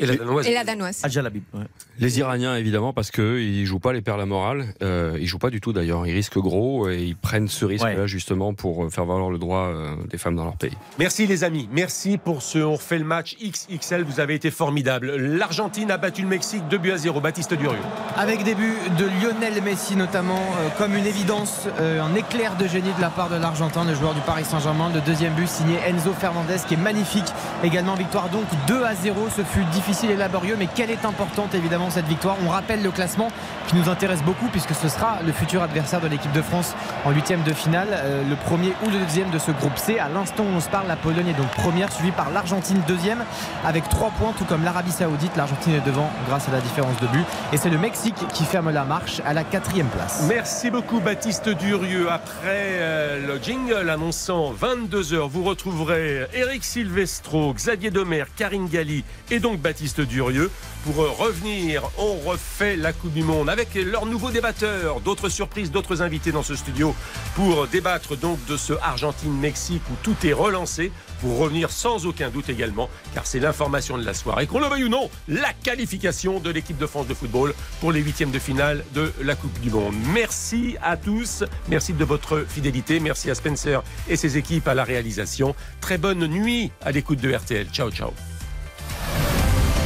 Et 0.00 0.06
la 0.06 0.16
danoise. 0.16 0.46
Et 0.46 0.54
la 0.54 0.64
danoise. 0.64 1.00
Adjalabib, 1.02 1.42
ouais. 1.54 1.64
Les 2.00 2.20
Iraniens, 2.20 2.54
évidemment, 2.54 2.92
parce 2.92 3.10
qu'ils 3.10 3.60
ne 3.60 3.64
jouent 3.64 3.80
pas 3.80 3.92
les 3.92 4.02
perles 4.02 4.20
à 4.20 4.26
morale. 4.26 4.66
Euh, 4.82 5.18
ils 5.20 5.26
jouent 5.26 5.38
pas 5.38 5.50
du 5.50 5.60
tout, 5.60 5.72
d'ailleurs. 5.72 6.06
Ils 6.06 6.12
risquent 6.12 6.38
gros 6.38 6.88
et 6.88 7.02
ils 7.02 7.16
prennent 7.16 7.48
ce 7.48 7.64
risque-là, 7.64 8.02
ouais. 8.02 8.08
justement, 8.08 8.54
pour 8.54 8.88
faire 8.92 9.04
valoir 9.04 9.30
le 9.30 9.38
droit 9.38 9.66
euh, 9.66 9.96
des 10.08 10.16
femmes 10.16 10.36
dans 10.36 10.44
leur 10.44 10.56
pays. 10.56 10.76
Merci, 11.00 11.26
les 11.26 11.42
amis. 11.42 11.68
Merci 11.72 12.16
pour 12.16 12.42
ce 12.42 12.58
On 12.58 12.78
fait 12.78 12.98
le 12.98 13.04
match 13.04 13.36
XXL. 13.42 14.04
Vous 14.04 14.20
avez 14.20 14.34
été 14.34 14.52
formidable. 14.52 15.16
L'Argentine 15.16 15.90
a 15.90 15.96
battu 15.96 16.22
le 16.22 16.28
Mexique 16.28 16.62
2 16.70 16.78
buts 16.78 16.92
à 16.92 16.98
0. 16.98 17.20
Baptiste 17.20 17.54
Durieux. 17.54 17.78
Avec 18.16 18.44
des 18.44 18.54
buts 18.54 18.76
de 18.96 19.06
Lionel 19.20 19.60
Messi, 19.62 19.96
notamment, 19.96 20.38
euh, 20.60 20.68
comme 20.78 20.94
une 20.94 21.06
évidence, 21.06 21.66
euh, 21.80 22.00
un 22.00 22.14
éclair 22.14 22.56
de 22.56 22.68
génie 22.68 22.92
de 22.96 23.00
la 23.00 23.10
part 23.10 23.28
de 23.28 23.36
l'Argentin, 23.36 23.84
le 23.84 23.96
joueur 23.96 24.14
du 24.14 24.20
Paris 24.20 24.44
Saint-Germain. 24.44 24.92
Le 24.94 25.00
deuxième 25.00 25.34
but 25.34 25.48
signé 25.48 25.78
Enzo 25.84 26.12
Fernandez, 26.12 26.58
qui 26.68 26.74
est 26.74 26.78
magnifique. 26.78 27.26
Également, 27.64 27.96
victoire 27.96 28.28
donc 28.28 28.44
2 28.68 28.84
à 28.84 28.94
0. 28.94 29.28
Ce 29.36 29.42
fut 29.42 29.64
difficile 29.72 29.87
et 29.88 30.16
laborieux, 30.16 30.56
mais 30.58 30.68
quelle 30.72 30.90
est 30.90 31.06
importante, 31.06 31.54
évidemment, 31.54 31.88
cette 31.88 32.06
victoire. 32.06 32.36
On 32.44 32.50
rappelle 32.50 32.82
le 32.82 32.90
classement 32.90 33.28
qui 33.68 33.74
nous 33.74 33.88
intéresse 33.88 34.22
beaucoup 34.22 34.48
puisque 34.48 34.74
ce 34.74 34.86
sera 34.86 35.18
le 35.24 35.32
futur 35.32 35.62
adversaire 35.62 36.00
de 36.02 36.08
l'équipe 36.08 36.32
de 36.32 36.42
France 36.42 36.74
en 37.06 37.10
huitième 37.10 37.42
de 37.42 37.54
finale, 37.54 37.88
euh, 37.92 38.22
le 38.28 38.36
premier 38.36 38.74
ou 38.84 38.90
le 38.90 38.98
deuxième 38.98 39.30
de 39.30 39.38
ce 39.38 39.50
groupe 39.50 39.78
C. 39.78 39.98
À 39.98 40.10
l'instant 40.10 40.44
où 40.44 40.56
on 40.56 40.60
se 40.60 40.68
parle, 40.68 40.88
la 40.88 40.96
Pologne 40.96 41.28
est 41.28 41.32
donc 41.38 41.48
première, 41.52 41.90
suivie 41.90 42.10
par 42.10 42.30
l'Argentine 42.30 42.82
deuxième 42.86 43.24
avec 43.64 43.88
trois 43.88 44.10
points, 44.10 44.34
tout 44.36 44.44
comme 44.44 44.62
l'Arabie 44.62 44.92
Saoudite. 44.92 45.34
L'Argentine 45.36 45.74
est 45.74 45.86
devant 45.86 46.10
grâce 46.28 46.48
à 46.48 46.52
la 46.52 46.60
différence 46.60 47.00
de 47.00 47.06
but. 47.06 47.24
Et 47.54 47.56
c'est 47.56 47.70
le 47.70 47.78
Mexique 47.78 48.26
qui 48.34 48.44
ferme 48.44 48.70
la 48.70 48.84
marche 48.84 49.22
à 49.24 49.32
la 49.32 49.42
quatrième 49.42 49.88
place. 49.88 50.26
Merci 50.28 50.70
beaucoup 50.70 51.00
Baptiste 51.00 51.48
Durieux. 51.48 52.10
Après 52.10 52.36
euh, 52.44 53.26
le 53.26 53.42
jingle 53.42 53.88
annonçant 53.88 54.52
22h, 54.52 55.28
vous 55.28 55.44
retrouverez 55.44 56.26
Eric 56.34 56.62
Silvestro, 56.62 57.54
Xavier 57.54 57.90
Domer, 57.90 58.24
Karine 58.36 58.68
Galli 58.68 59.02
et 59.30 59.40
donc 59.40 59.58
Baptiste 59.60 59.77
Durieux 60.08 60.50
pour 60.84 60.96
revenir. 60.96 61.82
On 61.98 62.14
refait 62.14 62.76
la 62.76 62.92
Coupe 62.92 63.12
du 63.12 63.22
Monde 63.22 63.48
avec 63.48 63.74
leurs 63.74 64.06
nouveaux 64.06 64.30
débatteurs, 64.30 65.00
d'autres 65.00 65.28
surprises, 65.28 65.70
d'autres 65.70 66.02
invités 66.02 66.32
dans 66.32 66.42
ce 66.42 66.56
studio 66.56 66.94
pour 67.34 67.66
débattre 67.68 68.16
donc 68.16 68.44
de 68.46 68.56
ce 68.56 68.72
Argentine-Mexique 68.82 69.82
où 69.90 69.94
tout 70.02 70.16
est 70.24 70.32
relancé 70.32 70.90
pour 71.20 71.38
revenir 71.38 71.70
sans 71.70 72.06
aucun 72.06 72.30
doute 72.30 72.48
également, 72.48 72.88
car 73.14 73.26
c'est 73.26 73.40
l'information 73.40 73.98
de 73.98 74.04
la 74.04 74.14
soirée, 74.14 74.46
qu'on 74.46 74.60
le 74.60 74.66
veuille 74.66 74.84
ou 74.84 74.88
non, 74.88 75.10
la 75.28 75.52
qualification 75.52 76.40
de 76.40 76.50
l'équipe 76.50 76.78
de 76.78 76.86
France 76.86 77.06
de 77.06 77.14
football 77.14 77.54
pour 77.80 77.92
les 77.92 78.00
huitièmes 78.00 78.30
de 78.30 78.38
finale 78.38 78.84
de 78.94 79.12
la 79.22 79.34
Coupe 79.34 79.58
du 79.60 79.70
Monde. 79.70 79.94
Merci 80.12 80.76
à 80.82 80.96
tous, 80.96 81.44
merci 81.68 81.92
de 81.92 82.04
votre 82.04 82.44
fidélité, 82.48 83.00
merci 83.00 83.30
à 83.30 83.34
Spencer 83.34 83.82
et 84.08 84.16
ses 84.16 84.36
équipes 84.38 84.68
à 84.68 84.74
la 84.74 84.84
réalisation. 84.84 85.54
Très 85.80 85.98
bonne 85.98 86.26
nuit 86.26 86.70
à 86.84 86.92
l'écoute 86.92 87.20
de 87.20 87.32
RTL. 87.32 87.66
Ciao, 87.72 87.90
ciao. 87.90 88.12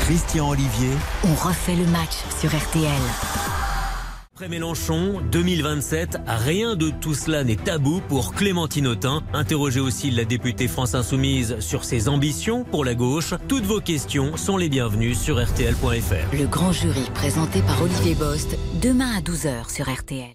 Christian 0.02 0.48
Olivier. 0.50 0.90
On 1.24 1.34
refait 1.34 1.76
le 1.76 1.86
match 1.86 2.24
sur 2.40 2.50
RTL. 2.50 2.90
Après 4.34 4.48
Mélenchon, 4.48 5.20
2027, 5.30 6.18
rien 6.26 6.74
de 6.74 6.90
tout 6.90 7.14
cela 7.14 7.44
n'est 7.44 7.54
tabou 7.54 8.00
pour 8.08 8.34
Clémentine 8.34 8.88
Autain. 8.88 9.22
Interrogée 9.32 9.78
aussi 9.78 10.10
la 10.10 10.24
députée 10.24 10.66
France 10.66 10.96
Insoumise 10.96 11.60
sur 11.60 11.84
ses 11.84 12.08
ambitions 12.08 12.64
pour 12.64 12.84
la 12.84 12.96
gauche, 12.96 13.34
toutes 13.46 13.64
vos 13.64 13.80
questions 13.80 14.36
sont 14.36 14.56
les 14.56 14.68
bienvenues 14.68 15.14
sur 15.14 15.40
RTL.fr. 15.40 16.36
Le 16.36 16.46
grand 16.46 16.72
jury 16.72 17.08
présenté 17.14 17.62
par 17.62 17.80
Olivier 17.80 18.16
Bost, 18.16 18.58
demain 18.82 19.12
à 19.16 19.20
12h 19.20 19.72
sur 19.72 19.88
RTL. 19.88 20.30